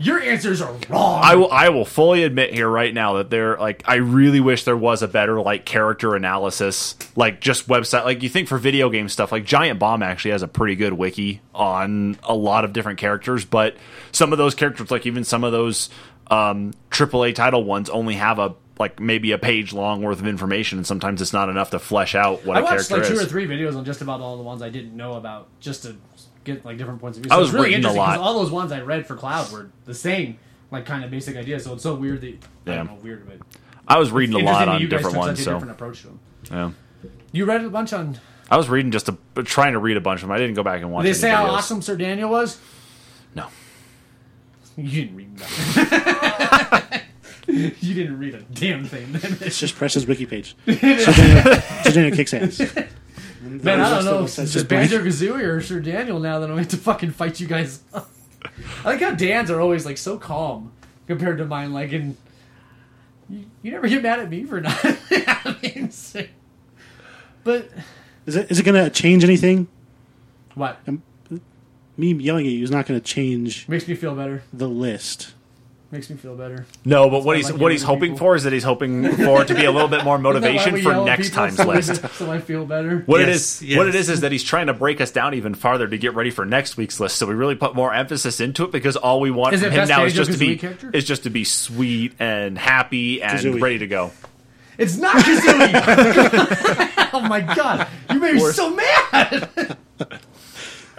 your 0.00 0.18
answers 0.18 0.62
are 0.62 0.72
wrong. 0.88 1.20
I 1.22 1.34
will 1.34 1.50
I 1.52 1.68
will 1.68 1.84
fully 1.84 2.22
admit 2.24 2.54
here 2.54 2.68
right 2.68 2.92
now 2.92 3.14
that 3.14 3.28
there 3.28 3.58
like 3.58 3.82
I 3.84 3.96
really 3.96 4.40
wish 4.40 4.64
there 4.64 4.76
was 4.76 5.02
a 5.02 5.08
better 5.08 5.40
like 5.42 5.66
character 5.66 6.14
analysis 6.14 6.96
like 7.16 7.40
just 7.40 7.68
website 7.68 8.04
like 8.04 8.22
you 8.22 8.30
think 8.30 8.48
for 8.48 8.56
video 8.56 8.88
game 8.88 9.10
stuff 9.10 9.30
like 9.30 9.44
Giant 9.44 9.78
Bomb 9.78 10.02
actually 10.02 10.30
has 10.30 10.42
a 10.42 10.48
pretty 10.48 10.74
good 10.74 10.94
wiki 10.94 11.42
on 11.54 12.16
a 12.22 12.34
lot 12.34 12.64
of 12.64 12.72
different 12.72 12.98
characters 12.98 13.44
but 13.44 13.76
some 14.10 14.32
of 14.32 14.38
those 14.38 14.54
characters 14.54 14.90
like 14.90 15.04
even 15.04 15.22
some 15.22 15.44
of 15.44 15.52
those 15.52 15.90
um 16.30 16.72
AAA 16.90 17.34
title 17.34 17.64
ones 17.64 17.90
only 17.90 18.14
have 18.14 18.38
a 18.38 18.54
like 18.78 18.98
maybe 18.98 19.32
a 19.32 19.38
page 19.38 19.74
long 19.74 20.00
worth 20.00 20.20
of 20.20 20.26
information 20.26 20.78
and 20.78 20.86
sometimes 20.86 21.20
it's 21.20 21.34
not 21.34 21.50
enough 21.50 21.70
to 21.70 21.78
flesh 21.78 22.14
out 22.14 22.46
what 22.46 22.56
I 22.56 22.60
a 22.60 22.62
watched 22.62 22.88
character 22.88 22.96
like 22.96 23.06
two 23.06 23.12
is. 23.12 23.22
or 23.24 23.26
three 23.26 23.46
videos 23.46 23.76
on 23.76 23.84
just 23.84 24.00
about 24.00 24.22
all 24.22 24.38
the 24.38 24.42
ones 24.42 24.62
I 24.62 24.70
didn't 24.70 24.96
know 24.96 25.12
about, 25.14 25.48
just 25.60 25.82
to 25.82 25.96
get 26.44 26.64
like 26.64 26.78
different 26.78 27.00
points 27.00 27.18
of 27.18 27.24
view. 27.24 27.32
I 27.32 27.36
So 27.36 27.40
was 27.40 27.48
it's 27.48 27.54
really 27.54 27.66
reading 27.68 27.84
a 27.84 27.88
interesting 27.88 27.98
lot. 28.00 28.12
because 28.14 28.26
all 28.26 28.34
those 28.42 28.50
ones 28.50 28.72
I 28.72 28.80
read 28.80 29.06
for 29.06 29.14
Cloud 29.16 29.50
were 29.52 29.70
the 29.84 29.94
same, 29.94 30.38
like 30.70 30.86
kind 30.86 31.04
of 31.04 31.10
basic 31.10 31.36
ideas. 31.36 31.64
So 31.64 31.74
it's 31.74 31.82
so 31.82 31.94
weird 31.94 32.20
that 32.22 32.34
I 32.66 32.76
don't 32.76 32.86
know, 32.86 32.94
weird, 33.02 33.26
but 33.28 33.38
I 33.88 33.98
was 33.98 34.10
reading 34.10 34.36
a 34.40 34.44
lot 34.44 34.60
that 34.66 34.68
on 34.68 34.80
different 34.82 35.04
took 35.14 35.16
ones 35.16 35.38
such 35.38 35.40
a 35.40 35.42
so 35.44 35.52
different 35.54 35.72
approach 35.72 36.02
to 36.02 36.06
them. 36.08 36.20
yeah. 36.50 36.70
You 37.32 37.44
read 37.44 37.64
a 37.64 37.68
bunch 37.70 37.92
on. 37.92 38.18
I 38.50 38.56
was 38.56 38.68
reading 38.68 38.90
just 38.90 39.08
a 39.08 39.16
trying 39.44 39.72
to 39.74 39.78
read 39.78 39.96
a 39.96 40.00
bunch 40.00 40.22
of 40.22 40.28
them. 40.28 40.32
I 40.32 40.38
didn't 40.38 40.54
go 40.54 40.62
back 40.64 40.80
and 40.80 40.90
watch 40.90 41.04
Did 41.04 41.14
they 41.14 41.18
any 41.18 41.20
say 41.20 41.30
how 41.30 41.46
awesome 41.46 41.80
Sir 41.82 41.96
Daniel 41.96 42.30
was? 42.30 42.58
No. 43.34 43.46
You 44.76 44.88
didn't 45.02 45.16
read 45.16 45.36
that. 45.38 47.02
you 47.46 47.94
didn't 47.94 48.18
read 48.18 48.34
a 48.34 48.40
damn 48.54 48.84
thing. 48.84 49.12
Then. 49.12 49.36
It's 49.40 49.58
just 49.58 49.74
press 49.76 49.94
his 49.94 50.06
wiki 50.06 50.24
page. 50.26 50.56
So 50.66 50.72
Daniel, 51.12 51.60
so 51.84 51.90
Daniel 51.90 52.16
kicks 52.16 52.32
ass. 52.32 52.60
Man, 53.40 53.80
I 53.80 53.88
don't 53.90 54.04
know 54.04 54.24
if 54.24 54.38
it's 54.38 54.52
just 54.52 54.68
Banjo. 54.68 54.98
Kazooie 55.02 55.42
or 55.44 55.60
Sir 55.62 55.80
Daniel 55.80 56.20
now 56.20 56.38
that 56.40 56.50
I'm 56.50 56.56
going 56.56 56.68
to 56.68 56.76
fucking 56.76 57.12
fight 57.12 57.40
you 57.40 57.46
guys. 57.46 57.80
I 57.94 58.02
like 58.84 59.00
how 59.00 59.12
Dan's 59.12 59.50
are 59.50 59.60
always 59.60 59.86
like 59.86 59.96
so 59.98 60.18
calm 60.18 60.72
compared 61.06 61.38
to 61.38 61.46
mine. 61.46 61.72
Like, 61.72 61.92
and 61.92 62.16
you, 63.30 63.46
you 63.62 63.70
never 63.70 63.88
get 63.88 64.02
mad 64.02 64.20
at 64.20 64.28
me 64.28 64.44
for 64.44 64.60
not. 64.60 64.78
I 64.84 65.56
mean, 65.62 65.90
so- 65.90 66.24
but 67.44 67.70
Is 68.26 68.36
it, 68.36 68.50
is 68.50 68.58
it 68.60 68.64
going 68.64 68.82
to 68.84 68.90
change 68.90 69.24
anything? 69.24 69.68
what 70.54 70.78
Me 71.96 72.12
yelling 72.12 72.46
at 72.46 72.52
you 72.52 72.62
is 72.64 72.70
not 72.70 72.84
going 72.86 73.00
to 73.00 73.04
change 73.06 73.66
makes 73.68 73.88
me 73.88 73.94
feel 73.94 74.14
better? 74.14 74.42
the 74.52 74.68
list. 74.68 75.32
Makes 75.92 76.08
me 76.08 76.16
feel 76.16 76.36
better. 76.36 76.66
No, 76.84 77.10
but 77.10 77.24
what 77.24 77.36
he's 77.36 77.50
like 77.50 77.60
what 77.60 77.72
he's 77.72 77.82
hoping 77.82 78.12
people. 78.12 78.18
for 78.18 78.36
is 78.36 78.44
that 78.44 78.52
he's 78.52 78.62
hoping 78.62 79.10
for 79.16 79.44
to 79.44 79.54
be 79.56 79.64
a 79.64 79.72
little 79.72 79.88
bit 79.88 80.04
more 80.04 80.14
Isn't 80.20 80.40
that 80.42 80.54
why 80.54 80.70
motivation 80.70 80.82
for 80.82 81.04
next 81.04 81.32
time's 81.32 81.56
so 81.56 81.64
list. 81.66 82.00
So 82.12 82.30
I 82.30 82.38
feel 82.38 82.64
better. 82.64 82.98
What 83.06 83.20
it 83.22 83.26
Yes, 83.28 83.60
is, 83.60 83.62
yes. 83.70 83.76
what 83.78 83.88
it 83.88 83.96
is, 83.96 84.08
is 84.08 84.20
that 84.20 84.30
he's 84.30 84.44
trying 84.44 84.68
to 84.68 84.72
break 84.74 85.00
us 85.00 85.10
down 85.10 85.34
even 85.34 85.54
farther 85.54 85.88
to 85.88 85.98
get 85.98 86.14
ready 86.14 86.30
for 86.30 86.44
next 86.46 86.76
week's 86.76 87.00
list. 87.00 87.16
So 87.16 87.26
we 87.26 87.34
really 87.34 87.56
put 87.56 87.74
more 87.74 87.92
emphasis 87.92 88.38
into 88.38 88.62
it 88.64 88.70
because 88.70 88.94
all 88.96 89.18
we 89.20 89.32
want 89.32 89.54
Is 89.54 89.62
from 89.62 89.72
him 89.72 89.88
now 89.88 90.04
is 90.04 90.14
just 90.14 90.30
to 90.30 90.38
be 90.38 90.60
is 90.96 91.04
just 91.04 91.24
to 91.24 91.30
be 91.30 91.42
sweet 91.42 92.12
and 92.20 92.56
happy 92.56 93.20
and 93.20 93.38
Kazooie. 93.40 93.60
ready 93.60 93.78
to 93.78 93.88
go. 93.88 94.12
It's 94.78 94.96
not 94.96 95.16
Kazooie. 95.16 97.10
oh 97.14 97.20
my 97.22 97.40
god, 97.40 97.88
you 98.12 98.20
made 98.20 98.34
me 98.34 98.40
so 98.52 98.70
mad. 98.70 99.76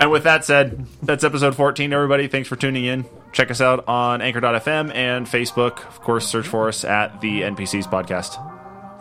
And 0.01 0.09
with 0.09 0.23
that 0.23 0.43
said, 0.43 0.87
that's 1.03 1.23
episode 1.23 1.55
14, 1.55 1.93
everybody. 1.93 2.27
Thanks 2.27 2.49
for 2.49 2.55
tuning 2.55 2.85
in. 2.85 3.05
Check 3.33 3.51
us 3.51 3.61
out 3.61 3.87
on 3.87 4.19
anchor.fm 4.19 4.93
and 4.95 5.27
Facebook. 5.27 5.85
Of 5.87 6.01
course, 6.01 6.27
search 6.27 6.47
for 6.47 6.67
us 6.67 6.83
at 6.83 7.21
the 7.21 7.43
NPCs 7.43 7.83
podcast. 7.83 8.35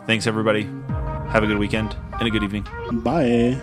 Thanks, 0.05 0.27
everybody. 0.27 0.63
Have 1.31 1.41
a 1.43 1.47
good 1.47 1.57
weekend 1.57 1.95
and 2.19 2.27
a 2.27 2.29
good 2.29 2.43
evening. 2.43 2.67
Bye. 2.91 3.59